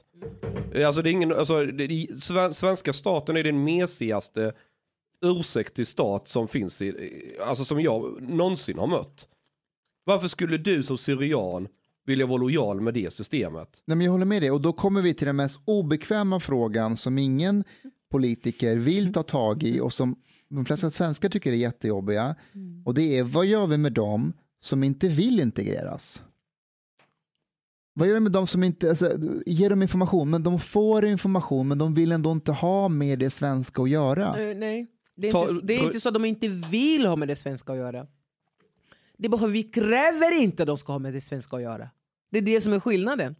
Alltså, 0.85 1.01
det 1.01 1.09
är 1.09 1.11
ingen, 1.11 1.33
alltså, 1.33 1.65
det, 1.65 2.07
svenska 2.55 2.93
staten 2.93 3.37
är 3.37 3.43
den 3.43 3.63
mesigaste 3.63 4.53
ursäktig 5.21 5.87
stat 5.87 6.27
som 6.27 6.47
finns 6.47 6.81
i, 6.81 6.85
i- 6.85 7.37
alltså 7.41 7.65
som 7.65 7.81
jag 7.81 8.21
någonsin 8.21 8.77
har 8.79 8.87
mött. 8.87 9.27
Varför 10.03 10.27
skulle 10.27 10.57
du 10.57 10.83
som 10.83 10.97
syrian 10.97 11.67
vilja 12.05 12.25
vara 12.25 12.37
lojal 12.37 12.81
med 12.81 12.93
det 12.93 13.13
systemet? 13.13 13.81
Nej, 13.85 13.97
men 13.97 14.05
jag 14.05 14.11
håller 14.11 14.25
med 14.25 14.41
dig 14.41 14.51
och 14.51 14.61
då 14.61 14.73
kommer 14.73 15.01
vi 15.01 15.13
till 15.13 15.27
den 15.27 15.35
mest 15.35 15.59
obekväma 15.65 16.39
frågan 16.39 16.97
som 16.97 17.17
ingen 17.17 17.63
politiker 18.11 18.75
vill 18.77 19.13
ta 19.13 19.23
tag 19.23 19.63
i 19.63 19.79
och 19.79 19.93
som 19.93 20.15
de 20.49 20.65
flesta 20.65 20.91
svenskar 20.91 21.29
tycker 21.29 21.51
är 21.51 21.55
jättejobbiga. 21.55 22.35
Och 22.85 22.93
det 22.93 23.17
är 23.17 23.23
vad 23.23 23.45
gör 23.45 23.67
vi 23.67 23.77
med 23.77 23.93
dem 23.93 24.33
som 24.61 24.83
inte 24.83 25.07
vill 25.07 25.39
integreras? 25.39 26.21
Vad 27.97 28.07
gör 28.07 28.13
vi 28.13 28.19
med 28.19 28.31
dem 28.31 28.47
som 28.47 28.63
inte, 28.63 28.89
alltså, 28.89 29.17
ger 29.45 29.69
dem 29.69 29.81
information, 29.81 30.29
men 30.29 30.43
de 30.43 30.59
får 30.59 31.05
information 31.05 31.67
men 31.67 31.77
de 31.77 31.93
vill 31.93 32.11
ändå 32.11 32.31
inte 32.31 32.51
ha 32.51 32.89
med 32.89 33.19
det 33.19 33.29
svenska 33.29 33.81
att 33.81 33.89
göra. 33.89 34.41
Eh, 34.49 34.55
nej, 34.57 34.87
det 35.15 35.27
är, 35.27 35.31
Ta- 35.31 35.49
inte, 35.49 35.65
det 35.65 35.73
är 35.75 35.83
inte 35.83 35.99
så 35.99 36.09
att 36.09 36.13
de 36.13 36.25
inte 36.25 36.47
vill 36.47 37.05
ha 37.05 37.15
med 37.15 37.27
det 37.27 37.35
svenska 37.35 37.71
att 37.73 37.77
göra. 37.79 38.07
Det 39.17 39.25
är 39.25 39.29
bara 39.29 39.47
vi 39.47 39.63
kräver 39.63 40.41
inte 40.41 40.63
att 40.63 40.67
de 40.67 40.77
ska 40.77 40.91
ha 40.91 40.99
med 40.99 41.13
det 41.13 41.21
svenska 41.21 41.55
att 41.55 41.61
göra. 41.61 41.89
Det 42.31 42.37
är 42.37 42.41
det 42.41 42.61
som 42.61 42.73
är 42.73 42.79
skillnaden. 42.79 43.35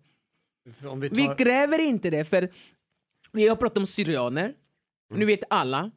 Om 0.89 0.99
vi 0.99 1.09
Vi 1.09 1.25
tar, 1.25 1.35
kräver 1.35 1.79
inte 1.79 2.09
det, 2.09 2.23
för 2.25 2.49
vi 3.31 3.47
har 3.47 3.55
pratat 3.55 3.77
om 3.77 3.85
syrianer. 3.85 4.53
Nu 5.15 5.25
vet 5.25 5.39
alla. 5.49 5.91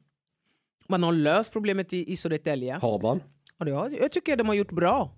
Man 0.89 1.02
har 1.02 1.12
löst 1.12 1.52
problemet 1.52 1.93
i, 1.93 2.12
i 2.12 2.16
Södertälje. 2.16 2.78
Har 2.82 3.01
man? 3.02 3.20
Ja, 3.59 3.64
det 3.64 3.70
har- 3.72 3.90
jag 3.90 4.12
tycker 4.12 4.36
de 4.36 4.47
har 4.48 4.55
gjort 4.55 4.72
bra. 4.72 5.14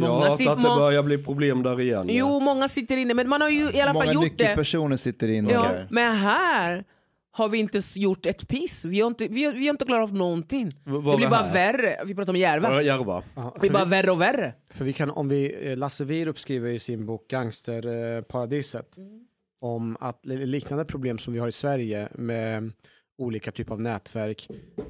Många 0.00 0.30
sit- 0.36 0.48
hört 0.48 0.56
att 0.58 0.62
det 0.64 0.68
börjar 0.68 1.02
bli 1.02 1.18
problem 1.18 1.62
där 1.62 1.80
igen. 1.80 2.06
Jo, 2.10 2.40
många 2.40 2.68
sitter 2.68 2.96
inne, 2.96 3.14
men 3.14 3.28
man 3.28 3.40
har 3.40 3.48
ju 3.48 3.70
i 3.72 3.80
alla 3.80 3.92
Många 3.92 4.04
fall 4.04 4.14
gjort 4.14 4.24
det. 4.24 4.30
nyckelpersoner 4.44 4.96
sitter 4.96 5.28
inne 5.28 5.52
Ja, 5.52 5.72
men 5.90 6.16
här 6.16 6.84
har 7.36 7.48
vi 7.48 7.58
inte 7.58 7.80
gjort 7.94 8.26
ett 8.26 8.48
piss. 8.48 8.84
Vi 8.84 9.00
har 9.00 9.06
inte, 9.08 9.28
vi 9.28 9.44
har, 9.44 9.52
vi 9.52 9.66
har 9.66 9.74
inte 9.74 9.84
klarat 9.84 10.10
av 10.10 10.16
någonting. 10.16 10.72
vad 10.84 11.04
det 11.04 11.16
blir 11.16 11.26
är 11.26 11.30
bara 11.30 11.42
här? 11.42 11.52
värre. 11.72 11.96
Vi 12.06 12.14
pratar 12.14 12.32
om 12.32 12.36
Järva. 12.38 12.72
Ja, 12.72 12.82
Järva. 12.82 13.22
Ja, 13.34 13.50
Det 13.54 13.60
blir 13.60 13.70
bara 13.70 13.84
vi, 13.84 13.90
värre 13.90 14.10
och 14.10 14.20
värre. 14.20 14.54
för 14.74 14.84
vi 14.84 14.92
kan, 14.92 15.10
om 15.10 15.28
vi, 15.28 15.70
eh, 15.70 15.76
Lasse 15.76 16.04
Wierup 16.04 16.38
skriver 16.38 16.70
i 16.70 16.78
sin 16.78 17.06
bok 17.06 17.28
Gangsterparadiset 17.28 18.86
om 19.60 19.96
att 20.00 20.26
li- 20.26 20.46
liknande 20.46 20.84
problem 20.84 21.18
som 21.18 21.32
vi 21.32 21.38
har 21.38 21.48
i 21.48 21.52
Sverige 21.52 22.08
med 22.14 22.72
olika 23.18 23.52
typer 23.52 23.72
av 23.72 23.80
nätverk, 23.80 24.48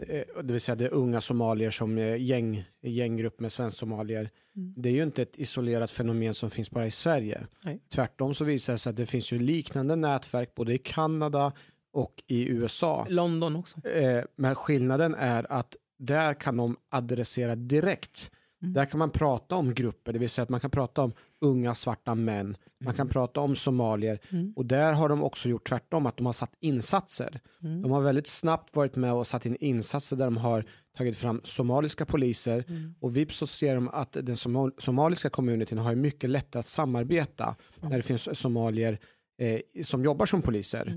eh, 0.08 0.42
det 0.42 0.52
vill 0.52 0.60
säga 0.60 0.76
det 0.76 0.84
är 0.84 0.94
unga 0.94 1.20
somalier 1.20 1.70
som 1.70 1.98
är 1.98 2.16
gäng, 2.16 2.64
gänggrupp 2.82 3.40
med 3.40 3.52
svensk-somalier. 3.52 4.30
Det 4.52 4.88
är 4.88 4.92
ju 4.92 5.02
inte 5.02 5.22
ett 5.22 5.38
isolerat 5.38 5.90
fenomen 5.90 6.34
som 6.34 6.50
finns 6.50 6.70
bara 6.70 6.86
i 6.86 6.90
Sverige. 6.90 7.46
Nej. 7.64 7.80
Tvärtom 7.94 8.34
så 8.34 8.44
visar 8.44 8.72
det 8.72 8.78
sig 8.78 8.90
att 8.90 8.96
det 8.96 9.06
finns 9.06 9.32
ju 9.32 9.38
liknande 9.38 9.96
nätverk 9.96 10.54
både 10.54 10.74
i 10.74 10.78
Kanada 10.78 11.52
och 11.92 12.22
i 12.26 12.48
USA. 12.48 13.06
London 13.08 13.56
också. 13.56 13.88
Eh, 13.88 14.24
men 14.36 14.54
skillnaden 14.54 15.14
är 15.14 15.52
att 15.52 15.76
där 15.98 16.34
kan 16.34 16.56
de 16.56 16.76
adressera 16.90 17.54
direkt. 17.54 18.30
Där 18.60 18.84
kan 18.84 18.98
man 18.98 19.10
prata 19.10 19.54
om 19.54 19.74
grupper, 19.74 20.12
det 20.12 20.18
vill 20.18 20.30
säga 20.30 20.42
att 20.42 20.48
man 20.48 20.60
kan 20.60 20.70
prata 20.70 21.02
om 21.02 21.12
unga 21.44 21.74
svarta 21.74 22.14
män, 22.14 22.56
man 22.84 22.94
kan 22.94 23.08
prata 23.08 23.40
om 23.40 23.56
somalier. 23.56 24.18
Och 24.56 24.66
där 24.66 24.92
har 24.92 25.08
de 25.08 25.22
också 25.22 25.48
gjort 25.48 25.68
tvärtom, 25.68 26.06
att 26.06 26.16
de 26.16 26.26
har 26.26 26.32
satt 26.32 26.52
insatser. 26.60 27.40
De 27.82 27.90
har 27.90 28.00
väldigt 28.00 28.26
snabbt 28.26 28.76
varit 28.76 28.96
med 28.96 29.12
och 29.12 29.26
satt 29.26 29.46
in 29.46 29.56
insatser 29.60 30.16
där 30.16 30.24
de 30.24 30.36
har 30.36 30.64
tagit 30.98 31.16
fram 31.16 31.40
somaliska 31.44 32.06
poliser. 32.06 32.64
Och 33.00 33.16
vips 33.16 33.36
så 33.36 33.46
ser 33.46 33.74
de 33.74 33.88
att 33.88 34.12
den 34.12 34.36
somal 34.36 34.72
somaliska 34.78 35.30
communityn 35.30 35.78
har 35.78 35.94
mycket 35.94 36.30
lättare 36.30 36.60
att 36.60 36.66
samarbeta 36.66 37.56
när 37.80 37.96
det 37.96 38.02
finns 38.02 38.38
somalier 38.38 38.98
eh, 39.38 39.60
som 39.82 40.04
jobbar 40.04 40.26
som 40.26 40.42
poliser. 40.42 40.86
Eh, 40.88 40.94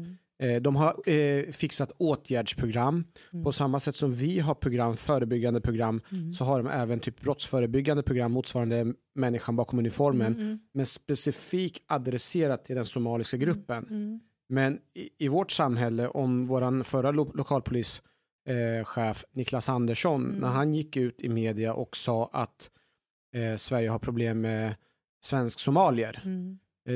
De 0.62 0.76
har 0.76 1.10
eh, 1.10 1.44
fixat 1.52 1.92
åtgärdsprogram. 1.98 3.04
På 3.44 3.52
samma 3.52 3.80
sätt 3.80 3.96
som 3.96 4.14
vi 4.14 4.40
har 4.40 4.56
program, 4.56 4.98
förebyggande 4.98 5.62
program, 5.62 6.02
så 6.38 6.44
har 6.44 6.64
de 6.64 6.70
även 6.70 7.00
typ 7.00 7.22
brottsförebyggande 7.22 8.04
program 8.04 8.32
motsvarande 8.32 8.94
människan 9.16 9.56
bakom 9.56 9.80
uniformen, 9.80 10.60
men 10.74 10.86
specifikt 10.86 11.84
adresserat 11.88 12.66
till 12.66 12.76
den 12.76 12.86
somaliska 12.86 13.38
gruppen. 13.38 13.86
Men 14.50 14.80
i, 14.94 15.10
i 15.26 15.28
vårt 15.28 15.52
samhälle, 15.52 16.08
om 16.08 16.48
vår 16.48 16.84
förra 16.84 17.12
lo 17.12 17.32
lokalpolischef 17.34 18.02
eh, 18.98 19.16
Niklas 19.34 19.70
Andersson, 19.70 20.24
när 20.40 20.48
han 20.48 20.74
gick 20.74 20.98
ut 20.98 21.22
i 21.22 21.30
media 21.30 21.74
och 21.74 21.98
sa 21.98 22.30
att 22.34 22.70
eh, 23.36 23.56
Sverige 23.56 23.90
har 23.90 24.00
problem 24.00 24.42
med 24.42 24.76
svensk-somalier, 25.24 26.22
eh, 26.26 26.30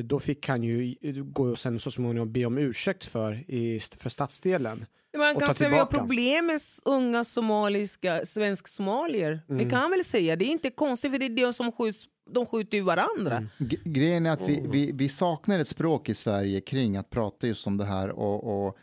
då 0.03 0.19
fick 0.19 0.47
han 0.47 0.63
ju 0.63 0.83
i- 0.83 1.21
gå 1.25 1.43
och 1.49 1.59
sen 1.59 1.79
så 1.79 1.91
småningom 1.91 2.31
be 2.31 2.45
om 2.45 2.57
ursäkt 2.57 3.05
för, 3.05 3.51
i, 3.51 3.79
för 3.97 4.09
stadsdelen. 4.09 4.85
Man 5.17 5.35
Och 5.35 5.39
kan 5.41 5.47
ta 5.49 5.53
säga 5.53 5.67
att 5.67 5.73
vi 5.73 5.77
har 5.79 5.85
problem 5.85 6.45
med 6.45 6.59
unga 6.85 7.23
somaliska, 7.23 8.25
svensk-somalier. 8.25 9.39
Det 9.47 9.69
kan 9.69 9.79
man 9.81 9.91
väl 9.91 10.03
säga. 10.03 10.35
Det 10.35 10.45
är 10.45 10.49
inte 10.51 10.69
konstigt 10.69 11.11
för 11.11 11.19
det 11.19 11.25
är 11.25 11.29
de 11.45 11.53
som 11.53 11.71
skjuts, 11.71 12.05
de 12.31 12.45
skjuter 12.45 12.77
ju 12.77 12.83
varandra. 12.83 13.47
G- 13.57 13.77
Grejen 13.83 14.25
är 14.25 14.31
att 14.31 14.49
vi, 14.49 14.63
vi, 14.71 14.91
vi 14.91 15.09
saknar 15.09 15.59
ett 15.59 15.67
språk 15.67 16.09
i 16.09 16.13
Sverige 16.15 16.61
kring 16.61 16.97
att 16.97 17.09
prata 17.09 17.47
just 17.47 17.67
om 17.67 17.77
det 17.77 17.85
här 17.85 18.09
och, 18.09 18.67
och 18.67 18.77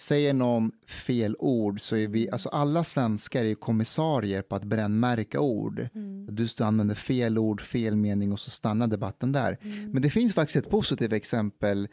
säger 0.00 0.32
någon 0.34 0.72
fel 0.86 1.36
ord 1.38 1.80
så 1.80 1.96
är 1.96 2.08
vi, 2.08 2.30
alltså 2.30 2.48
alla 2.48 2.84
svenskar 2.84 3.40
är 3.40 3.44
ju 3.48 3.54
kommissarier 3.54 4.42
på 4.42 4.56
att 4.56 4.64
brännmärka 4.64 5.40
ord. 5.40 5.88
Du 6.28 6.48
står- 6.48 6.64
använder 6.64 6.94
fel 6.94 7.38
ord, 7.38 7.60
fel 7.60 7.96
mening 7.96 8.32
och 8.32 8.40
så 8.40 8.50
stannar 8.50 8.86
debatten 8.86 9.32
där. 9.32 9.58
Men 9.92 10.02
det 10.02 10.10
finns 10.10 10.34
faktiskt 10.34 10.56
ett 10.56 10.70
positivt 10.70 11.12
exempel. 11.12 11.88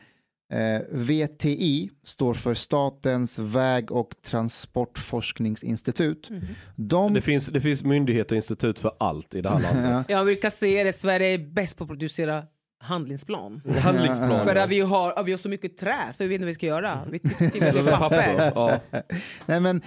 Eh, 0.53 0.81
VTI 0.91 1.89
står 2.03 2.33
för 2.33 2.53
Statens 2.53 3.39
väg 3.39 3.91
och 3.91 4.09
transportforskningsinstitut. 4.25 6.29
De, 6.75 7.13
Det 7.13 7.21
finns, 7.21 7.47
det 7.47 7.61
finns 7.61 7.83
myndigheter 7.83 8.35
och 8.35 8.37
institut 8.37 8.79
för 8.79 8.91
allt 8.99 9.35
i 9.35 9.41
det 9.41 9.49
här 9.49 9.61
landet. 9.61 10.05
Jag 10.09 10.25
brukar 10.25 10.49
säga 10.49 10.83
det, 10.83 10.93
Sverige 10.93 11.33
är 11.33 11.37
bäst 11.37 11.77
på 11.77 11.83
att 11.83 11.89
producera 11.89 12.43
handlingsplan. 12.79 13.61
Handlingsplan. 13.83 14.45
För 14.45 14.55
att 14.55 14.69
vi 14.69 14.81
har, 14.81 15.23
vi 15.23 15.31
har 15.31 15.37
så 15.37 15.49
mycket 15.49 15.77
trä 15.77 16.13
så 16.13 16.23
vi 16.23 16.27
vet 16.27 16.35
inte 16.35 16.43
vad 16.43 16.47
vi 16.47 16.53
ska 16.53 16.65
göra. 16.65 16.99
Vi 17.11 17.19
med 17.83 17.85
papper. 17.99 18.51
Ja. 18.55 18.79
Nej, 19.45 19.59
men 19.59 19.81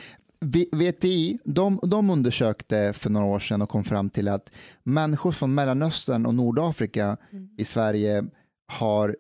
VTI 0.72 1.38
de, 1.44 1.80
de 1.82 2.10
undersökte 2.10 2.92
för 2.92 3.10
några 3.10 3.26
år 3.26 3.38
sedan 3.38 3.62
och 3.62 3.68
kom 3.68 3.84
fram 3.84 4.10
till 4.10 4.28
att 4.28 4.52
människor 4.82 5.32
från 5.32 5.54
Mellanöstern 5.54 6.26
och 6.26 6.34
Nordafrika 6.34 7.16
i 7.58 7.64
Sverige 7.64 8.24
har 8.66 9.16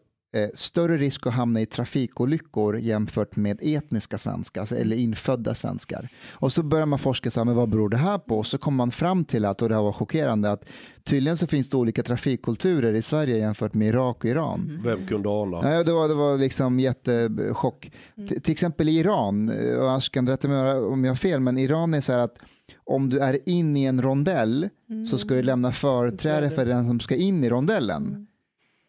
större 0.54 0.96
risk 0.96 1.26
att 1.26 1.32
hamna 1.32 1.60
i 1.60 1.66
trafikolyckor 1.66 2.78
jämfört 2.78 3.36
med 3.36 3.58
etniska 3.62 4.18
svenskar, 4.18 4.60
alltså, 4.60 4.76
eller 4.76 4.96
infödda 4.96 5.54
svenskar. 5.54 6.08
Och 6.32 6.52
så 6.52 6.62
börjar 6.62 6.86
man 6.86 6.98
forska, 6.98 7.30
så 7.30 7.40
här, 7.40 7.44
men 7.44 7.54
vad 7.54 7.68
beror 7.68 7.88
det 7.88 7.96
här 7.96 8.18
på? 8.18 8.38
Och 8.38 8.46
så 8.46 8.58
kommer 8.58 8.76
man 8.76 8.90
fram 8.90 9.24
till 9.24 9.44
att, 9.44 9.62
och 9.62 9.68
det 9.68 9.74
här 9.74 9.82
var 9.82 9.92
chockerande, 9.92 10.50
att 10.50 10.64
tydligen 11.04 11.36
så 11.36 11.46
finns 11.46 11.70
det 11.70 11.76
olika 11.76 12.02
trafikkulturer 12.02 12.94
i 12.94 13.02
Sverige 13.02 13.38
jämfört 13.38 13.74
med 13.74 13.88
Irak 13.88 14.16
och 14.16 14.24
Iran. 14.30 14.80
Vem 14.84 15.06
kunde 15.06 15.28
ana? 15.28 15.60
Nej, 15.60 15.84
det, 15.84 15.92
var, 15.92 16.08
det 16.08 16.14
var 16.14 16.38
liksom 16.38 16.80
jättechock. 16.80 17.90
T- 18.28 18.40
till 18.40 18.52
exempel 18.52 18.88
i 18.88 18.98
Iran, 18.98 19.48
eh, 19.48 19.76
och 19.76 19.96
Ash 19.96 20.10
kan 20.10 20.28
rätta 20.28 20.48
mig 20.48 20.74
om 20.74 21.04
jag 21.04 21.10
har 21.10 21.16
fel, 21.16 21.40
men 21.40 21.58
Iran 21.58 21.94
är 21.94 22.00
så 22.00 22.12
här 22.12 22.20
att 22.20 22.38
om 22.84 23.08
du 23.10 23.18
är 23.18 23.48
in 23.48 23.76
i 23.76 23.84
en 23.84 24.02
rondell 24.02 24.68
så 25.10 25.18
ska 25.18 25.34
du 25.34 25.42
lämna 25.42 25.72
företräde 25.72 26.50
för 26.50 26.66
den 26.66 26.86
som 26.88 27.00
ska 27.00 27.16
in 27.16 27.44
i 27.44 27.50
rondellen. 27.50 28.26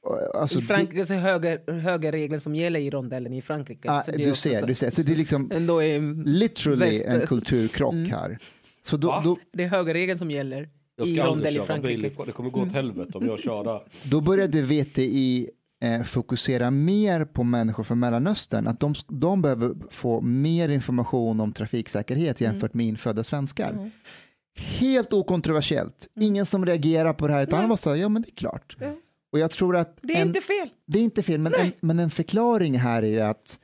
Och, 0.03 0.35
Alltså, 0.41 0.59
I 0.59 0.61
Frankrike 0.61 1.05
så 1.05 1.13
är 1.13 1.17
höger, 1.17 1.71
högerregeln 1.79 2.41
som 2.41 2.55
gäller 2.55 2.79
i 2.79 2.89
rondellen 2.89 3.33
i 3.33 3.41
Frankrike. 3.41 3.81
det, 3.87 3.91
ah, 3.93 4.03
det 4.05 4.11
du 4.17 4.29
också 4.31 4.41
ser, 4.49 4.59
så- 4.59 4.65
du 4.65 4.75
ser. 4.75 4.89
Så 4.89 5.01
det 5.01 5.11
är 5.11 5.15
liksom 5.15 5.51
Ändå 5.53 5.83
är, 5.83 6.25
literally 6.25 6.85
Väst- 6.85 7.05
en 7.05 7.27
kulturkrock 7.27 7.93
här. 8.11 8.37
Så 8.83 8.97
då, 8.97 9.07
Va? 9.07 9.21
då, 9.23 9.37
det 9.53 9.63
är 9.63 9.67
högerregeln 9.67 10.17
som 10.19 10.31
gäller 10.31 10.69
Jag 10.95 11.07
i 11.07 11.13
ska 11.15 11.23
aldrig 11.23 11.27
rondell 11.37 11.53
i 11.55 11.57
bil 11.59 11.65
Frankrike. 11.65 12.07
ifrån. 12.07 12.25
Det 12.25 12.31
kommer 12.31 12.49
gå 12.49 12.61
åt 12.61 12.71
helvete 12.71 13.17
om 13.17 13.25
jag 13.25 13.39
kör 13.39 13.63
där. 13.63 13.81
då 14.11 14.21
började 14.21 14.61
VTI 14.61 15.49
eh, 15.83 16.03
fokusera 16.03 16.71
mer 16.71 17.25
på 17.25 17.43
människor 17.43 17.83
från 17.83 17.99
Mellanöstern, 17.99 18.67
att 18.67 18.79
de, 18.79 18.93
de 19.07 19.41
behöver 19.41 19.73
få 19.89 20.21
mer 20.21 20.69
information 20.69 21.39
om 21.39 21.51
trafiksäkerhet 21.53 22.41
Mm. 22.41 22.51
jämfört 22.53 22.73
med 22.73 22.85
infödda 22.85 23.23
svenskar. 23.23 23.91
Helt 24.57 25.13
okontroversiellt, 25.13 26.07
ingen 26.19 26.45
som 26.45 26.65
reagerar 26.65 27.13
på 27.13 27.27
det 27.27 27.33
här, 27.33 27.43
utan 27.43 27.59
han 27.59 27.69
var 27.69 27.77
så 27.77 27.95
ja 27.95 28.09
men 28.09 28.21
det 28.21 28.27
är 28.29 28.35
klart. 28.35 28.77
Ja. 28.79 28.95
Och 29.31 29.39
jag 29.39 29.51
tror 29.51 29.75
att 29.77 29.97
Det 30.01 30.13
är 30.15 30.21
en, 30.21 30.27
inte 30.27 30.41
fel. 30.41 30.69
det 30.85 30.99
är 30.99 31.03
inte 31.03 31.23
fel, 31.23 31.39
men 31.39 31.53
en, 31.53 31.71
men 31.81 31.99
en 31.99 32.09
förklaring 32.09 32.79
här 32.79 33.03
är 33.03 33.23
att 33.23 33.59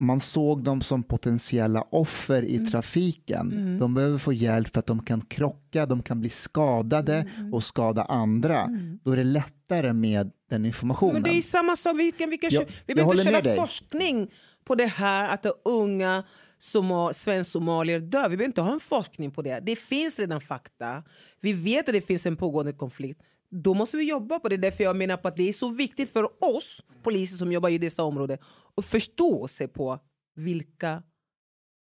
man 0.00 0.20
såg 0.20 0.64
dem 0.64 0.80
som 0.80 1.02
potentiella 1.02 1.82
offer 1.82 2.42
i 2.42 2.56
Mm. 2.56 2.70
trafiken. 2.70 3.78
De 3.78 3.94
behöver 3.94 4.18
få 4.18 4.32
hjälp 4.32 4.72
för 4.72 4.78
att 4.78 4.86
de 4.86 5.02
kan 5.04 5.20
krocka, 5.20 5.86
de 5.86 6.02
kan 6.02 6.20
bli 6.20 6.28
skadade 6.28 7.26
Mm. 7.38 7.54
och 7.54 7.64
skada 7.64 8.02
andra. 8.02 8.68
Då 9.04 9.12
är 9.12 9.16
det 9.16 9.24
lättare 9.24 9.92
med 9.92 10.30
den 10.50 10.64
informationen. 10.66 11.12
Men 11.14 11.22
det 11.22 11.30
är 11.38 11.42
samma 11.42 11.76
sak, 11.76 11.98
vi, 11.98 12.12
kan, 12.12 12.30
vi, 12.30 12.38
kan 12.38 12.50
Ja, 12.52 12.60
köra, 12.60 12.68
vi 12.68 12.74
jag 12.86 12.96
behöver 12.96 13.36
inte 13.36 13.42
köra 13.42 13.56
forskning 13.56 14.30
på 14.64 14.74
det 14.74 14.86
här 14.86 15.28
att 15.28 15.42
de 15.42 15.52
unga 15.64 16.24
soma, 16.58 17.12
svensk-somalier 17.12 18.00
dör. 18.00 18.28
Vi 18.28 18.36
behöver 18.36 18.44
inte 18.44 18.60
ha 18.60 18.72
en 18.72 18.80
forskning 18.80 19.30
på 19.30 19.42
det. 19.42 19.60
Det 19.60 19.76
finns 19.76 20.18
redan 20.18 20.40
fakta. 20.40 21.02
Vi 21.40 21.52
vet 21.52 21.88
att 21.88 21.94
det 21.94 22.00
finns 22.00 22.26
en 22.26 22.36
pågående 22.36 22.72
konflikt. 22.72 23.20
Då 23.50 23.74
måste 23.74 23.96
vi 23.96 24.08
jobba 24.10 24.38
på 24.38 24.48
det. 24.48 24.56
Därför 24.56 24.84
jag 24.84 24.96
menar 24.96 25.16
på 25.16 25.28
att 25.28 25.36
det 25.36 25.48
är 25.48 25.52
så 25.52 25.68
viktigt 25.70 26.12
för 26.12 26.44
oss 26.56 26.82
poliser 27.02 27.36
som 27.36 27.52
jobbar 27.52 27.68
i 27.68 27.78
dessa 27.78 28.02
områden 28.02 28.38
att 28.76 28.84
förstå 28.84 29.48
sig 29.48 29.68
på 29.68 29.98
vilka 30.36 31.02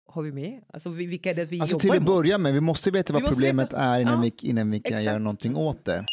har 0.07 0.21
vi 0.23 0.31
med? 0.31 0.63
Alltså 0.73 0.89
vi- 0.89 1.05
vilka 1.05 1.29
är 1.29 1.33
det 1.35 1.45
vi 1.45 1.59
Alltså 1.61 1.73
jobbar 1.73 1.81
till 1.81 1.91
att 1.91 2.05
börja 2.05 2.37
med, 2.37 2.53
vi 2.53 2.61
måste 2.61 2.91
veta 2.91 3.13
vad 3.13 3.21
Vi 3.21 3.25
måste 3.25 3.35
problemet 3.35 3.67
veta. 3.73 3.81
är 3.83 4.01
innan, 4.01 4.23
Ja, 4.23 4.31
vi, 4.41 4.49
innan 4.49 4.71
vi 4.71 4.79
kan 4.79 4.93
exakt. 4.93 5.05
göra 5.05 5.17
någonting 5.19 5.55
åt 5.55 5.85
det. 5.85 6.05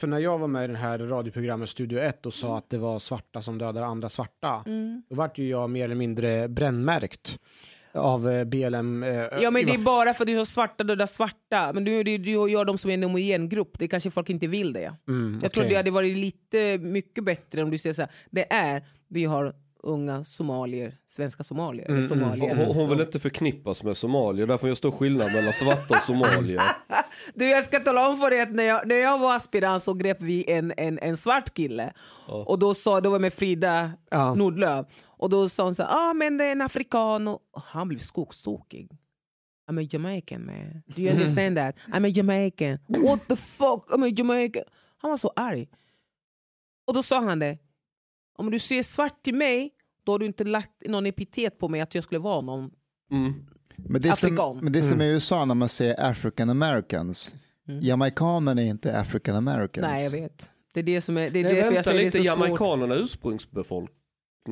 För 0.00 0.06
när 0.06 0.18
jag 0.18 0.38
var 0.38 0.48
med 0.48 0.64
i 0.64 0.72
det 0.72 0.78
här 0.78 0.98
radioprogrammet 0.98 1.68
Studio 1.68 1.98
1 1.98 2.26
och 2.26 2.34
sa 2.34 2.58
att 2.58 2.70
det 2.70 2.78
var 2.78 2.98
svarta 2.98 3.42
som 3.42 3.58
dödar 3.58 3.82
andra 3.82 4.08
svarta, 4.08 4.62
Mm. 4.66 5.02
då 5.08 5.14
vart 5.16 5.38
ju 5.38 5.48
jag 5.48 5.70
mer 5.70 5.84
eller 5.84 5.94
mindre 5.94 6.48
brännmärkt 6.48 7.38
av 7.94 8.28
eh, 8.30 8.44
BLM. 8.44 9.02
eh, 9.02 9.10
Ja 9.40 9.50
men 9.50 9.66
det 9.66 9.72
är 9.74 9.78
bara 9.78 10.14
för 10.14 10.22
att 10.24 10.26
du 10.26 10.32
är 10.34 10.38
så 10.38 10.44
svarta 10.44 10.84
döda 10.84 11.06
svarta. 11.06 11.72
Men 11.72 11.84
du, 11.84 12.02
du, 12.02 12.18
du 12.18 12.30
gör 12.30 12.64
dem 12.64 12.78
som 12.78 12.90
en 12.90 13.02
homogen 13.02 13.48
grupp. 13.48 13.78
Det 13.78 13.88
kanske 13.88 14.10
folk 14.10 14.30
inte 14.30 14.46
vill 14.46 14.72
det. 14.72 14.94
Mm, 15.08 15.40
Jag 15.42 15.52
tror 15.52 15.64
det 15.64 15.74
hade 15.74 15.90
varit 15.90 16.16
lite 16.16 16.78
mycket 16.78 17.24
bättre 17.24 17.62
om 17.62 17.70
du 17.70 17.78
säger 17.78 17.94
så 17.94 18.02
här. 18.02 18.10
Det 18.30 18.52
är, 18.52 18.82
vi 19.08 19.24
har 19.24 19.54
unga 19.82 20.24
somalier, 20.24 20.96
svenska 21.06 21.42
somalier. 21.42 21.86
Mm, 21.88 21.98
eller 21.98 22.08
somalier. 22.08 22.54
Hon, 22.66 22.76
hon 22.76 22.88
vill 22.90 23.00
inte 23.00 23.18
förknippas 23.18 23.82
med 23.82 23.96
somalier, 23.96 24.46
därför 24.46 24.68
jag 24.68 24.76
står 24.76 24.90
skillnad 24.90 25.32
mellan 25.34 25.52
svarta 25.52 25.96
och 25.96 26.02
somalier. 26.02 26.60
Du 27.34 27.48
jag 27.50 27.64
ska 27.64 27.80
tala 27.80 28.08
om 28.08 28.16
för 28.18 28.30
dig 28.30 28.40
att 28.40 28.52
när 28.54 28.64
jag, 28.64 28.86
när 28.88 28.94
jag 28.96 29.18
var 29.18 29.36
aspirant 29.36 29.82
så 29.82 29.94
grep 29.94 30.16
vi 30.20 30.50
en, 30.50 30.72
en, 30.76 30.98
en 30.98 31.16
svart 31.16 31.54
kille. 31.54 31.92
Och 32.26 32.58
då 32.58 32.74
sa, 32.74 33.00
då 33.00 33.10
var 33.10 33.14
jag 33.14 33.20
med 33.20 33.32
Frida 33.32 33.90
Ja. 34.10 34.34
Nordlöf. 34.34 34.86
Och 35.20 35.30
då 35.30 35.48
sa 35.48 35.64
hon 35.64 35.74
så 35.74 35.82
här, 35.82 36.10
ah, 36.10 36.14
men 36.14 36.38
det 36.38 36.44
är 36.44 36.52
en 36.52 36.60
afrikan. 36.60 37.28
Och 37.28 37.40
han 37.52 37.88
blev 37.88 37.98
skogstokig. 37.98 38.98
I'm 39.70 39.84
a 39.84 39.88
Jamaican 39.90 40.46
man. 40.46 40.82
Do 40.86 41.02
you 41.02 41.12
understand 41.12 41.56
that? 41.56 41.76
I'm 41.88 42.06
a 42.06 42.08
Jamaican. 42.08 42.78
What 42.86 43.28
the 43.28 43.36
fuck? 43.36 43.90
I'm 43.90 44.04
a 44.04 44.12
Jamaican. 44.16 44.62
Han 44.96 45.10
var 45.10 45.18
så 45.18 45.32
arg. 45.36 45.68
Och 46.86 46.94
då 46.94 47.02
sa 47.02 47.20
han 47.20 47.38
det. 47.38 47.58
Om 48.38 48.50
du 48.50 48.58
ser 48.58 48.82
svart 48.82 49.22
till 49.22 49.34
mig, 49.34 49.70
då 50.04 50.12
har 50.12 50.18
du 50.18 50.26
inte 50.26 50.44
lagt 50.44 50.86
någon 50.86 51.06
epitet 51.06 51.58
på 51.58 51.68
mig 51.68 51.80
att 51.80 51.94
jag 51.94 52.04
skulle 52.04 52.18
vara 52.18 52.40
någon. 52.40 52.70
Mm. 53.10 53.46
Men 53.76 54.02
det, 54.02 54.16
som, 54.16 54.28
Afrikan. 54.28 54.58
men 54.62 54.72
det 54.72 54.82
som 54.82 55.00
är 55.00 55.04
i 55.04 55.08
USA 55.08 55.44
när 55.44 55.54
man 55.54 55.68
säger 55.68 56.10
African 56.10 56.50
Americans, 56.50 57.34
jamaikanerna 57.80 58.62
är 58.62 58.66
inte 58.66 58.98
African 58.98 59.36
Americans. 59.36 59.82
Nej, 59.82 60.04
jag 60.04 60.10
vet. 60.10 60.50
Det 60.74 60.80
är 60.80 60.84
det 60.84 61.00
som 61.00 61.16
är, 61.16 61.30
det 61.30 61.40
är 61.40 61.44
Nej, 61.44 61.54
därför 61.54 61.72
jag 61.72 61.84
säger 61.84 62.04
lite, 62.04 62.18
det 62.18 62.22
är 62.22 62.30
så 62.30 62.36
svårt. 62.36 62.46
jamaikanerna 62.48 62.94
ursprungsbefolkning 62.94 63.99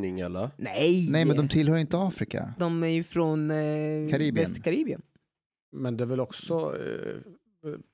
eller? 0.05 0.51
Nej! 0.57 1.09
Nej, 1.11 1.25
men 1.25 1.37
de 1.37 1.49
tillhör 1.49 1.77
inte 1.77 1.99
Afrika. 1.99 2.55
De 2.59 2.83
är 2.83 2.89
ju 2.89 3.03
från 3.05 3.51
eh, 3.51 3.57
Karibien. 4.11 4.35
Västkaribien. 4.35 5.03
Men 5.73 5.97
det 5.97 6.05
är 6.05 6.07
väl 6.07 6.21
också 6.21 6.55
eh, 6.55 7.33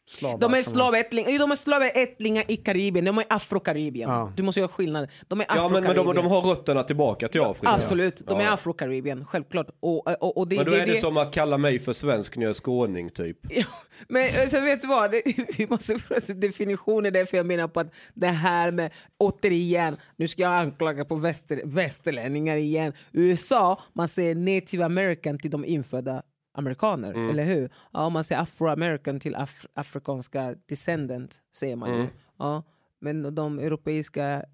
slavar? 0.09 0.39
De 0.39 0.55
är 0.55 0.62
slavättlingar, 0.62 1.39
de 1.39 1.51
är 1.51 1.57
slavättlingar 1.57 2.45
i 2.49 2.57
Karibien, 2.57 3.05
de 3.05 3.19
är 3.19 3.24
afrokaribien. 3.28 4.11
Ja. 4.11 4.32
Du 4.36 4.43
måste 4.43 4.61
göra 4.61 4.69
skillnad. 4.69 5.09
De 5.28 5.41
är 5.41 5.47
Ja 5.49 5.69
men, 5.69 5.82
men 5.82 5.97
de, 5.97 6.15
de 6.15 6.27
har 6.27 6.41
rötterna 6.41 6.82
tillbaka 6.82 7.28
till 7.28 7.41
Afrika. 7.41 7.73
Absolut, 7.73 8.23
de 8.27 8.41
är 8.41 8.51
afrokaribien, 8.51 9.27
självklart. 9.27 9.66
Och, 9.81 10.23
och, 10.23 10.36
och 10.36 10.49
det, 10.49 10.57
Men 10.57 10.65
då 10.65 10.70
det, 10.70 10.81
är 10.81 10.86
det, 10.86 10.97
som 10.97 11.16
att 11.16 11.35
kalla 11.35 11.59
mig 11.59 11.78
för 11.78 11.93
svensk 11.93 12.36
när 12.36 12.43
jag 12.43 12.51
är 12.51 12.55
skåning 12.55 13.11
typ. 13.11 13.39
Ja, 13.51 13.65
men 14.09 14.41
alltså, 14.41 14.61
vet 14.61 14.81
du 14.81 14.86
vad, 14.86 15.11
det, 15.11 15.23
vi 15.59 15.66
måste 15.66 15.99
få 15.99 16.15
en 16.28 16.41
definition, 16.41 17.03
det 17.03 17.09
är 17.09 17.11
därför 17.11 17.36
jag 17.36 17.47
menar 17.47 17.69
på 17.69 17.81
att 17.81 17.95
det 18.15 18.27
här 18.27 18.70
med, 18.70 18.93
återigen, 19.19 19.97
nu 20.16 20.28
ska 20.28 20.43
jag 20.43 20.55
anklaga 20.55 21.05
på 21.05 21.15
väster, 21.15 21.62
västerlänningar 21.65 22.57
igen. 22.57 22.93
USA, 23.12 23.81
man 23.93 24.09
säger 24.09 24.35
native 24.35 24.85
american 24.85 25.39
till 25.39 25.51
de 25.51 25.65
infödda 25.65 26.23
amerikaner, 26.55 27.10
Mm. 27.14 27.31
eller 27.31 27.44
hur? 27.44 27.70
Ja, 27.93 28.09
man 28.09 28.24
säger 28.24 28.40
afro-american 28.40 29.20
till 29.20 29.35
af 29.35 29.66
afrikanska 29.74 30.55
descendant, 30.68 31.35
säger 31.55 31.76
man 31.76 31.89
ju. 31.90 31.94
Mm. 31.97 32.06
Ja, 32.39 32.62
men 33.01 33.35
de 33.35 33.59
europeiska 33.59 34.44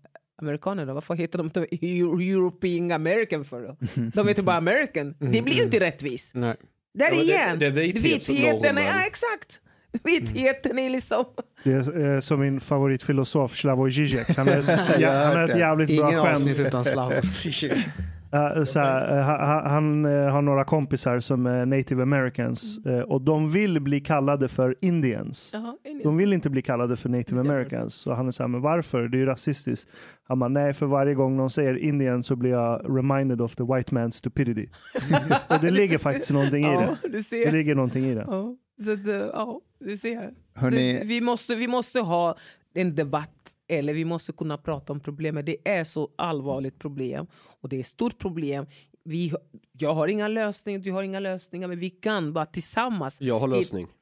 amerikanerna, 0.42 0.94
varför 0.94 1.14
heter 1.14 1.38
de 1.38 1.46
inte 1.46 1.60
Eu- 1.60 2.32
European 2.32 2.92
American 2.92 3.44
för 3.44 3.62
då? 3.62 3.76
De 4.14 4.28
heter 4.28 4.42
bara 4.42 4.56
American. 4.56 5.14
Det 5.18 5.42
blir 5.42 5.54
ju 5.54 5.62
inte 5.62 5.80
rättvist. 5.80 6.34
Nej. 6.34 6.56
Där 6.94 7.10
Ja, 7.12 7.56
det- 7.56 7.70
det 7.70 7.82
är. 7.84 7.92
Vitheten, 7.92 8.76
ja 8.76 9.06
exakt! 9.06 9.60
Vitheten 10.04 10.78
är 10.78 10.90
liksom... 10.90 11.24
Det 11.64 11.72
är 11.72 12.14
eh, 12.14 12.20
som 12.20 12.40
min 12.40 12.60
favoritfilosof 12.60 13.56
Slavoj 13.56 13.90
Žižek. 13.90 14.36
Han 14.36 14.48
är, 14.48 14.54
Jag 14.56 15.00
ja, 15.00 15.24
han 15.24 15.36
är 15.36 15.48
ett 15.48 15.58
jävligt 15.58 15.90
Ingen 15.90 16.06
bra 16.06 16.30
avsnitt 16.30 16.56
skämt. 16.56 16.68
utan 16.68 16.84
slavor. 16.84 17.20
Ja, 18.32 18.64
så 18.64 18.78
här, 18.80 19.18
eh, 19.18 19.24
han 19.24 19.66
han 19.70 20.04
eh, 20.04 20.28
har 20.32 20.42
några 20.42 20.64
kompisar 20.64 21.20
som 21.20 21.46
är 21.46 21.66
native 21.66 22.02
americans 22.02 22.78
Mm. 22.84 22.98
eh, 22.98 23.04
och 23.04 23.22
de 23.22 23.52
vill 23.52 23.80
bli 23.80 24.00
kallade 24.00 24.48
för 24.48 24.76
indians. 24.80 25.50
Jaha, 25.52 25.76
De 26.04 26.16
vill 26.16 26.32
inte 26.32 26.50
bli 26.50 26.62
kallade 26.62 26.96
för 26.96 27.08
native 27.08 27.40
americans. 27.40 27.94
Så 27.94 28.12
han 28.12 28.26
är 28.26 28.30
så 28.30 28.42
här, 28.42 28.48
men 28.48 28.60
varför? 28.60 29.08
Det 29.08 29.16
är 29.16 29.18
ju 29.18 29.26
rasistiskt. 29.26 29.90
Han 30.28 30.38
bara, 30.38 30.48
nej 30.48 30.72
för 30.72 30.86
varje 30.86 31.14
gång 31.14 31.36
någon 31.36 31.50
säger 31.50 31.78
indian 31.78 32.22
så 32.22 32.36
blir 32.36 32.50
jag 32.50 32.96
reminded 32.98 33.40
of 33.40 33.54
the 33.56 33.62
white 33.62 33.94
man's 33.94 34.10
stupidity. 34.10 34.66
och 35.48 35.60
det 35.60 35.70
ligger 35.70 35.98
faktiskt 35.98 36.30
någonting 36.32 36.64
i 36.64 36.68
det. 36.68 36.72
Ja, 36.72 36.96
du 37.02 37.08
Det 37.08 37.22
ser. 37.22 37.52
ligger 37.52 37.74
någonting 37.74 38.04
i 38.04 38.14
det. 38.14 38.24
Ja, 38.26 38.56
så 38.84 38.92
eh, 38.92 39.16
ja, 39.32 39.60
du 39.80 39.96
ser. 39.96 40.30
Hörrni- 40.56 40.70
Det- 40.98 41.04
Vi, 41.06 41.20
måste, 41.20 41.54
vi 41.54 41.68
måste 41.68 42.00
ha 42.00 42.36
en 42.74 42.94
debatt, 42.94 43.50
eller 43.70 43.94
vi 43.94 44.04
måste 44.04 44.32
kunna 44.32 44.58
prata 44.58 44.92
om 44.92 45.00
problemet. 45.00 45.46
Det 45.46 45.56
är 45.68 45.84
så 45.84 46.08
allvarligt 46.18 46.78
problem 46.78 47.26
och 47.60 47.68
det 47.68 47.76
är 47.76 47.80
ett 47.80 47.86
stort 47.86 48.18
problem. 48.18 48.66
Vi, 49.04 49.32
jag 49.78 49.94
har 49.94 50.08
inga 50.08 50.28
lösningar, 50.28 50.78
du 50.80 50.92
har 50.92 51.02
inga 51.02 51.20
lösningar, 51.20 51.68
men 51.68 51.78
vi 51.78 51.90
kan 51.90 52.32
bara 52.32 52.46
tillsammans 52.46 53.20
Jag 53.20 53.40
har 53.40 53.48
lösning. 53.48 53.86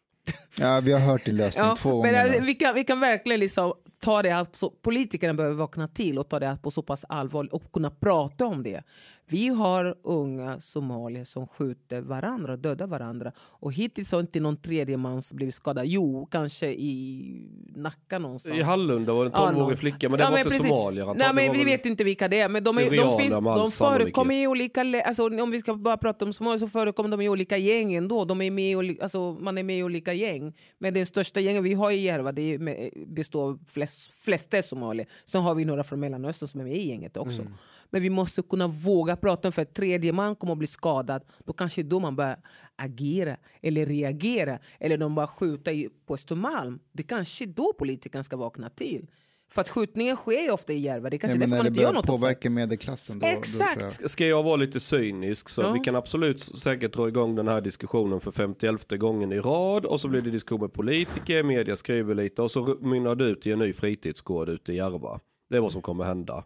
Ja, 0.59 0.81
vi 0.85 0.93
har 0.93 1.01
hört 1.01 1.24
din 1.24 1.36
lösning 1.36 1.65
Ja, 1.65 1.77
två 1.77 2.03
men 2.03 2.12
gånger. 2.12 2.35
eh, 2.36 2.43
vi, 2.45 2.55
kan, 2.55 2.74
vi 2.74 2.85
kan 2.85 3.01
verkligen 3.01 3.40
liksom 3.40 3.73
ta 4.03 4.23
det 4.23 4.31
här, 4.31 4.47
så, 4.53 4.70
politikerna 4.70 5.35
behöver 5.35 5.57
vakna 5.57 5.89
till 5.89 6.19
och 6.19 6.28
ta 6.28 6.39
det 6.39 6.47
här 6.47 6.57
på 6.57 6.70
så 6.70 6.82
pass 6.82 7.05
allvar 7.09 7.55
och 7.55 7.73
kunna 7.73 7.90
prata 7.90 8.47
om 8.47 8.62
det. 8.62 8.82
Vi 9.30 9.48
har 9.48 9.94
unga 10.02 10.60
somalier 10.60 11.24
som 11.24 11.46
skjuter 11.46 12.00
varandra 12.00 12.52
och 12.52 12.59
dödar 12.59 12.86
varandra 12.86 13.32
och 13.38 13.72
hittills 13.72 14.12
har 14.12 14.20
inte 14.20 14.40
någon 14.40 14.56
tredje 14.56 14.96
man 14.96 15.22
blivit 15.32 15.55
skadad. 15.55 15.86
Jo, 15.86 16.26
kanske 16.30 16.66
i 16.68 17.48
Nacka 17.76 18.18
någonstans. 18.18 18.59
I 18.59 18.62
Hallunda 18.62 19.12
var 19.12 19.24
det 19.24 19.28
en 19.30 19.32
Ja, 19.36 19.40
12-årig 19.50 19.59
någon- 19.59 19.76
flicka, 19.76 20.09
men 20.09 20.18
det 20.18 20.24
Ja, 20.24 20.30
var 20.30 20.36
men 20.36 20.38
inte 20.46 20.50
precis. 20.50 20.68
somalier 20.68 21.06
Nej, 21.14 21.30
men 21.34 21.52
vi 21.52 21.59
väl- 21.59 21.66
vet 21.66 21.86
inte 21.86 22.05
vilka 22.05 22.28
det 22.28 22.40
är. 22.40 22.48
Men 22.48 22.64
de, 22.64 22.78
är, 22.78 22.82
de, 22.96 23.18
finns, 23.20 23.34
de 23.34 23.70
förekommer 23.70 24.34
i 24.34 24.46
olika... 24.46 24.80
Alltså, 25.05 25.26
om 25.42 25.50
vi 25.50 25.59
ska 25.60 25.74
bara 25.74 25.96
prata 25.96 26.24
om 26.24 26.32
somalier 26.32 26.59
så 26.59 26.66
förekommer 26.68 27.09
de 27.09 27.20
i 27.20 27.28
olika 27.28 27.56
gäng 27.56 27.94
ändå. 27.94 28.24
De 28.24 28.40
är 28.42 28.50
med 28.50 28.84
i, 28.84 28.98
alltså, 29.02 29.32
man 29.40 29.59
är 29.59 29.62
med 29.62 29.78
i 29.78 29.82
olika 29.82 30.12
gäng. 30.12 30.55
Men 30.78 30.94
den 30.94 31.06
största 31.06 31.40
gängen 31.40 31.62
vi 31.62 31.74
har 31.74 31.90
i 31.90 32.00
Järva 32.00 32.32
det 32.32 32.42
är 32.55 33.06
består 33.06 33.48
av 33.48 33.59
flest, 33.66 34.12
flesta 34.24 34.62
somalier. 34.62 35.06
Sen 35.24 35.42
har 35.42 35.55
vi 35.55 35.64
några 35.64 35.84
från 35.84 36.00
Mellanöstern 36.00 36.48
som 36.48 36.60
är 36.60 36.64
med 36.64 36.76
i 36.76 36.88
gänget 36.88 37.16
också. 37.16 37.42
Men 37.90 38.02
vi 38.02 38.10
måste 38.10 38.43
kunna 38.43 38.66
våga 38.69 39.16
prata 39.16 39.48
om 39.48 39.52
för 39.52 39.62
att 39.62 39.74
tredje 39.74 40.12
man 40.12 40.36
kommer 40.36 40.52
att 40.52 40.59
bli 40.59 40.66
skadad. 40.66 41.23
Då 41.44 41.52
kanske 41.52 41.82
då 41.82 42.01
man 42.01 42.16
börjar 42.16 42.39
agera 42.77 43.36
eller 43.62 43.86
reagera. 43.86 44.59
Eller 44.81 44.97
de 44.98 45.15
bara 45.15 45.27
skjuta 45.27 45.70
på 46.06 46.15
Östermalm. 46.15 46.78
Det 46.93 47.02
kanske 47.02 47.47
då 47.47 47.73
politikerna 47.78 48.23
ska 48.24 48.36
vakna 48.36 48.70
till. 48.70 49.06
För 49.51 49.60
att 49.60 49.69
skjutningen 49.69 50.16
sker 50.16 50.43
ju 50.43 50.51
ofta 50.51 50.73
i 50.73 50.78
Järva. 50.78 51.10
Det 51.10 51.16
är 51.16 51.19
kanske 51.19 51.36
Ja, 51.36 51.40
men 51.40 51.51
därför 51.51 51.51
när 51.51 51.56
man 51.59 51.65
det 51.65 51.69
inte 51.69 51.81
gör 51.81 51.89
börjar 51.89 51.94
något 51.94 52.10
åt 52.10 52.20
det. 52.20 52.27
påverka 52.27 52.51
medelklassen 52.51 53.19
då, 53.19 53.27
Exakt. 53.27 53.81
Då 53.81 53.86
jag. 54.01 54.10
Ska 54.10 54.27
jag 54.27 54.43
vara 54.43 54.56
lite 54.56 54.81
cynisk 54.81 55.48
så 55.48 55.62
Ja. 55.62 55.73
vi 55.73 55.81
kan 55.81 55.97
absolut 55.97 56.43
säkert 56.43 56.93
dra 56.93 57.09
igång 57.09 57.35
den 57.35 57.48
här 57.48 57.60
diskussionen 57.60 58.20
för 58.20 58.31
51 58.31 58.93
gången 58.98 59.32
i 59.32 59.39
rad 59.40 59.85
och 59.85 60.01
så 60.01 60.09
blir 60.09 60.20
det 60.20 60.31
diskussion 60.31 60.60
med 60.60 60.73
politiker, 60.73 61.43
media 61.43 61.77
skriver 61.77 62.15
lite 62.15 62.43
och 62.43 62.51
så 62.51 62.77
mynnar 62.81 63.15
det 63.15 63.24
ut 63.24 63.47
i 63.47 63.52
en 63.52 63.59
ny 63.59 63.73
fritidsgård 63.73 64.48
ute 64.48 64.73
i 64.73 64.77
Järva. 64.77 65.20
Det 65.51 65.56
är 65.56 65.60
vad 65.60 65.73
som 65.73 65.82
kommer 65.82 66.05
hända. 66.05 66.44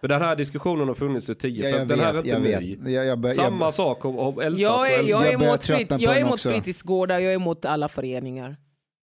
För 0.00 0.08
den 0.08 0.22
här 0.22 0.36
diskussionen 0.36 0.88
har 0.88 0.94
funnits 0.94 1.28
i 1.30 1.34
10 1.34 1.68
Ja, 1.70 1.84
den 1.84 2.00
här 2.00 2.14
är 2.14 2.18
inte 2.18 2.28
jag 2.30 2.42
ny. 2.42 2.76
vet. 2.76 2.92
Jag, 2.92 3.06
jag, 3.06 3.18
bör- 3.18 3.30
Samma 3.30 3.64
jag, 3.66 3.74
sak 3.74 4.02
har- 4.02 4.12
har 4.32 4.42
ältats 4.42 4.60
Jag 4.62 4.92
är, 4.94 5.02
jag 5.08 5.28
är 5.28 5.32
emot, 5.34 5.62
frit, 5.62 5.92
jag 5.98 6.16
är 6.16 6.20
emot 6.20 6.42
fritidsgårdar, 6.42 7.18
jag 7.18 7.30
är 7.32 7.36
emot 7.36 7.64
alla 7.64 7.88
föreningar. 7.88 8.56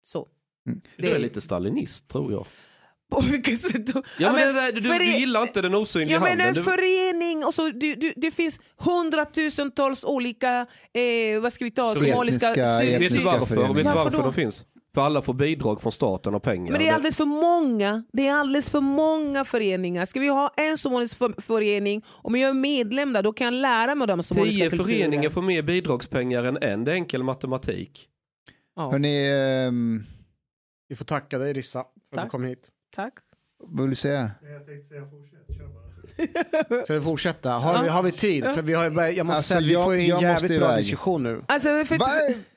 Så. 0.02 0.26
Du 0.98 1.08
är 1.10 1.18
lite 1.18 1.40
stalinist 1.40 2.08
tror 2.08 2.32
jag. 2.32 2.46
På 3.10 3.20
vilket 3.30 3.60
sätt 3.60 3.86
då? 3.86 4.02
Ja, 4.18 4.32
men 4.32 4.54
men 4.54 4.74
det 4.74 4.80
du, 4.80 4.98
du 4.98 5.04
gillar 5.18 5.42
inte 5.42 5.62
den 5.62 5.74
osynliga 5.74 6.16
Ja, 6.16 6.20
men 6.20 6.28
handen. 6.28 6.46
en 6.48 6.54
Du, 6.54 6.62
förening, 6.62 7.44
och 7.44 7.54
så, 7.54 7.68
du, 7.70 7.94
du, 7.94 8.12
det 8.16 8.30
finns 8.30 8.60
hundratusentals 8.76 10.04
olika, 10.04 10.66
eh, 10.92 11.40
vad 11.40 11.52
ska 11.52 11.64
vi 11.64 11.70
ta, 11.70 11.94
somaliska... 11.94 12.54
Vet 12.54 13.12
du 13.12 13.18
varför? 13.20 13.66
Vet 13.74 13.76
du 13.76 13.82
Varför 13.82 14.22
de 14.22 14.32
finns? 14.32 14.64
För 14.96 15.02
alla 15.02 15.22
får 15.22 15.34
bidrag 15.34 15.82
från 15.82 15.92
staten 15.92 16.34
och 16.34 16.42
pengar. 16.42 16.72
Men 16.72 16.80
det 16.80 16.88
är 16.88 16.94
alldeles 16.94 17.16
för 17.16 17.24
många. 17.24 18.04
Det 18.12 18.28
är 18.28 18.34
alldeles 18.34 18.70
för 18.70 18.80
många 18.80 19.44
föreningar. 19.44 20.06
Ska 20.06 20.20
vi 20.20 20.28
ha 20.28 20.50
en 20.56 20.76
förening, 21.42 22.04
om 22.22 22.36
jag 22.36 22.50
är 22.50 22.54
medlem 22.54 23.12
där, 23.12 23.22
då 23.22 23.32
kan 23.32 23.44
jag 23.44 23.54
lära 23.54 23.94
mig 23.94 24.08
de 24.08 24.22
somaliska 24.22 24.70
Tio 24.70 24.84
föreningar 24.84 25.30
får 25.30 25.42
mer 25.42 25.62
bidragspengar 25.62 26.44
än 26.44 26.56
en. 26.62 26.84
Det 26.84 26.92
är 26.92 26.94
enkel 26.94 27.22
matematik. 27.22 28.08
Ja, 28.76 28.90
Hörni, 28.90 29.30
ehm, 29.68 30.04
Vi 30.88 30.96
får 30.96 31.04
tacka 31.04 31.38
dig 31.38 31.52
Rissa 31.52 31.78
för 31.78 31.88
att 31.88 31.92
du 32.10 32.16
Tack. 32.16 32.30
kom 32.30 32.44
hit. 32.44 32.68
tack. 32.94 33.14
vad 33.58 33.80
vill 33.80 33.90
du 33.90 33.96
säga? 33.96 34.30
Jag 34.42 34.66
tänkte 34.66 34.88
säga 34.88 35.02
fortsätt, 35.10 35.56
kör 35.56 35.68
bara. 35.68 36.82
Ska 36.84 36.94
vi 36.94 37.00
fortsätta? 37.00 37.50
Har, 37.50 37.82
vi, 37.82 37.88
har 37.88 38.02
vi 38.02 38.12
tid? 38.12 38.44
För 38.44 38.62
vi 38.62 38.74
har, 38.74 38.84
jag 38.84 39.26
måste 39.26 39.36
Alltså, 39.36 39.54
säga 39.54 39.60
vi 39.60 39.74
får 39.74 39.94
ju 39.94 40.00
en 40.00 40.06
jag 40.06 40.22
jävligt 40.22 40.58
bra 40.60 40.68
iväg. 40.68 40.78
diskussion 40.78 41.22
nu. 41.22 41.42
Alltså, 41.48 41.68
för? 41.84 42.55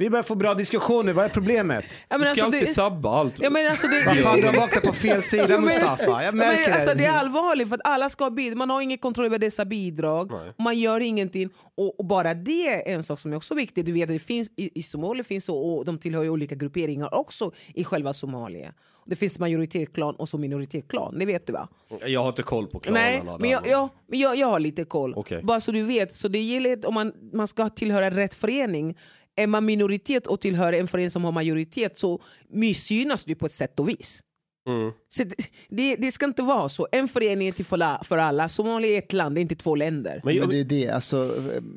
Vi 0.00 0.10
börjar 0.10 0.22
få 0.22 0.34
bra 0.34 0.54
diskussion 0.54 1.06
nu, 1.06 1.12
vad 1.12 1.24
är 1.24 1.28
problemet? 1.28 1.84
ja, 2.08 2.18
Du 2.18 2.22
ska 2.24 2.30
alltså, 2.30 2.44
alltid 2.44 2.60
det, 2.62 2.66
sabba 2.66 3.10
allt. 3.10 3.34
ja, 3.38 3.50
men 3.50 3.66
alltså, 3.66 3.86
det, 3.88 4.02
Vad 4.06 4.16
fan, 4.18 4.40
du 4.40 4.46
har 4.46 4.54
vaknat 4.54 4.82
på 4.84 4.92
fel 4.92 5.22
sida 5.22 5.46
men- 5.48 5.62
Mustafa. 5.62 6.04
Jag 6.04 6.24
Ja, 6.24 6.32
märker 6.32 6.62
men, 6.64 6.72
alltså, 6.74 6.88
det. 6.88 6.94
det 6.94 7.04
är 7.04 7.12
allvarligt 7.18 7.68
för 7.68 7.74
att 7.74 7.80
alla 7.84 8.10
ska 8.10 8.24
ha 8.24 8.30
bidrag. 8.30 8.56
Man 8.58 8.70
har 8.70 8.80
ingen 8.80 8.98
kontroll 8.98 9.26
över 9.26 9.38
dessa 9.38 9.64
bidrag. 9.64 10.30
Nej. 10.30 10.52
Man 10.58 10.78
gör 10.78 11.00
ingenting. 11.00 11.50
Och, 11.76 11.98
och 12.00 12.04
bara 12.06 12.34
det 12.34 12.68
är 12.68 12.94
en 12.94 13.02
sak 13.04 13.18
som 13.18 13.32
är 13.32 13.36
också 13.36 13.54
viktig. 13.54 13.84
Du 13.84 13.92
vet, 13.92 14.08
det 14.08 14.18
finns, 14.18 14.50
i, 14.56 14.78
I 14.78 14.82
Somalia 14.82 15.24
finns 15.24 15.44
så, 15.44 15.56
och 15.58 15.84
de 15.84 15.98
tillhör 15.98 16.22
ju 16.22 16.30
olika 16.30 16.54
grupperingar 16.54 17.14
också 17.14 17.52
i 17.74 17.84
själva 17.84 18.12
Somalia. 18.12 18.72
Det 19.06 19.16
finns 19.16 19.38
majoritetsklan 19.38 20.14
och 20.14 20.28
så 20.28 20.38
minoritetsklan, 20.38 21.18
det 21.18 21.26
vet 21.26 21.46
du 21.46 21.52
va? 21.52 21.68
Jag 22.06 22.20
har 22.22 22.28
inte 22.28 22.42
koll 22.42 22.66
på 22.66 22.80
klanerna. 22.80 23.06
Nej, 23.06 23.22
där. 23.24 23.38
men 23.38 23.50
jag, 23.50 23.62
ja, 23.66 23.88
men 24.08 24.18
jag, 24.20 24.36
jag 24.36 24.46
har 24.46 24.60
lite 24.60 24.84
koll. 24.84 25.14
Okej. 25.16 25.42
Bara 25.42 25.60
så 25.60 25.72
du 25.72 25.82
vet. 25.82 26.14
Så 26.14 26.28
det 26.28 26.38
gäller 26.38 26.86
om 26.86 26.94
man, 26.94 27.12
man 27.32 27.46
ska 27.48 27.68
tillhöra 27.68 28.10
rätt 28.10 28.34
förening. 28.34 28.96
Är 29.42 29.46
man 29.46 29.64
minoritet 29.64 30.26
och 30.26 30.40
tillhör 30.40 30.72
en 30.72 30.88
förening 30.88 31.10
som 31.10 31.24
har 31.24 31.32
majoritet 31.32 31.98
så 31.98 32.22
missgynnas 32.52 33.24
du 33.24 33.34
på 33.34 33.46
ett 33.46 33.52
sätt 33.52 33.80
och 33.80 33.88
vis. 33.88 34.20
Mm. 34.68 34.92
Så 35.08 35.24
det, 35.68 35.96
det, 35.96 36.12
ska 36.12 36.26
inte 36.26 36.42
vara 36.42 36.68
så. 36.68 36.88
En 36.92 37.08
förening 37.08 37.48
är 37.48 37.52
till 37.52 37.64
för, 37.64 37.76
la- 37.76 38.02
för 38.04 38.18
alla. 38.18 38.48
Somalia 38.48 38.94
är 38.94 38.98
ett 38.98 39.12
land, 39.12 39.34
det 39.34 39.38
är 39.38 39.42
inte 39.42 39.54
två 39.56 39.74
länder. 39.74 40.20
Men 40.24 40.34
jag, 40.34 40.40
Men 40.48 40.50
det 40.50 40.60
är 40.60 40.64
det, 40.64 40.90
alltså, 40.90 41.34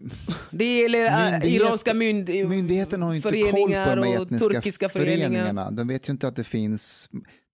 Det 0.52 0.80
gäller 0.81 1.06
äh, 1.06 1.11
Myndighet- 1.11 1.45
iranska 1.61 1.94
mynd, 1.94 2.30
myndigheten 2.30 3.02
har 3.02 3.10
ju 3.11 3.15
inte 3.15 3.30
koll 3.52 3.73
på 3.73 3.95
de 3.95 4.14
etniska 4.14 4.48
turkiska 4.49 4.90
föreningar. 4.90 5.18
föreningarna. 5.30 5.72
De 5.72 5.88
vet 5.88 6.10
ju 6.10 6.11
inte 6.11 6.27
att 6.27 6.35
det 6.35 6.44
finns 6.44 7.10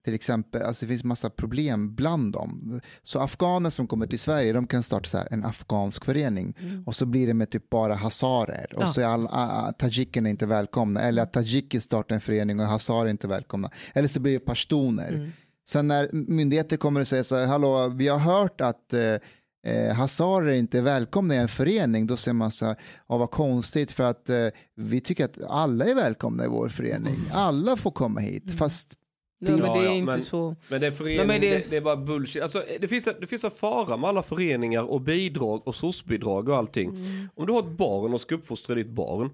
till 0.09 0.15
exempel, 0.15 0.61
alltså 0.61 0.85
det 0.85 0.89
finns 0.89 1.03
massa 1.03 1.29
problem 1.29 1.95
bland 1.95 2.33
dem. 2.33 2.81
Så 3.03 3.19
afghaner 3.19 3.69
som 3.69 3.87
kommer 3.87 4.07
till 4.07 4.19
Sverige, 4.19 4.53
de 4.53 4.67
kan 4.67 4.83
starta 4.83 5.09
så 5.09 5.17
här, 5.17 5.27
en 5.31 5.45
afghansk 5.45 6.05
förening 6.05 6.53
och 6.85 6.95
så 6.95 7.05
blir 7.05 7.27
det 7.27 7.33
med 7.33 7.49
typ 7.49 7.69
bara 7.69 7.95
hazarer 7.95 8.67
och 8.75 8.81
Ja. 8.83 8.87
så 8.87 9.01
är 9.01 9.05
all, 9.05 9.23
uh, 9.23 9.71
tajikerna 9.79 10.29
inte 10.29 10.45
välkomna. 10.45 11.01
Eller 11.01 11.21
att 11.21 11.33
tajiker 11.33 11.79
startar 11.79 12.15
en 12.15 12.21
förening 12.21 12.59
och 12.59 12.65
hazarer 12.65 13.09
inte 13.09 13.27
välkomna. 13.27 13.71
Eller 13.93 14.07
så 14.07 14.19
blir 14.19 14.33
det 14.33 14.39
pashtuner. 14.39 15.31
Sen 15.69 15.87
när 15.87 16.09
myndigheter 16.13 16.77
kommer 16.77 17.01
och 17.01 17.07
säger 17.07 17.23
så 17.23 17.37
här, 17.37 17.45
hallå, 17.45 17.87
vi 17.87 18.07
har 18.07 18.19
hört 18.19 18.61
att 18.61 18.93
eh, 18.93 19.73
eh, 19.73 19.93
hazarer 19.95 20.51
inte 20.51 20.77
är 20.77 20.81
välkomna 20.81 21.35
i 21.35 21.37
en 21.37 21.47
förening, 21.47 22.07
då 22.07 22.17
säger 22.17 22.33
man 22.33 22.51
så 22.51 22.65
här, 22.65 22.75
ja, 23.07 23.17
vad 23.17 23.31
konstigt 23.31 23.91
för 23.91 24.03
att 24.03 24.29
eh, 24.29 24.47
vi 24.75 24.99
tycker 25.01 25.25
att 25.25 25.41
alla 25.49 25.85
är 25.85 25.95
välkomna 25.95 26.45
i 26.45 26.47
vår 26.47 26.69
förening. 26.69 27.15
Alla 27.33 27.77
får 27.77 27.91
komma 27.91 28.19
hit, 28.19 28.57
fast 28.57 28.93
Nej, 29.41 29.61
men 29.61 29.73
det 29.73 29.87
är 29.87 29.91
inte 29.91 30.11
men- 30.11 30.21
så. 30.21 30.55
Men 30.69 30.81
det 30.81 30.87
är 30.87 30.91
förening, 30.91 31.17
Nej, 31.17 31.27
men 31.27 31.41
det- 31.41 31.49
det... 31.57 31.69
Det, 31.69 31.77
är 31.77 31.81
bara 31.81 31.95
bullshit. 31.97 32.41
Alltså, 32.43 32.63
det, 32.81 32.87
finns, 32.87 33.09
det 33.21 33.27
finns 33.27 33.43
en 33.43 33.51
fara 33.51 33.97
med 33.97 34.09
alla 34.09 34.23
föreningar 34.23 34.83
och 34.83 35.01
bidrag 35.01 35.67
och 35.67 35.75
SOS-bidrag 35.75 36.49
och 36.49 36.57
allting. 36.57 36.89
Om 37.35 37.45
du 37.45 37.53
har 37.53 37.59
ett 37.59 37.77
barn 37.77 38.13
och 38.13 38.21
ska 38.21 38.35
uppfostra 38.35 38.75
ditt 38.75 38.89
barn 38.89 39.29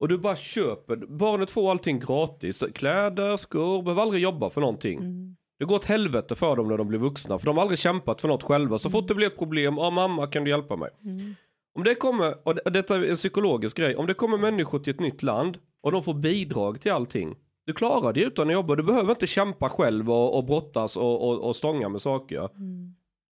och 0.00 0.08
du 0.08 0.18
bara 0.18 0.36
köper, 0.36 0.96
barnet 0.96 1.50
får 1.50 1.70
allting 1.70 1.98
gratis, 2.00 2.64
kläder, 2.74 3.36
skor, 3.36 3.82
behöver 3.82 4.02
aldrig 4.02 4.22
jobba 4.22 4.50
för 4.50 4.60
någonting. 4.60 4.98
Det 5.58 5.64
går 5.64 5.76
åt 5.76 5.84
helvete 5.84 6.34
för 6.34 6.56
dem 6.56 6.68
när 6.68 6.76
de 6.78 6.88
blir 6.88 6.98
vuxna 6.98 7.38
för 7.38 7.46
de 7.46 7.56
har 7.56 7.62
aldrig 7.62 7.78
kämpat 7.78 8.20
för 8.20 8.28
något 8.28 8.42
själva. 8.42 8.78
Så 8.78 8.90
fort 8.90 9.08
det 9.08 9.14
blir 9.14 9.26
ett 9.26 9.38
problem, 9.38 9.76
ja 9.78 9.90
mamma 9.90 10.26
kan 10.26 10.44
du 10.44 10.50
hjälpa 10.50 10.76
mig. 10.76 10.90
Om 11.78 11.84
det 11.84 11.94
kommer, 11.94 12.48
och 12.48 12.54
det- 12.54 12.70
detta 12.70 12.96
är 12.96 13.02
en 13.04 13.14
psykologisk 13.16 13.76
grej, 13.76 13.96
om 13.96 14.06
det 14.06 14.14
kommer 14.14 14.38
människor 14.38 14.78
till 14.78 14.94
ett 14.94 15.00
nytt 15.00 15.22
land 15.22 15.58
och 15.82 15.92
de 15.92 16.02
får 16.02 16.14
bidrag 16.14 16.80
till 16.80 16.92
allting. 16.92 17.34
Du 17.66 17.72
klarar 17.72 18.12
det 18.12 18.20
utan 18.20 18.46
att 18.48 18.52
jobba, 18.52 18.76
du 18.76 18.82
behöver 18.82 19.10
inte 19.10 19.26
kämpa 19.26 19.68
själv 19.68 20.10
och, 20.10 20.36
och 20.36 20.44
brottas 20.44 20.96
och, 20.96 21.28
och, 21.28 21.48
och 21.48 21.56
stånga 21.56 21.88
med 21.88 22.02
saker. 22.02 22.48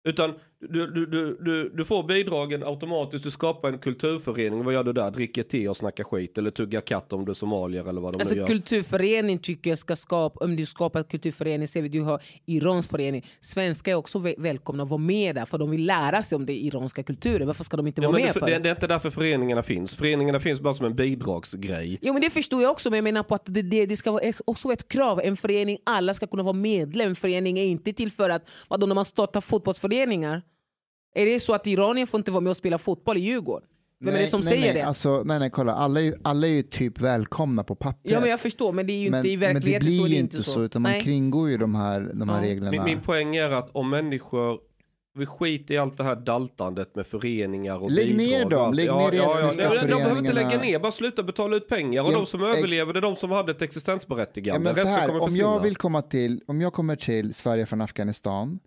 Utan 0.03 0.33
du, 0.61 0.87
du, 0.87 1.05
du, 1.05 1.37
du, 1.41 1.69
du 1.69 1.85
får 1.85 2.03
bidragen 2.03 2.63
automatiskt, 2.63 3.23
du 3.23 3.31
skapar 3.31 3.69
en 3.69 3.77
kulturförening, 3.79 4.63
vad 4.63 4.73
gör 4.73 4.83
du 4.83 4.93
där? 4.93 5.11
Dricker 5.11 5.43
te 5.43 5.69
och 5.69 5.77
snackar 5.77 6.03
skit 6.03 6.37
eller 6.37 6.51
tuggar 6.51 6.81
katt 6.81 7.13
om 7.13 7.25
du 7.25 7.31
är 7.31 7.33
somalier 7.33 7.89
eller 7.89 8.01
vad 8.01 8.13
de 8.13 8.17
nu 8.17 8.21
Alltså 8.21 8.35
gör. 8.35 8.47
kulturförening 8.47 9.39
tycker 9.39 9.69
jag 9.69 9.77
ska 9.77 9.95
skapa, 9.95 10.45
om 10.45 10.55
du 10.55 10.65
skapar 10.65 10.99
en 10.99 11.05
kulturförening, 11.05 11.67
ser 11.67 11.81
vi 11.81 11.89
du 11.89 12.01
har 12.01 12.21
Irans 12.45 12.87
förening. 12.87 13.25
Svenskar 13.39 13.91
är 13.91 13.95
också 13.95 14.19
väl- 14.19 14.35
välkomna 14.37 14.83
att 14.83 14.89
vara 14.89 14.97
med 14.97 15.35
där 15.35 15.45
för 15.45 15.57
de 15.57 15.69
vill 15.71 15.85
lära 15.85 16.23
sig 16.23 16.35
om 16.35 16.45
den 16.45 16.55
iranska 16.55 17.03
kulturen. 17.03 17.47
Varför 17.47 17.63
ska 17.63 17.77
de 17.77 17.87
inte 17.87 18.01
Ja, 18.01 18.07
vara 18.11 18.19
med 18.21 18.29
det, 18.29 18.39
för? 18.39 18.45
det, 18.45 18.59
det 18.59 18.69
är 18.69 18.73
inte 18.75 18.87
därför 18.87 19.09
föreningarna 19.09 19.63
finns. 19.63 19.95
Föreningarna 19.95 20.39
finns 20.39 20.61
bara 20.61 20.73
som 20.73 20.85
en 20.85 20.95
bidragsgrej. 20.95 21.99
Jo 22.01 22.13
men 22.13 22.21
det 22.21 22.29
förstår 22.29 22.61
jag 22.61 22.71
också 22.71 22.89
men 22.89 22.97
jag 22.97 23.03
menar 23.03 23.23
på 23.23 23.35
att 23.35 23.45
det, 23.45 23.61
det, 23.61 23.85
det 23.85 23.95
ska 23.97 24.11
vara 24.11 24.21
ett- 24.21 24.41
också 24.45 24.71
ett 24.73 24.87
krav. 24.87 25.19
En 25.23 25.35
förening, 25.37 25.77
alla 25.83 26.13
ska 26.13 26.27
kunna 26.27 26.43
vara 26.43 26.53
medlem. 26.53 27.09
En 27.09 27.15
förening 27.15 27.59
är 27.59 27.65
inte 27.65 27.93
till 27.93 28.11
för 28.11 28.29
att, 28.29 28.49
vadå 28.67 28.87
när 28.87 28.95
man 28.95 29.05
startar 29.05 29.41
fotbollsföreningar? 29.41 30.41
Är 31.15 31.25
det 31.25 31.39
så 31.39 31.53
att 31.53 31.67
Iranien 31.67 32.07
får 32.07 32.17
inte 32.17 32.31
vara 32.31 32.41
med 32.41 32.49
och 32.49 32.57
spela 32.57 32.77
fotboll 32.77 33.17
i 33.17 33.19
Djurgården? 33.19 33.69
Vem 34.01 34.15
är 34.15 34.19
det 34.19 34.27
som 34.27 34.39
nej, 34.39 34.49
säger 34.49 34.61
nej, 34.65 34.73
det? 34.73 34.81
Alltså, 34.81 35.23
nej, 35.25 35.39
nej, 35.39 35.49
kolla, 35.49 35.73
alla 35.73 35.99
är, 35.99 36.03
ju, 36.03 36.13
alla 36.23 36.47
är 36.47 36.51
ju 36.51 36.61
typ 36.63 36.99
välkomna 36.99 37.63
på 37.63 37.75
pappret. 37.75 38.13
ja 38.13 38.19
men 38.19 38.29
jag 38.29 38.39
förstår 38.39 38.71
men 38.73 38.87
det 38.87 38.93
är 38.93 38.97
ju 39.03 39.09
men, 39.11 39.17
inte 39.19 39.29
i 39.29 39.37
men 39.37 39.47
det 39.47 39.53
verkligheten 39.53 39.85
blir 39.87 39.99
så. 39.99 40.07
ju 40.07 40.15
inte 40.15 40.43
så, 40.43 40.63
utan 40.63 40.81
man 40.81 40.91
Nej. 40.91 41.01
kringgår 41.01 41.49
ju 41.49 41.57
de 41.57 41.75
här, 41.75 42.11
de 42.13 42.29
här 42.29 42.35
Ja. 42.43 42.49
reglerna. 42.49 42.71
Min, 42.71 42.83
min 42.83 42.99
poäng 43.01 43.35
är 43.35 43.49
att 43.49 43.69
om 43.71 43.89
människor 43.89 44.59
vi 45.17 45.25
skiter 45.25 45.73
i 45.73 45.77
allt 45.77 45.97
det 45.97 46.03
här 46.03 46.15
daltandet 46.15 46.95
med 46.95 47.07
föreningar 47.07 47.77
och 47.83 47.91
Lägg 47.91 48.17
bidrag 48.17 48.27
ner 48.27 48.49
dem, 48.49 48.73
lägg 48.73 48.87
ja, 48.87 48.97
ner 49.09 49.17
ja, 49.17 49.39
ja. 49.39 49.51
Nej, 49.57 49.77
De 49.81 49.87
behöver 49.87 50.17
inte 50.19 50.33
lägga 50.33 50.61
ner, 50.61 50.79
bara 50.79 50.91
sluta 50.91 51.23
betala 51.23 51.55
ut 51.57 51.67
pengar. 51.67 52.03
Och 52.03 52.11
Ja, 52.11 52.15
de 52.17 52.25
som 52.25 52.43
överlever 52.43 52.93
det 52.93 52.99
är 52.99 53.01
de 53.01 53.15
som 53.15 53.31
hade 53.31 53.51
ett 53.51 53.57
Ja, 53.61 53.65
existensberättigande. 53.65 54.59
men 54.59 54.75
så 54.75 54.87
här, 54.87 55.21
om 55.21 55.35
jag 55.35 55.59
vill 55.59 55.75
komma 55.75 56.01
till, 56.01 56.41
om 56.47 56.61
jag 56.61 56.73
kommer 56.73 56.95
till 56.95 57.33
Sverige 57.33 57.65
från 57.65 57.81
Afghanistan 57.81 58.59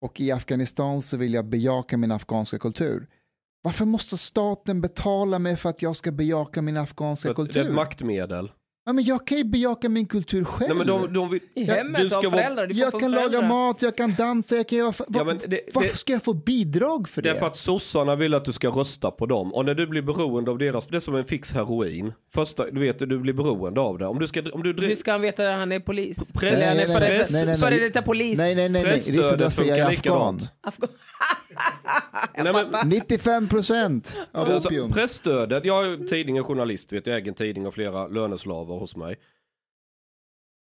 och 0.00 0.20
i 0.20 0.30
Afghanistan 0.30 1.02
så 1.02 1.16
vill 1.16 1.34
jag 1.34 1.44
bejaka 1.44 1.96
min 1.96 2.12
afghanska 2.12 2.58
kultur. 2.58 3.08
Varför 3.62 3.84
måste 3.84 4.16
staten 4.16 4.80
betala 4.80 5.38
mig 5.38 5.56
för 5.56 5.68
att 5.70 5.82
jag 5.82 5.96
ska 5.96 6.12
bejaka 6.12 6.62
min 6.62 6.76
afghanska 6.76 7.26
För 7.26 7.30
att 7.30 7.36
Det 7.36 7.42
är 7.42 7.46
kultur? 7.46 7.68
ett 7.70 7.74
maktmedel. 7.74 8.50
Ja, 8.88 8.92
men 8.92 9.04
jag 9.04 9.26
kan 9.26 9.38
ju 9.38 9.44
bejaka 9.44 9.88
min 9.88 10.06
kultur 10.06 10.44
själv. 10.44 10.68
Nej, 10.68 10.78
men 10.78 10.86
de, 10.86 11.12
de 11.12 11.30
vill, 11.30 11.40
I 11.54 11.64
hemmet 11.64 12.00
du 12.00 12.08
ska 12.08 12.18
av 12.18 12.30
föräldrar. 12.30 12.66
Du 12.66 12.74
jag 12.74 12.90
kan 12.90 13.00
föräldrar. 13.00 13.22
laga 13.22 13.48
mat, 13.48 13.82
jag 13.82 13.96
kan 13.96 14.14
dansa, 14.18 14.56
jag 14.56 14.68
kan 14.68 14.78
göra... 14.78 14.92
Var, 15.08 15.26
Ja, 15.26 15.34
det- 15.46 15.60
varför 15.74 15.88
det- 15.90 15.96
ska 15.96 16.12
jag 16.12 16.22
få 16.22 16.34
bidrag 16.34 17.08
för 17.08 17.22
det? 17.22 17.28
Därför 17.32 17.46
att 17.46 17.56
sossarna 17.56 18.16
vill 18.16 18.34
att 18.34 18.44
du 18.44 18.52
ska 18.52 18.68
rösta 18.68 19.10
på 19.10 19.26
dem. 19.26 19.54
Och 19.54 19.64
när 19.64 19.74
du 19.74 19.86
blir 19.86 20.02
beroende 20.02 20.50
av 20.50 20.58
deras, 20.58 20.86
det 20.86 20.96
är 20.96 21.00
som 21.00 21.14
en 21.14 21.24
fix 21.24 21.52
heroin. 21.52 22.12
Första, 22.34 22.70
du 22.70 22.80
vet, 22.80 22.98
du 22.98 23.18
blir 23.18 23.32
beroende 23.32 23.80
av 23.80 23.98
det. 23.98 24.06
Om 24.06 24.18
du 24.18 24.26
ska, 24.26 24.42
om 24.52 24.62
du 24.62 24.86
Hur 24.86 24.94
ska 24.94 25.12
han 25.12 25.20
veta 25.20 25.48
att 25.52 25.58
han 25.58 25.72
är 25.72 25.80
polis? 25.80 26.32
Press- 26.32 26.60
är 26.62 26.74
Nej, 26.74 26.76
nej, 26.76 26.86
nej, 26.88 27.08
nej, 27.18 27.26
nej, 27.30 27.46
nej. 27.46 27.56
före 27.56 27.74
detta 27.78 28.02
polis? 28.02 28.38
Nej, 28.38 28.54
nej, 28.54 28.68
nej, 28.68 28.82
nej. 28.82 28.92
Risa, 28.92 29.12
Presstödet 29.12 29.38
därför 29.38 29.64
jag 29.64 29.78
är 29.78 29.86
afghan. 29.86 30.40
Afghan- 30.62 30.88
Nej, 32.44 32.52
men, 32.52 32.88
95 32.88 33.48
procent 33.48 34.16
av 34.32 34.48
Alltså, 34.50 34.68
opium. 34.68 34.92
pressstödet, 34.92 35.64
jag 35.64 35.86
är 35.86 35.96
tidning 36.08 36.40
och 36.40 36.46
journalist, 36.46 36.92
vet, 36.92 37.06
jag 37.06 37.16
äger 37.16 37.28
en 37.28 37.34
tidning 37.34 37.66
och 37.66 37.74
flera 37.74 38.06
löneslavar 38.06 38.77
hos 38.78 38.96
mig. 38.96 39.16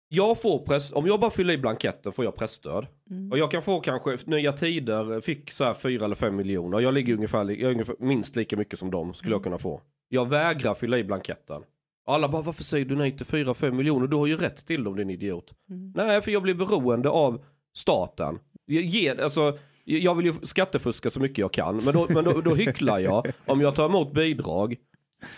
Jag 0.07 0.41
får 0.41 0.59
press, 0.59 0.93
om 0.93 1.07
jag 1.07 1.19
bara 1.19 1.31
fyller 1.31 1.53
i 1.53 1.57
blanketten 1.57 2.11
får 2.11 2.25
jag 2.25 2.35
pressstöd. 2.35 2.87
Och 3.31 3.37
jag 3.37 3.51
kan 3.51 3.61
få 3.61 3.79
kanske, 3.79 4.17
Nya 4.25 4.53
Tider 4.53 5.21
fick 5.21 5.51
så 5.51 5.63
här 5.63 5.73
4 5.73 6.05
eller 6.05 6.15
5 6.15 6.35
miljoner. 6.35 6.79
Jag 6.79 6.93
ligger 6.93 7.13
ungefär, 7.13 7.45
jag 7.45 7.61
är 7.61 7.71
ungefär 7.71 7.95
minst 7.99 8.35
lika 8.35 8.57
mycket 8.57 8.79
som 8.79 8.91
dem 8.91 9.13
skulle 9.13 9.35
jag 9.35 9.43
kunna 9.43 9.57
få. 9.57 9.81
Jag 10.09 10.29
vägrar 10.29 10.73
fylla 10.73 10.97
i 10.97 11.03
blanketten. 11.03 11.63
Alla 12.05 12.29
bara, 12.29 12.41
varför 12.41 12.63
säger 12.63 12.85
du 12.85 12.95
nej 12.95 13.17
till 13.17 13.25
4-5 13.25 13.71
miljoner? 13.71 14.07
Du 14.07 14.15
har 14.15 14.27
ju 14.27 14.37
rätt 14.37 14.65
till 14.67 14.83
dem 14.83 14.95
din 14.95 15.09
idiot. 15.09 15.53
Nej, 15.95 16.21
för 16.21 16.31
jag 16.31 16.41
blir 16.43 16.53
beroende 16.53 17.09
av 17.09 17.43
staten. 17.75 18.39
Jag, 18.65 18.83
ger, 18.83 19.21
alltså, 19.21 19.57
jag 19.83 20.15
vill 20.15 20.25
ju 20.25 20.33
skattefuska 20.43 21.09
så 21.09 21.19
mycket 21.19 21.37
jag 21.37 21.53
kan, 21.53 21.75
men 21.75 21.93
då, 21.93 22.07
men 22.09 22.23
då, 22.23 22.41
då 22.41 22.55
hycklar 22.55 22.99
jag 22.99 23.31
om 23.45 23.61
jag 23.61 23.75
tar 23.75 23.85
emot 23.85 24.13
bidrag. 24.13 24.75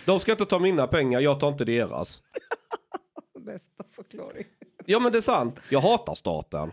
De 0.05 0.19
ska 0.19 0.31
inte 0.31 0.45
ta 0.45 0.59
mina 0.59 0.87
pengar, 0.87 1.19
jag 1.19 1.39
tar 1.39 1.47
inte 1.47 1.65
deras. 1.65 2.21
Bästa 3.45 3.83
förklaring. 3.95 4.45
Ja 4.85 4.99
men 4.99 5.11
det 5.11 5.17
är 5.17 5.21
sant, 5.21 5.59
jag 5.69 5.79
hatar 5.79 6.15
staten. 6.15 6.71